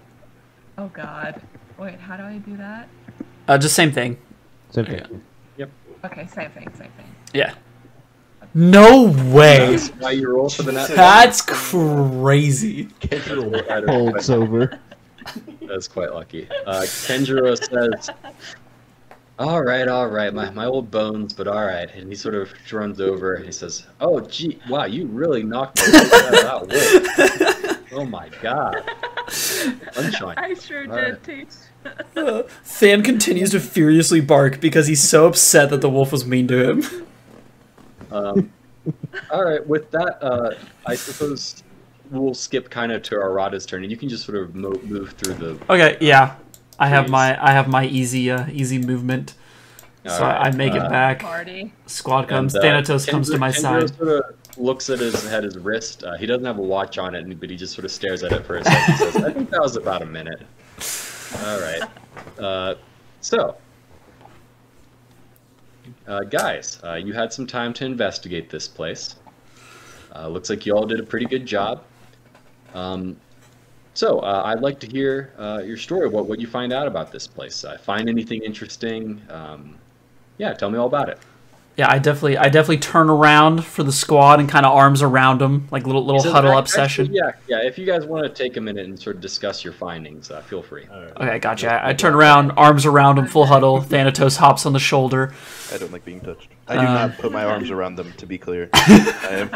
Oh 0.80 0.88
God. 0.88 1.40
Wait, 1.78 2.00
how 2.00 2.18
do 2.18 2.24
I 2.24 2.40
do 2.40 2.58
that? 2.58 2.90
Uh, 3.48 3.58
just 3.58 3.76
same 3.76 3.92
thing. 3.92 4.18
Same 4.72 4.86
thing. 4.86 5.24
Yep. 5.58 5.70
Okay, 6.06 6.28
same 6.34 6.50
thing, 6.52 6.68
same 6.74 6.92
thing. 6.98 7.06
Yeah. 7.36 7.54
No 8.56 9.04
way. 9.32 9.76
That's 9.76 9.90
why 9.90 10.12
you 10.12 10.30
roll 10.30 10.50
for 10.50 10.64
the 10.64 10.72
net. 10.72 10.90
That's 10.90 11.44
crazy. 11.44 12.90
Holds 13.88 14.32
over. 14.32 14.80
That's 15.62 15.88
quite 15.88 16.14
lucky. 16.14 16.50
Uh, 16.66 16.82
Kenjiro 16.82 17.56
says, 17.58 18.10
"All 19.38 19.62
right, 19.62 19.88
all 19.88 20.08
right, 20.08 20.34
my, 20.34 20.50
my 20.50 20.66
old 20.66 20.90
bones, 20.90 21.34
but 21.34 21.48
all 21.48 21.66
right." 21.66 21.94
And 21.94 22.10
he 22.10 22.16
sort 22.16 22.34
of 22.34 22.52
runs 22.72 23.00
over 23.00 23.36
and 23.36 23.46
he 23.46 23.52
says, 23.52 23.86
"Oh, 24.00 24.22
gee, 24.22 24.60
wow, 24.70 24.86
you 24.86 25.06
really 25.06 25.44
knocked 25.44 25.86
me 25.88 26.00
out. 26.44 26.72
Whoa. 27.90 28.00
Oh 28.00 28.06
my 28.06 28.30
god, 28.42 28.84
sunshine." 29.30 30.36
I 30.38 30.54
sure 30.54 30.90
All 30.90 30.96
did 30.96 31.12
right. 31.14 31.24
teach. 31.24 31.50
Than 32.80 33.04
continues 33.04 33.52
to 33.52 33.60
furiously 33.60 34.22
bark 34.22 34.60
because 34.60 34.88
he's 34.88 35.02
so 35.02 35.28
upset 35.28 35.70
that 35.70 35.82
the 35.82 35.90
wolf 35.90 36.12
was 36.12 36.26
mean 36.26 36.48
to 36.50 36.70
him. 36.72 37.08
Um, 38.12 38.52
all 39.32 39.44
right, 39.44 39.66
with 39.66 39.90
that, 39.92 40.18
uh, 40.22 40.56
I 40.86 40.96
suppose 40.96 41.64
we'll 42.12 42.34
skip 42.34 42.70
kind 42.70 42.92
of 42.92 43.04
to 43.04 43.16
Arata's 43.16 43.66
turn, 43.66 43.84
and 43.84 43.92
you 43.92 43.98
can 43.98 44.10
just 44.10 44.26
sort 44.26 44.38
of 44.38 44.56
mo- 44.56 44.80
move 44.84 45.12
through 45.14 45.36
the. 45.36 45.60
Okay, 45.70 45.98
yeah. 46.02 46.36
I 46.80 46.88
have 46.88 47.10
my 47.10 47.44
I 47.44 47.52
have 47.52 47.68
my 47.68 47.86
easy 47.86 48.30
uh, 48.30 48.48
easy 48.52 48.78
movement. 48.78 49.34
So 50.06 50.14
All 50.14 50.22
right, 50.22 50.48
I 50.48 50.52
make 50.56 50.74
it 50.74 50.82
uh, 50.82 50.90
back. 50.90 51.20
Party. 51.20 51.74
Squad 51.86 52.28
comes. 52.30 52.56
And, 52.56 52.64
uh, 52.64 52.68
Thanatos 52.68 53.06
comes 53.06 53.30
to 53.30 53.38
my 53.38 53.50
Kenjiro 53.50 53.90
side. 53.90 53.98
Sort 53.98 54.10
of 54.10 54.47
looks 54.58 54.90
at 54.90 55.00
his 55.00 55.26
at 55.28 55.44
his 55.44 55.58
wrist. 55.58 56.04
Uh, 56.04 56.18
he 56.18 56.26
doesn't 56.26 56.46
have 56.46 56.58
a 56.60 56.62
watch 56.62 56.98
on 56.98 57.16
it, 57.16 57.40
but 57.40 57.50
he 57.50 57.56
just 57.56 57.74
sort 57.74 57.86
of 57.86 57.92
stares 57.92 58.24
at 58.24 58.32
it 58.32 58.46
for 58.46 58.58
a 58.58 58.64
second. 58.64 58.98
says, 58.98 59.24
"I 59.24 59.32
think 59.32 59.50
that 59.50 59.62
was 59.62 59.76
about 59.76 60.02
a 60.02 60.06
minute." 60.06 60.42
All 61.46 61.60
right. 61.60 61.82
Uh, 62.40 62.76
so, 63.22 63.58
uh, 66.08 66.22
guys, 66.22 66.80
uh, 66.84 66.94
you 66.94 67.14
had 67.14 67.34
some 67.34 67.46
time 67.46 67.74
to 67.74 67.86
investigate 67.86 68.50
this 68.50 68.68
place. 68.68 69.16
Uh, 70.16 70.28
looks 70.28 70.50
like 70.50 70.66
you 70.66 70.74
all 70.74 70.86
did 70.86 71.00
a 71.00 71.04
pretty 71.04 71.26
good 71.26 71.46
job. 71.46 71.84
Um, 72.74 73.18
so, 73.94 74.20
uh, 74.20 74.44
I'd 74.46 74.62
like 74.62 74.80
to 74.82 74.88
hear 74.88 75.34
your 75.66 75.78
story. 75.78 76.08
What 76.08 76.28
what 76.28 76.40
you 76.40 76.48
find 76.48 76.72
out 76.72 76.88
about 76.88 77.12
this 77.12 77.28
place? 77.28 77.66
Find 77.82 78.08
anything 78.10 78.42
interesting? 78.44 79.22
Um, 79.30 79.78
yeah, 80.38 80.54
tell 80.54 80.70
me 80.70 80.78
all 80.78 80.88
about 80.88 81.10
it. 81.10 81.20
Yeah, 81.78 81.92
I 81.92 82.00
definitely 82.00 82.38
I 82.40 82.46
definitely 82.46 82.80
turn 82.80 83.08
around 83.08 83.64
for 83.64 83.84
the 83.84 83.92
squad 83.92 84.40
and 84.40 84.50
kind 84.50 84.66
of 84.66 84.74
arms 84.74 85.04
around 85.04 85.40
them, 85.42 85.68
like 85.70 85.86
little 85.86 86.04
little 86.04 86.22
So 86.22 86.32
huddle 86.32 86.50
ac- 86.52 86.58
up 86.58 86.68
session. 86.68 87.14
yeah, 87.14 87.34
yeah. 87.48 87.60
If 87.62 87.78
you 87.78 87.86
guys 87.86 88.04
want 88.04 88.24
to 88.26 88.30
take 88.44 88.58
a 88.58 88.62
minute 88.62 88.88
and 88.88 89.00
sort 89.00 89.18
of 89.18 89.22
discuss 89.22 89.64
your 89.64 89.74
findings, 89.74 90.32
uh, 90.32 90.42
feel 90.42 90.64
free. 90.64 90.88
Okay, 90.92 91.38
gotcha. 91.38 91.72
I, 91.72 91.90
I 91.90 91.94
turn 91.94 92.16
around, 92.16 92.50
arms 92.58 92.88
around 92.88 93.18
them, 93.18 93.28
full 93.28 93.46
huddle. 93.46 93.80
Thanatos 93.84 94.38
hops 94.38 94.66
on 94.66 94.74
the 94.74 94.80
shoulder. 94.80 95.36
I 95.72 95.78
don't 95.78 95.92
like 95.92 96.04
being 96.04 96.20
touched. 96.20 96.50
I 96.68 96.74
do 96.74 96.80
Uh, 96.80 96.84
not 97.08 97.18
put 97.20 97.32
my 97.32 97.46
arms 97.46 97.70
around 97.70 97.96
them, 97.96 98.12
to 98.18 98.26
be 98.26 98.40
clear. 98.40 98.70
I 98.74 99.48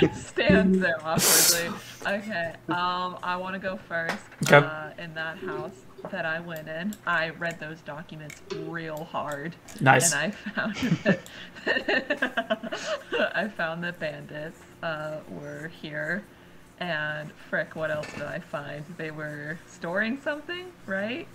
am... 0.00 0.14
Stands 0.14 0.78
there 0.78 0.96
awkwardly. 1.02 1.70
Okay. 2.06 2.52
Um, 2.68 3.16
I 3.22 3.36
want 3.36 3.54
to 3.54 3.58
go 3.60 3.78
first. 3.88 4.16
Okay. 4.46 4.58
Uh, 4.66 4.90
in 4.98 5.14
that 5.14 5.38
house 5.38 5.72
that 6.10 6.24
I 6.26 6.40
went 6.40 6.68
in, 6.68 6.94
I 7.06 7.30
read 7.30 7.60
those 7.60 7.80
documents 7.80 8.40
real 8.66 9.04
hard. 9.04 9.54
Nice. 9.80 10.12
And 10.12 10.20
I 10.22 10.50
found 10.50 10.74
that 11.04 11.20
I 13.36 13.48
found 13.48 13.84
that 13.84 13.98
bandits 13.98 14.58
uh, 14.82 15.18
were 15.28 15.70
here. 15.80 16.24
And 16.78 17.30
frick, 17.50 17.76
what 17.76 17.90
else 17.90 18.10
did 18.14 18.22
I 18.22 18.38
find? 18.38 18.84
They 18.96 19.10
were 19.10 19.58
storing 19.68 20.20
something, 20.22 20.66
right? 20.86 21.28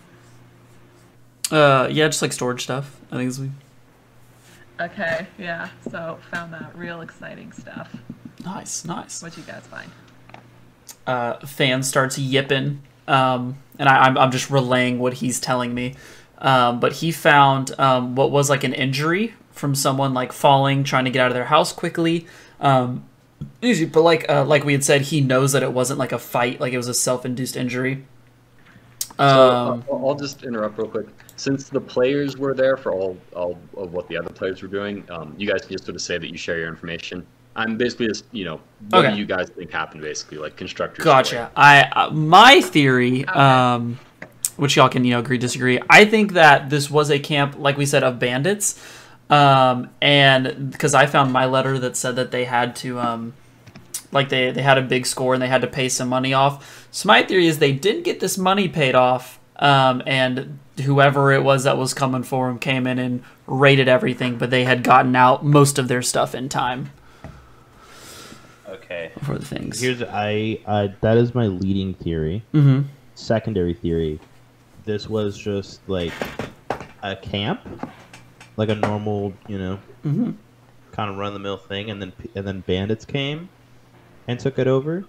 Uh, 1.51 1.87
yeah, 1.91 2.07
just 2.07 2.21
like 2.23 2.33
storage 2.33 2.63
stuff. 2.63 2.99
I 3.11 3.17
think 3.17 3.29
is 3.29 3.39
we. 3.39 3.51
Okay, 4.79 5.27
yeah. 5.37 5.69
So 5.89 6.17
found 6.31 6.51
that 6.53 6.75
real 6.75 7.01
exciting 7.01 7.51
stuff. 7.51 7.95
Nice, 8.43 8.83
nice. 8.85 9.21
What'd 9.21 9.37
you 9.37 9.43
guys 9.43 9.63
find? 9.67 9.89
uh, 11.07 11.37
Than 11.57 11.83
starts 11.83 12.17
yipping, 12.17 12.81
um, 13.07 13.57
and 13.79 13.89
I, 13.89 14.03
I'm, 14.05 14.17
I'm 14.17 14.31
just 14.31 14.49
relaying 14.49 14.99
what 14.99 15.15
he's 15.15 15.39
telling 15.39 15.73
me. 15.73 15.95
Um, 16.37 16.79
but 16.79 16.93
he 16.93 17.11
found 17.11 17.77
um, 17.79 18.15
what 18.15 18.31
was 18.31 18.49
like 18.49 18.63
an 18.63 18.73
injury 18.73 19.33
from 19.51 19.73
someone 19.73 20.13
like 20.13 20.33
falling, 20.33 20.83
trying 20.83 21.05
to 21.05 21.11
get 21.11 21.21
out 21.21 21.27
of 21.31 21.33
their 21.33 21.45
house 21.45 21.71
quickly. 21.71 22.27
Um, 22.59 23.05
but 23.61 24.01
like 24.01 24.29
uh, 24.29 24.45
like 24.45 24.63
we 24.63 24.73
had 24.73 24.83
said, 24.83 25.01
he 25.03 25.21
knows 25.21 25.51
that 25.53 25.63
it 25.63 25.71
wasn't 25.71 25.99
like 25.99 26.11
a 26.11 26.19
fight, 26.19 26.59
like 26.59 26.73
it 26.73 26.77
was 26.77 26.87
a 26.87 26.93
self-induced 26.93 27.55
injury. 27.55 28.05
So 29.29 29.49
Um, 29.49 29.83
uh, 29.89 29.95
I'll 29.95 30.15
just 30.15 30.43
interrupt 30.43 30.77
real 30.77 30.87
quick. 30.89 31.07
Since 31.37 31.69
the 31.69 31.81
players 31.81 32.37
were 32.37 32.53
there 32.53 32.77
for 32.77 32.91
all, 32.93 33.17
all 33.33 33.59
of 33.77 33.93
what 33.93 34.07
the 34.07 34.17
other 34.17 34.29
players 34.29 34.61
were 34.61 34.67
doing, 34.67 35.05
um, 35.09 35.35
you 35.37 35.47
guys 35.47 35.61
can 35.61 35.71
just 35.71 35.85
sort 35.85 35.95
of 35.95 36.01
say 36.01 36.17
that 36.17 36.29
you 36.29 36.37
share 36.37 36.57
your 36.59 36.67
information. 36.69 37.25
I'm 37.55 37.77
basically 37.77 38.07
just, 38.07 38.25
you 38.31 38.43
know, 38.45 38.59
what 38.89 39.05
Okay. 39.05 39.13
do 39.13 39.17
you 39.19 39.25
guys 39.25 39.49
think 39.49 39.71
happened, 39.71 40.01
basically, 40.01 40.37
like 40.37 40.55
construct 40.57 40.97
your 40.97 41.05
Gotcha. 41.05 41.29
story. 41.29 41.47
I 41.55 41.81
uh, 41.83 42.09
my 42.11 42.61
theory, 42.61 43.23
Okay. 43.27 43.39
um, 43.39 43.97
which 44.57 44.75
y'all 44.75 44.89
can 44.89 45.03
you 45.05 45.11
know 45.13 45.19
agree 45.19 45.37
disagree. 45.37 45.79
I 45.89 46.05
think 46.05 46.33
that 46.33 46.69
this 46.69 46.89
was 46.91 47.09
a 47.09 47.19
camp, 47.19 47.55
like 47.57 47.77
we 47.77 47.85
said, 47.85 48.03
of 48.03 48.19
bandits, 48.19 48.79
um, 49.29 49.89
and 50.01 50.71
because 50.71 50.93
I 50.93 51.05
found 51.05 51.31
my 51.31 51.45
letter 51.45 51.79
that 51.79 51.95
said 51.95 52.15
that 52.17 52.31
they 52.31 52.45
had 52.45 52.75
to, 52.77 52.99
um, 52.99 53.33
like 54.11 54.29
they 54.29 54.51
they 54.51 54.61
had 54.61 54.77
a 54.77 54.81
big 54.81 55.05
score 55.05 55.33
and 55.33 55.41
they 55.41 55.47
had 55.47 55.61
to 55.61 55.67
pay 55.67 55.87
some 55.89 56.09
money 56.09 56.33
off. 56.33 56.87
So 56.91 57.07
my 57.07 57.23
theory 57.23 57.47
is 57.47 57.59
they 57.59 57.73
didn't 57.73 58.03
get 58.03 58.19
this 58.19 58.37
money 58.37 58.67
paid 58.67 58.95
off, 58.95 59.39
um, 59.57 60.03
and 60.05 60.59
whoever 60.83 61.31
it 61.31 61.41
was 61.43 61.63
that 61.63 61.77
was 61.77 61.93
coming 61.93 62.23
for 62.23 62.47
them 62.47 62.59
came 62.59 62.85
in 62.85 62.99
and 62.99 63.23
raided 63.47 63.87
everything, 63.87 64.37
but 64.37 64.49
they 64.49 64.65
had 64.65 64.83
gotten 64.83 65.15
out 65.15 65.45
most 65.45 65.79
of 65.79 65.87
their 65.87 66.01
stuff 66.01 66.35
in 66.35 66.49
time 66.49 66.91
Okay. 68.75 69.11
for 69.23 69.37
the 69.37 69.45
things. 69.45 69.79
Here's 69.79 70.01
I, 70.01 70.59
I 70.67 70.93
that 71.01 71.17
is 71.17 71.33
my 71.33 71.47
leading 71.47 71.93
theory. 71.93 72.43
hmm 72.51 72.81
Secondary 73.15 73.73
theory, 73.73 74.19
this 74.83 75.07
was 75.09 75.37
just 75.37 75.87
like 75.87 76.11
a 77.01 77.15
camp, 77.15 77.61
like 78.57 78.69
a 78.69 78.75
normal, 78.75 79.33
you 79.47 79.57
know, 79.57 79.79
hmm 80.03 80.31
kind 80.91 81.09
of 81.11 81.17
run 81.17 81.33
the 81.33 81.39
mill 81.39 81.57
thing, 81.57 81.89
and 81.91 82.01
then 82.01 82.13
and 82.35 82.47
then 82.47 82.61
bandits 82.61 83.05
came 83.05 83.49
and 84.27 84.39
took 84.39 84.59
it 84.59 84.67
over. 84.67 85.05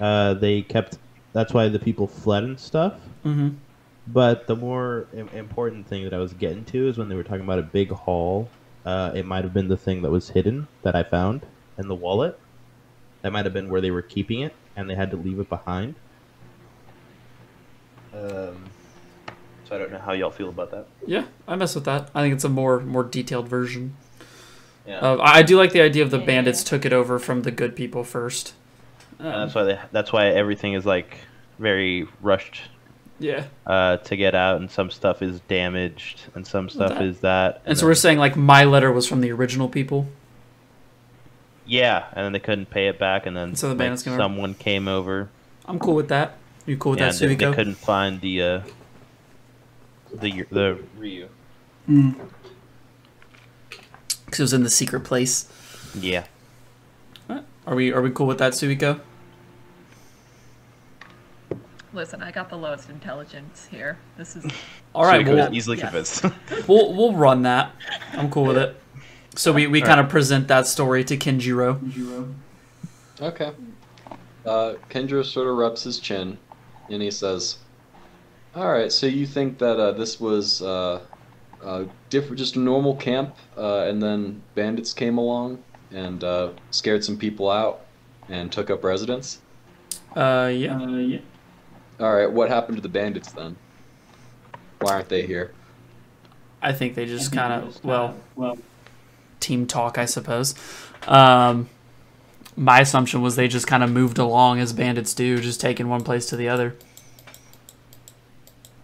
Uh, 0.00 0.34
they 0.34 0.62
kept. 0.62 0.98
That's 1.32 1.52
why 1.52 1.68
the 1.68 1.78
people 1.78 2.06
fled 2.06 2.44
and 2.44 2.58
stuff. 2.58 2.94
hmm 3.22 3.50
But 4.06 4.46
the 4.46 4.56
more 4.56 5.06
important 5.34 5.86
thing 5.86 6.04
that 6.04 6.14
I 6.14 6.18
was 6.18 6.32
getting 6.32 6.64
to 6.66 6.88
is 6.88 6.96
when 6.98 7.08
they 7.08 7.14
were 7.14 7.24
talking 7.24 7.44
about 7.44 7.58
a 7.58 7.62
big 7.62 7.90
haul. 7.90 8.48
Uh, 8.86 9.12
it 9.14 9.24
might 9.24 9.44
have 9.44 9.54
been 9.54 9.68
the 9.68 9.78
thing 9.78 10.02
that 10.02 10.10
was 10.10 10.28
hidden 10.28 10.68
that 10.82 10.94
I 10.94 11.02
found 11.02 11.40
in 11.78 11.88
the 11.88 11.94
wallet. 11.94 12.38
That 13.24 13.32
might 13.32 13.46
have 13.46 13.54
been 13.54 13.70
where 13.70 13.80
they 13.80 13.90
were 13.90 14.02
keeping 14.02 14.40
it, 14.40 14.52
and 14.76 14.88
they 14.90 14.94
had 14.94 15.10
to 15.12 15.16
leave 15.16 15.38
it 15.40 15.48
behind. 15.48 15.94
Um, 18.12 18.66
so 19.66 19.74
I 19.74 19.78
don't 19.78 19.90
know 19.90 19.98
how 19.98 20.12
y'all 20.12 20.30
feel 20.30 20.50
about 20.50 20.70
that. 20.72 20.86
Yeah, 21.06 21.24
I 21.48 21.56
mess 21.56 21.74
with 21.74 21.86
that. 21.86 22.10
I 22.14 22.20
think 22.20 22.34
it's 22.34 22.44
a 22.44 22.50
more 22.50 22.80
more 22.80 23.02
detailed 23.02 23.48
version. 23.48 23.96
Yeah. 24.86 24.98
Of, 24.98 25.20
I 25.20 25.38
I 25.38 25.42
do 25.42 25.56
like 25.56 25.72
the 25.72 25.80
idea 25.80 26.02
of 26.02 26.10
the 26.10 26.18
Yeah. 26.18 26.26
bandits 26.26 26.62
took 26.62 26.84
it 26.84 26.92
over 26.92 27.18
from 27.18 27.44
the 27.44 27.50
good 27.50 27.74
people 27.74 28.04
first. 28.04 28.52
And 29.18 29.28
Um, 29.28 29.32
that's 29.40 29.54
why 29.54 29.62
they, 29.64 29.78
that's 29.90 30.12
why 30.12 30.26
everything 30.26 30.74
is 30.74 30.84
like 30.84 31.16
very 31.58 32.06
rushed 32.20 32.60
yeah, 33.18 33.44
uh, 33.66 33.96
to 33.96 34.16
get 34.16 34.34
out, 34.34 34.58
and 34.60 34.70
some 34.70 34.90
stuff 34.90 35.22
is 35.22 35.40
damaged, 35.48 36.20
and 36.34 36.46
some 36.46 36.68
stuff 36.68 36.90
That- 36.90 37.02
is 37.02 37.20
that. 37.20 37.62
and 37.64 37.78
so 37.78 37.86
we're 37.86 37.94
saying 37.94 38.18
like 38.18 38.36
my 38.36 38.64
letter 38.64 38.92
was 38.92 39.08
from 39.08 39.22
the 39.22 39.32
original 39.32 39.70
people. 39.70 40.08
Yeah, 41.66 42.06
and 42.12 42.24
then 42.24 42.32
they 42.32 42.40
couldn't 42.40 42.70
pay 42.70 42.88
it 42.88 42.98
back, 42.98 43.26
and 43.26 43.36
then 43.36 43.54
So 43.56 43.68
the 43.68 43.74
like, 43.74 43.78
bandits 43.78 44.02
came 44.02 44.14
over. 44.14 44.22
someone 44.22 44.54
came 44.54 44.88
over. 44.88 45.30
I'm 45.66 45.78
cool 45.78 45.94
with 45.94 46.08
that. 46.08 46.36
You 46.66 46.76
cool 46.76 46.90
with 46.92 47.00
yeah, 47.00 47.10
that, 47.10 47.20
and 47.20 47.30
they, 47.30 47.34
they 47.36 47.52
couldn't 47.52 47.76
find 47.76 48.20
the 48.20 48.42
uh, 48.42 48.60
the 50.12 50.46
the 50.50 50.78
Ryu. 50.96 51.28
Because 54.24 54.40
it 54.40 54.42
was 54.42 54.52
in 54.52 54.62
the 54.62 54.70
secret 54.70 55.00
place. 55.00 55.48
Yeah. 55.98 56.24
Are 57.66 57.74
we 57.74 57.92
are 57.92 58.02
we 58.02 58.10
cool 58.10 58.26
with 58.26 58.38
that, 58.38 58.52
Suiko? 58.52 59.00
Listen, 61.94 62.22
I 62.22 62.30
got 62.32 62.50
the 62.50 62.56
lowest 62.58 62.90
intelligence 62.90 63.68
here. 63.70 63.98
This 64.18 64.36
is 64.36 64.44
All 64.94 65.04
right, 65.04 65.24
so 65.24 65.30
he 65.30 65.36
we'll, 65.36 65.54
easily 65.54 65.78
yes. 65.78 66.20
convinced. 66.20 66.24
we'll 66.68 66.92
we'll 66.92 67.14
run 67.14 67.42
that. 67.42 67.72
I'm 68.12 68.30
cool 68.30 68.44
with 68.44 68.58
it. 68.58 68.80
So 69.36 69.52
we, 69.52 69.66
we 69.66 69.80
kind 69.80 70.00
of 70.00 70.08
present 70.08 70.48
that 70.48 70.66
story 70.66 71.04
to 71.04 71.16
Kenjiro. 71.16 72.32
Okay. 73.20 73.52
Uh, 74.46 74.74
Kendra 74.90 75.24
sort 75.24 75.48
of 75.48 75.56
rubs 75.56 75.82
his 75.82 75.98
chin, 75.98 76.38
and 76.90 77.00
he 77.02 77.10
says, 77.10 77.58
"All 78.54 78.70
right, 78.70 78.92
so 78.92 79.06
you 79.06 79.26
think 79.26 79.58
that 79.58 79.80
uh, 79.80 79.92
this 79.92 80.20
was 80.20 80.60
uh, 80.60 81.00
uh, 81.62 81.84
different, 82.10 82.38
just 82.38 82.56
a 82.56 82.58
normal 82.58 82.94
camp, 82.96 83.34
uh, 83.56 83.84
and 83.84 84.02
then 84.02 84.42
bandits 84.54 84.92
came 84.92 85.16
along 85.16 85.62
and 85.92 86.22
uh, 86.22 86.50
scared 86.70 87.02
some 87.02 87.16
people 87.16 87.50
out 87.50 87.86
and 88.28 88.52
took 88.52 88.68
up 88.68 88.84
residence? 88.84 89.40
Uh, 90.14 90.50
yeah. 90.54 91.18
All 92.00 92.14
right, 92.14 92.30
what 92.30 92.50
happened 92.50 92.76
to 92.76 92.82
the 92.82 92.88
bandits 92.88 93.32
then? 93.32 93.56
Why 94.80 94.94
aren't 94.94 95.08
they 95.08 95.26
here? 95.26 95.52
I 96.60 96.72
think 96.72 96.94
they 96.94 97.06
just 97.06 97.32
kind 97.32 97.52
of 97.52 97.82
well, 97.84 98.14
well, 98.36 98.58
team 99.44 99.66
talk, 99.66 99.98
I 99.98 100.04
suppose. 100.06 100.54
Um, 101.06 101.68
my 102.56 102.80
assumption 102.80 103.20
was 103.22 103.36
they 103.36 103.48
just 103.48 103.66
kind 103.66 103.82
of 103.84 103.90
moved 103.90 104.18
along 104.18 104.60
as 104.60 104.72
bandits 104.72 105.12
do, 105.14 105.38
just 105.40 105.60
taking 105.60 105.88
one 105.88 106.02
place 106.02 106.26
to 106.26 106.36
the 106.36 106.48
other. 106.48 106.74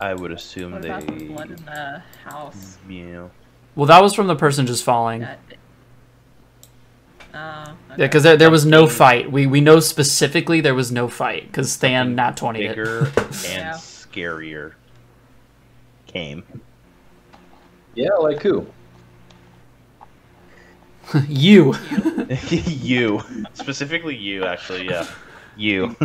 I 0.00 0.14
would 0.14 0.32
assume 0.32 0.72
What 0.72 0.82
they. 0.82 0.88
about 0.88 1.06
the 1.06 1.24
blood 1.28 1.50
in 1.50 1.64
the 1.64 2.02
house? 2.24 2.78
You 2.88 3.04
know. 3.04 3.30
Well, 3.76 3.86
that 3.86 4.02
was 4.02 4.14
from 4.14 4.26
the 4.26 4.36
person 4.36 4.66
just 4.66 4.84
falling. 4.84 5.20
That- 5.20 5.38
Oh, 7.32 7.64
Yeah, 7.90 8.06
because 8.06 8.24
there, 8.24 8.36
there 8.36 8.50
was 8.50 8.66
no 8.66 8.88
fight. 8.88 9.30
We 9.30 9.46
we 9.46 9.60
know 9.60 9.78
specifically 9.78 10.60
there 10.60 10.74
was 10.74 10.90
no 10.90 11.06
fight 11.06 11.46
because 11.46 11.70
Stan 11.70 12.16
nat 12.16 12.36
twenty 12.36 12.64
it. 12.64 12.76
And 12.76 13.06
Yeah. 13.44 13.72
scarier 13.74 14.72
came. 16.08 16.42
Yeah, 17.94 18.14
like 18.14 18.42
who? 18.42 18.66
you. 21.28 21.74
you. 22.50 23.20
Specifically 23.54 24.16
you, 24.16 24.44
actually, 24.44 24.86
yeah. 24.88 25.06
You. 25.56 25.96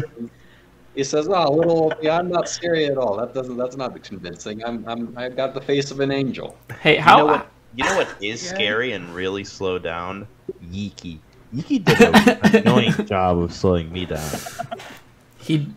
He 0.96 1.04
says, 1.04 1.28
"Oh, 1.30 1.52
little, 1.52 1.94
yeah, 2.02 2.18
I'm 2.18 2.30
not 2.30 2.48
scary 2.48 2.86
at 2.86 2.98
all. 2.98 3.18
That 3.18 3.34
doesn't. 3.34 3.58
That's 3.58 3.76
not 3.76 4.02
convincing. 4.04 4.64
I'm, 4.64 4.88
I'm, 4.88 5.14
I've 5.18 5.36
got 5.36 5.54
the 5.54 5.62
face 5.62 5.92
of 5.92 6.00
an 6.00 6.12
angel." 6.12 6.58
Hey, 6.82 6.96
You 6.96 7.02
how? 7.02 7.18
know 7.18 7.26
what, 7.26 7.48
you 7.76 7.84
know 7.84 7.96
what 7.96 8.08
is 8.22 8.44
Yeah. 8.44 8.54
scary 8.54 8.94
and 8.94 9.14
really 9.14 9.44
slow 9.44 9.78
down? 9.78 10.28
Yiki. 10.62 11.20
Yiki 11.54 11.80
did 11.84 12.02
an 12.02 12.56
annoying 12.56 12.94
job 13.06 13.38
of 13.40 13.54
slowing 13.54 13.92
me 13.92 14.06
down. 14.06 14.30
He 15.38 15.68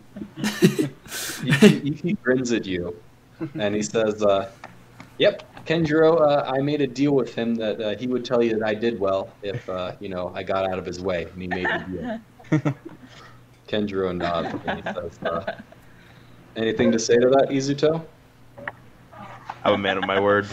He, 1.42 1.50
he, 1.52 1.90
he 1.92 2.12
grins 2.14 2.52
at 2.52 2.64
you, 2.66 2.96
and 3.54 3.74
he 3.74 3.82
says, 3.82 4.22
uh, 4.22 4.50
"Yep, 5.18 5.66
Kenjiro. 5.66 6.20
Uh, 6.20 6.44
I 6.46 6.60
made 6.60 6.80
a 6.80 6.86
deal 6.86 7.12
with 7.12 7.34
him 7.34 7.54
that 7.56 7.80
uh, 7.80 7.96
he 7.96 8.06
would 8.06 8.24
tell 8.24 8.42
you 8.42 8.58
that 8.58 8.66
I 8.66 8.74
did 8.74 8.98
well 8.98 9.30
if, 9.42 9.68
uh, 9.68 9.92
you 10.00 10.08
know, 10.08 10.32
I 10.34 10.42
got 10.42 10.70
out 10.70 10.78
of 10.78 10.86
his 10.86 11.00
way, 11.00 11.24
and 11.24 11.42
he 11.42 11.48
made 11.48 11.66
a 11.66 12.20
deal." 12.50 12.74
Kenjiro 13.68 14.16
nods, 14.16 14.58
and 14.66 14.78
he 14.78 14.92
says, 14.92 15.18
uh, 15.22 15.54
"Anything 16.56 16.90
to 16.92 16.98
say 16.98 17.16
to 17.16 17.28
that, 17.30 17.48
Izuto?" 17.50 18.04
I'm 19.64 19.74
a 19.74 19.78
man 19.78 19.98
of 19.98 20.06
my 20.06 20.20
word. 20.20 20.46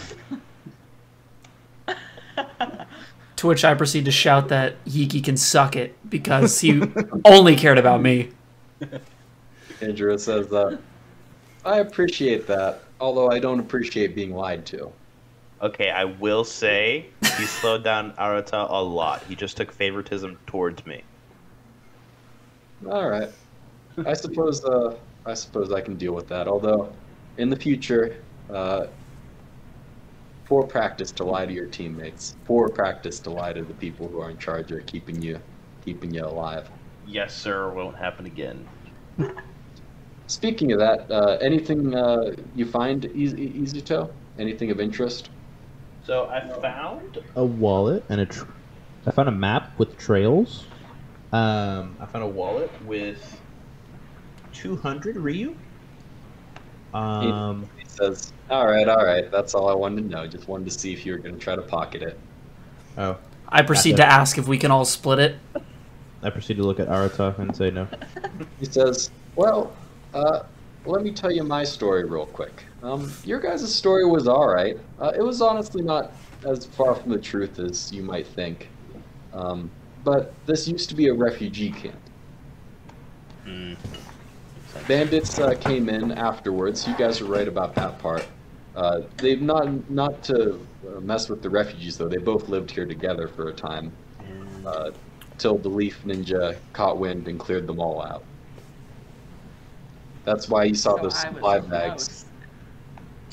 to 3.36 3.46
which 3.46 3.64
I 3.64 3.74
proceed 3.74 4.04
to 4.06 4.10
shout 4.10 4.48
that 4.48 4.82
Yiki 4.84 5.22
can 5.22 5.36
suck 5.36 5.76
it 5.76 5.96
because 6.08 6.60
he 6.60 6.82
only 7.24 7.54
cared 7.56 7.78
about 7.78 8.02
me. 8.02 8.30
Kenjiro 9.78 10.18
says, 10.18 10.52
uh, 10.52 10.76
"I 11.64 11.78
appreciate 11.78 12.46
that, 12.46 12.82
although 13.00 13.30
I 13.30 13.38
don't 13.38 13.60
appreciate 13.60 14.14
being 14.14 14.34
lied 14.34 14.66
to." 14.66 14.92
Okay, 15.62 15.90
I 15.90 16.04
will 16.04 16.44
say 16.44 17.06
he 17.38 17.44
slowed 17.44 17.82
down 17.82 18.12
Arata 18.18 18.66
a 18.68 18.82
lot. 18.82 19.22
He 19.24 19.34
just 19.34 19.56
took 19.56 19.72
favoritism 19.72 20.38
towards 20.46 20.84
me. 20.84 21.02
All 22.90 23.08
right. 23.08 23.30
I 24.04 24.12
suppose 24.12 24.62
uh, 24.64 24.96
I 25.24 25.34
suppose 25.34 25.72
I 25.72 25.80
can 25.80 25.96
deal 25.96 26.12
with 26.12 26.28
that. 26.28 26.46
Although, 26.46 26.92
in 27.38 27.48
the 27.48 27.56
future, 27.56 28.16
uh, 28.52 28.86
poor 30.44 30.62
practice 30.62 31.10
to 31.12 31.24
lie 31.24 31.46
to 31.46 31.52
your 31.52 31.66
teammates. 31.66 32.36
Poor 32.44 32.68
practice 32.68 33.18
to 33.20 33.30
lie 33.30 33.54
to 33.54 33.62
the 33.62 33.74
people 33.74 34.08
who 34.08 34.20
are 34.20 34.30
in 34.30 34.38
charge 34.38 34.70
of 34.72 34.84
keeping 34.86 35.22
you 35.22 35.40
keeping 35.84 36.12
you 36.12 36.24
alive. 36.24 36.68
Yes, 37.06 37.34
sir, 37.34 37.70
won't 37.70 37.96
happen 37.96 38.26
again. 38.26 38.66
Speaking 40.26 40.72
of 40.72 40.78
that, 40.80 41.10
uh, 41.10 41.38
anything 41.40 41.94
uh, 41.94 42.34
you 42.54 42.66
find, 42.66 43.04
easy 43.06 43.50
Izuto? 43.50 44.10
Anything 44.38 44.70
of 44.70 44.80
interest? 44.80 45.30
So 46.04 46.26
I 46.26 46.40
found 46.60 47.18
A 47.36 47.44
wallet 47.44 48.04
and 48.08 48.20
a. 48.20 48.26
Tr- 48.26 48.44
I 49.06 49.12
found 49.12 49.28
a 49.28 49.32
map 49.32 49.78
with 49.78 49.96
trails. 49.98 50.66
Um, 51.32 51.96
I 52.00 52.06
found 52.06 52.24
a 52.24 52.28
wallet 52.28 52.70
with 52.84 53.40
200 54.52 55.16
Ryu. 55.16 55.54
Um, 56.92 57.68
He 57.76 57.84
says, 57.84 58.32
"All 58.50 58.66
right, 58.66 58.88
all 58.88 59.04
right. 59.04 59.30
That's 59.30 59.54
all 59.54 59.68
I 59.68 59.74
wanted 59.74 60.02
to 60.02 60.08
know. 60.08 60.26
Just 60.26 60.48
wanted 60.48 60.64
to 60.64 60.70
see 60.70 60.92
if 60.92 61.06
you 61.06 61.12
were 61.12 61.18
going 61.18 61.34
to 61.34 61.40
try 61.40 61.54
to 61.54 61.62
pocket 61.62 62.02
it." 62.02 62.18
oh, 62.98 63.16
I 63.48 63.62
proceed 63.62 63.96
to 63.96 64.04
ask 64.04 64.38
if 64.38 64.48
we 64.48 64.58
can 64.58 64.70
all 64.70 64.84
split 64.84 65.18
it. 65.18 65.36
I 66.22 66.30
proceed 66.30 66.56
to 66.56 66.62
look 66.64 66.80
at 66.80 66.88
Arata 66.88 67.38
and 67.38 67.54
say 67.54 67.70
no. 67.70 67.86
He 68.58 68.64
says, 68.64 69.10
"Well, 69.36 69.72
uh, 70.16 70.46
let 70.86 71.02
me 71.02 71.12
tell 71.12 71.30
you 71.30 71.44
my 71.44 71.64
story 71.64 72.04
real 72.04 72.26
quick. 72.26 72.64
Um, 72.82 73.12
your 73.24 73.40
guys' 73.40 73.72
story 73.74 74.06
was 74.06 74.26
all 74.26 74.48
right. 74.48 74.78
Uh, 75.00 75.12
it 75.16 75.22
was 75.22 75.42
honestly 75.42 75.82
not 75.82 76.12
as 76.44 76.64
far 76.64 76.94
from 76.94 77.10
the 77.10 77.18
truth 77.18 77.58
as 77.58 77.92
you 77.92 78.02
might 78.02 78.26
think. 78.26 78.68
Um, 79.32 79.70
but 80.04 80.32
this 80.46 80.66
used 80.68 80.88
to 80.88 80.94
be 80.94 81.08
a 81.08 81.14
refugee 81.14 81.70
camp. 81.70 81.98
Bandits 84.88 85.38
uh, 85.38 85.54
came 85.54 85.88
in 85.88 86.12
afterwards. 86.12 86.86
You 86.86 86.96
guys 86.96 87.20
are 87.20 87.26
right 87.26 87.48
about 87.48 87.74
that 87.74 87.98
part. 87.98 88.26
Uh, 88.74 89.00
they've 89.16 89.40
not 89.42 89.90
not 89.90 90.22
to 90.24 90.60
uh, 90.86 91.00
mess 91.00 91.28
with 91.28 91.42
the 91.42 91.50
refugees 91.50 91.96
though. 91.96 92.08
They 92.08 92.18
both 92.18 92.48
lived 92.48 92.70
here 92.70 92.86
together 92.86 93.26
for 93.26 93.48
a 93.48 93.52
time, 93.52 93.90
uh, 94.66 94.90
till 95.38 95.58
the 95.58 95.68
Leaf 95.68 96.02
Ninja 96.04 96.56
caught 96.72 96.98
wind 96.98 97.26
and 97.26 97.38
cleared 97.40 97.66
them 97.66 97.80
all 97.80 98.02
out. 98.02 98.22
That's 100.26 100.48
why 100.48 100.64
you 100.64 100.74
saw 100.74 100.96
So 100.96 101.02
those 101.04 101.24
I 101.24 101.28
was 101.30 101.36
supply 101.36 101.60
bags. 101.60 102.24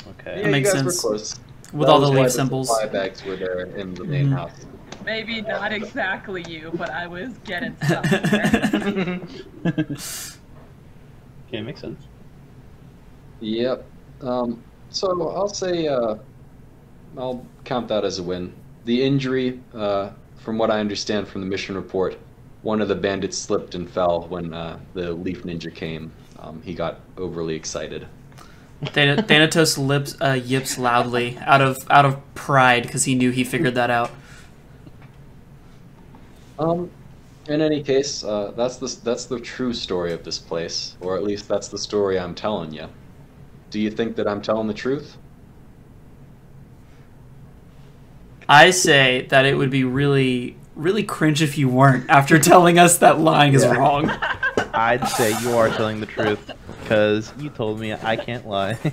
Okay. 0.08 0.42
Yeah, 0.42 0.48
makes 0.48 0.72
sense. 0.72 0.86
were 1.04 1.10
close. 1.10 1.36
With 1.74 1.88
That 1.88 1.94
all 1.94 2.00
the 2.00 2.12
leaf 2.12 2.32
symbols. 2.32 2.70
Supply 2.70 2.86
bags 2.88 3.26
were 3.26 3.36
there 3.36 3.62
in 3.76 3.96
the 3.96 4.04
main 4.06 4.28
Mhm. 4.28 4.34
house. 4.34 4.66
Maybe 5.04 5.42
not 5.42 5.74
exactly 5.74 6.44
you, 6.48 6.72
but 6.78 6.92
I 6.92 7.08
was 7.08 7.30
getting 7.46 7.76
somewhere. 7.84 9.20
Okay, 11.48 11.62
makes 11.62 11.82
sense. 11.82 12.08
Yep. 13.42 13.86
Um, 14.22 14.64
so 14.90 15.30
I'll 15.30 15.48
say 15.48 15.88
uh, 15.88 16.16
I'll 17.16 17.46
count 17.64 17.88
that 17.90 18.04
as 18.04 18.18
a 18.18 18.24
win. 18.24 18.52
The 18.86 19.04
injury, 19.04 19.60
uh, 19.76 20.10
from 20.38 20.58
what 20.58 20.72
I 20.72 20.80
understand 20.80 21.28
from 21.28 21.42
the 21.42 21.48
mission 21.48 21.76
report, 21.76 22.18
one 22.64 22.82
of 22.82 22.88
the 22.88 22.96
bandits 22.96 23.38
slipped 23.38 23.76
and 23.76 23.88
fell 23.88 24.24
when 24.30 24.52
uh, 24.54 24.80
the 24.96 25.12
Leaf 25.12 25.44
Ninja 25.44 25.74
came. 25.74 26.12
Um, 26.44 26.62
he 26.62 26.74
got 26.74 27.00
overly 27.18 27.56
excited. 27.56 28.08
Thanatos 28.86 29.78
lips 29.78 30.18
uh, 30.22 30.34
yips 30.34 30.78
loudly 30.78 31.38
out 31.40 31.62
of 31.62 31.90
out 31.90 32.06
of 32.06 32.20
pride 32.36 32.84
because 32.84 33.06
he 33.06 33.16
knew 33.16 33.32
he 33.32 33.46
figured 33.46 33.76
that 33.76 33.90
out. 33.90 34.12
Um, 36.60 36.92
in 37.48 37.62
any 37.62 37.82
case, 37.82 38.26
uh, 38.26 38.52
that's 38.58 38.78
the 38.78 39.00
that's 39.04 39.26
the 39.26 39.40
true 39.40 39.74
story 39.74 40.12
of 40.12 40.26
this 40.26 40.38
place, 40.38 40.96
or 41.00 41.16
at 41.16 41.24
least 41.24 41.48
that's 41.48 41.70
the 41.70 41.78
story 41.78 42.20
I'm 42.20 42.36
telling 42.36 42.74
you. 42.74 42.90
Do 43.70 43.80
you 43.80 43.90
think 43.90 44.18
that 44.18 44.28
I'm 44.28 44.42
telling 44.42 44.68
the 44.68 44.74
truth? 44.74 45.18
I 48.50 48.72
say 48.72 49.28
that 49.30 49.46
it 49.46 49.56
would 49.56 49.72
be 49.72 49.86
really 49.86 50.58
really 50.76 51.04
cringe 51.04 51.42
if 51.42 51.58
you 51.58 51.70
weren't 51.70 52.10
after 52.10 52.38
telling 52.38 52.80
us 52.80 52.98
that 52.98 53.20
lying 53.20 53.54
is 53.54 53.66
wrong. 53.66 54.12
I'd 54.74 55.08
say 55.08 55.40
you 55.42 55.56
are 55.56 55.70
telling 55.70 56.00
the 56.00 56.06
truth 56.06 56.52
because 56.82 57.32
you 57.38 57.50
told 57.50 57.80
me 57.80 57.94
I 57.94 58.16
can't 58.16 58.48
lie. 58.48 58.78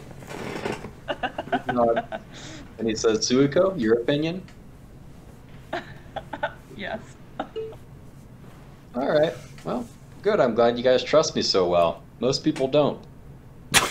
And 2.78 2.88
he 2.88 2.94
says, 2.94 3.18
"Suiko, 3.18 3.78
your 3.78 4.00
opinion." 4.00 4.42
yes. 6.76 6.98
All 8.94 9.08
right. 9.08 9.34
Well, 9.64 9.86
good. 10.22 10.40
I'm 10.40 10.54
glad 10.54 10.78
you 10.78 10.82
guys 10.82 11.04
trust 11.04 11.36
me 11.36 11.42
so 11.42 11.68
well. 11.68 12.02
Most 12.20 12.42
people 12.42 12.68
don't. 12.68 12.98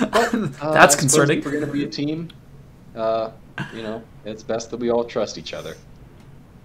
But, 0.00 0.34
uh, 0.34 0.48
I 0.62 0.72
That's 0.72 0.94
suppose 0.94 0.96
concerning. 0.96 1.38
If 1.38 1.44
we're 1.44 1.50
going 1.50 1.66
to 1.66 1.72
be 1.72 1.84
a 1.84 1.88
team, 1.88 2.28
uh, 2.96 3.30
you 3.74 3.82
know, 3.82 4.02
it's 4.24 4.42
best 4.42 4.70
that 4.70 4.78
we 4.78 4.90
all 4.90 5.04
trust 5.04 5.36
each 5.38 5.52
other. 5.52 5.76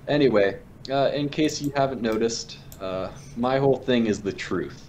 Anyway, 0.07 0.59
uh, 0.89 1.11
in 1.13 1.27
case 1.29 1.61
you 1.61 1.71
haven't 1.75 2.01
noticed, 2.01 2.57
uh, 2.81 3.09
my 3.35 3.57
whole 3.57 3.77
thing 3.77 4.07
is 4.07 4.21
the 4.21 4.33
truth. 4.33 4.83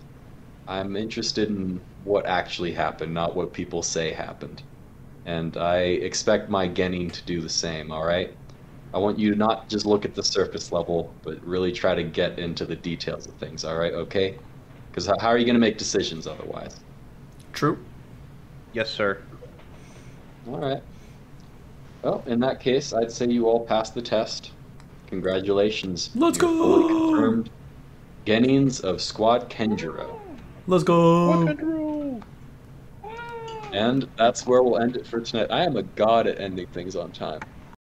I'm 0.67 0.97
interested 0.97 1.49
in 1.49 1.81
what 2.05 2.27
actually 2.27 2.73
happened, 2.73 3.15
not 3.15 3.35
what 3.35 3.53
people 3.53 3.83
say 3.83 4.13
happened. 4.13 4.63
And 5.27 5.57
I 5.57 5.79
expect 5.79 6.51
my 6.51 6.69
Genin 6.69 7.11
to 7.13 7.23
do 7.25 7.41
the 7.41 7.49
same, 7.49 7.91
alright? 7.91 8.35
I 8.95 8.99
want 8.99 9.19
you 9.19 9.31
to 9.33 9.37
not 9.37 9.69
just 9.69 9.85
look 9.87 10.05
at 10.05 10.15
the 10.15 10.23
surface 10.23 10.73
level, 10.73 11.13
but 11.23 11.43
really 11.45 11.73
try 11.73 11.95
to 11.95 12.03
get 12.03 12.39
into 12.39 12.65
the 12.65 12.77
details 12.77 13.27
of 13.27 13.35
things, 13.35 13.65
alright? 13.65 13.93
Okay? 13.93 14.39
Because 14.91 15.07
how, 15.07 15.19
how 15.21 15.29
are 15.29 15.39
you 15.39 15.45
going 15.45 15.55
to 15.55 15.61
make 15.61 15.79
decisions 15.79 16.27
otherwise? 16.27 16.81
True. 17.53 17.79
yes, 18.73 18.91
sir. 18.91 19.23
All 20.47 20.59
right. 20.59 20.83
Well, 22.03 22.23
in 22.27 22.41
that 22.41 22.61
case, 22.61 22.93
I'd 22.93 23.11
say 23.11 23.27
you 23.27 23.49
all 23.49 23.67
passed 23.67 23.95
the 23.95 24.03
test. 24.03 24.53
Congratulations. 25.09 26.11
Let's 26.15 26.39
You're 26.39 26.49
fully 26.49 26.89
go! 26.89 27.09
confirmed 27.09 27.51
Beginnings 28.29 28.81
of 28.81 29.01
Squad 29.01 29.49
Kenjiro. 29.49 30.21
Let's 30.67 30.85
go! 30.85 31.49
And 33.73 34.07
that's 34.19 34.47
where 34.47 34.63
we'll 34.63 34.83
end 34.83 34.97
it 34.97 35.07
for 35.07 35.23
tonight. 35.23 35.47
I 35.51 35.65
am 35.65 35.79
a 35.79 35.83
god 35.83 36.27
at 36.27 36.39
ending 36.39 36.67
things 36.67 36.95
on 36.95 37.11
time. 37.11 37.41